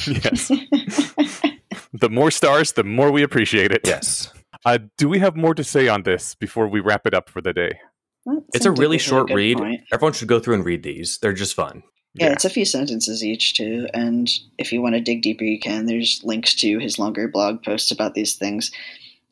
yes 0.07 0.47
the 1.93 2.09
more 2.09 2.31
stars 2.31 2.71
the 2.73 2.83
more 2.83 3.11
we 3.11 3.21
appreciate 3.21 3.71
it 3.71 3.81
Yes, 3.85 4.31
uh, 4.65 4.77
do 4.97 5.07
we 5.09 5.19
have 5.19 5.35
more 5.35 5.53
to 5.53 5.63
say 5.63 5.87
on 5.87 6.03
this 6.03 6.35
before 6.35 6.67
we 6.67 6.79
wrap 6.79 7.05
it 7.05 7.13
up 7.13 7.29
for 7.29 7.41
the 7.41 7.53
day 7.53 7.77
That 8.25 8.43
it's 8.53 8.65
a 8.65 8.71
really 8.71 8.97
short 8.97 9.27
good 9.27 9.35
read. 9.35 9.57
point. 9.57 9.81
Everyone 9.91 10.13
should 10.13 10.27
go 10.29 10.39
through 10.39 10.55
and 10.55 10.65
read 10.65 10.83
these. 10.83 11.17
They're 11.19 11.33
just 11.33 11.53
fun. 11.53 11.83
Yeah, 12.19 12.31
it's 12.31 12.45
a 12.45 12.49
few 12.49 12.65
sentences 12.65 13.23
each 13.23 13.55
too, 13.55 13.87
and 13.93 14.29
if 14.57 14.71
you 14.73 14.81
want 14.81 14.95
to 14.95 15.01
dig 15.01 15.21
deeper, 15.21 15.43
you 15.43 15.59
can. 15.59 15.85
There's 15.85 16.21
links 16.23 16.55
to 16.55 16.79
his 16.79 16.97
longer 16.99 17.27
blog 17.27 17.63
posts 17.63 17.91
about 17.91 18.13
these 18.15 18.35
things. 18.35 18.71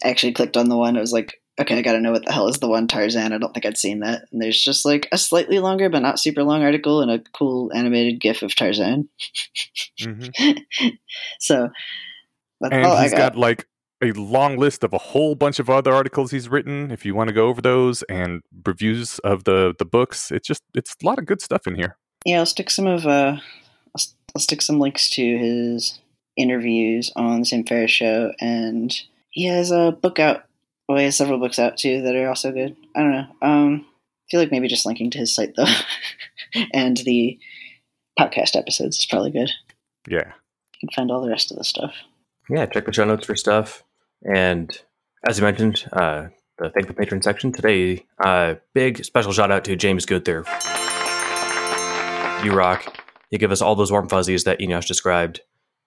I 0.03 0.09
actually 0.09 0.33
clicked 0.33 0.57
on 0.57 0.69
the 0.69 0.77
one. 0.77 0.97
I 0.97 0.99
was 1.01 1.13
like, 1.13 1.41
okay, 1.59 1.77
I 1.77 1.81
got 1.81 1.93
to 1.93 2.01
know 2.01 2.11
what 2.11 2.25
the 2.25 2.33
hell 2.33 2.47
is 2.49 2.59
the 2.59 2.67
one 2.67 2.87
Tarzan. 2.87 3.33
I 3.33 3.37
don't 3.37 3.53
think 3.53 3.65
I'd 3.65 3.77
seen 3.77 4.01
that. 4.01 4.23
And 4.31 4.41
there's 4.41 4.61
just 4.61 4.85
like 4.85 5.07
a 5.11 5.17
slightly 5.17 5.59
longer 5.59 5.89
but 5.89 6.01
not 6.01 6.19
super 6.19 6.43
long 6.43 6.63
article 6.63 7.01
and 7.01 7.09
a 7.09 7.19
cool 7.33 7.71
animated 7.73 8.19
GIF 8.19 8.41
of 8.43 8.55
Tarzan. 8.55 9.07
Mhm. 10.01 10.59
So 11.39 11.69
that's 12.61 12.73
and 12.73 12.85
all 12.85 12.93
Oh, 12.93 12.95
I 12.97 13.03
he's 13.03 13.11
got. 13.11 13.33
got 13.33 13.37
like 13.37 13.67
a 14.03 14.11
long 14.11 14.57
list 14.57 14.83
of 14.83 14.93
a 14.93 14.97
whole 14.97 15.35
bunch 15.35 15.59
of 15.59 15.69
other 15.69 15.93
articles 15.93 16.31
he's 16.31 16.49
written 16.49 16.91
if 16.91 17.05
you 17.05 17.15
want 17.15 17.29
to 17.29 17.33
go 17.33 17.47
over 17.47 17.61
those 17.61 18.03
and 18.03 18.41
reviews 18.65 19.19
of 19.19 19.45
the 19.45 19.73
the 19.79 19.85
books 19.85 20.31
it's 20.31 20.47
just 20.47 20.61
it's 20.73 20.95
a 21.01 21.05
lot 21.05 21.17
of 21.17 21.25
good 21.25 21.41
stuff 21.41 21.65
in 21.65 21.75
here 21.75 21.97
Yeah, 22.25 22.39
I'll 22.39 22.45
stick 22.45 22.69
some 22.69 22.87
of 22.87 23.05
uh, 23.05 23.37
I'll, 23.37 23.41
s- 23.95 24.15
I'll 24.35 24.41
stick 24.41 24.61
some 24.61 24.79
links 24.79 25.09
to 25.11 25.37
his 25.37 25.99
interviews 26.35 27.11
on 27.15 27.39
the 27.39 27.45
Sam 27.45 27.63
Ferriss 27.63 27.91
show, 27.91 28.33
and 28.41 28.93
he 29.29 29.45
has 29.45 29.71
a 29.71 29.91
book 29.91 30.19
out. 30.19 30.43
Well, 30.89 30.97
he 30.97 31.05
has 31.05 31.15
several 31.15 31.39
books 31.39 31.59
out 31.59 31.77
too 31.77 32.01
that 32.01 32.15
are 32.15 32.27
also 32.29 32.51
good. 32.51 32.75
I 32.95 32.99
don't 33.01 33.11
know. 33.11 33.27
Um, 33.41 33.85
I 33.87 34.25
feel 34.31 34.39
like 34.39 34.51
maybe 34.51 34.67
just 34.67 34.85
linking 34.85 35.09
to 35.11 35.17
his 35.19 35.33
site 35.33 35.55
though, 35.55 35.65
and 36.73 36.97
the 36.97 37.37
podcast 38.19 38.55
episodes 38.55 38.97
is 38.99 39.05
probably 39.05 39.31
good. 39.31 39.51
yeah 40.07 40.31
You 40.73 40.79
can 40.87 40.89
find 40.95 41.11
all 41.11 41.21
the 41.21 41.29
rest 41.29 41.51
of 41.51 41.57
the 41.57 41.63
stuff. 41.63 41.93
Yeah, 42.49 42.65
check 42.67 42.85
the 42.85 42.93
show 42.93 43.05
notes 43.05 43.25
for 43.25 43.35
stuff. 43.35 43.83
And 44.23 44.75
as 45.27 45.37
you 45.37 45.43
mentioned, 45.43 45.85
uh, 45.91 46.27
the 46.57 46.69
thank 46.69 46.87
the 46.87 46.93
patron 46.93 47.21
section 47.21 47.51
today. 47.51 48.05
Uh, 48.23 48.55
big 48.73 49.03
special 49.03 49.31
shout 49.33 49.51
out 49.51 49.63
to 49.65 49.75
James 49.75 50.05
Goodther. 50.05 50.45
You 52.45 52.53
rock. 52.53 52.97
You 53.31 53.37
give 53.37 53.51
us 53.51 53.61
all 53.61 53.75
those 53.75 53.91
warm 53.91 54.07
fuzzies 54.07 54.43
that 54.45 54.59
Eneasz 54.59 54.85
described, 54.87 55.41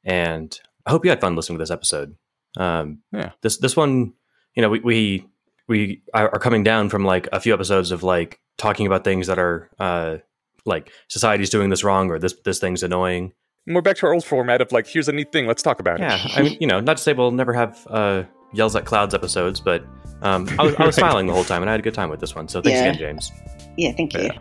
and 0.04 0.58
I 0.86 0.90
hope 0.90 1.04
you 1.04 1.10
had 1.10 1.20
fun 1.20 1.36
listening 1.36 1.58
to 1.58 1.62
this 1.62 1.70
episode. 1.70 2.16
Um, 2.56 2.98
Yeah. 3.12 3.30
This 3.42 3.58
this 3.58 3.76
one, 3.76 4.12
you 4.54 4.62
know, 4.62 4.68
we 4.70 4.80
we 4.80 5.26
we 5.68 6.02
are 6.14 6.30
are 6.34 6.38
coming 6.40 6.64
down 6.64 6.88
from 6.88 7.04
like 7.04 7.28
a 7.32 7.40
few 7.40 7.54
episodes 7.54 7.90
of 7.92 8.02
like 8.02 8.40
talking 8.56 8.86
about 8.86 9.04
things 9.04 9.26
that 9.28 9.38
are 9.38 9.70
uh, 9.78 10.16
like 10.64 10.90
society's 11.08 11.50
doing 11.50 11.68
this 11.70 11.84
wrong 11.84 12.10
or 12.10 12.18
this 12.18 12.34
this 12.44 12.58
thing's 12.58 12.82
annoying. 12.82 13.32
And 13.66 13.74
we're 13.76 13.82
back 13.82 13.96
to 13.98 14.06
our 14.06 14.14
old 14.14 14.24
format 14.24 14.60
of 14.60 14.72
like 14.72 14.86
here's 14.86 15.08
a 15.08 15.12
neat 15.12 15.30
thing 15.30 15.46
let's 15.46 15.62
talk 15.62 15.78
about 15.78 16.00
Yeah, 16.00 16.16
it 16.16 16.36
I 16.38 16.42
mean, 16.42 16.56
you 16.60 16.66
know, 16.66 16.80
not 16.80 16.96
to 16.96 17.02
say 17.02 17.12
we'll 17.12 17.30
never 17.30 17.52
have 17.52 17.86
uh, 17.90 18.24
yells 18.52 18.74
at 18.74 18.84
clouds 18.86 19.14
episodes, 19.14 19.60
but 19.60 19.84
um, 20.22 20.48
I 20.58 20.64
was, 20.64 20.74
I 20.74 20.86
was 20.86 20.86
Right. 20.86 20.94
smiling 20.94 21.26
the 21.26 21.34
whole 21.34 21.44
time, 21.44 21.62
and 21.62 21.70
I 21.70 21.72
had 21.74 21.80
a 21.80 21.82
good 21.84 21.94
time 21.94 22.08
with 22.10 22.18
this 22.20 22.34
one. 22.34 22.48
So 22.48 22.60
thanks 22.62 22.78
Yeah. 22.80 22.86
again, 22.86 22.98
James. 22.98 23.30
Yeah, 23.76 23.92
thank 23.92 24.14
you. 24.14 24.22
Yeah. 24.22 24.38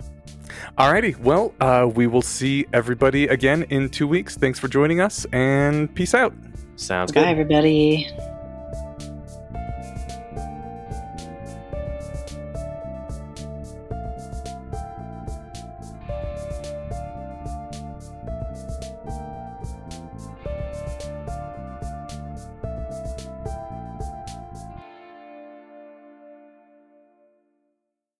Alrighty 0.78 1.18
well 1.20 1.54
uh 1.60 1.90
we 1.96 2.08
will 2.08 2.22
see 2.22 2.66
everybody 2.74 3.28
again 3.28 3.64
in 3.64 3.90
two 3.90 4.08
weeks 4.08 4.36
thanks 4.38 4.60
for 4.60 4.68
joining 4.68 5.00
us 5.02 5.26
and 5.32 5.94
peace 5.96 6.14
out 6.14 6.34
Sounds 6.78 7.12
Bye, 7.12 7.22
good. 7.22 7.26
Bye, 7.26 7.32
everybody. 7.32 8.37